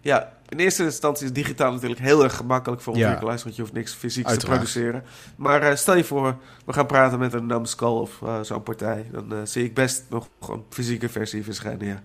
Ja, 0.00 0.32
in 0.48 0.58
eerste 0.58 0.84
instantie 0.84 1.26
is 1.26 1.32
digitaal 1.32 1.72
natuurlijk 1.72 2.00
heel 2.00 2.22
erg 2.24 2.36
gemakkelijk 2.36 2.82
voor 2.82 2.96
Ja. 2.96 3.00
ontwikkelaars, 3.00 3.42
want 3.42 3.56
je 3.56 3.62
hoeft 3.62 3.74
niks 3.74 3.98
Uiteraard. 4.02 4.40
te 4.40 4.46
produceren. 4.46 5.04
Maar 5.36 5.62
eh, 5.62 5.76
stel 5.76 5.96
je 5.96 6.04
voor, 6.04 6.36
we 6.66 6.72
gaan 6.72 6.86
praten 6.86 7.18
met 7.18 7.32
een 7.32 7.46
Namskull 7.46 7.88
of 7.88 8.22
eh, 8.22 8.40
zo'n 8.42 8.62
partij, 8.62 9.06
dan 9.12 9.32
eh, 9.32 9.38
zie 9.44 9.64
ik 9.64 9.74
best 9.74 10.04
nog 10.08 10.28
een 10.48 10.62
fysieke 10.70 11.08
versie 11.08 11.44
verschijnen, 11.44 11.86
ja. 11.86 12.02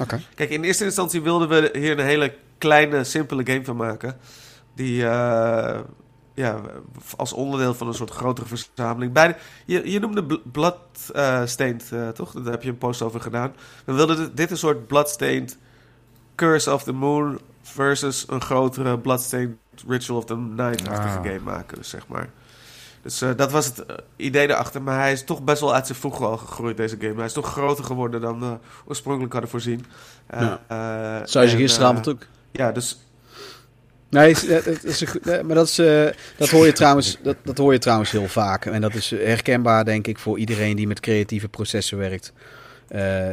Oké. 0.00 0.20
Kijk, 0.34 0.50
in 0.50 0.62
eerste 0.64 0.84
instantie 0.84 1.22
wilden 1.22 1.48
we 1.48 1.70
hier 1.72 1.98
een 1.98 2.04
hele 2.04 2.34
kleine, 2.58 3.04
simpele 3.04 3.46
game 3.46 3.64
van 3.64 3.76
maken. 3.76 4.16
Die 4.74 5.06
eh, 5.06 5.80
ja, 6.40 6.60
als 7.16 7.32
onderdeel 7.32 7.74
van 7.74 7.86
een 7.86 7.94
soort 7.94 8.10
grotere 8.10 8.46
verzameling. 8.48 9.12
Bij 9.12 9.28
de- 9.28 9.36
je, 9.64 9.90
je 9.90 9.98
noemde 10.00 10.24
Bl- 10.24 10.40
Bloodstained, 10.52 11.88
eh, 11.92 12.08
toch? 12.08 12.32
Daar 12.32 12.52
heb 12.52 12.62
je 12.62 12.68
een 12.68 12.78
post 12.78 13.02
over 13.02 13.20
gedaan. 13.20 13.52
We 13.84 13.92
wilden 13.92 14.34
dit, 14.34 14.50
een 14.50 14.56
soort 14.56 14.86
Bloodstained 14.86 15.58
Curse 16.34 16.72
of 16.72 16.82
the 16.82 16.92
Moon 16.92 17.40
versus 17.62 18.24
een 18.28 18.40
grotere 18.40 18.98
Bloodstained 18.98 19.56
Ritual 19.88 20.18
of 20.18 20.24
the 20.24 20.36
Night-achtige 20.36 21.18
Ah. 21.18 21.24
game 21.24 21.40
maken, 21.44 21.76
dus 21.78 21.88
zeg 21.88 22.06
maar. 22.08 22.30
Dus 23.02 23.22
eh, 23.22 23.30
dat 23.36 23.50
was 23.52 23.66
het 23.66 23.84
eh, 23.86 23.96
idee 24.16 24.48
erachter. 24.48 24.82
Maar 24.82 24.98
hij 24.98 25.12
is 25.12 25.24
toch 25.24 25.42
best 25.42 25.60
wel 25.60 25.74
uit 25.74 25.86
zijn 25.86 25.98
voegen 25.98 26.26
al 26.26 26.36
gegroeid, 26.36 26.76
deze 26.76 26.96
game. 27.00 27.14
Hij 27.14 27.24
is 27.24 27.32
toch 27.32 27.52
groter 27.52 27.84
geworden 27.84 28.20
dan 28.20 28.40
we 28.40 28.56
oorspronkelijk 28.84 29.32
hadden 29.32 29.50
voorzien. 29.50 29.84
Eh, 30.26 30.40
Ja. 30.40 30.60
eh, 31.20 31.26
Zou 31.26 31.46
je 31.46 31.56
gisteravond 31.56 32.08
ook? 32.08 32.22
Ja, 32.50 32.72
dus 32.72 32.98
Nee, 34.10 34.34
eh, 34.34 34.64
het 34.64 34.84
is 34.84 35.04
maar 35.24 35.54
dat, 35.54 35.66
is, 35.68 35.78
eh, 35.78 36.06
dat, 36.36 36.48
hoor 36.48 36.66
je 36.66 36.72
trouwens, 36.72 37.18
dat, 37.22 37.36
dat 37.42 37.58
hoor 37.58 37.72
je 37.72 37.78
trouwens 37.78 38.10
heel 38.10 38.28
vaak. 38.28 38.66
En 38.66 38.80
dat 38.80 38.94
is 38.94 39.10
herkenbaar, 39.10 39.84
denk 39.84 40.06
ik, 40.06 40.18
voor 40.18 40.38
iedereen 40.38 40.76
die 40.76 40.86
met 40.86 41.00
creatieve 41.00 41.48
processen 41.48 41.98
werkt. 41.98 42.32
Eh, 42.88 43.28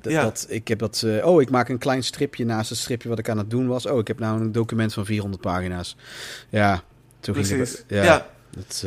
dat, 0.00 0.12
Ja. 0.12 0.22
dat, 0.22 0.46
ik 0.48 0.68
heb 0.68 0.78
dat, 0.78 1.06
oh, 1.22 1.42
ik 1.42 1.50
maak 1.50 1.68
een 1.68 1.78
klein 1.78 2.02
stripje 2.02 2.44
naast 2.44 2.68
het 2.68 2.78
stripje 2.78 3.08
wat 3.08 3.18
ik 3.18 3.28
aan 3.28 3.38
het 3.38 3.50
doen 3.50 3.66
was. 3.66 3.86
Oh, 3.86 3.98
ik 3.98 4.08
heb 4.08 4.18
nou 4.18 4.40
een 4.40 4.52
document 4.52 4.94
van 4.94 5.04
400 5.04 5.42
pagina's. 5.42 5.96
Ja, 6.48 6.82
toen 7.20 7.34
ging 7.34 7.46
precies. 7.46 7.78
het. 7.78 7.84
Ja. 7.88 8.02
Ja, 8.02 8.26
dat, 8.50 8.80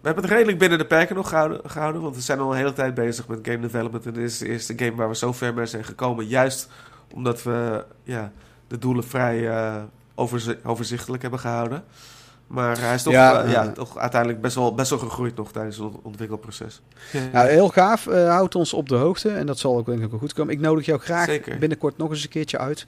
we 0.00 0.06
hebben 0.06 0.24
het 0.24 0.32
redelijk 0.32 0.58
binnen 0.58 0.78
de 0.78 0.86
perken 0.86 1.16
nog 1.16 1.28
gehouden, 1.28 1.60
gehouden. 1.70 2.02
Want 2.02 2.14
we 2.14 2.20
zijn 2.20 2.38
al 2.38 2.50
een 2.50 2.56
hele 2.56 2.72
tijd 2.72 2.94
bezig 2.94 3.28
met 3.28 3.38
game 3.42 3.60
development. 3.60 4.06
En 4.06 4.12
dit 4.12 4.24
is 4.24 4.38
de 4.38 4.48
eerste 4.48 4.74
game 4.76 4.94
waar 4.94 5.08
we 5.08 5.16
zo 5.16 5.32
ver 5.32 5.54
mee 5.54 5.66
zijn 5.66 5.84
gekomen. 5.84 6.26
Juist 6.26 6.68
omdat 7.12 7.42
we 7.42 7.84
ja, 8.02 8.32
de 8.68 8.78
doelen 8.78 9.04
vrij 9.04 9.48
overzichtelijk 10.64 11.22
hebben 11.22 11.40
gehouden. 11.40 11.84
Maar 12.46 12.80
hij 12.80 12.94
is 12.94 13.02
toch, 13.02 13.12
Ja, 13.12 13.42
eh, 13.42 13.50
ja, 13.52 13.64
eh. 13.66 13.72
toch 13.72 13.98
uiteindelijk 13.98 14.40
best 14.40 14.54
wel, 14.54 14.74
best 14.74 14.90
wel 14.90 14.98
gegroeid 14.98 15.36
nog 15.36 15.52
tijdens 15.52 15.76
het 15.76 15.84
ont- 15.86 15.96
ontwikkelproces. 16.02 16.80
Nou, 17.32 17.48
heel 17.48 17.68
gaaf. 17.68 18.06
Eh 18.06 18.28
houd 18.28 18.54
ons 18.54 18.72
op 18.72 18.88
de 18.88 18.94
hoogte. 18.94 19.30
En 19.30 19.46
dat 19.46 19.58
zal 19.58 19.76
ook 19.76 19.86
denk 19.86 20.02
ik 20.02 20.10
wel 20.10 20.18
goed 20.18 20.32
komen. 20.32 20.54
Ik 20.54 20.60
nodig 20.60 20.86
jou 20.86 21.00
graag 21.00 21.24
Zeker. 21.24 21.58
binnenkort 21.58 21.96
nog 21.96 22.10
eens 22.10 22.22
een 22.22 22.28
keertje 22.28 22.58
uit. 22.58 22.86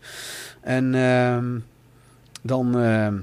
En 0.61 0.95
ehm, 0.95 1.59
dan 2.43 2.79
ehm, 2.79 3.19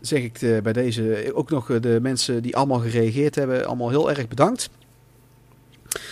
zeg 0.00 0.22
ik 0.22 0.62
bij 0.62 0.72
deze 0.72 1.30
ook 1.34 1.50
nog 1.50 1.66
de 1.80 1.98
mensen 2.02 2.42
die 2.42 2.56
allemaal 2.56 2.78
gereageerd 2.80 3.34
hebben, 3.34 3.66
allemaal 3.66 3.88
heel 3.90 4.10
erg 4.10 4.28
bedankt. 4.28 4.70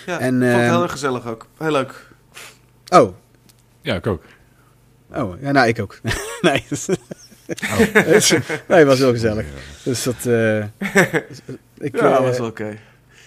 ja, 0.07 0.19
en, 0.19 0.33
vond 0.33 0.43
het 0.43 0.53
ehm, 0.61 0.71
heel 0.71 0.83
erg 0.83 0.91
gezellig 0.93 1.27
ook. 1.27 1.47
Heel 1.59 1.71
leuk. 1.73 2.07
Oh, 2.89 3.15
Ja, 3.81 3.95
ik 3.95 4.07
ook. 4.07 4.23
oh 5.15 5.41
ja, 5.41 5.51
nou 5.53 5.69
ik 5.69 5.81
ook. 5.81 6.01
nee. 6.41 6.65
Dus, 8.07 8.31
nee, 8.69 8.79
het 8.79 8.87
was 8.87 8.99
heel 8.99 9.11
gezellig. 9.13 9.47
Dus 9.83 10.03
dat... 10.03 10.15
eh, 10.27 10.59
ik, 11.79 11.97
Ja, 11.97 12.01
dat 12.03 12.19
eh, 12.19 12.21
was 12.21 12.39
wel 12.39 12.47
oké. 12.47 12.77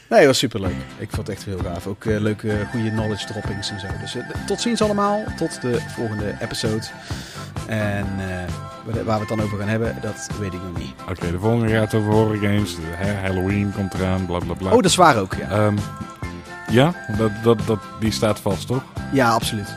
Nee, 0.10 0.20
het 0.20 0.28
was 0.28 0.38
superleuk. 0.38 0.74
Ik 0.98 1.10
vond 1.12 1.28
het 1.28 1.36
echt 1.36 1.46
heel 1.46 1.60
gaaf. 1.64 1.88
Ook 1.88 2.06
eh, 2.06 2.20
leuke, 2.20 2.56
goede 2.72 2.90
knowledge 2.92 3.26
droppings 3.28 3.70
en 3.72 3.80
zo. 3.80 3.88
Dus 4.02 4.16
tot 4.48 4.62
ziens 4.62 4.82
allemaal. 4.82 5.24
Tot 5.38 5.62
de 5.62 5.80
volgende 5.96 6.36
episode. 6.42 6.82
En 7.68 8.06
eh, 8.18 8.26
waar- 8.86 9.04
waar 9.04 9.14
we 9.20 9.20
het 9.20 9.30
dan 9.30 9.42
over 9.42 9.58
gaan 9.60 9.68
hebben, 9.68 9.96
dat 10.02 10.30
weet 10.40 10.54
ik 10.54 10.60
nog 10.64 10.78
niet. 10.78 10.94
Oké, 11.10 11.32
de 11.32 11.40
volgende 11.40 11.74
gaat 11.74 11.94
over 11.94 12.12
horror 12.12 12.38
games. 12.38 12.76
Hè, 12.82 13.14
Halloween 13.28 13.72
komt 13.76 13.94
eraan, 13.94 14.26
bla 14.26 14.40
bla 14.40 14.54
bla. 14.54 14.68
Oh, 14.70 14.76
dat 14.76 14.86
is 14.86 14.96
waar 14.96 15.18
ook, 15.18 15.34
ja. 15.34 15.50
Ehm, 15.50 15.78
ja, 16.72 16.94
dat, 17.18 17.32
dat, 17.44 17.60
dat, 17.68 17.80
die 18.00 18.12
staat 18.12 18.40
vast, 18.40 18.68
toch? 18.68 18.84
Ja, 19.14 19.30
absoluut. 19.30 19.68